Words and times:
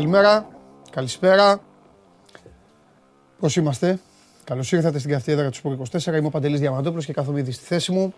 Καλημέρα, 0.00 0.46
καλησπέρα. 0.90 1.60
Πώς 3.38 3.56
είμαστε, 3.56 3.98
Καλώς 4.44 4.72
ήρθατε 4.72 4.98
στην 4.98 5.10
καυτή 5.10 5.32
έδρα 5.32 5.50
του 5.50 5.56
Σπορ 5.56 5.76
24. 5.92 6.06
Είμαι 6.06 6.26
ο 6.26 6.30
Παντελής 6.30 6.60
Διαμαντόπουλος 6.60 7.06
και 7.06 7.12
κάθομαι 7.12 7.40
ήδη 7.40 7.52
στη 7.52 7.64
θέση 7.64 7.92
μου. 7.92 8.14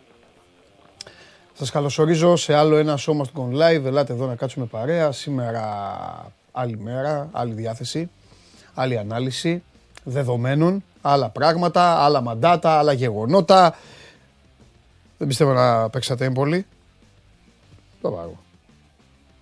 Σας 1.53 1.71
καλωσορίζω 1.71 2.37
σε 2.37 2.55
άλλο 2.55 2.77
ένα 2.77 2.97
σώμα 2.97 3.25
του 3.27 3.33
Gone 3.37 3.57
Live. 3.57 3.85
Ελάτε 3.85 4.13
εδώ 4.13 4.27
να 4.27 4.35
κάτσουμε 4.35 4.67
παρέα. 4.67 5.13
Σήμερα 5.13 6.33
άλλη 6.53 6.79
μέρα, 6.79 7.29
άλλη 7.33 7.53
διάθεση, 7.55 8.11
άλλη 8.75 8.99
ανάλυση 8.99 9.63
δεδομένων, 10.05 10.85
άλλα 11.01 11.29
πράγματα, 11.29 12.05
άλλα 12.05 12.21
μαντάτα, 12.21 12.79
άλλα 12.79 12.93
γεγονότα. 12.93 13.77
Δεν 15.19 15.29
πιστεύω 15.29 15.53
να 15.53 15.91
παίξατε 15.91 16.25
έμπολη. 16.25 16.67
Το 18.01 18.11
πάρω. 18.11 18.37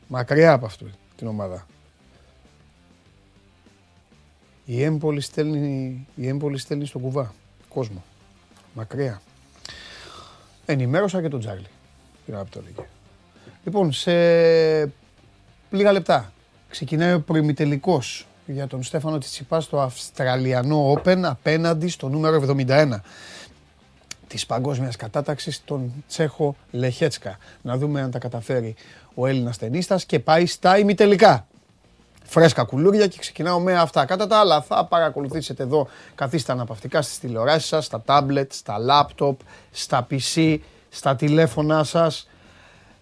Μακριά 0.06 0.52
από 0.52 0.66
αυτού 0.66 0.86
την 1.16 1.26
ομάδα. 1.26 1.66
Η 4.72 4.82
έμπολη 4.82 5.20
στέλνει, 5.20 6.06
η 6.14 6.28
έμπολη 6.28 6.58
στέλνει 6.58 6.86
στον 6.86 7.00
κουβά. 7.00 7.34
Κόσμο. 7.68 8.04
Μακριά. 8.74 9.22
Ενημέρωσα 10.66 11.22
και 11.22 11.28
τον 11.28 11.40
Τζάρλι. 11.40 11.66
από 12.32 12.50
το 12.50 12.62
Λοιπόν, 13.64 13.92
σε 13.92 14.12
λίγα 15.70 15.92
λεπτά 15.92 16.32
ξεκινάει 16.68 17.12
ο 17.12 17.20
προημιτελικός 17.20 18.26
για 18.46 18.66
τον 18.66 18.82
Στέφανο 18.82 19.18
Τσιτσιπά 19.18 19.60
στο 19.60 19.80
Αυστραλιανό 19.80 20.92
Open 20.92 21.20
απέναντι 21.22 21.88
στο 21.88 22.08
νούμερο 22.08 22.36
71 22.36 23.00
της 24.26 24.46
παγκόσμιας 24.46 24.96
κατάταξης, 24.96 25.64
τον 25.64 26.04
Τσέχο 26.08 26.56
Λεχέτσκα. 26.70 27.38
Να 27.62 27.76
δούμε 27.76 28.00
αν 28.00 28.10
τα 28.10 28.18
καταφέρει 28.18 28.74
ο 29.14 29.26
Έλληνας 29.26 29.58
ταινίστας 29.58 30.04
και 30.04 30.18
πάει 30.20 30.46
στα 30.46 30.78
ημιτελικά. 30.78 31.46
Φρέσκα 32.32 32.64
κουλούρια 32.64 33.06
και 33.06 33.18
ξεκινάω 33.18 33.60
με 33.60 33.74
αυτά. 33.74 34.04
Κατά 34.04 34.26
τα 34.26 34.38
άλλα 34.38 34.62
θα 34.62 34.84
παρακολουθήσετε 34.84 35.62
εδώ, 35.62 35.88
καθίστε 36.14 36.52
αναπαυτικά 36.52 37.02
στις 37.02 37.18
τηλεοράσεις 37.18 37.68
σας, 37.68 37.84
στα 37.84 38.02
τάμπλετ, 38.04 38.52
στα 38.52 38.78
λάπτοπ, 38.78 39.40
στα 39.70 40.06
PC, 40.10 40.58
στα 40.88 41.16
τηλέφωνά 41.16 41.84
σας. 41.84 42.28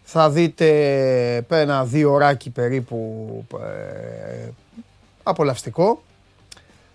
Θα 0.02 0.30
δείτε 0.30 1.44
ένα 1.48 1.84
δύο 1.84 2.12
ωράκι 2.12 2.50
περίπου 2.50 3.44
ε, 3.62 4.48
απολαυστικό, 5.22 6.02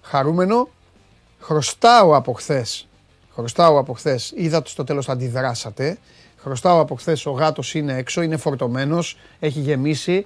χαρούμενο. 0.02 0.70
Χρωστάω 1.40 2.16
από 2.16 2.34
χθες. 2.34 2.88
Χρωστάω 3.34 3.78
από 3.78 3.94
χθες. 3.94 4.34
Είδα 4.36 4.62
το 4.62 4.70
στο 4.70 4.84
τέλος 4.84 5.10
αντιδράσατε. 5.10 5.98
Χρωστάω 6.38 6.80
από 6.80 6.96
χθες. 6.96 7.26
Ο 7.26 7.32
γάτος 7.32 7.74
είναι 7.74 7.98
έξω, 7.98 8.22
είναι 8.22 8.38
φορτωμένος, 8.38 9.18
έχει 9.40 9.60
γεμίσει 9.60 10.26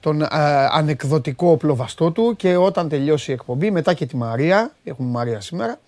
τον 0.00 0.26
ανεκδοτικό 0.70 1.50
οπλοβαστό 1.50 2.10
του 2.10 2.36
και 2.36 2.56
όταν 2.56 2.88
τελειώσει 2.88 3.30
η 3.30 3.34
εκπομπή, 3.34 3.70
μετά 3.70 3.94
και 3.94 4.06
τη 4.06 4.16
Μαρία, 4.16 4.72
έχουμε 4.84 5.10
Μαρία 5.10 5.40
σήμερα, 5.40 5.78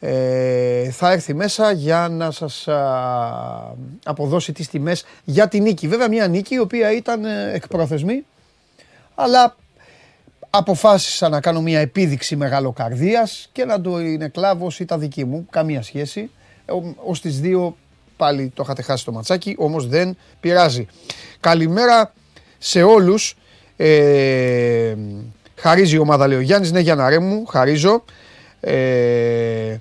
ε, 0.00 0.90
θα 0.90 1.12
έρθει 1.12 1.34
μέσα 1.34 1.72
για 1.72 2.08
να 2.10 2.30
σας 2.30 2.68
αποδώσει 4.04 4.52
τις 4.52 4.68
τιμές 4.68 5.04
για 5.24 5.48
την 5.48 5.62
νίκη. 5.62 5.88
Βέβαια 5.88 6.08
μια 6.08 6.28
νίκη 6.28 6.54
η 6.54 6.58
οποία 6.58 6.92
ήταν 6.92 7.24
ε, 7.24 7.52
εκπρόθεσμη 7.52 8.24
αλλά 9.14 9.56
αποφάσισα 10.50 11.28
να 11.28 11.40
κάνω 11.40 11.60
μια 11.60 11.80
επίδειξη 11.80 12.36
μεγαλοκαρδίας 12.36 13.48
και 13.52 13.64
να 13.64 13.80
το 13.80 14.00
είναι 14.00 14.28
κλάβος 14.28 14.80
τα 14.86 14.98
δική 14.98 15.24
μου, 15.24 15.46
καμία 15.50 15.82
σχέση. 15.82 16.30
Ε, 16.66 16.72
ως 17.04 17.20
τις 17.20 17.40
δύο 17.40 17.76
πάλι 18.16 18.52
το 18.54 18.62
είχατε 18.64 18.82
χάσει 18.82 19.04
το 19.04 19.12
ματσάκι, 19.12 19.54
όμως 19.58 19.88
δεν 19.88 20.16
πειράζει. 20.40 20.86
Καλημέρα 21.40 22.12
σε 22.58 22.82
όλους. 22.82 23.36
Ε, 23.76 24.94
χαρίζει 25.54 25.94
η 25.94 25.98
ομάδα 25.98 26.26
λέει 26.26 26.38
ο 26.38 26.40
Γιάννης, 26.40 26.72
ναι 26.72 26.80
Γιάννα 26.80 27.20
μου, 27.20 27.46
χαρίζω. 27.46 28.04
Ε, 28.60 29.76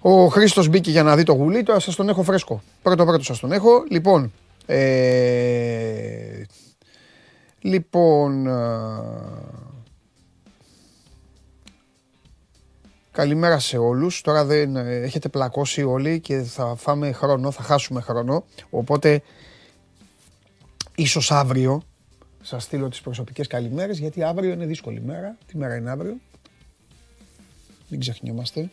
ο 0.00 0.26
Χρήστος 0.26 0.68
μπήκε 0.68 0.90
για 0.90 1.02
να 1.02 1.16
δει 1.16 1.22
το 1.22 1.32
γουλί, 1.32 1.62
τώρα 1.62 1.80
σας 1.80 1.94
τον 1.94 2.08
έχω 2.08 2.22
φρέσκο. 2.22 2.62
Πρώτο 2.82 3.04
πρώτο 3.04 3.24
σας 3.24 3.38
τον 3.38 3.52
έχω. 3.52 3.84
Λοιπόν, 3.90 4.32
ε, 4.66 6.42
Λοιπόν, 7.60 8.48
καλημέρα 13.12 13.58
σε 13.58 13.78
όλους. 13.78 14.20
Τώρα 14.20 14.44
δεν 14.44 14.76
ε, 14.76 14.96
έχετε 14.96 15.28
πλακώσει 15.28 15.82
όλοι 15.82 16.20
και 16.20 16.38
θα 16.38 16.74
φάμε 16.76 17.12
χρόνο, 17.12 17.50
θα 17.50 17.62
χάσουμε 17.62 18.00
χρόνο. 18.00 18.44
Οπότε, 18.70 19.22
ίσως 20.94 21.30
αύριο 21.32 21.82
σας 22.48 22.62
στείλω 22.62 22.88
τις 22.88 23.00
προσωπικές 23.00 23.46
καλημέρες, 23.46 23.98
γιατί 23.98 24.22
αύριο 24.22 24.52
είναι 24.52 24.66
δύσκολη 24.66 25.00
μέρα. 25.00 25.36
Τι 25.46 25.56
μέρα 25.56 25.76
είναι 25.76 25.90
αύριο; 25.90 26.16
Μην 27.88 28.00
ξεχνιόμαστε. 28.00 28.70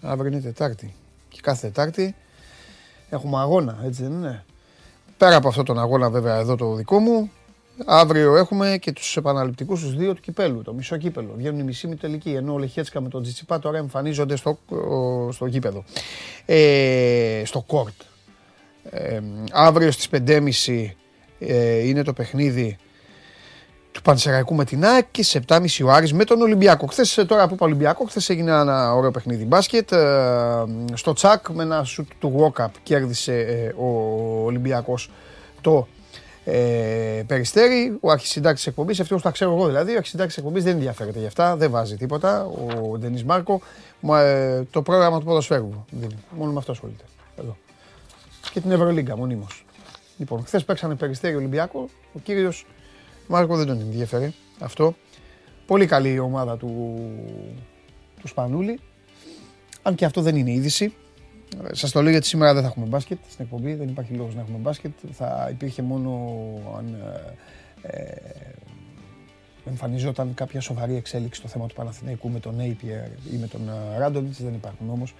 Αύριο 0.00 0.30
είναι 0.32 0.40
Τετάρτη. 0.40 0.94
Και 1.28 1.38
κάθε 1.42 1.66
Τετάρτη 1.66 2.14
έχουμε 3.10 3.38
αγώνα, 3.38 3.78
έτσι 3.84 4.02
δεν 4.02 4.12
είναι; 4.12 4.44
Πέρα 5.18 5.36
από 5.36 5.48
αυτόν 5.48 5.64
τον 5.64 5.78
αγώνα 5.78 6.10
βέβαια 6.10 6.36
εδώ 6.36 6.56
το 6.56 6.74
δικό 6.74 6.98
μου, 6.98 7.30
Αύριο 7.84 8.36
έχουμε 8.36 8.78
και 8.80 8.92
τους 8.92 9.16
επαναληπτικούς 9.16 9.80
τους 9.80 9.96
δύο 9.96 10.14
του 10.14 10.20
κυπέλου, 10.20 10.62
το 10.62 10.72
μισό 10.72 10.96
κύπελο. 10.96 11.32
Βγαίνουν 11.36 11.60
οι 11.60 11.62
μισοί 11.62 11.88
με 11.88 11.94
τελική. 11.94 12.30
Ενώ 12.30 12.52
ο 12.52 12.58
Λεχέτσκα 12.58 13.00
με 13.00 13.08
τον 13.08 13.22
Τζιτσιπά 13.22 13.58
τώρα 13.58 13.78
εμφανίζονται 13.78 14.36
στο, 14.36 14.58
στο 15.30 15.46
γήπεδο. 15.46 15.84
Ε, 16.46 17.42
στο 17.44 17.64
κόρτ. 17.66 18.00
Ε, 18.90 19.20
αύριο 19.52 19.90
στις 19.90 20.08
5.30 20.26 20.90
ε, 21.38 21.88
είναι 21.88 22.02
το 22.02 22.12
παιχνίδι 22.12 22.76
του 23.96 24.02
Πανσεραϊκού 24.02 24.54
με 24.54 24.64
την 24.64 24.84
ΑΕΚ 24.84 25.06
και 25.10 25.22
σε 25.22 25.44
7.30 25.48 25.66
ο 25.84 25.90
Άρης 25.90 26.12
με 26.12 26.24
τον 26.24 26.40
Ολυμπιακό. 26.40 26.86
Χθες 26.86 27.24
τώρα 27.28 27.48
που 27.48 27.54
είπα 27.54 27.64
Ολυμπιακό, 27.66 28.04
χθες 28.04 28.28
έγινε 28.28 28.50
ένα 28.50 28.94
ωραίο 28.94 29.10
παιχνίδι 29.10 29.44
μπάσκετ. 29.44 29.92
Ε, 29.92 30.64
στο 30.94 31.12
τσακ 31.12 31.48
με 31.48 31.62
ένα 31.62 31.84
σουτ 31.84 32.10
του 32.18 32.52
walk-up 32.54 32.70
κέρδισε 32.82 33.38
ε, 33.38 33.82
ο 33.82 33.86
Ολυμπιακός 34.44 35.10
το 35.60 35.86
ε, 36.44 37.22
Περιστέρη, 37.26 37.96
ο 38.00 38.10
αρχισυντάκτης 38.10 38.62
της 38.62 38.70
εκπομπής, 38.70 39.00
αυτό 39.00 39.20
τα 39.20 39.30
ξέρω 39.30 39.52
εγώ 39.52 39.66
δηλαδή. 39.66 39.92
Ο 39.92 39.96
αρχισυντάκτης 39.96 40.34
της 40.34 40.44
εκπομπής 40.44 40.64
δεν 40.64 40.74
ενδιαφέρεται 40.74 41.18
γι' 41.18 41.26
αυτά, 41.26 41.56
δεν 41.56 41.70
βάζει 41.70 41.96
τίποτα. 41.96 42.44
Ο 42.44 42.98
Ντενής 42.98 43.24
Μάρκο, 43.24 43.60
ε, 44.10 44.62
το 44.70 44.82
πρόγραμμα 44.82 45.18
του 45.18 45.24
ποδοσφαίρου 45.24 45.84
δίνει. 45.90 46.16
Μόνο 46.30 46.52
με 46.52 46.58
αυτό 46.58 46.72
ασχολείται. 46.72 47.04
Εδώ. 47.36 47.56
Και 48.52 48.60
την 48.60 48.70
Ευρωλίγκα 48.70 49.16
μονίμως. 49.16 49.64
Λοιπόν, 50.16 50.44
χθες 50.44 50.64
παίξανε 50.64 50.94
Περιστέρη 50.94 51.34
Ολυμπιακό. 51.34 51.88
Ο 52.14 52.18
κύριος 52.22 52.66
Μάρκο 53.28 53.56
δεν 53.56 53.66
τον 53.66 53.80
ενδιαφέρει 53.80 54.34
αυτό. 54.58 54.94
Πολύ 55.66 55.86
καλή 55.86 56.12
η 56.12 56.18
ομάδα 56.18 56.56
του, 56.56 56.98
του 58.20 58.28
Σπανούλη. 58.28 58.80
Αν 59.82 59.94
και 59.94 60.04
αυτό 60.04 60.22
δεν 60.22 60.36
είναι 60.36 60.52
είδηση. 60.52 60.94
Σας 61.72 61.90
το 61.90 62.02
λέω 62.02 62.10
γιατί 62.10 62.26
σήμερα 62.26 62.52
δεν 62.52 62.62
θα 62.62 62.68
έχουμε 62.68 62.86
μπάσκετ 62.86 63.18
στην 63.28 63.44
εκπομπή, 63.44 63.74
δεν 63.74 63.88
υπάρχει 63.88 64.12
λόγος 64.12 64.34
να 64.34 64.40
έχουμε 64.40 64.58
μπάσκετ. 64.58 64.92
Θα 65.12 65.48
υπήρχε 65.50 65.82
μόνο 65.82 66.10
αν 66.76 66.94
ε, 67.82 67.88
ε 67.88 68.14
εμφανιζόταν 69.68 70.34
κάποια 70.34 70.60
σοβαρή 70.60 70.96
εξέλιξη 70.96 71.40
στο 71.40 71.48
θέμα 71.48 71.66
του 71.66 71.74
Παναθηναϊκού 71.74 72.30
με 72.30 72.40
τον 72.40 72.56
Napier 72.58 73.32
ή 73.32 73.36
με 73.36 73.46
τον 73.46 73.68
ε, 73.68 73.98
Ράντονιτς. 73.98 74.42
Δεν 74.42 74.54
υπάρχουν 74.54 74.90
όμως 74.90 75.14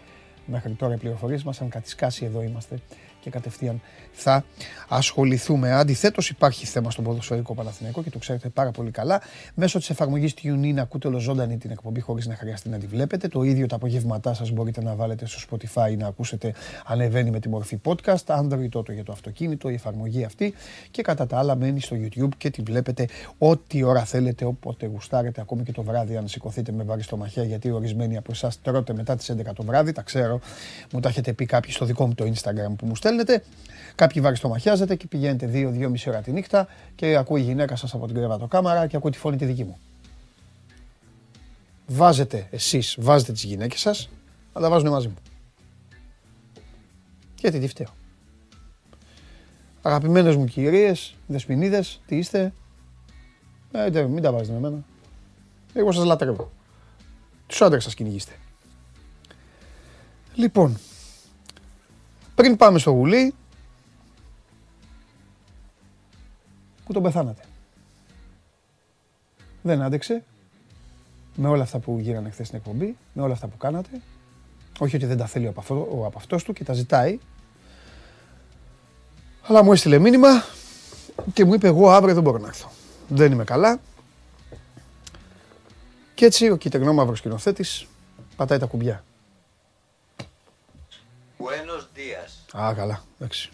μέχρι 0.46 0.72
τώρα 0.72 0.94
οι 0.94 0.96
πληροφορίες 0.96 1.42
μας. 1.42 1.60
Αν 1.60 1.68
κατησκάσει 1.68 2.24
εδώ 2.24 2.42
είμαστε 2.42 2.78
και 3.26 3.32
κατευθείαν 3.32 3.80
θα 4.12 4.44
ασχοληθούμε. 4.88 5.72
Αντιθέτως, 5.72 6.30
υπάρχει 6.30 6.66
θέμα 6.66 6.90
στον 6.90 7.04
ποδοσφαιρικό 7.04 7.54
Παναθηναϊκό 7.54 8.02
και 8.02 8.10
το 8.10 8.18
ξέρετε 8.18 8.48
πάρα 8.48 8.70
πολύ 8.70 8.90
καλά. 8.90 9.22
Μέσω 9.54 9.78
της 9.78 9.90
εφαρμογής 9.90 10.34
TuneIn 10.42 10.74
ακούτε 10.78 11.08
ολοζώντανη 11.08 11.56
την 11.56 11.70
εκπομπή 11.70 12.00
χωρίς 12.00 12.26
να 12.26 12.34
χρειαστεί 12.34 12.68
να 12.68 12.78
τη 12.78 12.86
βλέπετε. 12.86 13.28
Το 13.28 13.42
ίδιο 13.42 13.66
τα 13.66 13.76
απογεύματά 13.76 14.34
σας 14.34 14.50
μπορείτε 14.50 14.82
να 14.82 14.94
βάλετε 14.94 15.26
στο 15.26 15.38
Spotify 15.50 15.96
να 15.98 16.06
ακούσετε 16.06 16.54
ανεβαίνει 16.84 17.30
με 17.30 17.40
τη 17.40 17.48
μορφή 17.48 17.80
podcast. 17.84 18.24
Android 18.26 18.68
τότε 18.68 18.92
για 18.92 19.04
το 19.04 19.12
αυτοκίνητο, 19.12 19.68
η 19.68 19.74
εφαρμογή 19.74 20.24
αυτή. 20.24 20.54
Και 20.90 21.02
κατά 21.02 21.26
τα 21.26 21.38
άλλα 21.38 21.56
μένει 21.56 21.80
στο 21.80 21.96
YouTube 22.00 22.34
και 22.36 22.50
τη 22.50 22.62
βλέπετε 22.62 23.08
ό,τι 23.38 23.82
ώρα 23.82 24.04
θέλετε, 24.04 24.44
όποτε 24.44 24.86
γουστάρετε, 24.86 25.40
ακόμη 25.40 25.62
και 25.62 25.72
το 25.72 25.82
βράδυ, 25.82 26.16
αν 26.16 26.28
σηκωθείτε 26.28 26.72
με 26.72 26.82
βάρη 26.82 27.02
στο 27.02 27.16
μαχαία, 27.16 27.44
γιατί 27.44 27.70
ορισμένοι 27.70 28.16
από 28.16 28.32
εσάς 28.32 28.60
τρώτε 28.62 28.94
μετά 28.94 29.16
τις 29.16 29.30
11 29.30 29.52
το 29.54 29.62
βράδυ. 29.62 29.92
Τα 29.92 30.02
ξέρω, 30.02 30.40
μου 30.92 31.00
τα 31.00 31.08
έχετε 31.08 31.32
πει 31.32 31.46
κάποιοι 31.46 31.72
στο 31.72 31.84
δικό 31.84 32.06
μου 32.06 32.14
το 32.14 32.24
Instagram 32.24 32.74
που 32.78 32.86
μου 32.86 32.96
στέλνετε 32.96 33.15
στέλνετε. 33.22 33.44
Κάποιοι 33.94 34.22
βαριστομαχιάζετε 34.22 34.94
και 34.94 35.06
πηγαίνετε 35.06 35.50
2-2,5 35.52 36.06
ώρα 36.08 36.20
τη 36.20 36.32
νύχτα 36.32 36.68
και 36.94 37.16
ακούει 37.16 37.40
η 37.40 37.44
γυναίκα 37.44 37.76
σας 37.76 37.94
από 37.94 38.06
την 38.06 38.14
κρεβατοκάμαρα 38.14 38.86
και 38.86 38.96
ακούει 38.96 39.10
τη 39.10 39.18
φωνή 39.18 39.36
τη 39.36 39.44
δική 39.44 39.64
μου. 39.64 39.78
Βάζετε 41.86 42.46
εσείς, 42.50 42.96
βάζετε 42.98 43.32
τις 43.32 43.44
γυναίκες 43.44 43.80
σας, 43.80 44.08
αλλά 44.52 44.64
τα 44.64 44.70
βάζουν 44.70 44.90
μαζί 44.90 45.08
μου. 45.08 45.16
Γιατί 47.40 47.58
τι 47.58 47.68
φταίω. 47.68 47.94
Αγαπημένες 49.82 50.36
μου 50.36 50.44
κυρίες, 50.44 51.14
δεσποινίδες, 51.26 52.00
τι 52.06 52.16
είστε; 52.16 52.52
Ε, 53.72 54.02
μην 54.02 54.22
τα 54.22 54.32
βάζετε 54.32 54.52
με 54.52 54.66
εμένα. 54.66 54.84
Εγώ 55.72 55.92
σας 55.92 56.04
λατρεύω. 56.04 56.52
Τους 57.46 57.62
άντρες 57.62 57.84
σας 57.84 57.94
κυνηγήστε. 57.94 58.32
Λοιπόν, 60.34 60.78
πριν 62.36 62.56
πάμε 62.56 62.78
στο 62.78 62.90
γουλί, 62.90 63.34
που 66.84 66.92
τον 66.92 67.02
πεθάνατε. 67.02 67.42
Δεν 69.62 69.82
άντεξε. 69.82 70.24
Με 71.34 71.48
όλα 71.48 71.62
αυτά 71.62 71.78
που 71.78 71.98
γίνανε 71.98 72.30
χθες 72.30 72.46
στην 72.46 72.58
εκπομπή, 72.58 72.96
με 73.12 73.22
όλα 73.22 73.32
αυτά 73.32 73.46
που 73.46 73.56
κάνατε. 73.56 74.00
Όχι 74.78 74.96
ότι 74.96 75.06
δεν 75.06 75.16
τα 75.16 75.26
θέλει 75.26 75.46
από, 75.46 75.60
αυτό, 75.60 76.02
από 76.06 76.18
αυτός 76.18 76.44
του 76.44 76.52
και 76.52 76.64
τα 76.64 76.72
ζητάει. 76.72 77.18
Αλλά 79.42 79.62
μου 79.62 79.72
έστειλε 79.72 79.98
μήνυμα 79.98 80.44
και 81.32 81.44
μου 81.44 81.54
είπε 81.54 81.66
εγώ 81.66 81.90
αύριο 81.90 82.14
δεν 82.14 82.22
μπορώ 82.22 82.38
να 82.38 82.46
έρθω. 82.46 82.70
Δεν 83.08 83.32
είμαι 83.32 83.44
καλά. 83.44 83.80
Και 86.14 86.24
έτσι 86.24 86.50
ο 86.50 86.56
κυτρινόμαυρος 86.56 87.18
σκηνοθέτης 87.18 87.86
πατάει 88.36 88.58
τα 88.58 88.66
κουμπιά. 88.66 89.04
Buenos 91.38 91.54
días. 91.64 91.75
Α, 92.60 92.74
καλά, 92.74 93.02
εντάξει. 93.18 93.50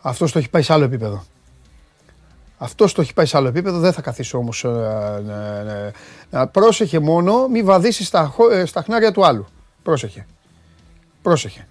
Αυτός 0.00 0.32
το 0.32 0.38
έχει 0.38 0.50
πάει 0.50 0.62
σε 0.62 0.72
άλλο 0.72 0.84
επίπεδο. 0.84 1.24
Αυτός 2.58 2.92
το 2.92 3.00
έχει 3.00 3.14
πάει 3.14 3.26
σε 3.26 3.36
άλλο 3.36 3.48
επίπεδο. 3.48 3.78
Δεν 3.78 3.92
θα 3.92 4.00
καθίσω 4.00 4.38
όμως. 4.38 4.64
Ε, 4.64 5.92
ε, 6.30 6.44
πρόσεχε 6.52 6.98
μόνο, 6.98 7.48
μη 7.48 7.62
βαδίσει 7.62 8.04
στα, 8.04 8.34
ε, 8.50 8.64
στα 8.64 8.82
χνάρια 8.82 9.12
του 9.12 9.26
άλλου. 9.26 9.46
Πρόσεχε. 9.82 10.26
Πρόσεχε. 11.22 11.66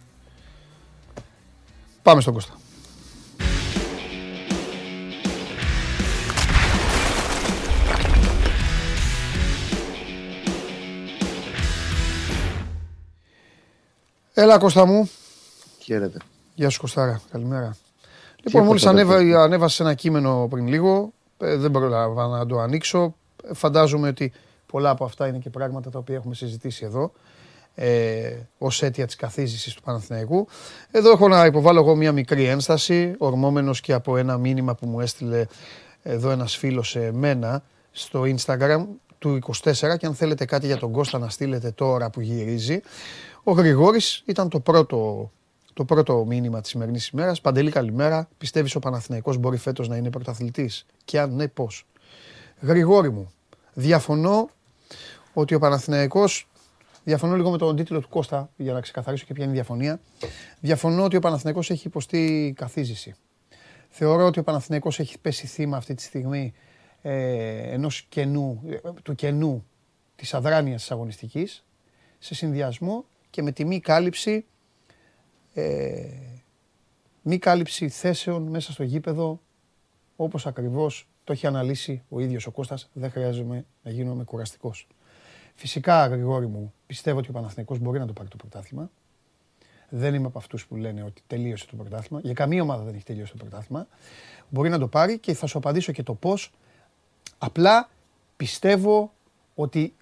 Πάμε 2.02 2.22
στον 2.22 2.34
Κώστα. 2.34 2.54
Έλα 14.40 14.58
Κώστα 14.58 14.86
μου. 14.86 15.10
Χαίρετε. 15.80 16.18
Γεια 16.56 16.70
σου 16.70 16.80
Κωστάρα. 16.80 17.22
Καλημέρα. 17.32 17.78
Λοιπόν, 18.44 18.64
μόλις 18.64 18.86
ανέβα, 18.86 19.42
ανέβασε 19.42 19.84
ένα 19.84 19.94
κείμενο 19.94 20.48
πριν 20.50 20.68
λίγο, 20.68 21.14
ε, 21.38 21.56
δεν 21.56 21.72
πρόλαβα 21.72 22.28
να 22.28 22.46
το 22.46 22.60
ανοίξω. 22.60 23.16
Φαντάζομαι 23.54 24.08
ότι 24.08 24.32
πολλά 24.66 24.90
από 24.90 25.06
αυτά 25.06 25.28
είναι 25.28 25.38
και 25.38 25.50
πράγματα 25.50 25.90
τα 25.90 26.00
οποία 26.00 26.16
έχουμε 26.16 26.36
συζητήσει 26.36 26.86
εδώ 26.86 27.12
ε, 27.76 28.34
ως 28.58 28.84
αίτια 28.84 29.06
της 29.06 29.16
καθίζησης 29.16 29.74
του 29.74 29.82
Παναθηναϊκού. 29.82 30.48
Εδώ 30.92 31.12
έχω 31.12 31.28
να 31.28 31.46
υποβάλω 31.46 31.80
εγώ 31.80 31.96
μια 31.96 32.12
μικρή 32.12 32.46
ένσταση, 32.46 33.16
ορμόμενος 33.18 33.82
και 33.82 33.94
από 33.94 34.18
ένα 34.18 34.38
μήνυμα 34.38 34.76
που 34.76 34.88
μου 34.88 35.00
έστειλε 35.00 35.46
εδώ 36.04 36.30
ένας 36.30 36.58
φίλος 36.58 36.90
σε 36.90 37.12
μένα 37.12 37.64
στο 37.92 38.22
Instagram 38.22 38.86
του 39.20 39.40
24 39.64 39.74
και 39.98 40.06
αν 40.06 40.16
θέλετε 40.16 40.46
κάτι 40.46 40.66
για 40.66 40.78
τον 40.78 40.92
Κώστα 40.92 41.20
να 41.20 41.30
στείλετε 41.30 41.72
τώρα 41.72 42.10
που 42.10 42.22
γυρίζει. 42.22 42.82
Ο 43.50 43.52
Γρηγόρης 43.52 44.24
ήταν 44.26 44.50
το 44.50 44.60
πρώτο 44.60 45.32
το 45.74 45.86
πρώτο 45.86 46.26
μήνυμα 46.26 46.62
της 46.62 46.70
σημερινής 46.70 47.08
ημέρας. 47.08 47.42
Παντελή, 47.42 47.72
καλημέρα. 47.72 48.30
Πιστεύεις 48.38 48.76
ο 48.76 48.80
Παναθηναϊκός 48.80 49.38
μπορεί 49.38 49.58
φέτος 49.58 49.88
να 49.88 49.96
είναι 49.96 50.10
πρωταθλητής; 50.10 50.86
Και 51.06 51.20
αν 51.20 51.36
ναι, 51.36 51.48
πώς; 51.48 51.86
Γρηγόρη 52.62 53.12
μου, 53.12 53.32
διαφωνώ 53.74 54.50
ότι 55.34 55.56
ο 55.56 55.60
Παναθηναϊκός 55.60 56.48
Διαφωνώ 57.04 57.36
λίγο 57.36 57.52
με 57.52 57.58
τον 57.58 57.76
τίτλο 57.76 58.00
του 58.00 58.10
Κώστα 58.10 58.50
για 58.56 58.74
να 58.74 58.82
ξεκαθαρίσω 58.82 59.26
και 59.26 59.34
ποια 59.34 59.44
είναι 59.44 59.54
η 59.54 59.56
διαφωνία. 59.56 60.00
Διαφωνώ 60.60 61.04
ότι 61.04 61.16
ο 61.16 61.20
Παναθηναϊκός 61.20 61.70
έχει 61.70 61.88
υποστεί 61.88 62.54
καθίζηση. 62.56 63.16
Θεωρώ 63.90 64.26
ότι 64.26 64.40
ο 64.40 64.44
Παναθηναϊκός 64.44 65.00
έχει 65.00 65.20
πέσει 65.20 65.48
θύμα 65.48 65.78
αυτή 65.78 65.94
τη 65.94 66.02
στιγμή 66.02 66.54
ε, 67.02 67.74
ενός 67.74 68.06
κενού, 68.10 68.64
του 69.04 69.16
κενού 69.16 69.66
της 70.16 70.34
αδράνειας 70.34 70.82
της 70.82 70.92
αγωνιστικής 70.92 71.66
σε 72.20 72.36
συνδυασμό 72.36 73.06
και 73.30 73.42
με 73.42 73.52
τη 73.52 73.66
μη 73.66 73.80
κάλυψη 73.80 74.46
ε, 75.54 76.28
μη 77.22 77.38
κάλυψη 77.38 77.90
θέσεων 77.90 78.44
μέσα 78.44 78.72
στο 78.72 78.84
γήπεδο 78.84 79.42
όπως 80.16 80.48
ακριβώς 80.48 81.10
το 81.24 81.34
έχει 81.34 81.48
αναλύσει 81.48 82.04
ο 82.10 82.20
ίδιος 82.20 82.46
ο 82.46 82.52
Κώστας, 82.52 82.90
δεν 82.94 83.12
χρειάζομαι 83.12 83.66
να 83.84 83.92
γίνομαι 83.92 84.24
κουραστικός. 84.24 84.88
Φυσικά, 85.56 86.08
Γρηγόρη 86.08 86.48
μου, 86.48 86.74
πιστεύω 86.86 87.18
ότι 87.18 87.30
ο 87.30 87.34
Παναθηναϊκός 87.34 87.80
μπορεί 87.80 88.00
να 88.00 88.06
το 88.06 88.14
πάρει 88.14 88.28
το 88.28 88.36
πρωτάθλημα. 88.36 88.90
Δεν 89.90 90.14
είμαι 90.14 90.28
από 90.28 90.38
αυτούς 90.38 90.68
που 90.68 90.76
λένε 90.76 91.04
ότι 91.04 91.22
τελείωσε 91.28 91.68
το 91.68 91.76
πρωτάθλημα. 91.76 92.22
Για 92.24 92.34
καμία 92.34 92.62
ομάδα 92.62 92.84
δεν 92.84 92.94
έχει 92.94 93.04
τελειώσει 93.04 93.32
το 93.32 93.38
πρωτάθλημα. 93.38 93.88
Μπορεί 94.50 94.70
να 94.70 94.80
το 94.80 94.88
πάρει 94.88 95.20
και 95.20 95.34
θα 95.34 95.48
σου 95.48 95.58
απαντήσω 95.58 95.92
και 95.92 96.04
το 96.04 96.14
πώς. 96.14 96.54
Απλά 97.38 97.90
πιστεύω 98.38 99.14
ότι 99.56 99.94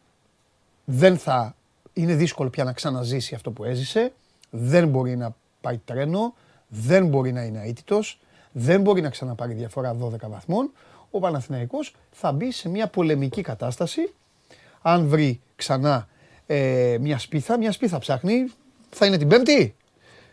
δεν 0.86 1.18
θα 1.18 1.56
είναι 1.98 2.16
δύσκολο 2.16 2.50
πια 2.50 2.64
να 2.64 2.74
ξαναζήσει 2.74 3.36
αυτό 3.36 3.52
που 3.52 3.64
έζησε. 3.64 4.14
Δεν 4.50 4.88
μπορεί 4.88 5.16
να 5.16 5.36
πάει 5.62 5.80
τρένο, 5.86 6.34
δεν 6.68 7.08
μπορεί 7.08 7.32
να 7.32 7.44
είναι 7.44 7.62
αίτητος, 7.66 8.20
δεν 8.52 8.82
μπορεί 8.82 9.02
να 9.02 9.10
ξαναπάρει 9.10 9.54
διαφορά 9.54 9.96
12 10.02 10.30
βαθμών. 10.30 10.72
Ο 11.12 11.20
Παναθηναϊκός 11.20 11.96
θα 12.12 12.32
μπει 12.32 12.52
σε 12.52 12.70
μια 12.70 12.88
πολεμική 12.88 13.42
κατάσταση. 13.42 14.14
Αν 14.82 15.08
βρει 15.08 15.42
ξανά 15.56 16.08
ε, 16.46 16.98
μια 17.02 17.20
σπίθα, 17.20 17.58
μια 17.58 17.72
σπίθα 17.72 17.98
ψάχνει, 17.98 18.52
θα 18.90 19.06
είναι 19.06 19.18
την 19.18 19.28
Πέμπτη, 19.28 19.76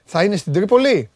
θα 0.04 0.24
είναι 0.24 0.36
στην 0.36 0.52
Τρίπολη. 0.52 1.10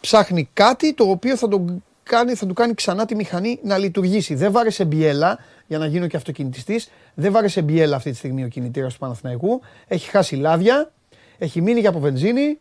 Ψάχνει 0.00 0.48
κάτι 0.52 0.94
το 0.94 1.04
οποίο 1.04 1.36
θα, 1.36 1.48
τον 1.48 1.84
κάνει, 2.02 2.34
θα 2.34 2.46
του 2.46 2.54
κάνει 2.54 2.74
ξανά 2.74 3.04
τη 3.04 3.14
μηχανή 3.14 3.58
να 3.62 3.78
λειτουργήσει. 3.78 4.34
Δεν 4.34 4.52
βάρεσε 4.52 4.84
μπιέλα 4.84 5.38
για 5.66 5.78
να 5.78 5.86
γίνω 5.86 6.06
και 6.06 6.16
αυτοκινητιστής. 6.16 6.90
Δεν 7.14 7.32
βάρεσε 7.32 7.62
μπιέλα 7.62 7.96
αυτή 7.96 8.10
τη 8.10 8.16
στιγμή 8.16 8.44
ο 8.44 8.48
κινητήρας 8.48 8.92
του 8.92 8.98
Παναθηναϊκού. 8.98 9.60
Έχει 9.88 10.10
χάσει 10.10 10.36
λάδια, 10.36 10.92
έχει 11.38 11.60
μείνει 11.60 11.80
για 11.80 11.88
από 11.88 11.98
βενζίνη, 11.98 12.58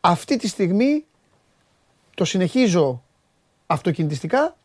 αυτή 0.00 0.36
τη 0.36 0.48
στιγμή 0.48 1.04
το 2.14 2.24
συνεχίζω 2.24 3.02
αυτοκινητιστικά, 3.66 4.56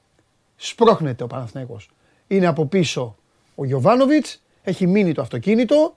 σπρώχνεται 0.56 1.24
ο 1.24 1.28
Παναθηναϊκός. 1.28 1.90
Είναι 2.28 2.48
από 2.48 2.66
πίσω 2.66 3.16
ο 3.56 3.66
Γιωβάνοβιτς, 3.66 4.42
έχει 4.64 4.88
μείνει 4.88 5.14
το 5.14 5.22
αυτοκίνητο 5.22 5.96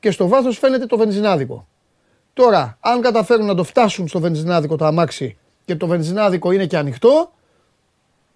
και 0.00 0.10
στο 0.10 0.28
βάθος 0.28 0.58
φαίνεται 0.58 0.86
το 0.86 0.96
βενζινάδικο. 0.96 1.66
Τώρα, 2.32 2.76
αν 2.80 3.00
καταφέρουν 3.00 3.46
να 3.46 3.54
το 3.54 3.64
φτάσουν 3.64 4.08
στο 4.08 4.20
βενζινάδικο 4.20 4.76
το 4.76 4.84
αμάξι 4.84 5.36
και 5.64 5.76
το 5.76 5.86
βενζινάδικο 5.86 6.52
είναι 6.52 6.66
και 6.66 6.76
ανοιχτό, 6.76 7.32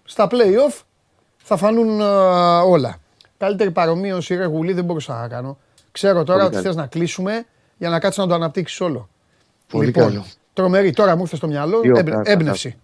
στα 0.03 0.27
play-off 0.31 0.81
θα 1.37 1.57
φανούν 1.57 2.01
όλα. 2.65 2.97
Καλύτερη 3.37 3.71
παρομοίωση 3.71 4.35
ρε 4.35 4.45
γουλή 4.45 4.73
δεν 4.73 4.83
μπορούσα 4.83 5.19
να 5.21 5.27
κάνω. 5.27 5.57
Ξέρω 5.91 6.23
τώρα 6.23 6.45
ότι 6.45 6.57
θες 6.57 6.75
να 6.75 6.87
κλείσουμε 6.87 7.45
για 7.77 7.89
να 7.89 7.99
κάτσεις 7.99 8.19
να 8.23 8.27
το 8.27 8.33
αναπτύξεις 8.33 8.81
όλο. 8.81 9.09
Πολύ 9.67 9.85
λοιπόν, 9.85 10.03
καλό. 10.03 10.25
Τρομερή. 10.53 10.91
Τώρα 10.91 11.15
μου 11.15 11.21
ήρθε 11.21 11.35
στο 11.35 11.47
μυαλό 11.47 11.81
έμπνευση. 12.23 12.77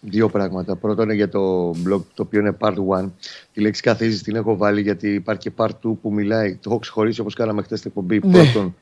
Δύο 0.00 0.28
πράγματα. 0.28 0.76
Πρώτο 0.76 1.02
είναι 1.02 1.14
για 1.14 1.28
το 1.28 1.70
blog 1.70 2.00
το 2.14 2.22
οποίο 2.22 2.40
είναι 2.40 2.56
part 2.60 2.74
1. 3.02 3.10
Τη 3.52 3.60
λέξη 3.60 3.82
καθίζεις 3.82 4.22
την 4.22 4.36
έχω 4.36 4.56
βάλει 4.56 4.80
γιατί 4.80 5.14
υπάρχει 5.14 5.40
και 5.40 5.52
part 5.56 5.68
2 5.68 5.94
που 6.02 6.12
μιλάει. 6.12 6.54
Το 6.54 6.70
έχω 6.70 6.78
ξεχωρίσει 6.78 7.20
όπως 7.20 7.34
κάναμε 7.34 7.62
χθες 7.62 7.78
στην 7.78 7.90
εκπομπή. 7.90 8.20
Ναι. 8.24 8.32
Πρώτον, 8.32 8.76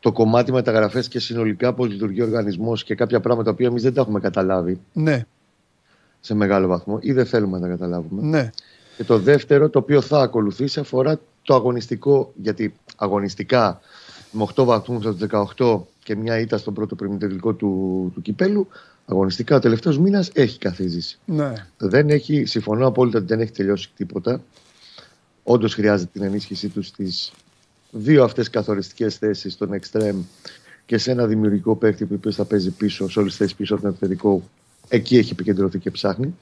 το 0.00 0.12
κομμάτι 0.12 0.52
μεταγραφές 0.52 1.08
και 1.08 1.18
συνολικά 1.18 1.72
πώς 1.72 1.88
λειτουργεί 1.88 2.20
ο 2.20 2.24
οργανισμός 2.24 2.84
και 2.84 2.94
κάποια 2.94 3.20
πράγματα 3.20 3.54
που 3.54 3.62
εμείς 3.62 3.82
δεν 3.82 3.94
τα 3.94 4.00
έχουμε 4.00 4.20
καταλάβει. 4.20 4.80
Ναι. 4.92 5.26
Σε 6.20 6.34
μεγάλο 6.34 6.66
βαθμό 6.66 6.98
ή 7.00 7.12
δεν 7.12 7.26
θέλουμε 7.26 7.58
να 7.58 7.62
τα 7.62 7.68
καταλάβουμε. 7.68 8.22
Ναι. 8.22 8.50
Και 8.96 9.04
το 9.04 9.18
δεύτερο, 9.18 9.68
το 9.68 9.78
οποίο 9.78 10.00
θα 10.00 10.20
ακολουθήσει, 10.20 10.80
αφορά 10.80 11.20
το 11.42 11.54
αγωνιστικό. 11.54 12.32
Γιατί 12.42 12.74
αγωνιστικά 12.96 13.80
με 14.30 14.46
8 14.54 14.64
βαθμούς 14.64 15.06
από 15.06 15.26
το 15.26 15.46
18 15.58 15.86
και 16.04 16.16
μια 16.16 16.38
ήττα 16.38 16.58
στον 16.58 16.74
πρώτο 16.74 16.94
πριμητελικό 16.94 17.52
του, 17.52 18.10
του 18.14 18.22
κυπέλου, 18.22 18.68
αγωνιστικά 19.06 19.56
ο 19.56 19.58
τελευταίος 19.58 19.98
μήνας 19.98 20.30
έχει 20.34 20.58
καθίζηση. 20.58 21.18
Ναι. 21.24 21.52
Δεν 21.76 22.08
έχει, 22.08 22.44
συμφωνώ 22.44 22.86
απόλυτα 22.86 23.18
ότι 23.18 23.26
δεν 23.26 23.40
έχει 23.40 23.52
τελειώσει 23.52 23.90
τίποτα. 23.96 24.42
Όντως 25.42 25.74
χρειάζεται 25.74 26.10
την 26.12 26.22
ενίσχυσή 26.22 26.68
του 26.68 26.82
στις 26.82 27.32
δύο 27.90 28.24
αυτές 28.24 28.50
καθοριστικές 28.50 29.16
θέσεις, 29.16 29.52
στον 29.52 29.70
Extreme 29.80 30.18
και 30.86 30.98
σε 30.98 31.10
ένα 31.10 31.26
δημιουργικό 31.26 31.76
παίκτη 31.76 32.04
που 32.04 32.32
θα 32.32 32.44
παίζει 32.44 32.70
πίσω, 32.70 33.10
σε 33.10 33.18
όλες 33.18 33.30
τις 33.30 33.40
θέσεις 33.40 33.56
πίσω 33.56 33.74
από 33.74 33.82
τον 33.82 33.90
επιθετικό. 33.90 34.42
Εκεί 34.88 35.16
έχει 35.16 35.32
επικεντρωθεί 35.32 35.78
και 35.78 35.90
ψάχνει. 35.90 36.34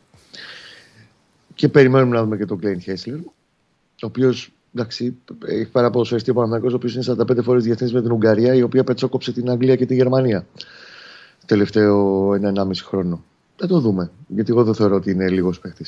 Και 1.55 1.69
περιμένουμε 1.69 2.17
να 2.17 2.23
δούμε 2.23 2.37
και 2.37 2.45
τον 2.45 2.59
Κλέιν 2.59 2.81
Χέσλερ, 2.81 3.19
ο 3.19 3.23
οποίος 4.01 4.53
εντάξει, 4.75 5.17
έχει 5.47 5.71
πάρα 5.71 5.91
ποδοσφαιριστή 5.91 6.31
ο 6.31 6.35
Παναθηναϊκός, 6.35 6.73
ο 6.73 6.77
οποίος 6.77 6.95
είναι 6.95 7.05
45 7.05 7.43
φορές 7.43 7.65
διεθνής 7.65 7.93
με 7.93 8.03
την 8.03 8.13
Ουγγαρία, 8.13 8.55
η 8.55 8.63
οποία 8.63 8.85
πετσόκοψε 8.85 9.33
την 9.33 9.51
Αγγλία 9.51 9.77
και 9.77 9.87
τη 9.87 9.95
Γερμανία 9.95 10.47
τελευταίο 11.47 12.29
1,5 12.31 12.71
χρόνο. 12.85 13.25
Δεν 13.57 13.69
το 13.69 13.81
δούμε. 13.81 14.11
Γιατί 14.27 14.51
εγώ 14.51 14.65
δεν 14.65 14.75
θεωρώ 14.75 14.95
ότι 14.95 15.11
είναι 15.11 15.29
λίγος 15.29 15.59
παίχτη. 15.59 15.85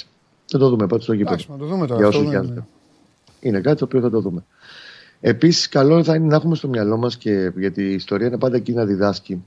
Δεν 0.51 0.61
το 0.61 0.69
δούμε 0.69 0.87
πάντως 0.87 1.05
στο 1.05 1.13
γήπεδο. 1.13 1.57
το 1.59 1.65
δούμε 1.65 1.87
τώρα. 1.87 2.09
Για 2.09 2.21
είναι. 2.21 2.67
είναι 3.41 3.61
κάτι 3.61 3.79
το 3.79 3.85
οποίο 3.85 4.01
θα 4.01 4.11
το 4.11 4.21
δούμε. 4.21 4.45
Επίσης, 5.21 5.69
καλό 5.69 6.05
θα 6.05 6.15
είναι 6.15 6.27
να 6.27 6.37
έχουμε 6.37 6.55
στο 6.55 6.69
μυαλό 6.69 6.97
μας 6.97 7.17
και 7.17 7.53
γιατί 7.57 7.83
η 7.83 7.93
ιστορία 7.93 8.27
είναι 8.27 8.39
πάντα 8.39 8.57
εκεί 8.57 8.73
να 8.73 8.85
διδάσκει. 8.85 9.45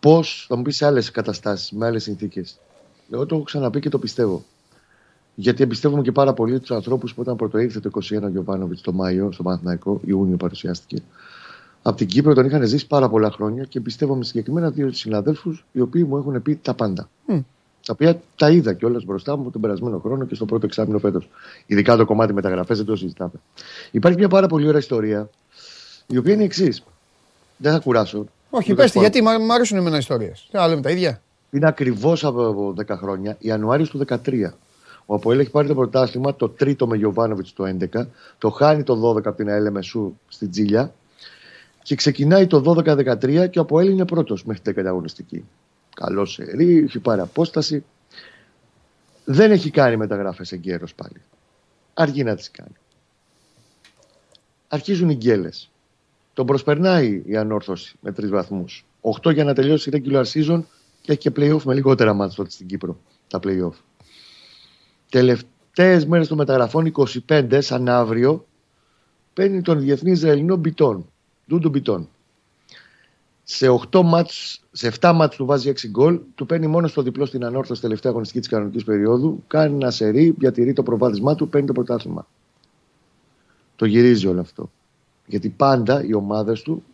Πώς 0.00 0.46
θα 0.48 0.56
μου 0.56 0.62
πεις 0.62 0.76
σε 0.76 0.86
άλλες 0.86 1.10
καταστάσεις, 1.10 1.70
με 1.70 1.86
άλλες 1.86 2.02
συνθήκες. 2.02 2.58
Εγώ 3.10 3.26
το 3.26 3.34
έχω 3.34 3.44
ξαναπεί 3.44 3.80
και 3.80 3.88
το 3.88 3.98
πιστεύω. 3.98 4.44
Γιατί 5.34 5.62
εμπιστεύομαι 5.62 6.02
και 6.02 6.12
πάρα 6.12 6.32
πολύ 6.32 6.60
τους 6.60 6.70
ανθρώπους 6.70 7.14
που 7.14 7.20
όταν 7.20 7.36
πρωτοήρθε 7.36 7.80
το 7.80 7.90
21 7.92 8.22
ο 8.22 8.28
Γιωβάνοβιτς 8.28 8.80
το 8.80 8.92
Μάιο, 8.92 9.32
στο 9.32 9.42
Παναθηναϊκό, 9.42 10.00
Ιούνιο 10.04 10.36
παρουσιάστηκε. 10.36 11.02
Από 11.82 11.96
την 11.96 12.06
Κύπρο 12.06 12.34
τον 12.34 12.44
είχαν 12.44 12.66
ζήσει 12.66 12.86
πάρα 12.86 13.08
πολλά 13.08 13.30
χρόνια 13.30 13.64
και 13.64 13.78
εμπιστεύομαι 13.78 14.24
συγκεκριμένα 14.24 14.70
δύο 14.70 14.92
συναδέλφους 14.92 15.64
οι 15.72 15.80
οποίοι 15.80 16.06
μου 16.08 16.16
έχουν 16.16 16.42
πει 16.42 16.56
τα 16.56 16.74
πάντα. 16.74 17.08
Τα 17.86 17.92
οποία 17.92 18.20
τα 18.36 18.50
είδα 18.50 18.72
κιόλας 18.72 19.04
μπροστά 19.04 19.36
μου 19.36 19.50
τον 19.50 19.60
περασμένο 19.60 19.98
χρόνο 19.98 20.24
και 20.24 20.34
στο 20.34 20.44
πρώτο 20.44 20.66
εξάμεινο 20.66 20.98
φέτος. 20.98 21.28
Ειδικά 21.66 21.96
το 21.96 22.04
κομμάτι 22.04 22.32
μεταγραφές 22.32 22.76
δεν 22.76 22.86
το 22.86 22.96
συζητάμε. 22.96 23.32
Υπάρχει 23.90 24.18
μια 24.18 24.28
πάρα 24.28 24.46
πολύ 24.46 24.66
ωραία 24.66 24.78
ιστορία, 24.78 25.30
η 26.06 26.16
οποία 26.16 26.34
είναι 26.34 26.44
εξής. 26.44 26.82
Δεν 27.56 27.72
θα 27.72 27.78
κουράσω. 27.78 28.26
Όχι, 28.50 28.74
πες 28.74 28.92
γιατί 28.94 29.22
μου 29.22 29.52
αρέσουν 29.52 29.76
εμένα 29.76 29.96
ιστορίες. 29.96 30.48
Τι 30.50 30.56
να 30.56 30.66
λέμε 30.66 30.80
τα 30.80 30.90
ίδια; 30.90 31.22
Είναι 31.50 31.68
ακριβώς 31.68 32.24
από 32.24 32.74
10 32.86 32.96
χρόνια, 32.96 33.36
Ιανουάριος 33.40 33.90
του 33.90 33.98
2013. 33.98 34.54
Ο 35.06 35.14
Αποέλ 35.14 35.38
έχει 35.38 35.50
πάρει 35.50 35.68
το 35.68 35.74
πρωτάθλημα 35.74 36.34
το 36.36 36.48
τρίτο 36.48 36.86
με 36.86 36.96
Γιωβάνοβιτς 36.96 37.52
το 37.52 37.64
11, 37.64 38.06
το 38.38 38.50
χάνει 38.50 38.82
το 38.82 39.14
12 39.16 39.26
από 39.26 39.36
την 39.36 39.48
ΑΕΛ 39.48 39.70
Μεσού 39.70 40.12
στην 40.28 40.50
Τζίλια 40.50 40.92
και 41.82 41.94
ξεκινάει 41.94 42.46
το 42.46 42.74
12-13 42.76 43.50
και 43.50 43.58
ο 43.58 43.62
Αποέλ 43.62 43.88
είναι 43.88 44.04
πρώτος 44.04 44.44
μέχρι 44.44 44.62
την 44.62 44.84
10 44.84 44.86
αγωνιστική. 44.86 45.44
Καλό 46.00 46.24
σερή, 46.24 46.78
έχει 46.78 46.98
πάρει 46.98 47.20
απόσταση. 47.20 47.84
Δεν 49.24 49.50
έχει 49.50 49.70
κάνει 49.70 49.96
μεταγράφε 49.96 50.44
εγκαίρως 50.50 50.94
πάλι. 50.94 51.20
Αργεί 51.94 52.24
να 52.24 52.34
τις 52.34 52.50
κάνει. 52.50 52.74
Αρχίζουν 54.68 55.08
οι 55.08 55.14
γκέλες. 55.14 55.70
Τον 56.32 56.46
προσπερνάει 56.46 57.22
η 57.26 57.36
ανόρθωση 57.36 57.96
με 58.00 58.12
τρεις 58.12 58.30
βαθμούς. 58.30 58.84
8 59.00 59.32
για 59.32 59.44
να 59.44 59.54
τελειώσει 59.54 59.90
η 59.90 60.02
regular 60.02 60.24
season 60.24 60.62
και 61.00 61.12
έχει 61.12 61.20
και 61.20 61.32
playoff 61.36 61.62
με 61.62 61.74
λιγότερα 61.74 62.12
μάτια 62.14 62.36
τότε 62.36 62.50
στην 62.50 62.66
Κύπρο. 62.66 63.00
Τα 63.28 63.40
playoff. 63.42 63.74
Τελευταίες 65.10 66.06
μέρες 66.06 66.28
των 66.28 66.36
μεταγραφών, 66.36 66.92
25 67.28 67.58
σαν 67.62 67.88
αύριο, 67.88 68.46
παίρνει 69.32 69.62
τον 69.62 69.80
διεθνή 69.80 70.10
Ισραηλινό 70.10 70.56
Μπιτόν. 70.56 71.10
Ντούντου 71.46 71.68
Μπιτόν. 71.68 72.08
Σε, 73.48 73.68
8 73.90 74.02
μάτς, 74.02 74.60
σε 74.72 74.92
7 75.00 75.12
μάτς 75.14 75.36
του 75.36 75.46
βάζει 75.46 75.68
6 75.68 75.88
γκολ, 75.88 76.20
του 76.34 76.46
παίρνει 76.46 76.66
μόνος 76.66 76.90
στο 76.90 77.02
διπλό 77.02 77.26
στην 77.26 77.44
ανόρθωση 77.44 77.80
τελευταία 77.80 78.10
αγωνιστική 78.10 78.40
της 78.40 78.48
κανονικής 78.48 78.84
περίοδου, 78.84 79.42
κάνει 79.46 79.74
ένα 79.74 79.90
σερί, 79.90 80.34
διατηρεί 80.38 80.72
το 80.72 80.82
προβάδισμά 80.82 81.34
του, 81.34 81.48
παίρνει 81.48 81.66
το 81.66 81.72
πρωτάθλημα. 81.72 82.26
Το 83.76 83.84
γυρίζει 83.84 84.26
όλο 84.26 84.40
αυτό. 84.40 84.70
Γιατί 85.26 85.48
πάντα 85.48 86.04
οι 86.04 86.14
ομάδες 86.14 86.62
του 86.62 86.84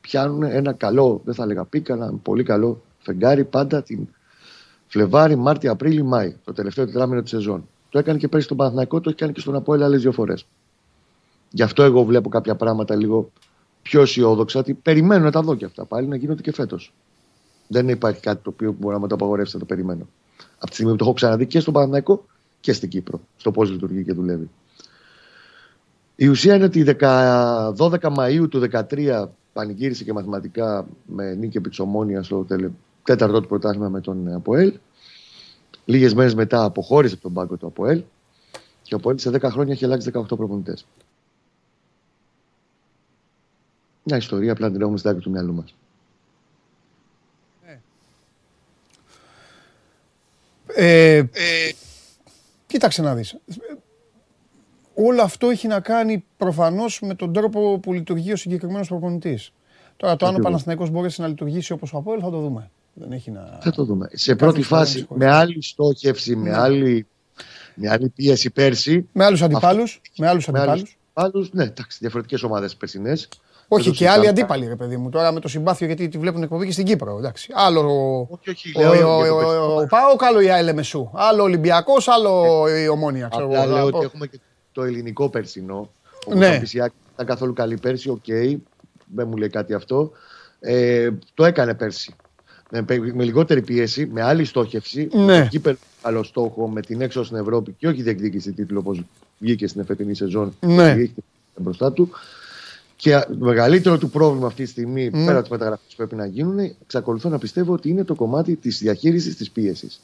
πιάνουν 0.00 0.42
ένα 0.42 0.72
καλό, 0.72 1.20
δεν 1.24 1.34
θα 1.34 1.42
έλεγα 1.42 1.64
πίκα, 1.64 1.94
ένα 1.94 2.12
πολύ 2.22 2.42
καλό 2.42 2.82
φεγγάρι 2.98 3.44
πάντα 3.44 3.82
την 3.82 4.08
Φλεβάρι, 4.86 5.36
Μάρτιο, 5.36 5.72
Απρίλιο, 5.72 6.04
Μάη, 6.04 6.36
το 6.44 6.52
τελευταίο 6.52 6.84
τετράμινο 6.86 7.22
της 7.22 7.30
σεζόν. 7.30 7.68
Το 7.88 7.98
έκανε 7.98 8.18
και 8.18 8.28
πέρυσι 8.28 8.46
στον 8.46 8.56
Παναθηναϊκό, 8.56 9.00
το 9.00 9.08
έχει 9.08 9.18
κάνει 9.18 9.32
και 9.32 9.40
στον 9.40 9.54
Απόελ 9.54 9.82
άλλες 9.82 10.02
δύο 10.02 10.12
φορές. 10.12 10.46
Γι' 11.50 11.62
αυτό 11.62 11.82
εγώ 11.82 12.04
βλέπω 12.04 12.28
κάποια 12.28 12.54
πράγματα 12.54 12.96
λίγο 12.96 13.30
πιο 13.88 14.00
αισιόδοξα 14.00 14.58
ότι 14.58 14.74
περιμένω 14.74 15.24
να 15.24 15.30
τα 15.30 15.42
δω 15.42 15.54
και 15.54 15.64
αυτά 15.64 15.84
πάλι 15.84 16.06
να 16.06 16.16
γίνονται 16.16 16.42
και 16.42 16.52
φέτος. 16.52 16.94
Δεν 17.68 17.88
υπάρχει 17.88 18.20
κάτι 18.20 18.42
το 18.42 18.50
οποίο 18.50 18.76
μπορεί 18.78 18.94
να 18.94 19.00
με 19.00 19.08
το 19.08 19.14
απαγορεύσει 19.14 19.54
να 19.54 19.60
το 19.60 19.66
περιμένω. 19.66 20.08
Από 20.58 20.66
τη 20.66 20.72
στιγμή 20.72 20.92
που 20.92 20.98
το 20.98 21.04
έχω 21.04 21.12
ξαναδεί 21.12 21.46
και 21.46 21.60
στον 21.60 21.72
Παναθηναϊκό 21.72 22.24
και 22.60 22.72
στην 22.72 22.88
Κύπρο, 22.88 23.20
στο 23.36 23.50
πώς 23.50 23.70
λειτουργεί 23.70 24.04
και 24.04 24.12
δουλεύει. 24.12 24.50
Η 26.16 26.28
ουσία 26.28 26.54
είναι 26.54 26.64
ότι 26.64 26.96
12 27.76 28.08
Μαου 28.10 28.48
του 28.48 28.68
2013 28.72 29.24
πανηγύρισε 29.52 30.04
και 30.04 30.12
μαθηματικά 30.12 30.86
με 31.06 31.34
νίκη 31.34 31.56
επί 31.56 31.74
στο 32.20 32.46
τέταρτο 33.02 33.40
του 33.40 33.48
πρωτάθλημα 33.48 33.88
με 33.88 34.00
τον 34.00 34.32
Αποέλ. 34.32 34.72
Λίγες 35.84 36.14
μέρες 36.14 36.34
μετά 36.34 36.64
αποχώρησε 36.64 37.14
από 37.14 37.22
τον 37.22 37.32
πάγκο 37.32 37.56
του 37.56 37.66
Αποέλ 37.66 38.02
και 38.82 38.94
ο 38.94 38.96
Αποέλ 38.96 39.18
σε 39.18 39.30
10 39.30 39.40
χρόνια 39.42 39.72
έχει 39.72 39.84
αλλάξει 39.84 40.10
18 40.14 40.22
προπονητές. 40.36 40.86
Μια 44.08 44.16
ιστορία 44.16 44.52
απλά 44.52 44.70
την 44.70 44.80
έχουμε 44.80 44.98
στην 44.98 45.10
άκρη 45.10 45.22
του 45.22 45.30
μυαλού 45.30 45.54
μας. 45.54 45.74
Ε, 50.74 51.16
ε, 51.16 51.24
κοίταξε 52.66 53.02
να 53.02 53.14
δεις. 53.14 53.36
Όλο 54.94 55.22
αυτό 55.22 55.48
έχει 55.48 55.66
να 55.66 55.80
κάνει 55.80 56.24
προφανώς 56.36 57.00
με 57.00 57.14
τον 57.14 57.32
τρόπο 57.32 57.78
που 57.78 57.92
λειτουργεί 57.92 58.32
ο 58.32 58.36
συγκεκριμένος 58.36 58.88
προπονητής. 58.88 59.52
Τώρα 59.96 60.16
το 60.16 60.26
αν 60.26 60.34
ο 60.34 60.38
Παναθηναϊκός 60.38 60.90
μπορέσει 60.90 61.20
να 61.20 61.28
λειτουργήσει 61.28 61.72
όπως 61.72 61.92
ο 61.92 61.96
Αποέλ 61.96 62.18
θα 62.22 62.30
το 62.30 62.40
δούμε. 62.40 62.70
Δεν 62.94 63.12
έχει 63.12 63.30
να... 63.30 63.58
Θα 63.62 63.70
το 63.70 63.84
δούμε. 63.84 64.08
Σε 64.12 64.36
πρώτη 64.36 64.62
φάση, 64.62 65.06
με 65.14 65.26
άλλη 65.26 65.62
στόχευση, 65.62 66.36
με, 66.36 66.50
ναι. 66.50 66.56
άλλη, 66.56 67.06
με 67.74 67.88
άλλη 67.88 68.08
πίεση 68.08 68.50
πέρσι. 68.50 69.08
Με 69.12 69.24
άλλους 69.24 69.42
αντιπάλους. 69.42 70.00
Με 70.18 70.28
άλλους 70.28 70.48
αντιπάλους. 70.48 70.96
Ναι, 71.52 71.64
εντάξει, 71.64 71.98
διαφορετικές 72.00 72.42
ομάδες 72.42 72.76
περσινές. 72.76 73.28
Όχι 73.68 73.90
και 73.90 74.08
άλλοι 74.08 74.28
αντίπαλοι, 74.28 74.66
ρε 74.66 74.76
παιδί 74.76 74.96
μου. 74.96 75.08
Τώρα 75.08 75.32
με 75.32 75.40
το 75.40 75.48
συμπάθειο 75.48 75.86
γιατί 75.86 76.08
τη 76.08 76.18
βλέπουν 76.18 76.42
εκπομπή 76.42 76.66
και 76.66 76.72
στην 76.72 76.84
Κύπρο. 76.84 77.16
Εντάξει. 77.18 77.52
Άλλο 77.54 77.80
όχι, 78.30 78.50
όχι, 78.50 79.02
ο 79.02 79.86
ΠΑΟ, 79.88 80.16
άλλο 80.18 80.40
η 80.40 80.50
ΑΕΛ 80.50 80.74
Λεμεσού. 80.74 81.10
Άλλο 81.12 81.42
Ολυμπιακός, 81.42 82.08
άλλο 82.08 82.64
η 82.84 82.88
Ομόνια. 82.88 83.28
Απλά 83.32 83.66
λέω 83.66 83.84
ότι 83.84 84.04
έχουμε 84.04 84.26
και 84.26 84.38
το 84.72 84.82
ελληνικό 84.82 85.28
περσινό. 85.28 85.90
Ναι. 86.34 86.60
ήταν 86.72 87.26
καθόλου 87.26 87.52
καλή 87.52 87.76
πέρσι, 87.76 88.08
οκ. 88.08 88.24
Δεν 89.14 89.28
μου 89.28 89.36
λέει 89.36 89.48
κάτι 89.48 89.74
αυτό. 89.74 90.10
Ε, 90.60 91.10
το 91.34 91.44
έκανε 91.44 91.74
πέρσι 91.74 92.14
με, 92.70 92.84
με 93.14 93.24
λιγότερη 93.24 93.62
πίεση, 93.62 94.06
με 94.12 94.22
άλλη 94.22 94.44
στόχευση. 94.44 95.08
Ναι. 95.12 95.48
Με 95.62 95.76
άλλο 96.02 96.22
στόχο, 96.22 96.68
με 96.68 96.80
την 96.80 97.00
έξω 97.00 97.24
στην 97.24 97.36
Ευρώπη 97.36 97.74
και 97.78 97.88
όχι 97.88 98.02
διεκδίκηση 98.02 98.52
τίτλου 98.52 98.78
όπως 98.80 99.02
βγήκε 99.38 99.66
στην 99.66 99.80
εφετινή 99.80 100.14
σεζόν. 100.14 100.56
Ναι. 100.60 100.96
μπροστά 101.56 101.92
του. 101.92 102.10
Και 103.00 103.18
το 103.28 103.44
μεγαλύτερο 103.44 103.98
του 103.98 104.10
πρόβλημα 104.10 104.46
αυτή 104.46 104.64
τη 104.64 104.70
στιγμή, 104.70 105.10
ναι. 105.10 105.24
πέρα 105.24 105.32
από 105.32 105.40
τις 105.40 105.50
μεταγραφές 105.50 105.86
που 105.88 105.96
πρέπει 105.96 106.14
να 106.14 106.26
γίνουν, 106.26 106.58
εξακολουθώ 106.58 107.28
να 107.28 107.38
πιστεύω 107.38 107.72
ότι 107.72 107.88
είναι 107.88 108.04
το 108.04 108.14
κομμάτι 108.14 108.56
της 108.56 108.78
διαχείρισης 108.78 109.36
της 109.36 109.50
πίεσης. 109.50 110.00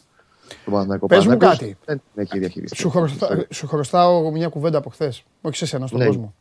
Πες 1.07 1.27
μου 1.27 1.37
κάτι. 1.37 1.77
Δεν 1.85 2.01
έχει 2.15 2.39
διαχειριστεί. 2.39 2.77
Σου, 2.77 2.91
χρωστά, 2.91 3.47
σου 3.51 3.67
χρωστάω 3.67 4.31
μια 4.31 4.49
κουβέντα 4.49 4.79
από 4.79 4.91
χθες. 4.91 5.25
Όχι 5.41 5.57
σε 5.57 5.67
σένα, 5.67 5.87
στον 5.87 5.99
ναι. 5.99 6.07
κόσμο. 6.07 6.35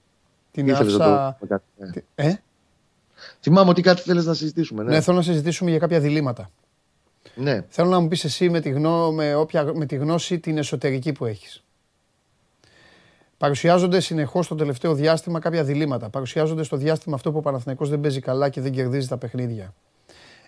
Την 0.51 0.73
άφησα. 0.73 1.37
Ε; 2.15 2.33
Θυμάμαι 3.41 3.69
ότι 3.69 3.81
κάτι 3.81 4.01
θέλεις 4.01 4.25
να 4.25 4.33
συζητήσουμε. 4.33 4.83
Ναι. 4.83 4.89
ναι, 4.89 5.01
θέλω 5.01 5.17
να 5.17 5.23
συζητήσουμε 5.23 5.69
για 5.69 5.79
κάποια 5.79 5.99
διλήμματα. 5.99 6.49
Ναι. 7.35 7.65
Θέλω 7.69 7.89
να 7.89 7.99
μου 7.99 8.07
πεις 8.07 8.23
εσύ 8.23 8.49
με 8.49 8.59
τη, 8.59 8.69
γνώ, 8.69 9.11
με, 9.11 9.35
όποια, 9.35 9.71
με 9.73 9.85
τη 9.85 9.95
γνώση 9.95 10.39
την 10.39 10.57
εσωτερική 10.57 11.11
που 11.11 11.25
έχεις. 11.25 11.62
Παρουσιάζονται 13.43 13.99
συνεχώς 13.99 14.47
το 14.47 14.55
τελευταίο 14.55 14.93
διάστημα 14.93 15.39
κάποια 15.39 15.63
διλήμματα. 15.63 16.09
Παρουσιάζονται 16.09 16.63
στο 16.63 16.77
διάστημα 16.77 17.15
αυτό 17.15 17.31
που 17.31 17.37
ο 17.37 17.41
Παναθηναϊκός 17.41 17.89
δεν 17.89 17.99
παίζει 17.99 18.19
καλά 18.19 18.49
και 18.49 18.61
δεν 18.61 18.71
κερδίζει 18.71 19.07
τα 19.07 19.17
παιχνίδια. 19.17 19.73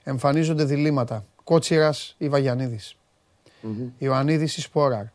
Εμφανίζονται 0.04 0.64
διλήμματα. 0.64 1.26
Κότσιρας 1.44 2.16
ή 2.18 2.30
Βαγιανίδη. 2.30 2.80
Mm-hmm. 3.64 3.90
Ιωαννίδης 3.98 4.58
ή 4.58 4.62
Σπόραρ. 4.62 5.06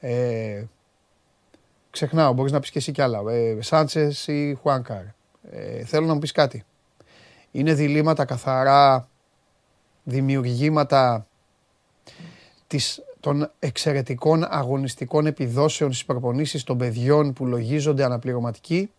Ε, 0.00 0.64
ξεχνάω, 1.90 2.32
μπορείς 2.32 2.52
να 2.52 2.60
πεις 2.60 2.70
και 2.70 2.78
εσύ 2.78 2.92
κι 2.92 3.02
άλλα. 3.02 3.32
Ε, 3.32 3.58
Σάντσες 3.60 4.26
ή 4.26 4.58
Χουάνκαρ. 4.60 5.02
Ε, 5.50 5.84
θέλω 5.84 6.06
να 6.06 6.12
μου 6.14 6.18
πεις 6.18 6.32
κάτι 6.32 6.64
είναι 7.50 7.74
διλήμματα 7.74 8.24
καθαρά 8.24 9.08
δημιουργήματα 10.02 11.26
της, 12.66 13.02
των 13.24 13.50
εξαιρετικών 13.58 14.44
αγωνιστικών 14.48 15.26
επιδόσεων 15.26 15.92
στις 15.92 16.04
προπονήσεις 16.04 16.64
των 16.64 16.78
παιδιών 16.78 17.32
που 17.32 17.46
λογίζονται 17.46 18.04
αναπληρωματικοί 18.04 18.90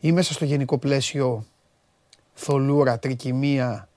ή 0.00 0.12
μέσα 0.12 0.32
στο 0.32 0.44
γενικό 0.44 0.78
πλαίσιο 0.78 1.46
θολούρα, 2.34 2.98
τρικυμία 2.98 3.88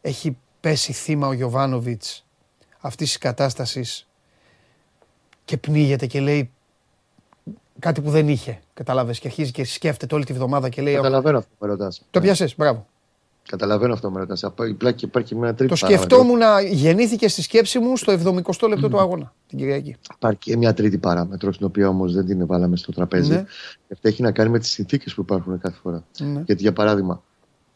έχει 0.00 0.36
πέσει 0.60 0.92
θύμα 0.92 1.26
ο 1.26 1.32
Γιωβάνοβιτς 1.32 2.26
αυτής 2.78 3.08
της 3.08 3.18
κατάστασης 3.18 4.08
και 5.44 5.56
πνίγεται 5.56 6.06
και 6.06 6.20
λέει 6.20 6.50
κάτι 7.78 8.00
που 8.00 8.10
δεν 8.10 8.28
είχε. 8.28 8.60
Κατάλαβες 8.74 9.18
και 9.18 9.28
αρχίζει 9.28 9.50
και 9.50 9.64
σκέφτεται 9.64 10.14
όλη 10.14 10.24
τη 10.24 10.32
βδομάδα 10.32 10.68
και 10.68 10.82
λέει. 10.82 10.94
Καταλαβαίνω 10.94 11.38
αυτό 11.38 11.50
που 11.58 11.66
με 11.66 11.70
ρωτάς. 11.72 12.02
Το 12.10 12.20
πιασέ, 12.20 12.52
μπράβο. 12.56 12.86
Καταλαβαίνω 13.50 13.92
αυτό 13.92 14.08
που 14.08 14.14
με 14.14 14.20
ρωτά. 14.20 14.54
Υπάρχει 15.00 15.36
μια 15.36 15.54
τρίτη. 15.54 15.70
Το 15.70 15.76
σκεφτόμουν 15.76 16.38
να 16.38 16.60
γεννήθηκε 16.60 17.28
στη 17.28 17.42
σκέψη 17.42 17.78
μου 17.78 17.96
στο 17.96 18.12
70 18.12 18.68
λεπτό 18.68 18.88
του 18.88 18.98
αγώνα 18.98 19.32
την 19.46 19.58
Κυριακή. 19.58 19.96
Υπάρχει 20.14 20.38
και 20.38 20.56
μια 20.56 20.74
τρίτη 20.74 20.98
παράμετρο, 20.98 21.50
την 21.50 21.66
οποία 21.66 21.88
όμως 21.88 22.14
δεν 22.14 22.26
την 22.26 22.46
βάλαμε 22.46 22.76
στο 22.76 22.92
τραπέζι. 22.92 23.30
Ναι. 23.30 23.44
Αυτή 23.92 24.08
έχει 24.08 24.22
να 24.22 24.32
κάνει 24.32 24.50
με 24.50 24.58
τις 24.58 24.70
συνθήκες 24.70 25.14
που 25.14 25.20
υπάρχουν 25.20 25.58
κάθε 25.58 25.76
φορά. 25.82 26.04
Ναι. 26.18 26.42
Γιατί 26.46 26.62
για 26.62 26.72
παράδειγμα, 26.72 27.22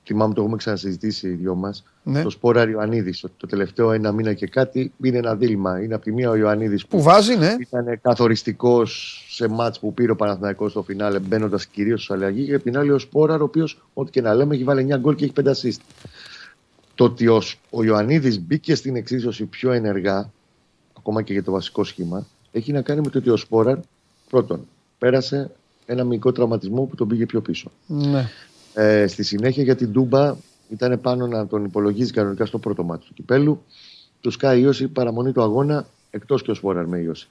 θυμάμαι 0.05 0.35
το 0.35 0.41
έχουμε 0.41 0.57
ξανασυζητήσει 0.57 1.29
οι 1.29 1.31
δυο 1.31 1.55
μας. 1.55 1.85
Ναι. 2.03 2.23
Το 2.23 2.31
σπόρα 2.31 2.69
Ιωαννίδη. 2.69 3.15
Το 3.37 3.47
τελευταίο 3.47 3.93
ένα 3.93 4.13
μήνα 4.13 4.33
και 4.33 4.47
κάτι 4.47 4.93
είναι 5.03 5.19
ένα 5.19 5.35
δίλημα. 5.35 5.83
Είναι 5.83 5.95
από 5.95 6.05
τη 6.05 6.13
μία 6.13 6.31
ο 6.31 6.37
Ιωαννίδη 6.37 6.81
που, 6.81 6.87
που 6.89 7.03
βάζει, 7.03 7.37
ναι. 7.37 7.57
ήταν 7.59 8.01
καθοριστικός 8.01 9.21
σε 9.31 9.49
μάτς 9.49 9.79
που 9.79 9.95
πήρε 9.95 10.11
ο 10.11 10.17
Παναθηναϊκός 10.17 10.71
στο 10.71 10.83
φινάλε, 10.83 11.19
μπαίνοντας 11.19 11.67
κυρίως 11.67 12.05
στο 12.05 12.15
αλλαγή. 12.15 12.45
Και 12.45 12.59
την 12.59 12.79
άλλη 12.79 12.91
ο 12.91 12.99
Σπόρα, 12.99 13.35
ο 13.35 13.43
οποίος, 13.43 13.83
ό,τι 13.95 14.11
και 14.11 14.21
να 14.21 14.35
λέμε, 14.35 14.55
έχει 14.55 14.65
βάλει 14.65 14.87
9 14.93 14.99
γκολ 14.99 15.15
και 15.15 15.25
έχει 15.25 15.33
5 15.45 15.49
assist. 15.49 15.81
Το 16.95 17.05
ότι 17.05 17.29
ο, 17.29 17.43
ο 17.71 17.85
Ιωαννίδη 17.85 18.41
μπήκε 18.41 18.75
στην 18.75 18.97
εξίσωση 18.97 19.45
πιο 19.45 19.73
ενεργά, 19.73 20.31
ακόμα 20.99 21.23
και 21.23 21.33
για 21.33 21.43
το 21.43 21.53
βασικό 21.53 21.85
σχήμα, 21.85 22.27
έχει 22.53 22.73
να 22.73 22.83
κάνει 22.83 23.01
με 23.01 23.11
το 23.11 23.19
ότι 23.19 23.31
ο 23.31 23.37
Σπόρα 23.37 23.81
πρώτον 24.31 24.67
πέρασε 24.99 25.51
ένα 25.87 26.05
μικρό 26.05 26.33
τραυματισμό 26.33 26.83
που 26.83 26.97
τον 26.97 27.09
πήγε 27.09 27.27
πιο 27.27 27.41
πίσω. 27.41 27.71
Ναι. 27.87 28.29
Ε, 28.75 29.07
στη 29.07 29.23
συνέχεια 29.23 29.63
για 29.63 29.77
την 29.77 29.93
Τούμπα 29.93 30.37
ήταν 30.69 31.01
πάνω 31.01 31.27
να 31.27 31.47
τον 31.47 31.65
υπολογίζει 31.65 32.13
κανονικά 32.13 32.47
στο 32.47 32.59
πρώτο 32.59 32.83
μάτι 32.85 33.07
του 33.07 33.15
κυπέλου. 33.15 33.63
του 34.21 34.31
σκάει 34.31 34.61
ίωση 34.61 34.89
παραμονή 34.89 35.33
του 35.33 35.43
αγώνα 35.43 35.87
εκτός 36.11 36.43
και 36.43 36.51
ο 36.51 36.55
Σπόραρ 36.55 36.87
με 36.87 36.99
ίωση. 36.99 37.29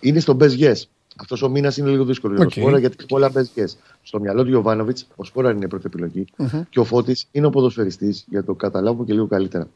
Είναι 0.00 0.20
στο 0.20 0.36
best 0.40 0.58
yes. 0.58 0.74
Αυτός 1.16 1.42
ο 1.42 1.48
μήνας 1.48 1.76
είναι 1.76 1.90
λίγο 1.90 2.04
δύσκολο 2.04 2.34
για 2.34 2.42
τον 2.42 2.52
Σπόρα 2.52 2.78
γιατί 2.78 2.96
έχει 2.98 3.08
πολλά 3.08 3.32
best 3.34 3.60
yes. 3.60 3.74
Στο 4.02 4.20
μυαλό 4.20 4.44
του 4.44 4.50
Ιωβάνοβιτς, 4.50 5.06
ο 5.16 5.24
Σπόρα 5.24 5.50
είναι 5.50 5.64
η 5.64 5.68
πρώτη 5.68 5.84
επιλογή 5.86 6.24
mm-hmm. 6.38 6.62
και 6.70 6.80
ο 6.80 6.84
Φώτης 6.84 7.26
είναι 7.32 7.46
ο 7.46 7.50
ποδοσφαιριστής 7.50 8.24
για 8.28 8.44
το 8.44 8.54
καταλάβουμε 8.54 9.04
και 9.04 9.12
λίγο 9.12 9.26
καλύτερα. 9.26 9.68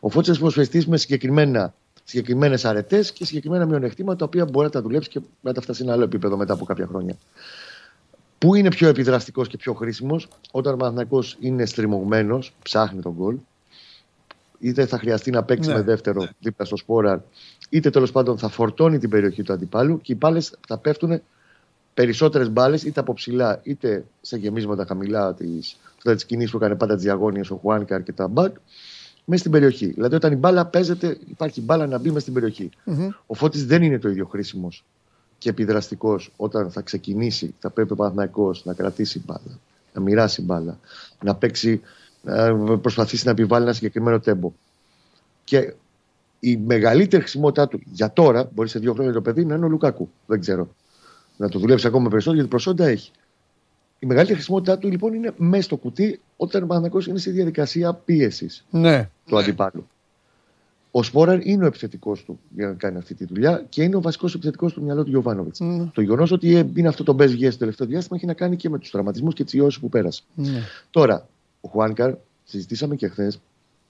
Ο 0.00 0.08
Φώτης 0.08 0.28
είναι 0.28 0.38
ποδοσφαιριστής 0.38 0.86
με 0.86 0.96
συγκεκριμένα 0.96 1.74
συγκεκριμένες 2.04 2.64
αρετές 2.64 3.12
και 3.12 3.24
συγκεκριμένα 3.24 3.66
μειονεκτήματα 3.66 4.16
τα 4.16 4.24
οποία 4.24 4.44
μπορεί 4.44 4.66
να 4.66 4.72
τα 4.72 4.82
δουλέψει 4.82 5.08
και 5.08 5.20
να 5.40 5.52
τα 5.52 5.60
φτάσει 5.60 5.78
σε 5.78 5.84
ένα 5.84 5.92
άλλο 5.92 6.04
επίπεδο 6.04 6.36
μετά 6.36 6.52
από 6.52 6.64
κάποια 6.64 6.86
χρόνια. 6.86 7.16
Πού 8.38 8.54
είναι 8.54 8.68
πιο 8.68 8.88
επιδραστικός 8.88 9.48
και 9.48 9.56
πιο 9.56 9.72
χρήσιμος; 9.72 10.28
Όταν 10.50 10.74
ο 10.74 10.76
Μαθηνακό 10.76 11.22
είναι 11.40 11.66
στριμωγμένος, 11.66 12.52
ψάχνει 12.62 13.00
τον 13.00 13.12
γκολ, 13.12 13.36
είτε 14.58 14.86
θα 14.86 14.98
χρειαστεί 14.98 15.30
να 15.30 15.42
παίξει 15.42 15.68
ναι, 15.68 15.74
με 15.74 15.82
δεύτερο 15.82 16.22
ναι. 16.22 16.28
δίπλα 16.38 16.64
στο 16.64 16.76
σπόρα, 16.76 17.24
είτε 17.68 17.90
τέλος 17.90 18.12
πάντων 18.12 18.38
θα 18.38 18.48
φορτώνει 18.48 18.98
την 18.98 19.10
περιοχή 19.10 19.42
του 19.42 19.52
αντιπάλου 19.52 20.00
και 20.00 20.12
οι 20.12 20.16
μπάλες 20.18 20.54
θα 20.66 20.78
πέφτουν 20.78 21.20
περισσότερες 21.94 22.50
μπάλες 22.50 22.82
είτε 22.82 23.00
από 23.00 23.12
ψηλά 23.12 23.60
είτε 23.62 24.04
σε 24.20 24.36
γεμίσματα 24.36 24.84
χαμηλά 24.86 25.34
της 25.34 26.24
κινήση 26.26 26.50
που 26.50 26.56
έκανε 26.56 26.74
πάντα 26.74 26.94
τις 26.94 27.02
διαγώνιες 27.02 27.50
ο 27.50 27.56
Χουάνκαρ 27.56 28.02
και 28.02 28.12
τα 28.12 28.28
μπακ 28.28 28.56
μέσα 29.24 29.40
στην 29.40 29.52
περιοχή. 29.52 29.86
Δηλαδή, 29.86 30.14
όταν 30.14 30.32
η 30.32 30.36
μπάλα 30.36 30.66
παίζεται, 30.66 31.18
υπάρχει 31.30 31.60
μπάλα 31.60 31.86
να 31.86 31.98
μπει 31.98 32.08
μέσα 32.08 32.20
στην 32.20 32.32
περιοχή. 32.32 32.70
Mm-hmm. 32.86 33.08
Ο 33.26 33.34
Φώτης 33.34 33.66
δεν 33.66 33.82
είναι 33.82 33.98
το 33.98 34.08
ίδιο 34.08 34.26
χρήσιμος 34.26 34.84
και 35.38 35.48
επιδραστικός 35.48 36.32
όταν 36.36 36.70
θα 36.70 36.80
ξεκινήσει. 36.80 37.54
Θα 37.58 37.70
πρέπει 37.70 37.92
ο 37.92 37.96
Παναθυναϊκό 37.96 38.54
να 38.62 38.72
κρατήσει 38.72 39.22
μπάλα, 39.26 39.58
να 39.94 40.00
μοιράσει 40.00 40.42
μπάλα, 40.42 40.78
να 41.22 41.34
παίξει, 41.34 41.80
να 42.22 42.78
προσπαθήσει 42.78 43.24
να 43.24 43.30
επιβάλλει 43.30 43.64
ένα 43.64 43.72
συγκεκριμένο 43.72 44.20
τέμπο. 44.20 44.52
Και 45.44 45.74
η 46.40 46.56
μεγαλύτερη 46.56 47.22
χρησιμότητά 47.22 47.68
του 47.68 47.80
για 47.84 48.12
τώρα, 48.12 48.50
μπορεί 48.54 48.68
σε 48.68 48.78
δύο 48.78 48.92
χρόνια 48.92 49.12
το 49.12 49.22
παιδί, 49.22 49.44
να 49.44 49.54
είναι 49.54 49.64
ο 49.64 49.68
Λουκάκου. 49.68 50.10
Δεν 50.26 50.40
ξέρω. 50.40 50.68
Να 51.36 51.48
το 51.48 51.58
δουλέψει 51.58 51.86
ακόμα 51.86 52.08
περισσότερο 52.08 52.34
γιατί 52.34 52.50
προσόντα 52.50 52.86
έχει. 52.86 53.10
Η 53.98 54.06
μεγαλύτερη 54.06 54.38
χρησιμότητά 54.38 54.78
του 54.78 54.88
λοιπόν 54.88 55.14
είναι 55.14 55.32
μέσα 55.36 55.62
στο 55.62 55.76
κουτί 55.76 56.20
όταν 56.36 56.62
ο 56.62 56.66
Παναγιώ 56.66 57.00
είναι 57.08 57.18
στη 57.18 57.30
διαδικασία 57.30 57.94
πίεσης 57.94 58.64
ναι. 58.70 59.10
του 59.26 59.34
ναι. 59.34 59.40
αντιπάλου. 59.40 59.86
Ο 60.98 61.02
Σπόραρ 61.02 61.46
είναι 61.46 61.64
ο 61.64 61.66
επιθετικός 61.66 62.24
του 62.24 62.40
για 62.54 62.66
να 62.66 62.72
κάνει 62.72 62.96
αυτή 62.96 63.14
τη 63.14 63.24
δουλειά 63.24 63.66
και 63.68 63.82
είναι 63.82 63.96
ο 63.96 64.00
βασικός 64.00 64.34
επιθετικός 64.34 64.72
του 64.72 64.82
μυαλό 64.82 65.04
του 65.04 65.10
Γιωβάνοβιτς. 65.10 65.60
Ναι. 65.60 65.90
Το 65.92 66.00
γεγονός 66.00 66.30
ότι 66.30 66.70
είναι 66.74 66.88
αυτό 66.88 67.04
το 67.04 67.16
best 67.18 67.30
guess 67.30 67.50
το 67.50 67.56
τελευταίο 67.56 67.86
διάστημα 67.86 68.16
έχει 68.16 68.26
να 68.26 68.34
κάνει 68.34 68.56
και 68.56 68.68
με 68.68 68.78
τους 68.78 68.90
τραυματισμούς 68.90 69.34
και 69.34 69.44
τις 69.44 69.52
ιώσεις 69.52 69.80
που 69.80 69.88
πέρασε. 69.88 70.22
Ναι. 70.34 70.62
Τώρα, 70.90 71.28
ο 71.60 71.68
Χουάνκαρ, 71.68 72.14
συζητήσαμε 72.44 72.96
και 72.96 73.08
χθες, 73.08 73.40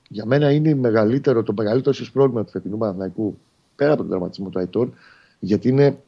για 0.09 0.27
μένα 0.27 0.53
είναι 0.53 0.75
μεγαλύτερο, 0.75 1.43
το 1.43 1.53
μεγαλύτερο 1.57 1.91
ίσως 1.91 2.11
πρόβλημα 2.11 2.45
του 2.45 2.51
φετινού 2.51 2.79
Παναθηναϊκού 2.79 3.39
πέρα 3.77 3.93
από 3.93 4.01
τον 4.01 4.11
τραυματισμό 4.11 4.49
του 4.49 4.59
Αϊτόρ, 4.59 4.89
γιατί 5.39 5.69
είναι, 5.69 5.99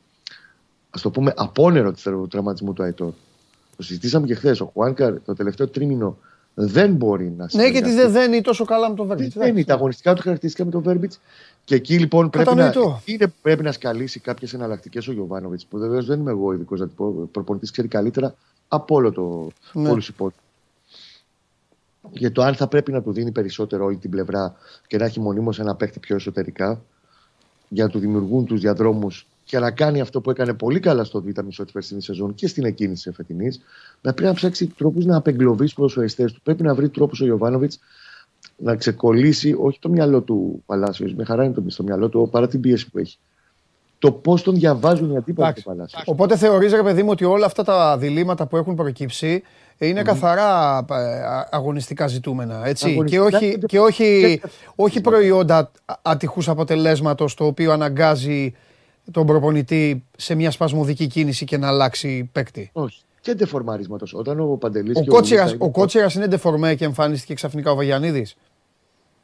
ας 0.91 1.03
το 1.03 1.11
πούμε, 1.11 1.33
απόνερο 1.37 1.93
του 1.93 2.27
τραυματισμού 2.31 2.73
του 2.73 2.83
Αϊτόρ. 2.83 3.13
Το 3.77 3.83
συζητήσαμε 3.83 4.27
και 4.27 4.35
χθες. 4.35 4.61
Ο 4.61 4.71
Χουάνκαρ 4.73 5.21
το 5.21 5.35
τελευταίο 5.35 5.69
τρίμηνο 5.69 6.19
δεν 6.61 6.95
μπορεί 6.95 7.33
να 7.37 7.49
Ναι, 7.53 7.67
γιατί 7.67 7.93
δεν 7.93 8.11
δένει 8.11 8.41
τόσο 8.41 8.65
καλά 8.65 8.89
με 8.89 8.95
τον 8.95 9.07
Βέρμπιτς. 9.07 9.35
Δεν 9.35 9.49
είναι 9.49 9.65
τα 9.65 9.75
αγωνιστικά 9.75 10.15
του 10.15 10.23
χαρακτηριστικά 10.23 10.65
με 10.65 10.71
τον 10.71 10.83
Βέρμπιτς. 10.83 11.21
Και 11.65 11.75
εκεί 11.75 11.99
λοιπόν 11.99 12.31
πρέπει 12.31 12.55
να, 12.55 12.73
είναι, 13.05 13.33
πρέπει 13.43 13.63
να 13.63 13.73
σκαλίσει 13.73 14.21
κάποιες 14.21 14.55
εναλλακτικές 14.55 15.09
ο 15.09 15.13
Γιωβάνοβιτς. 15.13 15.67
Που 15.67 15.79
βεβαίως 15.79 16.07
δεν 16.07 16.21
είμαι 16.21 16.31
εγώ 16.31 16.53
ειδικός 16.53 16.81
να 16.81 16.87
την 16.87 16.97
πω. 16.97 17.29
Προπονητής 17.33 17.71
ξέρει 17.71 17.89
καλύτερα 17.89 18.35
από 18.69 18.95
όλο 18.95 19.13
το 19.13 19.49
ναι. 19.73 19.91
όλους 19.91 20.13
Για 22.11 22.33
το 22.33 22.43
αν 22.43 22.55
θα 22.55 22.67
πρέπει 22.67 22.93
να 22.93 23.03
του 23.03 23.13
δίνει 23.13 23.33
περισσότερο 23.33 23.85
όλη 23.85 23.97
την 23.97 24.11
πλευρά 24.11 24.55
και 24.87 24.97
να 24.97 25.05
έχει 25.05 25.21
μονίμως 25.21 25.59
ένα 25.59 25.75
παίχτη 25.75 25.99
πιο 25.99 26.17
εσωτερικά 26.17 26.83
για 27.69 27.85
να 27.85 27.91
του 27.91 27.99
δημιουργούν 27.99 28.45
τους 28.45 28.61
διαδρόμους 28.61 29.27
και 29.49 29.59
να 29.59 29.71
κάνει 29.71 30.01
αυτό 30.01 30.21
που 30.21 30.31
έκανε 30.31 30.55
πολύ 30.55 30.81
καλά 30.81 31.05
στο 31.05 31.23
β' 31.23 31.43
μισό 31.45 31.63
της 31.63 31.73
περσινής 31.73 32.05
σεζόν 32.05 32.35
και 32.35 32.49
στην 32.49 32.65
εκείνη 32.65 32.93
της 32.93 33.07
εφετινής, 33.07 33.61
να 34.01 34.13
πρέπει 34.13 34.29
να 34.29 34.35
ψάξει 34.35 34.67
τρόπους 34.67 35.05
να 35.05 35.17
απεγκλωβίσει 35.17 35.75
του 35.75 35.81
ποδοσφαιριστές 35.81 36.33
του. 36.33 36.41
Πρέπει 36.43 36.63
να 36.63 36.75
βρει 36.75 36.89
τρόπους 36.89 37.21
ο 37.21 37.27
Ιωβάνοβιτς 37.27 37.79
να 38.57 38.77
ξεκολλήσει 38.77 39.55
όχι 39.59 39.79
το 39.79 39.89
μυαλό 39.89 40.21
του 40.21 40.63
Παλάσιος, 40.67 41.15
με 41.15 41.25
χαρά 41.25 41.45
είναι 41.45 41.55
το 41.55 41.63
στο 41.67 41.83
μυαλό 41.83 42.09
του, 42.09 42.29
παρά 42.31 42.49
την 42.49 42.61
πίεση 42.61 42.91
που 42.91 42.99
έχει. 42.99 43.19
Το 43.99 44.13
πώς 44.13 44.43
τον 44.43 44.55
διαβάζουν 44.55 45.11
οι 45.11 45.17
αντίπαλοι 45.17 45.53
του 45.53 45.63
Παλάσιο. 45.63 46.01
Οπότε 46.05 46.37
θεωρείς, 46.37 46.73
ρε 46.73 46.83
παιδί 46.83 47.03
μου, 47.03 47.11
ότι 47.11 47.25
όλα 47.25 47.47
αυτά 47.47 47.65
τα 47.65 47.99
διλήμματα 47.99 48.47
που 48.47 48.57
έχουν 48.57 48.75
προκύψει 48.75 49.43
είναι 49.79 50.03
καθαρά 50.03 50.79
ε, 50.91 50.95
αγωνιστικά 51.51 52.07
ζητούμενα. 52.07 52.67
Έτσι; 52.67 53.05
Και 53.05 53.21
όχι, 53.21 53.59
και 53.67 53.79
όχι, 53.81 54.41
όχι 54.75 55.01
προϊόντα 55.01 55.71
ατυχούς 56.03 56.49
αποτελέσματος 56.49 57.35
το 57.35 57.45
οποίο 57.45 57.73
αναγκάζει 57.73 58.55
τον 59.11 59.27
προπονητή 59.27 60.05
σε 60.17 60.35
μια 60.35 60.51
σπασμωδική 60.51 61.07
κίνηση 61.07 61.45
και 61.45 61.57
να 61.57 61.69
αλλάξει 61.69 62.29
παίκτη. 62.33 62.71
Όχι. 62.73 63.03
Και 63.21 63.35
ντεφορμαρίσματο. 63.35 64.07
Όταν 64.13 64.41
ο 64.41 64.45
Παντελής. 64.45 64.97
Ο, 64.97 65.05
Κότσιρα 65.05 65.55
ο 65.59 65.71
Κότσιρας 65.71 66.15
είναι 66.15 66.27
ντεφορμέ 66.27 66.75
και 66.75 66.85
εμφανίστηκε 66.85 67.35
ξαφνικά 67.35 67.71
ο 67.71 67.75
Βαγιανίδης. 67.75 68.37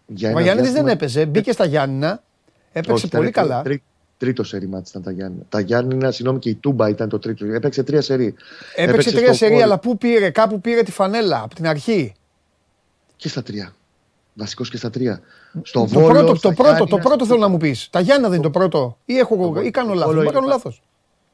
Ο 0.09 0.33
Βαγιανίδης 0.33 0.73
δεν 0.73 0.89
έπαιζε. 0.89 1.27
Μπήκε 1.27 1.53
στα 1.53 1.65
Γιάννηνα. 1.65 2.23
Έπαιξε 2.73 3.07
πολύ 3.07 3.31
καλά. 3.31 3.63
Τρί, 3.63 3.83
τρίτος 4.19 4.49
σερί 4.49 4.69
μάτι 4.69 4.89
ήταν 4.91 5.03
τα 5.03 5.11
Γιάννηνα. 5.11 5.43
Τα 5.49 5.61
Γιάννηνα, 5.61 6.11
συγγνώμη, 6.11 6.39
και 6.39 6.49
η 6.49 6.55
Τούμπα 6.55 6.89
ήταν 6.89 7.09
το 7.09 7.19
τρίτο. 7.19 7.47
Έπαιξε 7.47 7.83
τρία 7.83 8.01
σερί. 8.01 8.35
Έπαιξε, 8.75 9.13
τρία 9.13 9.33
σερί, 9.33 9.63
αλλά 9.63 9.79
πού 9.79 9.99
πήρε, 9.99 10.31
κάπου 10.31 10.61
πήρε 10.61 10.83
τη 10.83 10.91
φανέλα 10.91 11.43
από 11.43 11.55
την 11.55 11.67
αρχή. 11.67 12.13
Και 13.17 13.29
στα 13.29 13.43
τρία. 13.43 13.75
Βασικός 14.35 14.71
και 14.71 14.77
στα 14.77 14.91
τρία. 14.91 15.21
Στο 15.63 15.81
το 15.81 15.87
Βόλος, 15.87 16.09
πρώτο, 16.09 16.41
το, 16.41 16.53
πρώτο, 16.53 16.85
το 16.87 16.99
πρώτο 16.99 17.27
θέλω 17.27 17.39
να 17.39 17.49
μου 17.49 17.57
πεις. 17.57 17.89
Τα 17.91 18.01
Γιάννα 18.01 18.29
δεν 18.29 18.35
είναι 18.35 18.43
το 18.43 18.51
πρώτο. 18.51 18.99
Ή, 19.05 19.19
έχω, 19.19 19.61
ή 19.65 19.71
κάνω 19.71 19.95
λάθος. 19.95 20.15
Μπορεί 20.15 20.31
κάνω 20.31 20.47
λάθος. 20.47 20.83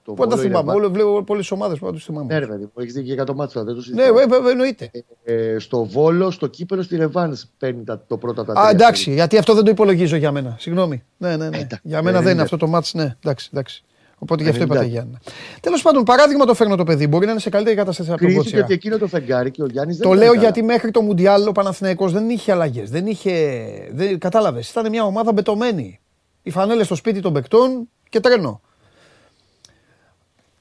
Πού 0.05 0.27
τα 0.27 0.37
θυμάμαι; 0.37 0.73
Όλο 0.73 0.91
βλέπω 0.91 1.23
πολλές 1.23 1.51
ομάδες 1.51 1.79
που 1.79 1.93
τους 1.93 2.05
θυμάμαι. 2.05 2.33
Ναι, 2.33 2.39
ρε 2.39 2.47
παιδί 2.47 2.69
έχεις 2.79 2.93
δει 2.93 3.03
και 3.03 3.13
για 3.13 3.25
το 3.25 3.35
μάτσο. 3.35 3.65
Δεν 3.65 3.75
το 3.75 3.83
Ναι, 3.93 4.11
βέβαια 4.13 4.51
εννοείται. 4.51 4.91
Ε, 5.25 5.35
ε, 5.35 5.59
στο 5.59 5.85
Βόλο, 5.85 6.31
στο 6.31 6.47
κύπελο, 6.47 6.83
στη 6.83 6.97
Ρεβάν 6.97 7.39
παίρνει 7.59 7.85
το 8.07 8.17
πρώτο 8.17 8.45
τα 8.45 8.53
Α, 8.53 8.71
εντάξει, 8.71 9.13
γιατί 9.13 9.39
αυτό 9.39 9.55
δεν 9.55 9.65
το 9.65 9.71
υπολογίζω 9.71 10.17
για 10.17 10.33
μένα. 10.33 10.57
Συγγνώμη. 10.59 11.03
Ναι, 11.17 11.37
ναι, 11.37 11.49
ναι. 11.49 11.67
Για 11.83 12.03
μένα 12.03 12.21
δεν 12.21 12.33
είναι 12.33 12.43
αυτό 12.43 12.57
το 12.57 12.67
μάτσο. 12.67 12.99
Ναι, 12.99 13.17
εντάξει, 13.21 13.51
εντάξει. 13.53 13.85
Οπότε 14.23 14.43
γι' 14.43 14.49
αυτό 14.49 14.63
είπατε 14.63 14.85
Γιάννη. 14.85 15.19
Τέλος 15.61 15.83
πάντων, 15.83 16.03
παράδειγμα 16.03 16.45
το 16.45 16.55
φέρνω 16.55 16.77
το 16.77 16.85
παιδί. 16.85 17.07
Μπορεί 17.07 17.25
να 17.25 17.31
είναι 17.31 17.41
σε 17.41 17.51
καλύτερη 17.51 17.77
κατάσταση 17.77 18.11
από 18.11 18.21
τον 18.21 18.35
Κότσιρα. 18.35 18.63
και 18.63 18.73
εκείνο 18.73 18.99
το 18.99 19.07
φεγγάρι 19.07 19.51
και 19.51 19.63
ο 19.63 19.67
Γιάννης 19.67 19.97
δεν 19.97 20.09
Το 20.09 20.15
λέω 20.15 20.35
γιατί 20.35 20.63
μέχρι 20.63 20.91
το 20.91 21.01
Μουντιάλ 21.01 21.49
ο 21.49 21.53
Παναθηναϊκός 21.53 22.13
δεν 22.13 22.31
είχε 22.31 22.53
αλλαγές. 22.53 22.91
Δεν 22.91 23.07
είχε. 23.07 23.63
Δεν... 23.93 24.19
Κατάλαβες. 24.19 24.71
Ήταν 24.71 24.89
μια 24.89 25.05
ομάδα 25.05 25.33
μπετωμένη. 25.33 26.01
Οι 26.43 26.51
φανέλες 26.51 26.87
στο 26.87 26.95
σπίτι 26.95 27.21
των 27.21 27.33
παικτών 27.33 27.89
και 28.09 28.21
τρένο. 28.21 28.61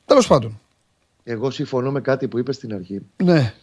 Τέλος 0.06 0.28
πάντων. 0.28 0.60
Εγώ 1.24 1.52
συμφωνώ 1.52 1.91
με 1.91 2.02
κάτι 2.02 2.28
που 2.28 2.38
είπες 2.38 2.56
στην 2.56 2.74
αρχή. 2.74 3.02
Ναι. 3.24 3.54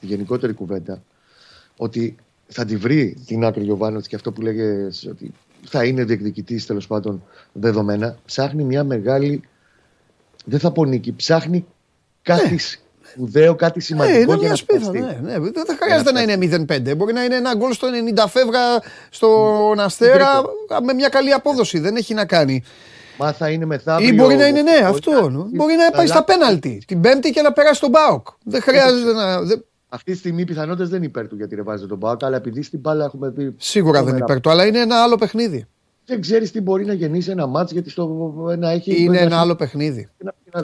Τη 0.00 0.06
γενικότερη 0.06 0.52
κουβέντα. 0.52 1.02
Ότι 1.76 2.16
θα 2.46 2.64
τη 2.64 2.76
βρει 2.76 3.16
την 3.26 3.44
άκρη 3.44 3.64
Γιωβάνο 3.64 4.00
και 4.00 4.16
αυτό 4.16 4.32
που 4.32 4.40
λέγες 4.40 5.06
ότι 5.10 5.32
θα 5.68 5.84
είναι 5.84 6.04
διεκδικητής 6.04 6.66
τέλος 6.66 6.86
πάντων 6.86 7.22
δεδομένα. 7.52 8.18
Ψάχνει 8.24 8.64
μια 8.64 8.84
μεγάλη. 8.84 9.42
Δεν 10.44 10.58
θα 10.58 10.70
πω 10.70 10.84
νίκη, 10.84 11.12
ψάχνει 11.12 11.66
κάτι 12.22 12.50
ναι. 12.50 12.56
σπουδαίο, 13.12 13.54
κάτι 13.54 13.80
σημαντικό. 13.80 14.32
Ναι, 14.32 14.38
για 14.38 14.48
να 14.48 14.54
σπίθα, 14.54 14.90
ναι, 14.90 15.18
ναι. 15.22 15.38
Δεν 15.38 15.78
χρειάζεται 15.80 16.12
να 16.12 16.22
είναι 16.22 16.66
0-5. 16.68 16.96
Μπορεί 16.96 17.12
να 17.12 17.24
είναι 17.24 17.36
ένα 17.36 17.54
γκολ 17.54 17.72
στο 17.72 17.88
90 18.16 18.24
φεύγα 18.28 18.60
στον 19.10 19.80
Αστέρα 19.80 20.42
με 20.82 20.92
μια 20.92 21.08
καλή 21.08 21.32
απόδοση. 21.32 21.78
Δεν 21.78 21.96
έχει 21.96 22.14
να 22.14 22.24
κάνει. 22.24 22.62
Μα 23.18 23.32
θα 23.32 23.50
είναι 23.50 23.64
μεθαύριο. 23.64 24.08
Ή 24.08 24.12
μπορεί 24.12 24.36
να 24.36 24.46
είναι 24.46 24.62
ναι, 24.62 24.86
αυτό. 24.86 25.30
Μπορεί 25.52 25.74
να 25.74 25.90
πάει 25.90 26.06
στα 26.06 26.24
πέναλτι 26.24 26.82
την 26.86 27.00
Πέμπτη 27.00 27.30
και 27.30 27.42
να 27.42 27.52
περάσει 27.52 27.80
τον 27.80 27.90
Μπάουκ. 27.90 28.26
Δεν 28.44 28.62
χρειάζεται 28.62 29.12
να. 29.12 29.40
Αυτή 29.92 30.12
τη 30.12 30.18
στιγμή 30.18 30.40
οι 30.40 30.44
πιθανότητες 30.44 30.88
δεν 30.88 30.96
είναι 30.96 31.06
υπέρ 31.06 31.28
του 31.28 31.36
γιατί 31.36 31.54
ρεβάζει 31.54 31.86
τον 31.86 31.98
Πάοκ, 31.98 32.24
αλλά 32.24 32.36
επειδή 32.36 32.62
στην 32.62 32.78
μπάλα 32.78 33.04
έχουμε 33.04 33.28
δει. 33.28 33.54
Σίγουρα 33.56 34.02
δεν 34.04 34.14
είναι 34.14 34.24
υπέρ 34.24 34.40
του, 34.40 34.50
αλλά 34.50 34.66
είναι 34.66 34.78
ένα 34.78 35.02
άλλο 35.02 35.16
παιχνίδι. 35.16 35.66
Δεν 36.06 36.20
ξέρεις 36.20 36.50
τι 36.50 36.60
μπορεί 36.60 36.84
να 36.84 36.92
γεννήσει 36.92 37.30
ένα 37.30 37.46
μάτς 37.46 37.72
γιατί 37.72 37.90
στο 37.90 38.46
ένα 38.50 38.68
έχει. 38.68 39.02
Είναι 39.02 39.18
ένα 39.18 39.40
άλλο 39.40 39.56
παιχνίδι. 39.56 40.08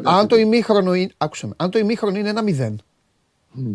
αν, 0.03 0.27
το 0.27 0.37
ημίχρονο 0.37 0.95
είναι, 0.95 1.13
άκουσε 1.17 1.47
με, 1.47 1.53
αν 1.57 1.71
το 1.71 1.79
ημίχρονο 1.79 2.19
είναι 2.19 2.29
ένα 2.29 2.43
μηδέν. 2.43 2.81
Mm. 3.57 3.75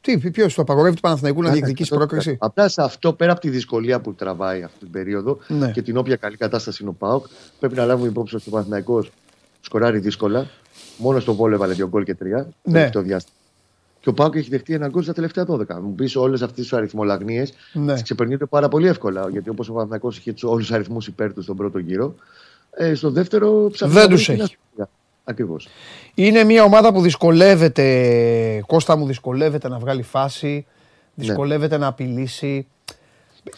Τι, 0.00 0.18
ποιος 0.30 0.54
το 0.54 0.62
απαγορεύει 0.62 0.94
του 0.94 1.00
Παναθηναϊκού 1.00 1.42
να 1.42 1.50
διεκδικήσει 1.50 1.94
πρόκριση; 1.94 2.36
Απλά 2.40 2.68
σε 2.68 2.82
αυτό, 2.82 3.12
πέρα 3.12 3.32
από 3.32 3.40
τη 3.40 3.50
δυσκολία 3.50 4.00
που 4.00 4.14
τραβάει 4.14 4.62
αυτή 4.62 4.78
την 4.78 4.90
περίοδο 4.90 5.38
ναι. 5.48 5.70
και 5.70 5.82
την 5.82 5.96
όποια 5.96 6.16
καλή 6.16 6.36
κατάσταση 6.36 6.82
είναι 6.82 6.90
ο 6.90 6.94
Πάοκ, 6.94 7.26
πρέπει 7.58 7.74
να 7.74 7.84
λάβουμε 7.84 8.08
υπόψη 8.08 8.36
ότι 8.36 8.44
ο 8.48 8.50
Παναθηναϊκός 8.50 9.10
σκοράρει 9.60 9.98
δύσκολα. 9.98 10.46
Μόνος 10.96 11.22
στο 11.22 11.34
βόλο 11.34 11.54
έβαλε 11.54 11.72
δύο 11.74 11.88
γκολ 11.88 12.04
και 12.04 12.14
τρία. 12.14 12.48
Ναι. 12.62 12.90
Το 12.90 13.00
διάστημα. 13.00 13.36
Και 14.00 14.08
ο 14.08 14.12
Πάουκ 14.12 14.34
έχει 14.34 14.50
δεχτεί 14.50 14.74
έναν 14.74 14.90
γκολ 14.90 15.02
στα 15.02 15.12
τελευταία 15.12 15.44
12. 15.48 15.80
Μου 15.82 15.94
πεις 15.94 16.16
όλες 16.16 16.42
αυτές 16.42 16.62
τις 16.62 16.72
αριθμολαγνίες 16.72 17.52
ναι. 17.72 18.02
ξεπερνούνται 18.02 18.46
πάρα 18.46 18.68
πολύ 18.68 18.88
εύκολα. 18.88 19.28
Γιατί 19.30 19.50
όπως 19.50 19.68
ο 19.68 19.72
Παναθυνακό 19.72 20.08
είχε 20.08 20.34
όλους 20.42 20.66
τους 20.66 20.74
αριθμούς 20.76 21.06
υπέρ 21.06 21.32
του 21.32 21.42
στον 21.42 21.56
πρώτο 21.56 21.78
γύρο, 21.78 22.14
ε, 22.70 22.94
στο 22.94 23.10
δεύτερο 23.10 23.68
ψάχνει. 23.72 23.94
Δεν 23.94 24.08
τους 24.08 24.28
έχει. 24.28 24.56
Ακριβώς. 25.24 25.68
Είναι 26.14 26.44
μια 26.44 26.62
ομάδα 26.62 26.92
που 26.92 27.00
δυσκολεύεται, 27.00 28.64
Κώστα 28.66 28.96
μου, 28.96 29.06
δυσκολεύεται 29.06 29.68
να 29.68 29.78
βγάλει 29.78 30.02
φάση, 30.02 30.66
δυσκολεύεται 31.14 31.76
ναι. 31.76 31.82
να 31.82 31.88
απειλήσει. 31.88 32.66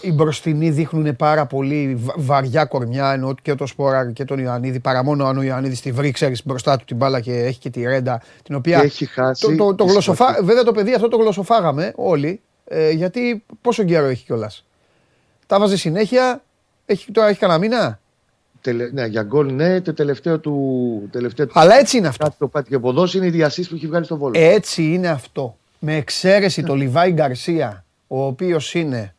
Οι 0.01 0.13
μπροστινοί 0.13 0.71
δείχνουν 0.71 1.17
πάρα 1.17 1.47
πολύ 1.47 1.99
βαριά 2.17 2.65
κορμιά 2.65 3.13
ενώ 3.13 3.35
και 3.43 3.55
το 3.55 3.67
Σπόρα 3.67 4.13
και 4.13 4.25
τον 4.25 4.39
Ιωαννίδη. 4.39 4.81
Παρά 4.81 5.05
μόνο 5.05 5.27
αν 5.27 5.39
ο 5.39 5.43
Ιωαννίδης 5.43 5.81
τη 5.81 5.93
βρει, 5.93 6.11
ξέρεις 6.11 6.47
μπροστά 6.47 6.77
του 6.77 6.85
την 6.85 6.97
μπάλα 6.97 7.21
και 7.21 7.33
έχει 7.33 7.59
και 7.59 7.71
τη 7.71 7.83
ρέντα. 7.83 8.23
Την 8.43 8.55
οποία. 8.55 8.79
Έχει 8.79 9.07
χάσει. 9.07 9.57
Το, 9.57 9.75
το, 9.75 9.85
το 9.85 10.15
Βέβαια 10.43 10.63
το 10.63 10.73
παιδί 10.73 10.95
αυτό 10.95 11.09
το 11.09 11.17
γλωσσοφάγαμε 11.17 11.93
όλοι. 11.97 12.41
Ε, 12.65 12.91
γιατί 12.91 13.45
πόσο 13.61 13.85
καιρό 13.85 14.07
έχει 14.07 14.25
κιόλας. 14.25 14.65
Τα 15.47 15.59
βάζει 15.59 15.77
συνέχεια. 15.77 16.43
Έχει, 16.87 17.13
τώρα 17.13 17.29
έχει 17.29 17.39
κανένα 17.39 17.59
μήνα; 17.59 18.01
Τελε, 18.61 18.91
ναι, 18.93 19.07
για 19.07 19.23
γκολ 19.23 19.55
ναι, 19.55 19.81
το 19.81 19.95
τελευταίο 19.95 20.39
του. 20.39 21.09
Τελευταίο 21.11 21.47
Αλλά 21.53 21.79
έτσι 21.79 21.97
είναι 21.97 22.09
αυτό. 22.09 22.35
Το 22.39 22.49
πάτη 22.49 22.69
και 22.69 22.79
ποδός 22.79 23.15
είναι 23.15 23.27
η 23.27 23.31
διασύση 23.31 23.69
που 23.69 23.75
έχει 23.75 23.87
βγάλει 23.87 24.05
στο 24.05 24.17
βόλο. 24.17 24.33
Έτσι 24.37 24.83
είναι 24.83 25.09
αυτό. 25.09 25.57
Με 25.79 25.97
εξαίρεση 25.97 26.63
το 26.63 26.75
Λιβάη 26.75 27.11
Γκαρσία, 27.11 27.85
ο 28.07 28.25
οποίος 28.25 28.75
είναι 28.75 29.15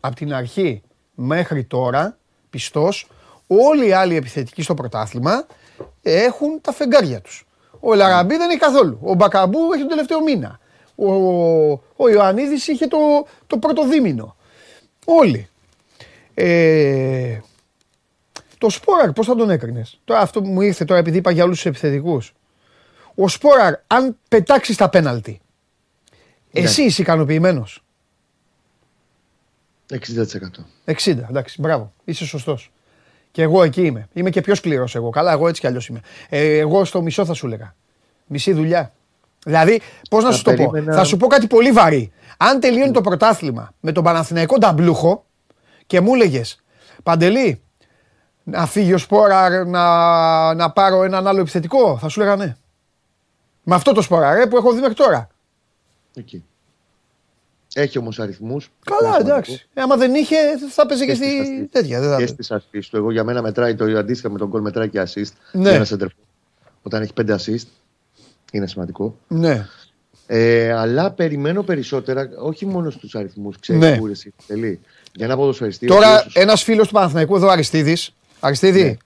από 0.00 0.14
την 0.14 0.34
αρχή 0.34 0.82
μέχρι 1.14 1.64
τώρα 1.64 2.18
πιστός, 2.50 3.08
όλοι 3.46 3.86
οι 3.86 3.92
άλλοι 3.92 4.16
επιθετικοί 4.16 4.62
στο 4.62 4.74
πρωτάθλημα 4.74 5.46
έχουν 6.02 6.60
τα 6.60 6.72
φεγγάρια 6.72 7.20
τους. 7.20 7.46
Ο 7.80 7.94
Λαραμπή 7.94 8.36
δεν 8.36 8.50
έχει 8.50 8.58
καθόλου. 8.58 8.98
Ο 9.02 9.14
Μπακαμπού 9.14 9.58
έχει 9.72 9.80
τον 9.80 9.88
τελευταίο 9.88 10.22
μήνα. 10.22 10.58
Ο, 10.94 11.12
ο 11.96 12.08
Ιωαννίδης 12.12 12.68
είχε 12.68 12.86
το, 12.86 12.98
το 13.46 13.58
πρώτο 13.58 13.88
δίμηνο. 13.88 14.36
Όλοι. 15.04 15.48
Ε, 16.34 17.38
το 18.58 18.70
Σπόραρ 18.70 19.12
πώς 19.12 19.26
θα 19.26 19.34
τον 19.34 19.50
έκρινες; 19.50 20.00
Τώρα 20.04 20.20
αυτό 20.20 20.42
που 20.42 20.48
μου 20.48 20.60
ήρθε 20.60 20.84
τώρα 20.84 21.00
επειδή 21.00 21.16
είπα 21.16 21.30
για 21.30 21.44
όλους 21.44 21.56
τους 21.56 21.66
επιθετικούς. 21.66 22.34
Ο 23.14 23.28
Σπόραρ 23.28 23.74
αν 23.86 24.18
πετάξεις 24.28 24.76
τα 24.76 24.88
πέναλτι. 24.88 25.40
Ναι. 26.50 26.60
Εσύ 26.60 26.82
είσαι 26.82 27.02
ικανοποιημένος; 27.02 27.83
60%. 29.90 29.96
60, 30.84 31.28
εντάξει, 31.28 31.60
μπράβο. 31.60 31.92
Είσαι 32.04 32.24
σωστός. 32.26 32.72
Και 33.30 33.42
εγώ 33.42 33.62
εκεί 33.62 33.82
είμαι. 33.82 34.08
Είμαι 34.12 34.30
και 34.30 34.40
πιο 34.40 34.54
σκληρός 34.54 34.94
εγώ. 34.94 35.10
Καλά, 35.10 35.32
εγώ 35.32 35.48
έτσι 35.48 35.60
κι 35.60 35.66
αλλιώς 35.66 35.86
είμαι. 35.86 36.00
Ε, 36.28 36.58
εγώ 36.58 36.84
στο 36.84 37.02
μισό 37.02 37.24
θα 37.24 37.34
σου 37.34 37.46
έλεγα. 37.46 37.74
Μισή 38.26 38.52
δουλειά. 38.52 38.92
Δηλαδή, 39.44 39.80
πώς 40.10 40.24
να 40.24 40.32
σου 40.32 40.42
το 40.42 40.52
πω; 40.54 40.72
Θα 40.92 41.04
σου 41.04 41.16
πω 41.16 41.26
κάτι 41.26 41.46
πολύ 41.46 41.72
βαρύ. 41.72 42.12
Αν 42.36 42.60
τελειώνει 42.60 42.92
το 42.92 43.00
πρωτάθλημα 43.00 43.74
με 43.80 43.92
τον 43.92 44.04
Παναθηναϊκό 44.04 44.58
Νταμπλούχο 44.58 45.24
και 45.86 46.00
μου 46.00 46.14
έλεγες 46.14 46.62
Παντελή, 47.02 47.62
να 48.42 48.66
φύγει 48.66 48.92
ο 48.92 48.98
Σπόρα 48.98 49.64
να, 49.64 50.54
να 50.54 50.70
πάρω 50.70 51.02
έναν 51.02 51.26
άλλο 51.26 51.40
επιθετικό, 51.40 51.98
θα 51.98 52.08
σου 52.08 52.20
έλεγα 52.20 52.36
ναι. 52.36 52.56
Με 53.62 53.74
αυτό 53.74 53.92
το 53.92 54.02
Σπόρα 54.02 54.48
που 54.48 54.56
έχω 54.56 54.72
δει 54.72 54.80
μέχρι 54.80 54.94
τώρα. 54.94 55.28
Εκεί. 56.14 56.44
Έχει 57.76 57.98
όμως 57.98 58.18
αριθμούς. 58.20 58.70
Καλά, 58.84 59.16
εντάξει. 59.20 59.66
Ε, 59.74 59.80
άμα 59.80 59.96
δεν 59.96 60.14
είχε, 60.14 60.36
θα 60.70 60.86
παίζει 60.86 61.06
και, 61.06 61.14
στη 61.14 61.68
τέτοια. 61.72 62.00
Δεν 62.00 62.18
και 62.18 62.26
στις 62.26 62.52
assist 62.52 62.84
του. 62.90 62.96
Εγώ 62.96 63.10
για 63.10 63.24
μένα 63.24 63.42
μετράει 63.42 63.74
το 63.74 63.84
αντίστοιχο 63.84 64.32
με 64.32 64.38
τον 64.38 64.48
γκολ 64.48 64.60
μετράει 64.60 64.88
και 64.88 65.02
assist. 65.06 65.32
Ναι. 65.52 65.70
Ένα 65.70 65.86
Όταν 66.82 67.02
έχει 67.02 67.12
πέντε 67.12 67.38
assist, 67.38 67.66
είναι 68.52 68.66
σημαντικό. 68.66 69.18
Ναι. 69.28 69.66
Ε, 70.26 70.72
αλλά 70.72 71.10
περιμένω 71.10 71.62
περισσότερα, 71.62 72.28
όχι 72.38 72.66
μόνο 72.66 72.90
στους 72.90 73.14
αριθμούς. 73.14 73.58
Ξέρεις 73.58 73.82
ναι. 73.82 73.98
που 73.98 74.06
είναι 74.06 74.78
Για 75.12 75.26
ένα 75.26 75.36
ποδοσφαιριστή. 75.36 75.86
Τώρα, 75.86 76.18
οποίος... 76.18 76.36
ένας 76.36 76.62
φίλος 76.62 76.86
του 76.86 76.94
Παναθηναϊκού 76.94 77.36
εδώ, 77.36 77.48
Αριστίδης. 77.48 78.14
Αριστίδη, 78.40 78.82
ναι. 78.82 78.96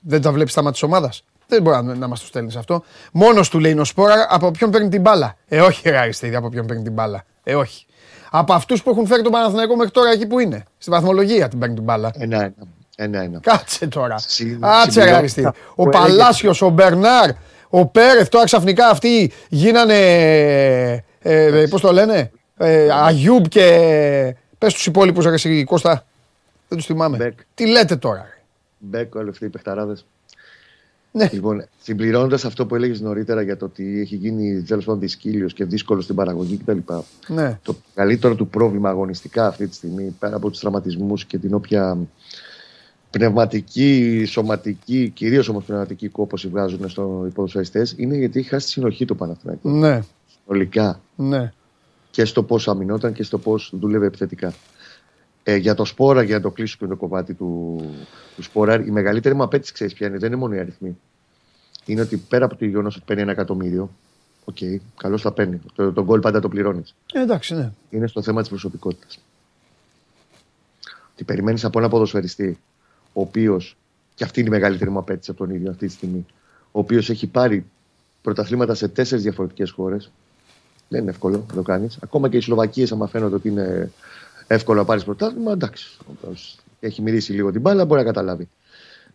δεν 0.00 0.22
τα 0.22 0.32
βλέπεις 0.32 0.52
τα 0.52 0.62
μάτια 0.62 0.72
της 0.72 0.82
ομάδας; 0.82 1.24
Δεν 1.52 1.62
μπορεί 1.62 1.84
να, 1.84 1.94
να 1.94 2.08
μας 2.08 2.20
το 2.20 2.26
στέλνεις 2.26 2.56
αυτό. 2.56 2.84
Μόνος 3.12 3.48
του 3.48 3.58
λέει 3.58 3.78
ο 3.78 3.84
Σπόρα 3.84 4.26
από 4.30 4.50
ποιον 4.50 4.70
παίρνει 4.70 4.88
την 4.88 5.00
μπάλα. 5.00 5.36
Ε, 5.48 5.60
όχι, 5.60 5.90
ρε 5.90 5.98
Αριστίδη, 5.98 6.34
από 6.34 6.48
ποιον 6.48 6.66
παίρνει 6.66 6.82
την 6.82 6.92
μπάλα. 6.92 7.24
Ε, 7.42 7.54
όχι. 7.54 7.86
Από 8.30 8.52
αυτούς 8.52 8.82
που 8.82 8.90
έχουν 8.90 9.06
φέρει 9.06 9.22
τον 9.22 9.32
Παναθηναϊκό 9.32 9.76
μέχρι 9.76 9.92
τώρα 9.92 10.10
εκεί 10.10 10.26
που 10.26 10.38
είναι. 10.38 10.64
Στη 10.78 10.90
βαθμολογία 10.90 11.48
την 11.48 11.58
παίρνει 11.58 11.74
την 11.74 11.84
μπάλα. 11.84 12.10
Ένα, 12.18 12.36
ένα. 12.36 12.52
ένα, 12.96 13.22
ένα. 13.22 13.40
Κάτσε 13.40 13.86
τώρα. 13.86 14.14
Κάτσε, 14.60 15.04
ρε 15.04 15.14
Αριστίδη. 15.14 15.50
Ο 15.74 15.88
Παλάσιος, 15.88 16.62
ο 16.62 16.68
Μπερνάρ, 16.68 17.30
ο 17.68 17.86
Πέρεθ, 17.86 18.28
τώρα 18.28 18.44
ξαφνικά 18.44 18.88
αυτοί 18.88 19.32
γίνανε. 19.48 19.94
Ε, 21.18 21.60
ε, 21.60 21.66
Πώς 21.66 21.80
το 21.80 21.92
λένε, 21.92 22.30
ε, 22.56 22.88
Αγιούμπ 22.92 23.44
και. 23.44 24.36
Πες 24.58 24.72
τους 24.72 24.86
υπόλοιπους, 24.86 25.24
ρε 25.24 25.64
Κώστα. 25.64 26.04
Δεν 26.68 26.78
τους 26.78 26.86
θυμάμαι. 26.86 27.34
Τι 27.54 27.66
λέτε 27.66 27.96
τώρα. 27.96 28.26
Μπέκ, 28.78 29.14
όλοι 29.14 29.28
αυτοί 29.28 29.44
οι 29.44 29.48
παιχταράδες. 29.48 30.06
Ναι. 31.12 31.28
Λοιπόν, 31.32 31.64
συμπληρώνοντας 31.82 32.44
αυτό 32.44 32.66
που 32.66 32.74
έλεγες 32.74 33.00
νωρίτερα 33.00 33.42
για 33.42 33.56
το 33.56 33.64
ότι 33.64 34.00
έχει 34.00 34.16
γίνει 34.16 34.62
τέλος 34.62 34.84
πάντων 34.84 35.00
δυσκοίλιος 35.00 35.52
και 35.52 35.64
δύσκολο 35.64 36.00
στην 36.00 36.14
παραγωγή 36.14 36.56
κτλ. 36.56 36.78
Ναι. 37.28 37.58
Το 37.62 37.76
καλύτερο 37.94 38.34
του 38.34 38.48
πρόβλημα 38.48 38.88
αγωνιστικά 38.88 39.46
αυτή 39.46 39.66
τη 39.66 39.74
στιγμή, 39.74 40.16
πέρα 40.18 40.36
από 40.36 40.50
τους 40.50 40.60
τραυματισμούς 40.60 41.24
και 41.24 41.38
την 41.38 41.54
όποια 41.54 41.98
πνευματική, 43.10 44.24
σωματική, 44.26 45.08
κυρίως 45.14 45.48
όμως 45.48 45.64
πνευματική 45.64 46.08
κόπωση 46.08 46.48
βγάζουν 46.48 46.88
στο 46.88 47.24
υποδοσφαιριστέ, 47.28 47.86
είναι 47.96 48.16
γιατί 48.16 48.38
έχει 48.38 48.48
χάσει 48.48 48.66
τη 48.66 48.72
συνοχή 48.72 49.04
του 49.04 49.16
Παναθηναϊκού. 49.16 49.70
Ναι. 49.70 50.00
Συνολικά. 50.44 51.00
Ναι. 51.16 51.52
Και 52.10 52.24
στο 52.24 52.42
πώς 52.42 52.68
αμυνόταν 52.68 53.12
και 53.12 53.22
στο 53.22 53.38
πώς 53.38 53.72
δούλευε 53.80 54.06
επιθετικά. 54.06 54.54
Ε, 55.44 55.56
για 55.56 55.74
το 55.74 55.84
σπόρα, 55.84 56.22
για 56.22 56.36
να 56.36 56.42
το 56.42 56.50
κλείσω 56.50 56.76
και 56.78 56.86
το 56.86 56.96
κομμάτι 56.96 57.34
του, 57.34 57.80
του 58.36 58.42
σπόρα, 58.42 58.84
η 58.84 58.90
μεγαλύτερη 58.90 59.34
μου 59.34 59.42
απέτηση 59.42 59.72
ξέρεις 59.72 59.94
ποια 59.94 60.06
είναι, 60.06 60.18
δεν 60.18 60.28
είναι 60.28 60.40
μόνο 60.40 60.54
οι 60.54 60.58
αριθμοί. 60.58 60.98
Είναι 61.84 62.00
ότι 62.00 62.16
πέρα 62.16 62.44
από 62.44 62.56
το 62.56 62.64
γεγονός 62.64 62.96
ότι 62.96 63.04
παίρνει 63.06 63.22
ένα 63.22 63.32
εκατομμύριο, 63.32 63.90
OK, 64.44 64.56
okay, 64.60 64.76
καλώς 64.96 65.22
θα 65.22 65.32
παίρνει. 65.32 65.60
Το, 65.74 65.92
το 65.92 66.04
γκολ 66.04 66.20
πάντα 66.20 66.40
το 66.40 66.48
πληρώνεις. 66.48 66.94
Ε, 67.12 67.20
εντάξει, 67.20 67.54
ναι. 67.54 67.72
Είναι 67.90 68.06
στο 68.06 68.22
θέμα 68.22 68.40
της 68.40 68.48
προσωπικότητας. 68.48 69.18
Ότι 71.12 71.24
περιμένεις 71.24 71.64
από 71.64 71.78
ένα 71.78 71.88
ποδοσφαιριστή, 71.88 72.58
ο 73.12 73.20
οποίος, 73.20 73.76
και 74.14 74.24
αυτή 74.24 74.40
είναι 74.40 74.48
η 74.48 74.52
μεγαλύτερη 74.52 74.90
μου 74.90 74.98
απαίτηση 74.98 75.30
από 75.30 75.46
τον 75.46 75.54
ίδιο 75.54 75.70
αυτή 75.70 75.86
τη 75.86 75.92
στιγμή, 75.92 76.26
ο 76.72 76.78
οποίος 76.78 77.10
έχει 77.10 77.26
πάρει 77.26 77.64
πρωταθλήματα 78.22 78.74
σε 78.74 78.88
τέσσερις 78.88 79.22
διαφορετικές 79.22 79.70
χώρες. 79.70 80.10
Δεν 80.88 81.00
είναι 81.00 81.10
εύκολο 81.10 81.44
να 81.48 81.54
το 81.54 81.62
κάνεις. 81.62 81.98
Ακόμα 82.02 82.28
και 82.28 82.36
οι 82.36 82.40
Σλοβακίες, 82.40 82.92
άμα 82.92 83.06
φαίνονται 83.06 83.34
ότι 83.34 83.48
είναι 83.48 83.92
εύκολο 84.46 84.78
να 84.78 84.84
πάρεις 84.84 85.04
πρωτάθλημα, 85.04 85.52
εντάξει. 85.52 85.98
Έχει 86.80 87.02
μυρίσει 87.02 87.32
λίγο 87.32 87.50
την 87.52 87.60
μπάλα, 87.60 87.84
μπορεί 87.84 88.00
να 88.00 88.06
καταλάβει. 88.06 88.48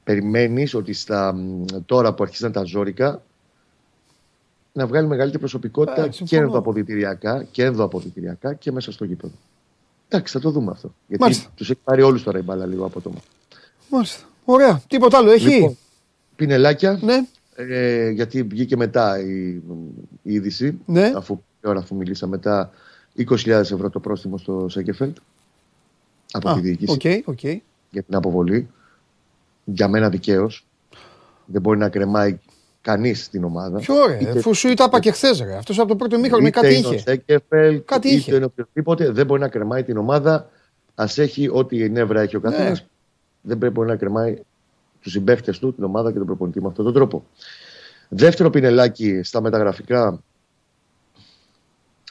Περιμένεις 0.03 0.73
ότι 0.73 0.93
στα, 0.93 1.35
τώρα 1.85 2.13
που 2.13 2.23
αρχίσαν 2.23 2.51
τα 2.51 2.63
ζώρικα 2.63 3.21
να 4.73 4.87
βγάλει 4.87 5.07
μεγαλύτερη 5.07 5.39
προσωπικότητα 5.39 6.03
ε, 6.03 6.09
και 6.09 6.37
ενδοαποδητηριακά 6.37 7.43
και 7.51 7.63
ενδοαποδητηριακά 7.63 8.53
και 8.53 8.71
μέσα 8.71 8.91
στο 8.91 9.05
γήπεδο. 9.05 9.33
Εντάξει, 10.07 10.33
θα 10.33 10.39
το 10.39 10.49
δούμε 10.49 10.71
αυτό. 10.71 10.93
Γιατί 11.07 11.47
τους 11.55 11.69
έχει 11.69 11.79
πάρει 11.83 12.01
όλους 12.01 12.23
τώρα 12.23 12.39
η 12.39 12.41
μπάλα 12.41 12.65
λίγο 12.65 12.85
από 12.85 13.01
το 13.01 13.11
Μάλιστα. 13.89 14.23
Ωραία. 14.45 14.81
Τίποτα 14.87 15.17
άλλο 15.17 15.31
έχει; 15.31 15.49
Λοιπόν, 15.49 15.77
πινελάκια. 16.35 16.99
Ναι. 17.01 17.25
Ε, 17.55 18.09
γιατί 18.09 18.43
βγήκε 18.43 18.75
μετά 18.75 19.19
η, 19.19 19.61
η 20.21 20.33
είδηση. 20.33 20.79
Ναι. 20.85 21.11
Αφού, 21.15 21.43
ώρα 21.63 21.79
αφού 21.79 21.95
μιλήσαμε 21.95 22.35
μετά 22.35 22.71
20.000 23.17 23.47
ευρώ 23.47 23.89
το 23.89 23.99
πρόστιμο 23.99 24.37
στο 24.37 24.65
Σέκεφελτ 24.69 25.17
από 26.31 26.53
τη 26.53 26.59
διοίκηση 26.59 26.97
okay, 27.01 27.31
okay. 27.31 27.57
για 27.89 28.03
την 28.03 28.15
αποβολή. 28.15 28.69
Για 29.63 29.87
μένα 29.87 30.09
δικαίως. 30.09 30.65
Δεν 31.45 31.61
μπορεί 31.61 31.77
να 31.77 31.89
κρεμάει 31.89 32.39
κανείς 32.81 33.29
την 33.29 33.43
ομάδα. 33.43 33.79
Ποιο 33.79 33.95
ωραία, 33.95 34.33
αφού 34.35 34.53
σου 34.53 34.73
τα 34.73 34.83
είπα 34.83 34.99
και 34.99 35.11
χθες. 35.11 35.41
Αυτός 35.41 35.79
από 35.79 35.87
το 35.87 35.95
πρώτο 35.95 36.19
μήχρονο 36.19 36.49
κάτι 36.49 36.73
είχε. 36.73 36.95
Ο 36.95 36.99
Σέκεφελτ, 36.99 37.85
κάτι 37.85 38.07
είχε. 38.09 38.35
Είναι 38.35 38.45
οποιοδήποτε, 38.45 39.11
δεν 39.11 39.25
μπορεί 39.25 39.41
να 39.41 39.47
κρεμάει 39.47 39.83
την 39.83 39.97
ομάδα. 39.97 40.49
Α 40.95 41.05
έχει 41.15 41.49
ό,τι 41.51 41.89
νεύρα 41.89 42.21
έχει 42.21 42.35
ο 42.35 42.39
καθένας. 42.39 42.79
Ναι. 42.79 42.87
Δεν 43.41 43.57
πρέπει 43.57 43.79
να 43.79 43.95
κρεμάει 43.95 44.37
τους 45.01 45.11
συμπαίχτες 45.11 45.59
του, 45.59 45.73
την 45.73 45.83
ομάδα 45.83 46.11
και 46.11 46.17
τον 46.17 46.27
προπονητή 46.27 46.61
με 46.61 46.67
αυτόν 46.67 46.85
τον 46.85 46.93
τρόπο. 46.93 47.25
Δεύτερο 48.09 48.49
πινελάκι 48.49 49.23
στα 49.23 49.41
μεταγραφικά 49.41 50.23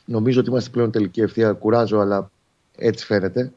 Νομίζω 0.06 0.40
ότι 0.40 0.48
είμαστε 0.48 0.70
πλέον 0.70 0.90
τελική 0.90 1.20
ευθεία. 1.20 1.52
Κουράζω, 1.52 1.98
αλλά 1.98 2.30
έτσι 2.76 3.04
φαίνεται. 3.04 3.52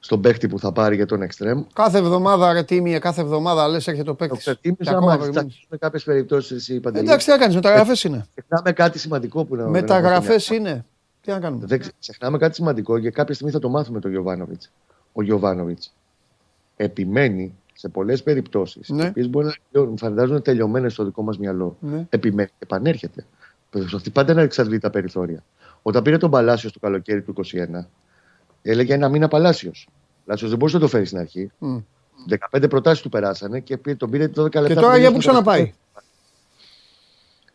Στον 0.00 0.20
παίχτη 0.20 0.48
που 0.48 0.58
θα 0.58 0.72
πάρει 0.72 0.96
για 0.96 1.06
τον 1.06 1.20
Extreme. 1.20 1.64
Κάθε 1.72 1.98
εβδομάδα, 1.98 2.52
ρε 2.52 2.62
τίμια, 2.62 2.98
κάθε 2.98 3.20
εβδομάδα 3.20 3.68
λες 3.68 3.86
έρχεται 3.86 4.06
το 4.06 4.14
παίχτη. 4.14 4.36
Το 4.36 4.42
προτίμησα, 4.44 4.96
άμα 4.96 5.18
με 5.68 5.76
κάποιες 5.76 6.04
περιπτώσεις 6.04 6.56
εσύ 6.56 6.80
παντελή. 6.80 7.06
Εντάξει, 7.06 7.26
τι 7.26 7.32
να 7.32 7.38
κάνεις, 7.38 7.54
μεταγραφές 7.54 8.04
είναι. 8.04 8.26
Ξεχνάμε 8.34 8.72
κάτι 8.72 8.98
σημαντικό 8.98 9.44
που 9.44 9.54
είναι. 9.54 9.68
Μεταγραφές 9.68 10.48
είναι. 10.48 10.84
Τι 11.20 11.30
να 11.30 11.40
κάνουμε. 11.40 11.66
Δεν 11.66 11.80
ξεχνάμε 11.98 12.38
κάτι 12.38 12.54
σημαντικό 12.54 12.98
και 12.98 13.10
κάποια 13.10 13.34
στιγμή 13.34 13.52
θα 13.52 13.58
το 13.58 13.68
μάθουμε 13.68 14.00
τον 14.00 14.10
Γιωβάνοβιτς. 14.10 14.70
Ο 15.12 15.22
Γιωβάνοβιτς 15.22 15.94
επιμένει 16.76 17.54
σε 17.74 17.88
πολλές 17.88 18.22
περιπτώσεις, 18.22 18.88
ναι. 18.88 19.04
οι 19.04 19.08
οποίες 19.08 19.28
μπορεί 19.28 19.54
να 19.72 19.96
φαντάζονται 19.96 20.40
τελειωμένες 20.40 20.92
στο 20.92 21.04
δικό 21.04 21.22
μας 21.22 21.38
μυαλό. 21.38 21.76
Ναι. 21.80 22.06
Επιμένει, 22.08 22.48
επανέρχεται. 22.58 23.24
Προσπαθεί 23.70 24.10
πάντα 24.10 24.34
να 24.34 24.42
εξαντλεί 24.42 24.78
τα 24.78 24.90
περιθώρια. 24.90 25.44
Όταν 25.82 26.02
πήρε 26.02 26.16
τον 26.16 26.30
Παλάσιος 26.30 26.72
το 26.72 26.78
καλοκαίρι 26.78 27.22
του 27.22 27.34
2021, 27.36 27.86
έλεγε 28.62 28.94
ένα 28.94 29.08
μήνα 29.08 29.28
Παλάσιος. 29.28 29.88
Παλάσιο 30.24 30.48
δεν 30.48 30.58
μπορούσε 30.58 30.76
να 30.76 30.82
το 30.82 30.88
φέρεις 30.88 31.08
στην 31.08 31.20
αρχή. 31.20 31.50
Mm. 31.60 31.82
15 32.50 32.68
προτάσεις 32.68 33.02
του 33.02 33.08
περάσανε 33.08 33.60
και 33.60 33.76
τον 33.76 34.10
πήρε 34.10 34.24
12 34.24 34.34
λεπτά. 34.36 34.66
Και 34.66 34.74
τώρα 34.74 34.96
για 34.96 35.12
πού 35.12 35.18
ξαναπάει; 35.18 35.72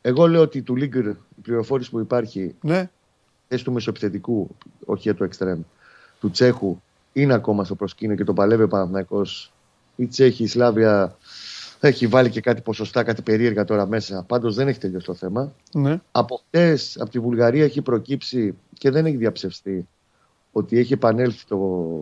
Εγώ 0.01 0.27
λέω 0.27 0.41
ότι 0.41 0.61
του 0.61 0.75
Λίγκρ 0.75 1.07
η 1.07 1.41
πληροφόρηση 1.41 1.89
που 1.89 1.99
υπάρχει 1.99 2.55
ναι. 2.61 2.89
θέση 3.47 3.63
του 3.63 3.71
μεσοεπιθετικού, 3.71 4.55
όχι 4.85 5.01
για 5.01 5.15
το 5.15 5.23
εξτρέμ, 5.23 5.61
του 6.19 6.31
Τσέχου 6.31 6.81
είναι 7.13 7.33
ακόμα 7.33 7.63
στο 7.63 7.75
προσκήνιο 7.75 8.15
και 8.15 8.23
τον 8.23 8.35
παλεύει 8.35 8.63
ο 8.63 8.67
Παναθηναϊκός. 8.67 9.53
Η 9.95 10.07
Τσέχη, 10.07 10.43
η 10.43 10.47
Σλάβια 10.47 11.17
έχει 11.87 12.07
βάλει 12.07 12.29
και 12.29 12.41
κάτι 12.41 12.61
ποσοστά, 12.61 13.03
κάτι 13.03 13.21
περίεργα 13.21 13.63
τώρα 13.63 13.87
μέσα. 13.87 14.23
Πάντως 14.27 14.55
δεν 14.55 14.67
έχει 14.67 14.79
τελειώσει 14.79 15.05
το 15.05 15.13
θέμα. 15.13 15.53
Ναι. 15.73 15.99
Από 16.11 16.41
χτες, 16.47 16.97
από 16.99 17.09
τη 17.09 17.19
Βουλγαρία 17.19 17.63
έχει 17.63 17.81
προκύψει 17.81 18.55
και 18.73 18.89
δεν 18.91 19.05
έχει 19.05 19.15
διαψευστεί 19.15 19.87
ότι 20.51 20.77
έχει 20.79 20.93
επανέλθει 20.93 21.45
το, 21.47 21.55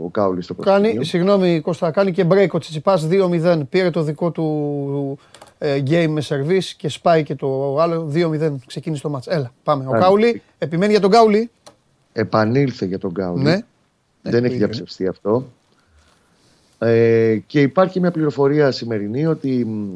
ο 0.04 0.10
Κάουλης 0.12 0.46
στο 0.46 0.54
προσκήνιο. 0.54 0.91
Κάνει, 0.94 1.06
συγγνώμη 1.06 1.60
Κώστα, 1.62 1.91
κάνει 1.91 2.12
και 2.12 2.26
break 2.30 2.48
ο 2.52 2.58
Τσιτσιπάς 2.58 3.08
2-0. 3.12 3.60
Πήρε 3.70 3.89
το 3.89 4.02
δικό 4.04 4.32
του 4.32 5.17
ε, 5.58 5.84
game 5.88 6.08
με 6.10 6.22
σερβίς 6.22 6.74
και 6.74 6.89
σπάει 6.89 7.24
και 7.24 7.36
το 7.36 7.78
άλλο 7.80 8.12
2-0. 8.13 8.56
Ξεκίνησε 8.65 9.02
το 9.02 9.10
μάτς. 9.10 9.28
Έλα, 9.28 9.52
πάμε. 9.63 9.86
Ο 9.88 9.89
Κάνει. 9.89 10.04
Κάουλη, 10.04 10.41
επιμένει 10.58 10.91
για 10.91 11.02
τον 11.02 11.10
Κάουλη. 11.12 11.50
Επανήλθε 12.13 12.86
για 12.86 13.00
τον 13.00 13.13
Κάουλη. 13.13 13.44
Ναι. 13.44 13.60
Δεν 14.22 14.34
Ε, 14.34 14.38
έχει 14.38 14.41
πήγε. 14.48 14.58
διαψευστεί 14.58 15.08
αυτό. 15.08 15.46
Ε, 16.84 17.38
και 17.48 17.62
υπάρχει 17.62 18.00
μια 18.00 18.12
πληροφορία 18.12 18.72
σημερινή 18.72 19.26
ότι 19.26 19.65
μ, 19.65 19.89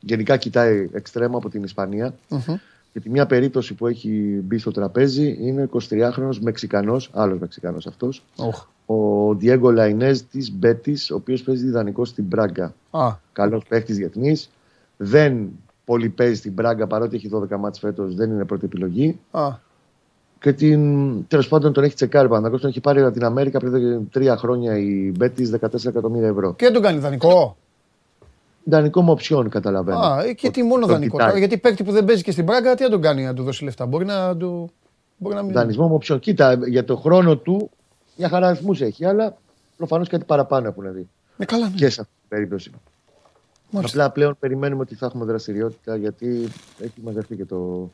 γενικά 0.00 0.36
κοιτάει 0.36 0.88
εξτρέμα 0.92 1.36
από 1.36 1.48
την 1.48 1.62
Ισπανία. 1.62 2.14
Μμμ. 2.28 2.54
Και 2.92 3.00
τη 3.00 3.10
μια 3.10 3.26
περίπτωση 3.26 3.74
που 3.74 3.86
έχει 3.86 4.40
μπει 4.44 4.58
στο 4.58 4.70
τραπέζι 4.70 5.36
είναι 5.40 5.68
23χρονος 5.72 6.38
Μεξικανός, 6.40 7.10
άλλος 7.12 7.38
Μεξικανός 7.38 7.86
αυτός, 7.86 8.24
Οχ. 8.36 8.66
ο 8.86 9.34
Διέγκο 9.34 9.70
Λαϊνέζ 9.72 10.20
της 10.20 10.52
Μπέτης, 10.52 11.10
ο 11.10 11.14
οποίος 11.14 11.42
παίζει 11.42 11.64
διδανικό 11.64 12.04
στην 12.04 12.24
Μπράγκα. 12.24 12.74
Α, 12.90 13.12
Καλός 13.32 13.64
παίχτης 13.68 13.96
διεθνής. 13.96 14.50
Δεν 14.96 15.48
πολύ 15.84 16.08
παίζει 16.08 16.34
στην 16.34 16.52
Μπράγκα 16.52 16.86
παρότι 16.86 17.16
έχει 17.16 17.28
12 17.32 17.56
μάτς 17.58 17.78
φέτος, 17.78 18.14
δεν 18.14 18.30
είναι 18.30 18.44
πρώτη 18.44 18.64
επιλογή. 18.64 19.18
α, 19.30 19.48
Και 20.44 20.52
την, 20.52 21.26
τέλος 21.26 21.48
πάντων 21.48 21.72
τον 21.72 21.84
έχει 21.84 21.94
τσεκάρει 21.94 22.28
Παναγός, 22.28 22.60
τον 22.60 22.70
έχει 22.70 22.80
πάρει 22.80 23.02
από 23.02 23.12
την 23.12 23.24
Αμέρικα 23.24 23.58
πριν 23.58 24.10
τρία 24.10 24.36
χρόνια 24.36 24.78
η 24.78 25.12
Μπέτης 25.16 25.52
14 25.60 25.84
εκατομμύρια 25.86 26.28
ευρώ. 26.28 26.54
και 26.54 26.70
τον 26.70 26.82
κάνει 26.82 26.98
δανεικό. 26.98 27.56
Δανεικό 28.64 29.02
με 29.02 29.10
οψιόν 29.10 29.48
καταλαβαίνω. 29.48 29.98
Α, 29.98 30.24
ε, 30.24 30.32
και 30.32 30.50
τι 30.50 30.62
μόνο 30.62 30.80
Τον 30.80 30.90
δανεικό. 30.90 31.12
κοιτάει. 31.12 31.26
Τώρα, 31.28 31.38
γιατί 31.38 31.58
παίκτη 31.58 31.84
που 31.84 31.92
δεν 31.92 32.04
παίζει 32.04 32.22
και 32.22 32.30
στην 32.30 32.44
Πράγκα, 32.44 32.74
τι 32.74 32.82
να 32.82 32.88
τον 32.88 33.00
κάνει 33.00 33.24
να 33.24 33.34
του 33.34 33.42
δώσει 33.42 33.64
λεφτά. 33.64 33.86
Μπορεί 33.86 34.04
να 34.04 34.36
του. 34.36 34.70
Μπορεί 35.16 35.34
να 35.34 35.42
μην. 35.42 35.52
Δανεισμό 35.52 35.88
με 35.88 35.94
οψιόν. 35.94 36.18
Κοίτα, 36.18 36.58
για 36.68 36.84
το 36.84 36.96
χρόνο 36.96 37.36
του 37.36 37.70
μια 38.16 38.28
χαρά 38.28 38.46
αριθμούς 38.46 38.80
έχει, 38.80 39.04
αλλά 39.04 39.36
προφανώς 39.76 40.08
κάτι 40.08 40.24
παραπάνω 40.24 40.68
έχουν 40.68 40.92
δει. 40.92 41.08
Ε, 41.36 41.44
καλά, 41.44 41.68
ναι. 41.68 41.74
Και 41.74 41.88
σε 41.88 42.00
αυτή 42.00 42.12
την 42.20 42.28
περίπτωση. 42.28 42.70
Μάλιστα. 43.70 43.98
Απλά 43.98 44.12
πλέον 44.12 44.36
περιμένουμε 44.38 44.82
ότι 44.82 44.94
θα 44.94 45.06
έχουμε 45.06 45.24
δραστηριότητα 45.24 45.96
γιατί 45.96 46.48
έχει 46.80 47.00
μαζευτεί 47.04 47.36
και, 47.36 47.44
το... 47.44 47.90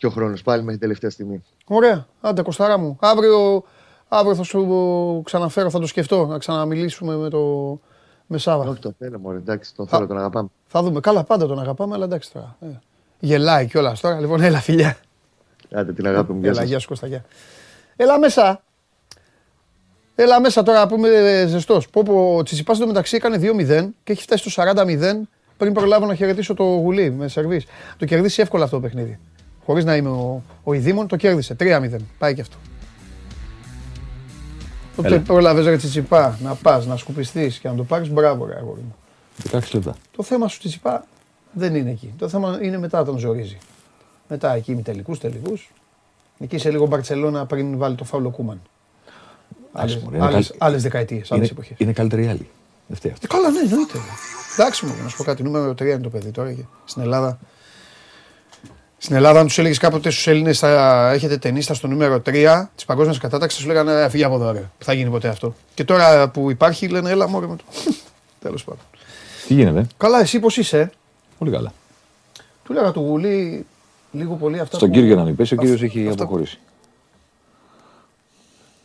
και 0.00 0.06
ο 0.06 0.10
χρόνος 0.10 0.42
πάλι 0.42 0.58
μέχρι 0.60 0.72
την 0.72 0.80
τελευταία 0.80 1.10
στιγμή. 1.10 1.42
Ωραία. 1.66 2.06
Άντε, 2.20 2.42
Κωστάρα 2.42 2.78
μου. 2.78 2.96
Αύριο, 3.00 3.62
αύριο 4.08 4.34
θα 4.34 4.42
σου 4.42 5.22
ξαναφέρω, 5.24 5.70
θα 5.70 5.78
το 5.78 5.86
σκεφτώ, 5.86 6.26
να 6.26 6.38
ξαναμιλήσουμε 6.38 7.16
με 7.16 7.28
το 7.28 7.78
με 8.26 8.38
Σάβα. 8.38 8.68
Όχι, 8.68 8.80
το 8.80 8.92
θέλω, 8.98 9.18
μωρέ, 9.18 9.36
εντάξει, 9.36 9.74
τον 9.74 9.86
Θα- 9.86 9.96
θέλω, 9.96 10.08
τον 10.08 10.18
αγαπάμε. 10.18 10.48
Θα 10.66 10.82
δούμε. 10.82 11.00
Καλά, 11.00 11.24
πάντα 11.24 11.46
τον 11.46 11.60
αγαπάμε, 11.60 11.94
αλλά 11.94 12.04
εντάξει 12.04 12.32
τώρα. 12.32 12.56
Ε. 12.60 12.66
Γελάει 13.18 13.66
κιόλας 13.66 14.00
τώρα. 14.00 14.20
Λοιπόν, 14.20 14.40
έλα, 14.40 14.58
φιλιά. 14.60 14.96
Άντε 15.72 15.92
την 15.92 16.06
αγάπη 16.06 16.32
μου, 16.32 16.40
γεια 16.40 16.48
Έλα, 16.50 16.60
σας. 16.60 16.68
γεια 16.68 16.78
σου 16.78 16.88
Κώστα, 16.88 17.06
γεια. 17.06 17.24
Έλα 17.96 18.18
μέσα. 18.18 18.62
Έλα 20.14 20.40
μέσα 20.40 20.62
τώρα 20.62 20.86
που 20.86 20.94
είμαι 20.96 21.44
ζεστός. 21.48 21.88
Πω 21.88 22.02
πω 22.02 22.36
ο 22.36 22.42
Τσιτσιπάς 22.42 22.76
στο 22.76 22.86
μεταξύ 22.86 23.16
έκανε 23.16 23.36
2-0 23.38 23.94
και 24.04 24.12
έχει 24.12 24.22
φτάσει 24.22 24.50
στο 24.50 24.62
40-0 24.62 25.28
πριν 25.56 25.72
προλάβω 25.72 26.06
να 26.06 26.14
χαιρετήσω 26.14 26.54
το 26.54 26.64
γουλί 26.64 27.10
με 27.10 27.28
σερβίς. 27.28 27.64
Το 27.98 28.04
κερδίσει 28.04 28.42
εύκολα 28.42 28.64
αυτό 28.64 28.76
το 28.76 28.82
παιχνίδι. 28.82 29.18
Χωρίς 29.70 29.84
να 29.84 29.96
είμαι 29.96 30.08
ο, 30.08 30.42
ο 30.64 30.72
Ιδήμων, 30.72 31.06
το 31.06 31.16
κέρδισε. 31.16 31.56
3-0. 31.60 31.96
Πάει 32.18 32.34
και 32.34 32.40
αυτό. 32.40 32.56
Τότε 34.96 35.08
Έλα. 35.08 35.18
πρόλαβε 35.20 35.62
ρε 35.62 35.76
Τσιτσιπά 35.76 36.38
να 36.42 36.54
πας, 36.54 36.86
να 36.86 36.96
σκουπιστείς 36.96 37.58
και 37.58 37.68
να 37.68 37.74
το 37.74 37.84
πάρεις. 37.84 38.10
Μπράβο, 38.10 38.46
ρε 38.46 38.56
αγόρι 38.56 38.80
μου. 38.80 38.94
16 39.50 39.60
λεπτά. 39.72 39.94
Το 40.16 40.22
θέμα 40.22 40.48
σου 40.48 40.58
Τσιτσιπά 40.58 41.04
δεν 41.52 41.74
είναι 41.74 41.90
εκεί. 41.90 42.14
Το 42.18 42.28
θέμα 42.28 42.58
είναι 42.62 42.78
μετά 42.78 43.00
όταν 43.00 43.18
ζορίζει. 43.18 43.58
Μετά 44.28 44.54
εκεί 44.54 44.74
με 44.74 44.82
τελικούς 44.82 45.18
τελικούς. 45.18 45.70
Εκεί 46.38 46.58
σε 46.58 46.70
λίγο 46.70 46.86
Μπαρσελόνα 46.86 47.46
πριν 47.46 47.78
βάλει 47.78 47.94
το 47.94 48.04
φάουλο 48.04 48.30
Κούμαν. 48.30 48.60
Άσε, 49.72 50.00
μωρέ, 50.04 50.16
είναι 50.16 50.28
καλ- 50.30 50.46
Άλλες 50.58 50.82
δεκαετίες, 50.82 51.32
άλλες 51.32 51.48
Είναι, 51.48 51.52
εποχές. 51.58 51.76
είναι 51.78 51.92
καλύτερη 51.92 52.26
άλλη. 52.28 52.48
Δεν 52.86 52.96
φταίει 52.96 53.12
αυτό. 53.12 53.26
Καλά, 53.26 53.50
ναι, 53.50 53.58
εννοείται. 53.58 53.98
Εντάξει 54.58 54.86
μου, 54.86 54.92
να 55.02 55.08
σου 55.08 55.16
πω 55.16 55.22
κάτι. 55.24 55.42
Νούμερο 55.42 55.70
3 55.70 55.80
είναι 55.82 55.98
το 55.98 56.10
παιδί 56.10 56.30
τώρα 56.30 56.52
και 56.52 56.62
στην 56.84 57.02
Ελλάδα. 57.02 57.38
Στην 59.02 59.16
Ελλάδα, 59.16 59.40
αν 59.40 59.46
τους 59.46 59.58
έλεγες 59.58 59.78
κάποτε 59.78 60.10
στους 60.10 60.26
Έλληνες, 60.26 60.58
θα 60.58 61.10
έχετε 61.12 61.36
ταινίστα 61.38 61.74
στο 61.74 61.86
νούμερο 61.88 62.20
3 62.26 62.68
της 62.74 62.84
παγκόσμιας 62.84 63.18
κατάταξης, 63.18 63.60
σου 63.60 63.66
λέγανε 63.66 63.92
«Ε, 64.02 64.08
φύγει 64.08 64.24
από 64.24 64.34
εδώ, 64.34 64.50
ρε. 64.52 64.70
Θα 64.78 64.92
γίνει 64.92 65.10
ποτέ 65.10 65.28
αυτό. 65.28 65.54
Και 65.74 65.84
τώρα 65.84 66.28
που 66.28 66.50
υπάρχει, 66.50 66.88
λένε 66.88 67.10
έλα 67.10 67.28
μόνο 67.28 67.48
με 67.48 67.56
το. 67.56 67.64
Τέλος 68.40 68.64
πάντων. 68.64 68.80
Τι 69.46 69.54
γίνεται, 69.54 69.86
Καλά, 69.96 70.20
εσύ 70.20 70.38
πώς 70.40 70.56
είσαι; 70.56 70.78
ε; 70.80 70.90
πολύ 71.38 71.50
καλά. 71.50 71.72
Του 72.64 72.72
λέγα 72.72 72.92
του 72.92 73.00
Γουλή 73.00 73.66
λίγο 74.12 74.34
πολύ 74.34 74.58
αυτά 74.60 74.76
Στον 74.76 74.88
που... 74.88 74.94
κύριο 74.94 75.16
να 75.16 75.24
μην 75.24 75.36
πέσει, 75.36 75.54
ο 75.54 75.56
κύριος 75.56 75.82
Αυτά- 75.82 75.98
έχει 75.98 76.08
αυτά- 76.08 76.22
αποχωρήσει. 76.22 76.58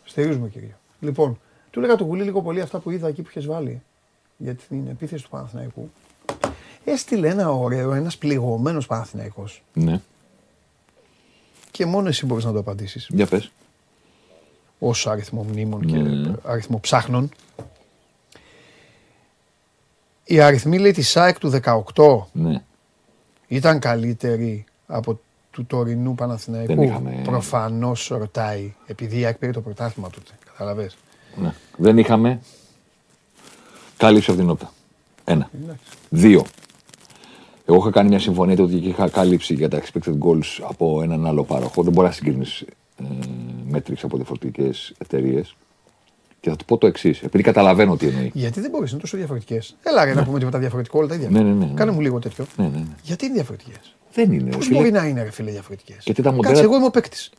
Στηρίζουμε 0.06 0.48
κύριο. 0.48 0.74
Λοιπόν, 1.00 1.40
του 1.72 1.80
λέγα 1.80 1.96
του 1.96 2.04
Γουλή 2.04 2.24
λίγο 2.24 2.42
πολύ 2.42 2.62
αυτά 2.62 2.78
που 2.80 2.92
είδα 2.92 3.08
εκεί 3.08 3.22
που 3.22 3.28
είχες 3.30 3.46
βάλει 3.46 3.82
για 4.38 4.56
την 4.70 4.88
επίθεση 4.90 5.24
του 5.24 5.30
Παναθηναϊκού. 5.30 5.90
Έστειλε 6.86 7.28
ένα 7.30 7.52
ωραίο, 7.52 7.94
ένας 7.94 8.18
πληγωμένος 8.18 8.86
Παναθηναϊκός 8.88 9.64
Ναι, 9.74 10.02
και 11.72 11.86
μόνο 11.86 12.08
εσύ 12.08 12.26
μπορείς 12.26 12.44
να 12.46 12.52
το 12.52 12.60
απαντήσεις. 12.60 13.08
για 13.12 13.26
πες. 13.28 13.52
Όσο 14.80 15.10
αριθμό 15.10 15.44
μνήμων 15.44 15.86
και 15.86 15.98
Ναι. 15.98 16.32
αριθμό 16.44 16.80
ψάχνων. 16.80 17.30
Η 20.24 20.40
αριθμή 20.40 20.78
λέει 20.80 20.92
της 20.92 21.10
ΣΑΕΚ 21.10 21.40
του 21.40 21.50
18 21.50 22.28
Ναι. 22.32 22.62
ήταν 23.48 23.80
καλύτερη 23.80 24.66
από 24.88 25.20
του 25.52 25.66
τωρινού 25.66 26.16
Παναθηναϊκού; 26.16 26.76
Δεν 26.76 26.82
είχαμε- 26.84 27.22
Προφανώς 27.24 28.08
ρωτάει, 28.08 28.74
επειδή 28.86 29.20
η 29.20 29.26
ΑΕΚ 29.26 29.38
πήρε 29.38 29.52
το 29.52 29.62
πρωτάθλημα 29.62 30.10
τότε. 30.10 30.32
Καταλαβέ. 30.46 30.92
ναι. 31.36 31.54
Δεν 31.78 31.98
είχαμε 31.98 32.42
κάλυψη 33.98 34.32
από 34.32 34.40
την 34.40 34.50
όπτα. 34.50 34.74
Ένα. 35.24 35.50
Δύο. 36.10 36.46
Εγώ 37.68 37.78
είχα 37.78 37.92
κάνει 37.92 38.10
μια 38.10 38.20
συμφωνία 38.20 38.56
ότι 38.60 38.76
είχα 38.76 39.10
κάλυψη 39.10 39.54
για 39.54 39.70
τα 39.70 39.82
expected 39.82 40.18
goals 40.20 40.60
από 40.70 41.02
έναν 41.02 41.26
άλλο 41.26 41.44
πάροχο. 41.44 41.84
Δεν 41.84 41.94
μπορεί 41.94 42.08
να 42.08 42.14
συγκρίνεις 42.14 42.62
ε, 42.62 43.04
μέτρηξ 43.70 44.04
από 44.04 44.16
διαφορετικές 44.16 44.94
εταιρείες. 44.98 45.56
Και 46.40 46.50
θα 46.50 46.56
του 46.56 46.66
πω 46.66 46.78
το 46.78 46.88
εξής, 46.88 47.22
επειδή 47.22 47.44
καταλαβαίνω 47.44 47.96
τι 47.98 48.08
εννοεί. 48.08 48.32
Γιατί 48.34 48.60
δεν 48.62 48.70
μπορείς, 48.70 48.92
είναι 48.92 49.00
τόσο 49.00 49.18
διαφορετικές. 49.18 49.76
Έλα, 49.84 50.06
ρε, 50.06 50.14
να 50.14 50.24
πούμε 50.24 50.40
τίποτα 50.40 50.60
διαφορετικό, 50.60 51.00
όλα 51.00 51.08
τα 51.08 51.16
ίδια. 51.16 51.30
Ναι, 51.30 51.40
ναι, 51.42 51.54
ναι, 51.54 51.66
ναι. 51.66 51.72
Κάνε 51.74 51.92
μου 51.92 52.02
λίγο 52.02 52.20
τέτοιο. 52.20 52.46
Ναι, 52.58 52.64
ναι, 52.66 52.78
ναι. 52.78 52.84
Γιατί 53.04 53.26
είναι 53.26 53.34
διαφορετικές; 53.34 53.96
Δεν 54.14 54.32
είναι. 54.32 54.50
Πώς 54.50 54.56
ρε 54.58 54.64
φίλε. 54.64 54.78
μπορεί 54.78 54.92
να 54.92 55.06
είναι, 55.08 55.24
ρε 55.24 55.32
φίλε, 55.32 55.52
διαφορετικές; 55.52 55.98
Γιατί 56.06 56.22
τα 56.22 56.32
μοντέλα- 56.32 56.48
Κάτσε, 56.54 56.66
εγώ 56.68 56.76
είμαι 56.76 56.86
ο 56.86 56.90
παίκτης. 56.90 57.32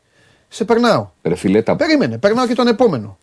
Σε 0.48 0.64
περνάω. 0.64 1.08
Ρε 1.22 1.34
φίλε, 1.34 1.62
τα... 1.62 1.76
Περίμενε, 1.76 2.18
περνάω 2.18 2.46
και 2.46 2.54
τον 2.54 2.66
επόμενο. 2.66 3.18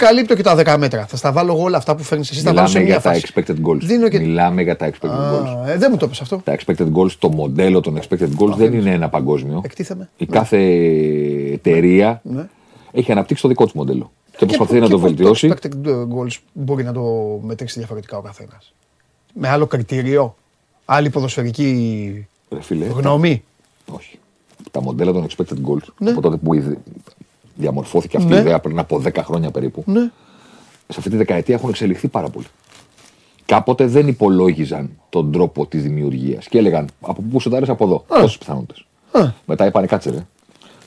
Καλύπτω 0.00 0.34
και 0.34 0.42
τα 0.42 0.74
10 0.74 0.78
μέτρα. 0.78 1.06
Θα 1.06 1.16
στα 1.16 1.32
βάλω 1.32 1.52
εγώ 1.52 1.62
όλα 1.62 1.76
αυτά 1.76 1.96
που 1.96 2.02
φέρνεις 2.02 2.30
εσύ. 2.30 2.40
Θα 2.40 2.52
βάλω 2.54 2.66
σε 2.68 2.78
Μιλάμε 2.78 3.00
μια 3.00 3.12
για 3.12 3.20
τα 3.22 3.42
φάση. 3.46 3.56
expected 3.62 3.68
goals. 3.68 3.78
Δίνω 3.80 4.08
και... 4.08 4.18
Μιλάμε 4.18 4.62
για 4.62 4.76
τα 4.76 4.90
expected 4.90 5.08
goals. 5.10 5.62
Α, 5.66 5.70
ε, 5.70 5.76
δεν 5.76 5.88
μου 5.90 5.96
το 5.96 6.08
πες 6.08 6.20
αυτό. 6.20 6.40
Τα 6.44 6.56
expected 6.58 6.92
goals, 6.94 7.10
το 7.18 7.28
μοντέλο 7.28 7.80
των 7.80 7.98
expected 8.00 8.28
goals 8.38 8.56
δεν 8.56 8.72
είναι 8.72 8.90
ένα 8.90 9.08
παγκόσμιο. 9.08 9.60
Εκτίθεμαι. 9.64 10.08
Η 10.16 10.26
κάθε 10.26 10.58
εταιρεία 11.52 12.20
Ναι. 12.24 12.48
έχει 12.92 13.12
αναπτύξει 13.12 13.42
το 13.42 13.48
δικό 13.48 13.64
της 13.64 13.72
μοντέλο. 13.72 14.12
Και 14.36 14.46
προσπαθεί 14.46 14.74
να 14.78 14.84
και 14.84 14.90
το 14.90 14.96
πού 14.98 15.02
βελτιώσει. 15.02 15.48
Το 15.48 15.54
expected 15.62 15.86
goals 16.02 16.36
μπορεί 16.52 16.84
να 16.84 16.92
το 16.92 17.02
μετρήσει 17.42 17.78
διαφορετικά 17.78 18.16
ο 18.18 18.20
καθένας. 18.20 18.72
Με 19.34 19.48
άλλο 19.48 19.66
κριτήριο. 19.66 20.36
Άλλη 20.84 21.10
ποδοσφαιρική 21.10 22.26
Ρε 22.50 22.60
φίλε, 22.62 22.84
γνώμη. 22.84 23.42
τα- 23.86 23.94
όχι. 23.94 24.18
Τα 24.70 24.82
μοντέλα 24.82 25.12
των 25.12 25.26
expected 25.28 25.54
goals 25.68 25.86
Ναι. 25.98 26.10
από 26.10 26.20
τότε 26.20 26.36
που 26.36 26.54
ιδ- 26.54 26.76
διαμορφώθηκε 27.58 28.16
αυτή 28.16 28.28
Ναι. 28.28 28.36
η 28.36 28.40
ιδέα 28.40 28.58
πριν 28.58 28.78
από 28.78 28.98
10 28.98 29.22
χρόνια 29.22 29.50
περίπου, 29.50 29.82
Ναι. 29.86 30.10
σε 30.88 30.96
αυτή 30.98 31.10
τη 31.10 31.16
δεκαετία 31.16 31.54
έχουν 31.54 31.68
εξελιχθεί 31.68 32.08
πάρα 32.08 32.28
πολύ. 32.28 32.46
Κάποτε 33.46 33.86
δεν 33.86 34.08
υπολόγιζαν 34.08 34.90
τον 35.08 35.32
τρόπο 35.32 35.66
της 35.66 35.82
δημιουργίας 35.82 36.48
και 36.48 36.58
έλεγαν 36.58 36.88
από 37.00 37.22
πού 37.30 37.40
σου 37.40 37.50
από 37.66 37.84
εδώ. 37.84 38.04
Πόσε 38.20 38.38
πιθανότητες. 38.38 38.84
Α. 39.12 39.30
Μετά 39.46 39.66
είπανε 39.66 39.86
κάτσε 39.86 40.10
ρε. 40.10 40.26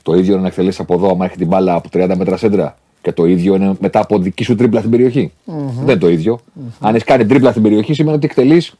Το 0.01 0.13
ίδιο 0.13 0.33
είναι 0.33 0.41
να 0.41 0.47
εκτελέσεις 0.47 0.79
από 0.79 0.93
εδώ, 0.93 1.09
άμα 1.11 1.25
έχει 1.25 1.37
την 1.37 1.47
μπάλα 1.47 1.73
από 1.73 1.89
30 1.93 2.15
μέτρα 2.17 2.37
σέντρα. 2.37 2.75
Και 3.01 3.11
το 3.11 3.25
ίδιο 3.25 3.55
είναι 3.55 3.75
μετά 3.79 3.99
από 3.99 4.19
δική 4.19 4.43
σου 4.43 4.55
τρίπλα 4.55 4.79
στην 4.79 4.91
περιοχη 4.91 5.31
Δεν 5.45 5.81
είναι 5.81 5.97
το 5.97 6.09
ίδιο. 6.09 6.39
Αν 6.79 6.89
έχεις 6.95 7.03
κάνει 7.03 7.25
τρίπλα 7.25 7.49
στην 7.49 7.61
περιοχή, 7.63 7.93
σημαίνει 7.93 8.15
ότι 8.15 8.25
εκτελείς 8.25 8.73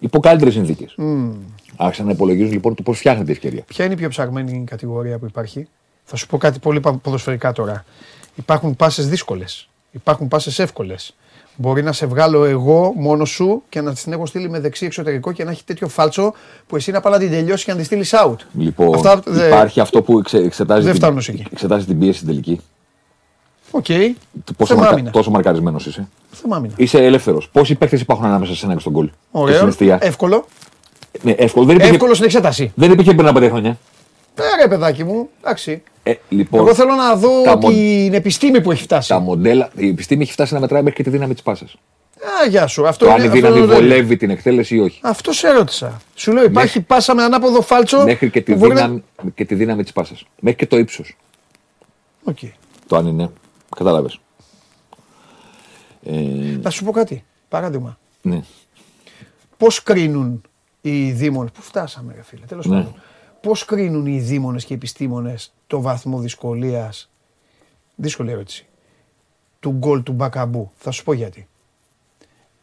υπό 0.00 0.20
καλύτερες 0.20 0.54
συνθήκες. 0.54 0.94
Άρχισαν 1.76 2.06
να 2.06 2.12
υπολογίζουν 2.12 2.52
λοιπόν 2.52 2.74
το 2.74 2.82
πώς 2.82 2.98
φτιάχνεται 2.98 3.28
η 3.30 3.32
ευκαιρία. 3.32 3.62
Ποια 3.66 3.84
είναι 3.84 3.94
η 3.94 3.96
πιο 3.96 4.08
ψαγμένη 4.08 4.64
κατηγορία 4.66 5.18
που 5.18 5.24
υπάρχει; 5.26 5.66
Θα 6.04 6.16
σου 6.16 6.26
πω 6.26 6.38
κάτι 6.38 6.58
πολύ 6.58 6.80
πα- 6.80 6.92
ποδοσφαιρικά 7.02 7.52
τώρα. 7.52 7.84
Υπάρχουν 8.34 8.76
πάσες 8.76 9.08
δύσκολες. 9.08 9.68
Υπάρχουν 9.92 10.28
πάσες 10.28 10.58
εύκολες. 10.58 11.14
Μπορεί 11.56 11.82
να 11.82 11.92
σε 11.92 12.06
βγάλω 12.06 12.44
εγώ 12.44 12.92
μόνος 12.96 13.30
σου 13.30 13.62
και 13.68 13.80
να 13.80 13.92
την 13.94 14.12
έχω 14.12 14.26
στείλει 14.26 14.50
με 14.50 14.60
δεξί 14.60 14.84
εξωτερικό 14.86 15.32
και 15.32 15.44
να 15.44 15.50
έχει 15.50 15.64
τέτοιο 15.64 15.88
φάλτσο 15.88 16.34
που 16.66 16.76
εσύ 16.76 16.90
να 16.90 17.00
πάει 17.00 17.12
να 17.12 17.18
την 17.18 17.30
τελειώσεις 17.30 17.64
και 17.64 17.72
να 17.72 17.78
τη 17.78 17.84
στείλεις 17.84 18.14
out. 18.24 18.36
Λοιπόν, 18.58 18.94
Αυτά, 18.94 19.20
δε- 19.26 19.46
υπάρχει 19.46 19.80
αυτό 19.80 20.02
που 20.02 20.18
εξε, 20.18 20.36
εξετάζει, 20.38 20.82
δεν 20.82 20.92
την, 20.92 21.00
φτάνουν 21.00 21.20
σε 21.22 21.30
εκεί. 21.30 21.46
εξετάζει 21.52 21.84
την 21.86 21.98
πίεση 21.98 22.14
στην 22.16 22.28
τελική. 22.28 22.60
Οκ. 23.70 23.84
Πόσο 24.56 24.66
Θέμα 24.66 24.78
μαρκα... 24.80 24.94
άμυνα. 24.94 25.10
τόσο 25.10 25.30
μαρκαρισμένος 25.30 25.86
είσαι. 25.86 26.08
Θέμα 26.30 26.56
άμυνα. 26.56 26.74
Είσαι 26.76 27.04
ελεύθερος. 27.04 27.48
Πόσοι 27.52 27.74
παίκτες 27.74 28.00
υπάρχουν 28.00 28.26
ανάμεσα 28.26 28.54
σε 28.54 28.64
ένα 28.64 28.74
και 28.74 28.80
στο 28.80 28.92
γκολ. 28.92 29.06
Και 29.06 29.12
στην 29.32 29.40
Ωραίο. 29.40 29.66
εστία; 29.66 29.98
Εύκολο. 30.00 30.46
Ναι, 31.22 31.30
εύκολο. 31.30 31.64
Δεν 31.66 31.74
υπήρχε, 31.74 31.92
Εύκολο 31.94 32.12
στην 32.14 32.24
εξέταση. 32.26 32.72
δεν 32.74 32.90
υπήρχε 32.92 33.14
πριν 33.14 33.26
από 33.26 33.38
πέντε 33.38 33.50
χρόνια. 33.50 33.78
Ε, 34.34 34.62
ρε 34.62 34.68
παιδάκι 34.68 35.04
μου. 35.04 35.28
Εντάξει. 35.40 35.82
Ε, 36.02 36.14
λοιπόν, 36.28 36.60
Εγώ 36.60 36.74
θέλω 36.74 36.94
να 36.94 37.16
δω 37.16 37.42
τα 37.42 37.56
μον- 37.56 37.72
την 37.72 38.14
επιστήμη 38.14 38.60
που 38.60 38.70
έχει 38.72 38.82
φτάσει. 38.82 39.08
τα 39.08 39.18
μοντέλα, 39.18 39.70
η 39.76 39.88
επιστήμη 39.88 40.22
έχει 40.22 40.32
φτάσει 40.32 40.54
να 40.54 40.60
μετράει 40.60 40.82
μέχρι 40.82 40.96
και 40.96 41.02
τη 41.02 41.10
δύναμη 41.10 41.32
της 41.32 41.42
πάσας. 41.42 41.74
Α, 42.42 42.46
γεια 42.48 42.66
σου. 42.66 42.86
Αυτό 42.88 43.04
Το 43.04 43.10
αν 43.10 43.16
είναι- 43.16 43.24
η 43.26 43.28
αυτό 43.28 43.40
δύναμη 43.40 43.58
είναι- 43.64 43.74
βολεύει 43.74 44.16
την 44.16 44.30
εκτέλεση 44.30 44.76
ή 44.76 44.80
όχι. 44.80 45.00
Αυτό 45.02 45.32
σε 45.32 45.50
ρώτησα. 45.50 46.00
Σου 46.14 46.32
λέω 46.32 46.44
υπάρχει 46.44 46.80
πάσα 46.80 47.14
με 47.14 47.22
ανάποδο 47.22 47.60
φάλτσο. 47.62 48.02
Μέχρι 48.04 48.30
και 48.30 48.40
τη 48.40 48.52
που 48.52 48.58
μπορεί 48.58 48.74
να- 48.74 48.80
δύναμη, 48.80 49.02
και 49.34 49.44
τη 49.44 49.54
δύναμη 49.54 49.82
της 49.82 49.92
πάσας. 49.92 50.24
Μέχρι 50.40 50.58
και 50.58 50.66
το 50.66 50.76
ύψος. 50.78 51.16
Οκ. 52.24 52.38
Το 52.86 52.96
αν 52.96 53.06
είναι. 53.06 53.30
Κατάλαβες. 53.76 54.20
Ε, 56.04 56.12
Θα 56.62 56.70
σου 56.70 56.84
πω 56.84 56.90
κάτι. 56.92 57.24
Παράδειγμα. 57.48 57.98
ναι. 58.22 58.40
Πώς 59.56 59.82
κρίνουν 59.82 60.42
οι 60.80 61.10
δήμονε. 61.10 61.48
Πού 61.54 61.62
φτάσαμε, 61.62 62.12
ρε 62.16 62.22
φίλε. 62.22 62.44
Τέλος 62.46 62.66
Ναι. 62.66 62.76
πάντων. 62.76 62.94
Πώς 63.42 63.64
κρίνουν 63.64 64.06
οι 64.06 64.18
δήμονες 64.18 64.64
και 64.64 64.72
οι 64.72 64.76
επιστήμονες 64.76 65.52
το 65.66 65.80
βαθμό 65.80 66.18
δυσκολίας; 66.18 67.10
Δύσκολη 67.94 68.30
ερώτηση. 68.30 68.66
Του 69.60 69.70
γκολ 69.70 70.02
του 70.02 70.12
Μπακαμπού. 70.12 70.70
Θα 70.76 70.90
σου 70.90 71.04
πω 71.04 71.12
γιατί. 71.12 71.46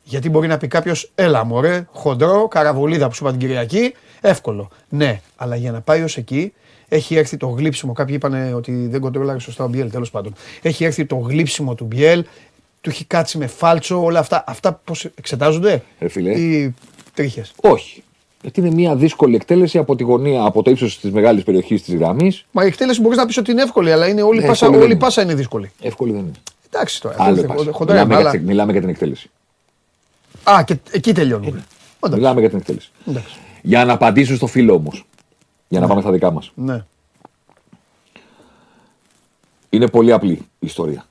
Γιατί 0.03 0.29
μπορεί 0.29 0.47
να 0.47 0.57
πει 0.57 0.67
κάποιος, 0.67 1.11
έλα 1.15 1.43
μωρέ, 1.43 1.87
χοντρό, 1.91 2.47
καραβολίδα 2.47 3.07
που 3.07 3.13
σου 3.13 3.23
είπα 3.23 3.31
την 3.31 3.41
Κυριακή, 3.41 3.93
εύκολο. 4.21 4.69
Ναι, 4.89 5.21
αλλά 5.35 5.55
για 5.55 5.71
να 5.71 5.81
πάει 5.81 6.01
ως 6.01 6.17
εκεί, 6.17 6.53
έχει 6.87 7.15
έρθει 7.15 7.37
το 7.37 7.47
γλύψιμο. 7.47 7.93
Κάποιοι 7.93 8.15
είπαν 8.17 8.53
ότι 8.53 8.87
δεν 8.87 9.01
κοντρόλαρε 9.01 9.39
σωστά 9.39 9.63
ο 9.63 9.67
Μπιέλ, 9.67 9.91
τέλος 9.91 10.11
πάντων. 10.11 10.33
Έχει 10.61 10.83
έρθει 10.83 11.05
το 11.05 11.15
γλύψιμο 11.15 11.75
του 11.75 11.85
Μπιέλ, 11.85 12.25
του 12.81 12.89
έχει 12.89 13.05
κάτσει 13.05 13.37
με 13.37 13.47
φάλτσο, 13.47 14.03
όλα 14.03 14.19
αυτά. 14.19 14.43
Αυτά 14.47 14.73
πώς 14.73 15.05
εξετάζονται, 15.05 15.83
Ρε 15.99 16.07
φίλε. 16.07 16.31
ή 16.39 16.73
τρίχες. 17.13 17.53
Όχι. 17.61 18.03
Γιατί 18.41 18.60
είναι 18.60 18.71
μια 18.71 18.95
δύσκολη 18.95 19.36
εκτέλεση 19.36 19.78
από 19.78 19.95
τη 19.95 20.04
γωνία, 20.04 20.43
από 20.43 20.63
το 20.63 20.71
ύψος 20.71 20.99
της 20.99 21.12
μεγάλης 21.12 21.43
περιοχής 21.43 21.84
της 21.84 21.95
γραμμής. 21.95 22.45
Μα 22.52 22.63
η 22.63 22.67
εκτέλεση 22.67 23.02
μπορείς 23.02 23.17
να 23.17 23.25
πεις 23.25 23.38
ότι 23.38 23.52
είναι 23.52 23.62
εύκολη, 23.62 23.91
αλλά 23.91 24.08
είναι 24.08 24.21
όλη, 24.21 24.39
Ναι, 24.39 24.47
πάσα, 24.47 24.65
εύκολη 24.65 24.82
όλη 24.84 24.91
δεν 24.93 25.02
πάσα 25.02 25.21
είναι 25.21 25.34
δύσκολη. 25.34 25.71
Εύκολη 25.82 26.12
δεν 26.12 26.19
είναι. 26.21 26.32
Εντάξει 26.69 27.02
τώρα. 27.02 27.15
Άλλο 27.19 27.36
δεν- 27.36 27.45
πάσα. 27.45 27.71
χοντρά 27.71 27.93
Μιλάμε, 27.93 28.13
είναι, 28.13 28.21
για, 28.21 28.32
αλλά- 28.32 28.41
μιλάμε 28.41 28.71
για 28.71 28.82
την 28.82 28.89
εκτέλεση. 28.89 29.30
Α, 30.43 30.63
και 30.63 30.78
εκεί 30.91 31.13
τελειώνουμε. 31.13 31.47
Εντάξει. 31.49 32.15
Μιλάμε 32.17 32.39
για 32.39 32.49
την 32.49 32.58
εκτέλεση. 32.58 32.89
Εντάξει. 33.08 33.36
Για 33.62 33.86
να 33.86 33.93
απαντήσω 33.93 34.36
στο 34.36 34.47
φίλο 34.47 34.73
όμω. 34.73 34.91
Για 35.67 35.80
να 35.80 35.88
πάμε 35.88 36.02
στα 36.02 36.12
δικά 36.12 36.32
μας. 36.32 36.52
Ναι. 36.56 36.84
Είναι 39.69 39.88
πολύ 39.88 40.12
απλή 40.12 40.32
η 40.32 40.45
ιστορία. 40.60 41.06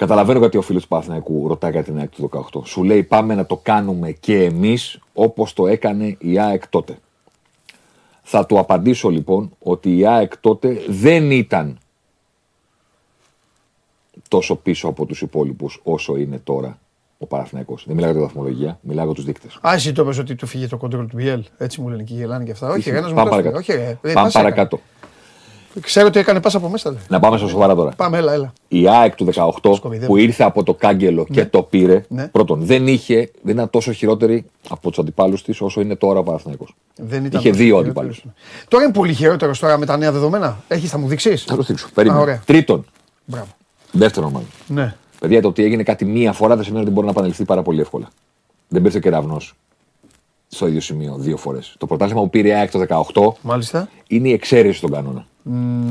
Καταλαβαίνω 0.00 0.38
γιατί 0.38 0.56
ο 0.56 0.62
φίλος 0.62 0.82
του 0.82 0.88
Παναθηναϊκού 0.88 1.48
ρωτάει 1.48 1.70
για 1.70 1.82
την 1.82 1.98
ΑΕΚ 1.98 2.10
του 2.10 2.30
18. 2.52 2.60
Σου 2.64 2.84
λέει 2.84 3.02
πάμε 3.02 3.34
να 3.34 3.46
το 3.46 3.56
κάνουμε 3.56 4.10
και 4.10 4.44
εμείς 4.44 4.98
όπως 5.14 5.52
το 5.52 5.66
έκανε 5.66 6.16
η 6.18 6.38
ΑΕΚ 6.38 6.68
τότε. 6.68 6.98
Θα 8.22 8.46
του 8.46 8.58
απαντήσω 8.58 9.08
λοιπόν 9.08 9.50
ότι 9.58 9.96
η 9.96 10.06
ΑΕΚ 10.06 10.38
τότε 10.38 10.82
δεν 10.88 11.30
ήταν 11.30 11.78
τόσο 14.28 14.56
πίσω 14.56 14.88
από 14.88 15.06
τους 15.06 15.22
υπόλοιπους 15.22 15.80
όσο 15.82 16.16
είναι 16.16 16.38
τώρα 16.44 16.78
ο 17.18 17.26
Παναθηναϊκός. 17.26 17.84
Δεν 17.86 17.94
μιλάω 17.94 18.10
για 18.10 18.20
τη 18.20 18.26
βαθμολογία, 18.26 18.78
μιλάω 18.82 19.04
για 19.04 19.14
τους 19.14 19.24
δείκτες. 19.24 19.58
Α, 19.68 19.72
εσύ 19.74 19.92
το 19.92 20.04
πες 20.04 20.18
ότι 20.18 20.34
του 20.34 20.46
φύγε 20.46 20.66
το 20.66 20.76
κόντρολ 20.76 21.06
του 21.06 21.16
Μπιέλ. 21.16 21.44
Έτσι 21.58 21.80
μου 21.80 21.88
λένε 21.88 22.02
και 22.02 22.14
γελάνε 22.14 22.44
και 22.44 22.50
αυτά. 22.50 22.68
Όχι, 22.68 22.84
Πάμε 22.84 22.98
ένας 22.98 23.12
μου 23.12 23.16
το 23.16 23.20
έφερε. 23.20 23.42
παρακάτω. 23.42 23.58
Όχι, 23.58 23.72
ρε. 23.72 23.88
Ε, 23.88 23.94
Πάμε 24.00 24.14
πάσα 24.14 24.38
έκανε. 24.40 24.54
παρακάτω. 24.54 24.80
Ξέρω 25.80 26.06
ότι 26.06 26.18
έκανε 26.18 26.40
πάσα 26.40 26.56
από 26.56 26.68
μέσα. 26.68 26.90
Λέει. 26.90 27.00
Να 27.08 27.20
πάμε 27.20 27.38
στα 27.38 27.46
σοβαρά 27.48 27.74
τώρα. 27.74 27.90
Πάμε, 27.96 28.18
έλα, 28.18 28.32
έλα. 28.32 28.52
Η 28.68 28.88
ΑΕΚ 28.88 29.14
του 29.14 29.28
18 29.34 29.74
Σκοβιδεύω. 29.74 30.06
που 30.12 30.16
ήρθε 30.16 30.42
από 30.44 30.62
το 30.62 30.74
κάγκελο 30.74 31.26
και 31.32 31.44
το 31.46 31.62
πήρε. 31.62 32.04
Ναι. 32.08 32.28
Πρώτον, 32.28 32.60
δεν 32.64 32.86
είχε, 32.86 33.30
δεν 33.42 33.54
ήταν 33.54 33.70
τόσο 33.70 33.92
χειρότερη 33.92 34.44
από 34.68 34.88
τους 34.88 34.98
αντιπάλους 34.98 35.42
της 35.42 35.60
όσο 35.60 35.80
είναι 35.80 35.96
τώρα 35.96 36.18
ο 36.18 36.22
Παναθηναϊκός. 36.22 36.74
Δεν 36.96 37.24
ήταν 37.24 37.40
Είχε 37.40 37.48
τόσο 37.50 37.62
δύο 37.64 37.76
χειρότερος. 37.76 37.86
αντιπάλους. 37.88 38.24
Τώρα 38.68 38.84
είναι 38.84 38.92
πολύ 38.92 39.14
χειρότερος 39.14 39.58
τώρα 39.58 39.78
με 39.78 39.86
τα 39.86 39.96
νέα 39.96 40.12
δεδομένα. 40.12 40.60
Έχεις, 40.68 40.90
θα 40.90 40.98
μου 40.98 41.06
δείξεις; 41.08 41.42
Θα 41.44 41.56
το 41.56 41.62
στήξω. 41.62 41.86
Α, 41.86 41.90
Περίμενε. 41.94 42.20
ωραία. 42.22 42.42
Τρίτον, 42.46 42.84
Μπράβο. 43.24 43.46
δεύτερον 43.92 44.30
μάλλον. 44.32 44.48
Ναι. 44.66 44.94
Παιδιά, 45.20 45.42
το 45.42 45.48
ότι 45.48 45.64
έγινε 45.64 45.82
κάτι 45.82 46.04
μία 46.04 46.32
φορά 46.32 46.54
δεν 46.56 46.64
σημαίνει 46.64 46.82
ότι 46.84 46.92
μπορεί 46.92 47.06
να 47.06 47.12
επαναληφθεί 47.12 47.44
πάρα 47.44 47.62
πολύ 47.62 47.80
εύκολα. 47.80 48.08
Δεν 48.68 48.82
πήρε 48.82 48.96
ο 48.96 49.00
κεραυνός 49.00 49.54
στο 50.52 50.66
ίδιο 50.66 50.80
σημείο 50.80 51.16
δύο 51.18 51.36
φορές. 51.36 51.74
Το 51.78 51.86
πρωτάθλημα 51.86 52.20
που 52.20 52.30
πήρε 52.30 52.48
η 52.48 52.52
ΑΕΚ 52.52 52.70
το 52.70 53.06
18 53.12 53.32
Μάλιστα. 53.42 53.88
είναι 54.08 54.28
η 54.28 54.32
εξαίρεση 54.32 54.78
στον 54.78 54.90
κανόνα. 54.90 55.26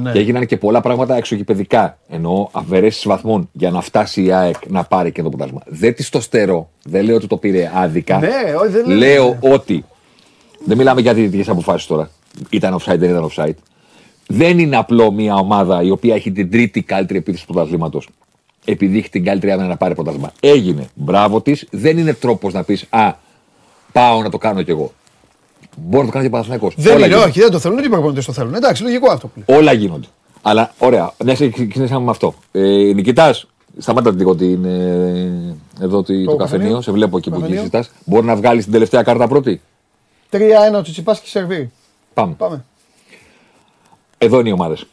Ναι. 0.01 0.11
Και 0.11 0.19
έγιναν 0.19 0.45
και 0.45 0.57
πολλά 0.57 0.81
πράγματα 0.81 1.15
εξωγηπαιδικά. 1.15 1.97
Εννοώ 2.09 2.47
αφαιρέσει 2.51 3.07
βαθμών 3.07 3.49
για 3.51 3.71
να 3.71 3.81
φτάσει 3.81 4.23
η 4.23 4.31
ΑΕΚ 4.31 4.55
να 4.67 4.83
πάρει 4.83 5.11
και 5.11 5.21
το 5.21 5.29
πρωτάθλημα. 5.29 5.61
Δεν 5.65 5.95
της 5.95 6.09
το 6.09 6.21
στερώ. 6.21 6.69
Δεν 6.83 7.05
λέω 7.05 7.15
ότι 7.15 7.27
το 7.27 7.37
πήρε 7.37 7.71
άδικα. 7.75 8.17
Ναι, 8.19 8.27
όχι, 8.61 8.71
δεν 8.71 8.87
λέω. 8.87 8.97
λέω 8.97 9.37
ότι. 9.53 9.85
Δεν 10.65 10.77
μιλάμε 10.77 11.01
για 11.01 11.13
διαιτητικές 11.13 11.49
αποφάσεις 11.49 11.87
τώρα. 11.87 12.09
Ήταν 12.49 12.73
offside, 12.79 12.97
δεν 12.97 13.09
ήταν 13.09 13.29
offside. 13.35 13.55
Δεν 14.27 14.59
είναι 14.59 14.75
απλό 14.75 15.11
μια 15.11 15.35
ομάδα 15.35 15.81
η 15.81 15.89
οποία 15.89 16.15
έχει 16.15 16.31
την 16.31 16.51
τρίτη 16.51 16.81
καλύτερη 16.81 17.19
επίθεση 17.19 17.45
του 17.47 17.53
πρωταθλήματος. 17.53 18.09
Επειδή 18.65 18.97
έχει 18.97 19.09
την 19.09 19.23
καλύτερη 19.23 19.51
άμυνα 19.51 19.67
να 19.67 19.77
πάρει 19.77 19.95
πρωτάθλημα. 19.95 20.31
Έγινε. 20.39 20.87
Μπράβο 20.93 21.41
της. 21.41 21.67
Δεν 21.71 21.97
είναι 21.97 22.13
τρόπος 22.13 22.53
να 22.53 22.63
πεις 22.63 22.85
Α, 22.89 23.13
πάω 23.91 24.21
να 24.21 24.29
το 24.29 24.37
κάνω 24.37 24.61
κι 24.63 24.71
εγώ. 24.71 24.91
Μπορεί 25.77 26.05
να 26.05 26.05
το 26.05 26.11
κάνει 26.11 26.21
και 26.23 26.27
ο 26.27 26.31
Παναθηναϊκός. 26.31 26.73
Δεν 26.77 26.87
Όλα 26.95 26.97
είναι, 27.05 27.07
γίνονται. 27.07 27.29
όχι, 27.29 27.39
δεν 27.39 27.51
το 27.51 27.59
θέλουν. 27.59 27.83
Οι 27.83 27.89
προπονητέ 27.89 28.21
το 28.21 28.31
θέλουν. 28.33 28.53
Εντάξει, 28.55 28.83
λογικό 28.83 29.11
αυτό 29.11 29.27
που 29.27 29.43
λέει. 29.47 29.57
Όλα 29.59 29.71
γίνονται. 29.73 30.07
Αλλά 30.41 30.71
ωραία, 30.77 31.13
μια 31.23 31.33
και 31.33 31.49
ξεκινήσαμε 31.49 32.05
με 32.05 32.11
αυτό. 32.11 32.33
Ε, 32.51 32.61
Νικητάς, 32.93 33.47
σταμάτα 33.77 34.11
λίγο 34.11 34.35
την, 34.35 34.65
ε, 34.65 35.55
εδώ 35.81 36.03
το, 36.03 36.23
το, 36.23 36.35
καφενείο. 36.35 36.35
καφενείο. 36.37 36.81
Σε 36.81 36.91
βλέπω 36.91 37.17
εκεί 37.17 37.29
που 37.29 37.35
Καφενείο. 37.35 37.57
συζητά. 37.57 37.85
Μπορεί 38.05 38.25
να 38.25 38.35
βγάλεις 38.35 38.63
την 38.63 38.73
τελευταία 38.73 39.03
κάρτα 39.03 39.27
πρώτη; 39.27 39.61
3-1 40.29 40.77
ο 40.77 40.81
Τσιτσιπάς 40.81 41.19
και 41.19 41.27
Σερβί. 41.27 41.71
Πάμε. 42.13 42.33
Πάμε. 42.33 42.63
Εδώ 44.17 44.39
είναι 44.39 44.49
οι 44.49 44.51
ομάδες. 44.51 44.85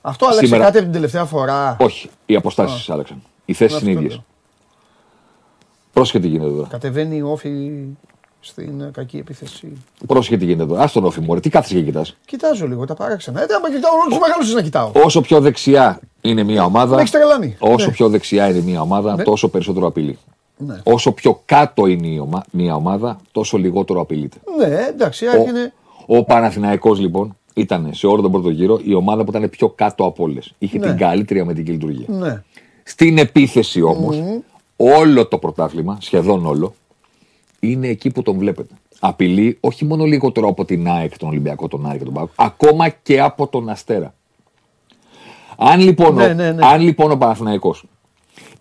Αυτό 0.00 0.24
άλλαξε 0.26 0.44
Σήμερα- 0.44 0.64
κάτι 0.64 0.76
από 0.76 0.84
την 0.86 0.94
τελευταία 0.94 1.24
φορά; 1.24 1.76
Όχι, 1.80 2.10
οι 2.26 2.34
αποστάσεις 2.36 2.90
άλλαξαν. 2.90 3.22
Οι 3.44 3.52
θέσεις 3.52 3.76
Αυτό 3.76 3.88
είναι 3.90 4.00
ίδιες. 4.00 4.20
Λέω. 5.98 6.04
Πρόσεχε 6.04 6.18
τι 6.20 6.28
γίνεται 6.28 6.50
τώρα. 6.50 6.68
Κατεβαίνει 6.68 7.16
η 7.16 7.22
όφη 7.22 7.70
στην 8.40 8.80
ε, 8.80 8.90
κακή 8.92 9.16
επίθεση. 9.16 9.72
Πρόσεχε 10.06 10.36
τι 10.36 10.44
γίνεται 10.44 10.66
τώρα. 10.68 10.82
Α 10.82 10.88
τον 10.92 11.04
όφη 11.04 11.20
μου, 11.20 11.40
τι 11.40 11.48
κάθεσαι 11.50 11.74
και 11.74 11.82
κοιτάς; 11.82 12.16
Κοιτάζω 12.24 12.66
λίγο 12.66 12.84
τα 12.84 12.94
παράξενα. 12.94 13.42
Ε, 13.42 13.46
δεν 13.46 13.56
άμα 13.56 13.70
κοιτάω 13.70 13.92
όλους 13.94 14.08
τους 14.08 14.18
μεγάλους 14.18 14.54
να 14.54 14.62
κοιτάω. 14.62 14.90
Όσο 15.04 15.20
πιο 15.20 15.40
δεξιά 15.40 16.00
είναι 16.20 16.42
μια 16.42 16.64
ομάδα, 16.64 16.94
Με 16.94 17.00
έχεις 17.00 17.10
τρελάνει. 17.12 17.56
όσο 17.58 17.86
Ναι. 17.86 17.92
πιο 17.92 18.08
δεξιά 18.08 18.48
είναι 18.50 18.60
μια 18.60 18.80
ομάδα, 18.80 19.14
Ναι. 19.14 19.22
τόσο 19.22 19.48
περισσότερο 19.48 19.86
απειλεί. 19.86 20.18
Ναι. 20.56 20.80
Όσο 20.84 21.12
πιο 21.12 21.42
κάτω 21.44 21.86
είναι 21.86 22.06
η 22.06 22.18
ομα- 22.18 22.44
μια 22.50 22.74
ομάδα, 22.74 23.18
τόσο 23.32 23.56
λιγότερο 23.58 24.00
απειλείται. 24.00 24.36
Ναι, 24.58 24.76
εντάξει, 24.88 25.26
Ο, 25.26 25.30
έγινε. 25.40 25.72
ο 26.06 26.24
Παναθηναϊκός 26.24 26.98
λοιπόν 27.00 27.36
ήταν 27.54 27.88
σε 27.92 28.06
όλο 28.06 28.22
τον 28.22 28.30
πρώτο 28.32 28.50
γύρο 28.50 28.80
η 28.84 28.94
ομάδα 28.94 29.24
που 29.24 29.30
ήταν 29.36 29.50
πιο 29.50 29.68
κάτω 29.68 30.04
από 30.04 30.22
όλες. 30.24 30.52
Είχε 30.58 30.78
Ναι. 30.78 30.86
την 30.86 30.96
καλύτερη 30.96 31.40
αμυντική 31.40 31.70
λειτουργία. 31.70 32.06
Ναι. 32.08 32.42
Στην 32.82 33.18
επίθεση 33.18 33.82
όμως, 33.82 34.16
όλο 34.80 35.26
το 35.26 35.38
πρωτάθλημα, 35.38 35.98
σχεδόν 36.00 36.46
όλο, 36.46 36.74
είναι 37.60 37.88
εκεί 37.88 38.10
που 38.10 38.22
τον 38.22 38.38
βλέπετε. 38.38 38.74
Απειλεί 39.00 39.58
όχι 39.60 39.84
μόνο 39.84 40.04
λιγότερο 40.04 40.48
από 40.48 40.64
την 40.64 40.88
ΑΕΚ, 40.88 41.18
τον 41.18 41.28
Ολυμπιακό, 41.28 41.68
τον 41.68 41.86
Άρη 41.86 41.98
και 41.98 42.04
τον 42.04 42.12
Πάκο, 42.12 42.30
ακόμα 42.34 42.88
και 42.88 43.20
από 43.20 43.46
τον 43.46 43.68
Αστέρα. 43.68 44.14
Αν 45.56 45.80
λοιπόν, 45.80 46.14
Ναι, 46.14 46.24
ο, 46.24 46.34
ναι, 46.34 46.52
ναι. 46.52 46.66
αν 46.66 46.80
λοιπόν 46.80 47.10
ο 47.10 47.16
Παναθηναϊκός 47.16 47.84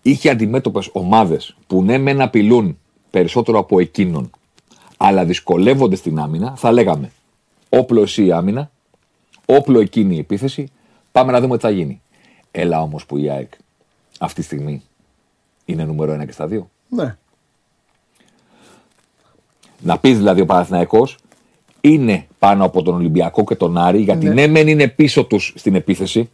είχε 0.01 0.29
αντιμέτωπες 0.29 0.89
ομάδες 0.93 1.57
που 1.67 1.83
ναι, 1.83 1.97
μεν 1.97 2.21
απειλούν 2.21 2.77
περισσότερο 3.09 3.59
από 3.59 3.79
εκείνον, 3.79 4.29
αλλά 4.97 5.25
δυσκολεύονται 5.25 5.95
στην 5.95 6.19
άμυνα, 6.19 6.55
θα 6.55 6.71
λέγαμε 6.71 7.11
όπλο 7.69 8.01
εσύ 8.01 8.25
η 8.25 8.31
άμυνα, 8.31 8.71
όπλο 9.45 9.79
εκείνη 9.79 10.15
η 10.15 10.19
επίθεση, 10.19 10.71
πάμε 11.11 11.31
να 11.31 11.41
δούμε 11.41 11.55
τι 11.55 11.61
θα 11.61 11.69
γίνει. 11.69 12.01
Έλα 12.51 12.81
όμως 12.81 13.05
που 13.05 13.17
η 13.17 13.29
ΑΕΚ 13.29 13.51
αυτή 14.19 14.39
τη 14.39 14.45
στιγμή 14.45 14.83
είναι 15.67 15.83
νούμερο 15.85 16.11
ένα 16.11 16.25
και 16.25 16.31
στα 16.31 16.47
δύο. 16.47 16.69
Ναι. 16.89 17.15
Να 19.79 19.97
πεις 19.97 20.17
δηλαδή 20.17 20.41
ο 20.41 20.45
Παναθηναϊκός 20.45 21.17
είναι 21.81 22.27
πάνω 22.39 22.65
από 22.65 22.81
τον 22.83 22.95
Ολυμπιακό 22.95 23.43
και 23.43 23.55
τον 23.55 23.77
Άρη, 23.77 23.99
γιατί 24.01 24.25
Ναι. 24.27 24.33
ναι, 24.33 24.47
μεν 24.47 24.67
είναι 24.67 24.87
πίσω 24.87 25.23
τους 25.25 25.53
στην 25.55 25.75
επίθεση, 25.75 26.29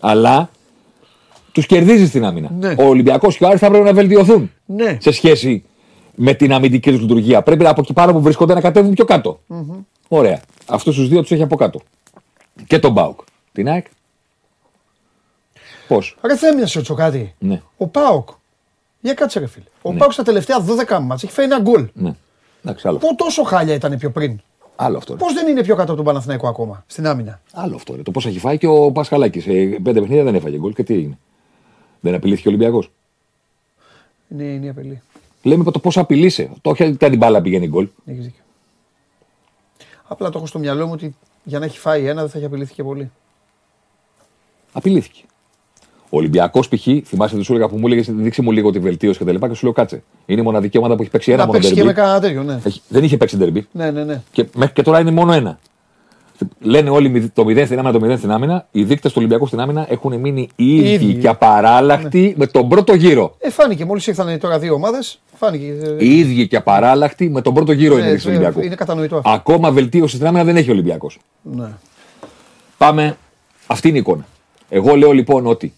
αλλά 0.00 0.50
τους 1.52 1.66
κερδίζεις 1.66 2.08
στην 2.08 2.24
άμυνα. 2.24 2.50
Ναι. 2.58 2.74
Ο 2.78 2.82
Ολυμπιακός 2.84 3.36
και 3.36 3.44
ο 3.44 3.48
Άρης 3.48 3.60
θα 3.60 3.68
πρέπει 3.68 3.84
να 3.84 3.92
βελτιωθούν 3.92 4.52
Ναι. 4.66 4.98
σε 5.00 5.10
σχέση 5.10 5.64
με 6.14 6.34
την 6.34 6.52
αμυντική 6.52 6.90
τους 6.90 7.00
λειτουργία. 7.00 7.42
Πρέπει 7.42 7.66
από 7.66 7.80
εκεί 7.80 7.92
πάνω 7.92 8.12
που 8.12 8.20
βρίσκονται 8.20 8.54
να 8.54 8.60
κατέβουν 8.60 8.92
πιο 8.94 9.04
κατω 9.04 9.40
Ωραία. 10.08 10.40
Αυτούς 10.66 10.96
τους 10.96 11.08
δύο 11.08 11.20
τους 11.20 11.30
έχει 11.30 11.42
από 11.42 11.56
κάτω. 11.56 11.80
Και 12.66 12.78
τον 12.78 12.92
Μπάουκ. 12.92 13.20
Την 13.52 13.68
ΑΕΚ. 13.68 13.86
Πώς; 15.88 16.16
Ρε 16.22 16.36
Θέμη, 16.36 16.60
να 16.60 16.66
σε 16.66 16.74
ρωτήσω 16.74 16.94
κάτι. 16.94 17.34
Ναι. 17.38 17.62
Ο 17.76 17.86
Πάοκ. 17.86 18.28
Για 19.06 19.14
κάτσε 19.14 19.38
ρε 19.38 19.46
φίλε. 19.46 19.64
Ο 19.82 19.92
Πάοκ 19.92 20.12
στα 20.12 20.22
τελευταία 20.22 20.64
12 20.88 20.98
μάτς 21.02 21.22
έχει 21.22 21.32
φέρει 21.32 21.52
ένα 21.52 21.60
γκολ. 21.60 21.88
Ναι. 21.92 22.14
Εντάξει, 22.64 22.88
άλλο. 22.88 22.98
Πού 22.98 23.14
τόσο 23.14 23.42
χάλια 23.42 23.74
ήταν 23.74 23.98
πιο 23.98 24.10
πριν; 24.10 24.40
Άλλο 24.76 24.96
αυτό. 24.96 25.14
Πώς 25.14 25.32
δεν 25.32 25.46
είναι 25.48 25.62
πιο 25.62 25.74
κάτω 25.74 25.92
από 25.92 25.96
τον 25.96 26.04
Παναθηναϊκό 26.04 26.48
ακόμα 26.48 26.84
στην 26.86 27.06
άμυνα; 27.06 27.40
Άλλο 27.52 27.74
αυτό. 27.74 27.94
Είναι. 27.94 28.02
Το 28.02 28.10
πώς 28.10 28.26
έχει 28.26 28.38
φάει 28.38 28.58
και 28.58 28.66
ο 28.66 28.92
Πασχαλάκης. 28.92 29.42
Σε 29.42 29.50
πέντε 29.82 30.00
παιχνίδια 30.00 30.24
δεν 30.24 30.34
έφαγε 30.34 30.56
γκολ 30.56 30.72
και 30.72 30.82
τι 30.82 30.94
έγινε. 30.94 31.18
Δεν 32.00 32.14
απειλήθηκε 32.14 32.48
ο 32.48 32.50
Ολυμπιακός. 32.50 32.90
Είναι, 34.28 34.44
είναι 34.44 34.66
η 34.66 34.68
απειλή. 34.68 35.02
Λέμε 35.42 35.70
το 35.70 35.78
πώς 35.78 35.98
απειλείσαι. 35.98 36.50
Το 36.60 36.70
όχι 36.70 36.82
ότι 36.82 36.96
την 36.96 37.18
μπάλα 37.18 37.40
πηγαίνει 37.40 37.68
γκολ. 37.68 37.88
Έχεις 38.06 38.24
δίκιο. 38.24 38.42
Απλά 40.08 40.30
το 40.30 40.38
έχω 40.38 40.46
στο 40.46 40.58
μυαλό 40.58 40.86
μου 40.86 40.92
ότι 40.92 41.16
για 41.44 41.58
να 41.58 41.64
έχει 41.64 41.78
φάει 41.78 42.06
ένα 42.06 42.20
δεν 42.20 42.30
θα 42.30 42.38
έχει 42.38 42.46
απειλήθηκε 42.46 42.74
και 42.74 42.82
πολύ. 42.82 43.10
Απειλήθηκε. 44.72 45.22
Ο 46.10 46.16
Ολυμπιακός 46.16 46.68
π.χ. 46.68 46.86
θυμάσαι 47.04 47.36
τι 47.36 47.42
σου 47.42 47.52
έλεγα 47.52 47.68
που 47.68 47.76
μου 47.78 47.86
έλεγες 47.86 48.10
δείξε 48.10 48.42
μου 48.42 48.52
λίγο 48.52 48.70
τη 48.70 48.78
βελτίωση 48.78 49.18
και 49.18 49.24
τα 49.24 49.32
λοιπά 49.32 49.48
και 49.48 49.54
σου 49.54 49.64
λέω 49.64 49.72
κάτσε. 49.72 50.02
Είναι 50.26 50.40
η 50.40 50.44
μοναδική 50.44 50.78
ομάδα 50.78 50.94
που 50.96 51.02
έχει 51.02 51.10
παίξει 51.10 51.30
ένα 51.32 51.40
Να 51.40 51.46
μόνο 51.46 51.58
παίξει 51.58 51.74
και 51.74 51.84
με 51.84 51.92
ντερμπι. 51.92 52.00
κανένα 52.00 52.20
τέτοιο, 52.20 52.42
ναι. 52.42 52.60
Έχει- 52.64 52.80
Δεν 52.88 53.04
είχε 53.04 53.16
παίξει 53.16 53.36
ντερμπι. 53.36 53.66
Ναι, 53.72 53.90
ναι, 53.90 54.04
ναι. 54.04 54.22
Και 54.32 54.46
μέχρι 54.56 54.74
και 54.74 54.82
τώρα 54.82 55.00
είναι 55.00 55.10
μόνο 55.10 55.32
ένα. 55.32 55.58
Λένε 56.60 56.90
όλοι 56.90 57.08
μηδ- 57.08 57.34
το 57.34 57.44
0 57.44 57.64
στην 57.66 57.78
άμυνα, 57.78 57.92
το 57.92 57.98
0 58.06 58.16
στην 58.16 58.30
άμυνα. 58.30 58.66
Οι 58.70 58.84
δείκτες 58.84 59.10
του 59.12 59.16
Ολυμπιακού 59.18 59.46
στην 59.46 59.60
άμυνα 59.60 59.86
έχουν 59.88 60.14
μείνει 60.20 60.48
οι 60.56 60.76
ίδιοι 60.76 60.92
ίδιοι. 60.92 61.14
και 61.14 61.28
απαράλλαχτοι 61.28 62.34
με 62.36 62.46
τον 62.46 62.68
πρώτο 62.68 62.94
γύρο. 62.94 63.36
Ε, 63.38 63.50
φάνηκε 63.50 63.84
μόλις 63.84 64.06
ήρθαν 64.06 64.38
τώρα 64.38 64.58
δύο 64.58 64.74
ομάδες. 64.74 65.18
Φάνηκε. 65.34 65.64
ε, 65.82 66.04
Οι 66.04 66.18
ίδιοι 66.18 66.48
και 66.48 66.56
απαράλλαχτοι 66.56 67.28
με 67.30 67.40
τον 67.40 67.54
πρώτο 67.54 67.72
γύρο 67.72 67.94
ε, 67.96 67.98
είναι 67.98 68.06
οι 68.06 68.10
δείκτες 68.10 68.22
του 68.24 68.28
ε, 68.28 68.32
Ολυμπιακού. 68.32 68.60
Είναι 68.66 68.74
κατανοητό 68.74 69.16
αυτό. 69.16 69.30
Ακόμα 69.30 69.70
βελτίωση 69.70 70.14
στην 70.14 70.26
άμυνα 70.26 70.44
δεν 70.44 70.56
έχει 70.56 70.70
ο 70.70 70.72
Ολυμπιακός. 70.72 71.18
Ναι. 71.42 71.68
Πάμε. 72.78 73.16
Αυτή 73.66 73.88
είναι 73.88 73.96
η 73.96 74.00
εικόνα. 74.00 74.26
Εγώ 74.68 74.94
λέω 74.96 75.12
λοιπόν 75.12 75.46
ότι 75.46 75.72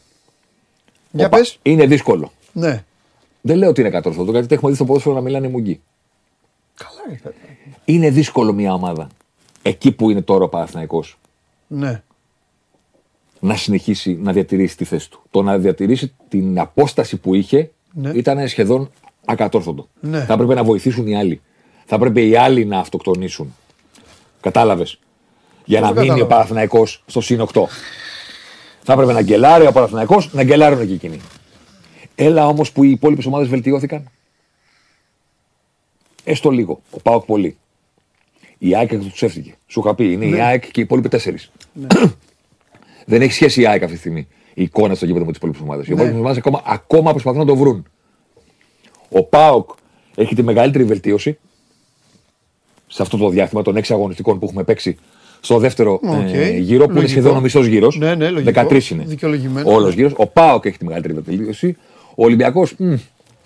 Για 1.19 1.27
οπα, 1.27 1.37
πες. 1.37 1.59
είναι 1.63 1.87
δύσκολο. 1.87 2.33
Ναι. 2.53 2.85
Δεν 3.41 3.57
λέω 3.57 3.69
ότι 3.69 3.81
είναι 3.81 3.91
κατόρθωτο, 3.91 4.31
γιατί 4.31 4.55
έχουμε 4.55 4.71
δει 4.71 4.77
στο 4.77 4.85
ποδόσφαιρο 4.85 5.15
να 5.15 5.21
μιλάνε 5.21 5.49
μουγγί. 5.49 5.81
Καλά, 6.75 7.01
ρε, 7.09 7.15
παιδί. 7.23 7.37
Είναι 7.85 8.11
δύσκολο 8.11 8.53
μια 8.53 8.73
ομάδα 8.73 9.09
εκεί 9.63 9.93
που 9.93 10.11
είναι 10.11 10.23
τώρα 10.23 10.45
ο 10.45 10.49
Παναθηναϊκός 10.49 11.19
Ναι. 11.67 12.03
να 13.41 13.57
συνεχίσει 13.57 14.19
να 14.23 14.33
διατηρήσει 14.33 14.77
τη 14.77 14.85
θέση 14.85 15.11
του. 15.11 15.23
Το 15.31 15.43
να 15.43 15.59
διατηρήσει 15.59 16.13
την 16.29 16.61
απόσταση 16.61 17.17
που 17.17 17.35
είχε 17.35 17.71
Ναι. 17.93 18.11
ήταν 18.11 18.49
σχεδόν 18.49 18.91
ακατόρθωτο. 19.25 19.89
Ναι. 20.01 20.25
Θα 20.25 20.33
έπρεπε 20.33 20.55
να 20.55 20.65
βοηθήσουν 20.65 21.07
οι 21.07 21.17
άλλοι. 21.17 21.41
Θα 21.87 21.95
έπρεπε 21.97 22.21
οι 22.23 22.37
άλλοι 22.37 22.65
να 22.65 22.79
αυτοκτονήσουν. 22.79 23.55
Κατάλαβες. 24.41 24.99
Για 25.65 25.81
Πώς 25.81 25.89
να 25.89 25.95
το 25.95 26.01
μείνει 26.01 26.11
ο 26.13 26.15
κατάλαβα. 26.15 26.35
Παναθηναϊκός 26.35 27.03
στο 27.07 27.21
συν 27.21 27.41
8. 27.41 27.63
Θα 28.89 28.95
έπρεπε 28.95 29.13
να 29.13 29.23
γκελάρει 29.23 29.67
ο 29.67 29.73
Παναθηναϊκός, 29.73 30.33
να 30.33 30.43
γκελάρουν 30.43 30.87
και 30.87 30.93
εκείνοι. 30.93 31.21
Έλα 32.15 32.47
όμως 32.47 32.73
που 32.73 32.85
οι 32.85 32.91
υπόλοιπες 32.91 33.27
ομάδες 33.27 33.49
βελτιώθηκαν. 33.49 34.11
Έστω 36.25 36.51
λίγο. 36.51 36.81
Ο 36.91 37.01
ΠΑΟΚ 37.01 37.25
πολύ. 37.25 37.57
Η 38.59 38.77
ΑΕΚ 38.77 38.89
τους 38.89 39.13
ψεύτηκε. 39.13 39.55
Σου 39.67 39.81
είχα 39.81 39.95
πει, 39.95 40.13
είναι 40.13 40.27
η 40.27 40.41
ΑΕΚ 40.41 40.71
και 40.71 40.81
οι 40.81 40.83
υπόλοιποι 40.83 41.09
τέσσερις. 41.09 41.51
Δεν 43.07 43.23
έχει 43.23 43.33
σχέση 43.33 43.61
η 43.61 43.67
ΑΕΚ 43.67 43.83
αυτή 43.83 43.95
τη 43.95 44.01
στιγμή. 44.01 44.29
Η 44.55 44.63
εικόνα 44.63 44.95
στο 44.95 45.07
γήπεδο 45.07 45.25
με 45.25 45.31
τις 45.31 45.39
υπόλοιπες 45.39 45.63
ομάδες. 45.63 45.87
Οι 45.87 45.93
υπόλοιπες 45.93 46.19
ομάδες 46.19 46.39
ακόμα, 46.39 46.63
ακόμα 46.65 47.11
προσπαθούν 47.11 47.39
να 47.39 47.47
το 47.47 47.57
βρουν. 47.57 47.87
Ο 49.09 49.23
ΠΑΟΚ 49.23 49.71
έχει 50.15 50.35
τη 50.35 50.43
μεγαλύτερη 50.43 50.85
βελτίωση 50.85 51.39
σε 52.87 53.03
αυτό 53.03 53.17
το 53.17 53.29
διάστημα 53.29 53.63
των 53.63 53.77
έξι 53.77 53.93
αγωνιστικών 53.93 54.39
που 54.39 54.45
έχουμε 54.45 54.65
παίξει 54.65 54.99
στο 55.41 55.59
δεύτερο 55.59 55.93
Οκ. 55.93 56.33
ε, 56.33 56.51
γύρο, 56.51 56.85
που 56.85 56.91
είναι 56.91 57.01
Λογικό. 57.01 57.07
σχεδόν 57.21 57.37
ο 57.37 57.41
μισός 57.41 57.67
γύρος. 57.67 57.97
Ναι, 57.99 58.15
ναι, 58.15 58.31
λογικό. 58.31 58.61
13 58.71 58.91
είναι. 58.91 59.05
Δικαιολογημένο. 59.07 59.73
Όλος 59.73 59.95
γύρος. 59.95 60.13
Ο 60.17 60.27
ΠΑΟΚ 60.27 60.65
έχει 60.65 60.79
τη 60.79 60.85
μεγαλύτερη 60.85 61.15
βελτίωση. 61.21 61.77
Ο 62.15 62.25
Ολυμπιακός 62.25 62.75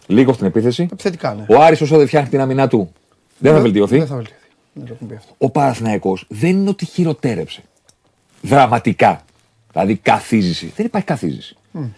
λίγο 0.06 0.32
στην 0.32 0.46
επίθεση. 0.46 0.88
Επιθετικά, 0.92 1.34
ναι. 1.34 1.56
Ο 1.56 1.62
Άρης 1.62 1.80
όσο 1.80 1.96
δεν 1.96 2.06
φτιάχνει 2.06 2.28
την 2.28 2.40
άμυνά 2.40 2.68
του 2.68 2.92
δεν 3.38 3.52
θα 3.54 3.60
βελτιωθεί. 3.60 3.98
Δεν 3.98 4.06
θα 4.06 4.14
βελτιωθεί. 4.16 4.40
Δεν 4.72 4.86
το 4.86 4.92
έχουμε 4.94 5.10
πει 5.10 5.16
αυτό. 5.16 5.34
Ο 5.38 5.50
Παναθηναϊκός 5.50 6.24
δεν 6.28 6.50
είναι 6.50 6.68
ότι 6.68 6.84
χειροτέρεψε. 6.84 7.62
Δραματικά. 8.42 9.24
Δηλαδή 9.72 9.96
καθίζηση. 9.96 10.72
Δεν 10.76 10.86
υπάρχει 10.86 11.06
καθίζηση. 11.06 11.56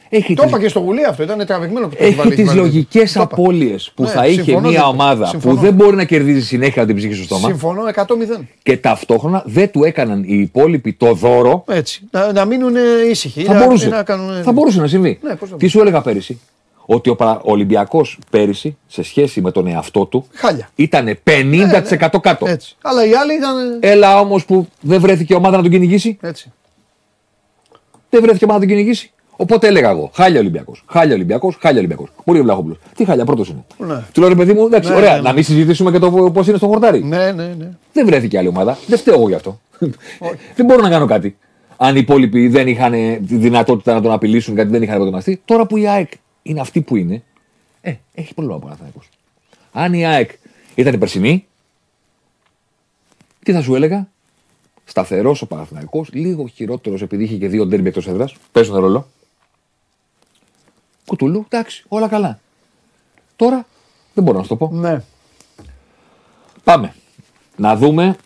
Έχει 0.08 0.34
Το 0.34 0.42
τις, 0.42 0.50
είπα 0.50 0.60
και 0.60 0.68
στο 0.68 0.80
γουλί 0.80 1.04
αυτό. 1.04 1.22
Ήταν 1.22 1.46
τραβηγμένο 1.46 1.88
που 1.88 1.94
το 1.96 2.04
έχει 2.04 2.14
βάλει. 2.14 2.28
έχει 2.32 2.40
τις 2.42 2.48
έχει 2.50 2.58
βάλει. 2.58 2.68
λογικές 2.70 3.12
Το 3.12 3.20
είπα. 3.22 3.34
απώλειες 3.34 3.92
που 3.94 4.02
Ναι, 4.02 4.08
θα 4.08 4.26
είχε 4.26 4.42
συμφωνώ, 4.42 4.68
μια 4.68 4.80
δεν- 4.80 4.88
ομάδα 4.88 5.26
συμφωνώ. 5.26 5.54
που 5.54 5.60
δεν 5.60 5.74
μπορεί 5.74 5.96
να 5.96 6.04
κερδίζει 6.04 6.42
συνέχεια 6.46 6.86
την 6.86 6.96
ψυχή 6.96 7.14
στο 7.14 7.24
στόμα 7.24 7.48
Συμφωνώ 7.48 7.82
100-0. 7.94 8.46
και 8.62 8.76
ταυτόχρονα 8.76 9.42
δεν 9.46 9.70
του 9.70 9.84
έκαναν 9.84 10.22
οι 10.22 10.34
υπόλοιποι 10.38 10.92
το 10.92 11.12
δώρο. 11.14 11.64
Έτσι. 11.68 12.02
Να, 12.10 12.32
να 12.32 12.44
μείνουν 12.44 12.74
ήσυχοι. 13.10 13.42
Θα 13.44 13.52
να, 13.54 13.64
μπορούσε. 13.64 13.88
Να 13.88 14.02
κάνουν... 14.02 14.42
Θα 14.42 14.52
μπορούσε 14.52 14.80
να 14.80 14.86
συμβεί. 14.86 15.18
Ναι, 15.22 15.34
πώς 15.34 15.48
θα 15.48 15.56
Τι 15.56 15.66
σου 15.66 15.80
έλεγα 15.80 16.00
πέρυσι; 16.00 16.40
Ότι 16.86 17.10
ο 17.10 17.16
Πα- 17.16 17.40
Ολυμπιακός 17.44 18.18
πέρυσι 18.30 18.76
σε 18.86 19.02
σχέση 19.02 19.40
με 19.40 19.50
τον 19.50 19.66
εαυτό 19.66 20.04
του 20.06 20.26
Χάλια. 20.32 20.68
ήταν 20.74 21.18
50% 21.24 22.20
κάτω. 22.20 22.46
Έτσι. 22.46 22.76
Αλλά 22.82 23.06
οι 23.06 23.14
άλλοι 23.14 23.34
ήταν. 23.34 23.78
Έλα 23.80 24.20
όμως 24.20 24.44
που 24.44 24.68
δεν 24.80 25.00
βρέθηκε 25.00 25.34
ομάδα 25.34 25.56
να 25.56 25.62
τον 25.62 25.70
κυνηγήσει. 25.72 26.18
Έτσι. 26.20 26.52
Δεν 28.10 28.22
βρέθηκε 28.22 28.44
ομάδα 28.44 28.60
να 28.60 28.66
τον 28.66 28.76
κυνηγήσει. 28.76 29.08
Οπότε 29.36 29.66
έλεγα 29.66 29.90
εγώ, 29.90 30.10
χάλια 30.14 30.40
Ολυμπιακός. 30.40 30.84
Χάλια 30.86 31.14
Ολυμπιακός, 31.14 31.56
χάλια 31.60 31.78
Ολυμπιακός. 31.78 32.08
Μπορεί 32.24 32.38
ο 32.38 32.42
Βλαχόπουλος. 32.42 32.78
Τι 32.96 33.04
χάλια, 33.04 33.24
πρώτος 33.24 33.48
είναι. 33.48 33.64
Ναι. 33.78 34.04
Του 34.12 34.20
λέω 34.20 34.28
ρε 34.28 34.34
παιδί 34.34 34.52
μου, 34.52 34.66
εντάξει, 34.66 34.90
Ναι, 34.90 34.96
ωραία, 34.96 35.10
ναι, 35.10 35.16
ναι. 35.16 35.22
να 35.22 35.32
μην 35.32 35.44
συζητήσουμε 35.44 35.90
και 35.90 35.98
το 35.98 36.10
πώς 36.10 36.46
είναι 36.46 36.56
στο 36.56 36.66
χορτάρι. 36.66 37.04
Ναι, 37.04 37.32
ναι, 37.32 37.54
ναι. 37.58 37.70
Δεν 37.92 38.06
βρέθηκε 38.06 38.38
άλλη 38.38 38.48
ομάδα. 38.48 38.78
Δεν 38.86 38.98
φταίω 38.98 39.14
εγώ 39.14 39.28
γι' 39.28 39.34
αυτό. 39.34 39.60
δεν 40.56 40.66
μπορώ 40.66 40.82
να 40.82 40.88
κάνω 40.88 41.06
κάτι. 41.06 41.36
Αν 41.76 41.96
οι 41.96 41.98
υπόλοιποι 42.02 42.48
δεν 42.48 42.68
είχαν 42.68 42.92
τη 43.26 43.36
δυνατότητα 43.36 43.94
να 43.94 44.00
τον 44.00 44.12
απειλήσουν 44.12 44.54
γιατί 44.54 44.70
δεν 44.70 44.82
είχαν 44.82 44.94
προετοιμαστεί, 44.94 45.40
τώρα 45.44 45.66
που 45.66 45.76
η 45.76 45.88
ΑΕΚ 45.88 46.12
είναι 46.42 46.60
αυτή 46.60 46.80
που 46.80 46.96
είναι, 46.96 47.22
ε, 47.80 47.94
έχει 48.14 48.34
πρόβλημα 48.34 48.56
ο 48.56 48.60
Παναθηναϊκός. 48.60 49.08
Αν 49.72 49.92
η 49.92 50.06
ΑΕΚ 50.06 50.30
ήταν 50.74 50.94
η 50.94 50.98
περσινή, 50.98 51.46
τι 53.44 53.52
θα 53.52 53.62
σου 53.62 53.74
έλεγα, 53.74 54.08
σταθερός 54.84 55.42
ο 55.42 55.46
Παναθηναϊκός, 55.46 56.08
λίγο 56.12 56.46
χειρότερος 56.46 57.02
επειδή 57.02 57.22
είχε 57.22 57.36
και 57.36 57.48
δύο 57.48 57.66
ντέρμπι 57.66 57.88
εκτός 57.88 58.06
έδρας. 58.08 58.34
Παίζουν 58.52 58.76
ρόλο. 58.76 59.06
Κουτούλου, 61.06 61.44
εντάξει, 61.48 61.84
όλα 61.88 62.08
καλά. 62.08 62.40
Τώρα 63.36 63.66
δεν 64.14 64.24
μπορώ 64.24 64.36
να 64.36 64.42
σου 64.42 64.48
το 64.48 64.56
πω. 64.56 64.70
ναι. 64.72 65.02
Πάμε. 66.64 66.94
Να 67.56 67.76
δούμε 67.76 68.16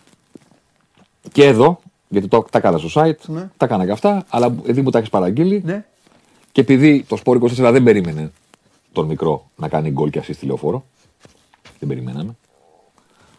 και 1.31 1.45
εδώ, 1.45 1.79
γιατί 2.07 2.27
το, 2.27 2.45
τα 2.51 2.57
έκανα 2.57 2.77
στο 2.77 3.01
site, 3.01 3.15
Ναι. 3.25 3.49
τα 3.57 3.65
έκανα 3.65 3.85
και 3.85 3.91
αυτά, 3.91 4.25
αλλά 4.29 4.45
επειδή 4.45 4.81
μου 4.81 4.89
τα 4.89 4.97
έχεις 4.97 5.09
παραγγείλει 5.09 5.61
ναι. 5.65 5.85
και 6.51 6.61
επειδή 6.61 7.03
το 7.07 7.15
Σπόρ 7.15 7.37
24 7.43 7.49
δεν 7.55 7.83
περίμενε 7.83 8.31
τον 8.91 9.05
μικρό 9.05 9.49
να 9.55 9.67
κάνει 9.67 9.89
γκολ 9.91 10.09
και 10.09 10.19
assist 10.23 10.35
τηλεοφόρο, 10.39 10.85
δεν 11.79 11.89
περιμέναμε. 11.89 12.35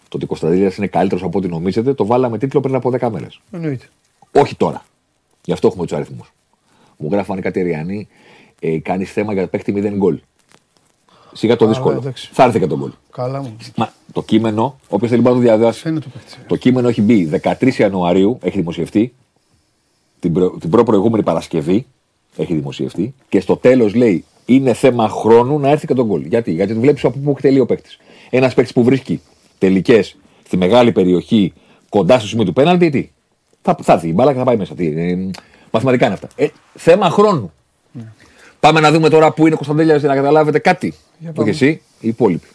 Το 0.09 0.16
ότι 0.16 0.24
ο 0.24 0.28
Κωνσταντίνια 0.28 0.72
είναι 0.78 0.86
καλύτερος 0.86 1.22
από 1.24 1.38
ό,τι 1.38 1.49
νομίζετε, 1.49 1.95
το 1.95 2.07
βάλαμε 2.07 2.38
τίτλο 2.38 2.61
πριν 2.61 2.74
από 2.74 2.91
10 3.01 3.09
μέρες. 3.11 3.41
Εννοείται. 3.51 3.86
Όχι 4.32 4.57
τώρα. 4.57 4.84
Γι' 5.45 5.53
αυτό 5.53 5.66
έχουμε 5.66 5.86
τους 5.86 5.97
αριθμούς. 5.97 6.32
Μου 6.97 7.09
γράφανε 7.12 7.41
κάτι 7.41 7.62
Ριάννη, 7.62 8.09
ε, 8.61 8.78
κάνεις 8.78 9.12
θέμα 9.12 9.32
για 9.32 9.46
παίχτη 9.48 9.72
0 9.76 9.90
γκολ. 9.96 10.18
Σιγά 11.32 11.56
το 11.56 11.64
Α, 11.64 11.68
δύσκολο. 11.68 11.96
εντάξει. 11.96 12.28
Θα 12.32 12.42
έρθει 12.44 12.58
και 12.58 12.66
τον 12.66 12.78
γκολ. 12.78 12.90
Καλά 13.11 13.42
μου. 13.42 13.56
Μα 13.76 13.92
το 14.12 14.22
κείμενο, 14.22 14.78
όποιος 14.88 15.11
θέλει 15.11 15.22
να 15.22 15.30
το 15.30 15.36
διαβάσει, 15.36 15.80
Φαίνεται 15.80 16.00
το 16.00 16.11
παίχτη. 16.12 16.36
το 16.46 16.56
κείμενο 16.56 16.88
έχει 16.88 17.02
μπει 17.02 17.30
13 17.42 17.74
Ιανουαρίου, 17.78 18.38
έχει 18.42 18.58
δημοσιευτεί. 18.58 19.14
Την, 20.20 20.32
προ, 20.32 20.50
την 20.50 20.70
προ-προηγούμενη 20.70 21.22
Παρασκευή 21.22 21.86
έχει 22.36 22.54
δημοσιευτεί. 22.54 23.14
Και 23.28 23.40
στο 23.40 23.56
τέλος 23.56 23.94
λέει: 23.94 24.24
Είναι 24.46 24.72
θέμα 24.74 25.08
χρόνου 25.08 25.58
να 25.58 25.68
έρθει 25.68 25.86
και 25.86 25.94
τον 25.94 26.06
γκολ. 26.06 26.24
Γιατί, 26.24 26.52
Γιατί 26.52 26.74
βλέπεις 26.74 27.04
από 27.04 27.18
πού 27.18 27.30
εκτελεί 27.30 27.61
ο 27.61 27.66
παίκτης. 27.66 27.98
Ένας 28.30 28.54
παίκτης 28.54 28.72
που 28.74 28.84
βρίσκει 28.84 29.20
τελικές 29.58 30.16
στη 30.46 30.56
μεγάλη 30.56 30.92
περιοχή 30.92 31.52
κοντά 31.88 32.18
στο 32.18 32.28
σημείο 32.28 32.44
του 32.44 32.52
πέναλτι, 32.52 32.90
τι; 32.90 33.11
Θα, 33.62 33.76
θα 33.82 33.92
έρθει 33.92 34.08
η 34.08 34.12
μπάλα 34.14 34.32
και 34.32 34.38
θα 34.38 34.44
πάει 34.44 34.56
μέσα. 34.56 34.74
Τι, 34.74 34.86
ε, 34.86 35.30
μαθηματικά 35.70 36.04
είναι 36.04 36.14
αυτά. 36.14 36.28
Ε, 36.36 36.46
θέμα 36.74 37.11
χρόνου. 37.11 37.52
Πάμε 38.61 38.80
να 38.80 38.92
δούμε 38.92 39.08
τώρα 39.08 39.32
πού 39.32 39.44
είναι 39.44 39.54
ο 39.54 39.56
Κωνσταντέλια 39.56 39.96
για 39.96 40.08
να 40.08 40.14
καταλάβετε 40.14 40.58
κάτι. 40.58 40.94
Για 41.18 41.28
Όχι 41.28 41.36
πάμε. 41.38 41.50
εσύ, 41.50 41.82
οι 42.00 42.08
υπόλοιποι. 42.08 42.46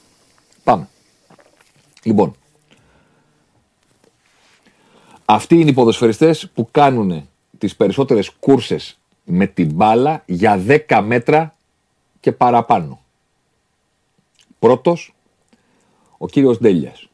Πάμε. 0.64 0.88
Λοιπόν, 2.04 2.36
αυτοί 5.26 5.60
είναι 5.60 5.70
οι 5.70 5.74
ποδοσφαιριστές 5.74 6.50
που 6.54 6.68
κάνουν 6.72 7.30
τις 7.58 7.76
περισσότερες 7.76 8.30
κούρσες 8.30 9.00
με 9.24 9.48
την 9.48 9.74
μπάλα 9.74 10.24
για 10.26 10.62
10 10.88 11.02
μέτρα 11.06 11.56
και 12.20 12.32
παραπάνω. 12.32 13.00
Πρώτος, 14.60 15.16
ο 16.18 16.28
κύριος 16.28 16.58
Ντέλιας. 16.60 17.10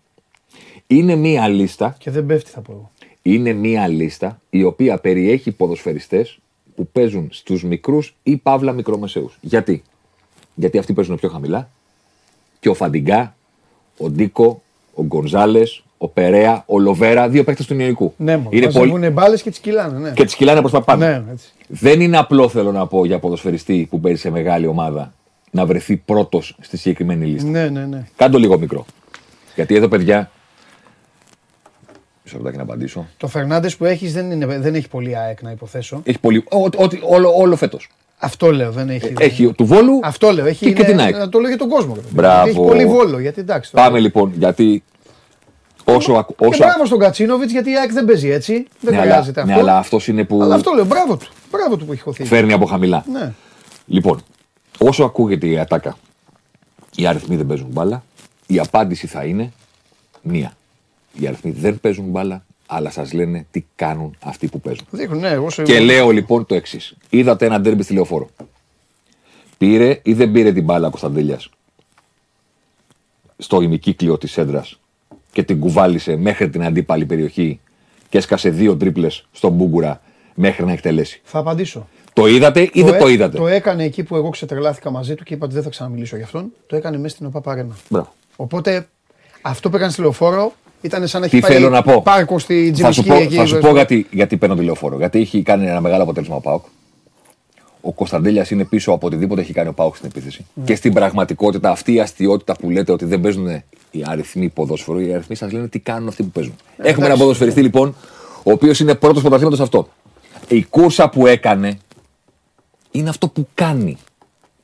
Είναι 0.87 1.15
μία 1.15 1.47
λίστα, 1.47 1.95
Και 1.99 2.11
δεν 2.11 2.25
πέφτει, 2.25 2.49
θα 2.51 2.61
πω 2.61 2.71
εγώ. 2.71 2.91
είναι 3.21 3.53
μία 3.53 3.87
λίστα 3.87 4.41
η 4.49 4.63
οποία 4.63 4.97
περιέχει 4.97 5.51
ποδοσφαιριστές 5.51 6.39
που 6.81 6.89
παίζουν 6.91 7.27
στους 7.31 7.63
μικρούς 7.63 8.15
ή 8.23 8.37
παύλα 8.37 8.71
μικρομεσαίους. 8.71 9.37
Γιατί; 9.41 9.83
Γιατί 10.55 10.77
αυτοί 10.77 10.93
παίζουν 10.93 11.15
πιο 11.15 11.29
χαμηλά 11.29 11.69
και 12.59 12.69
ο 12.69 12.73
Φαντιγκά, 12.73 13.35
ο 13.97 14.09
Ντίκο, 14.09 14.61
ο 14.93 15.03
Γκονζάλες, 15.03 15.83
ο 15.97 16.07
Περέα, 16.07 16.63
ο 16.65 16.79
Λοβέρα, 16.79 17.29
δύο 17.29 17.43
παίκτες 17.43 17.65
του 17.65 17.73
Ιωνικού. 17.73 18.13
Ναι, 18.17 18.37
μόνο. 18.37 18.49
είναι 18.51 18.71
πολύ... 18.71 18.91
Μαζεύουν 18.91 19.13
μπάλες 19.13 19.41
και 19.41 19.49
τις 19.49 19.59
κυλάνε. 19.59 19.99
Ναι. 19.99 20.11
Και 20.11 20.25
τις 20.25 20.35
κυλάνε 20.35 20.59
προς 20.59 20.71
τα 20.71 20.81
πάνω. 20.81 21.05
Ναι, 21.05 21.23
έτσι. 21.31 21.47
Δεν 21.67 22.01
είναι 22.01 22.17
απλό, 22.17 22.49
θέλω 22.49 22.71
να 22.71 22.87
πω, 22.87 23.05
για 23.05 23.19
ποδοσφαιριστή 23.19 23.87
που 23.89 23.99
παίζει 23.99 24.19
σε 24.21 24.29
μεγάλη 24.29 24.67
ομάδα 24.67 25.13
να 25.51 25.65
βρεθεί 25.65 25.95
πρώτος 25.95 26.55
στη 26.61 26.77
συγκεκριμένη 26.77 27.25
λίστα. 27.25 27.49
Ναι, 27.49 27.69
ναι, 27.69 27.85
ναι. 27.85 28.07
Κάντο 28.15 28.37
λίγο 28.37 28.59
μικρό. 28.59 28.85
Γιατί 29.55 29.75
εδώ, 29.75 29.87
παιδιά, 29.87 30.31
Μισό 32.31 32.37
λεπτάκι 32.37 32.57
να 32.57 32.63
απαντήσω. 32.63 33.07
Το 33.17 33.27
Φερνάντες 33.27 33.75
που 33.77 33.85
έχεις 33.85 34.13
δεν, 34.13 34.31
είναι, 34.31 34.45
δεν 34.45 34.75
έχει 34.75 34.87
πολύ 34.87 35.17
ΑΕΚ 35.17 35.41
να 35.41 35.51
υποθέσω. 35.51 36.01
Έχει 36.03 36.19
πολύ. 36.19 36.43
ό- 36.49 36.69
ό,τι- 36.83 36.99
όλο 37.03 37.33
όλο 37.37 37.55
φέτος. 37.55 37.89
Αυτό 38.17 38.51
λέω, 38.51 38.71
δεν 38.71 38.89
έχει. 38.89 39.13
Έχει 39.19 39.53
του 39.53 39.65
βόλου. 39.65 39.99
Αυτό 40.03 40.31
λέω. 40.31 40.45
Έχει, 40.45 40.65
και, 40.65 40.73
και 40.73 40.81
είναι- 40.81 40.91
την 40.91 40.99
ΑΕΚ. 40.99 41.15
Να 41.17 41.29
το 41.29 41.39
λέω 41.39 41.47
για 41.49 41.57
τον 41.57 41.69
κόσμο. 41.69 41.93
ρε 41.95 41.99
παιδί. 42.01 42.13
Μπράβο. 42.13 42.47
Έχει 42.49 42.57
πολύ 42.57 42.85
βόλο. 42.85 43.19
Γιατί 43.19 43.39
εντάξει. 43.39 43.71
τώρα- 43.71 43.85
Πάμε 43.85 43.99
λοιπόν, 43.99 44.31
γιατί 44.37 44.83
όσο. 45.83 46.13
ακου- 46.13 46.37
Και 46.37 46.45
όσο 46.45 46.57
μπράβο 46.63 46.85
στον 46.85 46.99
Κατσίνοβιτς 46.99 47.51
γιατί 47.51 47.69
η 47.71 47.77
ΑΕΚ 47.77 47.91
δεν 47.91 48.05
παίζει 48.05 48.29
έτσι. 48.29 48.67
Δεν 48.79 48.93
ναι, 48.93 48.99
αλλά, 49.01 49.11
χρειάζεται 49.11 49.43
ναι, 49.45 49.51
αυτό. 49.51 49.63
αλλά 49.63 49.77
αυτός 49.77 50.07
είναι 50.07 50.23
που 50.23 50.41
Αλλά 50.41 50.55
αυτό 50.55 50.71
λέω. 50.75 50.85
Μπράβο 50.85 51.17
του. 51.17 51.27
Μπράβο 51.51 51.77
του 51.77 51.85
που 51.85 51.91
έχει 51.91 52.01
χωθεί. 52.01 52.23
φέρνει 52.23 52.53
από 52.53 52.65
χαμηλά. 52.65 53.05
Ναι. 53.11 53.31
Λοιπόν, 53.85 54.21
όσο 54.77 55.03
ακούγεται 55.03 55.47
η 55.47 55.59
ατάκα, 55.59 55.97
οι 56.95 57.07
αριθμοί 57.07 57.35
δεν 57.35 57.45
παίζουν 57.45 57.67
μπάλα, 57.71 58.03
η 58.47 58.59
απάντηση 58.59 59.07
θα 59.07 59.23
είναι 59.23 59.51
μία. 60.21 60.51
Οι 61.19 61.27
αριθμοί 61.27 61.51
δεν 61.51 61.79
παίζουν 61.79 62.05
μπάλα, 62.05 62.45
αλλά 62.65 62.89
σας 62.91 63.13
λένε 63.13 63.45
τι 63.51 63.65
κάνουν 63.75 64.15
αυτοί 64.23 64.47
που 64.47 64.59
παίζουν. 64.59 64.85
Δείχνουν, 64.89 65.19
ναι, 65.19 65.29
εγώ 65.29 65.49
σε... 65.49 65.63
Και 65.63 65.79
λέω 65.79 66.09
λοιπόν 66.09 66.45
το 66.45 66.55
εξής. 66.55 66.95
Είδατε 67.09 67.45
ένα 67.45 67.61
ντέρμπι 67.61 67.83
στη 67.83 67.93
λεωφόρο. 67.93 68.29
Πήρε 69.57 69.99
ή 70.03 70.13
δεν 70.13 70.31
πήρε 70.31 70.51
την 70.51 70.63
μπάλα 70.63 70.87
ο 70.87 70.89
Κωνσταντέλια 70.89 71.39
στο 73.37 73.61
ημικύκλιο 73.61 74.17
της 74.17 74.37
έδρας 74.37 74.79
και 75.31 75.43
την 75.43 75.59
κουβάλισε 75.59 76.15
μέχρι 76.15 76.49
την 76.49 76.63
αντίπαλη 76.63 77.05
περιοχή 77.05 77.59
και 78.09 78.17
έσκασε 78.17 78.49
δύο 78.49 78.77
τρίπλες 78.77 79.27
στον 79.31 79.51
Μπούγκουρα 79.51 80.01
μέχρι 80.35 80.65
να 80.65 80.71
εκτελέσει. 80.71 81.21
Θα 81.23 81.39
απαντήσω. 81.39 81.87
Το 82.13 82.27
είδατε 82.27 82.69
ή 82.73 82.83
δεν 82.83 82.93
έ- 82.93 82.99
το 82.99 83.07
είδατε; 83.07 83.37
Το 83.37 83.47
έκανε 83.47 83.83
εκεί 83.83 84.03
που 84.03 84.15
εγώ 84.15 84.29
ξετρελάθηκα 84.29 84.91
μαζί 84.91 85.15
του 85.15 85.23
και 85.23 85.33
είπα 85.33 85.45
ότι 85.45 85.53
δεν 85.53 85.63
θα 85.63 85.69
ξαναμιλήσω 85.69 86.15
γι' 86.17 86.23
αυτόν. 86.23 86.51
Το 86.67 86.75
έκανε 86.75 86.97
μέσα 86.97 87.15
στην 87.15 87.25
ΟΠΑ 87.25 87.41
Παρένα. 87.41 87.75
Μπράβο. 87.89 88.13
Οπότε 88.35 88.87
αυτό 89.41 89.69
που 89.69 89.75
έκανε 89.75 89.91
στη 89.91 90.01
λεωφόρο 90.01 90.53
ήταν 90.81 91.07
σαν 91.07 91.19
να 91.19 91.25
έχει 91.25 91.35
Τι 91.35 91.41
πάει 91.41 91.51
θέλω 91.51 91.69
να 91.69 91.81
πω; 91.81 92.01
πάρκο 92.01 92.39
στη 92.39 92.73
Θα 92.75 92.91
σου 92.91 93.01
Τζιμισκή 93.01 93.07
πω, 93.07 93.15
εκεί. 93.15 93.35
θα 93.35 93.45
σου 93.45 93.57
πω 93.57 93.71
γιατί, 93.71 94.07
γιατί 94.11 94.37
παίρνω 94.37 94.55
τηλεοφόρο. 94.55 94.97
Γιατί 94.97 95.19
έχει 95.19 95.41
κάνει 95.41 95.67
ένα 95.67 95.81
μεγάλο 95.81 96.03
αποτέλεσμα 96.03 96.35
ο 96.35 96.39
Πάοκ. 96.39 96.65
Ο 97.81 97.91
Κωνσταντέλιας 97.91 98.51
είναι 98.51 98.63
πίσω 98.63 98.91
από 98.91 99.07
οτιδήποτε 99.07 99.41
έχει 99.41 99.53
κάνει 99.53 99.69
ο 99.69 99.73
Πάοκ 99.73 99.95
στην 99.95 100.09
επίθεση. 100.09 100.45
Ναι. 100.53 100.63
Και 100.63 100.75
στην 100.75 100.93
πραγματικότητα 100.93 101.69
αυτή 101.69 101.93
η 101.93 101.99
αστείωτητα 101.99 102.55
που 102.55 102.69
λέτε 102.69 102.91
ότι 102.91 103.05
δεν 103.05 103.21
παίζουν 103.21 103.47
οι 103.91 104.03
αριθμοί 104.05 104.49
ποδόσφαιρο, 104.49 104.99
οι 104.99 105.13
αριθμοί 105.13 105.35
σας 105.35 105.51
λένε 105.51 105.67
τι 105.67 105.79
κάνουν 105.79 106.07
αυτοί 106.07 106.23
που 106.23 106.29
παίζουν. 106.29 106.53
Έχουμε 106.71 106.87
εντάξει, 106.87 107.05
έναν 107.05 107.17
ποδοσφαιριστή 107.17 107.61
λοιπόν, 107.61 107.95
ο 108.43 108.51
οποίος 108.51 108.79
είναι 108.79 108.95
πρώτος 108.95 109.21
πρωταθλήματος 109.21 109.57
σε 109.57 109.63
αυτό. 109.63 109.87
Η 110.47 110.63
κούρσα 110.63 111.09
που 111.09 111.27
έκανε 111.27 111.77
είναι 112.91 113.09
αυτό 113.09 113.27
που 113.27 113.47
κάνει. 113.53 113.97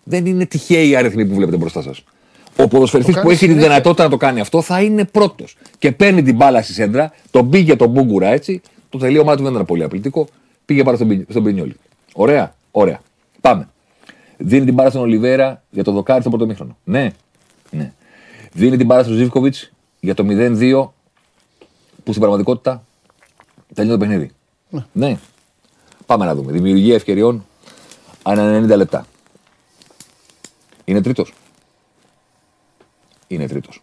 Δεν 0.04 0.26
είναι 0.26 0.46
τυχαίοι 0.46 0.90
οι 0.90 0.96
αριθμοί 0.96 1.26
που 1.26 1.36
βλέπετε 1.36 1.58
μπροστά 1.58 1.82
σας. 1.82 2.04
Ο 2.60 2.68
ποδοσφαιριστής 2.68 3.14
κάνει 3.16 3.26
που 3.28 3.32
έχει 3.34 3.40
τη 3.46 3.52
συνέχεια. 3.52 3.70
δυνατότητα 3.70 4.04
να 4.04 4.10
το 4.10 4.18
κάνει 4.18 4.40
αυτό 4.40 4.62
θα 4.62 4.82
είναι 4.82 5.06
πρώτος. 5.06 5.58
Και 5.80 5.92
παίρνει 5.92 6.22
την 6.24 6.36
μπάλα 6.36 6.62
στη 6.62 6.74
σέντρα, 6.74 7.14
τον 7.32 7.50
πήγε 7.50 7.76
τον 7.76 7.90
Μπούγκουρα 7.90 8.28
έτσι. 8.28 8.62
Το 8.90 8.98
τελείωμά 8.98 9.36
του 9.36 9.44
δεν 9.44 9.52
ήταν 9.54 9.66
πολύ 9.66 9.84
απλητικό. 9.84 10.28
Πήγε 10.66 10.84
πάρα 10.84 10.96
στον, 10.96 11.08
Πι- 11.08 11.32
στον 11.32 11.44
Πινιόλι. 11.44 11.76
Ωραία, 12.14 12.56
ωραία. 12.72 13.02
Πάμε. 13.42 13.70
Δίνει 14.38 14.66
την 14.66 14.74
μπάλα 14.74 14.90
στον 14.90 15.02
Ολιβέρα 15.02 15.64
για 15.70 15.84
το 15.84 15.92
δοκάρι 15.92 16.22
στο 16.22 16.30
πρώτο 16.30 16.46
μήχρονο. 16.46 16.78
Ναι, 16.84 17.12
ναι. 17.72 17.92
Δίνει 18.54 18.78
την 18.78 18.86
μπάλα 18.86 19.04
στον 19.04 19.16
Ζήβκοβιτ 19.16 19.56
για 20.00 20.14
το 20.14 20.26
0-2 20.28 20.90
που 22.04 22.10
στην 22.14 22.20
πραγματικότητα 22.20 22.84
τελειώνει 23.74 24.00
το 24.00 24.06
παιχνίδι. 24.06 24.32
Ναι. 24.92 25.18
Πάμε 26.06 26.26
να 26.26 26.36
δούμε. 26.36 26.52
Δημιουργία 26.52 26.96
ευκαιριών 26.96 27.46
ανά 28.24 28.66
90 28.74 28.78
λεπτά. 28.78 29.06
Είναι 30.86 31.02
τρίτος. 31.02 31.34
Είναι 33.28 33.48
τρίτος. 33.48 33.82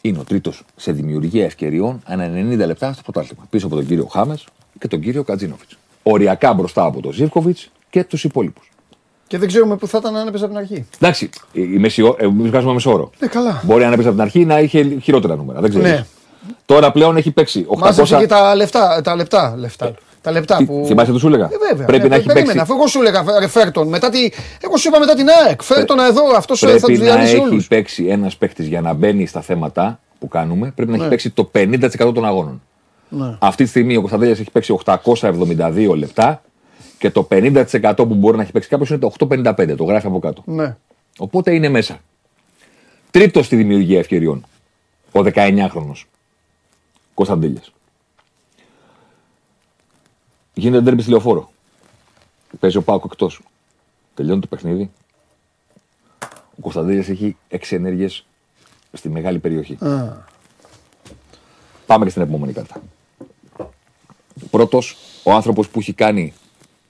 Είναι 0.00 0.18
ο 0.18 0.24
τρίτος 0.24 0.64
σε 0.76 0.92
δημιουργία 0.92 1.44
ευκαιριών 1.44 2.02
ανά 2.04 2.24
90 2.24 2.56
λεπτά 2.66 2.92
στο 2.92 3.02
πρωτάθλημα. 3.02 3.46
Πίσω 3.50 3.66
από 3.66 3.74
τον 3.74 3.86
κύριο 3.86 4.06
Χάμες 4.06 4.46
και 4.78 4.88
τον 4.88 5.00
κύριο 5.00 5.22
Κατζίνοβιτς. 5.22 5.78
Οριακά 6.02 6.52
μπροστά 6.52 6.84
από 6.84 7.00
τον 7.00 7.12
Ζήφκοβιτς 7.12 7.70
και 7.90 8.04
τους 8.04 8.24
υπόλοιπους. 8.24 8.70
Και 9.26 9.38
δεν 9.38 9.48
ξέρουμε 9.48 9.76
πού 9.76 9.86
θα 9.86 9.98
ήταν 9.98 10.16
αν 10.16 10.28
έπαιζε 10.28 10.44
από 10.44 10.52
την 10.52 10.62
αρχή. 10.62 10.86
Εντάξει, 10.98 11.30
η 11.52 11.62
μεσιο... 11.62 12.16
εμεί 12.18 12.48
βγάζουμε 12.48 12.72
μεσόωρο. 12.72 13.10
Ναι, 13.18 13.26
καλά. 13.26 13.62
Μπορεί 13.64 13.84
να 13.84 13.92
έπαιζε 13.92 14.08
από 14.08 14.16
την 14.16 14.20
αρχή 14.20 14.44
να 14.44 14.60
είχε 14.60 14.98
χειρότερα 14.98 15.36
νούμερα. 15.36 15.60
Δεν 15.60 15.70
ξέρω. 15.70 15.84
Ναι. 15.84 16.06
Τώρα 16.66 16.92
πλέον 16.92 17.16
έχει 17.16 17.30
παίξει 17.30 17.66
800. 17.68 17.78
Μάζεψε 17.78 18.16
και 18.16 18.26
τα 18.26 18.54
λεφτά. 18.54 19.00
Τα 19.00 19.16
λεπτά. 19.16 19.54
λεφτά. 19.56 19.94
Τα 20.22 20.30
λεπτά 20.30 20.56
Τι- 20.56 20.64
που. 20.64 20.82
θυμάσαι 20.86 21.12
τι 21.12 21.18
σου 21.18 21.26
έλεγα; 21.26 21.44
Ε, 21.44 21.48
βέβαια. 21.70 21.86
Πρέπει 21.86 22.04
Ε, 22.04 22.08
να 22.08 22.14
έχει 22.14 22.24
περίμενα, 22.26 22.46
παίξει. 22.52 22.58
Αφού 22.70 22.74
εγώ 22.74 22.86
σου 22.86 23.00
έλεγα 23.00 23.24
φε- 23.24 23.48
φέρ 23.48 23.72
τον. 23.72 23.88
Μετά 23.88 24.10
τη... 24.10 24.28
Εγώ 24.60 24.76
σου 24.76 24.88
είπα 24.88 24.98
μετά 24.98 25.14
την 25.14 25.26
ΑΕΚ. 25.46 25.62
Φέρ 25.62 25.84
τον 25.84 25.98
εδώ. 25.98 26.22
Αυτός 26.36 26.58
θα 26.58 26.66
Πρέπει 26.66 26.80
τους 26.86 26.98
να 26.98 27.04
διαλύσει 27.04 27.34
έχει 27.34 27.42
όλους. 27.44 27.66
παίξει 27.66 28.04
ένας 28.06 28.36
παίκτης 28.36 28.66
για 28.66 28.80
να 28.80 28.92
μπαίνει 28.92 29.26
στα 29.26 29.40
θέματα 29.40 30.00
που 30.18 30.28
κάνουμε. 30.28 30.72
Πρέπει 30.74 30.90
να 30.90 30.94
έχει 30.96 31.04
Ναι. 31.04 31.10
παίξει 31.10 31.30
το 31.30 31.44
50% 31.44 32.12
των 32.14 32.24
αγώνων. 32.24 32.62
Ναι. 33.08 33.36
Αυτή 33.38 33.62
τη 33.64 33.68
στιγμή 33.68 33.96
ο 33.96 34.00
Κωνσταντέλιας 34.00 34.38
έχει 34.38 34.50
παίξει 34.50 34.72
872 34.72 35.94
λεπτά 35.96 36.42
και 36.98 37.10
το 37.10 37.22
50% 37.30 37.92
που 37.96 38.14
μπορεί 38.14 38.36
να 38.36 38.42
έχει 38.42 38.52
παίξει 38.52 38.68
κάποιος 38.68 38.88
είναι 38.90 38.98
το 38.98 39.06
855. 39.06 39.76
Το 39.76 39.84
γράφει 39.84 40.06
από 40.06 40.18
κάτω. 40.18 40.42
Ναι. 40.46 40.76
Οπότε 41.18 41.54
είναι 41.54 41.68
μέσα. 41.68 41.98
Τρίτος 43.10 43.46
στη 43.46 43.56
δημιουργία 43.56 43.98
ευκαιριών. 43.98 44.44
Ο 45.12 45.20
19χρονο. 45.20 45.92
Κωνσταντέλιας. 47.14 47.72
Γίνεται 50.54 50.82
ντέρμπι 50.84 51.02
στη 51.02 51.10
λεωφόρο. 51.10 51.50
Παίζει 52.60 52.76
ο 52.76 52.82
Πάοκ 52.82 53.02
εκτός. 53.04 53.40
Τελειώνει 54.14 54.40
το 54.40 54.46
παιχνίδι. 54.46 54.90
Ο 56.56 56.60
Κωνσταντέλια 56.60 57.04
έχει 57.08 57.36
6 57.50 57.58
ενέργειες 57.70 58.24
στη 58.92 59.08
μεγάλη 59.08 59.38
περιοχή. 59.38 59.78
Α, 59.84 60.16
Πάμε 61.86 62.04
και 62.04 62.10
στην 62.10 62.22
επόμενη 62.22 62.52
κάρτα. 62.52 62.82
Πρώτος, 64.50 64.96
ο 65.22 65.32
άνθρωπος 65.32 65.68
που 65.68 65.78
έχει 65.78 65.92
κάνει 65.92 66.34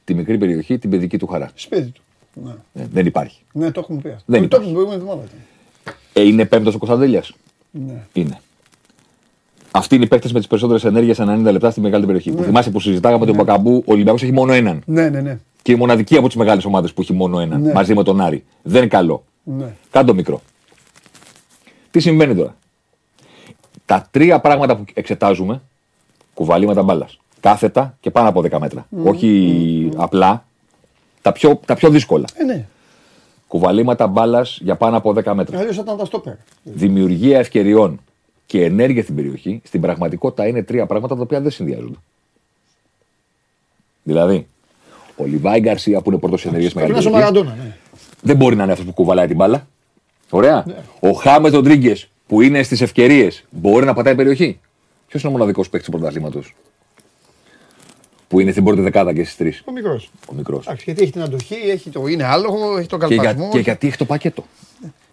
τη 0.04 0.14
μικρή 0.14 0.38
περιοχή 0.38 0.78
την 0.78 0.90
παιδική 0.90 1.18
του 1.18 1.26
χαρά. 1.26 1.50
Σπίτι 1.54 1.90
του. 1.90 2.02
Ναι. 2.34 2.82
Ε, 2.82 2.86
δεν 2.92 3.06
υπάρχει. 3.06 3.42
Ναι, 3.52 3.70
το 3.70 3.80
έχουμε 3.80 4.00
πει 4.00 4.08
αυτό. 4.08 4.22
Δεν 4.26 4.40
το 4.40 4.56
υπάρχει. 4.56 4.70
έχουμε 4.70 4.84
πει 4.84 4.90
την 4.90 5.00
εβδομάδα. 5.00 5.28
Ε, 6.12 6.22
είναι 6.22 6.44
πέμπτος 6.44 6.74
ο 6.74 6.78
Κωνσταντέλια. 6.78 7.24
Ναι. 7.70 8.06
Είναι. 8.12 8.40
Αυτοί 9.70 9.94
είναι 9.94 10.04
οι 10.04 10.08
παίκτες 10.08 10.32
με 10.32 10.38
τις 10.38 10.48
περισσότερες 10.48 10.84
ενέργειες 10.84 11.20
ανά 11.20 11.48
90 11.48 11.52
λεπτά 11.52 11.70
στη 11.70 11.80
μεγάλη 11.80 12.04
περιοχή. 12.06 12.30
Που 12.30 12.42
θυμάσαι 12.42 12.70
που 12.70 12.80
συζητάγαμε 12.80 13.22
ότι 13.22 13.32
ο 13.32 13.34
Μπακαμπού, 13.34 13.76
ο 13.86 13.92
Ολυμπιακός 13.92 14.22
έχει 14.22 14.32
μόνο 14.32 14.52
έναν. 14.52 14.82
Ναι, 14.86 15.08
ναι, 15.08 15.20
ναι. 15.20 15.38
Και 15.62 15.72
η 15.72 15.74
μοναδική 15.74 16.16
από 16.16 16.26
τις 16.26 16.36
μεγάλες 16.36 16.64
ομάδες 16.64 16.92
που 16.92 17.00
έχει 17.00 17.12
μόνο 17.12 17.40
έναν. 17.40 17.60
Ναι. 17.62 17.72
Μαζί 17.72 17.94
με 17.94 18.02
τον 18.02 18.20
Άρη. 18.20 18.44
Δεν 18.62 18.80
είναι 18.80 18.90
καλό. 18.90 19.24
ναι. 19.42 19.74
Κάντο 19.90 20.14
μικρό. 20.14 20.40
Τι 21.90 22.00
συμβαίνει 22.00 22.34
τώρα; 22.34 22.56
Τα 23.86 24.08
τρία 24.10 24.40
πράγματα 24.40 24.76
που 24.76 24.84
εξετάζουμε, 24.94 25.60
κουβαλήματα 26.34 26.82
μπάλας. 26.82 27.18
Κάθετα 27.40 27.96
και 28.00 28.10
πάνω 28.10 28.28
από 28.28 28.40
10 28.40 28.58
μέτρα. 28.58 28.86
Όχι 29.04 29.88
απλά. 29.96 30.44
Τα 31.22 31.32
πιο, 31.32 31.60
τα 31.66 31.74
πιο 31.74 31.90
δύσκολα. 31.90 32.24
Ε, 32.34 32.44
ναι. 32.44 32.66
Κουβαλήματα 33.48 34.06
μπάλας 34.06 34.58
για 34.62 34.76
πάνω 34.76 34.96
από 34.96 35.10
10 35.24 35.32
μέτρα. 35.34 35.58
Αλλιώς 35.58 35.76
θα 35.76 35.82
ήταν 35.82 35.96
τα 35.96 36.04
στόπερ. 36.04 36.34
Δημιουργία 36.62 37.38
ευκαιριών 37.38 38.00
και 38.50 38.64
ενέργεια 38.64 39.02
στην 39.02 39.14
περιοχή, 39.14 39.60
στην 39.64 39.80
πραγματικότητα 39.80 40.46
είναι 40.46 40.62
τρία 40.62 40.86
πράγματα 40.86 41.14
τα 41.14 41.22
οποία 41.22 41.40
δεν 41.40 41.50
συνδυάζονται. 41.50 41.96
Δηλαδή, 44.02 44.46
ο 45.16 45.24
Λιβάη 45.24 45.60
Γκαρσία 45.60 46.00
που 46.00 46.10
είναι 46.10 46.18
πρώτος 46.18 46.46
ενέργειας 46.46 46.72
Πρέπει 46.72 46.92
μεγάλη 46.92 47.06
να 47.06 47.10
είσαι 47.10 47.24
ο 47.26 47.30
περιοχή, 47.30 47.44
Μαραντόνα. 47.44 47.64
Ναι. 47.64 47.76
δεν 48.20 48.36
μπορεί 48.36 48.56
να 48.56 48.62
είναι 48.62 48.72
αυτός 48.72 48.86
που 48.86 48.92
κουβαλάει 48.92 49.26
την 49.26 49.36
μπάλα. 49.36 49.66
Ωραία. 50.30 50.64
Ο 51.00 51.10
Χάμες 51.12 51.52
Ροντρίγκες 51.52 52.10
που 52.26 52.40
είναι 52.40 52.62
στις 52.62 52.80
ευκαιρίες 52.80 53.44
μπορεί 53.50 53.86
να 53.86 53.94
πατάει 53.94 54.14
περιοχή. 54.14 54.60
Ποιος 55.06 55.22
είναι 55.22 55.32
ο 55.32 55.34
μοναδικός 55.36 55.68
παίκτης 55.68 55.90
του 55.90 55.96
πρωταθλήματος; 55.96 56.54
Που 58.28 58.40
είναι 58.40 58.50
στην 58.50 58.64
πρώτη 58.64 58.80
δεκάδα 58.80 59.12
και 59.12 59.24
στις 59.24 59.36
τρεις. 59.36 59.62
Ο 59.64 59.72
μικρός. 59.72 60.10
Ο 60.30 60.34
μικρός. 60.34 60.66
Εντάξει, 60.66 60.84
γιατί 60.86 61.02
έχει 61.02 61.12
την 61.12 61.22
αντοχή, 61.22 61.54
έχει 61.54 61.90
το, 61.90 62.06
είναι 62.06 62.24
άλογο, 62.24 62.76
έχει 62.78 62.88
τον 62.88 63.00
Και, 63.00 63.14
για- 63.14 63.22
καλπασμό. 63.24 63.50
και 63.50 63.58
γιατί 63.58 63.86
έχει 63.86 63.96
το 63.96 64.04
πακέτο; 64.04 64.44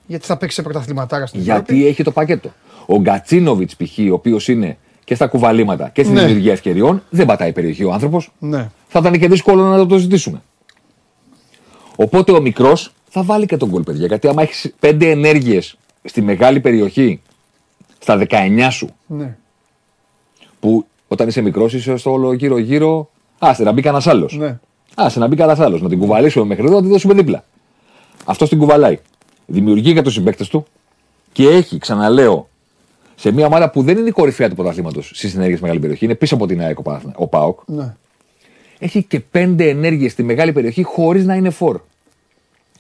Γιατί 0.08 0.26
θα 0.26 0.38
παίξει 0.38 0.56
σε 0.56 0.62
πρωταθληματάρα 0.62 1.26
στην 1.26 1.40
Ευρώπη. 1.42 1.74
Γιατί 1.74 1.88
έχει 1.88 2.04
το 2.04 2.12
πακέτο; 2.12 2.54
Ο 2.90 3.00
Γκατσίνοβιτς 3.00 3.76
π.χ., 3.76 3.98
ο 4.12 4.14
οποίος 4.14 4.48
είναι 4.48 4.78
και 5.04 5.16
στα 5.16 5.28
κουβαλήματα 5.28 5.90
και 5.90 6.04
στη 6.04 6.14
Ναι. 6.14 6.20
δημιουργία 6.22 6.52
ευκαιριών, 6.52 7.04
δεν 7.10 7.26
πατάει 7.26 7.52
περιοχή 7.54 7.84
ο 7.84 7.94
άνθρωπος. 7.94 8.32
Ναι. 8.40 8.70
Θα 8.88 9.00
ήταν 9.00 9.20
και 9.20 9.28
δύσκολο 9.28 9.64
να 9.64 9.86
το 9.86 9.98
ζητήσουμε. 9.98 10.42
Οπότε 11.96 12.32
ο 12.32 12.42
μικρός 12.42 12.92
θα 13.10 13.24
βάλει 13.24 13.46
και 13.46 13.58
τον 13.58 13.70
γκολ, 13.70 13.84
παιδιά. 13.84 14.06
Γιατί 14.06 14.28
άμα 14.28 14.42
έχεις 14.42 14.74
πέντε 14.80 15.10
ενέργειες 15.10 15.78
στη 16.04 16.22
μεγάλη 16.22 16.60
περιοχή, 16.60 17.22
στα 18.00 18.18
19 18.30 18.68
σου, 18.72 18.90
ναι. 19.08 19.38
που 20.60 20.86
όταν 21.08 21.28
είσαι 21.28 21.42
μικρός 21.42 21.74
είσαι 21.74 21.98
στο 21.98 22.12
όλο 22.12 22.34
γύρω-γύρω. 22.34 23.10
Άστε 23.40 23.64
να 23.64 23.72
μπει 23.72 23.82
κανένας 23.82 24.08
άλλος. 24.08 24.38
Ναι. 24.38 24.60
Άστε 24.96 25.20
να 25.20 25.28
μπει 25.28 25.36
κανένας 25.36 25.60
άλλος. 25.60 25.82
Να 25.82 25.90
την 25.90 26.00
κουβαλήσουμε 26.00 26.46
μέχρι 26.46 26.66
εδώ, 26.66 26.76
να 26.76 26.82
την 26.82 26.90
δώσουμε 26.90 27.14
δίπλα. 27.14 27.44
Αυτός 28.26 28.50
την 28.50 28.58
κουβαλάει. 28.58 29.00
Δημιουργεί 29.46 29.92
για 29.92 30.04
τους 30.04 30.14
συμπαίκτες 30.14 30.48
του 30.48 30.66
και 31.32 31.48
έχει, 31.48 31.78
ξαναλέω, 31.78 32.50
σε 33.20 33.32
μια 33.32 33.46
ομάδα 33.46 33.70
που 33.70 33.84
δεν 33.84 33.98
είναι 33.98 34.08
η 34.08 34.12
κορυφαία 34.12 34.50
του 34.50 34.56
πρωταθλήματος 34.56 35.12
στι 35.14 35.32
ενέργειε 35.36 35.58
μεγάλη 35.62 35.80
περιοχή, 35.80 36.06
είναι 36.06 36.16
πίσω 36.16 36.36
από 36.36 36.48
την 36.48 36.62
ΑΕΚ 36.62 36.80
ο 36.80 36.82
Παναθηνα- 36.82 37.16
ο 37.18 37.28
ΠΑΟΚ, 37.28 37.60
ναι. 37.66 37.96
έχει 38.80 39.04
και 39.04 39.20
πέντε 39.20 39.70
ενέργειες 39.70 40.12
στη 40.12 40.24
μεγάλη 40.24 40.52
περιοχή 40.52 40.84
χωρίς 40.84 41.26
να 41.26 41.36
είναι 41.36 41.50
φόρ. 41.50 41.80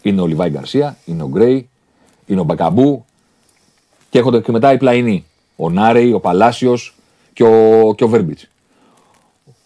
Είναι 0.02 0.22
ο 0.22 0.26
Λιβάη 0.28 0.50
Γκαρσία, 0.50 0.98
είναι 1.06 1.24
ο 1.24 1.28
Γκρέι, 1.28 1.70
είναι 2.26 2.40
ο 2.40 2.44
Μπακαμπού, 2.44 3.06
Και 4.10 4.18
έρχονται 4.18 4.42
και 4.42 4.52
μετά 4.52 4.74
οι 4.74 4.78
πλαϊνοί. 4.78 5.26
Ο 5.56 5.70
Νάρεϊ, 5.70 6.14
ο 6.14 6.20
Παλάσιος 6.20 6.96
και 7.34 7.44
ο, 7.44 7.94
και 7.96 8.04
ο 8.04 8.08
Βέρμπιτς. 8.08 8.48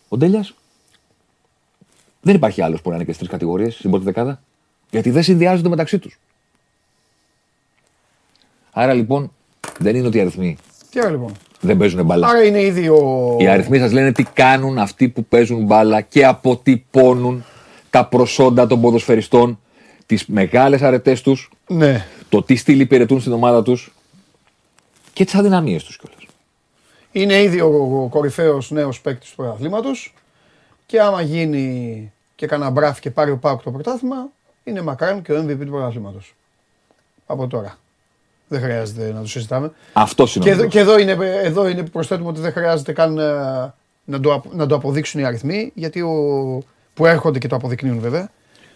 Ο 0.08 0.18
Ντέλιας. 0.18 0.54
Δεν 2.22 2.36
υπάρχει 2.36 2.62
άλλος 2.62 2.82
που 2.82 2.90
να 2.90 2.96
είναι 2.96 3.04
και 3.04 3.14
στις 3.14 3.28
τρεις 3.28 3.40
κατηγορίες 3.40 3.74
στην 3.74 3.90
πρώτη 3.90 4.06
δεκάδα. 4.06 4.42
Γιατί 4.92 5.10
δεν 5.10 5.24
συνδυάζονται 5.24 5.70
μεταξύ 5.70 6.00
τους. 6.00 6.20
Άρα 8.72 8.94
λοιπόν 8.94 9.32
δεν 9.80 9.96
είναι 9.96 10.08
ότι 10.08 10.18
οι 10.18 10.22
αριθμοί 10.22 10.58
Τι 10.92 11.00
άλλο 11.00 11.10
λοιπόν; 11.10 11.32
δεν 11.60 11.78
παίζουν 11.78 12.06
μπάλα. 12.06 12.28
Άρα 12.28 12.44
είναι 12.44 12.62
ήδη 12.62 12.88
ο. 12.90 13.36
Οι 13.40 13.48
αριθμοί 13.48 13.78
σας 13.80 13.92
λένε 13.92 14.12
τι 14.12 14.24
κάνουν 14.24 14.78
αυτοί 14.78 15.10
που 15.10 15.26
παίζουν 15.26 15.64
μπάλα 15.66 16.02
και 16.02 16.26
αποτυπώνουν 16.26 17.46
τα 17.90 18.06
προσόντα 18.06 18.68
των 18.68 18.82
ποδοσφαιριστών, 18.82 19.60
τις 20.06 20.26
μεγάλες 20.26 20.82
αρετές 20.82 21.22
τους, 21.22 21.52
Ναι. 21.68 22.06
το 22.30 22.44
τι 22.44 22.56
στυλ 22.56 22.80
υπηρετούν 22.80 23.20
στην 23.20 23.32
ομάδα 23.32 23.64
τους 23.64 23.92
και 25.14 25.26
τις 25.26 25.36
αδυναμίες 25.36 25.84
τους 25.84 25.98
κιόλας. 25.98 26.20
Είναι 27.12 27.42
ήδη 27.42 27.62
ο, 27.62 28.02
ο 28.04 28.08
κορυφαίος 28.08 28.72
νέος 28.72 29.02
παίκτης 29.02 29.30
του 29.30 29.36
πρωταθλήματο. 29.36 29.90
Και 30.86 31.02
άμα 31.02 31.22
γίνει 31.22 32.12
και 32.36 32.48
κανένα 32.48 32.70
μπράφ 32.70 33.00
και 33.00 33.12
πάρει 33.12 33.32
ο 33.32 33.38
Πάουκ 33.38 33.62
το 33.64 33.72
πρωτάθλημα, 33.72 34.30
είναι 34.64 34.82
μακράν 34.82 35.22
και 35.22 35.32
ο 35.34 35.46
MVP 35.46 35.58
του 35.60 35.72
πρωταθλήματο. 35.72 36.20
Από 37.26 37.48
τώρα. 37.48 37.78
Δεν 38.52 38.62
χρειάζεται 38.62 39.12
να 39.14 39.22
το 39.22 39.28
συζητάμε. 39.28 39.72
Αυτό 39.94 40.26
είναι. 40.36 40.44
Και, 40.44 40.50
ο 40.50 40.52
εδώ, 40.52 40.58
λόγος. 40.62 40.74
και 40.74 40.80
εδώ, 40.80 41.00
είναι, 41.00 41.18
εδώ 41.44 41.68
είναι 41.68 41.84
που 41.84 41.90
προσθέτουμε 41.90 42.30
ότι 42.30 42.40
δεν 42.40 42.52
χρειάζεται 42.52 42.92
καν 42.94 43.18
ε, 43.18 43.24
να 44.06 44.20
το, 44.20 44.34
απο- 44.34 44.50
να 44.54 44.66
το 44.66 44.76
αποδείξουν 44.76 45.22
οι 45.22 45.26
αριθμοί, 45.26 45.72
γιατί 45.76 46.02
ο, 46.02 46.14
που 46.94 47.06
έρχονται 47.06 47.40
και 47.40 47.48
το 47.48 47.56
αποδεικνύουν 47.56 48.00
βέβαια. 48.00 48.30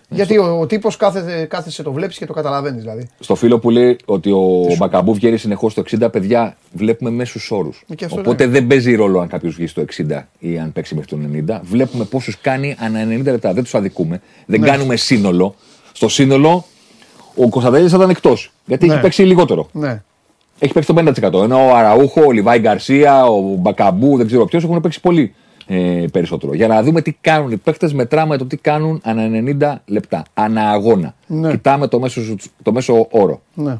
Γιατί 0.10 0.38
ο, 0.38 0.60
ο 0.60 0.66
τύπος 0.66 0.98
κάθεται, 0.98 1.46
κάθεσαι, 1.46 1.84
το 1.84 1.92
βλέπεις 1.92 2.18
και 2.18 2.26
το 2.26 2.34
καταλαβαίνεις 2.34 2.82
δηλαδή. 2.82 3.10
Στο 3.20 3.36
φίλο 3.36 3.60
που 3.60 3.70
λέει 3.70 3.98
ότι 4.06 4.32
ο 4.32 4.76
Μπακαμπού 4.78 5.14
βγαίνει 5.14 5.38
συνεχώς 5.38 5.72
στο 5.72 5.84
60, 6.02 6.12
παιδιά, 6.12 6.58
βλέπουμε 6.74 7.10
μέσους 7.10 7.52
όρους. 7.52 7.84
Ε, 7.90 7.96
και 7.96 8.06
αυτό 8.06 8.20
Οπότε 8.20 8.48
δεν 8.48 8.68
παίζει 8.68 8.96
ρόλο 8.96 9.20
αν 9.20 9.28
κάποιος 9.28 9.56
βγει 9.56 9.68
στο 9.68 9.86
60 10.10 10.22
ή 10.40 10.60
αν 10.60 10.74
παίξει 10.74 10.96
μέχρι 10.96 11.10
το 11.10 11.18
90. 11.56 11.60
Βλέπουμε 11.64 12.04
πόσους 12.06 12.38
κάνει 12.42 12.76
ανά 12.80 13.00
90 13.04 13.24
λεπτά. 13.24 13.54
Δεν 13.54 13.64
τους 13.64 13.76
αδικούμε. 13.76 14.22
Δεν 14.46 14.60
Ναι. 14.60 14.68
κάνουμε 14.68 14.96
σύνολο. 14.96 15.56
Στο 15.94 16.10
σύνολο 16.10 16.66
ο 17.36 17.50
Κωνσταντέλης 17.50 17.92
θα 17.92 17.98
ήταν 17.98 18.10
εκτός. 18.10 18.52
Γιατί 18.66 18.86
Ναι. 18.88 18.94
έχει 18.94 19.02
παίξει 19.02 19.24
λιγότερο. 19.24 19.68
Ναι. 19.72 20.02
Έχει 20.60 20.74
παίξει 20.74 20.94
το 20.94 20.94
50%. 20.94 21.44
Ενώ 21.44 21.68
ο 21.68 21.76
Αραούχο, 21.76 22.22
ο 22.26 22.32
Λιβάη 22.32 22.60
Γκαρσία, 22.60 23.26
ο 23.26 23.40
Μπακαμπού, 23.42 24.18
δεν 24.18 24.28
ξέρω 24.28 24.46
ποιος 24.46 24.64
έχουν 24.64 24.82
παίξει 24.82 25.02
πολύ 25.02 25.34
ε, 25.68 26.06
περισσότερο. 26.12 26.54
Για 26.54 26.68
να 26.68 26.84
δούμε 26.84 27.02
τι 27.02 27.12
κάνουν 27.22 27.52
οι 27.52 27.58
παίκτες, 27.58 27.94
μετράμε 27.94 28.38
το 28.38 28.46
τι 28.46 28.58
κάνουν 28.58 29.02
ανά 29.04 29.30
90 29.60 29.76
λεπτά. 29.86 30.24
Ανά 30.34 30.70
αγώνα. 30.70 31.16
Ναι. 31.28 31.50
Κοιτάμε 31.52 31.88
το 31.88 32.00
μέσο, 32.00 32.22
το 32.64 32.72
μέσο 32.72 33.08
όρο. 33.12 33.42
Ναι. 33.54 33.78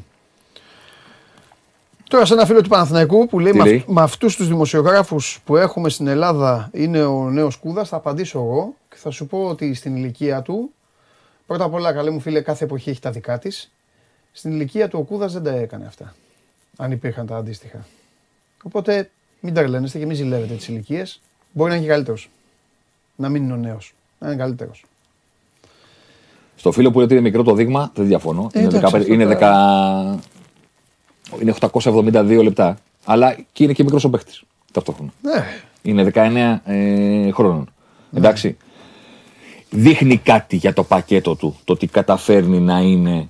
Τώρα 2.08 2.24
σε 2.24 2.32
ένα 2.32 2.46
φίλο 2.46 2.60
του 2.60 2.68
Παναθηναϊκού 2.68 3.26
που 3.26 3.38
λέει 3.38 3.52
Τι 3.52 3.58
με, 3.58 3.64
λέει; 3.64 3.76
αυ- 3.76 3.88
με 3.88 4.02
αυτούς 4.02 4.36
τους 4.36 4.48
δημοσιογράφους 4.48 5.40
που 5.44 5.56
έχουμε 5.56 5.88
στην 5.88 6.06
Ελλάδα 6.06 6.70
είναι 6.72 7.04
ο 7.04 7.30
νέος 7.30 7.56
Κούδας, 7.56 7.88
θα 7.88 7.96
απαντήσω 7.96 8.38
εγώ 8.38 8.74
και 8.90 8.96
θα 8.98 9.10
σου 9.10 9.26
πω 9.26 9.38
ότι 9.38 9.74
στην 9.74 9.96
ηλικία 9.96 10.42
του, 10.42 10.70
πρώτα 11.46 11.64
απ' 11.64 11.74
όλα 11.74 11.92
καλέ 11.92 12.10
μου 12.10 12.20
φίλε 12.20 12.40
κάθε 12.40 12.64
εποχή 12.64 12.90
έχει 12.90 13.00
τα 13.00 13.10
δικά 13.10 13.38
της, 13.38 13.70
στην 14.32 14.50
ηλικία 14.50 14.88
του 14.88 14.98
ο 14.98 15.02
Κούδας 15.02 15.32
δεν 15.32 15.42
τα 15.42 15.50
έκανε 15.50 15.86
αυτά, 15.86 16.14
αν 16.76 16.92
υπήρχαν 16.92 17.26
τα 17.26 17.36
αντίστοιχα. 17.36 17.86
Οπότε 18.62 19.10
μην 19.40 19.54
τα 19.54 19.68
λένεστε 19.68 19.98
και 19.98 20.06
μην 20.06 20.16
ζηλεύετε 20.16 20.54
τις 20.54 20.68
ηλικίες. 20.68 21.20
μπορεί 21.52 21.70
να 21.70 21.76
είναι 21.76 21.84
και 21.86 21.90
καλύτερος. 21.90 22.30
Να 23.16 23.28
μην 23.28 23.42
είναι 23.42 23.52
ο 23.52 23.56
νέος, 23.56 23.94
να 24.18 24.26
είναι 24.26 24.36
καλύτερος. 24.36 24.84
Στο 26.56 26.72
φίλο 26.72 26.90
που 26.90 26.96
λέει 26.96 27.04
ότι 27.04 27.14
είναι 27.14 27.22
μικρό 27.22 27.42
το 27.42 27.54
δείγμα, 27.54 27.90
δεν 27.94 28.06
διαφωνώ. 28.06 28.50
Ε, 28.52 28.58
είναι, 28.60 28.68
εντάξει, 28.68 28.96
15 28.96 29.00
αυτό 29.00 29.12
είναι, 29.12 29.24
τώρα. 29.36 30.18
10 31.30 31.40
είναι 31.40 31.54
872 31.60 32.42
λεπτά. 32.42 32.78
Αλλά 33.04 33.36
και 33.52 33.64
είναι 33.64 33.72
και 33.72 33.82
μικρός 33.82 34.04
ο 34.04 34.10
παίχτη 34.10 34.40
ταυτόχρονα. 34.72 35.10
Ναι, 35.22 35.46
Είναι 35.82 36.10
19 36.14 36.60
ε, 36.64 37.30
χρόνων. 37.30 37.70
Εντάξει. 38.16 38.56
Δείχνει 39.70 40.16
κάτι 40.16 40.56
για 40.56 40.72
το 40.72 40.84
πακέτο 40.84 41.34
του. 41.34 41.56
Το 41.64 41.72
ότι 41.72 41.86
καταφέρνει 41.86 42.60
να 42.60 42.78
είναι 42.78 43.28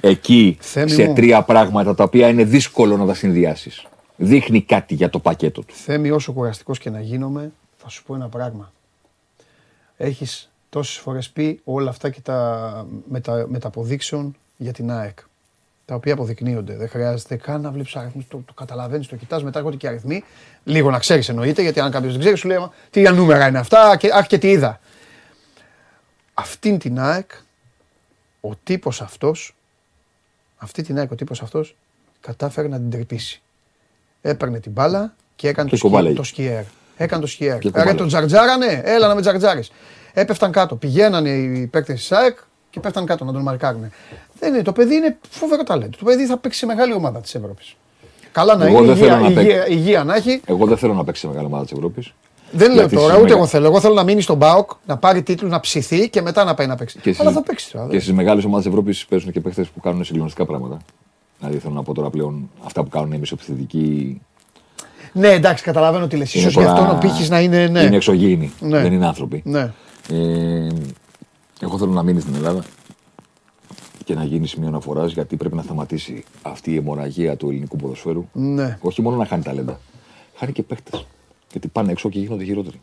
εκεί 0.00 0.56
Θέμη 0.60 0.90
σε 0.90 1.04
μου. 1.04 1.14
τρία 1.14 1.42
πράγματα 1.42 1.94
τα 1.94 2.04
οποία 2.04 2.28
είναι 2.28 2.44
δύσκολο 2.44 2.96
να 2.96 3.06
τα 3.06 3.14
συνδυάσεις. 3.14 3.86
Δείχνει 4.16 4.62
κάτι 4.62 4.94
για 4.94 5.10
το 5.10 5.18
πακέτο 5.18 5.62
του. 5.62 5.74
Θέμη, 5.74 6.10
όσο 6.10 6.32
κουραστικός 6.32 6.78
και 6.78 6.90
να 6.90 7.00
γίνομαι, 7.00 7.52
θα 7.76 7.88
σου 7.88 8.02
πω 8.04 8.14
ένα 8.14 8.28
πράγμα. 8.28 8.72
Έχεις 9.96 10.50
τόσες 10.68 10.96
φορές 10.96 11.28
πει 11.28 11.60
όλα 11.64 11.90
αυτά 11.90 12.10
και 12.10 12.20
τα 12.20 12.86
μετα, 13.08 13.46
μεταποδείξεων 13.48 14.36
για 14.56 14.72
την 14.72 14.90
ΑΕΚ. 14.90 15.18
Τα 15.84 15.94
οποία 15.94 16.12
αποδεικνύονται. 16.12 16.76
Δεν 16.76 16.88
χρειάζεται 16.88 17.36
καν 17.36 17.60
να 17.60 17.70
βλέπεις 17.70 17.96
αριθμούς. 17.96 18.24
Το, 18.28 18.42
το 18.46 18.52
καταλαβαίνεις, 18.52 19.08
το 19.08 19.16
κοιτάς, 19.16 19.42
μετά 19.42 19.58
έρχονται 19.58 19.76
και 19.76 19.88
αριθμοί. 19.88 20.24
Λίγο 20.64 20.90
να 20.90 20.98
ξέρεις 20.98 21.28
εννοείται, 21.28 21.62
γιατί 21.62 21.80
αν 21.80 21.90
κάποιος 21.90 22.12
δεν 22.12 22.20
ξέρει, 22.20 22.36
σου 22.36 22.48
λέει 22.48 22.58
«Μα, 22.58 22.72
τι 22.90 23.00
για 23.00 23.12
νούμερα 23.12 23.48
είναι 23.48 23.58
αυτά, 23.58 23.96
και, 23.96 24.10
αχ 24.12 24.26
και 24.26 24.38
τι 24.38 24.50
είδα. 24.50 24.80
Αυτήν 26.40 26.78
την 26.78 27.00
ΑΕΚ, 27.00 27.30
ο 28.40 28.50
τύπος 28.64 29.00
αυτός, 29.02 29.54
αυτή 30.56 30.82
την 30.82 30.98
ΑΕΚ 30.98 31.10
ο 31.10 31.14
τύπος 31.14 31.42
αυτός, 31.42 31.76
κατάφερε 32.20 32.68
να 32.68 32.76
την 32.76 32.90
τρυπήσει. 32.90 33.40
Έπαιρνε 34.22 34.60
την 34.60 34.72
μπάλα 34.72 35.14
και 35.36 35.48
έκανε 35.48 35.64
Και 35.68 35.74
το, 35.74 35.76
σκι, 35.80 35.88
κουβάλαγε. 35.88 36.14
το 36.14 36.22
σκιέρ. 36.22 36.62
Έκανε 36.96 37.20
το 37.22 37.26
σκιέρ. 37.28 37.58
Και 37.58 37.64
Ρε 37.64 37.70
κουβάλαγε. 37.70 37.96
τον 37.96 38.06
τζαρτζάρανε, 38.06 38.80
έλα 38.84 39.08
να 39.08 39.14
με 39.14 39.20
τζαρτζάρεις. 39.20 39.70
Έπεφταν 40.12 40.52
κάτω. 40.52 40.76
Πηγαίνανε 40.76 41.30
οι 41.30 41.66
παίκτες 41.66 41.98
της 41.98 42.12
ΑΕΚ 42.12 42.38
και 42.70 42.80
πέφταν 42.80 43.06
κάτω 43.06 43.24
να 43.24 43.32
τον 43.32 43.42
μαρκάρουν. 43.42 43.90
Δεν 44.38 44.54
είναι, 44.54 44.62
το 44.62 44.72
παιδί 44.72 44.94
είναι 44.94 45.16
φοβερό 45.30 45.62
ταλέντο. 45.62 45.96
Το 45.98 46.04
παιδί 46.04 46.26
θα 46.26 46.36
παίξει 46.38 46.58
σε 46.58 46.66
μεγάλη 46.66 46.92
ομάδα 46.92 47.20
της 47.20 47.34
Ευρώπης. 47.34 47.76
Καλά 48.32 48.56
να 48.56 48.66
Εγώ 48.66 48.78
είναι, 48.78 48.86
δεν 48.86 48.96
θέλω 48.96 49.14
υγεία, 49.14 49.28
να 49.28 49.34
παίξει. 49.34 49.42
υγεία, 49.44 49.68
υγεία 49.68 50.04
να 50.04 50.14
έχει. 50.14 50.40
Εγώ 50.46 50.66
δεν 50.66 50.76
θέλω 50.78 50.94
να 50.94 51.04
παίξει 51.04 51.20
σε 51.20 51.26
μεγάλη 51.26 51.46
ομάδα 51.46 51.62
της 51.62 51.72
Ευρώπης. 51.72 52.12
Δεν 52.50 52.68
λέω 52.68 52.78
Γιατί 52.78 52.94
τώρα, 52.94 53.06
στις 53.08 53.16
ούτε 53.16 53.22
μεγα- 53.28 53.36
εγώ 53.36 53.46
θέλω. 53.46 53.66
Εγώ 53.66 53.80
θέλω 53.80 53.94
να 53.94 54.02
μείνει 54.02 54.20
στον 54.20 54.36
Μπάουκ, 54.36 54.70
να 54.86 54.96
πάρει 54.96 55.22
τίτλου, 55.22 55.48
να 55.48 55.60
ψηθεί 55.60 56.08
και 56.10 56.22
μετά 56.22 56.44
να 56.44 56.54
πάει 56.54 56.66
να 56.66 56.74
παίξει. 56.76 56.98
Και 56.98 57.08
Αλλά 57.08 57.14
στις- 57.18 57.32
θα 57.34 57.42
παίξει 57.42 57.72
τώρα. 57.72 57.88
Και 57.88 58.00
στις 58.00 58.12
μεγάλες 58.12 58.44
ομάδες 58.44 58.66
Ευρώπης 58.66 59.06
παίζουν 59.06 59.32
και 59.32 59.40
παίχτε 59.40 59.66
που 59.74 59.80
κάνουν 59.80 60.04
συγκλονιστικά 60.04 60.46
πράγματα. 60.46 60.76
Δηλαδή 61.38 61.58
θέλω 61.58 61.74
να 61.74 61.82
πω 61.82 61.94
τώρα 61.94 62.10
πλέον 62.10 62.50
αυτά 62.64 62.82
που 62.82 62.88
κάνουν 62.88 63.12
οι 63.12 63.18
μισοπιθετικοί 63.18 64.20
Ναι, 65.12 65.28
εντάξει, 65.28 65.64
καταλαβαίνω 65.64 66.06
τι 66.06 66.16
λες. 66.16 66.30
σω 66.30 66.38
Είναι 66.38 66.48
γι' 66.50 66.58
αυτό 66.64 66.74
τώρα- 66.74 66.92
ο 66.94 66.98
πύχης 66.98 67.28
να 67.30 67.40
είναι. 67.40 67.66
Ναι. 67.66 67.80
είναι 67.80 67.96
εξωγήινοι. 67.96 68.52
Ναι. 68.60 68.80
Δεν 68.80 68.92
είναι 68.92 69.06
άνθρωποι. 69.06 69.42
ναι. 69.44 69.72
Ε, 70.12 70.68
εγώ 71.60 71.78
θέλω 71.78 71.92
να 71.92 72.02
μείνει 72.02 72.20
στην 72.20 72.34
Ελλάδα 72.34 72.64
και 74.04 74.14
να 74.14 74.24
γίνεις 74.24 74.50
σημείο 74.50 74.68
αναφορά 74.68 75.06
γιατί 75.06 75.36
πρέπει 75.36 75.54
να 75.56 75.62
σταματήσει 75.62 76.24
αυτή 76.42 76.72
η 76.72 76.76
αιμορραγία 76.76 77.36
του 77.36 77.48
ελληνικού 77.50 77.76
ποδοσφαίρου. 77.76 78.28
ναι. 78.32 78.78
Όχι 78.80 79.02
μόνο 79.02 79.16
να 79.16 79.24
χάνει 79.26 79.42
ταλέντα, 79.42 79.80
χάνει 80.34 80.52
και 80.52 80.62
παίχτε. 80.62 80.90
Γιατί 81.52 81.68
πάνε 81.68 81.90
έξω 81.92 82.08
και 82.08 82.18
γίνονται 82.18 82.44
χειρότεροι. 82.44 82.80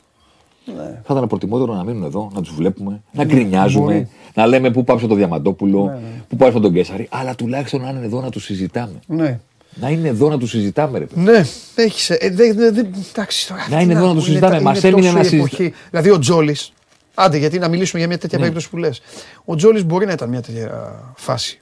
Ναι. 0.76 1.02
Θα 1.06 1.14
ήταν 1.14 1.28
προτιμότερο 1.28 1.74
να 1.74 1.84
μείνουν 1.84 2.04
εδώ, 2.04 2.32
να 2.34 2.42
τους 2.42 2.54
βλέπουμε, 2.56 3.02
να 3.12 3.24
γκρινιάζουμε, 3.24 3.86
μπορεί. 3.94 4.10
να 4.34 4.46
λέμε 4.48 4.72
πού 4.72 4.84
πάμε 4.84 5.00
στο 5.02 5.16
Διαμαντόπουλο, 5.16 5.86
Ναι, 5.86 5.92
ναι. 5.92 6.24
πού 6.30 6.36
πάμε 6.36 6.60
στον 6.60 6.74
Κέσσαρη, 6.74 7.08
αλλά 7.12 7.36
τουλάχιστον 7.36 7.82
να 7.82 7.90
είναι 7.90 8.06
εδώ 8.06 8.22
να 8.22 8.30
τους 8.30 8.44
συζητάμε. 8.44 9.00
ναι. 9.08 9.40
Να 9.80 9.90
είναι 9.90 10.08
εδώ 10.08 10.30
να 10.30 10.38
τους 10.38 10.50
συζητάμε, 10.50 11.00
ρε 11.00 11.06
παιδί. 11.06 11.22
Ναι, 11.22 11.46
έχει. 11.76 12.14
Ε, 12.20 12.30
δε, 12.30 12.54
δε, 12.54 12.72
δε, 12.72 12.82
εντάξει, 13.12 13.48
τώρα, 13.48 13.68
Να 13.70 13.78
τι 13.78 13.84
είναι 13.84 13.94
εδώ 13.94 14.02
να 14.02 14.08
πω, 14.08 14.14
το 14.16 14.22
συζητάμε. 14.22 14.56
τα- 14.56 14.62
Μας 14.62 14.78
είναι 14.84 14.88
έμεινε 14.88 15.02
τόσο 15.06 15.18
να 15.18 15.22
η 15.22 15.24
συζητα- 15.30 15.46
εποχή. 15.46 15.74
Δηλαδή 15.90 16.10
ο 16.10 16.20
Τζόλης. 16.20 16.72
Άντε, 17.14 17.38
γιατί 17.38 17.60
να 17.60 17.68
μιλήσουμε 17.68 18.00
για 18.00 18.08
μια 18.08 18.18
τέτοια 18.18 18.38
Ναι. 18.38 18.44
περίπτωση 18.44 18.70
που 18.70 18.78
λες. 18.78 19.02
Ο 19.46 19.56
Τζόλης 19.56 19.86
μπορεί 19.86 20.06
να 20.06 20.12
ήταν 20.12 20.30
μια 20.30 20.42
τέτοια 20.42 20.94
φάση. 21.16 21.60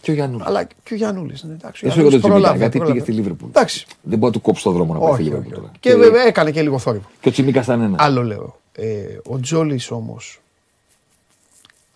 Και 0.00 0.10
ο 0.10 0.14
Γιάννου. 0.14 0.40
Αλλά 0.44 0.64
και 0.64 0.92
ο 0.92 0.96
Γιάννουλης. 0.96 1.42
Ναι, 1.42 1.52
εντάξει, 1.52 1.84
ο 1.84 1.88
Εσύ 1.88 1.98
εγώ 1.98 2.08
Γιάννουλης 2.08 2.20
τον 2.20 2.20
Τσιμίκα, 2.20 2.38
πρόλαβε, 2.38 2.58
γιατί 2.58 2.78
πρόλαβε. 2.78 2.98
πήγε 3.00 3.10
στη 3.12 3.20
Λίβερπουλ. 3.22 3.48
Εντάξει. 3.48 3.86
Δεν 4.02 4.18
μπορεί 4.18 4.32
να 4.32 4.38
του 4.38 4.44
κόψει 4.44 4.62
το 4.62 4.70
δρόμο 4.70 4.92
να 4.92 4.98
πάει 4.98 5.08
στη 5.12 5.14
Όχι, 5.20 5.22
Λίβερπουλ 5.30 5.52
όχι, 5.52 5.60
τώρα. 5.60 5.70
όχι. 5.70 5.80
Και 5.80 5.94
βέβαια 5.94 6.22
έκανε 6.26 6.50
και 6.50 6.62
λίγο 6.62 6.78
θόρυβο. 6.78 7.08
Και 7.20 7.28
ο 7.28 7.32
Τσιμίκα 7.32 7.60
ήταν 7.60 7.80
ένα. 7.80 7.96
Άλλο 7.98 8.22
λέω. 8.22 8.60
Ε, 8.72 9.02
ο 9.24 9.40
Τζόλης 9.40 9.90
όμως. 9.90 10.40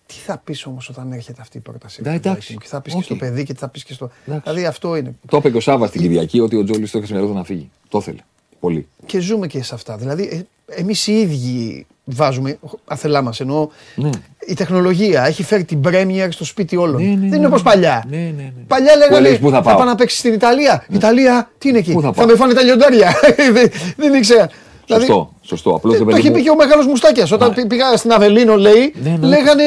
Τι 0.05 0.13
θα 0.13 0.37
πεις 0.37 0.65
όμως 0.65 0.89
όταν 0.89 1.11
έρχεται 1.11 1.41
αυτή 1.41 1.57
η 1.57 1.59
πρόταση. 1.61 2.01
Ναι, 2.01 2.09
από 2.09 2.19
την 2.21 2.29
εντάξει. 2.31 2.53
Brighton 2.57 2.61
Και 2.61 2.67
θα 2.67 2.81
πεις 2.81 2.91
και 2.93 2.97
Όχι. 2.97 3.05
στο 3.07 3.15
παιδί 3.15 3.43
και 3.43 3.53
τι 3.53 3.59
θα 3.59 3.67
πεις 3.67 3.83
και 3.83 3.93
στο. 3.93 4.09
Εντάξει. 4.25 4.43
Δηλαδή 4.49 4.65
αυτό 4.67 4.95
είναι. 4.95 5.15
Το 5.27 5.37
είπε 5.37 5.49
και 5.49 5.57
ο 5.57 5.59
Σάβα 5.59 5.89
την 5.89 6.01
Κυριακή 6.01 6.39
ότι 6.39 6.55
ο 6.55 6.63
Τζόλι 6.63 6.89
το 6.89 6.97
είχε 6.97 7.07
σημερινό 7.07 7.33
να 7.33 7.43
φύγει. 7.43 7.69
Το 7.89 7.97
ήθελε. 7.97 8.19
Πολύ. 8.61 8.87
Και 9.05 9.19
ζούμε 9.19 9.47
και 9.47 9.63
σε 9.63 9.75
αυτά. 9.75 9.95
Δηλαδή, 9.97 10.45
ε, 10.67 10.79
εμείς 10.81 11.07
οι 11.07 11.19
ίδιοι 11.19 11.85
βάζουμε, 12.03 12.57
αθελά 12.85 13.21
μα 13.21 13.31
εννοώ, 13.39 13.67
Ναι. 13.95 14.09
η 14.47 14.53
τεχνολογία 14.53 15.25
έχει 15.25 15.43
φέρει 15.43 15.63
την 15.63 15.79
Premier 15.87 16.27
στο 16.29 16.45
σπίτι 16.45 16.75
όλων. 16.77 17.01
Ναι, 17.01 17.07
ναι, 17.09 17.15
Δεν 17.19 17.29
ναι, 17.29 17.35
είναι 17.35 17.45
όπως 17.45 17.63
ναι. 17.63 17.69
παλιά. 17.69 18.05
Ναι, 18.09 18.17
ναι, 18.17 18.23
ναι. 18.35 18.51
Παλιά 18.67 18.95
λέγανε 18.95 19.29
λες, 19.29 19.39
πού 19.39 19.49
θα 19.49 19.61
πάω; 19.61 19.83
να 19.83 19.95
παίξεις 19.95 20.19
στην 20.19 20.33
Ιταλία. 20.33 20.85
Ιταλία, 20.89 21.49
τι 21.57 21.69
είναι 21.69 21.77
εκεί; 21.77 21.91
Πού 21.93 22.01
θα 22.01 22.07
θα, 22.07 22.13
πάω; 22.13 22.25
με 22.25 22.35
φάνε 22.35 22.53
τα 22.53 22.61
λιοντάρια. 22.63 23.13
δεν, 23.53 23.69
δεν 23.97 24.13
ήξερα. 24.13 24.49
Δηλαδή, 24.85 25.05
Σωστό. 25.05 25.33
Σωστό. 25.41 25.73
Απλώς 25.75 25.95
ε, 25.95 25.97
το 25.97 26.15
έχει 26.15 26.31
πει 26.31 26.41
και 26.43 26.49
ο 26.49 26.55
μεγάλος 26.55 26.85
Μουστάκιας. 26.87 27.31
Όταν 27.31 27.53
πη- 27.53 27.67
πήγα 27.67 27.97
στην 27.97 28.11
Αβελίνο, 28.11 28.55
λέει, 28.55 28.93
Ναι, 29.03 29.09
ναι. 29.19 29.27
λέγανε 29.27 29.63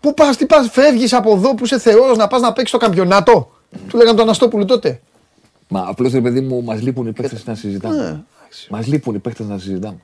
Πού 0.00 0.14
πας, 0.14 0.36
τι 0.36 0.46
πας, 0.46 0.68
φεύγεις 0.72 1.12
από 1.12 1.32
εδώ 1.32 1.54
που 1.54 1.64
είσαι 1.64 1.78
Θεός 1.78 2.16
να 2.16 2.26
πας 2.26 2.40
να 2.40 2.52
παίξεις 2.52 2.70
το 2.70 2.78
καμπιονάτο. 2.84 3.50
Του 3.88 3.96
λέγανε 3.96 4.16
τον 4.16 4.24
Αναστόπουλο 4.24 4.64
τότε. 4.64 5.00
Μα 5.68 5.84
απλώς 5.88 6.12
ρε 6.12 6.20
παιδί 6.20 6.40
μου, 6.40 6.62
μας 6.64 6.82
λείπουν 6.82 7.06
οι 7.06 7.12
παίχτε 7.12 7.36
να 7.44 7.52
Ναι, 7.52 7.58
συζητάμε. 7.58 7.94
εντάξει. 7.96 8.68
Μας 8.70 8.86
λείπουν 8.86 9.14
οι 9.14 9.18
παίχτε 9.18 9.44
να 9.44 9.58
συζητάμε. 9.58 9.98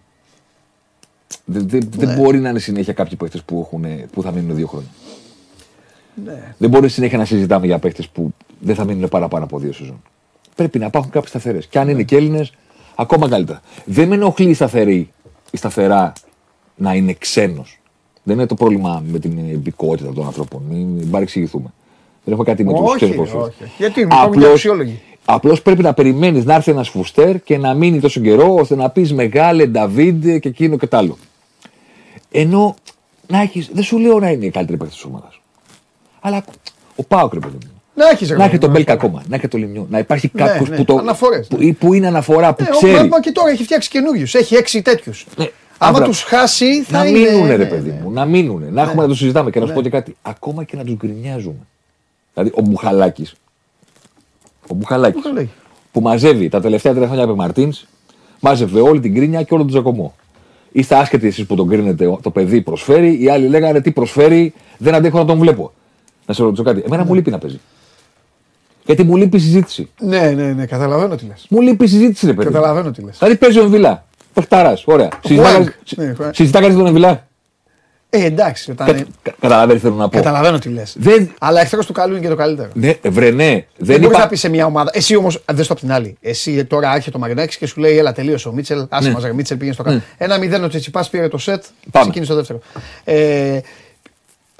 Δεν, 1.45 1.69
δεν, 1.69 1.89
Ναι. 1.97 2.07
δεν 2.07 2.19
μπορεί 2.19 2.39
να 2.41 2.49
είναι 2.49 2.59
συνέχεια 2.59 2.93
κάποιοι 2.93 3.17
παίχτε 3.17 3.41
που, 3.45 3.61
έχουν, 3.67 3.85
που 4.13 4.23
θα 4.23 4.33
μείνουν 4.33 4.57
δύο 4.57 4.67
χρόνια. 4.67 4.89
Ναι. 6.25 6.55
Δεν 6.59 6.71
μπορεί 6.71 6.89
συνέχεια 6.89 7.19
να 7.19 7.25
συζητάμε 7.25 7.67
για 7.67 7.79
παίχτε 7.79 8.03
που 8.13 8.35
δεν 8.61 8.75
θα 8.75 8.85
μείνουν 8.85 9.09
παραπάνω 9.09 9.45
από 9.45 9.59
δύο 9.59 9.73
σεζόν. 9.73 10.03
Πρέπει 10.55 10.79
να 10.79 10.87
υπάρχουν 10.87 11.11
κάποιε 11.11 11.29
σταθερές. 11.29 11.67
Και 11.67 11.79
αν 11.79 11.89
είναι 11.89 12.03
και 12.03 12.17
Έλληνες, 12.17 12.53
ακόμα 12.95 13.29
καλύτερα. 13.29 13.61
Δεν 13.85 14.09
με 14.09 14.15
ενοχλεί 14.15 14.51
η, 14.51 14.55
σταθερή, 14.55 15.11
η 15.51 15.57
σταθερά 15.57 16.13
να 16.77 16.95
είναι 16.95 17.13
ξένος. 17.13 17.81
Δεν 18.23 18.37
είναι 18.37 18.47
το 18.47 18.55
πρόβλημα 18.55 19.03
με 19.07 19.19
την 19.19 19.39
υπηκότητα 19.53 20.13
των 20.13 20.27
ανθρώπων. 20.27 20.63
Μην, 20.69 20.87
μην 20.87 21.11
παρεξηγηθούμε. 21.11 21.73
Δεν 22.25 22.35
έχω 22.35 22.43
κάτι 22.43 22.65
με 22.65 22.73
τους 22.73 22.81
Όχι, 22.91 22.97
ξένους 23.07 23.33
όχι. 23.33 23.65
Γιατί 23.79 24.01
υπάρχουν 24.01 24.39
και 24.41 24.47
αξιόλογοι. 24.47 25.01
Απλώς 25.25 25.63
πρέπει 25.63 25.83
να 25.83 25.95
περιμένεις 25.95 26.45
να 26.45 26.55
έρθει 26.55 26.71
ένας 26.71 26.89
φουστέρ 26.89 27.41
και 27.43 27.59
να 27.59 27.75
μείνει 27.75 28.01
τόσο 28.01 28.21
καιρό 28.21 28.55
ώστε 28.55 28.75
να 28.77 28.91
πεις 28.91 29.13
Μεγάλε, 29.13 29.67
Νταβίντ 29.67 30.23
και 30.39 30.49
εκείνο 30.49 30.77
και 30.77 30.87
τ' 30.87 30.95
άλλο. 30.95 31.19
Ενώ 32.31 32.75
να 33.27 33.41
έχεις, 33.41 33.71
δεν 33.73 33.83
σου 33.83 33.99
λέω 33.99 34.19
να 34.19 34.31
είναι 34.31 34.45
η 34.45 34.51
καλύτερη 34.51 34.79
παίκτης 34.79 34.97
της 34.97 35.05
ομάδας. 35.05 35.41
Αλλά 36.21 36.45
ο 36.97 37.03
Πάοκ 37.03 37.33
ρε 37.35 37.41
παιδί 37.41 37.55
μου. 37.65 37.71
Να 37.95 38.09
έχεις, 38.09 38.29
ρε 38.29 38.37
Να 38.37 38.41
έχει 38.43 38.51
παιδί 38.51 38.61
τον 38.63 38.71
μου, 38.71 38.77
Μπέλκα 38.77 38.93
ακόμα, 38.93 39.23
να 39.29 39.37
έχει 39.37 39.49
το 39.49 39.59
Λιμιό. 39.59 39.87
Να 39.91 39.99
υπάρχει 39.99 40.31
Ναι, 40.33 40.43
κάποιος 40.45 40.69
ναι, 40.69 40.77
που, 40.77 40.85
το, 40.85 40.97
αναφορές, 40.97 41.47
που, 41.47 41.57
ναι. 41.57 41.65
ή 41.65 41.73
που 41.73 41.93
είναι 41.95 42.07
αναφορά, 42.07 42.55
που 42.55 42.63
Ε, 42.65 42.69
ο 42.73 42.77
ξέρει. 42.77 42.93
Μπράμπα 42.93 43.21
και 43.21 43.33
τώρα 43.33 43.51
έχει 43.51 43.63
φτιάξει 43.65 43.89
καινούριους. 43.89 44.35
Έχει 44.35 44.55
έξι 44.55 44.83
τέτοιους. 44.83 45.27
Ναι. 45.37 45.49
Άμα 45.79 45.97
Άβρα- 45.97 46.05
τους 46.09 46.23
χάσει, 46.23 46.83
θα 46.83 46.99
να 46.99 47.07
είναι. 47.07 47.19
μείνουνε, 47.19 47.51
ρε 47.51 47.57
ναι, 47.57 47.65
παιδί 47.65 47.91
ναι. 47.91 48.01
μου. 48.03 48.11
Να 48.11 48.25
μείνουνε. 48.25 48.67
Να 48.71 48.83
έχουμε 48.83 49.03
να 49.03 49.09
του 49.09 49.15
συζητάμε 49.15 49.51
και 49.51 49.61
να 49.61 49.67
σου 49.67 49.73
πω 49.73 49.83
και 49.83 49.91
κάτι. 49.91 50.17
Ακόμα 50.23 50.65
και 50.65 50.77
να 50.77 50.85
τους 50.85 50.95
γκρινιάζουμε. 50.95 51.67
Δηλαδή, 52.35 52.53
ο 52.57 52.61
Μπουχαλάκης. 52.61 53.35
Ο 54.69 54.75
Μπουχαλάκης. 54.75 55.23
Μπουχαλάκης. 55.23 55.51
Που 55.93 56.01
μαζεύει 56.01 56.49
τα 56.49 56.61
τελευταία 56.61 56.95
τρία 56.95 57.07
χρόνια 57.07 57.25
από 57.25 57.35
Μαρτίνς, 57.35 57.85
μάζευε 58.41 58.81
όλη 58.81 59.01
την 59.01 59.13
γκρίνια 59.13 59.43
και 59.43 59.55
όλο 59.55 59.63
τον 59.63 59.71
τζακωμό. 59.73 60.15
Είστε 60.73 60.95
άσχετοι 60.97 61.27
εσείς 61.27 61.47
που 61.47 61.55
τον 61.55 61.69
κρίνετε, 61.69 62.19
το 62.23 62.31
παιδί 62.31 62.61
προσφέρει. 62.63 63.23
Οι 63.23 63.29
άλλοι 63.29 63.49
λέγανε 63.49 63.81
τι 63.81 63.91
προσφέρει, 63.91 64.53
δεν 64.79 64.95
αντέχω 64.95 65.19
να 65.19 65.25
τον 65.25 65.39
βλέπω. 65.39 65.73
Να 66.27 66.35
σε 66.35 66.43
ρωτήσω 66.43 66.63
κάτι. 66.63 66.83
Εμένα 66.87 67.05
μου 67.05 67.15
λείπει 67.15 67.31
να 67.31 67.39
παίζει. 67.39 67.61
Γιατί 68.85 69.03
μου 69.03 69.17
λείπει 69.17 69.37
η 69.37 69.41
συζήτηση. 69.41 69.91
Ναι, 70.01 70.31
ναι, 70.31 70.53
ναι, 70.53 70.67
καταλαβαίνω 70.67 71.17
τι 71.17 71.27
λες. 71.27 71.47
Μου 71.51 71.61
λείπει 71.61 71.85
η 71.85 71.89
συζήτηση, 71.89 72.27
ρε 72.27 72.33
παιδί. 72.33 72.53
Καταλαβαίνω 72.53 72.91
τι 72.91 73.03
λες. 73.03 73.19
Δηλαδή 73.19 73.37
παίζει 73.37 73.59
ο 73.59 73.63
Εμβιλά. 73.63 74.05
Πεχταρά. 74.33 74.79
Ωραία. 74.85 75.09
Συζητά 75.25 75.49
Χουάνκ. 75.49 75.65
κανείς- 75.65 75.97
Ναι, 75.97 76.15
Χουάνκ. 76.15 76.35
Συζητά 76.35 76.61
κανεί 76.61 76.75
τον 76.75 76.87
Εμβιλά. 76.87 77.27
Ε, 78.15 78.25
εντάξει, 78.25 78.71
όταν. 78.71 78.87
Κα, 78.87 78.93
κα, 79.23 79.35
Καταλαβαίνεις 79.41 79.83
τι 79.83 79.87
θέλω 79.89 79.99
να 80.01 80.09
πω. 80.09 80.17
Καταλαβαίνω 80.17 80.59
τι 80.59 80.69
λες. 80.69 80.95
Δεν, 80.99 81.35
Αλλά 81.41 81.61
εχθρό 81.61 81.85
του 81.85 81.93
καλού 81.93 82.13
είναι 82.13 82.23
και 82.23 82.29
το 82.29 82.37
καλύτερο. 82.37 82.69
ναι, 82.75 82.95
βρε, 83.09 83.31
ναι. 83.31 83.51
Δεν 83.51 83.65
Δεν 83.77 83.97
μπορείς 84.01 84.07
είπα. 84.17 84.19
να 84.19 84.27
πεις 84.29 84.41
σε 84.41 84.49
μια 84.49 84.67
ομάδα. 84.67 84.91
Εσύ 84.95 85.17
όμως, 85.17 85.43
δεν 85.53 85.65
στο 85.65 85.73
απ' 85.73 85.79
την 85.79 85.93
άλλη. 85.93 86.17
Εσύ 86.21 86.65
τώρα 86.65 86.91
άρχεται 86.91 87.11
το 87.11 87.19
Μαρινάκη 87.19 87.59
και 87.59 87.67
σου 87.67 87.81
λέει: 87.81 87.99
Έλα, 87.99 88.13
τελείωσε 88.13 88.49
ο 88.49 88.53
Μίτσελ. 88.53 88.87
Άσε 88.89 89.09
Ναι. 89.09 89.15
μας, 89.15 89.23
ρε, 89.25 89.33
Μίτσελ 89.33 89.57
πήγαινε 89.57 89.75
στο 89.75 89.83
κάτω. 89.83 90.01
Ένα 90.19 90.39
μηδέν 90.39 90.65
ο 90.65 90.69
Τσιτσιπάς 90.69 91.09
πήρε 91.11 91.29
το 91.29 91.39
σετ. 91.39 91.65
Πάμε. 91.91 92.05
Ξεκίνησε 92.05 92.31
το 92.33 92.37
δεύτερο. 92.39 92.61
Ε, 93.05 93.61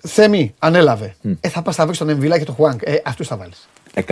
Θέμη, 0.09 0.55
ανέλαβε. 0.59 1.15
Ε, 1.41 1.49
θα 1.49 1.63
πας 1.63 1.75
θα 1.77 1.87
βρεις 1.87 1.99
τον 1.99 2.09
Εμβιλά 2.09 2.39
και 2.39 2.45
τον 2.45 2.55
Χουάνκ. 2.55 2.81
Ε, 2.85 2.95
αυτούς 3.05 3.27
θα 3.27 3.37
βάλεις. 3.37 3.69
100%. 3.95 4.03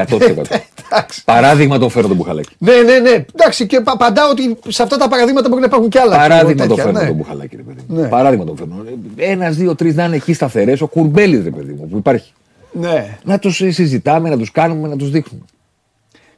Εντάξει. 0.92 1.24
Παράδειγμα 1.24 1.78
τον 1.78 1.90
φέρω 1.90 2.08
τον 2.08 2.16
Μπουχαλάκη. 2.16 2.48
Ναι, 2.58 2.72
ναι, 2.74 2.98
ναι. 2.98 3.24
Εντάξει, 3.34 3.66
και 3.66 3.80
πα- 3.80 3.92
απαντάω 3.92 4.30
ότι 4.30 4.58
σε 4.68 4.82
αυτά 4.82 4.96
τα 4.96 5.08
παραδείγματα 5.08 5.48
μπορεί 5.48 5.60
να 5.60 5.66
υπάρχουν 5.66 5.88
κι 5.88 5.98
άλλα. 5.98 6.16
Παράδειγμα 6.16 6.52
ξέρω, 6.52 6.66
τον 6.66 6.68
τέτοια, 6.68 6.84
φέρνω 6.84 7.00
ναι. 7.00 7.06
τον 7.06 7.16
Μπουχαλάκη, 7.16 7.56
ρε 7.56 7.62
παιδί. 7.62 7.80
μου. 7.88 8.00
Ναι. 8.00 8.08
Παράδειγμα 8.08 8.44
τον 8.44 8.56
φέρνω. 8.56 8.84
Ένας, 9.16 9.56
δύο, 9.56 9.74
τρεις 9.74 9.94
να 9.94 10.04
είναι 10.04 10.16
εκεί 10.16 10.32
σταθερές. 10.32 10.80
Ο 10.80 10.86
κουρμπέλης, 10.86 11.44
ρε 11.44 11.50
παιδί 11.50 11.72
μου, 11.72 11.88
που 11.88 11.96
υπάρχει. 11.96 12.32
Ναι, 12.72 13.18
Να 13.24 13.38
τους 13.38 13.56
συζητάμε, 13.56 14.28
να 14.28 14.36
τους 14.38 14.50
κάνουμε, 14.50 14.88
να 14.88 14.96
τους 14.96 15.10
δείχνουμε. 15.10 15.44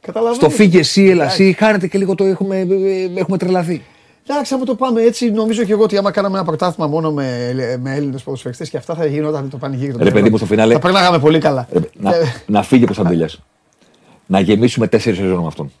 καταλαβαίνω. 0.01 0.35
Στο 0.35 0.49
φύγε 0.49 0.79
εσύ, 0.79 1.03
έλα 1.03 1.25
εσύ, 1.25 1.55
χάνετε 1.59 1.87
και 1.87 1.97
λίγο 1.97 2.15
το 2.15 2.23
έχουμε, 2.23 2.57
ε, 2.59 3.19
έχουμε 3.19 3.37
τρελαθεί. 3.37 3.81
Εντάξει, 4.27 4.53
άμα 4.53 4.63
το 4.65 4.75
πάμε 4.75 5.01
έτσι, 5.01 5.31
νομίζω 5.31 5.63
και 5.63 5.71
εγώ 5.71 5.83
ότι 5.83 5.97
άμα 5.97 6.11
κάναμε 6.11 6.37
ένα 6.37 6.45
πρωτάθλημα 6.45 6.89
μόνο 6.89 7.11
με, 7.11 7.53
με 7.81 7.95
Έλληνες 7.95 8.21
ποδοσφαιριστές 8.23 8.69
και 8.69 8.77
αυτά 8.77 8.93
θα 8.95 9.05
γινόταν 9.05 9.49
το 9.49 9.57
πανηγύρι. 9.57 9.93
Ρε 9.99 10.11
παιδί 10.11 10.29
μου, 10.29 10.37
στο 10.37 10.45
φινάλε- 10.45 10.73
Θα 10.73 10.79
περνάγαμε 10.79 11.19
πολύ 11.19 11.39
καλά. 11.39 11.67
Ρε, 11.71 11.79
να, 11.99 12.15
Ε, 12.15 12.21
να 12.45 12.63
φύγει 12.63 12.83
από 12.83 12.93
Σαντελιά. 12.93 13.29
Να 14.25 14.39
γεμίσουμε 14.39 14.87
τέσσερις 14.87 15.19
σεζόν 15.19 15.39
με 15.39 15.47
αυτόν. 15.47 15.71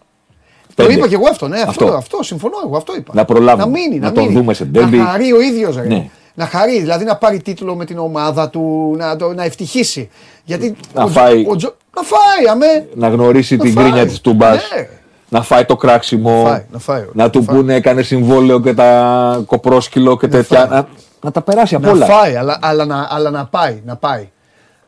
Το 0.75 0.83
Πέντε. 0.83 0.93
είπα 0.93 1.07
και 1.07 1.15
εγώ 1.15 1.27
αυτό, 1.29 1.47
ναι, 1.47 1.59
αυτό, 1.59 1.85
Αυτό. 1.85 1.97
αυτό, 1.97 2.23
συμφωνώ 2.23 2.53
εγώ, 2.65 2.77
αυτό 2.77 2.95
είπα. 2.95 3.11
Να 3.15 3.25
προλάβουμε. 3.25 3.63
Να 3.63 3.69
μείνει, 3.69 3.99
να, 3.99 4.05
Να 4.07 4.11
τον 4.13 4.23
μείνει. 4.23 4.35
δούμε 4.35 4.53
σε 4.53 4.63
Να 4.63 4.69
ντέρμπι. 4.69 4.97
χαρεί 4.97 5.33
ο 5.33 5.41
ίδιος, 5.41 5.75
Ναι. 5.75 6.09
Να 6.35 6.45
χαρεί, 6.45 6.79
δηλαδή 6.79 7.05
να 7.05 7.15
πάρει 7.17 7.41
τίτλο 7.41 7.75
με 7.75 7.85
την 7.85 7.97
ομάδα 7.97 8.49
του, 8.49 8.95
να, 8.97 9.15
το, 9.15 9.33
να 9.33 9.43
ευτυχήσει. 9.43 10.09
Γιατί 10.43 10.75
Να 10.93 11.03
ο 11.03 11.05
Τζο- 11.09 11.19
φάει- 11.19 11.47
ο 11.49 11.55
Τζο- 11.55 11.75
να 11.95 12.01
φάει, 12.01 12.47
αμέ. 12.51 12.87
Να 12.95 13.07
γνωρίσει 13.09 13.55
Να 13.55 13.63
την 13.63 13.73
φάει. 13.73 13.83
γκρίνια 13.83 14.05
της 14.05 14.21
τούμπας. 14.21 14.69
Ναι. 14.75 14.87
Να 15.33 15.41
φάει 15.41 15.65
το 15.65 15.75
κράξιμο. 15.75 16.43
Να 16.43 16.49
φάει, 16.49 16.65
να 16.71 16.79
φάει, 16.79 17.01
να 17.13 17.23
να 17.23 17.29
του 17.29 17.43
φάει. 17.43 17.55
πούνε 17.55 17.73
έκανε 17.75 18.01
συμβόλαιο 18.01 18.59
και 18.61 18.73
τα 18.73 19.43
κοπρόσκυλο 19.45 20.17
και 20.17 20.27
τέτοια. 20.27 20.59
φάει. 20.67 20.69
Να, 20.79 20.87
να 21.21 21.31
τα 21.31 21.41
περάσει 21.41 21.75
από 21.75 21.85
Να 21.85 21.91
όλα. 21.91 22.05
φάει, 22.05 22.35
αλλά, 22.35 22.59
αλλά, 22.61 22.85
να, 22.85 23.07
αλλά 23.09 23.29
να 23.29 23.45
πάει, 23.45 23.81
να 23.85 23.95
πάει. 23.95 24.29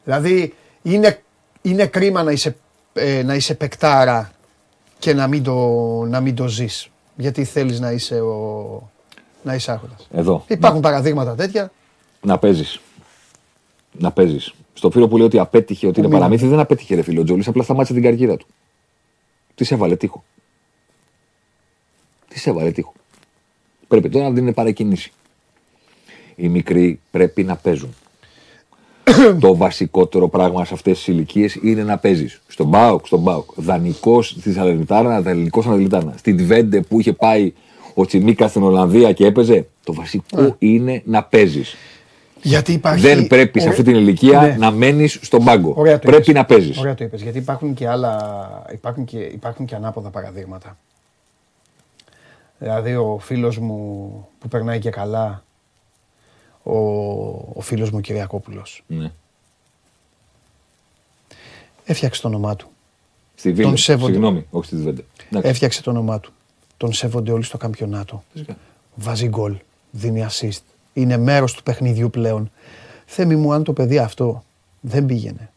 Δηλαδή 0.03 0.53
είναι, 0.81 1.21
είναι 1.61 1.85
κρίμα 1.85 2.23
να 2.23 2.31
είσαι, 2.31 2.55
ε, 2.93 3.23
να 3.23 3.35
είσαι 3.35 3.55
παικτάρα 3.55 4.31
και 4.99 5.13
να 5.13 5.27
μην 5.27 5.43
το, 5.43 5.53
να 6.07 6.19
μην 6.19 6.35
το 6.35 6.47
ζεις. 6.47 6.89
Γιατί 7.15 7.43
θέλεις 7.43 7.79
να 7.79 7.91
είσαι, 7.91 8.19
ο, 8.21 8.89
να 9.43 9.53
είσαι 9.55 9.71
άρχοντας. 9.71 10.07
Εδώ. 10.11 10.43
Υπάρχουν 10.47 10.81
παραδείγματα 10.81 11.35
τέτοια. 11.35 11.71
Να 12.21 12.37
παίζεις. 12.37 12.79
Να 13.91 14.11
παίζεις. 14.11 14.53
Στο 14.73 14.89
φίλο 14.89 15.07
που 15.07 15.17
λέει 15.17 15.25
ότι 15.25 15.39
απέτυχε, 15.39 15.87
ότι 15.87 15.99
είναι 15.99 16.07
μείνει. 16.07 16.19
παραμύθι, 16.19 16.47
δεν 16.47 16.59
απέτυχε 16.59 16.95
ρε 16.95 17.01
φίλο 17.01 17.23
Τζόλη, 17.23 17.43
απλά 17.47 17.63
σταμάτησε 17.63 17.93
την 17.93 18.03
καριέρα 18.03 18.37
του. 18.37 18.47
Τι 19.55 19.63
σε 19.63 19.73
έβαλε 19.73 19.95
τείχο. 19.95 20.23
Τι 22.35 22.41
σε 22.41 22.49
έβαλε 22.49 22.71
τείχο. 22.71 22.93
Πρέπει 23.87 24.09
τώρα 24.09 24.25
να 24.25 24.31
δίνει 24.31 24.51
παρακίνηση. 24.53 25.11
Οι 26.35 26.47
μικροί 26.47 26.99
πρέπει 27.11 27.43
να 27.43 27.55
παίζουν. 27.55 27.95
το 29.39 29.55
βασικότερο 29.55 30.27
πράγμα 30.29 30.65
σε 30.65 30.73
αυτές 30.73 30.97
τις 30.97 31.07
ηλικίες 31.07 31.55
είναι 31.61 31.83
να 31.83 31.97
παίζεις. 31.97 32.41
Στον 32.47 32.67
Μπάουκ, 32.67 33.05
στον 33.07 33.19
Μπάουκ. 33.19 33.49
Δανεικός 33.55 34.27
στη 34.39 34.53
Σαλερνιτάνα, 34.53 35.21
δανεικός 35.21 35.63
στην 35.63 35.73
Αδελιτάνα. 35.75 36.13
Στην 36.17 36.37
Τβέντε 36.37 36.81
που 36.81 36.99
είχε 36.99 37.13
πάει 37.13 37.53
ο 37.93 38.05
Τσιμίκα 38.05 38.47
στην 38.47 38.63
Ολλανδία 38.63 39.11
και 39.13 39.25
έπαιζε. 39.25 39.67
Το 39.83 39.93
βασικό 39.93 40.55
είναι 40.59 41.01
να 41.05 41.23
παίζεις. 41.23 41.75
Γιατί 42.41 42.71
υπάρχει... 42.73 43.07
Δεν 43.07 43.27
πρέπει 43.27 43.59
σε 43.59 43.67
Ωραία- 43.67 43.79
αυτή 43.79 43.91
την 43.91 44.01
ηλικία 44.01 44.41
Ναι. 44.41 44.55
να 44.59 44.71
μένεις 44.71 45.19
στον 45.21 45.43
πάγκο. 45.43 45.73
Ωραία 45.77 45.99
το 45.99 46.07
πρέπει 46.07 46.21
είπες. 46.21 46.33
να 46.35 46.45
παίζεις. 46.45 46.77
Ωραία 46.77 46.93
το 46.95 47.03
είπες, 47.03 47.21
γιατί 47.21 47.37
υπάρχουν 47.37 47.73
και 47.73 47.87
άλλα, 47.87 48.17
υπάρχουν 48.73 49.05
και, 49.05 49.17
υπάρχουν 49.17 49.65
και 49.65 49.75
ανάποδα 49.75 50.09
παραδείγματα. 50.09 50.77
Δηλαδή 52.59 52.95
ο 52.95 53.17
φίλος 53.21 53.57
μου 53.57 54.09
που 54.39 54.47
περνάει 54.47 54.79
και 54.79 54.89
καλά, 54.89 55.43
ο, 56.63 56.77
ο 57.53 57.61
φίλος 57.61 57.89
μου 57.91 57.97
ο 57.97 58.01
Κυριακόπουλος, 58.01 58.83
Ναι. 58.87 59.11
έφτιαξε 61.85 62.21
το 62.21 62.27
όνομά 62.27 62.55
του. 62.55 62.67
Στη 63.35 63.51
Βίλα. 63.53 63.67
Τον 63.67 63.77
σέβονται. 63.77 64.11
Συγγνώμη, 64.11 64.45
όχι 64.49 64.65
στη 64.65 64.75
Τβέντε. 64.75 65.05
Εντάξει. 65.29 65.49
Έφτιαξε 65.49 65.81
το 65.81 65.89
όνομά 65.89 66.19
του. 66.19 66.33
Τον 66.77 66.93
σέβονται 66.93 67.31
όλοι 67.31 67.43
στο 67.43 67.57
καμπιονάτο. 67.57 68.23
Φυσικά. 68.31 68.57
Βάζει 68.95 69.27
γκολ, 69.27 69.57
δίνει 69.91 70.25
assist. 70.29 70.59
Είναι 70.93 71.17
μέρος 71.17 71.53
του 71.53 71.63
παιχνιδιού 71.63 72.09
πλέον. 72.09 72.51
Θέμη 73.05 73.35
μου, 73.35 73.53
αν 73.53 73.63
το 73.63 73.73
παιδί 73.73 73.97
αυτό 73.97 74.43
δεν 74.81 75.05
πήγαινε, 75.05 75.49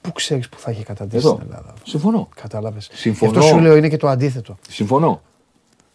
πού 0.00 0.12
ξέρεις 0.12 0.48
που 0.48 0.58
θα 0.58 0.70
είχε 0.70 0.82
καταντήσει 0.82 1.16
Εδώ. 1.26 1.34
στην 1.34 1.46
Ελλάδα. 1.46 1.74
Συμφωνώ. 1.84 2.28
Κατάλαβες. 2.34 2.88
Συμφωνώ. 2.92 3.32
Γι' 3.32 3.38
αυτό 3.38 3.50
σου 3.50 3.60
λέω 3.62 3.76
είναι 3.76 3.88
και 3.88 3.96
το 3.96 4.08
αντίθετο. 4.08 4.58
Συμφωνώ. 4.68 5.22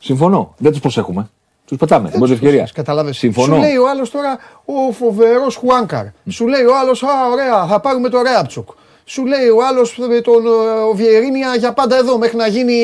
Συμφωνώ. 0.06 0.54
Δεν 0.58 0.72
τους 0.72 0.82
προσέχουμε. 0.82 1.30
Τους 1.66 1.78
πετάμε. 1.78 2.10
Δεν 2.10 2.32
ευκαιρία. 2.32 2.68
Κατάλαβε. 2.74 3.14
Συμφωνώ. 3.14 3.56
Σου 3.56 3.62
λέει 3.62 3.76
ο 3.76 3.90
άλλος 3.90 4.10
τώρα 4.12 4.38
ο 4.66 4.92
φοβερός 4.92 5.56
Χουάνκαρ. 5.56 6.06
Σου 6.30 6.48
λέει 6.48 6.64
ο 6.64 6.78
άλλος, 6.82 7.04
Α, 7.04 7.08
ωραία, 7.32 7.68
θα 7.68 7.80
πάρουμε 7.80 8.10
το 8.10 8.22
Ρέαπτσουκ. 8.22 8.70
Σου 9.06 9.26
λέει 9.26 9.48
ο 9.48 9.66
άλλος 9.70 9.98
με 10.10 10.22
τον 10.22 10.46
ε, 10.46 10.50
ο 10.92 10.94
Βιερίνια 10.94 11.56
για 11.56 11.74
πάντα 11.74 11.98
εδώ 11.98 12.18
μέχρι 12.18 12.38
να 12.38 12.48
γίνει 12.48 12.76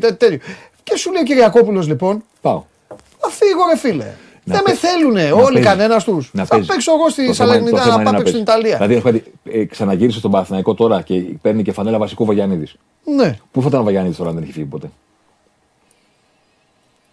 τέ- 0.00 0.16
τέτοιο. 0.18 0.38
Και 0.82 0.96
σου 0.96 1.12
λέει 1.12 1.20
ο 1.20 1.24
Κυριακόπουλος 1.24 1.86
λοιπόν, 1.86 2.22
Πάω. 2.40 2.62
να 3.22 3.28
φύγω 3.28 3.60
ρε 3.72 3.76
φίλε. 3.78 4.04
Να 4.44 4.54
Δεν 4.54 4.62
με 4.66 4.72
παί- 4.72 4.78
θέλουνε 4.78 5.28
να 5.28 5.34
όλοι 5.34 5.52
παίζει. 5.52 5.68
κανένας 5.68 6.04
τους. 6.04 6.30
Να 6.32 6.44
Θα 6.44 6.48
παίζει. 6.54 6.66
παίξω 6.68 6.92
εγώ 6.92 7.04
Το 7.04 7.10
στη 7.10 7.32
θέμα- 7.32 7.52
το 7.52 7.58
Σαλernitana 7.58 7.78
θέμα 7.78 7.86
να 7.86 7.94
είναι 7.94 8.02
πάω 8.04 8.12
να 8.12 8.18
παίξω 8.18 8.32
στην 8.32 8.44
παίζει. 8.44 8.60
Ιταλία. 8.60 8.76
Δηλαδή, 8.76 8.94
έχω 8.94 9.02
κάτι, 9.02 9.32
ε, 9.60 9.64
ξαναγύρισε 9.64 10.18
στον 10.18 10.30
Παναθηναϊκό 10.30 10.74
τώρα 10.74 11.02
και 11.02 11.14
παίρνει 11.42 11.62
και 11.62 11.72
φανέλα 11.72 11.98
βασικού 11.98 12.24
Βαγιανίδης. 12.24 12.74
Ναι, 13.04 13.36
Πού 13.52 13.60
θα 13.62 13.68
ήταν 13.68 13.80
ο 13.80 13.84
Βαγιανίδης 13.84 14.16
τώρα 14.16 14.28
αν 14.28 14.34
δεν 14.34 14.44
είχε 14.44 14.52
φύγει 14.52 14.64
ποτέ; 14.66 14.90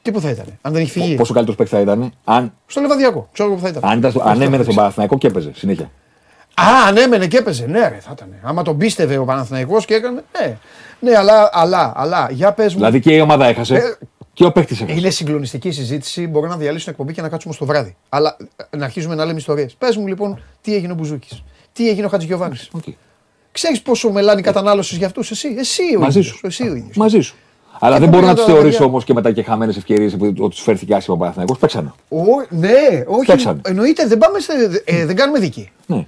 Τι 0.06 0.12
που 0.12 0.22
θα 0.22 0.30
ήταν, 0.30 0.45
αν 0.62 0.74
δεν 0.74 0.82
έχει 0.82 0.91
φύγει. 0.91 1.16
Πόσο 1.16 1.34
καλύτερος 1.34 1.58
παίκτης 1.58 1.76
θα 1.78 1.84
ήταν 1.84 2.14
αν, 2.24 2.53
Στο 2.66 2.82
Λεβαδιακό, 2.82 3.30
ξέρω 3.34 3.47
εγώ 3.47 3.58
που 3.58 3.64
θα 3.64 3.70
ήταν. 3.70 3.82
αν, 3.86 3.97
ήταν 3.97 4.12
στο- 4.12 4.22
αν 4.26 4.41
έμενε 4.41 4.64
στον 4.64 4.76
Παναθηναϊκό 4.76 5.18
και 5.18 5.28
έπαιζε 5.28 5.51
συνέχεια. 5.56 5.91
Α, 6.53 6.66
αν 6.88 6.97
έμενε 6.97 7.28
και 7.28 7.38
έπαιζε. 7.38 7.66
Ναι, 7.66 7.80
ρε, 7.80 7.97
θα 8.01 8.10
ήταν. 8.14 8.28
Άμα 8.41 8.62
τον 8.64 8.78
πίστευε 8.78 9.18
ο 9.18 9.26
Παναθηναϊκός 9.26 9.86
και 9.86 9.93
έκανε. 9.93 10.24
Ναι, 10.41 10.58
ναι 10.99 11.18
αλλά, 11.18 11.49
αλλά, 11.53 11.93
αλλά, 11.95 12.28
για 12.32 12.51
πες 12.53 12.72
μου. 12.72 12.80
Δηλαδή 12.80 12.99
και 12.99 13.14
η 13.14 13.20
ομάδα 13.20 13.45
έχασε 13.45 13.76
Ε, 13.76 13.82
και 14.34 14.45
ο 14.45 14.51
παίκτης 14.51 14.82
έχασε. 14.82 14.97
Είναι 14.99 15.10
συγκλονιστική 15.10 15.72
συζήτηση. 15.72 16.28
Μπορώ 16.28 16.47
να 16.47 16.58
διαλύσω 16.58 16.84
την 16.84 16.91
εκπομπή 16.93 17.14
και 17.14 17.22
να 17.22 17.30
κάτσουμε 17.30 17.53
στο 17.53 17.66
βράδυ. 17.66 17.95
Αλλά 18.10 18.38
ε, 18.70 18.78
να 18.78 18.86
αρχίζουμε 18.86 19.16
να 19.16 19.26
λέμε 19.26 19.38
ιστορίες. 19.39 19.76
Πες 19.78 19.95
μου 19.97 20.08
λοιπόν, 20.08 20.41
τι 20.62 20.76
έγινε 20.76 20.91
ο 20.91 20.95
Μπουζούκης. 20.95 21.43
Τι 21.74 21.89
έγινε 21.89 22.06
ο 22.06 22.10
Χατζηγιοβάνης. 22.10 22.70
Οκ. 22.72 22.84
Ξέρεις 23.51 23.82
πόσο 23.82 24.12
μελάνη 24.12 24.41
κατανάλωση 24.41 24.95
για 24.95 25.08
αυτούς, 25.08 25.32
εσύ. 25.32 25.56
Εσύ 25.58 25.82
ο 25.97 25.99
Μαζί 25.99 26.20
ίδιος, 26.20 26.36
σου. 26.36 26.47
Εσύ 26.47 26.64
ο 26.64 26.76
ίδιος. 26.76 26.97
Μαζί 26.97 27.20
σου. 27.22 27.36
Αλλά 27.80 27.93
Και 27.93 27.99
δεν 28.01 28.09
πού 28.09 28.15
μπορώ 28.15 28.28
να 28.28 28.34
πήγα 28.34 28.36
τους 28.36 28.45
τώρα, 28.45 28.57
θεωρήσω 28.57 28.78
παιδιά; 28.78 28.86
όμως 28.86 29.03
και 29.03 29.13
μετά 29.13 29.32
και 29.32 29.43
χαμένες 29.43 29.78
ευκαιρίες 29.78 30.13
επειδή 30.13 30.34
τους 30.34 30.61
φέρθηκε 30.61 30.95
άσχημα 30.95 31.15
ο 31.15 31.19
Παναθηναϊκός. 31.19 31.57
Παίξανε. 31.57 31.93
Ο, 32.09 32.17
ναι, 32.49 33.03
όχι. 33.07 33.26
Παίξανε. 33.26 33.61
Εννοείται, 33.63 34.07
δεν, 34.07 34.17
πάμε 34.17 34.39
σε, 34.39 34.82
ε, 34.86 35.05
δεν 35.05 35.15
κάνουμε 35.15 35.39
δίκη. 35.39 35.71
Ναι. 35.86 36.05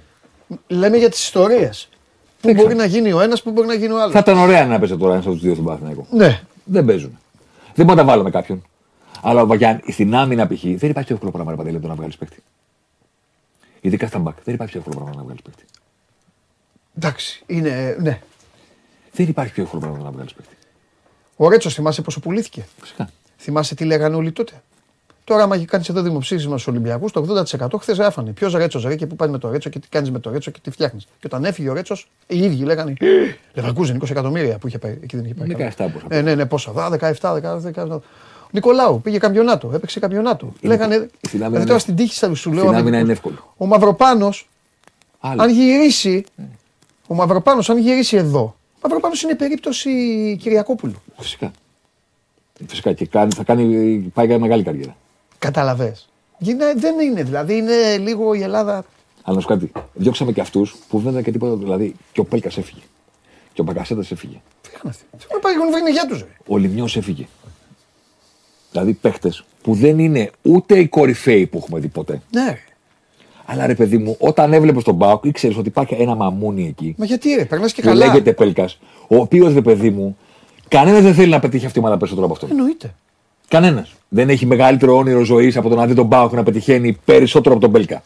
Λέμε 0.66 0.96
για 0.96 1.08
τις 1.08 1.22
ιστορίες. 1.22 1.88
Πού 2.40 2.52
μπορεί 2.52 2.74
να 2.74 2.84
γίνει 2.84 3.12
ο 3.12 3.20
ένας, 3.20 3.42
πού 3.42 3.50
μπορεί 3.50 3.66
να 3.66 3.74
γίνει 3.74 3.92
ο 3.92 4.00
άλλος. 4.00 4.12
Θα 4.12 4.18
ήταν 4.18 4.38
ωραία 4.38 4.66
να 4.66 4.78
παίζει 4.78 4.96
τώρα 4.96 5.12
ένας 5.12 5.24
από 5.24 5.34
τους 5.34 5.42
δύο 5.42 5.52
στον 5.52 5.64
Παναθηναϊκό. 5.64 6.06
Ναι. 6.10 6.40
Δεν 6.64 6.84
παίζουν. 6.84 7.18
Δεν 7.74 7.86
μπορεί 7.86 7.98
να 7.98 8.04
τα 8.04 8.10
βάλουμε 8.10 8.30
κάποιον. 8.30 8.62
Αλλά 9.22 9.42
ο 9.42 9.46
Βαγιάν, 9.46 9.80
στην 9.88 10.14
άμυνα 10.14 10.46
π.χ. 10.46 10.62
δεν 10.62 10.90
υπάρχει 10.90 11.04
πιο 11.04 11.14
εύκολο 11.14 11.30
πράγμα 11.32 11.50
ρε 11.50 11.56
Παντελή, 11.56 11.80
το 11.80 11.88
να 11.88 11.94
βγάλεις 11.94 12.16
παίκτη. 12.16 12.42
Ειδικά 13.80 14.06
στα 14.06 14.18
μπακ. 14.18 14.36
Δεν 14.44 14.54
υπάρχει 14.54 14.72
πιο 14.72 14.80
εύκολο 14.80 15.04
πράγμα 15.04 15.16
να 15.16 15.22
βγάλεις 15.22 15.42
παίκτη. 15.42 15.64
Εντάξει. 16.96 17.42
Είναι. 17.46 17.96
Ναι. 18.00 18.20
Δεν 19.12 19.28
υπάρχει 19.28 19.52
πιο 19.52 19.62
εύκολο 19.62 19.80
πράγμα 19.80 19.98
να 20.04 20.10
βγάλεις 20.10 20.32
παίκτη. 20.32 20.56
Ο 21.40 21.48
Ρέτσος 21.48 21.74
θυμάσαι 21.74 22.02
πόσο 22.02 22.20
πουλήθηκε; 22.20 22.66
Φυσικά. 22.80 23.08
Θυμάσαι 23.38 23.74
τι 23.74 23.84
λέγανε 23.84 24.16
όλοι 24.16 24.32
τότε; 24.32 24.52
Τώρα, 25.24 25.42
άμα 25.42 25.64
κάνει 25.64 25.84
εδώ 25.90 26.02
δημοψήφισμα 26.02 26.52
στους 26.58 26.66
Ολυμπιακούς, 26.66 27.12
το 27.12 27.20
80% 27.20 27.78
χθες 27.80 27.96
γράφανε. 27.96 28.30
Ποιος 28.30 28.54
Ρέτσος, 28.54 28.84
ρε, 28.84 28.96
και 28.96 29.06
πού 29.06 29.16
πα 29.16 29.28
με 29.28 29.38
το 29.38 29.50
Ρέτσο 29.50 29.70
και 29.70 29.78
τι 29.78 29.88
κάνεις 29.88 30.10
με 30.10 30.18
το 30.18 30.30
Ρέτσο 30.30 30.50
και 30.50 30.58
τι 30.62 30.70
φτιάχνεις. 30.70 31.04
Και 31.04 31.26
όταν 31.26 31.44
έφυγε 31.44 31.68
ο 31.68 31.72
Ρέτσος, 31.72 32.08
οι 32.26 32.38
ίδιοι 32.38 32.62
λέγανε 32.64 32.92
Λεβαρκούζεν 33.54 33.96
20 34.02 34.10
εκατομμύρια 34.10 34.58
που 34.58 34.66
είχε 34.66 34.78
πάει. 34.78 34.98
Εκεί 35.02 35.16
δεν 35.16 35.24
είχε 35.24 35.34
πάει. 35.34 35.48
17 35.76 35.88
πόσα. 35.92 36.06
Ναι, 36.08 36.20
ναι, 36.22 36.34
ναι, 36.34 36.46
πόσα. 36.46 36.72
Δα, 36.72 36.90
17, 36.90 37.32
17, 37.32 37.60
17. 37.74 37.98
Νικολάου 38.50 39.00
πήγε 39.00 39.18
καμπιονάτο, 39.18 39.70
έπαιξε 39.74 40.00
καμπιονάτο. 40.00 40.52
Λέγανε. 40.60 40.94
στην 40.94 41.04
άμυνα 41.04 41.10
Δηλαδή 41.38 41.54
είναι- 41.56 41.64
τώρα 41.66 41.78
στην 41.78 41.96
τύχη 41.96 42.14
σα 42.14 42.34
σου 42.34 42.50
λέω. 42.52 42.58
Στην 42.62 42.74
αν- 42.74 42.80
άμυνα 42.80 42.98
είναι 42.98 43.12
εύκολο. 43.12 43.54
Ο 43.56 43.66
Μαυροπάνος, 43.66 44.48
Άλλο. 45.20 45.42
αν 45.42 45.50
γυρίσει. 45.50 46.24
Ο 47.06 47.14
Μαυροπάνος, 47.14 47.70
αν 47.70 47.78
γυρίσει 47.78 48.16
εδώ. 48.16 48.56
Ο 48.88 48.90
Μαυροπάνο 48.90 49.14
είναι 49.24 49.34
περίπτωση 49.34 49.90
Κυριακόπουλου. 50.40 51.02
Φυσικά. 51.18 51.50
Φυσικά 52.66 52.92
και 52.92 53.06
κάνει, 53.06 53.32
θα 53.34 53.44
κάνει, 53.44 53.98
πάει 54.14 54.26
για 54.26 54.38
μεγάλη 54.38 54.62
καριέρα. 54.62 54.96
Καταλαβέ. 55.38 55.96
Δεν 56.76 57.00
είναι 57.00 57.22
δηλαδή, 57.22 57.56
είναι 57.56 57.96
λίγο 57.98 58.34
η 58.34 58.42
Ελλάδα. 58.42 58.84
Αλλά 59.22 59.36
να 59.36 59.40
σου 59.40 59.46
πω 59.48 59.54
κάτι. 59.54 59.72
Διώξαμε 59.94 60.32
και 60.32 60.40
αυτούς 60.40 60.76
που 60.88 60.98
δεν 60.98 61.10
ήταν 61.10 61.22
και 61.22 61.30
τίποτα. 61.30 61.56
Δηλαδή 61.56 61.94
και 62.12 62.20
ο 62.20 62.24
Πέλκας 62.24 62.56
έφυγε. 62.58 62.80
Και 63.52 63.60
ο 63.60 63.64
Μπακασέτα 63.64 64.00
έφυγε. 64.00 64.40
Φύγανε 64.62 64.88
αυτοί. 64.88 65.04
Θέλουν 65.16 65.32
να 65.32 65.38
πάει 65.38 65.70
να 65.70 65.82
βρει 65.82 65.92
για 65.92 66.06
τους. 66.06 66.24
Ο 66.46 66.56
Λιμιό 66.56 66.88
έφυγε. 66.94 67.26
Δηλαδή 68.70 68.92
παίχτες 68.92 69.44
που 69.62 69.74
δεν 69.74 69.98
είναι 69.98 70.30
ούτε 70.42 70.78
οι 70.78 70.88
κορυφαίοι 70.88 71.46
που 71.46 71.58
έχουμε 71.58 71.80
δει 71.80 71.88
ποτέ. 71.88 72.22
Ναι. 72.30 72.58
Αλλά 73.50 73.66
ρε 73.66 73.74
παιδί 73.74 73.98
μου, 73.98 74.16
όταν 74.18 74.52
έβλεπες 74.52 74.84
τον 74.84 74.94
Μπάουκ, 74.94 75.24
ήξερες 75.24 75.56
ότι 75.56 75.68
υπάρχει 75.68 75.94
ένα 75.98 76.14
μαμούνι 76.14 76.66
εκεί 76.66 76.94
Μα 76.98 77.04
γιατί 77.04 77.34
ρε, 77.34 77.44
περνάς 77.44 77.72
και 77.72 77.82
που 77.82 77.88
καλά. 77.88 78.06
λέγεται 78.06 78.32
Πέλκας, 78.32 78.78
ο 79.08 79.16
οποίος 79.16 79.54
ρε 79.54 79.60
παιδί 79.62 79.90
μου, 79.90 80.16
κανένας 80.68 81.02
δεν 81.02 81.14
θέλει 81.14 81.30
να 81.30 81.38
πετύχει 81.40 81.66
αυτή 81.66 81.78
η 81.78 81.80
ομάδα 81.82 81.96
περισσότερο 81.96 82.26
από 82.26 82.34
αυτόν. 82.34 82.50
Εννοείται. 82.58 82.94
Κανένας. 83.48 83.94
Δεν 84.08 84.28
έχει 84.28 84.46
μεγαλύτερο 84.46 84.96
όνειρο 84.96 85.22
ζωής 85.24 85.56
από 85.56 85.68
το 85.68 85.74
να 85.74 85.86
δει 85.86 85.94
τον 85.94 86.06
Μπάουκ 86.06 86.32
να 86.32 86.42
πετυχαίνει 86.42 86.98
περισσότερο 87.04 87.54
από 87.54 87.62
τον 87.64 87.72
Πέλκα. 87.72 88.02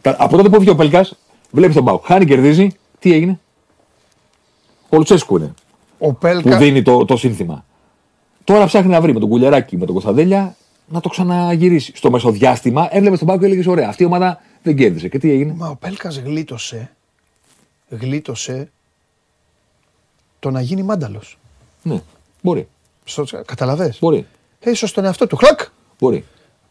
Τα- 0.00 0.16
Από 0.18 0.36
τότε 0.36 0.48
που 0.48 0.56
βγήκε 0.56 0.70
ο 0.70 0.74
Πέλκας, 0.74 1.16
βλέπεις 1.50 1.74
τον 1.74 1.84
Μπάουκ. 1.84 2.04
Χάνει, 2.06 2.24
κερδίζει. 2.24 2.68
Τι 2.98 3.12
έγινε; 3.12 3.38
Ο 4.88 4.96
Λουτσέσκου 4.96 5.36
είναι 5.36 5.54
Ο 5.98 6.06
που 6.06 6.16
Πέλκα. 6.18 6.56
δίνει 6.56 6.82
το, 6.82 7.04
το 7.04 7.16
σύνθημα. 7.16 7.64
Τώρα 8.44 8.64
ψάχνει 8.64 8.90
να 8.90 9.00
βρει 9.00 9.12
με 9.12 9.20
τον 9.20 9.28
Κουλιαράκη, 9.28 9.76
με 9.76 9.84
τον 9.84 9.94
Κωνσταντέλια 9.94 10.56
να 10.88 11.00
το 11.00 11.08
ξαναγυρίσει. 11.08 11.92
Στο 11.96 12.10
μεσοδιάστημα 12.10 12.88
έβλεπες 12.90 13.18
τον 13.18 13.26
Μπάουκ 13.28 13.40
και 13.40 13.46
έλεγες: 13.46 13.66
Ωραία, 13.66 13.88
αυτή 13.88 14.02
η 14.02 14.06
ομάδα 14.06 14.40
δεν 14.62 14.76
κέρδισε. 14.76 15.08
Και 15.08 15.18
τι 15.18 15.30
έγινε; 15.30 15.52
Μα 15.56 15.68
ο 15.68 15.76
Πέλκας 15.76 16.18
γλίτωσε. 16.18 16.90
Γλίτωσε 17.88 18.70
το 20.38 20.50
να 20.50 20.60
γίνει 20.60 20.82
μάνταλος. 20.82 21.38
Ναι, 21.82 22.02
μπορεί. 22.42 22.68
Καταλαβέ. 23.44 23.94
Μπορεί. 24.00 24.26
Έσω 24.60 24.86
στον 24.86 25.04
εαυτό 25.04 25.26
του. 25.26 25.36
Χλακ! 25.36 25.60
μπορεί. 25.98 26.24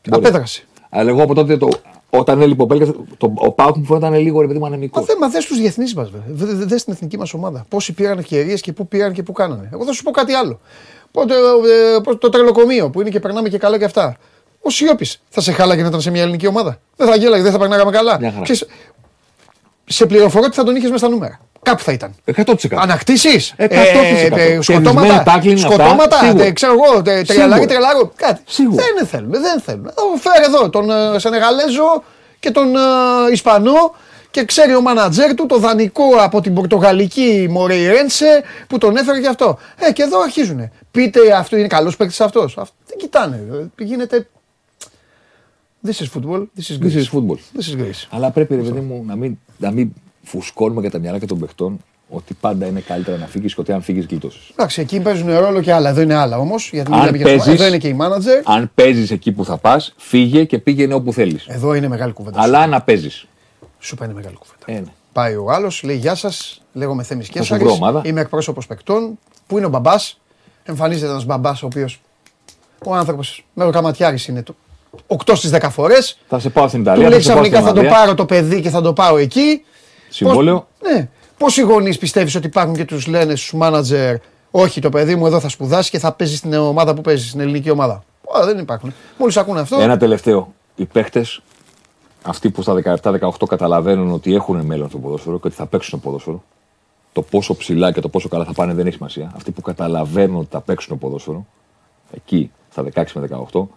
Μπορεί. 0.10 0.26
Απέδρασε. 0.26 0.64
Αλλά 0.90 1.10
εγώ 1.10 1.24
από 1.24 1.34
τότε, 1.34 1.58
το, 1.58 1.70
όταν 2.10 2.42
έλειπε 2.42 2.62
ο 2.62 2.66
Πέλκας, 2.66 2.90
το, 3.18 3.34
ο 3.36 3.52
Πάουκ 3.52 3.76
μου 3.76 3.86
φαίνονταν 3.86 4.14
λίγο 4.14 4.42
ρε 4.42 4.48
παιδί 4.48 4.60
μου 4.60 4.66
ανεμικός. 4.66 5.02
Μα 5.02 5.08
δεν 5.08 5.18
μα 5.22 5.30
δε 5.30 5.40
του 5.48 5.56
διεθνείς 5.56 5.94
μας, 5.96 6.10
βέβαια. 6.10 6.56
Δε 6.66 6.78
στην 6.78 6.94
εθνική 6.94 7.18
μας 7.18 7.34
ομάδα. 7.34 7.66
Πόσοι 7.70 7.94
πήραν 7.94 8.18
ευκαιρίες 8.18 8.62
και 8.62 8.74
πού 8.74 8.88
πήραν 8.88 9.14
και 9.14 9.24
πού 9.24 9.32
κάνανε. 9.32 9.70
Εγώ 9.74 9.86
θα 9.86 9.92
σου 9.94 10.04
πω 10.04 10.12
κάτι 10.12 10.34
άλλο. 10.34 10.60
Πότε, 11.12 11.34
ε, 11.36 12.00
πώς- 12.04 12.18
το 12.18 12.30
τρελοκομείο 12.30 12.90
που 12.90 13.02
είναι 13.02 13.10
και 13.10 13.20
περνάμε 13.20 13.50
και 13.50 13.58
καλά 13.58 13.78
και 13.78 13.86
αυτά. 13.86 14.18
Ο 14.70 14.72
Σιώπης 14.72 15.22
θα 15.30 15.42
σε 15.42 15.52
χάλαγε 15.52 15.82
να 15.82 15.88
ήταν 15.88 16.02
σε 16.02 16.12
μια 16.12 16.22
ελληνική 16.22 16.48
ομάδα. 16.48 16.80
Δεν 16.96 17.08
θα 17.08 17.16
γέλαγε, 17.16 17.44
δεν 17.44 17.52
θα 17.52 17.58
περνάγαμε 17.58 17.92
καλά. 17.92 18.20
Μια 18.20 18.32
χαρά. 18.32 18.44
Ξέρεις, 18.44 18.66
σε 19.86 20.06
πληροφορώ 20.06 20.44
ότι 20.46 20.56
θα 20.56 20.64
τον 20.64 20.76
είχες 20.76 20.90
μέσα 20.90 21.06
στα 21.06 21.14
νούμερα. 21.16 21.40
Κάπου 21.64 21.84
θα 21.84 21.92
ήταν. 21.92 22.16
100%. 22.36 22.54
Ανακτήσεις; 22.76 23.54
100%. 23.58 23.68
σκοτώματα; 24.62 24.62
Κερδισμένα 24.62 25.24
tackling, 25.26 25.54
αυτά, 25.54 25.70
Σκοτώματα; 25.70 26.18
σίγουρα. 26.18 26.44
ε, 26.46 26.52
ξέρω 26.52 26.72
εγώ. 26.74 27.02
τε- 27.02 27.26
Τρελάρι, 27.28 27.52
Σίγουρα. 27.52 27.66
τρελάρο. 27.66 28.12
Κάτι. 28.16 28.42
Σίγουρα. 28.46 28.84
Δεν 28.98 29.08
θέλουμε. 29.08 29.40
Δεν 29.40 29.60
θέλουμε. 29.62 29.92
Θα 29.96 30.30
φέρει 30.32 30.46
εδώ 30.46 30.70
τον 30.70 30.90
ε, 30.92 31.20
Σενεγαλέζο 31.20 32.04
και 32.40 32.52
τον 32.52 32.76
ε, 32.76 32.80
Ισπανό 33.32 33.96
και 34.32 34.46
ξέρει 34.46 34.76
ο 34.76 34.82
μάνατζέρ 34.82 35.34
του 35.34 35.46
το 35.46 35.58
δανεικό 35.58 36.04
από 36.20 36.42
την 36.42 36.54
Πορτογαλική 36.54 37.48
Μορέιρένσε 37.50 38.44
που 38.68 38.78
τον 38.78 38.98
έφερε 38.98 39.20
και 39.20 39.28
αυτό. 39.28 39.58
Ε, 39.80 39.92
και 39.92 40.04
εδώ 40.04 40.22
αρχίζουν. 40.22 40.72
Πείτε 40.92 41.20
αυτό 41.36 41.58
είναι 41.58 41.68
καλός 41.68 41.96
παίκτης 41.98 42.22
αυτός. 42.22 42.54
Δεν 42.88 42.98
κοιτάνε. 42.98 43.36
ε, 43.80 43.84
Γίνεται. 43.84 44.28
This 45.88 46.00
is 46.02 46.08
football. 46.14 46.42
This 46.58 46.70
is 46.70 46.78
This 46.78 46.80
Greece. 46.82 46.96
is 47.04 47.08
football. 47.14 47.38
This 47.58 47.68
is 47.74 47.76
Greece. 47.82 48.08
Αλλά 48.10 48.32
πρέπει 48.32 48.56
ρε 48.56 48.62
παιδί 48.62 48.80
μου 48.80 49.04
να 49.06 49.16
μην, 49.16 49.38
να 49.58 49.72
μην 49.72 49.94
φουσκώνουμε 50.24 50.82
για 50.82 50.92
τα 50.92 51.00
μυαλά 51.00 51.20
και 51.20 51.26
των 51.26 51.40
παιχτών 51.40 51.80
ότι 52.10 52.34
πάντα 52.34 52.66
είναι 52.66 52.80
καλύτερα 52.80 53.18
να 53.18 53.26
φύγεις 53.26 53.54
και 53.56 53.62
ότι 53.62 53.72
αν 53.72 53.82
φύγεις 53.82 54.06
γλίτωσε. 54.06 54.40
Εντάξει, 54.52 54.82
εκεί 54.82 55.00
παίζουν 55.00 55.38
ρόλο 55.40 55.62
και 55.62 55.74
άλλα. 55.74 55.90
Εδώ 55.90 56.02
είναι 56.02 56.16
άλλα 56.16 56.38
όμως. 56.38 56.70
Γιατί 56.74 56.92
Αν 56.92 56.98
μιλάμε 57.00 57.18
για 57.18 57.26
το- 57.26 57.32
παίζεις- 57.32 57.54
Εδώ 57.54 57.68
είναι 57.68 57.78
και 57.78 57.88
η 57.88 57.94
μάνατζερ. 57.94 58.42
Αν 58.50 58.72
παίζεις 58.76 59.12
εκεί 59.12 59.32
που 59.32 59.46
θα 59.46 59.58
πας, 59.58 59.94
φύγε 59.98 60.44
και 60.44 60.60
πήγαινε 60.60 60.94
όπου 60.94 61.14
θέλεις. 61.14 61.46
Εδώ 61.48 61.74
είναι 61.74 61.88
μεγάλη 61.88 62.14
κουβέντα. 62.14 62.42
Αλλά 62.42 62.68
να 62.68 62.82
παίζεις. 62.82 63.26
Σου 63.80 63.96
πάει 63.96 64.10
μεγάλη 64.10 64.36
κουβέντα. 64.36 64.64
Ε, 64.66 64.74
ναι. 64.86 64.92
Πάει 65.14 65.36
ο 65.36 65.52
άλλος, 65.52 65.84
λέει 65.84 65.96
Γεια 65.98 66.16
σας, 66.16 66.62
λέγομαι 66.74 67.04
Θέμης 67.04 67.26
σου 67.26 67.32
Κέσσαρης. 67.32 67.64
βρω 67.64 67.74
ομάδα. 67.74 68.02
Είμαι 68.06 68.22
εκπρόσωπος 68.22 68.68
παικτών. 68.68 69.20
Πού 69.48 69.58
είναι 69.58 69.66
ο 69.66 69.70
μπαμπάς; 69.70 70.20
Εμφανίζεται 70.64 71.12
ένας 71.12 71.26
μπαμπάς 71.26 71.64
ο 71.64 71.66
οποίο. 71.66 71.88
Ο 72.86 72.94
άνθρωπος 72.96 73.46
με 73.54 73.64
ο 73.66 73.70
καματιάρη 73.70 74.18
είναι 74.30 74.44
το 74.44 74.56
8 75.08 75.36
στις 75.36 75.52
10 75.52 75.68
φορές. 75.72 76.18
Θα 76.28 76.40
σε 76.40 76.50
πάω 76.50 76.68
στην 76.68 76.84
Του 76.84 76.90
Ιταλία. 76.90 77.10
λέει 77.10 77.18
θα 77.18 77.24
σε 77.24 77.34
πάω 77.34 77.44
στην 77.44 77.52
ξαφνικά 77.52 77.68
θα 77.68 77.74
το 77.74 77.80
Ολλανδία. 77.80 78.00
πάρω 78.00 78.16
το 78.16 78.26
παιδί 78.26 78.62
και 78.62 78.70
θα 78.70 78.82
το 78.82 78.94
πάω 78.94 79.18
εκεί. 79.18 79.64
Συμβόλαιο. 80.10 80.68
Πώς, 80.80 80.92
ναι. 80.92 81.10
Πόσοι 81.38 81.62
γονείς 81.62 81.98
πιστεύεις 81.98 82.36
ότι 82.36 82.48
υπάρχουν 82.48 82.76
και 82.76 82.86
τους 82.86 83.08
λένε 83.08 83.36
στους 83.36 83.54
μάνατζερ, 83.54 84.16
Όχι, 84.52 84.82
το 84.82 84.90
παιδί 84.90 85.16
μου 85.16 85.26
εδώ 85.26 85.40
θα 85.40 85.50
σπουδάσει 85.50 85.90
και 85.90 86.00
θα 86.00 86.12
παίζει 86.12 86.36
στην 86.36 86.54
ομάδα 86.54 86.94
που 86.94 87.02
παίζει, 87.02 87.28
στην 87.28 87.40
ελληνική 87.40 87.70
ομάδα. 87.70 88.04
Ω, 88.24 88.46
δεν 88.46 88.58
υπάρχουν. 88.58 88.94
Μόλις 89.18 89.38
ακούνε 89.38 89.60
αυτό. 89.60 89.82
Ένα 89.82 89.98
τελευταίο. 89.98 90.54
Οι 90.76 90.86
παίχτες, 90.86 91.42
αυτοί 92.24 92.50
που 92.50 92.62
στα 92.62 92.74
17-18 93.02 93.48
καταλαβαίνουν 93.48 94.12
ότι 94.12 94.34
έχουν 94.34 94.66
μέλλον 94.66 94.90
στο 94.90 94.98
ποδόσφαιρο 94.98 95.40
και 95.40 95.48
ότι 95.48 95.56
θα 95.56 95.66
παίξουν 95.66 95.90
στο 95.90 96.10
ποδόσφαιρο, 96.10 96.44
το 97.14 97.22
πόσο 97.22 97.56
ψηλά 97.56 97.92
και 97.92 98.02
το 98.02 98.10
πόσο 98.10 98.28
καλά 98.28 98.46
θα 98.46 98.54
πάνε 98.54 98.74
δεν 98.74 98.86
έχει 98.86 98.96
σημασία. 98.96 99.32
Αυτοί 99.36 99.52
που 99.52 99.62
καταλαβαίνουν 99.62 100.38
ότι 100.38 100.48
θα 100.52 100.62
παίξουν 100.62 100.86
στο 100.98 101.08
ποδόσφαιρο, 101.08 101.46
εκεί 102.12 102.52
στα 102.72 102.84
16 102.94 103.04
με 103.14 103.28
18, 103.52 103.68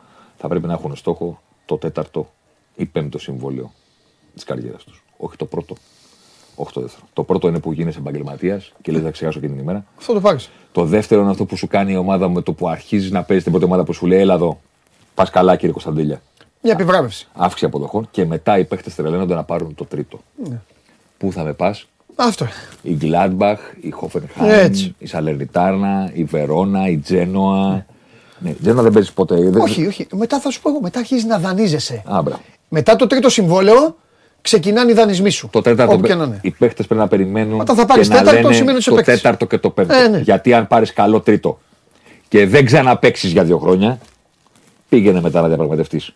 θα 0.42 0.48
πρέπει 0.48 0.66
να 0.66 0.72
έχουν 0.72 0.96
στόχο 0.96 1.40
το 1.66 1.76
τέταρτο 1.76 2.32
ή 2.76 2.84
πέμπτο 2.84 3.18
συμβόλαιο 3.18 3.72
της 4.34 4.44
καριέρας 4.44 4.84
τους. 4.84 5.02
Όχι 5.16 5.36
το 5.36 5.44
πρώτο. 5.44 5.74
Όχι 6.54 6.72
το 6.72 6.80
δεύτερο. 6.80 7.06
Το 7.12 7.22
πρώτο 7.24 7.48
είναι 7.48 7.60
που 7.60 7.72
γίνεσαι 7.72 7.98
επαγγελματίας 7.98 8.72
και 8.82 8.92
λες 8.92 9.02
να 9.02 9.10
ξεχάσω 9.10 9.40
και 9.40 9.46
την 9.48 9.58
ημέρα. 9.58 9.84
Αυτό 9.98 10.12
το 10.12 10.20
πάρει. 10.20 10.38
Το 10.72 10.84
δεύτερο 10.84 11.20
είναι 11.20 11.30
αυτό 11.30 11.44
που 11.44 11.56
σου 11.56 11.66
κάνει 11.66 11.92
η 11.92 11.96
ομάδα 11.96 12.28
με 12.28 12.40
το 12.42 12.52
που 12.52 12.68
αρχίζεις 12.68 13.10
να 13.10 13.22
παίζεις 13.22 13.42
την 13.42 13.52
πρώτη 13.52 13.66
ομάδα 13.66 13.84
που 13.84 13.92
σου 13.92 14.06
λέει 14.06 14.18
Έλα 14.20 14.34
εδώ. 14.34 14.60
Πας 15.14 15.30
καλά, 15.30 15.56
κύριε 15.56 15.72
Κωνσταντέλια. 15.72 16.22
Μια 16.62 16.72
επιβράβευση. 16.72 17.28
Αύξηση 17.32 17.64
αποδοχών 17.64 18.08
και 18.10 18.26
μετά 18.26 18.58
οι 18.58 18.64
παίχτε 18.64 18.90
τρελαίνονται 18.90 19.34
να 19.34 19.44
πάρουν 19.44 19.74
το 19.74 19.84
τρίτο. 19.84 20.20
Ναι. 20.48 20.60
Πού 21.18 21.32
θα 21.32 21.42
με 21.42 21.52
πας, 21.52 21.86
Αυτό. 22.16 22.46
η 22.82 22.98
Gladbach, 23.00 23.56
η 23.80 23.94
Hoffenheim, 24.00 24.44
Έτσι. 24.46 24.94
η 24.98 25.06
Σαλερνιτάρνα, 25.06 26.10
η 26.14 26.24
Βερόνα, 26.24 26.88
η 26.88 26.98
Τζένοα. 26.98 27.70
Ναι, 27.74 27.86
η 28.50 28.56
Τζένοα 28.62 28.82
δεν 28.82 28.92
παίζεις 28.92 29.12
ποτέ. 29.12 29.34
Δεν... 29.34 29.60
Όχι, 29.60 29.86
όχι. 29.86 30.06
Μετά 30.12 30.40
θα 30.40 30.50
σου 30.50 30.60
πω 30.60 30.70
εγώ, 30.70 30.80
μετά 30.80 30.98
αρχίζεις 30.98 31.24
να 31.24 31.38
δανείζεσαι. 31.38 32.02
Α, 32.06 32.22
μπράβο. 32.22 32.40
Μετά 32.68 32.96
το 32.96 33.06
τρίτο 33.06 33.28
συμβόλαιο 33.28 33.96
ξεκινάνε 34.40 34.90
οι 34.90 34.94
δανεισμοί 34.94 35.30
σου. 35.30 35.48
Το 35.52 35.60
τέταρτο, 35.60 35.92
Όπου 35.94 36.02
και 36.06 36.14
να 36.14 36.24
είναι. 36.24 36.38
οι 36.42 36.50
παίχτες 36.50 36.86
πρέπει 36.86 37.00
να 37.00 37.08
περιμένουν 37.08 37.60
Όταν 37.60 37.76
θα 37.76 37.82
και 37.82 37.88
πάρεις 37.88 38.08
να 38.08 38.16
τέταρτο, 38.16 38.40
λένε 38.40 38.54
σημαίνει 38.54 38.76
ότι 38.76 38.84
το 38.84 38.94
είσαι 38.94 39.02
παίκτης. 39.04 39.22
τέταρτο 39.22 39.46
και 39.46 39.58
το 39.58 39.70
πέμπτο. 39.70 39.94
Ε, 39.94 40.08
ναι. 40.08 40.18
Γιατί 40.18 40.54
αν 40.54 40.66
πάρεις 40.66 40.92
καλό 40.92 41.20
τρίτο 41.20 41.58
και 42.28 42.46
δεν 42.46 42.64
ξαναπέξει 42.64 43.28
για 43.28 43.44
δύο 43.44 43.58
χρόνια, 43.58 43.98
πήγαινε 44.88 45.20
μετά 45.20 45.40
να 45.40 45.48
διαπραγματευτείς. 45.48 46.14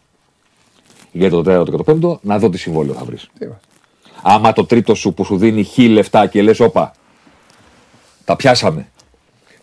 Για 1.13 1.31
το 1.31 1.43
τέταρτο 1.43 1.71
και 1.71 1.77
το 1.77 1.83
πέμπτο, 1.83 2.19
να 2.23 2.39
δω 2.39 2.51
τι 2.51 2.59
συμβόλαιο 2.59 2.95
θα 2.95 3.05
βρεις. 3.05 3.29
Τίποτα. 3.39 3.61
Άμα 4.23 4.53
το 4.53 4.65
τρίτο 4.65 4.95
σου 4.95 5.15
που 5.15 5.25
σου 5.25 5.37
δίνει 5.37 5.63
χι 5.63 5.89
λεφτά 5.89 6.27
και 6.27 6.43
λες, 6.43 6.61
όπα, 6.61 6.93
τα 8.25 8.37
πιάσαμε 8.37 8.89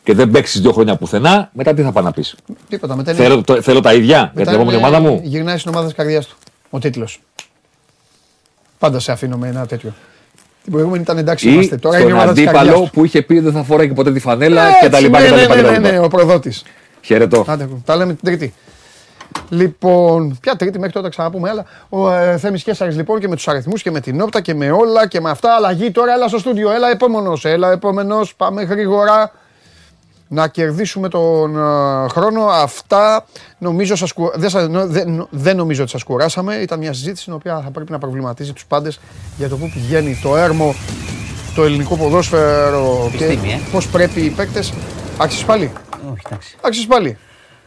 και 0.03 0.13
δεν 0.13 0.29
παίξεις 0.31 0.61
δύο 0.61 0.71
χρόνια 0.71 0.95
πουθενά, 0.95 1.49
μετά 1.53 1.73
τι 1.73 1.81
θα 1.81 1.91
πάει 1.91 2.03
να 2.03 2.11
πεις; 2.11 2.35
Τίποτα. 2.69 2.95
Μετά 2.95 3.11
είναι- 3.11 3.21
Θέλω, 3.23 3.41
το- 3.41 3.61
θέλω 3.61 3.79
τα 3.79 3.93
ίδια 3.93 4.05
για 4.17 4.31
μετά 4.33 4.51
την 4.51 4.59
επόμενη 4.59 4.77
είναι- 4.77 4.87
ομάδα 4.87 4.99
μου; 5.09 5.19
Γυρνάει 5.23 5.57
στην 5.57 5.71
ομάδα 5.71 5.85
της 5.87 5.95
καρδιάς 5.95 6.25
του. 6.27 6.35
Ο 6.69 6.79
τίτλος. 6.79 7.21
Πάντα 8.79 8.99
σε 8.99 9.11
αφήνω 9.11 9.37
με 9.37 9.47
ένα 9.47 9.65
τέτοιο. 9.65 9.93
Την 10.63 10.71
προηγούμενη 10.71 11.01
ήταν 11.03 11.17
εντάξει, 11.17 11.47
Ή 11.47 11.51
είμαστε. 11.53 11.77
Τώρα 11.77 11.95
είναι 11.97 12.05
η 12.05 12.09
στον 12.09 12.19
ομάδα 12.21 12.33
της 12.35 12.43
καρδιάς 12.43 12.63
αντίπαλο 12.63 12.85
του. 12.85 12.91
που 12.93 13.05
είχε 13.05 13.21
πει 13.21 13.39
δεν 13.39 13.51
θα 13.53 13.63
φοράει 13.63 13.87
και 13.87 13.93
ποτέ 13.93 14.11
τη 14.11 14.19
φανέλα 14.19 14.65
Έτσι, 14.67 14.79
και 14.81 14.89
τα 14.89 14.99
λοιπά. 14.99 15.19
ναι, 15.19 15.25
και 15.25 15.31
τα 15.31 15.35
ναι, 15.35 15.41
λοιπά, 15.41 15.55
ναι, 15.55 15.61
και 15.61 15.73
τα 15.73 15.79
ναι, 15.79 15.91
λοιπά. 15.91 16.03
ο 16.03 16.07
προδότης. 16.07 16.63
Χαιρετώ. 17.01 17.45
Άντε, 17.47 17.67
τα 17.85 17.95
λέμε 17.95 18.13
την 18.13 18.25
Τρίτη. 18.25 18.53
Λοιπόν, 19.49 20.37
ποια 20.41 20.55
τρίτη 20.55 20.77
μέχρι 20.79 20.93
τότε 20.93 21.09
ξαναπούμε, 21.09 21.49
αλλά 21.49 21.65
ο 21.89 22.11
ε, 22.11 22.37
Θέμης 22.37 22.63
Κέσσαρη 22.63 22.93
λοιπόν 22.93 23.19
και 23.19 23.27
με 23.27 23.35
τους 23.35 23.47
αριθμούς 23.47 23.81
και 23.81 23.91
με 23.91 23.99
την 23.99 24.21
όπτα 24.21 24.41
και 24.41 24.53
με 24.53 24.71
όλα 24.71 25.07
και 25.07 25.21
με 25.21 25.29
αυτά. 25.29 25.55
Αλλαγή 25.55 25.91
τώρα, 25.91 26.13
έλα 26.13 26.27
στο 26.27 26.37
στούντιο, 26.37 26.71
έλα 26.71 26.89
επόμενος, 26.89 27.45
έλα 27.45 27.71
επόμενος. 27.71 28.35
Πάμε 28.35 28.63
γρήγορα 28.63 29.31
να 30.33 30.47
κερδίσουμε 30.47 31.09
τον 31.09 31.57
ε, 31.57 32.07
χρόνο. 32.09 32.45
Αυτά 32.45 33.25
νομίζω 33.57 33.95
σας, 33.95 34.11
κου- 34.13 34.37
δεν, 34.37 34.49
σας- 34.49 34.67
δεν, 34.69 35.27
δεν 35.29 35.55
νομίζω 35.55 35.81
ότι 35.81 35.91
σας 35.91 36.03
κουράσαμε. 36.03 36.55
Ήταν 36.55 36.79
μια 36.79 36.93
συζήτηση 36.93 37.21
στην 37.21 37.33
οποία 37.33 37.61
θα 37.63 37.71
πρέπει 37.71 37.91
να 37.91 37.97
προβληματίζει 37.97 38.53
τους 38.53 38.65
πάντες 38.65 38.99
για 39.37 39.49
το 39.49 39.55
πού 39.57 39.69
πηγαίνει 39.73 40.19
το 40.23 40.35
έρμο, 40.37 40.75
το 41.55 41.63
ελληνικό 41.63 41.95
ποδόσφαιρο 41.97 43.09
και 43.17 43.23
Επιστήμη, 43.25 43.51
ε. 43.53 43.59
πώς 43.71 43.87
πρέπει 43.87 44.21
οι 44.21 44.29
παίκτες. 44.29 44.73
Άξιες 45.17 45.43
πάλι. 45.43 45.71
Όχι, 46.11 46.21
εντάξει. 46.25 46.55
Άξιες 46.61 46.85
πάλι. 46.85 47.17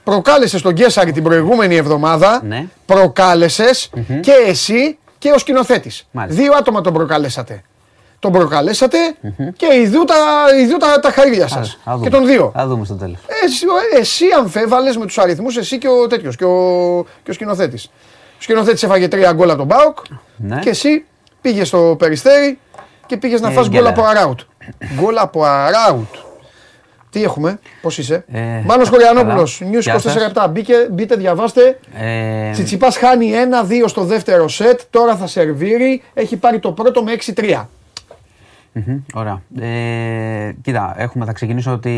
Προκάλεσες 0.05 0.63
τον 0.63 0.73
Γκέσαρη 0.73 1.13
την 1.13 1.23
προηγούμενη 1.23 1.77
εβδομάδα. 1.77 2.41
Ναι. 2.45 2.67
Προκάλεσες 2.87 3.91
και 4.21 4.33
εσύ 4.47 4.99
και 5.19 5.31
ο 5.35 5.39
σκηνοθέτης. 5.39 6.07
Μάλιστα. 6.11 6.43
Δύο 6.43 6.53
άτομα 6.59 6.81
τον 6.81 6.93
προκαλέσατε. 6.93 7.63
Τον 8.19 8.33
προκαλέσατε 8.33 8.99
και 9.57 9.67
ιδού 9.75 10.05
τα, 10.05 10.15
ιδού 10.61 10.77
τα, 10.77 11.01
τα 11.01 11.11
χαρίλια 11.11 11.49
σας. 11.49 11.79
Θα 11.85 11.93
δούμε. 11.93 12.05
Και 12.05 12.11
τον 12.11 12.27
δύο. 12.27 12.53
Θα 12.55 12.67
δούμε 12.67 12.85
στο 12.85 12.95
τέλος. 12.95 13.19
Εσύ, 13.45 13.67
εσύ 14.01 14.25
αμφέβαλες 14.39 14.97
με 14.97 15.07
τους 15.07 15.19
αριθμούς, 15.19 15.57
εσύ 15.57 15.79
και 15.79 15.89
ο 15.89 16.07
τέτοιος 16.07 16.37
και 16.37 16.45
ο, 16.45 17.05
και 17.23 17.31
ο 17.31 17.33
σκηνοθέτης. 17.33 17.85
Ο 18.39 18.39
σκηνοθέτης 18.39 18.83
έφαγε 18.83 19.09
τρία 19.09 19.33
γκολ 19.33 19.49
από 19.49 19.59
τον 19.59 19.67
Μπάουκ 19.67 19.99
Ναι. 20.37 20.59
και 20.59 20.69
εσύ 20.69 21.05
πήγες 21.41 21.69
στο 21.69 21.97
περιστέρι 21.99 22.59
και 23.07 23.17
πήγες 23.17 23.41
να 23.41 23.49
Ε, 23.49 23.53
φας 23.53 23.65
γκολ 23.69 23.75
γκέλα. 23.77 23.89
από 23.89 24.03
αράουτ. 24.05 24.41
γκολ 25.01 25.19
από 25.19 25.45
αράουτ. 25.45 26.15
Τι 27.11 27.23
έχουμε, 27.23 27.59
πώς 27.83 27.99
είσαι; 27.99 28.25
Ε, 28.33 28.41
Μάνος 28.41 28.91
καλά. 28.91 29.07
Κοριανόπουλος, 29.07 29.63
News 29.73 29.81
Γεια 29.81 29.99
σας. 29.99 30.15
24 30.15 30.49
Μπήκε, 30.51 30.75
μπείτε, 30.91 31.15
διαβάστε. 31.17 31.79
Ε, 31.95 32.51
Τσιτσιπάς 32.53 32.97
χάνει 32.97 33.33
1-2 33.33 33.89
στο 33.89 34.03
δεύτερο 34.03 34.49
σετ. 34.49 34.81
Τώρα 34.91 35.17
θα 35.17 35.27
σερβίρει. 35.27 36.03
Έχει 36.15 36.37
πάρει 36.37 36.59
το 36.59 36.73
πρώτο 36.73 37.03
με 37.03 37.13
6-3. 37.13 37.69
Μμμ, 38.87 38.99
Ωραία. 39.15 39.43
Ε, 39.61 40.53
κοίτα, 40.63 40.95
έχουμε, 40.97 41.25
θα 41.25 41.33
ξεκινήσω 41.33 41.79
τη 41.79 41.91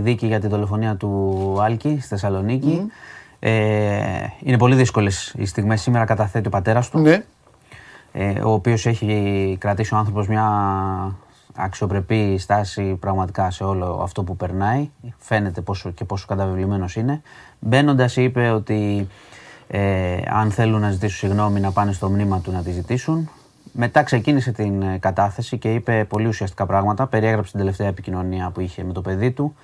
δίκη 0.00 0.26
για 0.26 0.40
τη 0.40 0.46
δολοφονία 0.46 0.96
του 0.96 1.56
Άλκη 1.60 1.96
στη 1.98 2.08
θεσσαλονικη 2.08 2.86
Ε, 3.40 4.26
είναι 4.42 4.58
πολύ 4.58 4.74
δύσκολες 4.74 5.34
οι 5.38 5.46
στιγμές. 5.46 5.80
Σήμερα 5.80 6.04
καταθέτει 6.04 6.46
ο 6.46 6.50
πατέρας 6.50 6.90
του, 6.90 6.98
Ναι. 6.98 7.24
ε, 8.12 8.40
ο 8.40 8.52
οποίος 8.52 8.86
έχει 8.86 9.56
κρατήσει 9.60 9.94
ο 9.94 9.96
άνθρωπος 9.96 10.28
μια 10.28 10.46
αξιοπρεπή 11.56 12.38
στάση 12.38 12.82
πραγματικά 12.82 13.50
σε 13.50 13.64
όλο 13.64 14.00
αυτό 14.02 14.22
που 14.22 14.36
περνάει. 14.36 14.90
Φαίνεται 15.18 15.60
πόσο 15.60 15.90
και 15.90 16.04
πόσο 16.04 16.26
καταβεβλημένος 16.28 16.96
είναι. 16.96 17.22
Μπαίνοντας, 17.58 18.16
είπε 18.16 18.50
ότι 18.50 19.08
ε, 19.68 20.16
αν 20.30 20.50
θέλουν 20.50 20.80
να 20.80 20.90
ζητήσουν 20.90 21.18
συγγνώμη 21.28 21.60
να 21.60 21.70
πάνε 21.70 21.92
στο 21.92 22.08
μνήμα 22.10 22.40
του 22.40 22.52
να 22.52 22.62
τη 22.62 22.70
ζητήσουν. 22.70 23.30
Μετά 23.72 24.02
ξεκίνησε 24.02 24.52
την 24.52 24.82
ε, 24.82 24.98
κατάθεση 24.98 25.58
και 25.58 25.74
είπε 25.74 26.04
πολύ 26.08 26.26
ουσιαστικά 26.26 26.66
πράγματα. 26.66 27.06
Περιέγραψε 27.06 27.50
την 27.50 27.60
τελευταία 27.60 27.88
επικοινωνία 27.88 28.50
που 28.50 28.60
είχε 28.60 28.84
με 28.84 28.92
το 28.92 29.00
παιδί 29.00 29.30
του. 29.30 29.54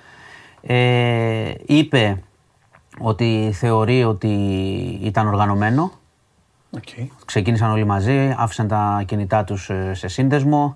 Ε, 0.61 1.53
είπε 1.65 2.23
ότι 2.99 3.51
θεωρεί 3.53 4.03
ότι 4.03 4.29
ήταν 5.01 5.27
οργανωμένο 5.27 5.91
Okay. 6.75 7.07
Ξεκίνησαν 7.25 7.71
όλοι 7.71 7.85
μαζί, 7.85 8.35
άφησαν 8.37 8.67
τα 8.67 9.03
κινητά 9.05 9.43
τους 9.43 9.69
ε, 9.69 9.93
σε 9.93 10.07
σύνδεσμο, 10.07 10.75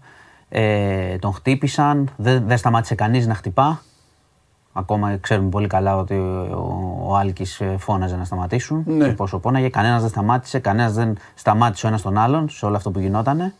ε, 0.50 1.18
τον 1.18 1.34
χτύπησαν, 1.34 2.10
δεν, 2.16 2.48
δεν 2.48 2.58
σταμάτησε 2.58 2.96
κανείς 2.96 3.28
να 3.28 3.34
χτυπά. 3.34 3.82
Ακόμα 4.80 5.18
ξέρουμε 5.18 5.50
πολύ 5.50 5.68
καλά 5.68 5.98
ότι 5.98 6.14
ο, 6.14 6.98
ο 7.08 7.16
Άλκης 7.16 7.60
ε, 7.62 7.76
φώναζε 7.78 8.16
να 8.16 8.24
σταματήσουν 8.26 8.84
Ναι. 8.88 9.06
και 9.08 9.14
πόσο 9.14 9.40
πόναγε. 9.40 9.70
Κανένας 9.70 10.02
δεν 10.02 10.10
σταμάτησε, 10.10 10.60
κανένας 10.60 10.94
δεν 10.94 11.18
σταμάτησε 11.36 11.86
ο 11.86 11.90
ένας 11.90 12.02
τον 12.02 12.18
άλλον 12.18 12.50
σε 12.50 12.66
όλο 12.66 12.76
αυτό 12.76 12.92
που 12.92 13.00
γινότανε. 13.00 13.54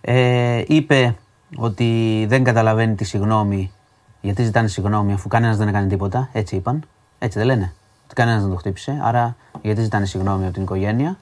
Ε, 0.00 0.62
είπε 0.66 1.14
ότι 1.56 2.24
δεν 2.28 2.44
καταλαβαίνει 2.44 2.94
τη 2.94 3.04
συγγνώμη, 3.04 3.70
γιατί 4.20 4.42
ζητάνε 4.42 4.68
συγγνώμη 4.68 5.12
αφού 5.12 5.28
κανένας 5.28 5.56
δεν 5.56 5.68
έκανε 5.68 5.86
τίποτα, 5.86 6.28
έτσι 6.32 6.56
είπαν. 6.56 6.82
Έτσι 7.18 7.38
δεν 7.38 7.46
λένε, 7.46 7.72
ότι 8.04 8.14
κανένας 8.14 8.42
δεν 8.42 8.50
το 8.50 8.56
χτύπησε, 8.56 9.00
άρα 9.02 9.36
γιατί 9.62 9.80
ζητάνε 9.82 10.06
συγγνώμη 10.06 10.44
από 10.44 10.52
την 10.52 10.62
οικογένεια 10.62 11.16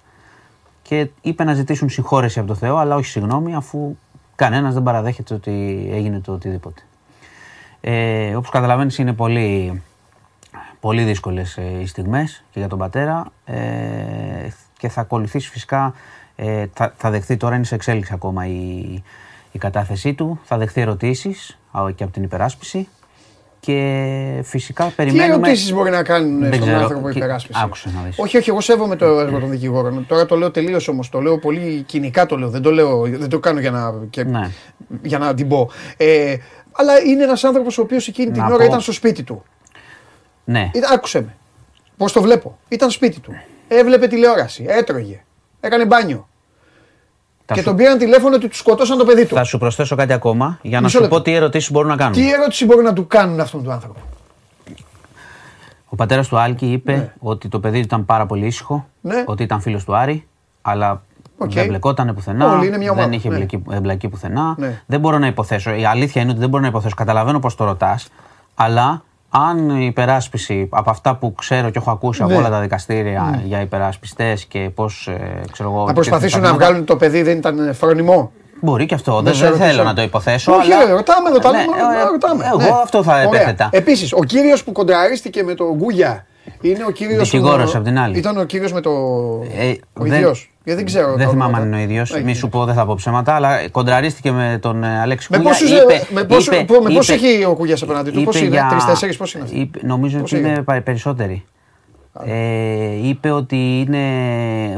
και 0.82 1.08
είπε 1.20 1.44
να 1.44 1.54
ζητήσουν 1.54 1.88
συγχώρεση 1.88 2.38
από 2.38 2.48
το 2.48 2.54
Θεό, 2.54 2.76
αλλά 2.76 2.94
όχι 2.96 3.06
συγγνώμη, 3.06 3.54
αφού 3.54 3.96
κανένας 4.34 4.74
δεν 4.74 4.82
παραδέχεται 4.82 5.34
ότι 5.34 5.88
έγινε 5.92 6.20
το 6.20 6.32
οτιδήποτε. 6.32 6.82
Ε, 7.84 8.34
Όπως 8.34 8.50
καταλαβαίνεις, 8.50 8.98
είναι 8.98 9.12
πολύ, 9.12 9.82
πολύ 10.80 11.02
δύσκολες 11.02 11.58
οι 11.80 11.86
στιγμές 11.86 12.44
και 12.50 12.58
για 12.58 12.68
τον 12.68 12.78
πατέρα. 12.78 13.24
Ε, 13.44 13.56
και 14.78 14.88
θα 14.88 15.00
ακολουθήσει 15.00 15.48
φυσικά, 15.50 15.94
ε, 16.36 16.64
θα, 16.74 16.92
θα 16.96 17.10
δεχθεί 17.10 17.36
τώρα, 17.36 17.54
είναι 17.54 17.64
σε 17.64 17.74
εξέλιξη 17.74 18.12
ακόμα 18.14 18.46
η, 18.46 19.02
η 19.52 19.58
κατάθεσή 19.58 20.14
του. 20.14 20.40
Θα 20.44 20.58
δεχθεί 20.58 20.80
ερωτήσεις 20.80 21.58
και 21.94 22.04
από 22.04 22.12
την 22.12 22.22
υπεράσπιση. 22.22 22.88
Και 23.60 24.40
φυσικά 24.44 24.84
Τι 24.86 24.92
περιμένουμε. 24.96 25.32
ερωτήσεις 25.34 25.72
μπορεί 25.72 25.90
να 25.90 26.02
κάνουν 26.02 26.38
Δεν 26.40 26.52
στον 26.54 26.66
ξέρω. 26.68 26.82
άνθρωπο 26.82 27.10
Και- 27.10 27.18
υπεράσπιση; 27.18 27.60
άκουσε 27.64 27.90
να 27.94 28.02
δεις. 28.02 28.18
Όχι, 28.18 28.36
όχι, 28.36 28.50
εγώ 28.50 28.60
σέβομαι 28.60 28.96
το 28.96 29.04
έργο 29.06 29.38
των 29.38 29.50
δικηγόρων. 29.50 30.06
Τώρα 30.08 30.26
το 30.26 30.36
λέω 30.36 30.50
τελείως 30.50 30.88
όμως. 30.88 31.08
Το 31.08 31.20
λέω 31.20 31.38
πολύ 31.38 31.82
κοινικά 31.86 32.26
το 32.26 32.36
λέω. 32.38 32.48
Δεν 32.50 32.62
το, 32.62 32.70
λέω, 32.70 33.00
δεν 33.02 33.28
το 33.28 33.38
κάνω 33.38 33.60
για 33.60 33.70
να, 33.70 33.94
και, 34.10 34.24
Ναι. 34.24 34.50
για 35.02 35.18
να 35.18 35.34
την 35.34 35.48
πω. 35.48 35.70
Ε, 35.96 36.36
αλλά 36.72 36.98
είναι 37.00 37.22
ένας 37.22 37.44
άνθρωπος 37.44 37.78
ο 37.78 37.82
οποίος 37.82 38.08
εκείνη 38.08 38.30
την 38.30 38.40
Να 38.42 38.46
ώρα 38.48 38.56
πω- 38.56 38.64
ήταν 38.64 38.80
στο 38.80 38.92
σπίτι 38.92 39.22
του. 39.22 39.42
Ναι, 40.44 40.70
Ήταν, 40.74 40.92
άκουσε 40.92 41.20
με. 41.20 41.34
Πώς 41.96 42.12
το 42.12 42.22
βλέπω. 42.22 42.58
Ήταν 42.68 42.90
σπίτι 42.90 43.20
του. 43.20 43.32
Έβλεπε 43.68 44.06
τηλεόραση. 44.06 44.64
Έτρωγε. 44.68 45.22
Έκανε 45.60 45.84
μπάνιο. 45.84 46.28
Θα 47.46 47.54
και 47.54 47.60
σου- 47.60 47.66
τον 47.66 47.76
πήραν 47.76 47.98
τηλέφωνο 47.98 48.34
ότι 48.34 48.48
του 48.48 48.56
σκοτώσαν 48.56 48.98
το 48.98 49.04
παιδί 49.04 49.26
του. 49.26 49.34
Θα 49.34 49.44
σου 49.44 49.58
προσθέσω 49.58 49.96
κάτι 49.96 50.12
ακόμα 50.12 50.58
για 50.62 50.76
να 50.80 50.84
Μισό 50.86 50.96
σου 50.96 51.02
λεπτό. 51.02 51.16
πω 51.16 51.22
τι 51.22 51.34
ερωτήσεις 51.34 51.70
μπορούν 51.70 51.88
να 51.88 51.96
κάνουν. 51.96 52.12
Τι 52.12 52.32
ερώτηση 52.32 52.64
μπορεί 52.64 52.82
να 52.82 52.92
του 52.92 53.06
κάνουν 53.06 53.40
αυτόν 53.40 53.62
τον 53.64 53.72
άνθρωπο. 53.72 54.00
Ο 55.88 55.96
πατέρας 55.96 56.28
του 56.28 56.38
Άλκη 56.38 56.66
είπε 56.72 57.12
ότι 57.18 57.48
το 57.48 57.60
παιδί 57.60 57.78
του 57.78 57.84
ήταν 57.84 58.04
πάρα 58.04 58.26
πολύ 58.26 58.46
ήσυχο, 58.46 58.88
Ναι. 59.00 59.24
ότι 59.26 59.42
ήταν 59.42 59.60
φίλος 59.60 59.84
του 59.84 59.96
Άρη, 59.96 60.26
αλλά 60.62 61.02
Οκ. 61.42 61.52
δεν 61.52 61.66
μπλεκόταν 61.66 62.14
πουθενά. 62.14 62.52
Όλοι 62.52 62.66
είναι 62.66 62.78
μια 62.78 62.90
ομάδα, 62.90 63.08
δεν 63.08 63.16
είχε 63.16 63.28
ναι. 63.28 63.34
εμπλεκεί, 63.34 63.62
εμπλακεί 63.70 64.08
πουθενά. 64.08 64.54
Ναι. 64.58 64.82
Δεν 64.86 65.00
μπορώ 65.00 65.18
να 65.18 65.26
υποθέσω. 65.26 65.74
Η 65.74 65.84
αλήθεια 65.84 66.22
είναι 66.22 66.30
ότι 66.30 66.40
δεν 66.40 66.48
μπορώ 66.48 66.62
να 66.62 66.68
υποθέσω. 66.68 66.94
Καταλαβαίνω 66.94 67.38
πώς 67.38 67.54
το 67.54 67.64
ρωτάς, 67.64 68.08
αλλά 68.54 69.02
αν 69.30 69.70
η 69.70 69.86
υπεράσπιση 69.86 70.68
από 70.70 70.90
αυτά 70.90 71.16
που 71.16 71.34
ξέρω 71.34 71.70
και 71.70 71.78
έχω 71.78 71.90
ακούσει 71.90 72.22
Ναι. 72.22 72.32
από 72.32 72.38
όλα 72.38 72.50
τα 72.50 72.60
δικαστήρια 72.60 73.42
για 73.44 73.60
υπερασπιστέ 73.60 74.36
και 74.48 74.70
πώς 74.74 75.08
ξέρω 75.52 75.70
εγώ. 75.70 75.80
Να 75.80 75.86
και 75.86 75.92
προσπαθήσουν 75.92 76.40
να 76.40 76.46
πράγματα, 76.46 76.66
βγάλουν 76.66 76.86
το 76.86 76.96
παιδί 76.96 77.22
δεν 77.22 77.36
ήταν 77.36 77.74
φρονιμό. 77.74 78.32
Μπορεί 78.64 78.86
και 78.86 78.94
αυτό. 78.94 79.20
Δεν, 79.22 79.34
σε 79.34 79.40
δεν 79.40 79.50
ρωτήσω. 79.50 79.70
θέλω 79.70 79.82
να 79.82 79.94
το 79.94 80.02
υποθέσω. 80.02 80.52
Όχι, 80.52 80.72
αλλά... 80.72 80.84
ρε, 80.84 80.92
ρωτάμε 80.92 81.28
εδώ, 81.28 81.38
τα 81.38 81.50
Ναι, 81.50 81.58
λέμε, 81.58 82.00
ε, 82.00 82.10
ρωτάμε. 82.10 82.44
Εγώ 82.46 82.56
ναι. 82.56 82.80
αυτό 82.82 83.02
θα 83.02 83.12
Ωραία. 83.12 83.22
επέθετα. 83.22 83.68
Επίσης, 83.72 84.12
ο 84.12 84.24
κύριος 84.24 84.64
που 84.64 84.72
κοντραρίστηκε 84.72 85.42
με 85.42 85.54
τον 85.54 85.74
Γκούγια 85.76 86.26
είναι 86.60 86.84
ο 86.86 86.90
κύριος... 86.90 87.30
Δικηγόρος 87.30 87.74
ο- 87.74 87.78
απ' 87.78 87.84
την 87.84 87.98
άλλη. 87.98 88.18
Ήταν 88.18 88.36
ο 88.38 88.44
κύριος 88.44 88.72
με 88.72 88.80
το... 88.80 88.90
Ε, 88.90 89.70
ο 89.92 90.04
δεν- 90.04 90.12
ίδιος. 90.12 90.50
Γιατί 90.64 90.78
δεν 90.82 90.86
ξέρω. 90.86 91.14
Δεν 91.16 91.24
τα 91.26 91.32
θυμάμαι 91.32 91.56
αν 91.56 91.62
ονόματα. 91.62 91.66
είναι 91.66 91.76
ο 91.76 91.80
ίδιο. 92.00 92.16
Έχει. 92.16 92.24
Μη 92.24 92.34
σου 92.34 92.48
πω, 92.48 92.64
δεν 92.64 92.74
θα 92.74 92.86
πω 92.86 92.94
ψέματα, 92.94 93.34
αλλά 93.34 93.68
κοντραρίστηκε 93.68 94.32
με 94.32 94.58
τον 94.62 94.84
ε, 94.84 95.00
Αλέξη 95.00 95.26
Με 95.30 95.36
Κούγια. 95.36 95.50
πόσους, 95.52 95.70
είπε- 95.70 95.92
ε, 95.92 96.02
με 96.14 96.24
πόσους- 96.24 96.46
είπε- 96.46 96.64
πο- 96.64 96.82
με 96.82 96.94
πόσους 96.94 97.16
είπε- 97.16 97.26
έχει 97.28 97.44
ο 97.44 97.54
Κούγιας 97.54 97.82
απέναντι 97.82 98.10
του, 98.10 98.22
πώς 98.22 98.36
είπε 98.36 98.44
είναι, 98.46 98.54
για- 98.54 98.66
τρεις-τέσσερις, 98.70 99.16
πώς 99.16 99.34
είναι; 99.34 99.44
αυτοί; 99.44 99.56
είπε- 99.58 99.82
Νομίζω 99.82 100.18
Πώς 100.20 100.32
ότι 100.32 100.40
είναι; 100.40 100.48
είναι; 100.50 100.62
πα- 100.62 100.80
περισσότεροι. 100.82 101.44
Ε, 102.24 103.08
είπε 103.08 103.30
ότι 103.30 103.56
είναι. 103.56 103.98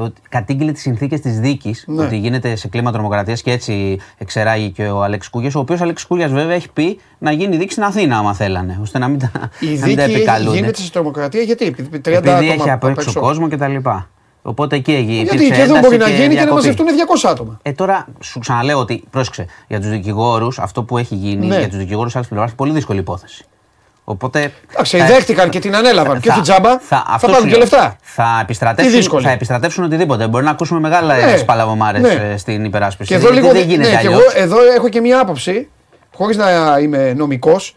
Ότι 0.01 0.21
κατήγγειλε 0.29 0.73
τις 0.73 0.83
συνθήκες 0.83 1.21
της 1.21 1.41
δίκης, 1.41 1.85
Ναι. 1.87 2.03
ότι 2.05 2.17
γίνεται 2.17 2.57
σε 2.57 2.69
κλίμα 2.69 2.93
τρομοκρατίας 2.93 3.43
και 3.43 3.51
έτσι 3.51 3.99
εξεράγει 4.19 4.71
και 4.71 4.87
ο 4.87 5.03
Αλέξη 5.03 5.31
Κούγιας. 5.31 5.55
Ο 5.55 5.59
οποίος 5.59 5.81
Αλέξη 5.81 6.07
Κούγιας 6.07 6.33
βέβαια 6.33 6.55
έχει 6.55 6.71
πει 6.73 7.01
να 7.19 7.33
γίνει 7.33 7.57
δίκης 7.57 7.73
στην 7.73 7.85
Αθήνα, 7.85 8.17
άμα 8.19 8.35
θέλανε, 8.35 8.79
ώστε 8.83 8.99
να 8.99 9.09
μην 9.09 9.19
τα, 9.19 9.31
Η 9.61 9.67
να 9.79 9.87
μην 9.87 9.97
τα 9.97 10.05
δίκη 10.07 10.17
επικαλούνται. 10.17 10.57
γίνεται 10.57 10.81
σε 10.81 10.91
τρομοκρατία 10.91 11.43
γιατί, 11.43 11.65
επειδή 11.67 11.89
30 11.89 12.07
Επειδή 12.07 12.17
άτομα 12.31 12.53
έχει 12.53 12.71
από 12.71 12.87
απ' 12.89 12.99
έξω 12.99 13.21
κόσμο 13.21 13.49
κτλ. 13.49 13.77
Οπότε 14.43 14.77
εκεί 14.77 14.93
έγινε. 14.95 15.23
Γιατί 15.23 15.37
υπήρξε 15.37 15.55
και 15.55 15.61
εδώ 15.63 15.77
ένταση 15.77 15.83
μπορεί 15.97 15.97
να 15.97 16.09
γίνει 16.09 16.19
και 16.21 16.25
να 16.27 16.29
διακοπή. 16.29 16.55
μαζευτούν 16.55 16.87
200 16.87 17.29
άτομα. 17.31 17.59
Ε, 17.63 17.73
τώρα 17.73 18.07
σου 18.21 18.39
ξαναλέω 18.39 18.79
ότι, 18.79 19.05
πρόσεξε, 19.11 19.47
για 19.69 19.81
τους 19.81 19.89
δικηγόρους, 19.89 20.59
αυτό 20.59 20.83
που 20.83 20.99
έχει 20.99 21.15
γίνει 21.15 21.47
Ναι. 21.47 21.59
για 21.59 21.69
τους 21.69 21.77
δικηγόρους 21.79 22.17
άλλης 22.17 22.29
πλευράς 22.29 22.49
είναι 22.49 22.57
πολύ 22.59 22.73
δύσκολη 22.73 22.99
υπόθεση. 22.99 23.45
Οπότε. 24.05 24.53
Εντάξει, 24.73 24.99
θα- 24.99 25.07
δέχτηκαν 25.07 25.49
και 25.49 25.59
την 25.59 25.77
ανέλαβαν. 25.77 26.21
Και 26.21 26.29
θα- 26.29 26.35
όχι 26.35 26.43
τζάμπα, 26.43 26.79
θα 26.79 27.05
αυτός 27.09 27.21
πάρουν 27.31 27.37
σου 27.37 27.45
και 27.45 27.51
λέω. 27.51 27.59
λεφτά. 27.59 27.97
Θα 28.03 28.35
Τι 28.37 28.43
επιστρατεύσουν, 28.43 28.95
δύσκολη. 28.95 29.25
θα 29.25 29.31
επιστρατεύσουν 29.31 29.85
οτιδήποτε. 29.85 30.29
Μπορεί 30.29 30.45
να 30.45 30.51
ακούσουμε 30.51 30.81
μεγάλα 30.81 31.17
Ναι, 31.17 31.37
σπαλαβομάρες 31.37 32.01
ναι. 32.03 32.35
στην 32.37 32.65
υπεράσπιση. 32.65 33.09
Και 33.09 33.15
εδώ 33.15 33.33
Γιατί 33.33 33.41
λίγο. 33.43 33.55
δεν 33.59 33.69
γίνεται 33.69 33.91
ναι, 33.91 34.01
και 34.01 34.07
εγώ 34.07 34.15
αλλιώς. 34.17 34.35
εδώ 34.35 34.57
έχω 34.77 34.89
και 34.89 35.01
μία 35.01 35.21
άποψη, 35.21 35.69
χωρίς 36.15 36.37
να 36.37 36.79
είμαι 36.83 37.13
νομικός. 37.17 37.77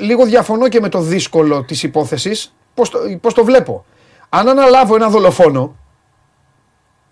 Λίγο 0.00 0.24
διαφωνώ 0.24 0.68
και 0.68 0.80
με 0.80 0.88
το 0.88 1.00
δύσκολο 1.00 1.62
της 1.64 1.82
υπόθεσης. 1.82 2.54
Πώς 2.74 2.90
το, 2.90 2.98
πώς 3.20 3.34
το 3.34 3.44
βλέπω. 3.44 3.84
Αν 4.28 4.48
αναλάβω 4.48 4.94
ένα 4.94 5.08
δολοφόνο. 5.08 5.74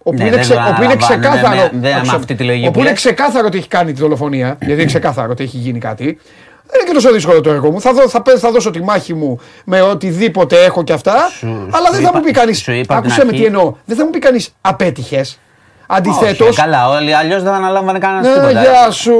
Όπου, 0.02 0.16
Ναι, 0.16 0.22
είναι, 0.22 0.30
δεν 0.30 0.40
ξε, 0.40 0.54
το 0.54 0.60
όπου 0.60 0.82
είναι 0.82 0.92
αναλαμβάνω, 0.92 1.16
ναι, 1.16 1.28
ξεκάθαρο. 1.28 1.54
ναι, 1.72 1.78
ναι, 1.88 1.88
με 1.88 1.94
άκουσε, 1.96 2.14
αυτή 2.16 2.34
τη 2.34 2.44
λογική 2.44 2.64
όπου 2.64 2.72
που 2.72 2.78
είναι 2.78 2.88
λες. 2.88 2.98
ξεκάθαρο 2.98 3.46
ότι 3.46 3.58
έχει 3.58 3.68
κάνει 3.68 3.92
τη 3.92 4.00
δολοφονία, 4.00 4.46
γιατί 4.60 4.72
είναι 4.72 4.84
ξεκάθαρο 4.84 5.28
ότι 5.30 5.42
έχει 5.42 5.56
γίνει 5.56 5.78
κάτι. 5.78 6.18
Δεν 6.70 6.80
είναι 6.80 6.88
και 6.88 6.94
τόσο 6.94 7.12
δύσκολο 7.12 7.40
το 7.40 7.50
έργο 7.50 7.70
μου. 7.70 7.80
Θα, 7.80 7.92
δω, 7.92 8.08
θα, 8.08 8.22
πέ- 8.22 8.38
θα 8.38 8.50
δώσω 8.50 8.70
τη 8.70 8.82
μάχη 8.82 9.14
μου 9.14 9.38
με 9.64 9.80
οτιδήποτε 9.82 10.64
έχω 10.64 10.82
και 10.82 10.92
αυτά. 10.92 11.28
Σου- 11.38 11.46
αλλά 11.70 11.86
σου 11.86 11.92
δεν 11.92 12.02
θα 12.02 12.08
είπα- 12.08 12.18
μου 12.18 12.24
πει 12.24 12.30
κανεί. 12.30 12.52
σου 12.54 12.72
είπα 12.72 12.94
από 12.94 13.02
την 13.02 13.10
Άκουσε 13.12 13.24
με 13.26 13.30
αρχή- 13.30 13.40
τι 13.42 13.46
εννοώ. 13.46 13.74
Δεν 13.84 13.96
θα 13.96 14.04
μου 14.04 14.10
πει 14.10 14.18
κανείς 14.18 14.54
απέτυχες. 14.60 15.38
Αντιθέτω. 15.86 16.44
Όχι, 16.46 16.54
καλά, 16.56 16.88
όλοι 16.88 17.14
αλλιώς 17.14 17.42
δεν 17.42 17.52
αναλάμβανε 17.52 17.98
κανένας 17.98 18.26
Ναι, 18.26 18.32
τίποτα. 18.32 18.50
γεια 18.62 18.90
σου. 18.90 19.12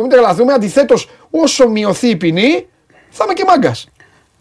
Μην 0.00 0.08
τρελαθούμε. 0.10 0.52
Αντιθέτως, 0.52 1.08
όσο 1.30 1.68
μειωθεί 1.68 2.08
η 2.08 2.16
ποινή, 2.16 2.66
θα 3.10 3.24
είμαι 3.24 3.32
και 3.32 3.44
μάγκας. 3.46 3.88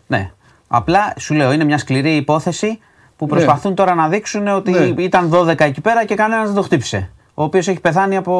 Ναι. 0.07 0.31
Απλά 0.67 1.13
σου 1.19 1.33
λέω, 1.33 1.51
είναι 1.51 1.63
μια 1.63 1.77
σκληρή 1.77 2.15
υπόθεση 2.15 2.79
που 3.17 3.25
προσπαθούν 3.27 3.75
τώρα 3.75 3.93
να 3.95 4.07
δείξουν 4.07 4.47
ότι 4.47 4.71
Ναι. 4.71 5.03
ήταν 5.03 5.29
12 5.29 5.63
εκεί 5.65 5.81
πέρα 5.81 6.05
και 6.05 6.15
κανένας 6.15 6.45
δεν 6.45 6.55
το 6.55 6.61
χτύπησε. 6.61 7.09
Ο 7.33 7.43
οποίος 7.43 7.67
έχει 7.67 7.79
πεθάνει 7.79 8.17
από. 8.17 8.31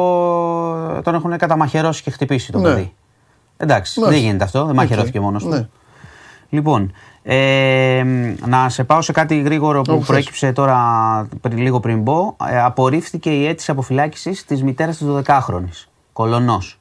τον 1.04 1.14
έχουν 1.14 1.36
καταμαχαιρώσει 1.38 2.02
και 2.02 2.10
χτυπήσει 2.10 2.52
το 2.52 2.58
Ναι. 2.58 2.68
παιδί. 2.68 2.94
Εντάξει, 3.56 4.00
Μάλιστα. 4.00 4.18
δεν 4.20 4.28
γίνεται 4.28 4.44
αυτό, 4.44 4.64
δεν 4.64 4.74
μαχαιρώθηκε 4.74 5.20
μόνος 5.20 5.42
του. 5.42 5.48
Ναι. 5.48 5.66
Λοιπόν, 6.48 6.92
ε, 7.22 8.02
να 8.46 8.68
σε 8.68 8.84
πάω 8.84 9.00
σε 9.02 9.12
κάτι 9.12 9.40
γρήγορο 9.40 9.80
που 9.82 9.90
Όπου 9.92 9.98
θες. 9.98 10.06
προέκυψε 10.08 10.52
τώρα 10.52 10.78
πριν, 11.40 11.58
λίγο 11.58 11.80
πριν 11.80 12.00
μπω. 12.00 12.36
Ε, 12.50 12.60
απορρίφθηκε 12.60 13.30
η 13.30 13.46
αίτηση 13.46 13.70
αποφυλάκησης 13.70 14.44
της 14.44 14.62
μητέρας 14.62 14.96
της 14.96 15.06
12χρονη. 15.06 15.68
Κολονός. 16.12 16.78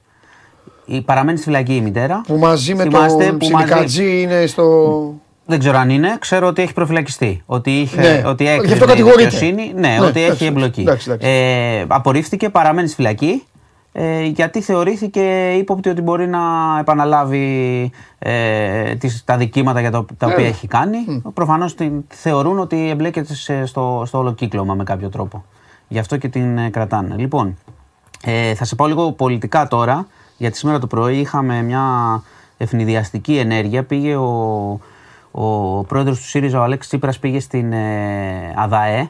Παραμένει 1.05 1.37
στη 1.37 1.45
φυλακή 1.45 1.75
η 1.75 1.81
μητέρα. 1.81 2.21
Που 2.27 2.37
μαζί 2.37 2.75
με 2.75 2.83
Θυμάστε 2.83 3.25
τον 3.25 3.37
που 3.37 3.47
μαζί- 3.49 3.65
Ψιλικατζή 3.65 4.21
είναι 4.21 4.45
στο. 4.45 5.13
δεν 5.45 5.59
ξέρω 5.59 5.77
αν 5.77 5.89
είναι. 5.89 6.15
Ξέρω 6.19 6.47
ότι 6.47 6.61
έχει 6.61 6.73
προφυλακιστεί. 6.73 7.41
Ότι, 7.45 7.71
είχε, 7.71 8.01
Ναι. 8.01 8.23
ότι 8.25 8.43
Γι' 8.43 8.49
έκρινε 8.49 8.73
αυτό 8.73 8.85
η 8.85 8.87
κατηγορείται. 8.87 9.23
δικαιοσύνη. 9.23 9.71
Ναι, 9.75 9.87
Ναι, 9.87 9.97
ότι 9.99 10.07
εντάξει, 10.19 10.25
έχει 10.31 10.45
εμπλοκή. 10.45 10.81
εντάξει, 10.81 11.09
εντάξει. 11.11 11.27
Ε, 11.29 11.85
απορρίφθηκε, 11.87 12.49
παραμένει 12.49 12.87
στη 12.87 12.95
φυλακή. 12.95 13.43
Ε, 13.95 14.23
γιατί 14.23 14.61
θεωρήθηκε 14.61 15.51
ύποπτη 15.51 15.89
ότι 15.89 16.01
μπορεί 16.01 16.27
να 16.27 16.39
επαναλάβει 16.79 17.91
ε, 18.19 18.95
τις, 18.95 19.23
τα 19.23 19.37
δικήματα 19.37 19.79
για 19.79 19.91
τα, 19.91 20.05
τα 20.17 20.27
Ναι. 20.27 20.33
οποία 20.33 20.47
έχει 20.47 20.67
κάνει. 20.67 21.21
Προφανώς 21.33 21.75
την 21.75 22.03
θεωρούν 22.07 22.59
ότι 22.59 22.89
εμπλέκεται 22.89 23.33
σε- 23.33 23.65
στο, 23.65 24.03
στο 24.05 24.17
όλο 24.17 24.33
κύκλωμα 24.33 24.73
με 24.73 24.83
κάποιο 24.83 25.09
τρόπο. 25.09 25.43
Γι' 25.87 25.99
αυτό 25.99 26.17
και 26.17 26.27
την 26.29 26.57
ε, 26.57 26.69
κρατάνε. 26.69 27.15
Λοιπόν, 27.17 27.57
ε, 28.23 28.53
θα 28.53 28.65
σε 28.65 28.75
πάω 28.75 28.87
λίγο 28.87 29.11
πολιτικά 29.11 29.67
τώρα, 29.67 30.07
γιατί 30.37 30.57
σήμερα 30.57 30.79
το 30.79 30.87
πρωί 30.87 31.17
είχαμε 31.17 31.61
μια 31.61 31.83
ευνηδιαστική 32.57 33.37
ενέργεια. 33.37 33.83
Πήγε 33.83 34.15
ο, 34.15 34.79
ο 35.31 35.47
πρόεδρος 35.83 36.17
του 36.19 36.25
ΣΥΡΙΖΑ, 36.27 36.59
ο 36.59 36.63
Αλέξης 36.63 36.87
Τσίπρας, 36.89 37.19
πήγε 37.19 37.39
στην 37.39 37.73
ε, 37.73 38.53
ΑΔΑΕ, 38.55 39.09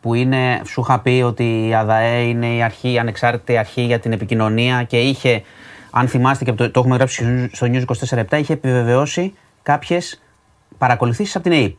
που 0.00 0.14
είναι, 0.14 0.60
σου 0.66 0.80
είχα 0.80 1.00
πει 1.00 1.22
ότι 1.26 1.68
η 1.68 1.74
ΑΔΑΕ 1.74 2.20
είναι 2.20 2.46
η 2.46 2.62
αρχή, 2.62 2.92
η 2.92 2.98
ανεξάρτητη 2.98 3.56
αρχή 3.56 3.82
για 3.82 3.98
την 3.98 4.12
επικοινωνία 4.12 4.82
και 4.82 5.00
είχε, 5.00 5.42
αν 5.90 6.08
θυμάστε 6.08 6.44
και 6.44 6.52
το, 6.52 6.70
το 6.70 6.80
έχουμε 6.80 6.96
γράψει 6.96 7.50
στο 7.52 7.66
News 7.70 7.84
24-7, 8.30 8.38
είχε 8.38 8.52
επιβεβαιώσει 8.52 9.34
κάποιες 9.62 10.22
παρακολουθήσεις 10.78 11.36
από 11.36 11.48
την 11.48 11.58
ΑΕΠ. 11.58 11.78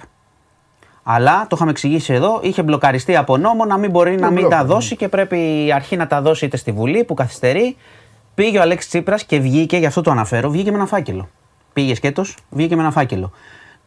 Αλλά 1.03 1.41
το 1.41 1.55
είχαμε 1.55 1.71
εξηγήσει 1.71 2.13
εδώ, 2.13 2.39
είχε 2.43 2.63
μπλοκαριστεί 2.63 3.15
από 3.15 3.37
νόμο 3.37 3.65
να 3.65 3.77
μην 3.77 3.89
μπορεί 3.89 4.15
να 4.15 4.27
μην 4.27 4.39
μπλοκ, 4.39 4.51
τα 4.51 4.61
ναι. 4.61 4.67
δώσει 4.67 4.95
και 4.95 5.07
πρέπει 5.07 5.65
η 5.65 5.71
αρχή 5.71 5.95
να 5.95 6.07
τα 6.07 6.21
δώσει 6.21 6.45
είτε 6.45 6.57
στη 6.57 6.71
Βουλή 6.71 7.03
που 7.03 7.13
καθυστερεί. 7.13 7.77
Πήγε 8.35 8.57
ο 8.57 8.61
Αλέξης 8.61 8.89
Τσίπρας 8.89 9.23
και 9.23 9.39
βγήκε, 9.39 9.77
γι' 9.77 9.85
αυτό 9.85 10.01
το 10.01 10.11
αναφέρω, 10.11 10.49
βγήκε 10.49 10.71
με 10.71 10.77
ένα 10.77 10.85
φάκελο. 10.85 11.29
Πήγε 11.73 11.95
σκέτος, 11.95 12.37
βγήκε 12.49 12.75
με 12.75 12.81
ένα 12.81 12.91
φάκελο. 12.91 13.31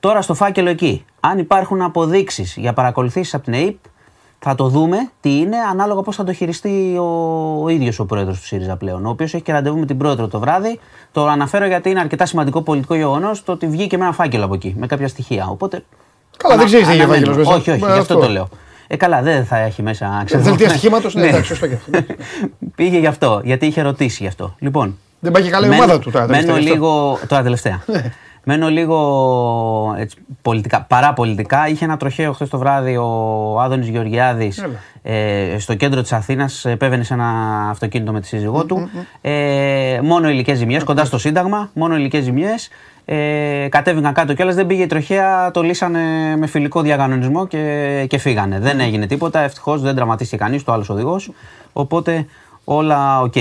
Τώρα 0.01 0.23
στο 0.23 0.35
φάκελο 0.35 0.69
εκεί, 0.69 1.05
αν 1.21 1.39
υπάρχουν 1.39 1.83
αποδείξεις 1.83 2.57
για 2.57 2.73
παρακολουθήσεις 2.73 3.35
από 3.35 3.45
την 3.45 3.55
ΑΕΠ, 3.55 3.77
θα 4.47 4.55
το 4.55 4.69
δούμε 4.69 4.97
τι 5.21 5.37
είναι 5.39 5.57
ανάλογα 5.71 6.03
πώς 6.03 6.17
θα 6.17 6.25
το 6.25 6.33
χειριστεί 6.33 6.97
ο, 6.99 7.05
ο 7.63 7.69
ίδιος 7.69 7.99
ο 7.99 8.05
πρόεδρος 8.07 8.39
του 8.41 8.47
ΣΥΡΙΖΑ 8.47 8.77
πλέον. 8.77 9.07
Ο 9.07 9.09
οποίος 9.09 9.35
έχει 9.35 9.43
και 9.43 9.53
ραντεβού 9.53 9.79
με 9.79 9.87
την 9.87 9.99
πρόεδρο 9.99 10.29
το 10.29 10.39
βράδυ. 10.39 10.81
Το 11.13 11.27
αναφέρω 11.27 11.67
γιατί 11.67 11.91
είναι 11.91 12.01
αρκετά 12.01 12.27
σημαντικό 12.27 12.63
πολιτικό 12.63 12.95
γεγονός 12.95 13.45
το 13.45 13.53
ότι 13.53 13.67
βγήκε 13.67 13.97
με 13.97 14.05
ένα 14.05 14.13
φάκελο 14.13 14.45
από 14.45 14.55
εκεί, 14.55 14.75
με 14.79 14.87
κάποια 14.87 15.09
στοιχεία. 15.09 15.47
Οπότε. 15.51 15.85
Καλά, 16.37 16.57
δεν 16.57 16.67
ξέρεις 16.67 16.87
τι 16.87 16.93
έχει 16.93 17.01
ο 17.01 17.05
αναμένω. 17.05 17.27
φάκελος 17.27 17.47
μέσα. 17.47 17.59
Όχι, 17.59 17.71
όχι, 17.71 17.83
Ε, 17.85 17.93
γι' 17.93 17.99
αυτό 17.99 18.15
αυτό. 18.15 18.27
το 18.27 18.33
λέω. 18.33 18.49
Ε, 18.87 18.97
καλά, 18.97 19.23
δεν 19.23 19.45
θα 19.45 19.57
έχει 19.57 19.83
μέσα. 19.83 20.23
ξέρω, 20.25 20.43
Δελτία 20.43 20.69
στοιχήματος, 20.69 21.15
ναι, 21.15 21.27
εντάξει, 21.27 21.47
σωστό 21.49 21.67
και 21.67 21.75
αυτό. 21.75 21.91
Πήγε 22.77 22.99
γι' 22.99 23.07
αυτό, 23.07 23.41
γιατί 23.45 23.67
είχε 23.67 23.83
ρωτήσει 23.83 24.23
γι' 24.23 24.29
αυτό. 24.29 24.55
Λοιπόν, 24.59 24.99
Δεν 25.21 25.33
πάει 25.33 25.43
και 25.43 25.51
καλά 25.51 25.67
η 25.67 25.69
μένω- 25.69 25.83
ομάδα 25.85 25.99
του 25.99 26.11
τώρα. 26.11 26.27
Μένω 26.27 26.37
τελευταία, 26.41 26.59
γι' 26.61 26.69
αυτό. 26.71 26.75
λίγο. 26.87 27.19
Τώρα 27.29 27.43
τελευταία. 27.43 27.85
Μένω 28.45 28.69
λίγο 28.69 29.95
έτσι, 29.99 30.17
πολιτικά, 30.43 30.83
παραπολιτικά. 30.89 31.69
Είχε 31.69 31.85
ένα 31.85 31.97
τροχαίο 31.97 32.33
χθες 32.33 32.49
το 32.49 32.59
βράδυ 32.59 32.97
ο 32.97 33.61
Άδωνης 33.61 33.89
Γεωργιάδης 33.89 34.67
ε, 35.03 35.59
στο 35.59 35.75
κέντρο 35.75 36.03
της 36.03 36.13
Αθήνας. 36.13 36.65
Επέβαινε 36.65 37.03
σε 37.03 37.15
ένα 37.15 37.29
αυτοκίνητο 37.71 38.13
με 38.13 38.21
τη 38.21 38.27
σύζυγό 38.27 38.65
του. 38.65 38.91
Ε, 39.21 40.01
μόνο 40.03 40.29
υλικές 40.29 40.59
ζημιές, 40.59 40.85
κοντά 40.85 41.05
στο 41.05 41.19
Σύνταγμα. 41.19 41.71
Μόνο 41.75 41.97
υλικές 41.97 42.25
ζημιές. 42.25 42.69
Ε, 43.07 43.67
κατέβηκαν 43.71 44.13
κάτω 44.13 44.35
κιόλας, 44.35 44.55
δεν 44.55 44.67
πήγε 44.67 44.83
η 44.83 44.87
τροχαία, 44.87 45.51
το 45.51 45.63
λύσανε 45.63 46.01
με 46.37 46.47
φιλικό 46.47 46.81
διακανονισμό 46.81 47.47
και, 47.47 48.05
και 48.09 48.19
φύγανε. 48.19 48.59
Δεν 48.59 48.81
έγινε 48.81 49.07
τίποτα, 49.07 49.41
ευτυχώς 49.41 49.83
δεν 49.83 49.95
τραυματίστηκε 49.95 50.43
κανείς, 50.43 50.65
ο 50.65 50.73
άλλος 50.73 50.89
οδηγός. 50.89 51.31
Οπότε 51.73 52.27
όλα 52.65 53.21
οκ. 53.21 53.35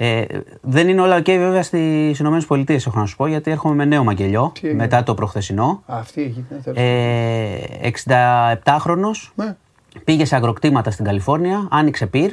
Ε, 0.00 0.24
δεν 0.60 0.88
είναι 0.88 1.00
όλα 1.00 1.16
οκ 1.16 1.24
βέβαια 1.24 1.62
στις 1.62 2.18
ΗΠΑ, 2.18 2.72
έχω 2.86 2.98
να 3.00 3.06
σου 3.06 3.16
πω, 3.16 3.26
γιατί 3.26 3.50
έρχομαι 3.50 3.74
με 3.74 3.84
νέο 3.84 4.04
μακελειό 4.04 4.50
Τι 4.54 4.60
έγινε; 4.66 4.82
μετά 4.82 5.02
το 5.02 5.14
προχθεσινό. 5.14 5.82
Αυτή 5.86 6.22
εκεί. 6.22 6.44
ναι, 6.50 6.56
τέλος. 6.56 6.78
Ε, 6.78 7.90
67χρονος 8.04 9.30
Ναι. 9.34 9.56
πήγε 10.04 10.24
σε 10.24 10.36
αγροκτήματα 10.36 10.90
στην 10.90 11.04
Καλιφόρνια, 11.04 11.68
άνοιξε 11.70 12.06
πυρ 12.06 12.30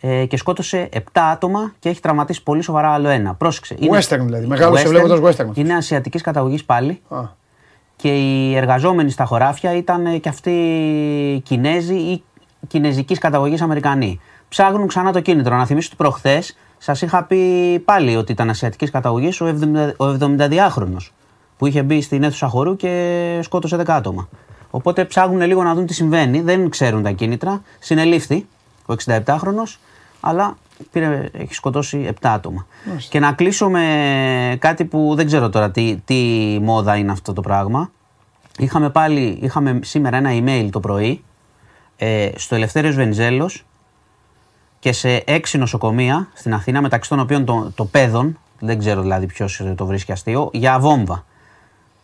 ε, 0.00 0.24
και 0.24 0.36
σκότωσε 0.36 0.88
7 0.92 0.98
άτομα 1.12 1.72
και 1.78 1.88
έχει 1.88 2.00
τραυματίσει 2.00 2.42
πολύ 2.42 2.62
σοβαρά 2.62 2.90
άλλο 2.92 3.08
ένα. 3.08 3.34
Πρόσεξε. 3.34 3.76
Western 3.80 4.18
δηλαδή, 4.20 4.46
μεγάλωσε 4.46 4.88
βλέποντας 4.88 5.36
western. 5.36 5.56
Είναι 5.56 5.74
ασιατικής 5.74 6.22
καταγωγής 6.22 6.64
πάλι 6.64 7.00
Α, 7.08 7.20
και 7.96 8.08
οι 8.08 8.56
εργαζόμενοι 8.56 9.10
στα 9.10 9.24
χωράφια 9.24 9.76
ήταν 9.76 10.06
ε, 10.06 10.18
και 10.18 10.28
αυτοί 10.28 10.52
Κινέζοι 11.44 11.94
ή 11.94 12.22
κινέζικης 12.66 13.18
καταγωγής 13.18 13.60
Αμερικανοί. 13.60 14.20
Ψάχνουν 14.48 14.86
ξανά 14.86 15.12
το 15.12 15.20
κίνητρο. 15.20 15.56
Να 15.56 15.66
θυμίσω 15.66 15.86
ότι 15.88 15.96
προχθές 15.96 16.56
σας 16.82 17.02
είχα 17.02 17.24
πει 17.24 17.78
πάλι 17.84 18.16
ότι 18.16 18.32
ήταν 18.32 18.50
ασιατικής 18.50 18.90
καταγωγής 18.90 19.40
ο 19.40 19.46
70 19.46 19.92
ο 19.96 20.04
72χρονο 20.20 20.96
που 21.58 21.66
είχε 21.66 21.82
μπει 21.82 22.02
στην 22.02 22.22
αίθουσα 22.22 22.48
χορού 22.48 22.76
και 22.76 23.38
σκότωσε 23.42 23.76
10 23.76 23.84
άτομα. 23.86 24.28
Οπότε 24.70 25.04
ψάχνουν 25.04 25.40
λίγο 25.40 25.62
να 25.62 25.74
δουν 25.74 25.86
τι 25.86 25.94
συμβαίνει. 25.94 26.40
Δεν 26.40 26.68
ξέρουν 26.68 27.02
τα 27.02 27.10
κίνητρα. 27.10 27.62
Συνελήφθη 27.78 28.46
ο 28.86 28.94
67χρονο, 29.04 29.78
αλλά 30.20 30.56
πήρε, 30.92 31.28
έχει 31.32 31.54
σκοτώσει 31.54 32.08
7 32.08 32.12
άτομα. 32.20 32.66
Και 33.08 33.18
να 33.18 33.32
κλείσω 33.32 33.68
με 33.68 34.56
κάτι 34.58 34.84
που 34.84 35.12
δεν 35.16 35.26
ξέρω 35.26 35.48
τώρα 35.48 35.70
τι, 35.70 35.96
τι 36.04 36.14
μόδα 36.62 36.96
είναι 36.96 37.12
αυτό 37.12 37.32
το 37.32 37.40
πράγμα. 37.40 37.90
Είχαμε 38.58 38.90
πάλι, 38.90 39.38
είχαμε 39.42 39.78
σήμερα 39.82 40.16
ένα 40.16 40.30
email 40.32 40.68
το 40.72 40.80
πρωί 40.80 41.24
ε, 41.96 42.30
στο 42.36 42.54
Ελευθέριος 42.54 42.94
Βενιζέλος 42.94 43.64
και 44.80 44.92
σε 44.92 45.22
έξι 45.26 45.58
νοσοκομεία 45.58 46.28
στην 46.34 46.54
Αθήνα, 46.54 46.80
μεταξύ 46.80 47.08
των 47.08 47.20
οποίων 47.20 47.44
το, 47.44 47.72
το 47.74 47.84
παιδόν, 47.84 48.38
δεν 48.58 48.78
ξέρω 48.78 49.00
δηλαδή 49.00 49.26
ποιος 49.26 49.62
το 49.76 49.86
βρίσκει 49.86 50.12
αστείο, 50.12 50.50
για 50.52 50.78
βόμβα. 50.78 51.24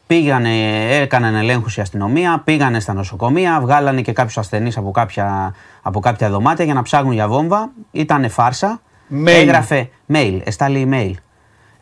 Πήγανε, 0.06 0.84
έκαναν 0.94 1.34
ελέγχους 1.34 1.76
η 1.76 1.80
αστυνομία, 1.80 2.42
πήγανε 2.44 2.80
στα 2.80 2.92
νοσοκομεία, 2.92 3.60
βγάλανε 3.60 4.02
και 4.02 4.12
κάποιους 4.12 4.38
ασθενείς 4.38 4.76
από 4.76 4.90
κάποια, 4.90 5.54
από 5.82 6.00
κάποια 6.00 6.30
δωμάτια 6.30 6.64
για 6.64 6.74
να 6.74 6.82
ψάχνουν 6.82 7.12
για 7.12 7.28
βόμβα. 7.28 7.70
Ήταν 7.90 8.30
φάρσα. 8.30 8.80
Mail. 9.10 9.26
Έγραφε 9.26 9.88
mail, 10.12 10.40
εστάλει 10.44 10.88
email. 10.90 11.14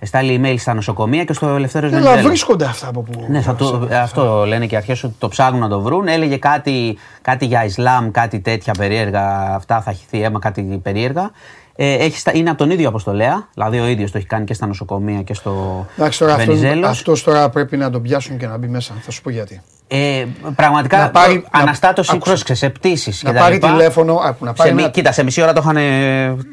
Εστάλει 0.04 0.40
email 0.42 0.54
στα 0.58 0.74
νοσοκομεία 0.74 1.24
και 1.24 1.32
στο 1.32 1.48
Ελευθέριος 1.48 1.92
Έλα, 1.92 2.00
Βενιζέλος. 2.00 2.28
βρίσκονται 2.28 2.64
αυτά 2.64 2.88
από 2.88 3.00
που. 3.02 3.24
Ναι, 3.28 3.40
θα 3.40 3.54
το, 3.54 3.88
αυτό 4.02 4.44
λένε 4.46 4.66
και 4.66 4.74
οι 4.74 4.76
αρχές 4.76 5.04
ότι 5.04 5.14
το 5.18 5.28
ψάχνουν 5.28 5.60
να 5.60 5.68
το 5.68 5.80
βρουν. 5.80 6.08
Έλεγε 6.08 6.36
κάτι, 6.36 6.98
κάτι 7.22 7.46
για 7.46 7.64
Ισλάμ, 7.64 8.10
κάτι 8.10 8.40
τέτοια 8.40 8.72
περίεργα. 8.78 9.54
Αυτά 9.54 9.80
θα 9.80 9.92
χυθεί 9.92 10.22
αίμα, 10.22 10.38
κάτι 10.38 10.62
περίεργα. 10.82 11.30
Ε, 11.76 11.92
έχει, 11.94 12.18
στα- 12.18 12.34
είναι 12.36 12.48
από 12.50 12.58
τον 12.58 12.70
ίδιο 12.70 12.88
αποστολέα, 12.88 13.48
δηλαδή 13.54 13.80
ο 13.80 13.86
ίδιος 13.86 14.10
το 14.10 14.18
έχει 14.18 14.26
κάνει 14.26 14.44
και 14.44 14.54
στα 14.54 14.66
νοσοκομεία 14.66 15.22
και 15.22 15.34
στο 15.34 15.86
Εντάξει 15.96 16.18
τώρα 16.18 16.34
αυτό, 16.34 16.46
Βενιζέλος. 16.46 16.88
αυτός 16.88 17.22
τώρα 17.22 17.48
πρέπει 17.48 17.76
να 17.76 17.90
τον 17.90 18.02
πιάσουν 18.02 18.36
και 18.38 18.46
να 18.46 18.56
μπει 18.56 18.66
μέσα. 18.68 18.94
Θα 19.00 19.10
σου 19.10 19.22
πω 19.22 19.30
γιατί. 19.30 19.60
Ε, 19.88 20.24
πραγματικά 20.56 20.98
Να 20.98 21.10
πάρει- 21.10 21.44
να- 21.52 21.60
αναστάτωση 21.60 22.10
άκουσε. 22.12 22.28
πρόσεξε 22.30 22.54
σε 22.54 22.70
πτήσεις 22.70 23.22
Να 23.22 23.32
και 23.32 23.38
πάρει 23.38 23.58
τα 23.58 23.66
λοιπά. 23.68 23.78
τηλέφωνο. 23.78 24.14
άκου, 24.14 24.44
Να 24.44 24.50
Σε, 24.50 24.56
πάρει 24.56 24.72
μη- 24.72 24.82
ένα- 24.82 24.90
κοίτα, 24.90 25.12
σε 25.12 25.22
μισή 25.22 25.42
ώρα 25.42 25.52
το 25.52 25.60
είχαν 25.64 25.76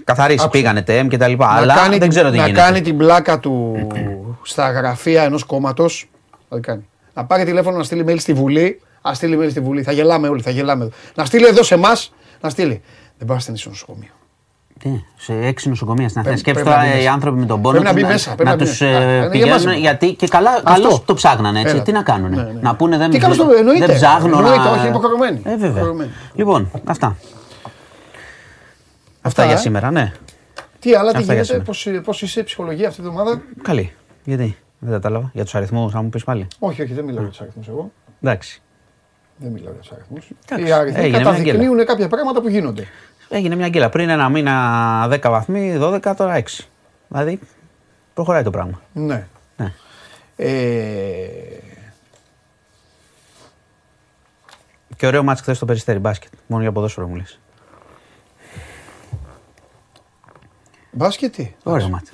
καθαρίσει. 0.04 0.44
Άκουσε. 0.44 0.60
Πήγανε 0.62 0.82
τεμ 0.82 1.08
και 1.08 1.18
τα 1.18 1.28
λοιπά. 1.28 1.48
να 1.48 1.54
αλλά 1.54 1.74
κάνει 1.74 1.90
δεν 1.90 2.00
την- 2.00 2.10
ξέρω 2.10 2.30
τι 2.30 2.38
να 2.38 2.46
γίνεται. 2.46 2.64
κάνει 2.64 2.82
την 2.82 2.98
πλάκα 2.98 3.40
του 3.40 3.88
στα 4.44 4.72
γραφεία 4.72 5.24
ενός 5.24 5.44
κόμματος. 5.44 6.10
Θα 6.50 6.56
την 6.56 6.64
κάνει. 6.64 6.86
Να 7.14 7.26
πάρει 7.26 7.44
τηλέφωνο 7.46 7.78
να 7.78 7.84
στείλει 7.84 8.06
mail 8.08 8.20
στη 8.20 8.34
Βουλή. 8.34 8.82
Α 9.02 9.14
στείλει 9.14 9.38
mail 9.42 9.50
στη 9.50 9.60
Βουλή. 9.60 9.84
Θα 9.84 9.92
γελάμε 9.92 10.28
όλοι. 10.28 10.42
Θα 10.42 10.52
γελάμε 10.52 10.84
εδώ. 10.84 10.94
Να 11.16 11.26
στείλει 11.26 11.46
εδώ 11.46 11.64
σε 11.64 11.74
εμάς. 11.74 12.14
Να 12.42 12.50
στείλει. 12.50 12.82
Δεν 13.18 13.28
πάω 13.28 13.36
να 13.36 13.42
στείλει 13.42 13.58
στο 13.58 13.70
νοσοκομείο. 13.70 14.10
Τι, 14.82 14.90
σε 15.18 15.34
έξι 15.34 15.70
νοσοκομεία 15.70 16.10
στην 16.10 16.20
Αθήνα. 16.22 16.36
Πρέπει- 16.36 16.40
Σκέψτε 16.40 16.64
πρέπει 16.64 16.76
να 16.78 16.82
τώρα 16.82 16.92
μπεις 16.94 17.02
οι 17.02 17.04
μέσα. 17.04 17.14
άνθρωποι 17.14 17.40
με 17.40 17.46
τον 17.46 17.62
πόνο 17.62 17.80
Πρέπει 17.80 17.86
να 17.88 17.94
τους 17.94 18.02
μπει 18.08 18.14
μέσα, 18.14 18.36
πρέπει 18.36 18.44
να 18.50 18.56
να 18.56 18.56
μπει 18.64 18.70
τους 18.70 18.80
μέσα. 18.82 18.98
Α, 18.98 19.02
ε, 19.02 19.06
είναι 19.16 19.20
για 19.22 19.30
πηγαίνουν 19.30 19.64
μας. 19.68 19.76
γιατί 19.78 20.14
και 20.14 20.28
καλά 20.28 20.50
Αυτό. 20.52 20.72
καλώς 20.72 21.06
το 21.06 21.14
ψάγνανε 21.14 21.60
έτσι. 21.60 21.74
Έλα. 21.76 21.84
Τι 21.84 21.92
να 21.92 22.04
κάνουνε; 22.04 22.36
Ναι, 22.36 22.44
ναι. 22.44 22.60
Να 22.62 22.76
πούνε 22.76 22.98
δεν 22.98 23.10
Τι 23.10 23.18
κάνουν 23.18 23.36
στο- 23.36 23.50
εννοείται. 23.58 23.86
δεν 23.86 23.96
ψάχνω 23.96 24.38
Εννοείται, 24.38 24.58
να... 24.58 24.70
όχι, 24.72 24.80
είναι 24.80 24.88
υποχρεωμένοι. 24.90 25.42
Ε, 25.44 25.50
βέβαια. 25.50 25.68
Υποχρεωμένοι. 25.70 26.10
Λοιπόν, 26.34 26.72
αυτά. 26.86 27.16
Αυτά 29.22 29.44
ε. 29.44 29.48
για 29.48 29.58
σήμερα, 29.58 29.92
ναι. 29.92 30.12
Τι 30.80 30.94
άλλα, 30.96 31.12
τι 31.12 31.18
Αυτά 31.18 31.34
για 31.34 31.44
γίνεται, 31.44 31.44
σήμερα. 31.44 31.64
πώς, 31.64 31.88
πώς 32.04 32.22
είσαι 32.22 32.40
η 32.40 32.44
ψυχολογία 32.44 32.88
αυτή 32.88 33.02
τη 33.02 33.08
εβδομάδα; 33.08 33.42
Καλή. 33.62 33.94
Γιατί, 34.24 34.58
δεν 34.80 34.92
κατάλαβα. 34.92 35.30
Για 35.34 35.44
τους 35.44 35.56
αριθμούς, 35.56 35.92
θα 35.92 36.02
μου 36.02 36.10
πεις 36.10 36.24
πάλι. 36.24 36.48
Όχι, 36.60 36.82
όχι, 36.82 36.94
δεν 36.94 37.04
μιλάω 37.04 37.22
για 37.22 37.30
τους 37.32 37.42
αριθμούς 37.42 37.68
εγώ. 37.68 37.92
Εντάξει. 38.22 38.62
Δεν 39.38 39.52
μιλάω 39.52 39.72
για 39.72 39.82
τους 39.82 39.92
αριθμούς. 39.92 40.28
Εντάξει, 40.50 40.68
Οι 40.68 40.72
αριθμοί 40.72 41.00
έγινε 41.04 41.18
μια 41.18 41.26
καταδεικνύουν 41.32 41.86
κάποια 41.86 42.08
πράγματα 42.08 42.42
που 42.42 42.48
γίνονται. 42.50 42.88
Έγινε 43.34 43.56
μια 43.56 43.68
γκέλα. 43.70 43.90
Πριν 43.90 44.10
ένα 44.10 44.30
μήνα 44.30 45.08
10 45.10 45.20
βαθμοί, 45.30 45.78
12, 45.82 46.14
τώρα 46.18 46.44
6. 46.60 46.66
Δηλαδή 47.08 47.40
προχωράει 48.14 48.44
το 48.44 48.50
πράγμα. 48.50 48.82
Ναι. 48.94 49.28
Ναι. 49.58 49.74
Ε, 50.36 51.28
Και 54.96 55.08
ωραίο 55.08 55.24
μάτς 55.24 55.42
χθες 55.42 55.56
στο 55.58 55.66
περιστέρι 55.66 56.00
μπάσκετ. 56.00 56.32
Μόνο 56.48 56.62
για 56.62 56.72
ποδόσφαιρο 56.72 57.08
μου 57.08 57.16
λες. 57.16 57.40
μπάσκετ 60.92 61.36
τι; 61.36 61.54
Ωραίο 61.64 61.90
μάτς. 61.90 62.10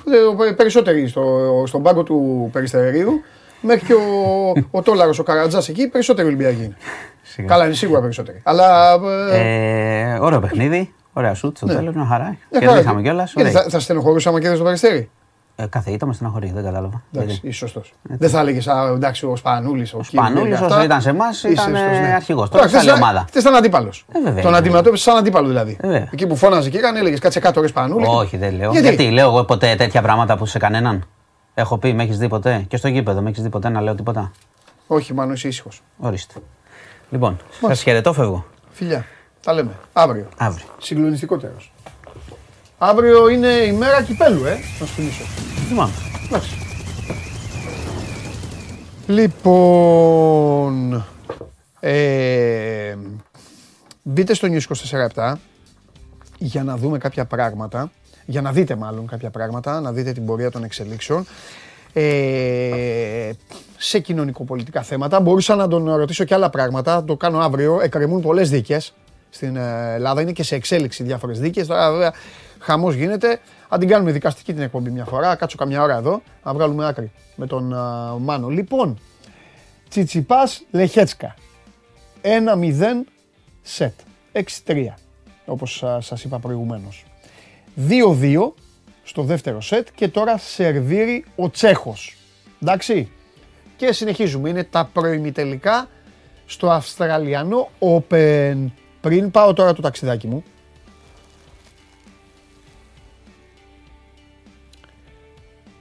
Ε, 0.47 0.53
Περισσότεροι 0.53 1.07
στο, 1.07 1.63
στον 1.67 1.83
πάγκο 1.83 2.03
του 2.03 2.49
Περιστερίου 2.53 3.21
μέχρι 3.61 3.85
και 3.85 3.93
ο, 3.93 4.53
ο 4.71 4.81
Τόλαρος, 4.81 5.19
ο 5.19 5.23
Καρατζάς 5.23 5.69
εκεί, 5.69 5.87
περισσότεροι 5.87 6.27
Ολυμπιακοί 6.27 6.63
είναι. 6.63 6.77
Σιγά. 7.23 7.47
Καλά, 7.47 7.65
είναι 7.65 7.73
σίγουρα 7.73 8.01
περισσότεροι. 8.01 8.41
Αλλά. 8.43 8.93
Ε, 9.31 10.11
Ε, 10.13 10.17
ωραίο 10.19 10.39
παιχνίδι. 10.39 10.93
Ωραία 11.17 11.33
σουτ 11.33 11.57
στο 11.57 11.65
Ναι. 11.65 11.73
τέλος, 11.73 11.95
μια 11.95 12.05
χαρά. 12.05 12.37
ε, 12.49 12.59
Κερδίσαμε 12.59 12.83
καλά. 12.83 13.01
κιόλας. 13.01 13.33
Γιατί 13.35 13.51
Θα, 13.51 13.65
θα 13.69 13.79
στενοχωρούσαμε 13.79 14.39
και 14.39 14.53
στο 14.55 14.63
Περιστέρι. 14.63 15.09
Ε, 15.55 15.65
κάθε 15.69 15.91
ήττα 15.91 16.05
με 16.05 16.13
στεναχωρεί, 16.13 16.51
δεν 16.55 16.63
κατάλαβα. 16.63 17.01
Εντάξει, 17.13 17.31
Γιατί. 17.31 17.47
είσαι 17.47 17.57
σωστός. 17.57 17.93
Δεν 18.01 18.29
θα 18.29 18.39
έλεγες, 18.39 18.67
εντάξει, 18.95 19.25
ο 19.25 19.35
Σπανούλης. 19.35 19.93
Ο 19.93 20.03
Σπανούλης, 20.03 20.41
Κίμπερ, 20.43 20.53
όσο 20.53 20.65
αυτά. 20.65 20.83
ήταν 20.83 21.01
σε 21.01 21.09
εμάς, 21.09 21.37
Είσαι 21.37 21.47
ήταν, 21.51 21.65
σωστός, 21.65 21.81
ε, 21.97 22.13
αρχηγός. 22.13 22.49
Τώρα 22.49 22.67
Τώρα 22.67 22.81
σε 22.83 22.89
άλλη 22.91 23.01
ομάδα. 23.01 23.25
Χθε 23.29 23.39
ήταν 23.39 23.55
αντίπαλος. 23.55 24.05
Ε, 24.11 24.19
βέβαια, 24.21 24.41
Τον 24.41 24.49
είναι. 24.49 24.57
αντιμετώπισες 24.59 25.05
σαν 25.05 25.17
αντίπαλο 25.17 25.47
δηλαδή. 25.47 25.77
Ε, 25.81 25.87
βέβαια. 25.87 26.07
Εκεί 26.11 26.27
που 26.27 26.35
φώναζε 26.35 26.69
και 26.69 26.77
έκανε, 26.77 26.99
έλεγες 26.99 27.19
κάτσε 27.19 27.39
κάτω 27.39 27.61
ρε 27.61 27.67
Σπανούλη. 27.67 28.05
Όχι, 28.07 28.37
δεν 28.37 28.53
λέω. 28.55 28.71
Γιατί; 28.71 28.87
Γιατί; 28.87 29.09
λέω 29.11 29.27
εγώ 29.29 29.43
ποτέ 29.43 29.75
τέτοια 29.75 30.01
πράγματα 30.01 30.37
που 30.37 30.45
σε 30.45 30.57
κανέναν. 30.59 31.05
Έχω 31.53 31.77
πει, 31.77 31.93
με 31.93 32.03
έχεις 32.03 32.17
δει 32.17 32.27
ποτέ; 32.27 32.65
Και 32.67 32.77
στο 32.77 32.87
γήπεδο, 32.87 33.21
με 33.21 33.29
έχεις 33.29 33.41
δει 33.43 33.49
ποτέ 33.49 33.69
να 33.69 33.81
λέω 33.81 33.95
τίποτα; 33.95 34.31
Όχι, 34.87 35.13
μάλλον 35.13 35.33
είσαι 35.33 35.47
ήσυχος. 35.47 35.81
Ορίστε. 35.97 36.33
Λοιπόν, 37.09 37.37
σας 37.67 37.81
χαιρετώ, 37.81 38.13
φεύγω. 38.13 38.45
Φιλιά. 38.69 39.05
Τα 39.47 39.53
λέμε. 39.53 39.71
Αύριο. 39.93 40.27
Αύριο. 40.37 40.65
Συγκλονιστικότερος. 40.77 41.71
Αύριο 42.77 43.29
είναι 43.29 43.47
η 43.47 43.71
μέρα 43.71 44.03
κυπέλου, 44.03 44.45
ε. 44.45 44.57
Να 44.79 44.85
σου 44.85 44.93
θυμίσω. 44.93 45.23
Θυμάμαι. 45.67 45.91
Εντάξει. 46.25 46.55
Λοιπόν, 49.07 49.45
ε, 51.79 52.95
μπείτε 54.03 54.33
στο 54.33 54.47
News 54.51 54.61
24 55.17 55.33
για 56.37 56.63
να 56.63 56.77
δούμε 56.77 56.97
κάποια 56.97 57.25
πράγματα, 57.25 57.91
για 58.25 58.41
να 58.41 58.51
δείτε 58.51 58.75
μάλλον 58.75 59.07
κάποια 59.07 59.29
πράγματα, 59.29 59.81
να 59.81 59.91
δείτε 59.91 60.11
την 60.11 60.25
πορεία 60.25 60.51
των 60.51 60.63
εξελίξεων. 60.63 61.25
Ε, 61.93 63.31
σε 63.77 63.99
κοινωνικοπολιτικά 63.99 64.81
θέματα. 64.81 65.19
Μπορούσα 65.19 65.55
να 65.55 65.67
τον 65.67 65.95
ρωτήσω 65.95 66.23
και 66.23 66.33
άλλα 66.33 66.49
πράγματα. 66.49 67.03
Το 67.03 67.15
κάνω 67.15 67.39
αύριο. 67.39 67.79
Εκκρεμούν 67.81 68.21
πολλές 68.21 68.49
δίκες 68.49 68.93
στην 69.29 69.55
ε, 69.55 69.93
Ελλάδα. 69.93 70.21
Είναι 70.21 70.31
και 70.31 70.43
σε 70.43 70.55
εξέλιξη 70.55 71.03
διάφορες 71.03 71.39
δίκες. 71.39 71.67
Τώρα 71.67 71.91
βέβαια 71.91 72.13
χαμός 72.59 72.95
γίνεται. 72.95 73.39
Αν 73.69 73.79
την 73.79 73.87
κάνουμε 73.87 74.11
δικαστική 74.11 74.53
την 74.53 74.61
εκπομπή 74.61 74.89
μια 74.89 75.05
φορά, 75.05 75.35
κάτσω 75.35 75.57
καμιά 75.57 75.81
ώρα 75.81 75.97
εδώ, 75.97 76.21
να 76.43 76.53
βγάλουμε 76.53 76.87
άκρη 76.87 77.11
με 77.35 77.47
τον 77.47 77.73
α, 77.73 78.15
Μάνο. 78.19 78.47
Λοιπόν, 78.49 78.99
Τσιτσιπάς 79.89 80.63
Λεχέτσκα. 80.71 81.35
1-0 82.21 82.73
σετ. 83.61 83.93
6-3. 84.65 84.85
Όπως 85.45 85.83
σας 85.99 86.23
είπα 86.23 86.39
προηγουμένως. 86.39 87.05
2-2 87.89 88.53
στο 89.03 89.23
δεύτερο 89.23 89.61
σετ 89.61 89.87
και 89.95 90.07
τώρα 90.07 90.37
σερβίρει 90.37 91.25
ο 91.35 91.49
Τσέχος. 91.49 92.17
Εντάξει; 92.61 93.11
Και 93.75 93.91
συνεχίζουμε. 93.91 94.49
Είναι 94.49 94.63
τα 94.63 94.89
προημιτελικά 94.93 95.87
στο 96.45 96.69
Αυστραλιανό 96.69 97.69
Open. 97.79 98.65
Πριν 99.01 99.31
πάω 99.31 99.53
τώρα 99.53 99.73
το 99.73 99.81
ταξιδάκι 99.81 100.27
μου. 100.27 100.43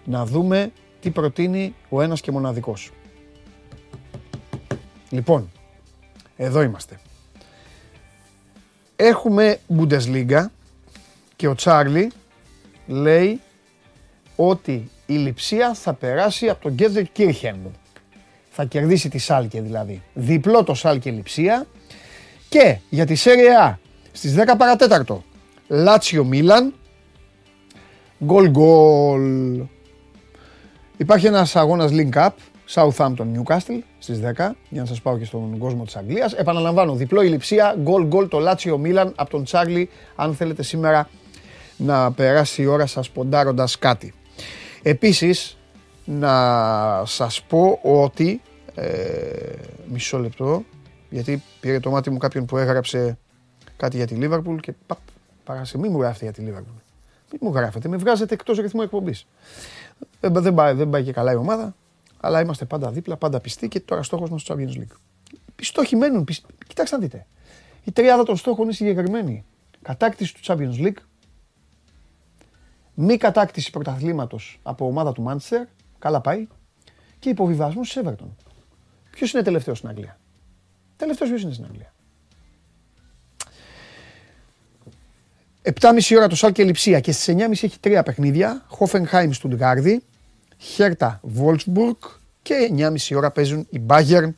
Να 0.05 0.27
δούμε 0.27 0.73
τι 1.01 1.11
προτείνει 1.11 1.75
ο 1.89 2.03
ένας 2.03 2.21
και 2.21 2.31
μοναδικός. 2.31 2.91
Λοιπόν, 5.11 5.51
εδώ 6.37 6.63
είμαστε. 6.63 7.01
Έχουμε 8.97 9.59
Bundesliga 9.79 10.47
και 11.37 11.49
ο 11.49 11.55
Τσάρλι 11.55 12.13
λέει 12.87 13.41
ότι 14.37 14.91
η 15.07 15.15
Λιψία 15.15 15.75
θα 15.75 15.93
περάσει 15.93 16.49
από 16.49 16.63
τον 16.63 16.73
Γκέζερ 16.73 17.13
Κίρχεν. 17.13 17.57
Θα 18.51 18.65
κερδίσει 18.65 19.09
τη 19.09 19.19
Σάλκε 19.19 19.61
δηλαδή. 19.61 20.03
Διπλό 20.15 20.65
το 20.65 20.75
Σάλκε 20.75 21.11
Λιψία. 21.11 21.67
Και 22.49 22.79
για 22.89 23.07
τη 23.07 23.15
Serie 23.25 23.71
A 23.71 23.75
στις 24.13 24.35
10 24.35 24.55
παρατέταρτο 24.59 25.25
Λάτσιο 25.69 26.25
Μίλαν. 26.25 26.75
Γκολ 28.25 28.51
γκολ. 28.51 29.63
Υπάρχει 30.97 31.27
ένας 31.27 31.57
αγώνας 31.57 31.91
link 31.93 32.13
up. 32.13 32.29
Southampton 32.75 33.27
Newcastle 33.35 33.79
στις 33.99 34.21
10 34.21 34.57
για 34.69 34.81
να 34.81 34.85
σας 34.85 35.01
πάω 35.01 35.19
και 35.19 35.25
στον 35.25 35.59
κόσμο 35.59 35.85
της 35.85 35.97
Αγγλίας. 35.97 36.33
Επαναλαμβάνω, 36.33 36.95
διπλό 36.95 37.23
η 37.23 37.29
Λιψία, 37.29 37.77
γκολ 37.81 38.07
γκολ 38.07 38.29
το 38.29 38.39
Λάτσιο 38.39 38.79
Μίλαν 38.79 39.13
από 39.17 39.31
τον 39.31 39.45
Τσάρλι 39.45 39.89
αν 40.17 40.35
θέλετε 40.35 40.63
σήμερα 40.63 41.09
να 41.77 42.13
περάσει 42.13 42.63
η 42.63 42.67
ώρα 42.67 42.87
σας 42.87 43.11
ποντάροντας 43.11 43.79
κάτι. 43.79 44.15
Επίσης, 44.83 45.57
να 46.05 47.03
σας 47.05 47.43
πω 47.43 47.79
ότι, 47.83 48.41
ε, 48.75 48.91
μισό 49.93 50.19
λεπτό, 50.19 50.65
γιατί 51.17 51.43
πήρε 51.61 51.81
το 51.81 51.91
μάτι 51.91 52.11
μου 52.11 52.19
κάποιον 52.19 52.45
που 52.45 52.57
έγραψε 52.57 53.19
κάτι 53.77 53.97
για 53.97 54.07
τη 54.07 54.15
Λίβαρπουλ 54.15 54.57
και 54.57 54.73
παπ, 54.87 54.99
παράσε, 55.45 55.79
μη 55.79 55.89
μου 55.89 56.01
γράφετε 56.01 56.25
για 56.25 56.33
τη 56.33 56.41
Λίβαρπουλ. 56.41 56.75
Μην 57.31 57.41
μου 57.43 57.53
γράφετε, 57.53 57.89
με 57.89 57.97
βγάζετε 57.97 58.35
εκτός 58.35 58.59
ρυθμού 58.59 58.83
εκπομπής. 58.83 59.27
Δεν, 60.21 60.33
δεν, 60.33 60.55
πάει, 60.55 60.75
δεν 60.75 60.91
πάει 60.91 61.05
και 61.05 61.13
καλά 61.13 61.33
η 61.33 61.35
ομάδα, 61.37 61.75
αλλά 62.21 62.41
είμαστε 62.41 62.65
πάντα 62.65 62.91
δίπλα, 62.91 63.17
πάντα 63.17 63.41
πιστοί 63.41 63.69
και 63.69 63.81
τώρα 63.81 64.03
στόχος 64.03 64.31
μας 64.31 64.41
στο 64.41 64.55
Champions 64.55 64.77
League. 64.77 64.97
Οι 65.61 65.65
στόχοι 65.65 65.97
μένουν, 65.97 66.25
πισ- 66.25 66.47
κοιτάξτε 66.67 66.97
να 66.97 67.03
δείτε. 67.03 67.27
Η 67.85 67.93
τριάδα 67.93 68.23
των 68.23 68.37
στόχων 68.37 68.65
είναι 68.65 68.73
συγκεκριμένη. 68.73 69.45
Κατάκτηση 69.83 70.35
του 70.35 70.41
Champions 70.43 70.87
League, 70.87 71.01
μη 72.95 73.17
κατάκτηση 73.17 73.71
πρωταθλήματος 73.71 74.61
από 74.63 74.87
ομάδα 74.87 75.13
του 75.13 75.23
Μάντσεστερ, 75.23 75.67
καλά 75.99 76.21
πάει, 76.21 76.47
και 77.19 77.29
υποβιβασμός 77.29 77.93
τη 77.93 78.01
Everton. 78.05 78.29
Ποιος 79.11 79.33
είναι 79.33 79.43
τελευταίος 79.43 79.79
στην 79.79 79.89
Αγγλία; 79.89 80.19
Τελευταίος 80.97 81.31
ποιο 81.31 81.39
είναι 81.39 81.53
στην 81.53 81.65
Αγγλία. 81.65 81.93
7.30 85.81 86.17
ώρα 86.17 86.27
το 86.27 86.37
Σάλκε 86.37 86.65
Λιψία 86.65 87.01
και 87.01 87.13
στις 87.13 87.35
9.30 87.39 87.51
έχει 87.51 87.79
τρία 87.81 88.03
παιχνίδια. 88.03 88.65
Χόφενχάιμ 88.69 89.31
Στουτγκάρδη, 89.31 90.03
Χέρτα 90.57 91.21
Βόλσμπουργκ 91.23 91.97
και 92.43 92.55
9.30 92.77 93.17
ώρα 93.17 93.31
παίζουν 93.31 93.67
οι 93.71 93.81
Bayern 93.87 94.29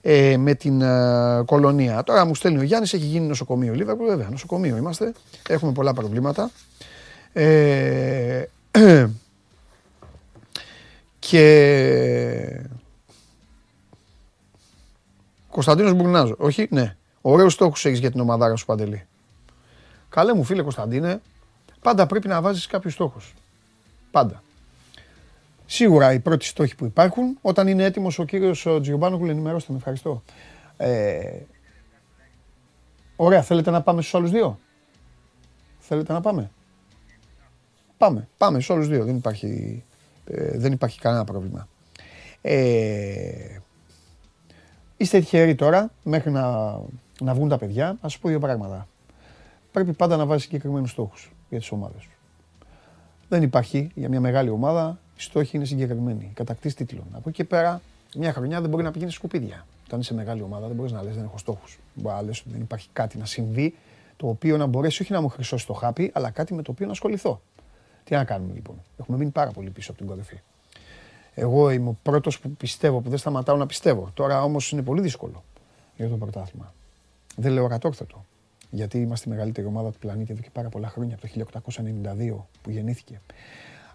ε, 0.00 0.36
με 0.36 0.54
την 0.54 0.80
ε, 0.80 1.42
κολονία. 1.46 2.02
Τώρα 2.02 2.24
μου 2.24 2.34
στέλνει 2.34 2.58
ο 2.58 2.62
Γιάννης, 2.62 2.92
έχει 2.92 3.04
γίνει 3.04 3.26
νοσοκομείο. 3.26 3.74
Λίβερπουλ, 3.74 4.06
βέβαια, 4.06 4.28
νοσοκομείο 4.30 4.76
είμαστε. 4.76 5.12
Έχουμε 5.48 5.72
πολλά 5.72 5.92
προβλήματα. 5.92 6.50
Ε, 7.32 8.42
και 11.18 12.60
Κωνσταντίνος 15.50 15.92
Μπουρνάζο. 15.92 16.34
Όχι, 16.38 16.68
ναι. 16.70 16.96
Ωραίους 17.20 17.52
στόχους 17.52 17.84
έχεις 17.84 17.98
για 17.98 18.10
την 18.10 18.20
ομαδάρα 18.20 18.56
σου, 18.56 18.66
Παντελή. 18.66 19.06
Καλέ 20.08 20.34
μου 20.34 20.44
φίλε 20.44 20.62
Κωνσταντίνε, 20.62 21.20
πάντα 21.82 22.06
πρέπει 22.06 22.28
να 22.28 22.40
βάζεις 22.40 22.66
κάποιους 22.66 22.92
στόχους. 22.92 23.34
Πάντα. 24.10 24.42
Σίγουρα 25.66 26.12
οι 26.12 26.20
πρώτοι 26.20 26.44
στόχοι 26.44 26.74
που 26.74 26.84
υπάρχουν, 26.84 27.38
όταν 27.40 27.66
είναι 27.68 27.84
έτοιμος 27.84 28.18
ο 28.18 28.24
κύριος 28.24 28.66
Τζιομπάνογκλου, 28.80 29.30
ενημερώστε 29.30 29.72
με, 29.72 29.78
ευχαριστώ. 29.78 30.22
Ε, 30.76 31.20
ωραία, 33.16 33.42
θέλετε 33.42 33.70
να 33.70 33.82
πάμε 33.82 34.00
στους 34.00 34.14
άλλους 34.14 34.30
δύο; 34.30 34.58
Θέλετε 35.78 36.12
να 36.12 36.20
πάμε; 36.20 36.50
Πάμε, 37.98 38.28
πάμε 38.36 38.60
στους 38.60 38.74
άλλους 38.74 38.88
δύο, 38.88 39.04
δεν 39.04 39.16
υπάρχει, 39.16 39.82
ε, 40.24 40.58
δεν 40.58 40.72
υπάρχει 40.72 41.00
κανένα 41.00 41.24
πρόβλημα. 41.24 41.68
Ε, 42.40 43.58
είστε 44.98 45.18
τυχεροί 45.18 45.54
τώρα, 45.54 45.90
μέχρι 46.02 46.30
να, 46.30 46.76
να 47.20 47.34
βγουν 47.34 47.48
τα 47.48 47.58
παιδιά, 47.58 47.86
να 47.86 48.08
σας 48.08 48.18
πω 48.18 48.28
δύο 48.28 48.38
πράγματα. 48.38 48.88
Πρέπει 49.72 49.92
πάντα 49.92 50.16
να 50.16 50.26
βάζεις 50.26 50.44
συγκεκριμένους 50.44 50.90
στόχους 50.90 51.32
για 51.48 51.58
τις 51.58 51.70
ομάδες 51.70 52.02
σου. 52.02 52.10
Δεν 53.28 53.42
υπάρχει 53.42 53.90
για 53.94 54.08
μια 54.08 54.20
μεγάλη 54.20 54.50
ομάδα, 54.50 54.98
οι 55.16 55.20
στόχοι 55.20 55.56
είναι 55.56 55.64
συγκεκριμένοι. 55.64 56.30
Κατακτήσεις 56.34 56.76
τίτλων. 56.76 57.04
Από 57.12 57.28
εκεί 57.28 57.36
και 57.36 57.44
πέρα, 57.44 57.80
μια 58.16 58.32
χρονιά 58.32 58.60
δεν 58.60 58.70
μπορεί 58.70 58.82
να 58.82 58.90
πηγαίνεις 58.90 59.14
σκουπίδια. 59.14 59.66
Όταν 59.86 60.00
είσαι 60.00 60.14
μεγάλη 60.14 60.42
ομάδα, 60.42 60.66
δεν 60.66 60.76
μπορείς 60.76 60.92
να 60.92 61.02
λες 61.02 61.14
δεν 61.14 61.24
έχω 61.24 61.38
στόχους. 61.38 61.78
Μπορεί 61.94 62.14
να 62.14 62.22
λες 62.22 62.40
ότι 62.40 62.50
δεν 62.50 62.60
υπάρχει 62.60 62.88
κάτι 62.92 63.18
να 63.18 63.24
συμβεί 63.24 63.74
το 64.16 64.28
οποίο 64.28 64.56
να 64.56 64.66
μπορέσει 64.66 65.02
όχι 65.02 65.12
να 65.12 65.20
μου 65.20 65.28
χρυσώσει 65.28 65.66
το 65.66 65.72
χάπι, 65.72 66.10
αλλά 66.14 66.30
κάτι 66.30 66.54
με 66.54 66.62
το 66.62 66.70
οποίο 66.70 66.86
να 66.86 66.92
ασχοληθώ. 66.92 67.40
Τι 68.04 68.14
να 68.14 68.24
κάνουμε 68.24 68.54
λοιπόν. 68.54 68.76
Έχουμε 68.98 69.18
μείνει 69.18 69.30
πάρα 69.30 69.50
πολύ 69.50 69.70
πίσω 69.70 69.90
από 69.90 70.00
την 70.00 70.08
κορυφή. 70.08 70.40
Εγώ 71.40 71.70
είμαι 71.70 71.88
ο 71.88 71.96
πρώτος 72.02 72.40
που 72.40 72.50
πιστεύω, 72.50 73.00
που 73.00 73.08
δεν 73.08 73.18
σταματάω 73.18 73.56
να 73.56 73.66
πιστεύω. 73.66 74.10
Τώρα 74.14 74.42
όμως 74.42 74.72
είναι 74.72 74.82
πολύ 74.82 75.00
δύσκολο 75.00 75.44
για 75.96 76.08
το 76.08 76.16
πρωτάθλημα. 76.16 76.74
Δεν 77.36 77.52
λέω 77.52 77.68
κατόρθωτο. 77.68 78.24
Γιατί 78.70 79.00
είμαστε 79.00 79.28
η 79.28 79.32
μεγαλύτερη 79.32 79.66
ομάδα 79.66 79.90
του 79.90 79.98
πλανήτη 79.98 80.32
εδώ 80.32 80.42
και 80.42 80.50
πάρα 80.52 80.68
πολλά 80.68 80.88
χρόνια, 80.88 81.18
από 81.22 81.28
το 81.28 81.48
1892 81.72 82.46
που 82.62 82.70
γεννήθηκε. 82.70 83.20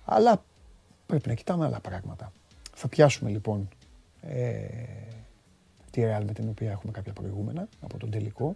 Αλλά 0.05 0.43
πρέπει 1.05 1.27
να 1.27 1.33
κοιτάμε 1.33 1.65
άλλα 1.65 1.79
πράγματα. 1.79 2.31
Θα 2.73 2.87
πιάσουμε 2.87 3.29
λοιπόν 3.29 3.69
ε, 4.21 4.65
τη 5.91 6.01
Real 6.05 6.23
με 6.25 6.33
την 6.33 6.49
οποία 6.49 6.71
έχουμε 6.71 6.91
κάποια 6.91 7.13
προηγούμενα 7.13 7.67
από 7.81 7.97
τον 7.97 8.09
τελικό. 8.09 8.55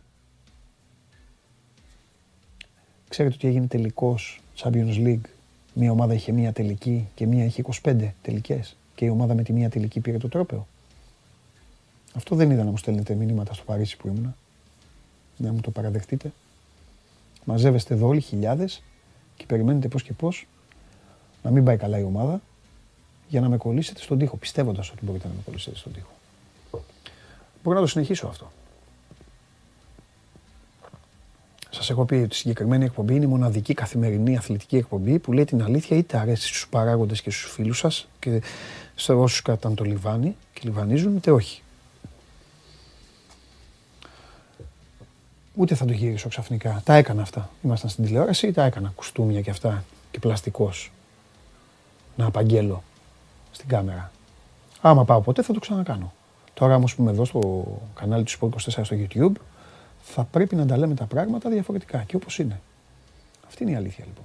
Ξέρετε 3.10 3.36
ότι 3.36 3.48
έγινε 3.48 3.68
τελικός 3.68 4.42
Champions 4.58 4.96
League. 4.96 5.37
Μία 5.80 5.92
ομάδα 5.92 6.14
είχε 6.14 6.32
μία 6.32 6.54
τελική 6.54 7.08
και 7.16 7.26
μία 7.26 7.46
είχε 7.46 7.64
25 7.82 8.12
τελικές. 8.22 8.76
Και 8.96 9.06
η 9.06 9.10
ομάδα 9.10 9.34
με 9.34 9.44
τη 9.44 9.54
μία 9.54 9.70
τελική 9.70 10.00
πήρε 10.00 10.18
το 10.18 10.30
τρόπεο. 10.30 10.68
Αυτό 12.14 12.36
δεν 12.36 12.52
είδα 12.52 12.64
να 12.64 12.70
μου 12.70 12.78
στέλνετε 12.78 13.14
μηνύματα 13.14 13.54
στο 13.54 13.64
Παρίσι 13.64 13.98
που 13.98 14.08
ήμουνα. 14.08 14.36
Να 15.38 15.54
μου 15.54 15.62
το 15.62 15.72
παραδεχτείτε. 15.72 16.32
Μαζεύεστε 17.44 17.94
εδώ 17.94 18.08
όλοι 18.08 18.22
χιλιάδες 18.22 18.84
και 19.36 19.46
περιμένετε 19.46 19.88
πώς 19.88 20.04
και 20.04 20.14
πώς 20.14 20.48
να 21.44 21.52
μην 21.52 21.64
πάει 21.64 21.78
καλά 21.78 22.00
η 22.00 22.04
ομάδα 22.04 22.42
για 23.28 23.42
να 23.42 23.50
με 23.50 23.58
κολλήσετε 23.58 24.02
στον 24.02 24.18
τοίχο, 24.18 24.38
πιστεύοντας 24.38 24.90
ότι 24.92 25.06
μπορείτε 25.06 25.28
να 25.28 25.34
με 25.34 25.40
κολλήσετε 25.46 25.76
στον 25.76 25.94
τοίχο. 25.94 26.12
Μπορώ 27.64 27.76
να 27.76 27.82
το 27.82 27.88
συνεχίσω 27.88 28.28
αυτό. 28.28 28.52
Σας 31.78 31.90
έχω 31.90 32.06
πει 32.06 32.16
ότι 32.16 32.34
η 32.34 32.38
συγκεκριμένη 32.38 32.86
εκπομπή 32.86 33.16
είναι 33.16 33.26
η 33.26 33.28
μοναδική 33.28 33.74
καθημερινή 33.74 34.38
αθλητική 34.38 34.76
εκπομπή 34.76 35.20
που 35.20 35.34
λέει 35.34 35.46
την 35.46 35.64
αλήθεια 35.64 35.98
είτε 35.98 36.18
αρέσει 36.18 36.48
στους 36.48 36.68
παράγοντες 36.68 37.22
και 37.22 37.30
στους 37.30 37.52
φίλους 37.52 37.78
σας 37.78 38.08
και 38.20 38.42
σε 38.96 39.14
όσους 39.14 39.42
κρατάνε 39.42 39.76
το 39.76 39.84
λιβάνι 39.84 40.36
και 40.54 40.62
λιβανίζουν, 40.64 41.16
είτε 41.16 41.32
όχι. 41.32 41.62
Ούτε 45.56 45.76
θα 45.76 45.86
το 45.86 45.94
γυρίσω 45.94 46.30
ξαφνικά. 46.30 46.82
Τα 46.86 46.94
έκανα 46.94 47.22
αυτά. 47.22 47.50
Ήμασταν 47.64 47.90
στην 47.90 48.04
τηλεόραση, 48.06 48.52
τα 48.52 48.64
έκανα 48.64 48.92
κουστούμια 48.96 49.42
και 49.42 49.50
αυτά 49.50 49.84
και 50.12 50.20
πλαστικός. 50.20 50.92
Να 52.16 52.26
απαγγέλω 52.26 52.84
στην 53.52 53.68
κάμερα. 53.68 54.12
Άμα 54.82 55.06
πάω 55.06 55.22
ποτέ 55.22 55.42
θα 55.42 55.54
το 55.54 55.60
ξανακάνω. 55.60 56.14
Τώρα 56.54 56.76
όμως 56.76 56.96
που 56.96 57.02
είμαι 57.02 57.12
εδώ 57.12 57.26
στο 57.26 57.66
κανάλι 57.96 58.24
του 58.24 58.32
Sport 58.32 58.50
24 58.50 58.84
στο 58.84 58.96
YouTube, 59.00 59.42
θα 60.14 60.24
πρέπει 60.24 60.56
να 60.56 60.66
τα 60.66 60.78
λέμε 60.78 60.96
τα 60.96 61.06
πράγματα 61.06 61.50
διαφορετικά 61.50 62.04
και 62.04 62.16
όπως 62.16 62.40
είναι. 62.40 62.60
Αυτή 63.48 63.64
είναι 63.64 63.72
η 63.72 63.76
αλήθεια 63.76 64.06
λοιπόν. 64.06 64.24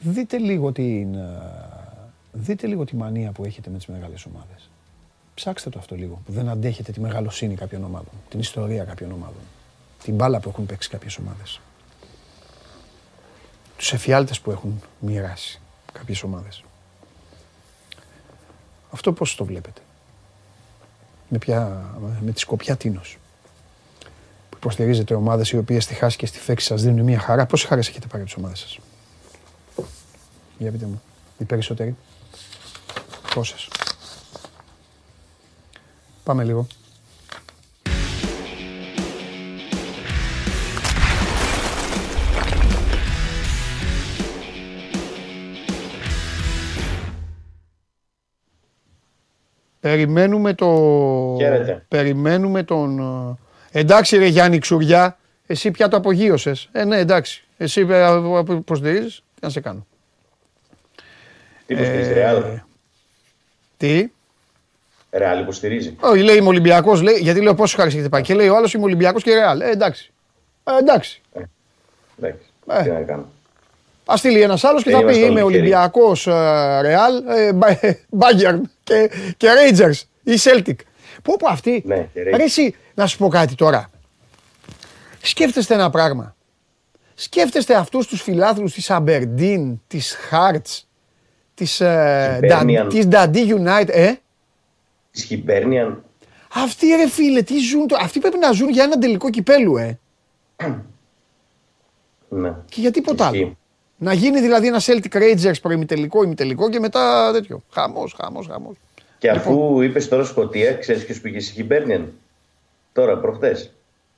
Δείτε 0.00 0.38
λίγο 0.38 0.72
την, 0.72 1.16
δείτε 2.32 2.66
λίγο 2.66 2.84
τη 2.84 2.96
μανία 2.96 3.32
που 3.32 3.44
έχετε 3.44 3.70
με 3.70 3.76
τις 3.76 3.86
μεγάλες 3.86 4.24
ομάδες. 4.24 4.70
Ψάξτε 5.34 5.70
το 5.70 5.78
αυτό 5.78 5.94
λίγο, 5.94 6.20
που 6.26 6.32
δεν 6.32 6.48
αντέχετε 6.48 6.92
τη 6.92 7.00
μεγαλοσύνη 7.00 7.54
κάποιων 7.54 7.84
ομάδων, 7.84 8.12
την 8.28 8.40
ιστορία 8.40 8.84
κάποιων 8.84 9.12
ομάδων, 9.12 9.42
την 10.02 10.14
μπάλα 10.14 10.40
που 10.40 10.48
έχουν 10.48 10.66
παίξει 10.66 10.88
κάποιες 10.88 11.18
ομάδες. 11.18 11.60
Τους 13.76 13.92
εφιάλτες 13.92 14.40
που 14.40 14.50
έχουν 14.50 14.82
μοιράσει 15.00 15.60
κάποιες 15.92 16.22
ομάδες. 16.22 16.64
Αυτό 18.90 19.12
πώς 19.12 19.34
το 19.34 19.44
βλέπετε; 19.44 19.80
Με, 21.28 21.38
ποια, 21.38 21.90
με 22.20 22.32
τη 22.32 22.40
σκοπιά 22.40 22.76
τίνος; 22.76 23.18
Που 24.60 24.64
υποστηρίζετε 24.64 25.14
ομάδες 25.14 25.50
οι 25.50 25.56
οποίες 25.56 25.84
στη 25.84 25.94
χάση 25.94 26.16
και 26.16 26.26
στη 26.26 26.38
φέξη 26.38 26.66
σας 26.66 26.82
δίνουν 26.82 27.04
μια 27.04 27.18
χαρά. 27.18 27.46
Πόσες 27.46 27.68
χαρές 27.68 27.88
έχετε 27.88 28.06
πάρει 28.06 28.22
από 28.22 28.32
τις 28.32 28.42
ομάδες 28.42 28.58
σας; 28.58 28.78
Για 30.58 30.70
πείτε 30.70 30.86
μου. 30.86 31.02
Οι 31.38 31.44
περισσότεροι. 31.44 31.96
Πόσες; 33.34 33.68
Πάμε 36.24 36.44
λίγο. 36.44 36.66
Περιμένουμε 49.80 50.54
το... 50.54 50.66
Χαίρετε. 51.38 51.84
Περιμένουμε 51.88 52.62
τον... 52.62 52.98
ε, 53.78 53.80
Εντάξει 53.80 54.16
ρε 54.16 54.26
Γιάννη 54.26 54.58
Ξουριά, 54.58 55.18
εσύ 55.46 55.70
πια 55.70 55.88
το 55.88 55.96
απογείωσες. 55.96 56.68
Ε, 56.72 56.84
ναι, 56.84 56.98
εντάξει. 56.98 57.44
Εσύ 57.56 57.86
ε, 57.90 58.08
υποστηρίζεις, 58.50 59.14
τι 59.16 59.40
να 59.40 59.48
σε 59.48 59.60
κάνω. 59.60 59.86
Τι 61.66 61.74
υποστηρίζει, 61.74 62.12
Ρεάλ; 62.12 62.42
Τι; 63.76 64.08
Ρεάλ 65.10 65.40
υποστηρίζει. 65.40 65.96
Όχι, 66.00 66.22
λέει 66.22 66.36
είμαι 66.36 66.48
Ολυμπιακός, 66.48 67.02
λέει, 67.02 67.18
γιατί 67.20 67.40
λέω 67.40 67.54
πόσο 67.54 67.76
χάρη 67.76 67.88
έχετε 67.88 68.08
πάει. 68.08 68.22
Και 68.22 68.34
λέει 68.34 68.48
ο 68.48 68.56
άλλος 68.56 68.74
είμαι 68.74 68.84
Ολυμπιακός 68.84 69.22
και 69.22 69.34
Ρεάλ. 69.34 69.60
Ε, 69.60 69.70
εντάξει. 69.70 70.12
Ε, 70.64 70.78
εντάξει. 70.78 71.22
Εντάξει, 72.18 72.42
Ε. 72.68 72.82
τι 72.82 72.88
να 72.90 73.00
κάνω. 73.00 73.32
Α 74.12 74.16
στείλει 74.16 74.40
ένας 74.40 74.64
άλλος 74.64 74.82
και 74.82 74.90
Δεν 74.90 75.00
θα 75.00 75.06
πει 75.06 75.12
είμαστε 75.12 75.30
είμαι 75.30 75.42
όλοι 75.42 75.56
Ολυμπιακός 75.56 76.24
Ρεάλ, 76.80 77.22
Μπάγκερν 78.08 78.70
και, 78.84 79.10
και 79.36 79.48
Rangers 79.48 80.02
ή 80.22 80.32
Celtic. 80.42 80.76
Πού 81.22 81.36
πω 81.36 81.48
αυτή. 81.48 81.82
Ναι, 81.86 82.08
και 82.14 82.22
Rangers. 82.22 82.36
Ρε 82.36 82.42
εσύ, 82.42 82.74
να 82.98 83.06
σου 83.06 83.18
πω 83.18 83.28
κάτι 83.28 83.54
τώρα. 83.54 83.90
Σκέφτεστε 85.22 85.74
ένα 85.74 85.90
πράγμα. 85.90 86.36
Σκέφτεστε 87.14 87.74
αυτούς 87.74 88.06
τους 88.06 88.22
φιλάθλους 88.22 88.72
της 88.72 88.90
Αμπερντίν, 88.90 89.80
της 89.86 90.16
Hearts, 90.30 90.82
της, 91.54 91.80
ε, 91.80 92.38
Hibernian. 92.42 92.84
Nda- 92.84 92.86
της 92.90 93.08
Dundee 93.10 93.54
United. 93.58 93.88
Ε; 93.88 94.12
Της 95.10 95.24
Χιμπέρνιαν. 95.24 96.02
Αυτοί 96.54 96.86
ρε 96.86 97.08
φίλε, 97.08 97.42
τι 97.42 97.58
ζουν, 97.58 97.86
το- 97.86 97.96
αυτοί 98.00 98.18
πρέπει 98.20 98.38
να 98.38 98.52
ζουν 98.52 98.68
για 98.68 98.82
ένα 98.82 98.98
τελικό 98.98 99.30
κυπέλου, 99.30 99.76
ε. 99.76 99.98
Ναι. 102.28 102.54
Και 102.68 102.80
για 102.80 102.90
τίποτα 102.90 103.24
Ισχύει. 103.24 103.42
άλλο. 103.42 103.56
Να 103.96 104.12
γίνει 104.12 104.40
δηλαδή 104.40 104.66
ένα 104.66 104.80
Celtic 104.80 105.12
Rangers 105.12 105.60
προημιτελικό, 105.62 106.22
ημιτελικό 106.22 106.70
και 106.70 106.80
μετά 106.80 107.30
τέτοιο. 107.32 107.62
Χαμός, 107.70 108.16
χαμός, 108.20 108.46
χαμός. 108.46 108.76
Και 109.18 109.32
Λοιπόν. 109.32 109.52
αφού 109.52 109.80
είπες 109.82 110.08
τώρα 110.08 110.24
Σκοτία, 110.24 110.72
ξέρεις 110.72 111.04
ποιος 111.04 111.20
πήγε 111.20 111.40
στη 111.40 111.52
Χιμπέρνιαν. 111.52 112.12
Τώρα, 112.98 113.18
προχτές. 113.18 113.72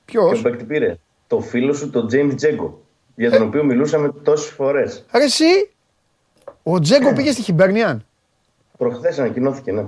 Ποιος, 0.05 0.33
Ποιο 0.41 0.51
παίκτη 0.51 0.65
πήρε; 0.65 0.97
Το 1.27 1.41
φίλο 1.41 1.73
σου, 1.73 1.91
τον 1.91 2.09
James 2.13 2.33
Τζέγκο. 2.37 2.81
Για 3.15 3.31
τον 3.31 3.43
οποίο 3.43 3.65
μιλούσαμε 3.65 4.13
τόσες 4.23 4.51
φορές. 4.51 5.05
ρε 5.15 5.25
εσύ, 5.25 5.71
ο 6.63 6.79
Τζέγκο 6.81 7.13
πήγε 7.13 7.31
στη 7.33 7.43
Χιμπέρνιαν. 7.43 8.05
Προχθές 8.79 9.19
ανακοινώθηκε, 9.19 9.73
ναι. 9.73 9.85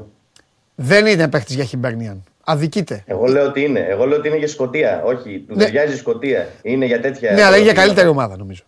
Δεν 0.74 1.06
είναι 1.06 1.28
παίχτης 1.28 1.54
για 1.54 1.64
Χιμπέρνιαν. 1.64 2.24
Αδικείται. 2.44 3.02
Εγώ 3.06 3.26
λέω 3.26 3.46
ότι 3.46 3.62
είναι. 3.64 3.80
Εγώ 3.80 4.06
λέω 4.06 4.18
ότι 4.18 4.28
είναι 4.28 4.36
για 4.36 4.48
Σκοτία. 4.48 5.02
Όχι, 5.04 5.44
του 5.48 5.54
Ναι. 5.56 5.64
ταιριάζει 5.64 5.94
η 5.94 5.96
Σκοτία. 5.96 6.48
Είναι 6.62 6.86
για 6.86 7.00
τέτοια. 7.00 7.32
Ναι, 7.32 7.42
αλλά 7.42 7.56
είναι 7.56 7.64
για 7.64 7.74
καλύτερη 7.74 8.08
ομάδα 8.08 8.36
νομίζω. 8.36 8.62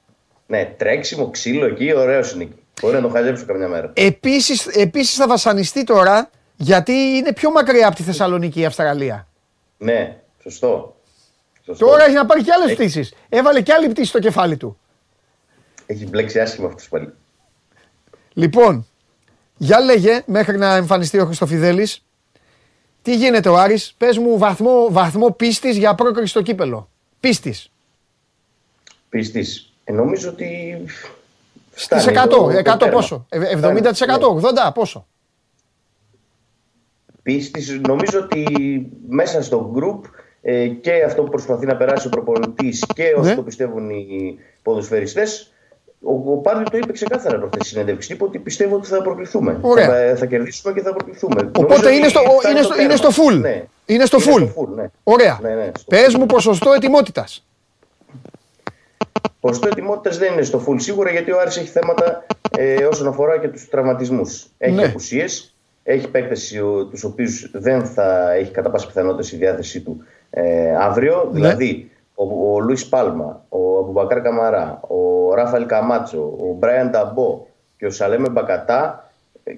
Ναι, 0.46 0.74
τρέξιμο, 0.76 1.30
ξύλο 1.30 1.66
εκεί, 1.66 1.94
ωραίο 1.96 2.20
είναι 2.34 2.42
εκεί. 2.42 2.62
Μπορεί 2.82 2.94
να 2.94 3.00
το 3.00 3.08
χαζέψω 3.08 3.44
καμιά 3.46 3.68
μέρα. 3.68 3.90
Επίσης, 3.94 4.66
επίσης 4.66 5.14
θα 5.14 5.26
βασανιστεί 5.28 5.84
τώρα 5.84 6.30
γιατί 6.56 6.92
είναι 6.92 7.32
πιο 7.32 7.50
μακριά 7.50 7.86
από 7.86 7.96
τη 7.96 8.02
Θεσσαλονίκη 8.02 8.60
η 8.60 8.64
Αυστραλία. 8.64 9.26
Ναι, 9.84 10.16
σωστό. 10.42 10.96
σωστό. 11.64 11.86
Τώρα 11.86 12.04
έχει 12.04 12.14
να 12.14 12.26
πάρει 12.26 12.42
και 12.42 12.52
άλλες 12.52 12.74
πτήσεις. 12.74 13.14
Έβαλε 13.28 13.60
και 13.60 13.72
άλλη 13.72 13.88
πτήση 13.88 14.08
στο 14.08 14.18
κεφάλι 14.18 14.56
του. 14.56 14.78
Έχει 15.86 16.06
μπλέξει 16.06 16.40
άσχημα 16.40 16.66
αυτός 16.68 16.88
πάλι. 16.88 17.12
Λοιπόν, 18.32 18.86
για 19.56 19.80
λέγε 19.80 20.22
μέχρι 20.26 20.58
να 20.58 20.74
εμφανιστεί 20.74 21.18
ο 21.18 21.24
Χριστοφιδέλης. 21.26 22.04
Τι 23.02 23.16
γίνεται 23.16 23.48
ο 23.48 23.56
Άρης, 23.58 23.94
πες 23.98 24.18
μου 24.18 24.38
βαθμό, 24.38 24.86
βαθμό 24.90 25.30
πίστης 25.30 25.76
για 25.76 25.94
πρόκριση 25.94 26.26
στο 26.30 26.42
κύπελο. 26.42 26.88
Πίστης. 27.20 27.70
Πίστης. 29.08 29.72
Ε, 29.84 29.92
νομίζω 29.92 30.28
ότι. 30.28 30.82
Στις 31.74 31.84
φτάνει 31.84 32.02
100, 32.18 32.28
το- 32.28 32.50
100 32.50 32.62
το 32.64 32.76
τέρμα. 32.76 32.94
πόσο, 32.94 33.26
Ε, 33.28 33.38
70%, 33.38 34.28
80 34.34 34.72
πόσο; 34.74 35.06
Πίστης, 37.24 37.80
νομίζω 37.88 38.18
ότι 38.20 38.46
μέσα 39.08 39.42
στο 39.42 39.72
group 39.76 40.08
ε, 40.42 40.66
και 40.66 41.02
αυτό 41.06 41.22
που 41.22 41.30
προσπαθεί 41.30 41.66
να 41.66 41.76
περάσει 41.76 42.06
ο 42.06 42.10
προπονητής 42.10 42.84
και 42.94 43.14
όσοι 43.16 43.28
Ναι. 43.28 43.34
το 43.34 43.42
πιστεύουν 43.42 43.90
οι 43.90 44.38
ποδοσφαιριστές 44.62 45.48
ο, 46.06 46.32
ο 46.32 46.36
Πάρντιο 46.36 46.64
το 46.70 46.76
είπε 46.76 46.92
ξεκάθαρα 46.92 47.38
προχθές 47.38 47.60
στη 47.66 47.68
συνέντευξη. 47.74 48.12
Είπε 48.12 48.24
ότι 48.24 48.38
πιστεύω 48.38 48.76
ότι 48.76 48.86
θα 48.86 49.02
προκριθούμε. 49.02 49.58
Ωραία. 49.60 49.86
Θα, 49.86 50.16
θα 50.16 50.26
κερδίσουμε 50.26 50.72
και 50.72 50.80
θα 50.80 50.94
προκριθούμε. 50.94 51.34
Νομίζω 51.34 51.52
Οπότε 51.60 51.86
ότι 51.86 51.96
είναι 51.96 52.08
στο, 52.08 52.20
φτάνει 52.20 52.50
είναι 52.50 52.60
το 52.60 52.64
στο, 52.72 52.80
είναι 52.82 52.92
τέρμα. 52.94 53.10
στο 53.12 53.22
full. 53.22 53.40
Ναι. 53.40 53.64
Είναι 53.86 54.04
στο 54.04 54.18
full. 54.18 54.66
ναι. 54.74 54.86
Ωραία. 55.02 55.38
Ναι, 55.42 55.54
ναι, 55.54 55.70
στο 55.78 55.84
Πες 55.88 56.14
full. 56.14 56.18
μου 56.18 56.26
ποσοστό 56.26 56.72
ετοιμότητας. 56.72 57.46
Ποσοστό 59.40 59.66
ετοιμότητας 59.68 60.18
δεν 60.18 60.32
είναι 60.32 60.42
στο 60.42 60.64
full 60.68 60.74
σίγουρα 60.76 61.10
γιατί 61.10 61.30
ο 61.32 61.40
Άρης 61.40 61.56
έχει 61.56 61.68
θέματα 61.68 62.26
ε, 62.58 62.84
όσον 62.84 63.06
αφορά 63.06 63.38
και 63.38 63.48
τους 63.48 63.68
τραυματισμούς. 63.68 64.46
Έχει 64.58 64.74
Ναι. 64.74 64.84
απουσίες, 64.84 65.53
έχει 65.84 66.10
παίκτες 66.10 66.60
τους 66.90 67.04
οποίους 67.04 67.50
δεν 67.52 67.84
θα 67.84 68.32
έχει 68.32 68.50
κατά 68.50 68.70
πάσα 68.70 68.86
πιθανότητα 68.86 69.36
η 69.36 69.38
διάθεσή 69.38 69.80
του 69.80 70.04
ε, 70.30 70.76
αύριο. 70.76 71.28
Ναι. 71.32 71.40
Δηλαδή 71.40 71.90
ο, 72.14 72.54
ο 72.54 72.60
Λουίς 72.60 72.88
Πάλμα, 72.88 73.44
ο 73.48 73.78
Αμπουμπακάρ 73.78 74.22
Καμαρά, 74.22 74.80
ο 74.80 75.34
Ράφαλ 75.34 75.66
Καμάτσο, 75.66 76.36
ο 76.40 76.54
Μπράιαν 76.58 76.90
Ταμπό 76.90 77.46
και 77.76 77.86
ο 77.86 77.90
Σαλέμε 77.90 78.28
Μπακατά 78.28 79.10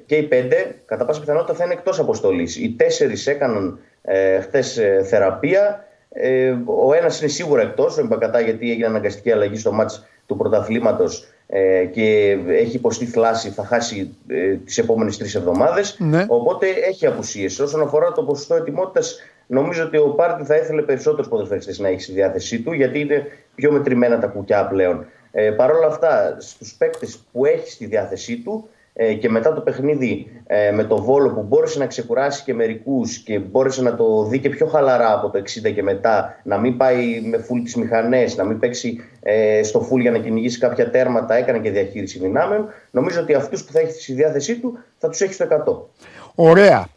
και 0.07 0.17
οι 0.17 0.23
πέντε 0.23 0.75
κατά 0.87 1.05
πάσα 1.05 1.21
πιθανότητα 1.21 1.55
θα 1.55 1.65
είναι 1.65 1.73
εκτός 1.73 1.99
αποστολής. 1.99 2.57
Οι 2.57 2.75
τέσσερις 2.77 3.27
έκαναν 3.27 3.79
ε, 4.03 4.41
χθες 4.41 4.79
ε, 4.79 5.03
θεραπεία. 5.09 5.85
Ε, 6.11 6.55
ο 6.65 6.95
ένας 6.95 7.21
είναι 7.21 7.31
σίγουρα 7.31 7.63
εκτός, 7.63 7.99
ο 7.99 8.07
Μπακατά, 8.07 8.41
γιατί 8.41 8.71
έγινε 8.71 8.87
αναγκαστική 8.87 9.33
αλλαγή 9.33 9.57
στο 9.57 9.73
μάτς 9.73 10.07
του 10.27 10.37
πρωταθλήματος 10.37 11.27
ε, 11.47 11.85
και 11.85 12.39
έχει 12.49 12.77
υποστεί 12.77 13.07
θλάση, 13.07 13.51
θα 13.51 13.65
χάσει 13.65 14.15
ε, 14.27 14.55
τις 14.55 14.79
επόμενες 14.79 15.17
τρεις 15.17 15.35
εβδομάδες. 15.35 15.97
Ναι. 15.99 16.25
Οπότε 16.29 16.67
έχει 16.89 17.07
απουσίες. 17.07 17.59
Όσον 17.59 17.81
αφορά 17.81 18.13
το 18.13 18.23
ποσοστό 18.23 18.55
ετοιμότητας, 18.55 19.19
νομίζω 19.47 19.85
ότι 19.85 19.97
ο 19.97 20.09
Πάρτι 20.09 20.45
θα 20.45 20.57
ήθελε 20.57 20.83
περισσότερους 20.83 21.29
ποδοσφαιριστές 21.29 21.79
να 21.79 21.89
έχει 21.89 22.01
στη 22.01 22.13
διάθεσή 22.13 22.61
του, 22.61 22.73
γιατί 22.73 23.01
είναι 23.01 23.27
πιο 23.55 23.73
μετρημένα 23.73 24.19
τα 24.19 24.27
κουκιά 24.27 24.67
πλέον. 24.67 25.07
Ε, 25.31 25.51
Παρ' 25.51 25.71
όλα 25.71 25.87
αυτά, 25.87 26.37
στους 26.39 26.75
παίκτες 26.75 27.25
που 27.33 27.45
έχει 27.45 27.71
στη 27.71 27.87
διάθεσή 27.87 28.37
του, 28.37 28.69
ε, 28.69 28.76
και 29.21 29.29
μετά 29.29 29.53
το 29.53 29.61
παιχνίδι 29.61 30.43
ε, 30.47 30.71
με 30.71 30.85
το 30.85 31.03
Βόλο 31.03 31.31
που 31.31 31.43
μπόρεσε 31.43 31.79
να 31.79 31.87
ξεκουράσει 31.87 32.43
και 32.43 32.55
μερικούς 32.55 33.19
και 33.19 33.39
μπόρεσε 33.39 33.83
να 33.83 33.97
το 33.97 34.25
δει 34.25 34.39
και 34.39 34.49
πιο 34.49 34.67
χαλαρά 34.67 35.13
από 35.13 35.31
το 35.31 35.39
60 35.39 35.75
και 35.75 35.83
μετά, 35.83 36.41
να 36.43 36.59
μην 36.59 36.77
πάει 36.77 37.21
με 37.21 37.39
φουλ 37.39 37.63
τις 37.63 37.77
μηχανές, 37.77 38.37
να 38.37 38.45
μην 38.45 38.59
παίξει 38.59 39.01
ε, 39.21 39.63
στο 39.63 39.81
φουλ 39.81 40.01
για 40.01 40.11
να 40.11 40.19
κυνηγήσει 40.19 40.59
κάποια 40.59 40.91
τέρματα, 40.91 41.35
έκανε 41.35 41.59
και 41.59 41.71
διαχείριση 41.71 42.19
δυνάμεων. 42.19 42.69
Νομίζω 42.91 43.21
ότι 43.21 43.35
αυτούς 43.35 43.65
που 43.65 43.73
θα 43.73 43.81
έχει 43.81 44.01
στη 44.01 44.13
διάθεσή 44.13 44.59
του 44.59 44.79
θα 44.99 45.09
τους 45.09 45.21
έχει 45.21 45.33
στο 45.33 45.47
100. 45.67 46.05
Ωραία. 46.35 46.89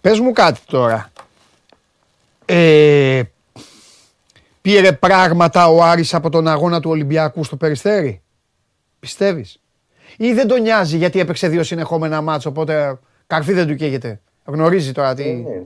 Πες 0.00 0.20
μου 0.20 0.32
κάτι 0.32 0.60
τώρα. 0.66 1.10
Ε, 2.44 3.22
πήρε 4.62 4.92
πράγματα 4.92 5.68
ο 5.68 5.82
Άρης 5.82 6.14
από 6.14 6.30
τον 6.30 6.48
αγώνα 6.48 6.80
του 6.80 6.90
Ολυμπιακού 6.90 7.44
στο 7.44 7.56
Περιστέρι; 7.56 8.22
Πιστεύεις; 9.00 9.61
Ή 10.16 10.32
δεν 10.32 10.46
τον 10.46 10.62
νοιάζει 10.62 10.96
γιατί 10.96 11.20
έπαιξε 11.20 11.48
δύο 11.48 11.62
συνεχόμενα 11.62 12.20
μάτσο, 12.20 12.48
οπότε 12.48 12.98
καρφί 13.26 13.52
δεν 13.52 13.66
του 13.66 13.74
καίγεται. 13.74 14.20
Γνωρίζει 14.44 14.92
τώρα 14.92 15.14
τι... 15.14 15.22
Ε, 15.22 15.32
ναι. 15.32 15.62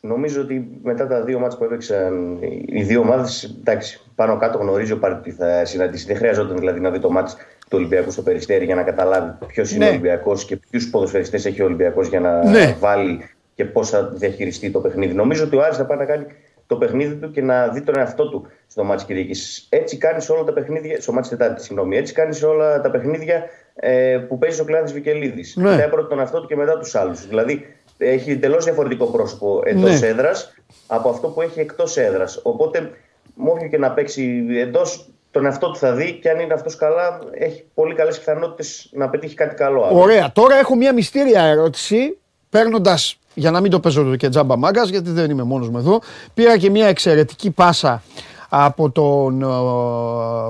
Νομίζω 0.00 0.40
ότι 0.40 0.80
μετά 0.82 1.06
τα 1.06 1.22
δύο 1.22 1.38
μάτς 1.38 1.58
που 1.58 1.64
έπαιξαν 1.64 2.38
οι 2.66 2.82
δύο 2.82 3.00
ομάδες, 3.00 3.56
εντάξει, 3.58 4.00
πάνω 4.14 4.36
κάτω 4.36 4.58
γνωρίζει 4.58 4.92
ο 4.92 4.98
Πάρτι 4.98 5.30
θα 5.30 5.64
συναντήσει. 5.64 6.06
Δεν 6.06 6.16
χρειαζόταν 6.16 6.58
δηλαδή 6.58 6.80
να 6.80 6.90
δει 6.90 6.98
το 6.98 7.10
μάτς 7.10 7.34
του 7.60 7.76
Ολυμπιακού 7.76 8.10
στο 8.10 8.22
Περιστέρι 8.22 8.64
για 8.64 8.74
να 8.74 8.82
καταλάβει 8.82 9.46
ποιος 9.46 9.72
είναι 9.72 9.84
ναι. 9.84 9.90
ο 9.90 9.92
Ολυμπιακός 9.92 10.44
και 10.44 10.56
ποιους 10.56 10.90
ποδοσφαιριστές 10.90 11.44
έχει 11.44 11.62
ο 11.62 11.64
Ολυμπιακός 11.64 12.08
για 12.08 12.20
να 12.20 12.48
ναι. 12.48 12.76
βάλει 12.80 13.28
και 13.54 13.64
πώς 13.64 13.90
θα 13.90 14.02
διαχειριστεί 14.02 14.70
το 14.70 14.80
παιχνίδι. 14.80 15.14
Νομίζω 15.14 15.44
ότι 15.44 15.56
ο 15.56 15.62
Άρης 15.62 15.76
θα 15.76 15.84
πάει 15.84 15.98
να 15.98 16.04
κάνει 16.04 16.24
το 16.68 16.76
παιχνίδι 16.76 17.14
του 17.14 17.30
και 17.30 17.42
να 17.42 17.68
δει 17.68 17.80
τον 17.82 17.98
εαυτό 17.98 18.28
του 18.28 18.46
στο 18.66 18.84
μάτι 18.84 19.04
Κυριακής. 19.04 19.66
Έτσι 19.68 19.96
κάνεις 19.96 20.30
όλα 20.30 20.44
τα 20.44 20.52
παιχνίδια. 20.52 21.00
Στο 21.00 21.12
μάτι 21.12 21.28
Τετάρτης, 21.28 21.64
συγγνώμη. 21.64 21.96
Έτσι 21.96 22.12
κάνεις 22.12 22.42
όλα 22.42 22.80
τα 22.80 22.90
παιχνίδια 22.90 23.44
ε, 23.74 24.18
που 24.28 24.38
παίζει 24.38 24.60
ο 24.60 24.64
Κλάδης 24.64 24.92
Βικελίδης. 24.92 25.56
Ναι. 25.56 25.70
Μετά 25.70 25.88
πρώτα 25.88 26.08
τον 26.08 26.18
εαυτό 26.18 26.40
του 26.40 26.46
και 26.46 26.56
μετά 26.56 26.78
τους 26.78 26.94
άλλους. 26.94 27.26
Δηλαδή 27.26 27.66
έχει 27.98 28.30
εντελώς 28.30 28.64
διαφορετικό 28.64 29.06
πρόσωπο 29.06 29.62
εντός 29.64 30.00
ναι. 30.00 30.06
έδρας 30.06 30.54
από 30.86 31.08
αυτό 31.08 31.28
που 31.28 31.42
έχει 31.42 31.60
εκτός 31.60 31.96
έδρας. 31.96 32.40
Οπότε, 32.42 32.90
με 33.34 33.68
και 33.68 33.78
να 33.78 33.90
παίξει 33.92 34.46
εντός, 34.50 35.08
τον 35.30 35.44
εαυτό 35.44 35.70
του 35.70 35.78
θα 35.78 35.92
δει 35.92 36.12
και 36.12 36.30
αν 36.30 36.40
είναι 36.40 36.54
αυτός 36.54 36.76
καλά, 36.76 37.18
έχει 37.32 37.64
πολύ 37.74 37.94
καλές 37.94 38.18
πιθανότητες 38.18 38.90
να 38.92 39.08
πετύχει 39.08 39.34
κάτι 39.34 39.54
καλό. 39.54 39.88
Ωραία. 39.92 40.32
Τώρα 40.32 40.56
έχω 40.56 40.76
μια 40.76 40.92
μυστήρια 40.92 41.42
ερώτηση. 41.42 42.17
Παίρνοντας 42.50 43.18
για 43.34 43.50
να 43.50 43.60
μην 43.60 43.70
το 43.70 43.80
παίζω 43.80 44.16
και 44.16 44.28
τζάμπα 44.28 44.56
μάγκας, 44.56 44.88
γιατί 44.88 45.10
δεν 45.10 45.30
είμαι 45.30 45.42
μόνος 45.42 45.68
μου 45.68 45.78
εδώ. 45.78 46.00
Πήρα 46.34 46.58
και 46.58 46.70
μια 46.70 46.86
εξαιρετική 46.86 47.50
πάσα 47.50 48.02
από 48.48 48.90
τον 48.90 49.42
ε, 49.42 49.46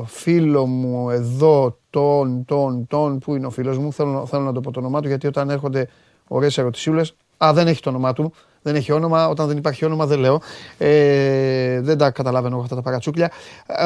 φίλο 0.06 0.66
μου 0.66 1.10
εδώ, 1.10 1.78
τον, 1.90 2.44
τον, 2.44 2.86
τον, 2.86 3.18
που 3.18 3.34
είναι 3.34 3.46
ο 3.46 3.50
φίλος 3.50 3.78
μου, 3.78 3.92
θέλω, 3.92 4.26
θέλω 4.26 4.42
να 4.42 4.52
το 4.52 4.60
πω 4.60 4.70
το 4.70 4.80
όνομά 4.80 5.00
του, 5.00 5.08
γιατί 5.08 5.26
όταν 5.26 5.50
έρχονται 5.50 5.88
ωραίες 6.28 6.58
ερωτησούλες, 6.58 7.14
α, 7.44 7.52
δεν 7.52 7.66
έχει 7.66 7.80
το 7.80 7.88
όνομά 7.88 8.12
του, 8.12 8.32
δεν 8.62 8.74
έχει 8.74 8.92
όνομα, 8.92 9.28
όταν 9.28 9.46
δεν 9.46 9.56
υπάρχει 9.56 9.84
όνομα 9.84 10.06
δεν 10.06 10.18
λέω, 10.18 10.40
ε, 10.78 11.80
δεν 11.80 11.98
τα 11.98 12.10
καταλαβαίνω 12.10 12.58
αυτά 12.60 12.74
τα 12.74 12.82
παρατσούκλια. 12.82 13.30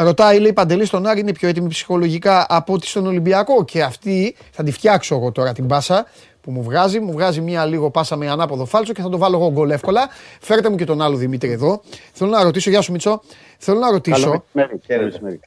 Ρωτάει, 0.02 0.39
λέει, 0.39 0.52
Παντελή 0.52 0.84
στον 0.84 1.06
Άρη 1.06 1.20
είναι 1.20 1.32
πιο 1.32 1.48
έτοιμη 1.48 1.68
ψυχολογικά 1.68 2.47
από 2.48 2.72
ότι 2.72 2.86
στον 2.86 3.06
Ολυμπιακό 3.06 3.64
και 3.64 3.82
αυτή, 3.82 4.36
θα 4.51 4.62
τη 4.62 4.72
φτιάξω 4.72 5.14
εγώ 5.14 5.32
τώρα 5.32 5.52
την 5.52 5.66
πάσα, 5.66 6.06
που 6.43 6.51
μου 6.51 6.62
βγάζει. 6.62 7.01
Μου 7.01 7.12
βγάζει 7.12 7.40
μία 7.40 7.64
λίγο 7.64 7.90
πάσα 7.90 8.16
με 8.16 8.31
ανάποδο 8.31 8.64
φάλτσο 8.64 8.93
και 8.93 9.02
θα 9.02 9.09
το 9.09 9.19
βάλω 9.19 9.36
εγώ 9.36 9.51
γκολ 9.51 9.70
εύκολα. 9.70 10.09
Φέρτε 10.40 10.70
μου 10.70 10.77
και 10.77 10.85
τον 10.85 11.02
άλλο 11.02 11.16
Δημήτρη 11.16 11.51
εδώ. 11.51 11.82
Θέλω 12.12 12.31
να 12.31 12.43
ρωτήσω, 12.43 12.70
Γεια 12.70 12.81
σου 12.81 12.93
Μιτσό. 12.93 13.23
Θέλω 13.59 13.78
να 13.78 13.90
ρωτήσω. 13.90 14.44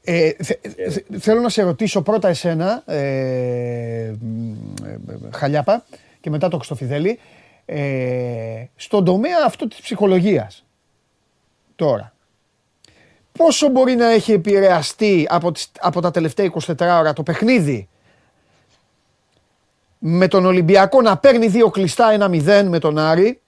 Ε, 0.03 0.31
θέλω 1.19 1.39
να 1.39 1.49
σε 1.49 1.63
ρωτήσω 1.63 2.01
πρώτα 2.01 2.27
εσένα, 2.27 2.83
ε, 2.85 2.97
ε, 2.97 4.15
Χαλιάπα, 5.31 5.85
και 6.21 6.29
μετά 6.29 6.47
το 6.47 6.55
Χρυστοφιδέλη. 6.57 7.19
Ε, 7.65 8.65
στον 8.75 9.05
τομέα 9.05 9.37
αυτό 9.45 9.67
της 9.67 9.81
ψυχολογίας. 9.81 10.65
Τώρα. 11.75 12.13
Πόσο 13.37 13.69
μπορεί 13.69 13.95
να 13.95 14.11
έχει 14.11 14.31
επηρεαστεί 14.31 15.27
από, 15.29 15.51
τις, 15.51 15.71
από 15.79 16.01
τα 16.01 16.11
τελευταία 16.11 16.51
24 16.67 16.75
ώρα 16.79 17.13
το 17.13 17.23
παιχνίδι; 17.23 17.87
Με 20.07 20.27
τον 20.27 20.45
Ολυμπιακό 20.45 21.01
να 21.01 21.17
παίρνει 21.17 21.47
δύο 21.47 21.69
κλειστά 21.69 22.11
ένα 22.11 22.29
0 22.31 22.63
με 22.67 22.79
τον 22.79 22.97
Άρη, 22.97 23.41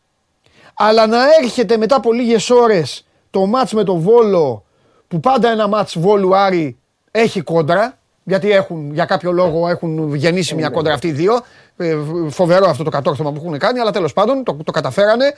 αλλά 0.74 1.08
να 1.08 1.18
έρχεται 1.42 1.78
μετά 1.78 1.96
από 1.96 2.14
λίγες 2.14 2.50
ώρες 2.50 3.08
το 3.30 3.46
μάτς 3.46 3.74
με 3.74 3.84
τον 3.84 4.00
Βόλο, 4.00 4.64
που 5.08 5.20
πάντα 5.20 5.50
ένα 5.50 5.68
μάτς 5.68 6.00
Βόλου 6.00 6.36
Άρη 6.36 6.78
έχει 7.12 7.42
κόντρα, 7.42 7.98
γιατί 8.24 8.52
έχουν, 8.52 8.94
για 8.94 9.06
κάποιο 9.06 9.32
λόγο 9.32 9.68
έχουν 9.68 10.16
γεννήσει 10.16 10.56
μια 10.56 10.70
κόντρα 10.70 10.94
αυτοί 10.94 11.08
οι 11.08 11.12
δύο. 11.12 11.42
Ε, 11.78 11.98
φοβερό 12.30 12.70
αυτό 12.70 12.84
το 12.84 12.90
κατόρθωμα 12.90 13.32
που 13.32 13.42
έχουν 13.46 13.58
κάνει, 13.58 13.80
αλλά 13.80 13.92
τέλος 13.92 14.14
πάντων 14.14 14.44
το, 14.44 14.58
το 14.64 14.72
καταφέρανε. 14.72 15.34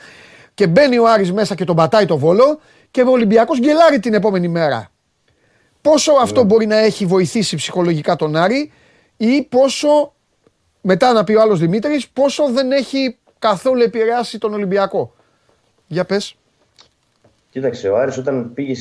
Και 0.54 0.68
μπαίνει 0.68 0.98
ο 0.98 1.10
Άρης 1.10 1.34
μέσα 1.34 1.56
και 1.56 1.64
τον 1.64 1.76
πατάει 1.76 2.06
το 2.06 2.18
Βόλο 2.18 2.60
και 2.92 3.02
ο 3.02 3.12
Ολυμπιακός 3.12 3.60
γκελάρει 3.60 4.00
την 4.00 4.14
επόμενη 4.14 4.48
μέρα. 4.48 4.92
Πόσο 5.82 6.12
αυτό 6.22 6.40
ναι. 6.40 6.46
μπορεί 6.46 6.66
να 6.66 6.78
έχει 6.78 7.06
βοηθήσει 7.06 7.56
ψυχολογικά 7.56 8.16
τον 8.16 8.36
Άρη 8.36 8.72
ή 9.18 9.42
πόσο 9.42 10.14
μετά 10.82 11.14
να 11.14 11.24
πει 11.24 11.34
ο 11.34 11.42
άλλος 11.42 11.60
Δημήτρης 11.60 12.10
πόσο 12.10 12.52
δεν 12.52 12.72
έχει 12.72 13.18
καθόλου 13.40 13.82
επηρεάσει 13.82 14.38
τον 14.38 14.54
Ολυμπιακό. 14.54 15.14
Για 15.88 16.06
πες. 16.06 16.36
Κοίταξε, 17.52 17.90
ο 17.90 17.98
Άρης 17.98 18.18
όταν 18.18 18.54
πήγε 18.54 18.74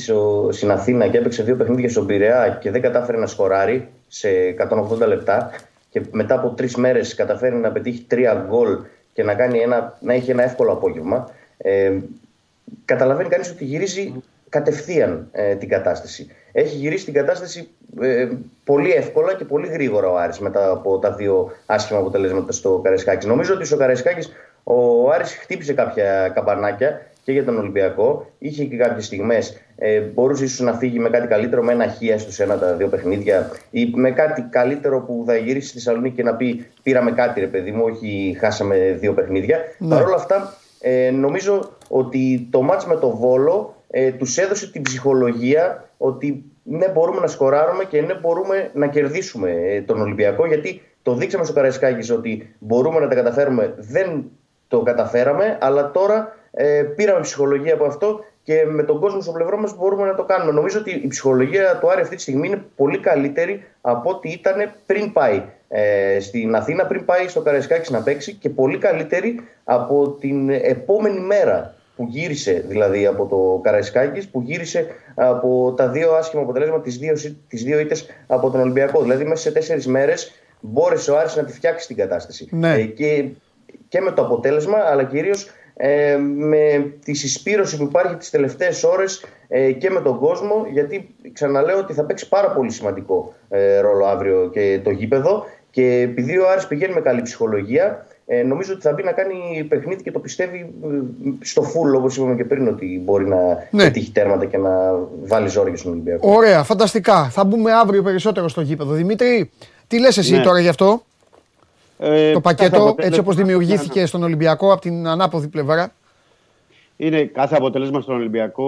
στην 0.49 0.71
Αθήνα 0.71 1.07
και 1.07 1.17
έπαιξε 1.17 1.43
δύο 1.43 1.55
παιχνίδια 1.55 1.89
στον 1.89 2.05
Πειραιά 2.05 2.57
και 2.61 2.71
δεν 2.71 2.81
κατάφερε 2.81 3.17
να 3.17 3.27
σκοράρει 3.27 3.89
σε 4.07 4.29
180 4.69 5.07
λεπτά 5.07 5.51
και 5.89 6.01
μετά 6.11 6.35
από 6.35 6.49
τρεις 6.49 6.75
μέρες 6.75 7.15
καταφέρει 7.15 7.55
να 7.55 7.71
πετύχει 7.71 8.05
τρία 8.07 8.45
γκολ 8.47 8.77
και 9.13 9.23
να, 9.23 9.33
κάνει 9.35 9.59
ένα, 9.59 9.97
να 9.99 10.13
έχει 10.13 10.31
ένα 10.31 10.43
εύκολο 10.43 10.71
απόγευμα. 10.71 11.31
Ε, 11.57 11.97
καταλαβαίνει 12.85 13.29
κανείς 13.29 13.49
ότι 13.49 13.65
γυρίζει 13.65 14.13
κατευθείαν 14.49 15.27
ε, 15.31 15.55
την 15.55 15.69
κατάσταση. 15.69 16.27
Έχει 16.51 16.75
γυρίσει 16.75 17.05
την 17.05 17.13
κατάσταση 17.13 17.69
ε, 18.01 18.27
πολύ 18.63 18.91
εύκολα 18.91 19.35
και 19.35 19.45
πολύ 19.45 19.67
γρήγορα 19.67 20.09
ο 20.09 20.17
Άρης 20.17 20.39
μετά 20.39 20.71
από 20.71 20.99
τα 20.99 21.13
δύο 21.13 21.51
άσχημα 21.65 21.99
αποτελέσματα 21.99 22.51
στο 22.51 22.79
Καρεσκάκης. 22.83 23.25
Νομίζω 23.25 23.53
ότι 23.53 23.65
στο 23.65 23.77
Καρεσκάκης 23.77 24.31
ο 24.63 25.09
Άρης 25.09 25.33
χτύπησε 25.35 25.73
κάποια 25.73 26.31
καμπανάκια 26.33 27.01
και 27.23 27.31
για 27.31 27.45
τον 27.45 27.57
Ολυμπιακό. 27.57 28.31
Είχε 28.37 28.63
και 28.63 28.77
κάποιες 28.77 29.05
στιγμές. 29.05 29.61
Ε, 29.75 29.99
μπορούσε 29.99 30.43
ίσως 30.43 30.59
να 30.59 30.73
φύγει 30.73 30.99
με 30.99 31.09
κάτι 31.09 31.27
καλύτερο, 31.27 31.63
με 31.63 31.71
ένα 31.71 31.87
χία 31.87 32.19
στους 32.19 32.39
ένα 32.39 32.57
τα 32.57 32.73
δύο 32.73 32.87
παιχνίδια 32.87 33.51
ή 33.71 33.91
με 33.95 34.11
κάτι 34.11 34.41
καλύτερο 34.41 35.01
που 35.01 35.23
θα 35.27 35.35
γυρίσει 35.35 35.67
στη 35.67 35.77
Θεσσαλονίκη 35.77 36.15
και 36.15 36.23
να 36.23 36.35
πει 36.35 36.65
Πήραμε 36.83 37.11
κάτι, 37.11 37.39
ρε 37.39 37.47
παιδί 37.47 37.71
μου, 37.71 37.83
όχι 37.85 38.37
χάσαμε 38.39 38.97
δύο 38.99 39.13
παιχνίδια. 39.13 39.57
Ναι. 39.77 39.95
Παρ' 39.95 40.05
όλα 40.05 40.15
αυτά, 40.15 40.53
ε, 40.79 41.11
νομίζω 41.11 41.69
ότι 41.87 42.47
το 42.51 42.61
μάτς 42.61 42.85
με 42.85 42.95
το 42.95 43.09
Βόλο 43.09 43.75
ε, 43.89 44.11
τους 44.11 44.37
έδωσε 44.37 44.71
την 44.71 44.81
ψυχολογία 44.81 45.89
ότι 45.97 46.43
ναι 46.63 46.87
μπορούμε 46.87 47.19
να 47.19 47.27
σκοράρουμε 47.27 47.83
και 47.83 48.01
ναι 48.01 48.13
μπορούμε 48.13 48.71
να 48.73 48.87
κερδίσουμε 48.87 49.51
ε, 49.51 49.81
τον 49.81 50.01
Ολυμπιακό 50.01 50.45
γιατί 50.45 50.81
το 51.03 51.13
δείξαμε 51.13 51.43
στο 51.43 51.53
Καραϊσκάκης 51.53 52.11
ότι 52.11 52.55
μπορούμε 52.59 52.99
να 52.99 53.07
τα 53.07 53.15
καταφέρουμε, 53.15 53.73
δεν 53.77 54.23
το 54.67 54.81
καταφέραμε 54.81 55.57
αλλά 55.61 55.91
τώρα 55.91 56.35
ε, 56.51 56.83
πήραμε 56.95 57.19
ψυχολογία 57.19 57.73
από 57.73 57.85
αυτό 57.85 58.23
και 58.43 58.65
με 58.65 58.83
τον 58.83 58.99
κόσμο 58.99 59.21
στο 59.21 59.31
πλευρό 59.31 59.57
μας 59.57 59.77
μπορούμε 59.77 60.07
να 60.07 60.15
το 60.15 60.23
κάνουμε. 60.23 60.51
Νομίζω 60.51 60.79
ότι 60.79 60.91
η 60.91 61.07
ψυχολογία 61.07 61.77
του 61.79 61.91
Άρη 61.91 62.01
αυτή 62.01 62.15
τη 62.15 62.21
στιγμή 62.21 62.47
είναι 62.47 62.63
πολύ 62.75 62.99
καλύτερη 62.99 63.63
από 63.81 64.09
ό,τι 64.09 64.29
ήταν 64.29 64.71
πριν 64.85 65.13
πάει 65.13 65.43
ε, 65.71 66.19
στην 66.19 66.55
Αθήνα, 66.55 66.85
πριν 66.85 67.05
πάει 67.05 67.27
στο 67.27 67.41
Καραϊσκάκης 67.41 67.89
να 67.89 68.01
παίξει 68.01 68.33
και 68.33 68.49
πολύ 68.49 68.77
καλύτερη 68.77 69.39
από 69.63 70.09
την 70.19 70.49
επόμενη 70.49 71.19
μέρα 71.19 71.73
που 71.95 72.07
γύρισε 72.09 72.63
δηλαδή 72.67 73.05
από 73.05 73.25
το 73.25 73.59
Καραϊσκάκης, 73.63 74.27
που 74.27 74.41
γύρισε 74.41 74.87
από 75.15 75.73
τα 75.77 75.89
δύο 75.89 76.13
άσχημα 76.13 76.41
αποτελέσματα, 76.41 76.81
τις 76.81 76.97
δύο, 76.97 77.13
τις 77.47 77.63
δύο 77.63 77.79
ήττες 77.79 78.05
από 78.27 78.49
τον 78.49 78.61
Ολυμπιακό. 78.61 79.01
Δηλαδή 79.01 79.23
μέσα 79.23 79.41
σε 79.41 79.51
τέσσερις 79.51 79.87
μέρες 79.87 80.31
μπόρεσε 80.59 81.11
ο 81.11 81.17
Άρης 81.17 81.35
να 81.35 81.43
τη 81.43 81.53
φτιάξει 81.53 81.87
την 81.87 81.95
κατάσταση. 81.95 82.47
Ναι. 82.51 82.73
Ε, 82.73 82.83
και, 82.83 83.25
και 83.87 84.01
με 84.01 84.11
το 84.11 84.21
αποτέλεσμα, 84.21 84.77
αλλά 84.77 85.03
κυρίως 85.03 85.49
ε, 85.81 86.17
με 86.17 86.93
τη 87.03 87.13
συσπήρωση 87.13 87.77
που 87.77 87.83
υπάρχει 87.83 88.15
τις 88.15 88.29
τελευταίες 88.29 88.83
ώρες 88.83 89.25
ε, 89.47 89.71
και 89.71 89.89
με 89.89 90.01
τον 90.01 90.19
κόσμο, 90.19 90.65
γιατί 90.71 91.15
ξαναλέω 91.33 91.77
ότι 91.77 91.93
θα 91.93 92.03
παίξει 92.03 92.27
πάρα 92.27 92.51
πολύ 92.51 92.71
σημαντικό 92.71 93.33
ε, 93.49 93.79
ρόλο 93.79 94.05
αύριο 94.05 94.49
και 94.53 94.79
το 94.83 94.89
γήπεδο 94.89 95.45
και 95.71 96.01
επειδή 96.01 96.37
ο 96.37 96.49
Άρης 96.49 96.67
πηγαίνει 96.67 96.93
με 96.93 97.01
καλή 97.01 97.21
ψυχολογία, 97.21 98.05
Ε, 98.31 98.43
νομίζω 98.43 98.73
ότι 98.73 98.81
θα 98.81 98.93
μπει 98.93 99.03
να 99.03 99.11
κάνει 99.11 99.63
παιχνίδι 99.69 100.03
και 100.03 100.11
το 100.11 100.19
πιστεύει 100.19 100.57
ε, 100.83 100.87
στο 101.41 101.61
full, 101.61 101.95
όπως 101.97 102.17
είπαμε 102.17 102.35
και 102.35 102.43
πριν, 102.45 102.67
ότι 102.67 103.01
μπορεί 103.05 103.27
να 103.27 103.37
Ναι. 103.71 103.83
πετύχει 103.83 104.11
τέρματα 104.11 104.45
και 104.45 104.57
να 104.57 104.69
βάλει 105.23 105.47
ζόρια 105.47 105.77
στον 105.77 105.91
Ολυμπιακό. 105.91 106.31
Ωραία, 106.31 106.63
φανταστικά. 106.63 107.29
Θα 107.29 107.43
μπούμε 107.43 107.71
αύριο 107.73 108.03
περισσότερο 108.03 108.47
στο 108.47 108.61
γήπεδο. 108.61 108.93
Δημήτρη, 108.93 109.49
τι 109.87 109.99
λες 109.99 110.17
εσύ 110.17 110.35
Ναι. 110.35 110.41
τώρα 110.43 110.59
γι' 110.59 110.67
αυτό, 110.67 111.03
Ε, 111.99 112.31
το 112.31 112.39
κάθε 112.39 112.39
πακέτο 112.41 112.75
αποτέλεσμα- 112.75 113.05
έτσι 113.05 113.19
όπως 113.19 113.35
δημιουργήθηκε 113.35 114.05
στον 114.05 114.23
Ολυμπιακό 114.23 114.71
από 114.71 114.81
την 114.81 115.07
ανάποδη 115.07 115.47
πλευρά; 115.47 115.91
Είναι 116.97 117.23
κάθε 117.23 117.55
αποτέλεσμα 117.55 118.01
στον 118.01 118.15
Ολυμπιακό 118.15 118.67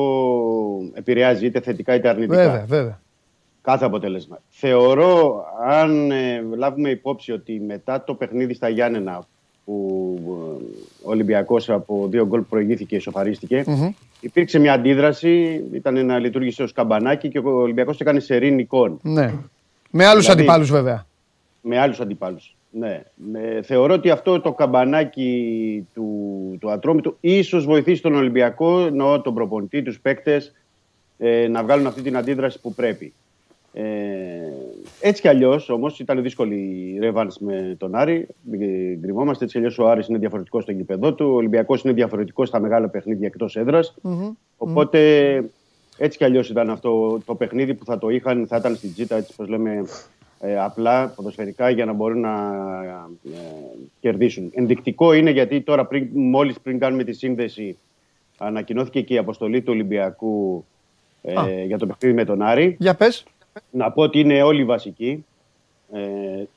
επηρεάζει 0.94 1.46
είτε 1.46 1.60
θετικά 1.62 1.96
είτε 1.96 2.10
αρνητικά. 2.10 2.36
Βέβαια, 2.36 2.66
βέβαια. 2.68 3.00
Κάθε 3.62 3.86
αποτέλεσμα. 3.86 4.42
Θεωρώ, 4.50 5.44
αν 5.66 6.12
ε, 6.12 6.42
λάβουμε 6.58 6.90
υπόψη 6.90 7.32
ότι 7.32 7.60
μετά 7.68 8.04
το 8.04 8.14
παιχνίδι 8.14 8.54
στα 8.54 8.70
Γιάννενα 8.70 9.24
που 9.66 10.20
ε, 10.26 10.64
ο 11.04 11.10
Ολυμπιακός 11.10 11.70
από 11.70 12.08
δύο 12.10 12.26
γκολ 12.26 12.42
προηγήθηκε 12.42 12.86
και 12.86 12.96
ισοφαρίστηκε, 12.96 13.64
υπήρξε 14.20 14.60
μια 14.60 14.74
αντίδραση, 14.74 15.64
ήταν 15.74 16.06
να 16.06 16.20
λειτουργήσε 16.20 16.64
ως 16.64 16.72
καμπανάκι 16.72 17.30
και 17.30 17.40
ο 17.40 17.50
Ολυμπιακός 17.52 18.00
έκανε 18.00 18.20
σερή 18.20 18.52
νικών 18.52 19.00
Ναι. 19.04 19.34
Με 19.92 20.06
άλλους 20.06 20.22
Δηλαδή- 20.24 20.42
αντιπάλους 20.42 20.72
βέβαια. 20.72 21.06
με 21.62 21.80
άλλους 21.80 22.00
αντιπάλους. 22.00 22.56
Ναι. 22.72 23.04
Με- 23.16 23.62
θεωρώ 23.64 23.94
ότι 23.94 24.10
αυτό 24.10 24.42
το 24.42 24.52
καμπανάκι 24.54 25.88
του, 25.94 26.08
του 26.60 26.72
Ατρόμητου 26.72 27.18
ίσως 27.20 27.66
βοηθήσει 27.66 28.02
τον 28.02 28.16
Ολυμπιακό, 28.16 28.80
εννοώ 28.80 29.22
τον 29.22 29.34
προπονητή, 29.34 29.82
τους 29.82 30.00
παίκτες, 30.00 30.54
ε, 31.18 31.48
να 31.48 31.64
βγάλουν 31.64 31.88
αυτή 31.88 32.02
την 32.02 32.18
αντίδραση 32.18 32.60
που 32.62 32.74
πρέπει. 32.74 33.14
Ε, 33.74 33.84
έτσι 35.02 35.22
κι 35.22 35.28
αλλιώς 35.28 35.70
όμως 35.70 36.00
ήταν 36.00 36.22
δύσκολη 36.22 36.56
η 36.96 37.00
ρεβάνς 37.00 37.38
με 37.40 37.76
τον 37.80 37.96
Άρη. 37.96 38.28
Μην 38.42 38.60
Γκριμόμαστε. 39.00 39.44
Έτσι 39.44 39.56
κι 39.56 39.58
αλλιώς 39.58 39.80
ο 39.80 39.90
Άρης 39.90 40.08
είναι 40.08 40.18
διαφορετικός 40.18 40.64
στο 40.64 40.72
γήπεδό 40.72 41.14
του. 41.14 41.26
Ο 41.26 41.36
Ολυμπιακός 41.36 41.84
είναι 41.84 41.94
διαφορετικός 41.94 42.48
στα 42.48 42.60
μεγάλα 42.60 42.88
παιχνίδια 42.90 43.28
εκτός 43.28 43.56
έδρας. 43.56 43.96
Οπότε 44.58 45.00
έτσι 45.98 46.18
κι 46.18 46.24
αλλιώς 46.24 46.50
ήταν 46.50 46.70
αυτό 46.70 47.20
το 47.26 47.36
παιχνίδι 47.36 47.74
που 47.74 47.86
θα 47.86 47.98
το 47.98 48.10
είχαν, 48.10 48.48
θα 48.48 48.58
ήταν 48.58 48.76
στην 48.76 48.94
τζίτα, 48.94 49.16
έτσι 49.16 49.34
όπω 49.38 49.52
λέμε, 49.52 49.86
ε, 50.40 50.60
απλά 50.60 51.08
ποδοσφαιρικά 51.08 51.70
για 51.70 51.86
να 51.86 51.94
μπορούν 51.94 52.20
να 52.20 52.34
ε, 53.24 53.38
κερδίσουν. 54.00 54.52
Ενδεικτικό 54.54 55.14
είναι 55.14 55.30
γιατί 55.30 55.62
τώρα 55.62 55.86
πριν, 55.86 56.08
μόλις 56.14 56.60
πριν 56.60 56.80
κάνουμε 56.80 57.04
τη 57.04 57.14
σύνδεση 57.14 57.78
ανακοινώθηκε 58.38 59.02
και 59.02 59.14
η 59.14 59.18
αποστολή 59.18 59.62
του 59.62 59.72
Ολυμπιακού 59.74 60.66
ε, 61.22 61.40
Α. 61.40 61.50
για 61.66 61.78
το 61.78 61.86
παιχνίδι 61.86 62.16
με 62.16 62.26
τον 62.26 62.42
Άρη. 62.42 62.76
Για 62.80 62.96
πες. 62.96 63.24
Να 63.72 63.92
πω 63.92 64.02
ότι 64.02 64.20
είναι 64.20 64.44
όλοι 64.44 64.62
οι 64.62 64.66
βασικοί. 64.66 65.26
Ε, 65.94 66.00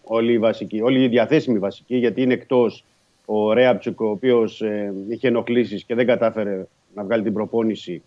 όλοι 0.05 0.33
οι 0.33 0.39
βασικοί, 0.39 0.81
όλοι 0.83 1.03
οι 1.03 1.09
διαθέσιμοι 1.09 1.59
βασικοί, 1.59 1.97
γιατί 1.97 2.23
είναι 2.23 2.33
εκτός 2.35 2.85
ο 3.25 3.53
Ρέαψουκ, 3.53 4.01
ο 4.01 4.09
οποίος 4.09 4.61
ε, 4.61 4.93
είχε 5.09 5.29
ενοχλήσεις 5.29 5.85
και 5.85 5.95
δεν 5.95 6.07
κατάφερε 6.07 6.67
να 6.95 7.05
βγάλει 7.05 7.23
την 7.23 7.33
προπόνηση. 7.33 8.03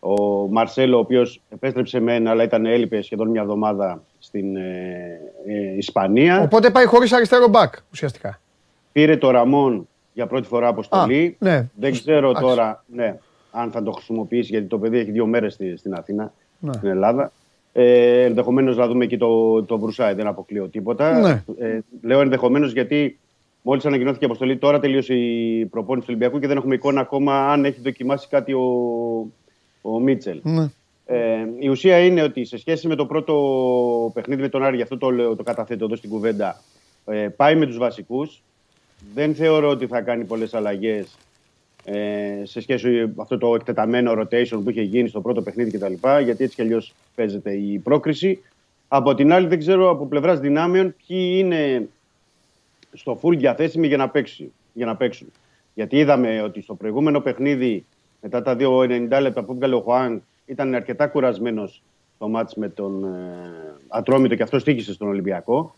Ο 0.00 0.14
Μαρσέλο, 0.48 0.96
ο 0.96 1.00
οποίος 1.00 1.40
επέστρεψε 1.48 2.00
μεν, 2.00 2.26
αλλά 2.28 2.42
ήταν 2.42 2.66
έλειπε 2.66 3.02
σχεδόν 3.02 3.28
μια 3.28 3.40
εβδομάδα 3.40 4.02
στην 4.18 4.56
ε, 4.56 5.20
ε, 5.46 5.76
Ισπανία. 5.76 6.42
Οπότε 6.42 6.70
πάει 6.70 6.84
χωρίς 6.84 7.12
αριστερό 7.12 7.48
μπακ 7.48 7.74
ουσιαστικά. 7.92 8.40
Πήρε 8.92 9.16
το 9.16 9.30
Ραμόν 9.30 9.88
για 10.12 10.26
πρώτη 10.26 10.46
φορά 10.46 10.68
αποστολή. 10.68 11.36
Α, 11.40 11.44
ναι. 11.48 11.68
Δεν 11.74 11.92
ξέρω 11.92 12.30
Εντάξει. 12.30 12.48
τώρα 12.48 12.84
ναι, 12.86 13.18
αν 13.50 13.70
θα 13.70 13.82
το 13.82 13.90
χρησιμοποιήσει, 13.90 14.50
γιατί 14.50 14.66
το 14.66 14.78
παιδί 14.78 14.98
έχει 14.98 15.10
δύο 15.10 15.26
μέρες 15.26 15.58
στην 15.76 15.94
Αθήνα, 15.94 16.32
Ναι. 16.58 16.72
στην 16.72 16.88
Ελλάδα. 16.88 17.32
Ε, 17.72 18.22
ενδεχομένως 18.22 18.76
να 18.76 18.86
δούμε 18.86 19.04
εκεί 19.04 19.16
το, 19.16 19.62
το 19.62 19.78
Βρουσάι, 19.78 20.14
δεν 20.14 20.26
αποκλείω 20.26 20.68
τίποτα. 20.68 21.20
Ναι. 21.20 21.44
Ε, 21.58 21.78
λέω 22.02 22.20
ενδεχομένως 22.20 22.72
γιατί 22.72 23.18
μόλις 23.62 23.86
ανακοινώθηκε 23.86 24.24
η 24.24 24.26
αποστολή, 24.26 24.56
τώρα 24.56 24.80
τελείωσε 24.80 25.14
η 25.14 25.66
προπόνηση 25.66 26.06
του 26.06 26.12
Ολυμπιακού 26.16 26.38
και 26.40 26.46
δεν 26.46 26.56
έχουμε 26.56 26.74
εικόνα 26.74 27.00
ακόμα 27.00 27.52
αν 27.52 27.64
έχει 27.64 27.80
δοκιμάσει 27.80 28.28
κάτι 28.28 28.52
ο, 28.52 28.62
ο 29.80 30.00
Μίτσελ. 30.00 30.40
Ναι. 30.42 30.70
Ε, 31.06 31.46
η 31.58 31.68
ουσία 31.68 31.98
είναι 31.98 32.22
ότι 32.22 32.44
σε 32.44 32.58
σχέση 32.58 32.88
με 32.88 32.94
το 32.94 33.06
πρώτο 33.06 33.34
παιχνίδι 34.14 34.40
με 34.42 34.48
τον 34.48 34.62
Άρη, 34.62 34.76
γι' 34.76 34.82
αυτό 34.82 34.98
το, 34.98 35.10
λέω, 35.10 35.36
το 35.36 35.42
καταθέτω 35.42 35.84
εδώ 35.84 35.96
στην 35.96 36.10
κουβέντα, 36.10 36.60
ε, 37.04 37.28
πάει 37.36 37.56
με 37.56 37.66
τους 37.66 37.78
βασικούς. 37.78 38.42
Δεν 39.14 39.34
θεωρώ 39.34 39.68
ότι 39.68 39.86
θα 39.86 40.00
κάνει 40.00 40.24
πολλές 40.24 40.54
αλλαγές 40.54 41.16
ε, 41.92 42.44
σε 42.44 42.60
σχέση 42.60 42.88
με 42.88 43.14
αυτό 43.16 43.38
το 43.38 43.54
εκτεταμένο 43.54 44.12
rotation 44.12 44.60
που 44.64 44.70
είχε 44.70 44.82
γίνει 44.82 45.08
στο 45.08 45.20
πρώτο 45.20 45.42
παιχνίδι 45.42 45.70
κτλ. 45.70 45.92
Γιατί 46.22 46.44
έτσι 46.44 46.54
κι 46.54 46.62
αλλιώς 46.62 46.94
παίζεται 47.14 47.52
η 47.52 47.78
πρόκριση. 47.78 48.42
Από 48.88 49.14
την 49.14 49.32
άλλη 49.32 49.46
δεν 49.46 49.58
ξέρω 49.58 49.90
από 49.90 50.06
πλευράς 50.06 50.40
δυνάμεων 50.40 50.94
ποιοι 51.06 51.34
είναι 51.38 51.88
στο 52.92 53.20
full 53.22 53.36
διαθέσιμοι 53.36 53.86
για 53.86 53.96
να, 53.96 54.08
παίξει, 54.08 54.52
για 54.72 54.86
να 54.86 54.96
παίξουν. 54.96 55.32
Γιατί 55.74 55.96
είδαμε 55.96 56.42
ότι 56.42 56.62
στο 56.62 56.74
προηγούμενο 56.74 57.20
παιχνίδι, 57.20 57.84
μετά 58.20 58.42
τα 58.42 58.56
δύο 58.56 58.78
90 58.78 59.18
λεπτά 59.20 59.42
που 59.42 59.52
έβγαλε 59.52 59.74
ο 59.74 59.80
Χουάν, 59.80 60.22
ήταν 60.46 60.74
αρκετά 60.74 61.06
κουρασμένος 61.06 61.82
το 62.18 62.28
μάτς 62.28 62.54
με 62.54 62.68
τον 62.68 63.04
ε, 63.04 63.18
Ατρόμητο 63.88 64.34
και 64.34 64.42
αυτό 64.42 64.58
στήχησε 64.58 64.92
στον 64.92 65.08
Ολυμπιακό. 65.08 65.74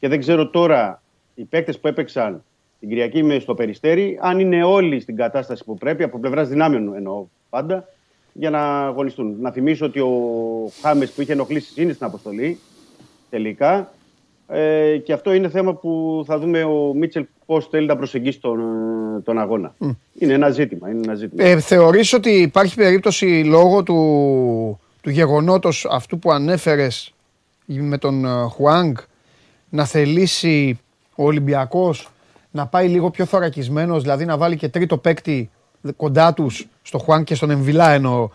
Και 0.00 0.08
δεν 0.08 0.20
ξέρω 0.20 0.50
τώρα 0.50 1.02
οι 1.34 1.44
παίκτες 1.44 1.78
που 1.78 1.88
έπαιξαν 1.88 2.42
την 2.82 2.90
Κυριακή 2.90 3.22
με 3.22 3.38
στο 3.38 3.54
Περιστέρι, 3.54 4.18
αν 4.20 4.40
είναι 4.40 4.64
όλοι 4.64 5.00
στην 5.00 5.16
κατάσταση 5.16 5.64
που 5.64 5.76
πρέπει, 5.78 6.02
από 6.02 6.18
πλευράς 6.18 6.48
δυνάμεων 6.48 6.94
εννοώ 6.94 7.26
πάντα, 7.50 7.88
για 8.32 8.50
να 8.50 8.86
αγωνιστούν. 8.86 9.36
Να 9.40 9.50
θυμίσω 9.50 9.86
ότι 9.86 10.00
ο 10.00 10.10
Χάμες 10.80 11.10
που 11.10 11.20
είχε 11.20 11.32
ενοχλήσει 11.32 11.82
είναι 11.82 11.92
στην 11.92 12.06
αποστολή 12.06 12.58
τελικά. 13.30 13.92
Ε, 14.48 14.96
και 14.96 15.12
αυτό 15.12 15.32
είναι 15.32 15.48
θέμα 15.48 15.74
που 15.74 16.22
θα 16.26 16.38
δούμε 16.38 16.64
ο 16.64 16.92
Μίτσελ 16.94 17.26
πώς 17.46 17.66
θέλει 17.66 17.86
να 17.86 17.96
προσεγγίσει 17.96 18.40
τον, 18.40 18.60
ε, 19.16 19.20
τον 19.20 19.38
αγώνα. 19.38 19.74
Είναι 20.18 20.32
ένα 20.32 20.50
ζήτημα. 20.50 20.90
Είναι 20.90 21.00
ένα 21.04 21.14
ζήτημα. 21.14 21.44
Ε, 21.44 21.60
θεωρείς 21.60 22.12
ότι 22.12 22.30
υπάρχει 22.30 22.74
περίπτωση 22.74 23.42
λόγω 23.44 23.82
του, 23.82 24.80
του 25.00 25.10
γεγονότος 25.10 25.86
αυτού 25.90 26.18
που 26.18 26.32
ανέφερες 26.32 27.14
με 27.66 27.98
τον 27.98 28.24
ε, 28.24 28.28
Χουάνγκ 28.28 28.96
να 29.68 29.84
θελήσει 29.84 30.80
ο 31.14 31.24
Ολυμπιακός 31.24 32.12
να 32.52 32.66
πάει 32.66 32.88
λίγο 32.88 33.10
πιο 33.10 33.24
θωρακισμένος, 33.24 34.02
δηλαδή 34.02 34.24
να 34.24 34.36
βάλει 34.36 34.56
και 34.56 34.68
τρίτο 34.68 34.96
παίκτη 34.96 35.50
κοντά 35.96 36.34
τους 36.34 36.68
στο 36.82 36.98
Χουάνγκ 36.98 37.24
και 37.24 37.34
στον 37.34 37.50
Εμβιλά 37.50 37.90
εννοώ, 37.90 38.28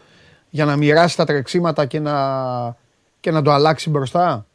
για 0.50 0.66
να 0.66 0.76
μοιράσει 0.76 1.18
τα 1.18 1.26
τρεξίματα 1.26 1.86
και 1.86 2.00
να, 2.00 2.16
και 3.20 3.32
να 3.32 3.42
το 3.42 3.52
αλλάξει 3.52 3.90
μπροστά. 3.90 4.46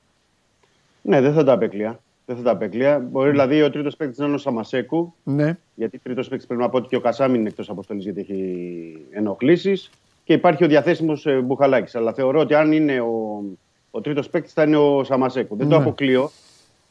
Ναι, 1.02 1.20
δεν 1.20 1.32
θα 1.32 1.44
τα 1.44 1.52
απέκλεια. 1.52 2.00
Δεν 2.26 2.36
θα 2.36 2.42
τα 2.42 2.50
απέκλεια. 2.50 2.98
Μπορεί 3.10 3.30
δηλαδή 3.30 3.62
ο 3.62 3.70
τρίτος 3.70 3.96
παίκτης 3.96 4.18
να 4.18 4.26
είναι 4.26 4.34
ο 4.34 4.38
Σαμασέκου. 4.38 5.14
Ναι. 5.22 5.56
Γιατί 5.74 5.98
τρίτος 5.98 6.28
παίκτης 6.28 6.46
πρέπει 6.46 6.62
να 6.62 6.68
πω 6.68 6.76
ότι 6.76 6.88
και 6.88 6.96
ο 6.96 7.00
Κασάμιν 7.00 7.40
είναι 7.40 7.48
εκτός 7.48 7.70
αποστολής 7.70 8.04
γιατί 8.04 8.20
έχει 8.20 8.96
ενοχλήσεις. 9.10 9.90
Και 10.24 10.32
υπάρχει 10.32 10.64
ο 10.64 10.66
διαθέσιμος 10.66 11.26
Μπουχαλάκης. 11.44 11.94
Αλλά 11.94 12.12
θεωρώ 12.12 12.40
ότι 12.40 12.54
αν 12.54 12.72
είναι 12.72 13.00
ο, 13.00 13.42
ο 13.90 14.00
τρίτος 14.00 14.28
παίκτης 14.28 14.52
θα 14.52 14.62
είναι 14.62 14.76
ο 14.76 15.04
Σαμασέκου. 15.04 15.56
Δεν 15.56 15.68
το 15.68 15.76
Ναι. 15.76 15.82
αποκλείω 15.82 16.30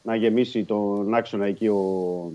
να 0.02 0.14
γεμίσει 0.14 0.64
τον 0.64 1.14
άξονα 1.14 1.46
εκεί 1.46 1.68
ο, 1.68 2.32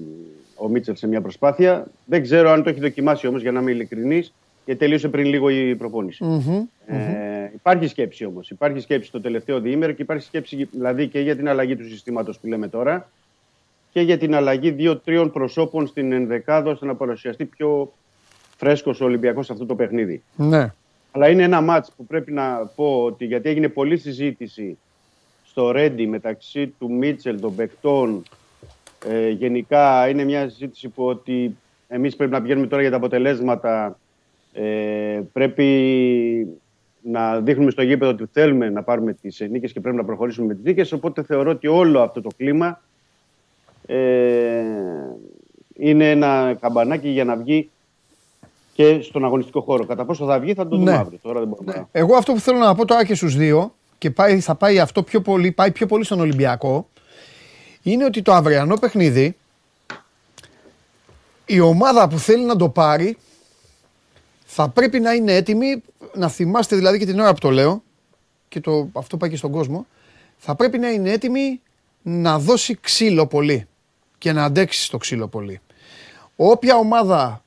ο 0.56 0.68
Μίτσελ 0.68 0.96
σε 0.96 1.08
μια 1.08 1.22
προσπάθεια. 1.22 1.88
Δεν 2.06 2.22
ξέρω 2.22 2.50
αν 2.50 2.64
το 2.64 2.70
έχει 2.70 2.80
δοκιμάσει 2.80 3.28
όμως 3.28 3.42
για 3.42 3.52
να 3.52 3.60
είμαι 3.60 3.72
ειλικρινής. 3.72 4.34
Γιατί 4.66 4.80
τελείωσε 4.80 5.08
πριν 5.08 5.26
λίγο 5.26 5.50
η 5.50 5.76
προπόνηση. 5.76 6.26
Ε, 6.86 6.98
υπάρχει 7.54 7.88
σκέψη 7.88 8.26
όμως. 8.26 8.50
Υπάρχει 8.50 8.80
σκέψη 8.80 9.12
το 9.12 9.22
τελευταίο 9.22 9.60
διήμερο 9.60 9.92
και 9.92 10.02
υπάρχει 10.02 10.26
σκέψη 10.26 10.70
δηλαδή 10.72 11.08
και 11.08 11.20
για 11.20 11.36
την 11.36 11.50
αλλαγή 11.50 11.76
του 11.76 11.88
συστήματος 11.90 12.40
που 12.40 12.48
λέμε 12.48 12.68
τώρα 12.68 13.10
και 13.92 14.02
για 14.02 14.18
την 14.18 14.36
αλλαγή 14.36 14.72
δύο-τριών 14.72 15.32
προσώπων 15.32 15.88
στην 15.88 16.12
ενδεκάδα 16.12 16.72
ώστε 16.72 16.86
να 16.86 16.96
παρουσιαστεί 16.96 17.46
πιο 17.46 17.94
φρέσκος 18.58 19.02
ο 19.02 19.06
Ολυμπιακός 19.06 19.46
σε 19.46 19.54
αυτό 19.54 19.66
το 19.66 19.76
παιχνίδι. 19.76 20.24
Ναι. 20.36 20.74
Αλλά 21.12 21.30
είναι 21.30 21.44
ένα 21.44 21.62
μάτς 21.62 21.92
που 21.98 22.06
πρέπει 22.06 22.32
να 22.32 22.72
πω 22.76 23.04
ότι 23.04 23.26
γιατί 23.26 23.50
έγινε 23.50 23.68
πολλή 23.68 23.98
συζήτηση 23.98 24.78
στο 25.58 25.72
Ρέντι 25.72 26.08
μεταξύ 26.08 26.68
του 26.68 26.92
Μίτσελ, 26.92 27.40
των 27.40 27.56
παικτών. 27.56 28.24
Ε, 29.08 29.30
γενικά 29.30 30.10
είναι 30.10 30.24
μια 30.24 30.50
συζήτηση 30.50 30.90
που 30.90 31.06
ότι 31.06 31.58
εμείς 31.88 32.16
πρέπει 32.16 32.32
να 32.32 32.42
πηγαίνουμε 32.42 32.68
τώρα 32.68 32.82
για 32.82 32.92
τα 32.92 32.98
αποτελέσματα. 32.98 34.00
Ε, 34.54 35.22
πρέπει 35.34 35.68
να 37.02 37.40
δείχνουμε 37.40 37.72
στο 37.72 37.82
γήπεδο 37.82 38.12
ότι 38.12 38.26
θέλουμε 38.32 38.70
να 38.70 38.84
πάρουμε 38.84 39.14
τις 39.14 39.40
νίκες 39.50 39.72
και 39.72 39.80
πρέπει 39.80 39.98
να 39.98 40.06
προχωρήσουμε 40.06 40.48
με 40.48 40.54
τις 40.54 40.64
νίκες. 40.64 40.92
Οπότε 40.92 41.24
θεωρώ 41.24 41.52
ότι 41.52 41.68
όλο 41.68 42.02
αυτό 42.02 42.22
το 42.22 42.30
κλίμα 42.38 42.82
ε, 43.86 44.64
είναι 45.74 46.12
ένα 46.12 46.58
καμπανάκι 46.60 47.10
για 47.10 47.26
να 47.26 47.36
βγει 47.36 47.70
και 48.74 49.00
στον 49.02 49.26
αγωνιστικό 49.26 49.62
χώρο. 49.62 49.86
Κατά 49.86 50.06
πόσο 50.06 50.26
θα 50.26 50.40
βγει 50.40 50.54
θα 50.54 50.68
το 50.68 50.78
δούμε 50.78 50.92
Ναι. 50.92 50.98
αύριο. 50.98 51.20
Τώρα 51.22 51.40
δεν 51.40 51.48
μπορούμε 51.48 51.74
να... 51.74 51.88
Εγώ 51.92 52.16
αυτό 52.16 52.34
που 52.34 52.40
θέλω 52.40 52.58
να 52.58 52.76
πω 52.76 52.86
τώρα 52.86 53.06
και 53.06 53.16
στους 53.16 53.36
δύο 53.36 53.72
και 53.98 54.12
πάει, 54.12 54.40
θα 54.40 54.56
πάει 54.56 54.80
αυτό 54.80 55.04
πιο 55.04 55.22
πολύ, 55.22 55.52
πάει 55.52 55.72
πιο 55.72 55.86
πολύ 55.86 56.04
στον 56.04 56.20
Ολυμπιακό 56.20 56.90
είναι 57.82 58.06
ότι 58.06 58.22
το 58.22 58.34
αυριανό 58.34 58.76
παιχνίδι 58.76 59.38
η 61.46 61.60
ομάδα 61.60 62.08
που 62.08 62.20
θέλει 62.20 62.44
να 62.44 62.56
το 62.56 62.70
πάρει 62.70 63.18
θα 64.46 64.70
πρέπει 64.70 65.00
να 65.00 65.14
είναι 65.14 65.34
έτοιμη, 65.34 65.84
να 66.14 66.28
θυμάστε 66.30 66.76
δηλαδή 66.76 67.00
και 67.00 67.06
την 67.06 67.20
ώρα 67.20 67.34
που 67.34 67.40
το 67.40 67.50
λέω 67.50 67.84
και 68.50 68.60
το, 68.60 68.90
αυτό 68.94 69.18
πάει 69.18 69.30
και 69.30 69.36
στον 69.36 69.52
κόσμο, 69.52 69.86
θα 70.38 70.56
πρέπει 70.56 70.78
να 70.78 70.90
είναι 70.90 71.12
έτοιμη 71.12 71.62
να 72.02 72.40
δώσει 72.40 72.78
ξύλο 72.82 73.28
πολύ 73.28 73.68
και 74.18 74.32
να 74.32 74.44
αντέξει 74.44 74.84
στο 74.84 74.98
ξύλο 74.98 75.28
πολύ. 75.28 75.62
όποια 76.36 76.76
ομάδα 76.76 77.44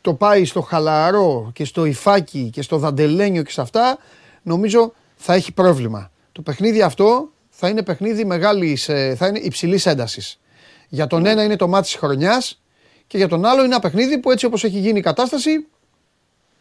το 0.00 0.14
πάει 0.14 0.44
στο 0.44 0.60
χαλαρό 0.60 1.50
και 1.54 1.64
στο 1.64 1.84
υφάκι 1.84 2.50
και 2.52 2.62
στο 2.62 2.78
δαντελένιο 2.78 3.42
και 3.42 3.50
σε 3.50 3.60
αυτά, 3.60 3.98
νομίζω 4.42 4.92
θα 5.24 5.34
έχει 5.34 5.52
πρόβλημα. 5.52 6.10
Το 6.32 6.42
παιχνίδι 6.42 6.82
αυτό 6.82 7.30
θα 7.50 7.68
είναι 7.68 7.82
παιχνίδι 7.82 8.24
μεγάλης, 8.24 8.88
ε, 8.88 9.14
θα 9.18 9.26
είναι 9.26 9.38
υψηλής 9.38 9.86
έντασης. 9.86 10.40
Για 10.88 11.06
τον 11.06 11.26
ένα 11.26 11.44
είναι 11.44 11.56
το 11.56 11.68
μάτι 11.68 11.84
της 11.84 11.94
χρονιάς 11.94 12.62
και 13.06 13.16
για 13.16 13.28
τον 13.28 13.44
άλλο 13.44 13.58
είναι 13.64 13.74
ένα 13.74 13.80
παιχνίδι 13.80 14.18
που 14.18 14.30
έτσι 14.30 14.46
όπως 14.46 14.64
έχει 14.64 14.78
γίνει 14.78 14.98
η 14.98 15.02
κατάσταση 15.02 15.66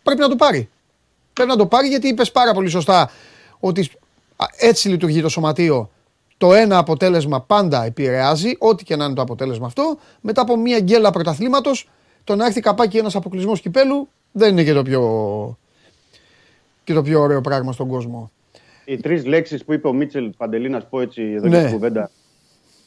πρέπει 0.04 0.20
να 0.20 0.30
το 0.30 0.36
πάρει. 0.36 0.70
Πρέπει 1.34 1.50
να 1.50 1.56
το 1.56 1.66
πάρει 1.66 1.88
γιατί 1.88 2.08
είπες 2.08 2.32
πάρα 2.32 2.54
πολύ 2.54 2.70
σωστά 2.70 3.12
ότι 3.60 3.90
έτσι 4.58 4.90
λειτουργεί 4.90 5.22
το 5.22 5.30
σωματείο. 5.30 5.92
Το 6.38 6.54
ένα 6.54 6.78
αποτέλεσμα 6.78 7.42
πάντα 7.42 7.84
επηρεάζει, 7.84 8.56
ό,τι 8.60 8.84
και 8.84 8.96
να 8.96 9.06
είναι 9.06 9.14
το 9.14 9.22
αποτέλεσμα 9.22 9.66
αυτό. 9.66 9.98
Μετά 10.22 10.42
από 10.42 10.58
μια 10.58 10.80
γκέλα 10.80 11.12
πρωταθλήματος, 11.12 11.90
το 12.24 12.36
να 12.36 12.46
έρθει 12.46 12.60
καπάκι 12.60 12.98
ένας 12.98 13.16
αποκλεισμός 13.16 13.62
κυπέλου 13.62 14.10
δεν 14.32 14.50
είναι 14.50 14.64
και 14.64 14.74
το 14.74 14.84
πιο, 14.84 15.58
και 16.84 16.94
το 16.94 17.02
πιο 17.02 17.22
ωραίο 17.22 17.42
πράγμα 17.42 17.72
στον 17.72 17.88
κόσμο. 17.88 18.32
Οι 18.86 18.98
τρεις 18.98 19.26
λέξεις 19.26 19.66
που 19.66 19.74
είπε 19.74 19.88
ο 19.88 19.94
Μίτσελ 19.94 20.34
Παντελή, 20.38 20.70
να 20.70 20.80
πω 20.80 21.02
έτσι 21.02 21.24
εδώ 21.36 21.48
ναι. 21.48 21.60
στην 21.60 21.72
κουβέντα. 21.72 22.12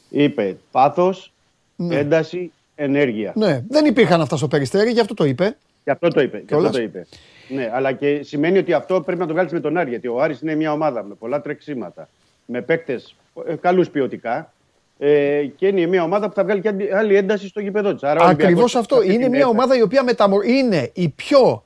Είπε 0.09 0.57
πάθος, 0.71 1.33
ναι. 1.75 1.95
ένταση, 1.95 2.51
ενέργεια. 2.75 3.33
Ναι, 3.35 3.63
δεν 3.69 3.85
υπήρχαν 3.85 4.21
αυτά 4.21 4.37
στο 4.37 4.47
περιστέρι, 4.47 4.91
γι' 4.91 4.99
αυτό 4.99 5.13
το 5.13 5.25
είπε. 5.25 5.57
Γι' 5.83 5.91
αυτό 5.91 6.07
το 6.07 6.21
είπε. 6.21 6.43
αυτό 6.51 6.69
το 6.69 6.81
είπε. 6.81 7.07
Ναι, 7.49 7.71
αλλά 7.73 7.91
και 7.91 8.23
σημαίνει 8.23 8.57
ότι 8.57 8.73
αυτό 8.73 9.01
πρέπει 9.01 9.19
να 9.19 9.27
το 9.27 9.33
βγάλεις 9.33 9.51
με 9.51 9.59
τον 9.59 9.77
Άρη. 9.77 9.89
Γιατί 9.89 10.07
ο 10.07 10.21
Άρης 10.21 10.41
είναι 10.41 10.55
μια 10.55 10.71
ομάδα 10.71 11.03
με 11.03 11.15
πολλά 11.15 11.41
τρεξίματα. 11.41 12.09
Με 12.45 12.61
παίκτες 12.61 13.15
ε, 13.47 13.55
καλούς 13.55 13.89
ποιοτικά. 13.89 14.53
Ε, 14.97 15.45
και 15.55 15.67
είναι 15.67 15.85
μια 15.85 16.03
ομάδα 16.03 16.27
που 16.27 16.33
θα 16.33 16.43
βγάλει 16.43 16.61
και 16.61 16.73
άλλη 16.93 17.15
ένταση 17.15 17.47
στο 17.47 17.59
γήπεδο 17.59 17.93
της. 17.93 18.03
Ακριβώς 18.03 18.75
αυτό. 18.75 19.01
Είναι 19.01 19.29
μια 19.29 19.47
ομάδα 19.47 19.77
η 19.77 19.81
οποία 19.81 20.03
μεταμορ... 20.03 20.45
είναι 20.45 20.89
η 20.93 21.09
πιο. 21.09 21.63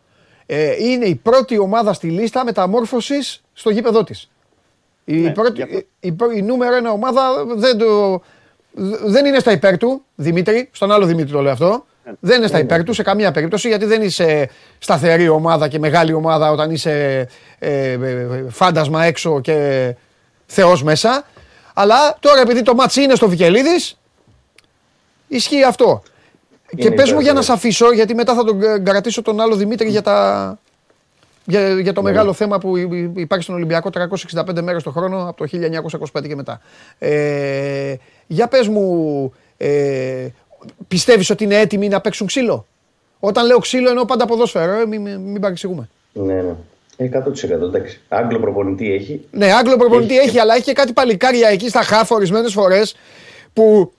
Ε, 0.52 0.76
είναι 0.84 1.06
η 1.06 1.16
πρώτη 1.16 1.58
ομάδα 1.58 1.94
στη 1.94 2.08
λίστα 2.08 2.44
μεταμόρφωσης 2.44 3.44
στο 3.54 3.70
γήπεδο 3.70 4.04
της. 4.04 4.30
Η, 5.06 5.16
ναι, 5.16 5.32
πρώτη, 5.32 5.62
η, 6.00 6.16
η, 6.36 6.42
νούμερο 6.42 6.76
ένα 6.76 6.92
ομάδα 6.92 7.46
δεν, 7.56 7.78
το, 7.78 8.22
δεν 9.06 9.26
είναι 9.26 9.40
στα 9.40 9.52
υπέρ 9.52 9.78
του, 9.78 10.04
Δημήτρη. 10.16 10.70
Στον 10.72 10.92
άλλο 10.92 11.06
Δημήτρη 11.06 11.32
το 11.32 11.42
λέω 11.42 11.52
αυτό. 11.52 11.86
Δεν 12.20 12.38
είναι 12.38 12.48
στα 12.48 12.58
ναι, 12.58 12.64
υπέρ 12.64 12.78
ναι. 12.78 12.84
του 12.84 12.94
σε 12.94 13.04
καμία 13.04 13.32
περίπτωση 13.32 13.68
γιατί 13.68 13.86
δεν 13.86 14.02
είσαι 14.02 14.50
σταθερή 14.80 15.30
ομάδα 15.30 15.68
και 15.68 15.80
μεγάλη 15.80 16.14
ομάδα 16.14 16.52
όταν 16.52 16.72
είσαι 16.72 17.28
ε, 17.60 17.92
ε, 17.92 18.46
φάντασμα 18.50 19.04
έξω 19.04 19.42
και 19.42 19.96
θεός 20.46 20.84
μέσα. 20.84 21.26
Αλλά 21.74 22.18
τώρα 22.20 22.42
επειδή 22.42 22.62
το 22.62 22.74
ματς 22.74 23.04
είναι 23.04 23.16
στο 23.16 23.30
Βικελίδης, 23.30 24.00
ισχύει 25.28 25.64
αυτό. 25.64 26.04
Και 26.76 26.92
πες 26.92 27.12
μου 27.12 27.20
για 27.20 27.34
να 27.34 27.42
σε 27.42 27.52
αφήσω, 27.52 27.92
γιατί 27.92 28.16
μετά 28.16 28.34
θα 28.34 28.44
τον 28.44 28.60
κρατήσω 28.84 29.22
τον 29.22 29.40
άλλο 29.40 29.56
Δημήτρη 29.56 29.90
για, 29.90 30.02
τα... 30.02 30.60
για, 31.46 31.80
για 31.80 31.94
το 31.94 32.02
ναι. 32.02 32.12
μεγάλο 32.12 32.34
θέμα 32.34 32.58
που 32.58 32.78
υπάρχει 33.16 33.44
στον 33.44 33.56
Ολυμπιακό 33.56 33.90
365 34.48 34.62
μέρες 34.62 34.84
το 34.84 34.92
χρόνο 34.92 35.28
από 35.30 35.46
το 35.46 35.58
1925 36.20 36.28
και 36.28 36.36
μετά. 36.36 36.62
Ε, 37.00 37.96
για 38.28 38.48
πες 38.48 38.68
μου, 38.68 39.34
ε, 39.58 40.28
πιστεύεις 40.88 41.30
ότι 41.30 41.44
είναι 41.44 41.60
έτοιμοι 41.60 41.88
να 41.88 42.02
παίξουν 42.02 42.28
ξύλο; 42.28 42.66
Όταν 43.20 43.46
λέω 43.46 43.58
ξύλο 43.58 43.90
εννοώ 43.90 44.06
πάντα 44.06 44.26
ποδόσφαιρο, 44.26 44.80
ε, 44.80 44.86
μην, 44.86 45.02
μην 45.02 45.42
παρεξηγούμε. 45.42 45.90
Ναι, 46.14 46.34
ναι. 46.34 46.56
100% 47.00 47.50
εντάξει. 47.50 48.02
Άγγλο 48.08 48.40
προπονητή 48.40 48.94
έχει. 48.94 49.26
Ναι, 49.32 49.54
Άγγλο 49.54 49.78
προπονητή 49.78 50.18
έχει, 50.18 50.28
έχει 50.28 50.40
αλλά 50.40 50.54
έχει 50.54 50.64
και 50.64 50.74
κάτι 50.74 50.94
παλικάρια 50.94 51.50
εκεί 51.50 51.70
στα 51.70 51.82
χάφ 51.82 52.12
ορισμένες 52.12 52.54
φορές 52.54 52.96
που 53.54 53.92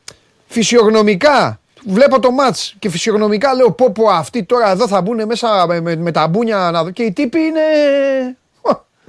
φυσιογνωμικά 0.47 1.61
βλέπω 1.87 2.21
το 2.21 2.31
μάτ 2.31 2.57
και 2.79 2.91
φυσιογνωμικά 2.91 3.55
λέω 3.55 3.71
πω 3.71 3.91
πω 3.91 4.09
αυτοί 4.09 4.45
τώρα 4.45 4.71
εδώ 4.71 4.89
θα 4.89 5.01
μπουν 5.01 5.27
μέσα 5.27 5.67
με, 5.67 5.81
με, 5.81 5.97
με 5.97 6.11
τα 6.11 6.29
μπούνια 6.29 6.71
να 6.73 6.85
δω 6.85 6.91
και 6.91 7.03
οι 7.03 7.13
τύποι 7.13 7.39
είναι 7.39 7.61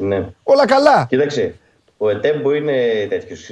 ναι. 0.01 0.33
όλα 0.43 0.65
καλά. 0.65 1.05
Κοίταξε, 1.09 1.55
ο 1.97 2.09
Ετέμπο 2.09 2.53
είναι 2.53 3.07
τέτοιος. 3.09 3.49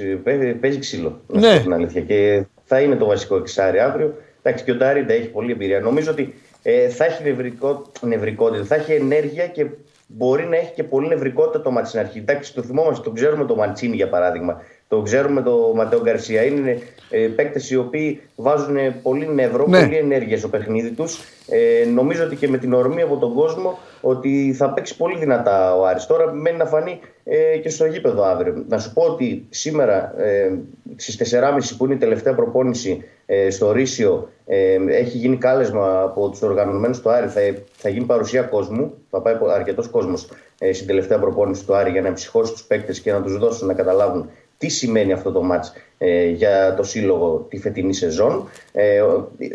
Παίζει 0.60 0.78
ξύλο. 0.78 1.20
Ναι. 1.26 1.60
Την 1.60 1.72
αλήθεια. 1.72 2.00
Και 2.00 2.44
θα 2.64 2.80
είναι 2.80 2.96
το 2.96 3.06
βασικό 3.06 3.36
εξάρι 3.36 3.78
αύριο. 3.78 4.14
Εντάξει, 4.42 4.64
και 4.64 4.70
ο 4.70 4.74
Ντάριντα 4.74 5.12
έχει 5.12 5.28
πολλή 5.28 5.52
εμπειρία. 5.52 5.80
Νομίζω 5.80 6.10
ότι 6.10 6.34
ε, 6.62 6.88
θα 6.88 7.04
έχει 7.04 7.22
νευρικό, 7.22 7.86
νευρικότητα, 8.00 8.64
θα 8.64 8.74
έχει 8.74 8.92
ενέργεια 8.92 9.46
και 9.46 9.66
μπορεί 10.06 10.44
να 10.44 10.56
έχει 10.56 10.72
και 10.74 10.82
πολύ 10.82 11.08
νευρικότητα 11.08 11.62
το 11.62 11.70
μάτι 11.70 11.88
στην 11.88 12.00
αρχή. 12.00 12.18
Εντάξει, 12.18 12.54
το 12.54 12.62
θυμόμαστε, 12.62 13.04
το 13.04 13.10
ξέρουμε 13.10 13.44
το 13.44 13.56
Μαντσίνη 13.56 13.96
για 13.96 14.08
παράδειγμα. 14.08 14.62
Το 14.90 15.02
ξέρουμε 15.02 15.42
το 15.42 15.72
Ματέο 15.74 16.00
Γκαρσία. 16.00 16.42
Είναι 16.42 16.78
ε, 17.10 17.26
παίκτες 17.26 17.70
οι 17.70 17.76
οποίοι 17.76 18.20
βάζουν 18.36 18.76
πολύ 19.02 19.28
νεύρο, 19.28 19.66
ναι. 19.66 19.80
πολύ 19.80 19.96
ενέργεια 19.96 20.38
στο 20.38 20.48
παιχνίδι 20.48 20.90
τους. 20.90 21.18
Ε, 21.48 21.84
νομίζω 21.84 22.24
ότι 22.24 22.36
και 22.36 22.48
με 22.48 22.58
την 22.58 22.72
ορμή 22.72 23.02
από 23.02 23.16
τον 23.16 23.34
κόσμο 23.34 23.78
ότι 24.00 24.54
θα 24.56 24.70
παίξει 24.70 24.96
πολύ 24.96 25.18
δυνατά 25.18 25.76
ο 25.76 25.86
Άρης. 25.86 26.06
Τώρα 26.06 26.32
μένει 26.32 26.56
να 26.56 26.64
φανεί 26.64 27.00
ε, 27.24 27.56
και 27.58 27.68
στο 27.68 27.86
γήπεδο 27.86 28.22
αύριο. 28.24 28.64
Να 28.68 28.78
σου 28.78 28.92
πω 28.92 29.02
ότι 29.02 29.46
σήμερα 29.50 30.20
ε, 30.22 30.52
στις 30.96 31.34
4.30 31.34 31.74
που 31.76 31.84
είναι 31.84 31.94
η 31.94 31.98
τελευταία 31.98 32.34
προπόνηση 32.34 33.04
ε, 33.26 33.50
στο 33.50 33.72
Ρήσιο 33.72 34.28
ε, 34.46 34.76
έχει 34.88 35.16
γίνει 35.16 35.36
κάλεσμα 35.36 36.02
από 36.02 36.28
τους 36.28 36.42
οργανωμένους 36.42 37.00
του 37.00 37.10
Άρη. 37.10 37.28
Θα, 37.28 37.40
θα 37.76 37.88
γίνει 37.88 38.04
παρουσία 38.04 38.42
κόσμου, 38.42 38.94
θα 39.10 39.20
πάει 39.20 39.34
αρκετός 39.54 39.88
κόσμος 39.88 40.28
ε, 40.58 40.72
στην 40.72 40.86
τελευταία 40.86 41.18
προπόνηση 41.18 41.64
του 41.64 41.74
Άρη 41.74 41.90
για 41.90 42.00
να 42.00 42.08
εμψυχώσει 42.08 42.52
τους 42.52 42.62
παίκτες 42.62 43.00
και 43.00 43.12
να 43.12 43.22
τους 43.22 43.38
δώσουν 43.38 43.66
να 43.66 43.74
καταλάβουν 43.74 44.30
τι 44.60 44.68
σημαίνει 44.68 45.12
αυτό 45.12 45.32
το 45.32 45.42
μάτς 45.42 45.72
ε, 45.98 46.28
για 46.28 46.74
το 46.74 46.82
σύλλογο 46.82 47.46
τη 47.48 47.58
φετινή 47.58 47.94
σεζόν; 47.94 48.48
Ε, 48.72 49.02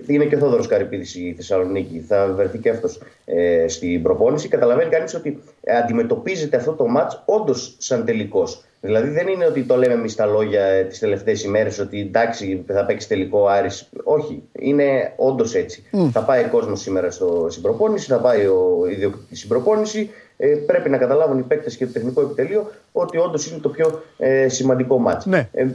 είναι 0.07 0.25
και 0.25 0.35
ο 0.35 0.39
Θόδωρος 0.39 0.67
Καρυπίδης 0.67 1.09
στη 1.09 1.33
Θεσσαλονίκη, 1.35 2.05
θα 2.07 2.33
βρεθεί 2.35 2.57
και 2.57 2.69
αυτός 2.69 3.01
ε, 3.25 3.67
στην 3.67 4.01
προπόνηση. 4.01 4.47
Καταλαβαίνει 4.47 4.89
κανείς 4.89 5.13
ότι 5.13 5.41
αντιμετωπίζεται 5.83 6.57
αυτό 6.57 6.71
το 6.71 6.87
μάτς 6.87 7.23
όντως 7.25 7.75
σαν 7.77 8.05
τελικός. 8.05 8.63
Δηλαδή 8.81 9.09
δεν 9.09 9.27
είναι 9.27 9.45
ότι 9.45 9.63
το 9.63 9.77
λέμε 9.77 9.93
εμείς 9.93 10.15
τα 10.15 10.25
λόγια 10.25 10.63
ε, 10.63 10.83
τις 10.83 10.99
τελευταίες 10.99 11.43
ημέρες 11.43 11.79
ότι 11.79 11.99
εντάξει 11.99 12.63
θα 12.67 12.85
παίξει 12.85 13.07
τελικό 13.07 13.47
Άρης. 13.47 13.89
Όχι, 14.03 14.43
είναι 14.51 15.13
όντως 15.15 15.55
έτσι. 15.55 15.83
Θα 16.11 16.21
πάει 16.23 16.43
ο 16.43 16.47
κόσμος 16.51 16.81
σήμερα 16.81 17.11
στο, 17.11 17.47
στην 17.49 17.61
προπόνηση, 17.63 18.07
θα 18.07 18.19
πάει 18.19 18.45
ο 18.45 18.87
ιδιοκτήτης 18.91 19.37
στην 19.37 19.49
προπόνηση, 19.49 20.09
ε, 20.37 20.47
πρέπει 20.47 20.89
να 20.89 20.97
καταλάβουν 20.97 21.39
οι 21.39 21.41
παίκτες 21.41 21.77
και 21.77 21.85
το 21.85 21.91
τεχνικό 21.91 22.21
επιτελείο 22.21 22.71
ότι 22.91 23.17
όντως 23.17 23.51
είναι 23.51 23.59
το 23.59 23.69
πιο 23.69 24.01
ε, 24.17 24.47
σημαντικό 24.47 24.99
μάτσο. 24.99 25.29
Ναι. 25.29 25.49
Ε, 25.51 25.67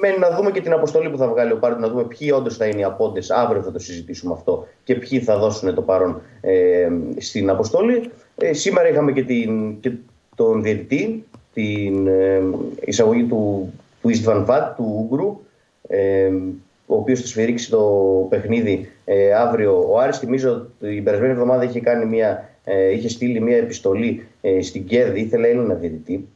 μένει 0.00 0.18
να 0.18 0.30
δούμε 0.30 0.50
και 0.50 0.60
την 0.60 0.72
αποστολή 0.72 1.10
που 1.10 1.16
θα 1.16 1.28
βγάλει 1.28 1.52
ο 1.52 1.56
Πάρντ, 1.56 1.80
να 1.80 1.88
δούμε 1.88 2.04
ποιοι 2.04 2.32
όντως 2.34 2.56
θα 2.56 2.66
είναι 2.66 2.80
οι 2.80 2.84
απόντες. 2.84 3.30
Αύριο 3.30 3.62
θα 3.62 3.72
το 3.72 3.78
συζητήσουμε 3.78 4.32
αυτό 4.32 4.66
και 4.84 4.94
ποιοι 4.94 5.20
θα 5.20 5.38
δώσουν 5.38 5.74
το 5.74 5.82
παρόν 5.82 6.20
ε, 6.40 6.88
στην 7.16 7.50
αποστολή. 7.50 8.10
Ε, 8.36 8.52
σήμερα 8.52 8.88
είχαμε 8.88 9.12
και, 9.12 9.22
την, 9.22 9.80
και 9.80 9.92
τον 10.36 10.62
διαιτητή, 10.62 11.24
την 11.54 12.06
ε, 12.06 12.42
εισαγωγή 12.84 13.24
του, 13.24 13.72
του 14.02 14.08
Ιστβαν 14.08 14.44
Βατ, 14.44 14.76
του 14.76 15.08
Ούγκρου, 15.10 15.40
ε, 15.88 16.30
ο 16.86 16.96
οποίος 16.96 17.20
θα 17.20 17.26
σφυρίξει 17.26 17.70
το 17.70 17.82
παιχνίδι 18.28 18.88
ε, 19.04 19.32
αύριο. 19.32 19.86
Ο 19.90 19.98
Άρης, 19.98 20.18
θυμίζω, 20.18 20.66
την 20.80 21.04
περασμένη 21.04 21.32
εβδομάδα 21.32 21.64
είχε 21.64 21.80
κάνει 21.80 22.04
μια 22.04 22.48
ε, 22.68 22.92
είχε 22.92 23.08
στείλει 23.08 23.40
μια 23.40 23.56
επιστολή 23.56 24.26
ε, 24.40 24.62
στην 24.62 24.86
ΚΕΔ, 24.86 25.16
ήθελε 25.16 25.48
Έλληνα 25.48 25.74
διαιτητή. 25.74 26.28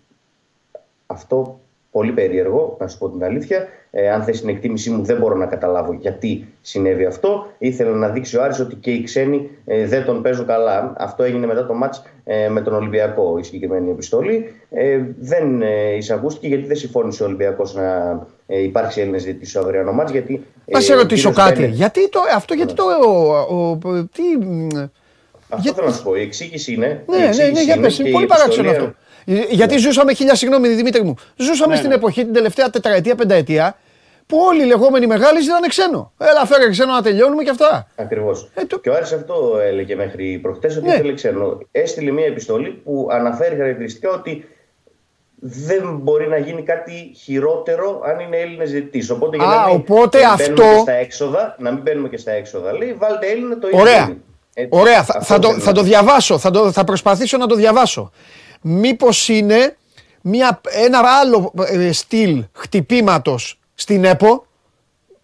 Αυτό 1.07 1.61
πολύ 1.90 2.12
περίεργο, 2.12 2.77
να 2.81 2.89
σου 2.89 2.98
πω 2.98 3.09
την 3.09 3.24
αλήθεια. 3.24 3.69
Ε, 3.90 4.11
αν 4.11 4.23
θες 4.23 4.40
την 4.40 4.48
εκτίμησή 4.48 4.90
μου, 4.90 5.02
δεν 5.05 5.16
μπορώ 5.16 5.35
να 5.35 5.47
καταλάβω 5.47 5.93
γιατί 5.93 6.47
συνέβη 6.61 7.05
αυτό. 7.05 7.47
Ήθελε 7.59 7.90
να 7.90 8.09
δείξει 8.09 8.36
ο 8.36 8.43
Άρης 8.43 8.61
ότι 8.61 8.74
και 8.74 8.90
οι 8.90 9.02
ξένοι 9.02 9.51
ε, 9.65 9.86
δεν 9.86 10.05
τον 10.05 10.23
παίζουν 10.23 10.47
καλά. 10.47 10.93
Αυτό 10.98 11.23
έγινε 11.23 11.47
μετά 11.47 11.66
το 11.66 11.74
μάτς 11.74 12.02
ε, 12.24 12.48
με 12.48 12.61
τον 12.61 12.74
Ολυμπιακό, 12.74 13.39
η 13.39 13.43
συγκεκριμένη 13.43 13.90
επιστολή. 13.90 14.55
Ε, 14.70 15.01
δεν 15.19 15.62
ε, 15.62 15.97
εισακούστηκε 15.97 16.47
γιατί 16.47 16.66
δεν 16.66 16.77
συμφώνησε 16.77 17.23
ο 17.23 17.27
Ολυμπιακός 17.27 17.74
να 17.74 18.20
ε, 18.47 18.62
υπάρξει 18.62 19.01
Έλληνες 19.01 19.24
διαιτητής 19.24 19.51
στο 19.51 19.61
αυριανό 19.61 19.93
μάτς. 19.93 20.11
Γιατί, 20.11 20.44
ε, 20.65 20.81
σε 20.81 20.94
ρωτήσω 20.94 21.32
κάτι. 21.32 21.66
Γιατί 21.66 22.09
το, 22.09 22.20
αυτό 22.35 22.55
γιατί 22.55 22.74
το... 22.74 22.85
Ο, 23.51 23.78
τι, 24.12 24.23
αυτό 25.51 25.74
θέλω 25.74 25.86
να 25.86 25.93
σου 25.93 26.02
πω. 26.02 26.14
Η 26.14 26.22
εξήγηση 26.22 26.72
είναι. 26.72 27.05
Ναι, 27.06 27.18
ναι, 27.18 27.47
ναι, 27.48 27.62
για 27.62 27.81
πες, 27.81 27.98
είναι 27.98 28.10
πολύ 28.10 28.27
παράξενο 28.27 28.70
αυτό. 28.70 28.94
Γιατί 29.51 29.74
ναι. 29.74 29.81
ζούσαμε, 29.81 30.14
χίλια 30.14 30.35
συγγνώμη 30.35 30.68
Δημήτρη 30.68 31.02
μου, 31.02 31.14
ζούσαμε 31.36 31.72
ναι, 31.72 31.77
στην 31.77 31.89
ναι. 31.89 31.94
εποχή 31.94 32.24
την 32.24 32.32
τελευταία 32.32 32.70
τετραετία, 32.70 33.14
πενταετία, 33.14 33.77
που 34.27 34.39
όλοι 34.39 34.62
οι 34.62 34.66
λεγόμενοι 34.66 35.06
μεγάλοι 35.06 35.43
ήταν 35.43 35.68
ξένο. 35.68 36.12
Έλα, 36.18 36.47
φέρε 36.47 36.70
ξένο 36.70 36.93
να 36.93 37.02
τελειώνουμε 37.02 37.43
και 37.43 37.51
αυτά. 37.51 37.86
Ακριβώς. 37.97 38.51
Ε, 38.55 38.64
το... 38.64 38.78
Και 38.78 38.90
ο 38.90 38.94
Άρης 38.94 39.12
αυτό 39.12 39.59
έλεγε 39.62 39.94
μέχρι 39.94 40.39
προχτές 40.43 40.77
ότι 40.77 40.86
ναι. 40.86 40.94
ήθελε 40.94 41.14
ξένο. 41.14 41.59
Έστειλε 41.72 42.10
μια 42.10 42.27
επιστολή 42.27 42.68
που 42.68 43.09
αναφέρει 43.10 43.56
χαρακτηριστικά 43.56 44.10
ότι 44.10 44.44
δεν 45.43 45.98
μπορεί 46.02 46.28
να 46.28 46.36
γίνει 46.36 46.62
κάτι 46.62 47.12
χειρότερο 47.16 48.01
αν 48.05 48.20
είναι 48.20 48.36
Έλληνας 48.36 48.70
διαιτητής. 48.70 49.10
Οπότε, 49.10 49.36
για 49.36 49.47
να 49.47 49.66
μην, 49.66 49.74
οπότε 49.74 50.24
αυτό... 50.24 50.64
στα 50.81 50.93
έξοδα, 50.93 51.56
να 51.59 51.70
μην 51.70 51.82
μπαίνουμε 51.82 52.09
και 52.09 52.16
στα 52.16 52.31
έξοδα, 52.31 52.72
λέει 52.72 52.93
βάλτε 52.98 53.27
Έλληνα 53.27 53.59
το 53.59 53.66
ίδιο. 53.68 53.81
Ωραία. 53.81 54.16
Ωραία, 54.68 55.05
θα, 55.05 55.20
θα, 55.20 55.39
το, 55.39 55.59
θα 55.59 55.72
το 55.72 55.82
διαβάσω, 55.82 56.39
θα, 56.39 56.51
το, 56.51 56.72
θα 56.72 56.85
προσπαθήσω 56.85 57.36
να 57.36 57.47
το 57.47 57.55
διαβάσω. 57.55 58.10
Μήπως 58.60 59.28
είναι 59.28 59.77
μια, 60.20 60.60
ένα 60.70 61.01
άλλο 61.20 61.52
ε, 61.66 61.93
στυλ 61.93 62.44
χτυπήματος 62.52 63.60
στην 63.74 64.05
ΕΠΟ, 64.05 64.47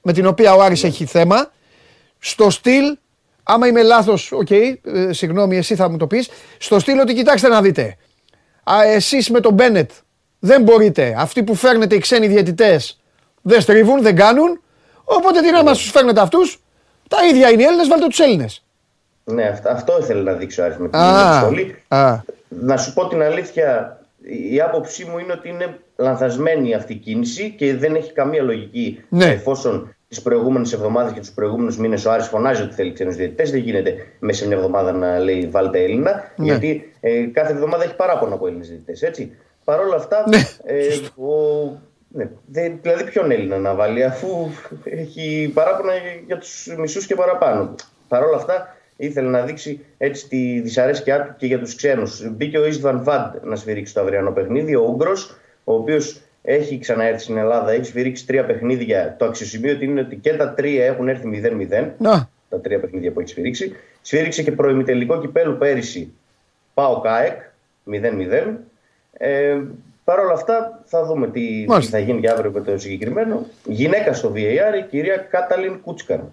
με 0.03 0.13
την 0.13 0.27
οποία 0.27 0.55
ο 0.55 0.63
Άρης 0.63 0.85
έχει 0.85 1.05
θέμα, 1.05 1.51
Στο 2.19 2.51
στυλ, 2.51 2.99
άμα 3.43 3.67
είμαι 3.67 3.83
λάθος, 3.83 4.33
οκ, 4.33 4.51
ε, 4.51 4.79
συγγνώμη, 5.11 5.57
εσύ 5.57 5.75
θα 5.75 5.89
μου 5.91 5.97
το 5.97 6.07
πεις. 6.07 6.29
Στο 6.59 6.79
στυλ 6.79 6.99
ότι 6.99 7.15
κοιτάξτε 7.15 7.49
να 7.49 7.63
δείτε. 7.63 7.97
Εσείς 8.85 9.31
με 9.31 9.41
τον 9.41 9.53
Μπένετ 9.53 9.91
δεν 10.39 10.63
μπορείτε. 10.63 11.15
Αυτοί 11.19 11.43
που 11.43 11.55
φέρνετε 11.55 11.95
οι 11.95 11.99
ξένοι 11.99 12.27
διαιτητές 12.27 13.01
δεν 13.43 13.61
στρίβουν, 13.61 14.03
δεν 14.03 14.17
κάνουν. 14.17 14.61
Οπότε 15.05 15.41
τι 15.41 15.51
να 15.51 15.63
μας 15.63 15.79
τους 15.79 15.91
φέρνετε 15.91 16.21
αυτούς; 16.21 16.61
Τα 17.09 17.27
ίδια 17.27 17.51
είναι 17.51 17.63
οι 17.63 17.65
Έλληνες, 17.65 17.89
βάλτε 17.89 18.07
τους 18.07 18.19
Έλληνες. 18.19 18.66
Ναι, 19.31 19.45
αυτό, 19.45 19.69
αυτό 19.69 19.99
ήθελε 20.01 20.23
να 20.23 20.33
δείξω 20.33 20.63
άρθρο 20.63 20.83
με 20.83 20.89
την 20.89 20.99
Α, 20.99 21.41
σχολή. 21.41 21.77
α. 21.89 22.17
Να 22.49 22.77
σου 22.77 22.93
πω 22.93 23.09
την 23.09 23.23
αλήθεια, 23.23 24.01
η 24.53 24.61
άποψή 24.61 25.05
μου 25.05 25.19
είναι 25.19 25.33
ότι 25.33 25.49
είναι 25.49 25.79
λανθασμένη 25.97 26.75
αυτή 26.75 26.93
η 26.93 26.97
κίνηση 26.97 27.55
και 27.59 27.77
δεν 27.77 27.95
έχει 27.95 28.13
καμία 28.13 28.43
λογική 28.43 29.05
Ναι. 29.09 29.25
εφόσον 29.25 29.95
τις 30.09 30.23
προηγούμενες 30.23 30.73
εβδομάδες 30.73 31.13
και 31.13 31.21
τους 31.21 31.31
προηγούμενους 31.31 31.79
μήνες 31.79 32.05
ο 32.05 32.11
Άρης 32.11 32.27
φωνάζει 32.27 32.63
ότι 32.63 32.75
θέλει 32.75 32.93
ξένους 32.93 33.17
διαιτητές. 33.17 33.51
Δεν 33.51 33.61
γίνεται 33.61 33.95
μέσα 34.19 34.41
σε 34.41 34.47
μια 34.47 34.57
εβδομάδα 34.57 34.93
να 34.93 35.19
λέει 35.19 35.49
βάλτε 35.51 35.83
Έλληνα, 35.83 36.33
Ναι. 36.37 36.45
γιατί 36.45 36.93
ε, 37.01 37.21
κάθε 37.33 37.53
εβδομάδα 37.53 37.85
έχει 37.85 37.95
παράπονο 37.97 38.35
από 38.35 38.47
Έλληνες 38.47 38.69
διαιτητές. 38.69 39.03
Έτσι. 39.03 39.37
Παρ' 39.65 39.81
όλα 39.81 39.97
αυτά, 39.97 40.25
Ναι, 40.29 40.37
ε, 40.65 40.87
ο, 41.17 41.33
ναι, 42.09 42.29
δεν- 42.47 42.79
δηλαδή 42.83 43.05
ποιον 43.05 43.31
Έλληνα 43.31 43.57
να 43.59 43.75
βάλει, 43.75 44.05
αφού 44.05 44.49
έχει 44.85 45.51
παράπονα 45.55 45.93
για 46.27 46.39
τους 46.39 46.75
μισούς 46.79 47.07
και 47.07 47.15
παραπάνω. 47.15 47.75
Παρ' 48.09 48.23
όλα 48.25 48.37
αυτά, 48.37 48.76
ήθελε 48.97 49.29
να 49.29 49.43
δείξει 49.43 49.81
έτσι 49.99 50.29
τη 50.29 50.61
δυσαρέσκειά 50.61 51.23
του 51.23 51.35
και 51.37 51.47
για 51.47 51.59
τους 51.59 51.75
ξένους. 51.75 52.31
Μπήκε 52.31 52.59
ο 52.59 52.67
Ιστβαν 52.67 53.05
Βαντ 53.05 53.35
να 53.43 53.57
σφυρίξει 53.57 53.95
το 53.95 54.01
αυριανό 54.01 54.31
παιχνίδι, 54.31 54.75
ο 54.75 54.87
Ούγγρο, 54.91 55.13
ο 55.65 55.75
οποίος 55.75 56.21
έχει 56.43 56.79
ξαναέρθει 56.79 57.23
στην 57.23 57.37
Ελλάδα, 57.37 57.71
έχει 57.71 57.85
σφυρίξει 57.85 58.27
τρία 58.27 58.45
παιχνίδια. 58.45 59.17
Το 59.19 59.25
αξιοσημείωτο 59.25 59.85
είναι 59.85 60.01
ότι 60.01 60.17
και 60.17 60.35
τα 60.37 60.55
τρία 60.55 60.85
έχουν 60.85 61.09
έρθει 61.09 61.43
0-0 61.71 61.91
Να, 61.99 62.29
τα 62.49 62.61
τρία 62.61 62.81
παιχνίδια 62.81 63.13
που 63.13 63.21
έχει 63.21 63.29
σφυρίξει. 63.29 63.77
Σφύριξε 64.03 64.43
και 64.43 64.53
προημιτελικό 64.53 65.21
κυπέλου 65.21 65.57
πέρυσι 65.59 66.13
Πάο 66.75 67.01
ΚΑΕΚ 67.01 67.41
0-0. 67.91 68.55
Ε, 69.13 69.61
Παρ' 70.05 70.19
όλα 70.19 70.33
αυτά 70.33 70.83
θα 70.85 71.05
δούμε 71.05 71.27
τι, 71.27 71.41
τι 71.41 71.65
Μάλιστα. 71.69 71.99
θα 71.99 72.05
γίνει 72.05 72.21
και 72.21 72.31
αύριο 72.31 72.51
με 72.51 72.61
το 72.61 72.79
συγκεκριμένο. 72.79 73.47
Γυναίκα 73.65 74.13
στο 74.13 74.33
VAR, 74.35 74.79
η 74.79 74.89
κυρία 74.91 75.17
Κάταλιν 75.17 75.81
Κούτσκαν. 75.81 76.33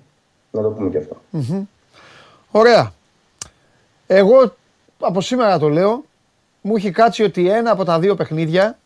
Να 0.51 0.61
το 0.61 0.69
πούμε 0.69 0.89
και 0.89 0.97
αυτό. 0.97 1.21
Ωραία. 2.53 2.93
Εγώ 4.07 4.55
από 4.99 5.21
σήμερα 5.21 5.59
το 5.59 5.69
λέω, 5.69 6.03
μου 6.61 6.75
έχει 6.75 6.91
κάτσει 6.91 7.23
ότι 7.23 7.49
ένα 7.49 7.71
από 7.71 7.83
τα 7.83 7.99
δύο 7.99 8.15
παιχνίδια 8.15 8.77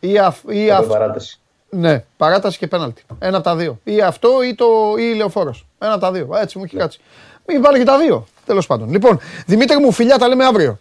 ή, 0.00 0.18
αυ, 0.18 0.42
ή 0.48 0.66
Εδώ 0.66 0.76
αυ- 0.78 0.88
παράταση. 0.88 1.38
Ναι, 1.70 2.04
παράταση 2.16 2.58
και 2.58 2.66
πέναλτι. 2.66 3.02
Ένα 3.18 3.36
από 3.36 3.44
τα 3.44 3.56
δύο. 3.56 3.80
Ή 3.84 4.00
αυτό 4.00 4.42
ή, 4.42 4.54
το, 4.54 4.94
ή 4.98 5.14
λεωφόρος. 5.14 5.66
Ένα 5.78 5.92
από 5.92 6.00
τα 6.00 6.12
δύο. 6.12 6.28
Έτσι 6.36 6.58
μου 6.58 6.64
έχει 6.64 6.76
κάτσει. 6.76 7.00
Μην 7.46 7.62
βάλει 7.62 7.78
και 7.78 7.84
τα 7.84 7.98
δύο. 7.98 8.26
Τέλος 8.46 8.66
πάντων. 8.66 8.90
Λοιπόν, 8.90 9.18
Δημήτρη 9.46 9.76
μου, 9.78 9.92
φιλιά, 9.92 10.18
τα 10.18 10.28
λέμε 10.28 10.44
αύριο. 10.44 10.78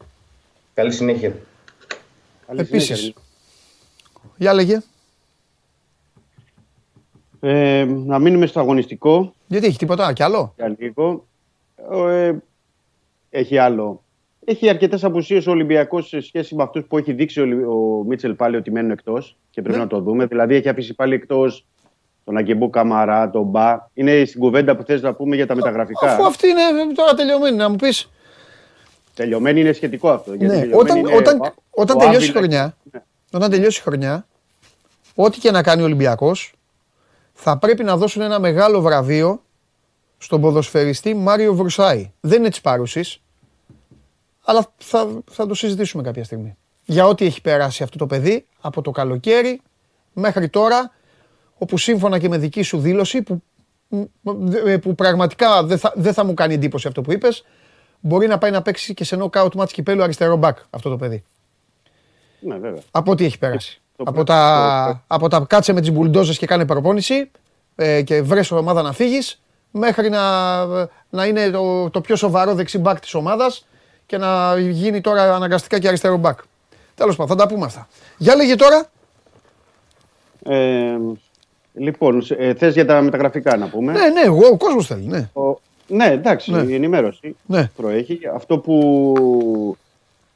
Καλή 0.73 0.91
συνέχεια. 0.91 1.35
Καλή 2.47 2.59
Επίσης. 2.59 2.97
συνέχεια. 2.97 3.21
Για 4.37 4.53
λέγε. 4.53 4.79
Ε, 7.39 7.85
να 8.05 8.19
μείνουμε 8.19 8.45
στο 8.45 8.59
αγωνιστικό 8.59 9.33
Γιατί 9.47 9.65
έχει 9.67 9.77
τίποτα 9.77 10.13
κι 10.13 10.23
άλλο; 10.23 10.53
για 10.57 10.75
λίγο. 10.79 11.25
Ε, 11.85 12.33
έχει 13.29 13.57
άλλο. 13.57 14.03
Έχει 14.45 14.69
αρκετές 14.69 15.03
απουσίες 15.03 15.47
ο 15.47 15.51
Ολυμπιακός 15.51 16.07
σε 16.07 16.21
σχέση 16.21 16.55
με 16.55 16.63
αυτούς 16.63 16.85
που 16.85 16.97
έχει 16.97 17.13
δείξει 17.13 17.41
ο, 17.41 17.45
Λι- 17.45 17.65
ο 17.67 18.03
Μίτσελ 18.07 18.33
πάλι 18.33 18.55
ότι 18.55 18.71
μένουν 18.71 18.91
εκτός 18.91 19.37
και 19.49 19.61
πρέπει 19.61 19.77
Ναι. 19.77 19.83
να 19.83 19.89
το 19.89 19.99
δούμε. 20.01 20.25
Δηλαδή 20.25 20.55
έχει 20.55 20.69
αφήσει 20.69 20.93
πάλι 20.93 21.13
εκτός 21.13 21.65
τον 22.23 22.37
Αγκεμπού 22.37 22.69
Καμαρά, 22.69 23.29
τον 23.29 23.43
Μπα. 23.43 23.89
Είναι 23.93 24.25
στην 24.25 24.39
κουβέντα 24.39 24.75
που 24.75 24.83
θες 24.83 25.01
να 25.01 25.13
πούμε 25.13 25.35
για 25.35 25.47
τα 25.47 25.55
μεταγραφικά. 25.55 26.11
Αφού 26.11 26.25
αυτή 26.25 26.47
είναι 26.47 26.61
τώρα 26.95 27.13
τελειωμένη, 27.13 27.55
να 27.57 27.69
μου 27.69 27.75
πεις. 27.75 28.09
Τελειωμένη 29.13 29.59
είναι 29.59 29.71
σχετικό 29.73 30.09
αυτό. 30.09 30.33
γιατί 30.33 30.45
Ναι, 30.55 30.59
τελειωμένη 30.61 30.81
όταν, 30.81 30.97
είναι 30.97 31.15
όταν, 31.15 31.39
ο- 31.41 31.53
όταν 31.69 31.97
ο 31.97 31.99
τελειώσει 31.99 32.25
η 32.25 32.29
Άβυλα- 32.29 32.37
χρονιά, 32.37 32.75
Ναι. 32.91 33.01
όταν 33.31 33.49
τελειώσει 33.49 33.79
η 33.79 33.81
χρονιά, 33.83 34.25
ό,τι 35.15 35.39
και 35.39 35.51
να 35.51 35.63
κάνει 35.63 35.81
ο 35.81 35.85
Ολυμπιακός, 35.85 36.53
θα 37.33 37.57
πρέπει 37.57 37.83
να 37.83 37.97
δώσουν 37.97 38.21
ένα 38.21 38.39
μεγάλο 38.39 38.81
βραβείο 38.81 39.41
στον 40.18 40.41
ποδοσφαιριστή 40.41 41.14
Μάριο 41.14 41.53
Βρουσάη. 41.53 42.11
Δεν 42.19 42.39
είναι 42.39 42.49
της 42.49 42.61
πάρουση, 42.61 43.22
αλλά 44.44 44.73
θα, 44.77 45.07
θα 45.31 45.45
το 45.45 45.53
συζητήσουμε 45.53 46.03
κάποια 46.03 46.23
στιγμή. 46.23 46.57
Για 46.85 47.06
ό,τι 47.07 47.26
έχει 47.26 47.41
περάσει 47.41 47.84
αυτό 47.84 47.98
το 47.98 48.07
παιδί 48.07 48.45
από 48.61 48.81
το 48.81 48.91
καλοκαίρι 48.91 49.61
μέχρι 50.14 50.49
τώρα, 50.49 50.91
όπου 51.57 51.77
σύμφωνα 51.77 52.19
και 52.19 52.30
με 52.30 52.38
δική 52.38 52.61
σου 52.61 52.80
δήλωση, 52.80 53.22
που, 53.22 53.41
που 54.81 54.95
πραγματικά 54.95 55.64
δεν 55.64 55.77
θα, 55.77 55.94
δεν 55.95 56.14
θα 56.14 56.23
μου 56.26 56.34
κάνει 56.34 56.53
εντύπωση 56.53 56.88
αυτό 56.88 57.02
που 57.02 57.11
είπες, 57.11 57.45
μπορεί 57.99 58.27
να 58.27 58.38
πάει 58.38 58.52
να 58.52 58.61
παίξει 58.61 58.94
και 58.94 59.03
σε 59.03 59.18
knockout 59.22 59.49
match 59.49 59.69
κυπέλου 59.72 60.03
αριστερό 60.03 60.35
μπακ 60.35 60.57
αυτό 60.69 60.89
το 60.89 60.98
παιδί. 60.98 61.23
Ναι, 62.39 62.57
βέβαια. 62.57 62.81
Από 62.91 63.11
ό,τι 63.11 63.26
έχει 63.26 63.38
περάσει. 63.38 63.81
Το 63.95 64.03
από, 64.03 64.11
πρέ- 64.11 64.26
τα, 64.27 65.03
το- 65.07 65.15
από 65.15 65.27
τα 65.27 65.45
κάτσε 65.49 65.73
με 65.73 65.81
τις 65.81 65.91
μπουλντόζες 65.91 66.38
και 66.38 66.45
κάνε 66.45 66.65
προπόνηση 66.65 67.31
ε, 67.76 68.02
και 68.02 68.22
βρες 68.22 68.52
ομάδα 68.52 68.81
να 68.81 68.94
φύγεις 68.94 69.41
μέχρι 69.77 70.09
να, 70.09 70.65
να 71.09 71.25
είναι 71.25 71.49
το, 71.49 71.89
το 71.89 72.01
πιο 72.01 72.15
σοβαρό 72.15 72.53
δεξί 72.53 72.77
μπακ 72.77 72.99
της 72.99 73.13
ομάδας 73.13 73.65
και 74.05 74.17
να 74.17 74.57
γίνει 74.59 75.01
τώρα 75.01 75.35
αναγκαστικά 75.35 75.79
και 75.79 75.87
αριστερό 75.87 76.17
μπακ. 76.17 76.39
Τέλος 76.95 77.15
πάντων, 77.15 77.37
θα 77.37 77.43
τα 77.43 77.53
πούμε 77.53 77.65
αυτά. 77.65 77.87
Για 78.17 78.35
λέγε 78.35 78.55
τώρα. 78.55 78.85
Ε, 80.43 80.97
λοιπόν, 81.73 82.21
σε- 82.21 82.35
ε, 82.35 82.53
θες 82.53 82.73
για 82.73 82.85
τα 82.85 83.01
μεταγραφικά 83.01 83.57
να 83.57 83.67
πούμε; 83.67 83.91
Ναι, 83.91 84.07
ναι, 84.09 84.21
εγώ, 84.21 84.47
ο 84.47 84.57
κόσμος 84.57 84.87
θέλει, 84.87 85.05
ναι. 85.05 85.29
Ο- 85.33 85.59
ναι, 85.87 86.05
εντάξει, 86.05 86.51
Ναι. 86.51 86.61
η 86.61 86.73
ενημέρωση 86.73 87.35
Ναι. 87.45 87.69
προέχει. 87.75 88.19
Αυτό 88.35 88.57
που 88.57 89.77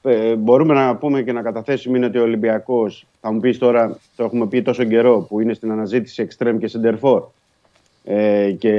ε, 0.02 0.36
μπορούμε 0.36 0.74
να 0.74 0.96
πούμε 0.96 1.22
και 1.22 1.32
να 1.32 1.42
καταθέσουμε 1.42 1.98
είναι 1.98 2.06
ότι 2.06 2.18
ο 2.18 2.22
Ολυμπιακός, 2.22 3.06
θα 3.22 3.32
μου 3.32 3.40
πεις 3.40 3.58
τώρα, 3.58 3.98
το 4.16 4.24
έχουμε 4.24 4.46
πει 4.48 4.62
τόσο 4.62 4.84
καιρό, 4.84 5.20
που 5.20 5.40
είναι 5.40 5.54
στην 5.54 5.72
αναζήτηση 5.72 6.22
εξτρέμ 6.22 6.58
και 6.58 6.68
σεντερφόρ 6.68 7.24
ε, 8.04 8.52
και 8.52 8.70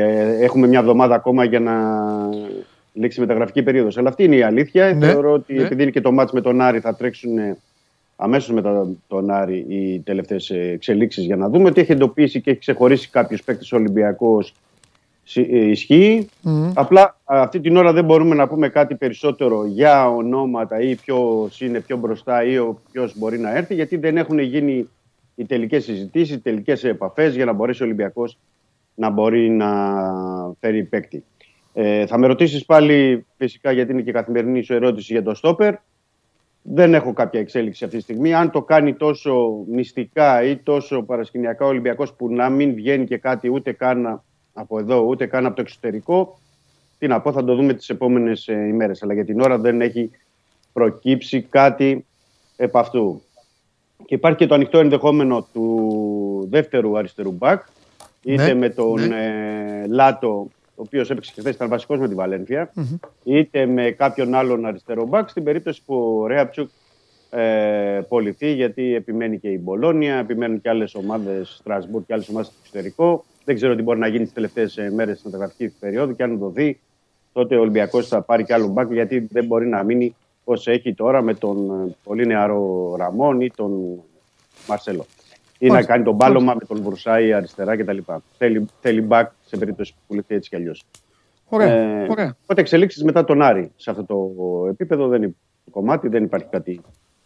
έχουμε 0.41 0.67
μια 0.67 0.79
εβδομάδα 0.79 1.15
ακόμα 1.15 1.45
για 1.45 1.61
να 1.61 1.75
λήξει 2.93 3.19
η 3.19 3.23
μεταγραφική 3.23 3.63
περίοδος. 3.63 3.99
Αλλά 3.99 4.09
αυτή 4.09 4.25
είναι 4.25 4.37
η 4.37 4.43
αλήθεια. 4.43 4.95
Ναι, 4.95 5.07
Θεωρώ 5.07 5.33
ότι 5.33 5.55
ναι. 5.55 5.63
επειδή 5.63 5.83
είναι 5.83 5.91
και 5.91 6.01
το 6.01 6.13
μάτς 6.13 6.33
με 6.33 6.41
τον 6.41 6.61
Άρη 6.61 6.81
θα 6.81 6.95
τρέξουν 6.95 7.39
ε, 7.39 7.57
αμέσως 8.17 8.55
μετά 8.55 8.87
τον 9.09 9.31
Άρη 9.31 9.67
οι 9.69 9.99
τελευταίες 10.01 10.51
ε, 10.51 10.71
εξελίξεις 10.73 11.25
για 11.25 11.37
να 11.37 11.49
δούμε 11.49 11.69
ότι 11.69 11.81
έχει 11.81 11.93
εντοπίσει 11.93 12.41
και 12.41 12.51
έχει 12.51 12.59
ξεχωρίσει 12.59 13.11
κάποιους 13.11 13.43
παίκτες 13.43 13.73
ο 13.73 13.77
Ολυμπιακός 13.77 14.55
Συ- 15.25 15.53
ε, 15.53 15.59
ισχύει. 15.59 16.29
Απλά 16.75 17.03
α, 17.03 17.15
αυτή 17.25 17.61
την 17.61 17.77
ώρα 17.77 17.93
δεν 17.93 18.05
μπορούμε 18.05 18.35
να 18.35 18.49
πούμε 18.49 18.69
κάτι 18.69 18.95
περισσότερο 18.95 19.67
για 19.67 20.09
ονόματα 20.09 20.81
ή 20.81 20.95
ποιος 20.95 21.61
είναι 21.61 21.81
πιο 21.81 21.97
μπροστά 21.97 22.45
ή 22.45 22.57
ποιος 22.93 23.19
μπορεί 23.19 23.39
να 23.39 23.57
έρθει, 23.57 23.75
γιατί 23.75 23.97
δεν 23.97 24.17
έχουν 24.17 24.39
γίνει 24.39 24.89
οι 25.35 25.45
τελικές 25.45 25.85
συζητήσεις, 25.85 26.35
οι 26.35 26.39
τελικές 26.39 26.85
επαφές 26.85 27.35
για 27.35 27.45
να 27.45 27.53
μπορέσει 27.53 27.83
ο 27.83 27.85
Ολυμπιακός 27.85 28.39
να 28.95 29.11
μπορεί 29.11 29.51
να 29.51 29.71
φέρει 30.61 30.85
παίκτη. 30.85 31.25
Ε, 31.75 32.07
θα 32.07 32.19
με 32.19 32.27
ρωτήσεις 32.27 32.65
πάλι 32.65 33.27
φυσικά 33.37 33.73
γιατί 33.73 33.93
είναι 33.93 34.03
και 34.03 34.13
καθημερινή 34.13 34.63
σου 34.63 34.75
ερώτηση 34.75 35.13
για 35.13 35.23
το 35.23 35.35
στόπερ. 35.35 35.75
Δεν 36.63 36.95
έχω 36.95 37.13
κάποια 37.13 37.41
εξέλιξη 37.41 37.85
αυτή 37.85 37.97
τη 37.97 38.03
στιγμή. 38.03 38.35
Αν 38.35 38.51
το 38.51 38.63
κάνει 38.63 38.95
τόσο 38.95 39.65
μυστικά 39.71 40.43
ή 40.43 40.57
τόσο 40.57 41.03
παρασκηνιακά 41.03 41.65
ο 41.65 41.69
Ολυμπιακός 41.69 42.13
που 42.13 42.35
να 42.35 42.49
μην 42.49 42.75
βγαίνει 42.75 43.07
και 43.07 43.17
κάτι 43.17 43.49
ούτε 43.49 43.73
καν 43.73 44.23
από 44.53 44.79
εδώ 44.79 45.01
ούτε 45.01 45.27
καν 45.27 45.47
από 45.47 45.55
το 45.57 45.61
εξωτερικό, 45.61 46.39
τι 46.99 47.07
να 47.07 47.21
πω, 47.21 47.33
θα 47.33 47.45
το 47.45 47.55
δούμε 47.55 47.75
τις 47.75 47.89
επόμενες 47.89 48.49
ε, 48.49 48.67
ημέρες. 48.69 49.03
Αλλά 49.03 49.15
για 49.15 49.25
την 49.25 49.41
ώρα 49.41 49.59
δεν 49.59 49.81
έχει 49.81 50.11
προκύψει 50.73 51.43
κάτι 51.43 52.05
επ' 52.57 52.77
αυτού. 52.77 53.23
Και 54.05 54.15
υπάρχει 54.15 54.39
και 54.39 54.47
το 54.47 54.55
ανοιχτό 54.55 54.79
ενδεχόμενο 54.79 55.47
του 55.53 56.47
δεύτερου 56.51 56.99
αριστερού 56.99 57.33
μπακ, 57.33 57.63
είτε 58.23 58.47
Ναι, 58.47 58.55
με 58.55 58.69
τον 58.69 59.09
ναι. 59.09 59.83
ε, 59.83 59.87
Λάτο, 59.87 60.49
ο 60.75 60.83
οποίος 60.83 61.11
έπαιξε 61.11 61.33
και 61.35 61.41
χθες, 61.41 61.55
ήταν 61.55 61.69
βασικός 61.69 61.99
με 61.99 62.09
τη 62.09 62.15
βαλενθια 62.15 62.73
είτε 63.25 63.67
με 63.67 63.91
κάποιον 63.91 64.35
άλλον 64.35 64.67
αριστερό 64.67 65.07
μπακ, 65.07 65.29
στην 65.29 65.45
περίπτωση 65.45 65.83
που 65.87 66.19
ο 66.23 66.27
Ρέαπτσουκ 66.27 66.71
ε, 67.31 68.01
πολιθεί, 68.09 68.53
γιατί 68.53 68.95
επιμένει 68.95 69.39
και 69.39 69.49
η 69.49 69.61
Μπολόνια, 69.63 70.17
επιμένουν 70.17 70.61
και 70.61 70.69
άλλες 70.69 70.95
ομάδες, 70.95 71.57
Στρασβούρ 71.59 72.03
και 72.07 72.13
άλλες 72.13 72.29
ομάδες 72.29 72.47
στο 72.49 72.57
εξωτερικό. 72.61 73.25
Δεν 73.45 73.55
ξέρω 73.55 73.75
τι 73.75 73.83
μπορεί 73.83 73.99
να 73.99 74.07
γίνει 74.07 74.25
τις 74.25 74.33
τελευταίες 74.33 74.77
ε, 74.77 74.91
μέρες 74.91 75.15
της 75.15 75.25
μεταγραφικής 75.25 75.73
περίοδου 75.81 76.17
και 76.17 76.23
αν 76.23 76.39
δοθεί, 76.39 76.81
τότε 77.33 77.57
ο 77.57 77.61
Ολυμπιακός 77.61 78.09
θα 78.09 78.23
πάρει 78.23 78.45
και 78.45 78.53
άλλο 78.53 78.67
μπακ, 78.67 78.93
γιατί 78.93 79.19
δεν 79.31 79.45
μπορεί 79.45 79.67
να 79.67 79.83
μείνει 79.83 80.15
όσο 80.45 80.71
έχει 80.71 80.95
τώρα 80.95 81.23
με 81.23 81.35
τον 81.35 81.71
ε, 81.71 81.95
πολύ 82.05 82.27
νεαρό 82.27 82.95
Ραμόν 82.99 83.41
ή 83.41 83.51
τον 83.51 84.03
Μαρσέλο. 84.69 85.07
Ή 85.63 85.67
να 85.67 85.73
Μάλιστα. 85.73 85.93
κάνει 85.93 86.05
τον 86.05 86.17
μπάλωμα 86.17 86.55
με 86.55 86.65
τον 86.69 86.83
Βρουσάη 86.83 87.33
αριστερά 87.33 87.77
κτλ. 87.77 87.99
Θέλει, 88.39 88.67
θέλει 88.81 89.01
μπακ 89.01 89.31
σε 89.45 89.57
περίπτωση 89.57 89.93
που 89.93 89.99
πουληθεί 90.07 90.35
έτσι 90.35 90.49
κι 90.49 90.57
αλλιώς. 90.57 90.85
Ωραία, 91.49 91.69
Ε, 91.73 92.07
ωραία. 92.11 92.37
Οπότε 92.43 92.61
εξελίξεις 92.61 93.03
μετά 93.05 93.25
τον 93.25 93.43
Άρη 93.43 93.73
σε 93.77 93.91
αυτό 93.91 94.05
το 94.05 94.67
επίπεδο 94.69 95.09
δεν 95.09 95.23
υπάρχει 95.23 95.39
κομμάτι, 95.71 96.09
δεν 96.09 96.25
υπάρχει 96.25 96.47
κάτι 96.51 96.81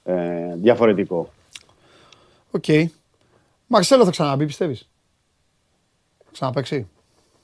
ε, 0.04 0.14
διαφορετικό. 0.56 1.30
Οκ. 2.50 2.64
Μαρσέλο 3.66 4.04
θα 4.04 4.10
ξαναμπεί, 4.10 4.46
πιστεύεις; 4.46 4.88
Θα 6.24 6.30
ξαναπαίξει; 6.32 6.88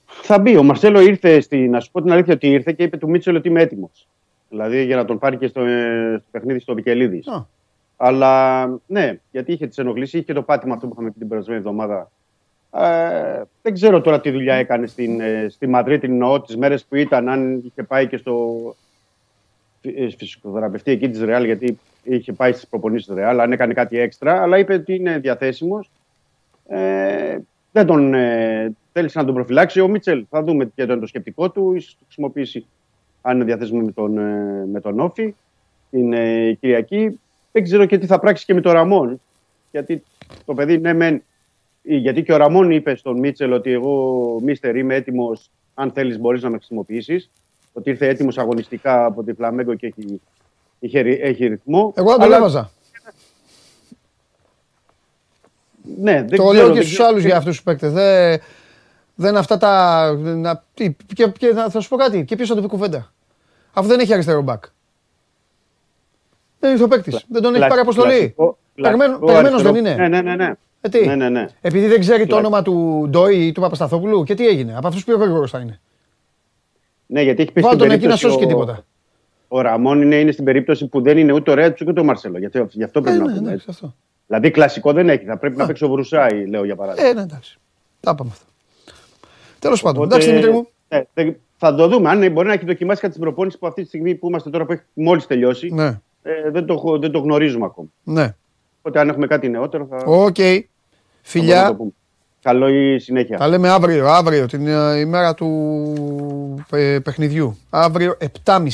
Θα 0.07 0.39
μπει. 0.39 0.57
Ο 0.57 0.63
Μαρσέλο 0.63 1.01
ήρθε, 1.01 1.41
στη, 1.41 1.69
να 1.69 1.81
σου 1.81 1.91
πω 1.91 2.03
την 2.03 2.13
αλήθεια, 2.13 2.35
ότι 2.35 2.47
ήρθε 2.51 2.73
και 2.73 2.83
είπε 2.83 2.97
του 2.97 3.09
Μίτσελ 3.09 3.37
ότι 3.37 3.49
είμαι 3.49 3.63
έτοιμος. 3.63 4.09
Δηλαδή 4.49 4.85
για 4.85 4.97
να 4.97 5.05
τον 5.05 5.19
πάρει 5.19 5.37
και 5.37 5.47
στο, 5.47 5.61
ε, 5.61 6.17
στο 6.19 6.29
παιχνίδι 6.31 6.59
στο 6.59 6.75
Βικελίδης. 6.75 7.27
Α. 7.29 7.47
Αλλά 8.05 8.67
ναι, 8.87 9.19
γιατί 9.31 9.53
είχε 9.53 9.67
τις 9.67 9.79
ενοχλήσεις, 9.79 10.13
είχε 10.13 10.23
και 10.23 10.33
το 10.33 10.43
πάτημα 10.43 10.75
αυτό 10.75 10.87
που 10.87 10.93
είχαμε 10.93 11.11
πει 11.11 11.19
την 11.19 11.29
περασμένη 11.29 11.59
εβδομάδα. 11.59 12.11
Ε, 12.73 13.43
δεν 13.63 13.75
ξέρω 13.75 14.01
τώρα 14.01 14.21
τι 14.21 14.31
δουλειά 14.31 14.55
έκανε 14.55 14.87
στην, 14.87 15.21
ε, 15.21 15.47
στη 15.49 15.67
Μαδρίτη, 15.67 16.07
εννοώ 16.07 16.41
τις 16.41 16.57
μέρες 16.57 16.85
που 16.85 16.97
ήταν, 16.97 17.29
αν 17.29 17.63
είχε 17.65 17.83
πάει 17.83 18.07
και 18.07 18.17
στο 18.17 18.61
ε, 19.81 20.09
φυσικοθεραπευτή 20.19 20.91
εκεί 20.91 21.11
της 21.11 21.23
Ρεάλ, 21.23 21.45
γιατί 21.45 21.79
είχε 22.03 22.33
πάει 22.33 22.53
στις 22.53 22.67
προπονήσεις 22.67 23.07
της 23.07 23.17
Ρεάλ, 23.17 23.41
αν 23.41 23.53
έκανε 23.53 23.75
κάτι 23.75 23.99
έξτρα, 23.99 24.43
αλλά 24.43 24.59
είπε 24.59 24.75
ότι 24.75 24.95
είναι 24.95 25.19
διαθέσιμος. 25.19 25.91
Ε, 26.69 27.39
δεν 27.73 27.87
τον 27.87 28.15
ε, 28.15 28.73
θέλησε 28.93 29.19
να 29.19 29.25
τον 29.25 29.35
προφυλάξει. 29.35 29.81
Ο 29.81 29.89
Μίτσελ 29.89 30.27
θα 30.31 30.43
δούμε 30.43 30.67
ποιο 30.67 30.85
είναι 30.85 30.97
το 30.97 31.07
σκεπτικό 31.07 31.51
του. 31.51 31.75
ίσως 31.75 31.97
το 31.99 32.05
χρησιμοποιήσει 32.05 32.67
αν 33.23 33.37
είναι 33.37 33.45
διαθέσιμο 33.45 33.81
με 33.81 33.93
τον, 33.93 34.19
ε, 34.19 34.67
με 34.73 34.81
τον 34.81 35.01
Όφη 35.01 35.35
την 35.91 36.13
ε, 36.13 36.53
Κυριακή. 36.53 37.21
Δεν 37.53 37.63
ξέρω 37.63 37.87
και 37.87 37.99
τι 37.99 38.07
θα 38.07 38.19
πράξεις 38.19 38.47
και 38.47 38.55
με 38.55 38.61
τον 38.61 38.73
Ραμόν. 38.73 39.21
Γιατί 39.71 40.03
το 40.45 40.55
παιδί, 40.55 40.79
ναι, 40.79 40.93
μεν, 40.93 41.23
γιατί 41.83 42.23
και 42.23 42.33
ο 42.33 42.37
Ραμόν 42.37 42.71
είπε 42.71 42.95
στον 42.97 43.19
Μίτσελ 43.19 43.53
ότι 43.53 43.73
εγώ, 43.73 44.39
Μίστερ, 44.43 44.77
είμαι 44.77 44.95
έτοιμος. 44.95 45.51
Αν 45.75 45.91
θέλεις, 45.93 46.19
μπορείς 46.19 46.43
να 46.43 46.51
με 46.51 46.57
χρησιμοποιήσεις. 46.57 47.31
Ότι 47.73 47.91
ήρθε 47.91 48.09
έτοιμος 48.09 48.39
αγωνιστικά 48.39 49.05
από 49.05 49.23
τη 49.23 49.33
Φλαμέγκο 49.33 49.75
και 49.75 49.87
έχει, 49.87 50.21
έχει, 50.81 50.99
έχει 50.99 51.47
ρυθμό. 51.47 51.93
Εγώ 51.97 52.09
δεν 52.09 52.17
τον 52.17 52.27
Αλλά- 52.27 52.37
έβαζα. 52.37 52.71
Ναι, 55.99 56.13
δεν 56.13 56.27
Το 56.27 56.43
ξέρω, 56.49 56.53
λέω 56.53 56.67
και 56.67 56.73
δεν 56.73 56.83
στους 56.83 56.93
ξέρω. 56.93 57.09
άλλους 57.09 57.25
για 57.25 57.37
αυτούς 57.37 57.55
τους 57.55 57.63
παίκτες. 57.63 57.93
Δεν, 57.93 58.41
δεν 59.15 59.37
αυτά 59.37 59.57
τα. 59.59 60.13
Να, 60.15 60.63
τι, 60.75 60.97
και, 61.15 61.27
και, 61.39 61.53
θα, 61.55 61.71
θα 61.71 61.81
σου 61.81 61.89
πω 61.89 61.97
κάτι. 61.97 62.25
Και 62.25 62.37
ποιο 62.37 62.47
θα 62.47 62.55
το 62.55 62.61
πει 62.63 62.67
κουβέντα. 62.69 63.13
Αφού 63.73 63.89
δεν 63.89 64.01
έχει 64.01 64.13
αριστερό 64.13 64.43
μπακ. 64.43 64.65
Δεν 66.63 66.75
είναι 66.75 66.85
ο 66.85 66.89
παίκτης. 66.89 67.25
Δεν 67.29 67.43
τον 67.43 67.55
έχει 67.55 67.67
πάρει 67.69 67.81
αποστολή. 67.81 68.09
Κλασικό- 68.19 68.59
Περιγμένο- 68.75 69.19
κλασικό 69.19 69.27
Περιγμένος 69.27 69.63
δεν 69.63 69.71
αριστερό. 69.75 69.95
είναι; 69.97 70.09
Ναι, 70.09 70.21
ναι, 70.23 70.31
ναι. 70.31 70.45
ναι. 70.45 70.53
Ε, 70.81 70.89
τι; 70.89 71.07
Ναι, 71.07 71.15
ναι, 71.15 71.29
ναι. 71.29 71.47
Επειδή 71.61 71.87
δεν 71.87 72.01
ξέρει 72.01 72.27
το 72.27 72.27
Κλασικό. 72.27 72.37
όνομα 72.39 72.63
του 72.63 73.07
Ντόι 73.11 73.47
ή 73.47 73.53
του 73.53 73.61
Παπασταθόπουλου. 73.61 74.23
Και 74.25 74.35
τι 74.35 74.47
έγινε; 74.49 74.77
Από 74.77 74.87
αυτούς 74.87 75.05
πιο 75.05 75.17
γρήγορος 75.17 75.51
θα 75.51 75.59
είναι. 75.59 75.81
Ναι, 77.07 77.23
γιατί 77.23 77.43
έχει 77.43 77.53
πει 77.53 77.61
Βάλ 77.61 77.75
στην 77.75 77.83
τον 77.89 77.91
εκεί 77.95 78.07
να 78.07 78.09
περίπτωση 78.09 78.33
σώσει 78.35 78.39
και 78.39 78.45
ο- 78.45 78.57
τίποτα. 78.57 78.85
Ο 79.49 79.61
Ραμόν 79.61 80.03
είναι, 80.03 80.17
είναι 80.17 80.33
στην 80.33 80.45
περίπτωση 80.45 80.87
που 80.87 81.03
δεν 81.03 81.19
είναι 81.19 81.33
ούτε 81.33 81.51
ο 81.51 81.55
Ρέτσου 81.55 81.85
ούτε 81.89 82.01
ο 82.01 82.05
Μαρσέλο. 82.05 82.39
Γιατί, 82.39 82.65
γι' 82.71 82.83
αυτό 82.83 82.99
Ε, 82.99 83.03
πρέπει 83.03 83.17
ναι, 83.19 83.25
να 83.25 83.31
πούμε. 83.33 83.39
εντάξει, 83.49 83.55
έτσι. 83.69 83.71
αυτό. 83.71 83.95
Δηλαδή 84.27 84.51
κλασικό 84.51 84.93
δεν 84.93 85.09
έχει. 85.09 85.25
Θα 85.25 85.37
πρέπει 85.39 85.55
Α. 85.55 85.59
να 85.59 85.67
παίξει 85.67 85.85
ο 85.85 85.89
Βρουσάη, 85.89 86.47
λέω 86.47 86.65
για 86.65 86.77
παράδειγμα. 86.77 87.09
Ε, 87.09 87.13
ναι, 87.13 87.21
εντάξει. 87.21 87.59
Τα 88.01 88.11
είπαμε 88.11 88.31
αυτά. 88.33 88.47
Τέλος 89.59 89.83
πάντων. 89.83 90.03
Οπότε, 90.03 90.15
Εντάξει, 90.15 90.31
Δημήτρη 90.31 90.53
μου. 90.53 90.69
ναι, 90.89 91.03
δεν- 91.15 91.37
θα 91.57 91.75
το 91.75 91.89
δούμε. 91.89 92.09
Αν 92.09 92.33
μπορεί 92.33 92.47
να 92.47 92.53
έχει 92.53 92.65
δοκιμάσει 92.65 93.01
κάτι 93.01 93.13
στην 93.13 93.25
προπόνηση 93.25 93.59
που 93.59 93.67
αυτή 93.67 93.83
τη 93.83 93.89
στιγμή 93.89 94.15
που 94.15 94.29
είμαστε 94.29 94.51
τώρα 94.51 94.65
που 94.65 94.73
έχει 94.73 94.83
μόλις 94.93 95.27
τελειώσει. 95.27 95.69
Ναι, 95.75 96.01
Ε, 96.23 96.51
δεν, 96.51 96.67
το, 96.67 96.73
έχω- 96.75 96.99
δεν 96.99 97.11
το 97.11 97.19
γνωρίζουμε 97.19 97.65
ακόμα. 97.65 97.89
ναι. 98.03 98.35
Οπότε 98.79 99.01
αν 99.01 99.09
έχουμε 99.09 99.27
κάτι 99.27 99.49
νεότερο 99.49 99.87
θα, 99.91 99.99
θα 99.99 100.05
Οκ. 100.05 100.35
μπορούμε 100.35 100.55
να 100.55 100.63
Φιλιά. 101.23 101.67
το 101.67 101.75
πούμε. 101.75 101.91
Καλή 102.43 102.99
συνέχεια. 102.99 103.39
Τα 103.39 103.49
λέμε 103.49 103.69
αύριο, 103.69 104.09
αύριο, 104.09 104.47
την 104.47 104.67
ε, 104.67 104.99
ημέρα 104.99 105.35
του 105.35 106.65
ε, 106.71 106.99
παιχνιδιού. 106.99 107.59
Αύριο 107.71 108.17
7.30. 108.45 108.67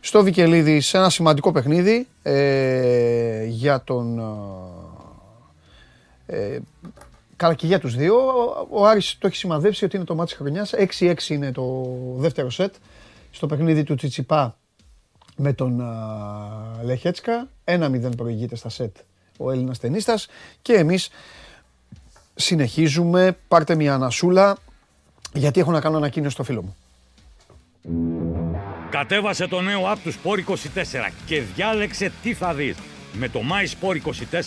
Στο 0.00 0.22
Βικελίδη, 0.22 0.80
σε 0.80 0.96
ένα 0.96 1.10
σημαντικό 1.10 1.52
παιχνίδι 1.52 2.06
ε, 2.22 3.44
για 3.44 3.82
τον... 3.84 4.18
Ε, 6.26 6.36
ε, 6.54 6.58
καλά 7.36 7.54
και 7.54 7.66
για 7.66 7.78
τους 7.80 7.96
δύο. 7.96 8.14
Ο, 8.16 8.66
ο 8.70 8.86
Άρης 8.86 9.16
το 9.18 9.26
έχει 9.26 9.36
σημαδέψει 9.36 9.84
ότι 9.84 9.96
είναι 9.96 10.04
το 10.04 10.14
μάτι 10.14 10.28
της 10.30 10.38
χρονιάς. 10.38 10.74
6-6 10.98 11.14
είναι 11.28 11.52
το 11.52 11.86
δεύτερο 12.16 12.50
σετ. 12.50 12.74
Στο 13.30 13.46
παιχνίδι 13.46 13.82
του 13.82 13.94
Τσιτσιπά 13.94 14.56
με 15.36 15.52
τον 15.52 15.80
α, 15.80 16.82
Λεχέτσκα. 16.82 17.48
1-0 17.64 18.16
προηγείται 18.16 18.56
στα 18.56 18.68
σετ 18.68 18.96
ο 19.38 19.50
Έλληνας 19.50 19.78
ταινίστας. 19.78 20.28
Και 20.62 20.72
εμείς 20.72 21.08
συνεχίζουμε. 22.34 23.36
Πάρτε 23.48 23.74
μια 23.74 23.94
ανασούλα 23.94 24.56
γιατί 25.32 25.60
έχω 25.60 25.70
να 25.70 25.80
κάνω 25.80 25.96
ανακοίνωση 25.96 26.34
στο 26.34 26.42
φίλο 26.42 26.62
μου. 26.62 26.76
Κατέβασε 28.90 29.46
το 29.46 29.60
νέο 29.60 29.92
app 29.92 29.96
του 30.04 30.12
Sport 30.12 30.50
24 30.50 31.12
και 31.26 31.42
διάλεξε 31.54 32.12
τι 32.22 32.34
θα 32.34 32.54
δεις. 32.54 32.76
Με 33.12 33.28
το 33.28 33.40
My 33.40 33.88
Sport 33.88 33.96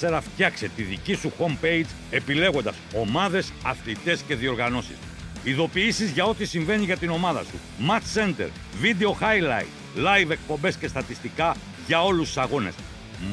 24 0.09 0.19
φτιάξε 0.21 0.69
τη 0.75 0.83
δική 0.83 1.13
σου 1.13 1.31
homepage 1.39 1.85
επιλέγοντας 2.09 2.75
ομάδες, 2.95 3.53
αθλητές 3.63 4.21
και 4.21 4.35
διοργανώσεις. 4.35 4.97
Ειδοποιήσεις 5.43 6.11
για 6.11 6.25
ό,τι 6.25 6.45
συμβαίνει 6.45 6.83
για 6.83 6.97
την 6.97 7.09
ομάδα 7.09 7.43
σου. 7.43 7.59
Match 7.89 8.19
Center, 8.19 8.49
Video 8.83 9.09
Highlight, 9.21 9.78
Live 9.95 10.29
εκπομπές 10.29 10.75
και 10.75 10.87
στατιστικά 10.87 11.55
για 11.87 12.03
όλους 12.03 12.27
τους 12.27 12.37
αγώνες. 12.37 12.75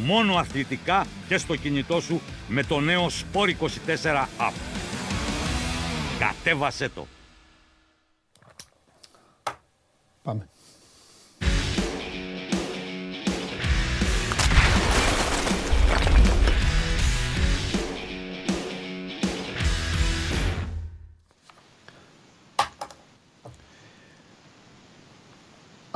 Μόνο 0.05 0.35
αθλητικά 0.35 1.07
και 1.29 1.39
στο 1.39 1.57
κινητό 1.57 2.01
σου 2.01 2.21
με 2.49 2.63
το 2.63 2.81
νέο 2.81 3.07
Sport 3.07 3.49
24 3.49 4.29
app. 4.39 4.53
Κατέβασέ 6.19 6.89
το! 6.89 7.07
Πάμε. 10.23 10.49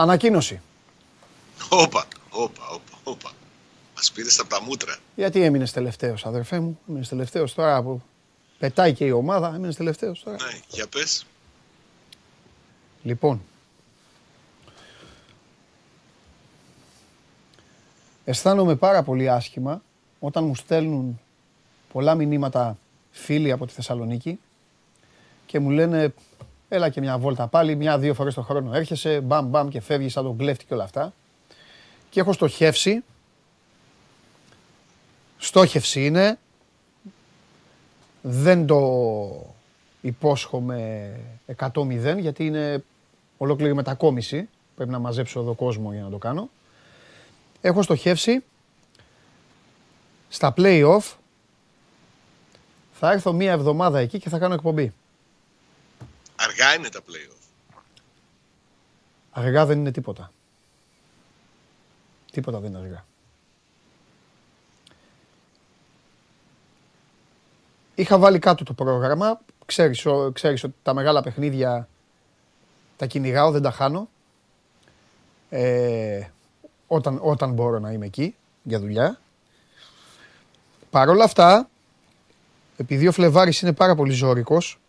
Ανακοίνωση. 0.01 0.61
Όπα, 1.69 2.07
όπα, 2.31 2.63
όπα, 2.69 2.99
όπα. 3.05 3.33
Μας 3.97 4.13
πήρες 4.13 4.39
από 4.39 4.49
τα 4.49 4.63
μούτρα. 4.63 4.97
Γιατί 5.17 5.43
έμεινες 5.43 5.73
τελευταίος, 5.73 6.27
αδερφέ 6.27 6.61
μου; 6.61 6.79
Έμεινες 6.89 7.09
τελευταίος 7.09 7.55
τώρα 7.55 7.83
που 7.83 8.03
πετάει 8.59 8.93
και 8.93 9.05
η 9.05 9.11
ομάδα. 9.11 9.49
Έμεινες 9.49 9.77
τελευταίος 9.77 10.23
τώρα. 10.23 10.37
Ναι, 10.37 10.59
για 10.69 10.87
πες. 10.87 11.27
Λοιπόν. 13.03 13.43
Αισθάνομαι 18.25 18.75
πάρα 18.75 19.03
πολύ 19.03 19.31
άσχημα 19.31 19.83
όταν 20.19 20.45
μου 20.45 20.55
στέλνουν 20.55 21.21
πολλά 21.93 22.15
μηνύματα 22.15 22.79
φίλοι 23.11 23.53
από 23.53 23.67
τη 23.67 23.73
Θεσσαλονίκη 23.73 24.39
και 25.47 25.59
μου 25.59 25.71
λένε 25.71 26.15
έλα 26.73 26.89
και 26.89 27.01
μια 27.01 27.19
βόλτα 27.19 27.47
πάλι, 27.47 27.77
μια-δύο 27.77 28.15
φορές 28.15 28.35
το 28.35 28.43
χρόνο 28.43 28.75
έρχεσαι, 28.75 29.21
μπαμ 29.21 29.47
μπαμ 29.47 29.69
και 29.69 29.81
φεύγεις 29.81 30.13
σαν 30.13 30.25
τον 30.25 30.37
κλέφτη 30.37 30.65
και 30.65 30.75
όλα 30.75 30.85
αυτά. 30.85 31.13
Και 32.11 32.21
έχω 32.21 32.33
στοχεύσει, 32.33 33.05
στόχευση 35.39 36.07
είναι, 36.07 36.39
δεν 38.23 38.67
το 38.67 38.81
υπόσχομαι 40.01 41.11
100-0 41.57 42.19
γιατί 42.19 42.47
είναι 42.47 42.85
ολόκληρη 43.39 43.75
μετακόμιση. 43.75 44.49
Πρέπει 44.77 44.91
να 44.91 44.99
μαζέψω 44.99 45.41
εδώ 45.41 45.55
κόσμο 45.55 45.93
για 45.93 46.03
να 46.03 46.11
το 46.11 46.19
κάνω. 46.19 46.49
Έχω 47.61 47.83
στοχεύσει 47.83 48.45
στα 50.29 50.55
play-off 50.57 51.15
θα 52.93 53.13
έρθω 53.13 53.33
μία 53.33 53.53
εβδομάδα 53.53 53.99
εκεί 53.99 54.19
και 54.19 54.29
θα 54.29 54.39
κάνω 54.39 54.55
εκπομπή. 54.55 54.93
Αργά 56.45 56.75
είναι 56.75 56.89
τα 56.89 57.01
play-off. 57.01 57.75
Αργά 59.31 59.67
δεν 59.67 59.79
είναι 59.79 59.91
τίποτα. 59.91 60.33
Τίποτα 62.33 62.61
δεν 62.61 62.71
είναι 62.71 62.79
αργά. 62.79 63.05
Είχα 67.95 68.19
βάλει 68.19 68.39
κάτω 68.39 68.65
το 68.65 68.73
πρόγραμμα. 68.73 69.41
Ξέρεις, 69.67 70.07
ο- 70.07 70.31
ξέρεις 70.33 70.65
ότι 70.65 70.75
τα 70.83 70.95
μεγάλα 70.95 71.23
παιχνίδια 71.23 71.89
τα 72.97 73.07
κυνηγάω, 73.07 73.51
δεν 73.51 73.63
τα 73.63 73.71
χάνω. 73.71 74.09
Ε, 75.51 76.27
όταν, 76.87 77.19
όταν 77.23 77.53
μπορώ 77.53 77.79
να 77.79 77.93
είμαι 77.93 78.07
εκεί 78.07 78.37
για 78.63 78.79
δουλειά. 78.81 79.21
Παρ' 80.91 81.09
όλα 81.09 81.25
αυτά, 81.25 81.69
επειδή 82.77 83.09
ο 83.09 83.13
Φλεβάρης 83.13 83.61
είναι 83.61 83.73
πάρα 83.73 83.95
πολύ 83.95 84.13
ζώρικος 84.13 84.81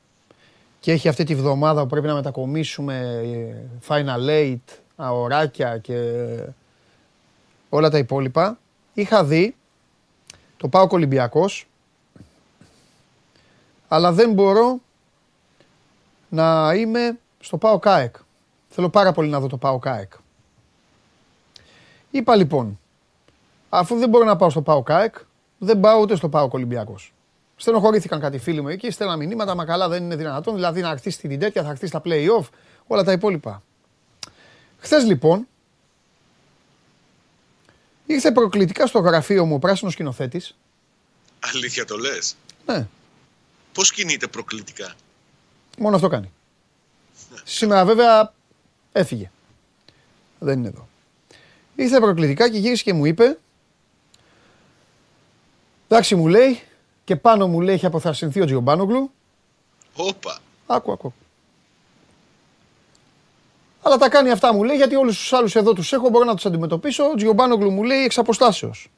και 0.81 0.91
έχει 0.91 1.07
αυτή 1.07 1.23
τη 1.23 1.35
βδομάδα 1.35 1.81
που 1.81 1.87
πρέπει 1.87 2.07
να 2.07 2.13
μετακομίσουμε 2.13 3.21
ε, 3.23 3.79
Final 3.87 4.29
Eight, 4.29 4.77
αοράκια 4.95 5.77
και 5.77 5.97
όλα 7.69 7.89
τα 7.89 7.97
υπόλοιπα, 7.97 8.59
είχα 8.93 9.23
δει 9.23 9.55
το 10.57 10.67
πάω 10.67 10.87
Ολυμπιακός 10.89 11.67
αλλά 13.87 14.11
δεν 14.11 14.33
μπορώ 14.33 14.79
να 16.29 16.73
είμαι 16.75 17.19
στο 17.39 17.57
Πάο 17.57 17.79
ΚΑΕΚ. 17.79 18.15
Θέλω 18.69 18.89
πάρα 18.89 19.11
πολύ 19.11 19.29
να 19.29 19.39
δω 19.39 19.47
το 19.47 19.57
Πάο 19.57 19.79
ΚΑΕΚ. 19.79 20.11
Είπα 22.11 22.35
λοιπόν, 22.35 22.79
αφού 23.69 23.95
δεν 23.95 24.09
μπορώ 24.09 24.25
να 24.25 24.35
πάω 24.35 24.49
στο 24.49 24.61
Πάο 24.61 24.83
ΚΑΕΚ, 24.83 25.15
δεν 25.57 25.79
πάω 25.79 25.99
ούτε 25.99 26.15
στο 26.15 26.29
Πάο 26.29 26.47
Ολυμπιακός. 26.51 27.13
Στενοχωρήθηκαν 27.61 28.19
κάτι 28.19 28.37
φίλοι 28.37 28.61
μου 28.61 28.67
εκεί, 28.67 28.91
στέλναν 28.91 29.17
μηνύματα, 29.17 29.55
μα 29.55 29.65
καλά 29.65 29.87
δεν 29.87 30.03
είναι 30.03 30.15
δυνατόν. 30.15 30.55
Δηλαδή 30.55 30.81
να 30.81 30.89
έρθει 30.89 31.09
στην 31.09 31.39
τέτοια, 31.39 31.63
θα 31.63 31.69
έρθει 31.69 31.87
στα 31.87 32.01
play-off, 32.05 32.47
όλα 32.87 33.03
τα 33.03 33.11
υπόλοιπα. 33.11 33.63
Χθες 34.79 35.03
λοιπόν, 35.03 35.47
ήρθε 38.05 38.31
προκλητικά 38.31 38.87
στο 38.87 38.99
γραφείο 38.99 39.45
μου 39.45 39.55
ο 39.55 39.59
πράσινος 39.59 39.93
σκηνοθέτης. 39.93 40.55
Αλήθεια 41.39 41.85
το 41.85 41.97
λες; 41.97 42.35
Ναι, 42.65 42.87
Πώς 43.73 43.91
κινείται 43.91 44.27
προκλητικά; 44.27 44.93
μόνο 45.77 45.95
αυτό 45.95 46.07
κάνει. 46.07 46.31
Σήμερα 47.43 47.85
βέβαια 47.85 48.33
έφυγε. 48.91 49.31
Δεν 50.39 50.59
είναι 50.59 50.67
εδώ. 50.67 50.87
Ήρθε 51.75 51.99
προκλητικά 51.99 52.49
και 52.49 52.57
γύρισε 52.57 52.83
και 52.83 52.93
μου 52.93 53.05
είπε. 53.05 53.37
Εντάξει 55.87 56.15
μου 56.15 56.27
λέει 56.27 56.61
και 57.03 57.15
πάνω 57.15 57.47
μου 57.47 57.61
λέει 57.61 57.75
έχει 57.75 57.85
αποθαρρυνθεί 57.85 58.41
ο 58.41 58.45
Τζιομπάνογλου. 58.45 59.11
Όπα. 59.95 60.39
Άκου, 60.67 60.91
άκου. 60.91 61.13
Αλλά 63.81 63.97
τα 63.97 64.09
κάνει 64.09 64.31
αυτά 64.31 64.53
μου 64.53 64.63
λέει 64.63 64.75
γιατί 64.75 64.95
όλους 64.95 65.17
τους 65.17 65.33
άλλους 65.33 65.55
εδώ 65.55 65.73
τους 65.73 65.93
έχω, 65.93 66.09
μπορώ 66.09 66.25
να 66.25 66.35
τους 66.35 66.45
αντιμετωπίσω. 66.45 67.03
Ο 67.09 67.15
Τζιομπάνογλου 67.15 67.71
μου 67.71 67.83
λέει 67.83 68.03
εξ 68.03 68.17
αποστάσεως. 68.17 68.89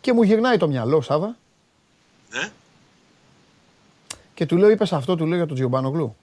Και 0.00 0.12
μου 0.12 0.22
γυρνάει 0.22 0.56
το 0.56 0.68
μυαλό, 0.68 1.00
Σάβα, 1.00 1.36
Ναι. 2.30 2.50
και 4.34 4.46
του 4.46 4.56
λέω: 4.56 4.70
Είπες 4.70 4.92
αυτό, 4.92 5.16
του 5.16 5.26
λέω 5.26 5.36
για 5.36 5.46
τον 5.46 5.54
Τζιομπάνογλου. 5.54 6.16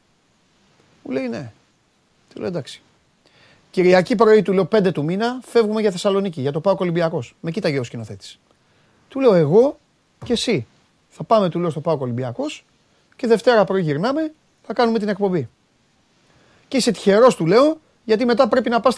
Μου 1.04 1.12
λέει 1.12 1.28
ναι. 1.28 1.52
Του 2.34 2.40
λέω 2.40 2.48
εντάξει. 2.48 2.82
Κυριακή 3.72 4.16
πρωί 4.16 4.42
του 4.42 4.54
λέω 4.54 4.68
5 4.76 4.92
του 4.94 5.04
μήνα 5.04 5.40
φεύγουμε 5.46 5.82
για 5.82 5.92
Θεσσαλονίκη 5.92 6.42
για 6.42 6.52
το 6.52 6.62
Πάο 6.62 6.76
Ολυμπιακός. 6.80 7.36
Με 7.42 7.52
κοίταγε 7.52 7.80
ο 7.80 7.84
σκηνοθέτης. 7.84 8.40
Του 9.10 9.20
λέω 9.20 9.34
εγώ 9.34 9.78
και 10.26 10.34
εσύ. 10.34 10.68
Θα 11.18 11.24
πάμε, 11.24 11.50
του 11.50 11.60
λέω, 11.60 11.70
στο 11.70 11.80
Πάο 11.80 11.98
Ολυμπιακός 12.00 12.66
και 13.16 13.28
Δευτέρα 13.28 13.64
πρωί 13.64 13.82
γυρνάμε, 13.82 14.32
θα 14.62 14.74
κάνουμε 14.74 15.00
την 15.00 15.08
εκπομπή. 15.08 15.50
Και 16.68 16.78
είσαι 16.78 16.92
τυχερός, 16.92 17.36
του 17.36 17.46
λέω, 17.46 17.78
γιατί 18.04 18.26
μετά 18.26 18.48
πρέπει 18.48 18.70
να 18.70 18.80
πας 18.80 18.96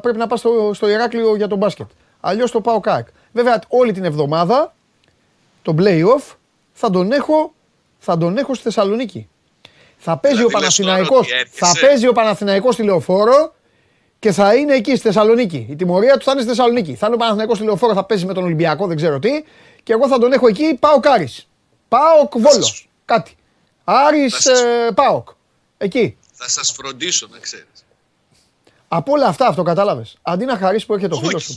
πρέπει 0.00 0.18
να 0.18 0.26
πας 0.26 0.38
στο, 0.38 0.70
στο 0.74 0.88
Ηράκλειο 0.88 1.36
για 1.36 1.48
τον 1.48 1.58
μπάσκετ. 1.58 1.86
Αλλιώς 2.20 2.50
το 2.50 2.60
πάω 2.60 2.80
ΚΑΕΚ. 2.80 3.06
Βέβαια, 3.32 3.62
όλη 3.68 3.92
την 3.92 4.04
εβδομάδα, 4.04 4.74
το 5.62 5.74
play-off, 5.78 6.34
θα 6.72 6.90
τον 6.90 7.12
έχω, 7.12 7.52
θα 7.98 8.18
τον 8.18 8.38
έχω 8.38 8.54
στη 8.54 8.62
Θεσσαλονίκη. 8.62 9.28
Θα 9.96 10.16
παίζει 10.16 10.36
Δηλαδή, 10.36 10.54
ο 10.54 10.58
λες 10.60 10.76
τώρα 10.76 10.90
Παναθηναϊκός, 10.90 11.26
ότι 11.26 11.38
έρχεσαι. 11.40 11.64
θα 11.64 11.86
παίζει 11.86 12.06
ο 12.06 12.12
Παναθηναϊκός 12.12 12.74
στη 12.74 12.82
Λεωφόρο 12.82 13.54
και 14.18 14.32
θα 14.32 14.54
είναι 14.54 14.74
εκεί 14.74 14.90
στη 14.90 15.00
Θεσσαλονίκη. 15.00 15.66
Η 15.70 15.76
τιμωρία 15.76 16.16
του 16.16 16.24
θα 16.24 16.32
είναι 16.32 16.40
στη 16.40 16.50
Θεσσαλονίκη. 16.50 16.94
Θα 16.94 17.06
είναι 17.06 17.14
ο 17.14 17.18
Παναθηναϊκός 17.18 17.56
στη 17.56 17.66
Λεωφόρο, 17.66 17.94
θα 17.94 18.04
παίζει 18.04 18.26
με 18.26 18.34
τον 18.34 18.44
Ολυμπιακό, 18.44 18.86
δεν 18.86 18.96
ξέρω 18.96 19.18
τι. 19.18 19.30
Και 19.82 19.92
εγώ 19.92 20.08
θα 20.08 20.18
τον 20.18 20.32
έχω 20.32 20.46
εκεί, 20.48 20.76
πάω 20.80 21.00
Κάρις. 21.00 21.48
Πάω 21.90 22.28
Βόλος, 22.50 22.88
κάτι. 23.04 23.36
Άρης 23.84 24.32
Θα 24.34 24.40
σας- 24.40 24.60
ε, 24.60 24.90
Πάοκ. 24.94 25.28
Εκεί. 25.78 26.16
Θα 26.32 26.48
σας 26.48 26.72
φροντίσω 26.72 27.28
να 27.30 27.38
ξέρεις. 27.38 27.84
Από 28.88 29.12
όλα 29.12 29.26
αυτά, 29.26 29.46
αυτό 29.46 29.62
κατάλαβες. 29.62 30.16
Αντί 30.22 30.44
να 30.44 30.56
χαρίσει 30.56 30.86
που 30.86 30.94
έρχεται 30.94 31.14
ο 31.14 31.18
φίλος 31.18 31.42
σου. 31.44 31.56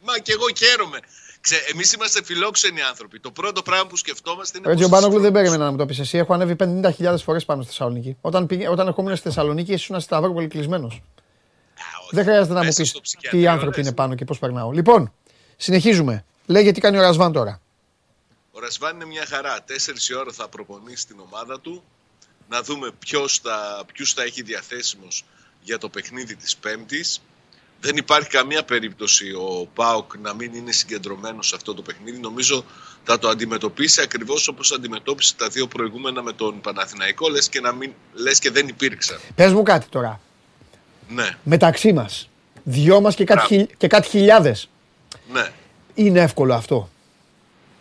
Μα 0.00 0.18
και 0.18 0.32
εγώ 0.32 0.44
χαίρομαι. 0.56 0.98
Ξέ, 1.40 1.56
εμείς 1.72 1.92
είμαστε 1.92 2.24
φιλόξενοι 2.24 2.80
άνθρωποι. 2.82 3.20
Το 3.20 3.30
πρώτο 3.30 3.62
πράγμα 3.62 3.86
που 3.86 3.96
σκεφτόμαστε 3.96 4.58
είναι. 4.58 4.66
Ρε 4.66 4.72
πώς 4.72 4.82
θα 4.82 4.86
Τζιομπάνογλου 4.88 5.20
δεν 5.22 5.32
φροντίσουμε. 5.32 5.40
περίμενα 5.42 5.64
να 5.64 5.70
μου 5.70 5.76
το 5.76 5.86
πεις 5.86 5.98
εσύ. 5.98 6.18
Έχω 6.18 6.34
ανέβει 6.34 6.56
50.000 6.56 7.22
φορές 7.24 7.44
πάνω 7.44 7.62
στη 7.62 7.70
Θεσσαλονίκη. 7.70 8.16
Όταν, 8.20 8.46
πήγε, 8.46 8.68
όταν 8.68 8.86
ερχόμουν 8.86 9.16
στη 9.16 9.28
Θεσσαλονίκη, 9.28 9.72
ήσουν 9.72 9.94
στη 9.94 10.04
Σταυρόπολη 10.04 10.46
κλεισμένος. 10.48 10.94
Α, 10.94 11.84
όχι. 12.02 12.10
Δεν 12.14 12.24
χρειάζεται 12.24 12.52
να 12.52 12.58
μου 12.58 12.64
Μέσα 12.64 12.80
πεις 12.80 12.88
στο 12.90 12.98
τι 13.00 13.04
ψυχιατρίο, 13.04 13.50
άνθρωποι 13.50 13.76
λες. 13.76 13.86
είναι 13.86 13.94
πάνω 13.94 14.14
και 14.14 14.24
πώς 14.24 14.38
περνάω. 14.38 14.70
Λοιπόν, 14.70 15.12
συνεχίζουμε. 15.56 16.24
Λέγε 16.46 16.72
τι 16.72 16.80
κάνει 16.80 16.96
ο 16.98 17.00
Ρασβάν 17.00 17.32
τώρα. 17.32 17.60
Ο 18.56 18.60
Ρασβάν 18.60 18.94
είναι 18.94 19.04
μια 19.04 19.26
χαρά. 19.28 19.62
Τέσσερις 19.62 20.08
η 20.08 20.14
ώρα 20.14 20.32
θα 20.32 20.48
προπονήσει 20.48 21.06
την 21.06 21.16
ομάδα 21.30 21.60
του. 21.60 21.82
Να 22.48 22.62
δούμε 22.62 22.90
ποιος 22.98 23.38
θα, 23.38 23.84
ποιους 23.92 24.12
θα 24.12 24.22
έχει 24.22 24.42
διαθέσιμος 24.42 25.24
για 25.62 25.78
το 25.78 25.88
παιχνίδι 25.88 26.36
της 26.36 26.56
Πέμπτης. 26.56 27.22
Δεν 27.80 27.96
υπάρχει 27.96 28.28
καμία 28.28 28.64
περίπτωση 28.64 29.32
ο 29.32 29.68
Πάοκ 29.74 30.16
να 30.18 30.34
μην 30.34 30.54
είναι 30.54 30.72
συγκεντρωμένος 30.72 31.46
σε 31.48 31.54
αυτό 31.56 31.74
το 31.74 31.82
παιχνίδι. 31.82 32.18
Νομίζω 32.18 32.64
θα 33.04 33.18
το 33.18 33.28
αντιμετωπίσει 33.28 34.00
ακριβώς 34.02 34.48
όπως 34.48 34.72
αντιμετώπισε 34.72 35.34
τα 35.34 35.48
δύο 35.48 35.66
προηγούμενα 35.66 36.22
με 36.22 36.32
τον 36.32 36.60
Παναθηναϊκό. 36.60 37.28
Λες 37.28 37.48
και, 37.48 37.60
να 37.60 37.72
μην, 37.72 37.92
λες 38.12 38.38
και 38.38 38.50
δεν 38.50 38.68
υπήρξαν. 38.68 39.18
Πες 39.34 39.52
μου 39.52 39.62
κάτι 39.62 39.86
τώρα. 39.88 40.20
Ναι, 41.08 41.36
Μεταξύ 41.42 41.92
μας, 41.92 42.28
δυο 42.64 43.00
μας 43.00 43.14
και 43.14 43.24
κάτι, 43.24 43.38
Μπράβο. 43.48 43.54
χιλ- 43.66 43.76
και 43.78 43.86
κάτι 43.86 44.08
χιλιάδες. 44.08 44.68
ναι. 45.32 45.50
Είναι 45.94 46.20
εύκολο 46.20 46.54
αυτό. 46.54 46.90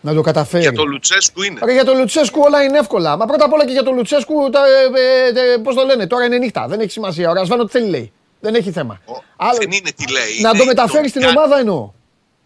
Να 0.05 0.13
το 0.13 0.21
καταφέρει. 0.21 0.61
Για 0.61 0.71
τον 0.71 0.89
Λουτσέσκου 0.89 1.43
είναι. 1.43 1.59
Ρε, 1.63 1.73
για 1.73 1.85
τον 1.85 1.97
Λουτσέσκου 1.97 2.41
όλα 2.43 2.63
είναι 2.63 2.77
εύκολα. 2.77 3.17
Μα 3.17 3.25
πρώτα 3.25 3.45
απ' 3.45 3.53
όλα 3.53 3.65
και 3.65 3.71
για 3.71 3.83
τον 3.83 3.95
Λουτσέσκου, 3.95 4.49
τα, 4.49 4.61
ε, 4.67 5.53
ε, 5.53 5.57
πώς 5.57 5.75
το 5.75 5.83
λένε, 5.85 6.07
τώρα 6.07 6.25
είναι 6.25 6.37
νύχτα. 6.37 6.67
Δεν 6.67 6.79
έχει 6.79 6.91
σημασία. 6.91 7.29
Ο 7.29 7.33
Ρασβάν 7.33 7.59
ό,τι 7.59 7.71
θέλει 7.71 7.89
λέει. 7.89 8.11
Δεν 8.39 8.55
έχει 8.55 8.71
θέμα. 8.71 9.01
Ο- 9.05 9.23
Άλλο- 9.37 9.57
Δεν 9.57 9.71
είναι 9.71 9.91
τι 9.95 10.11
λέει. 10.11 10.39
να 10.41 10.49
είναι 10.49 10.57
το 10.57 10.65
μεταφέρεις 10.65 11.09
στην 11.09 11.21
κάνει. 11.21 11.37
ομάδα 11.37 11.59
εννοώ. 11.59 11.91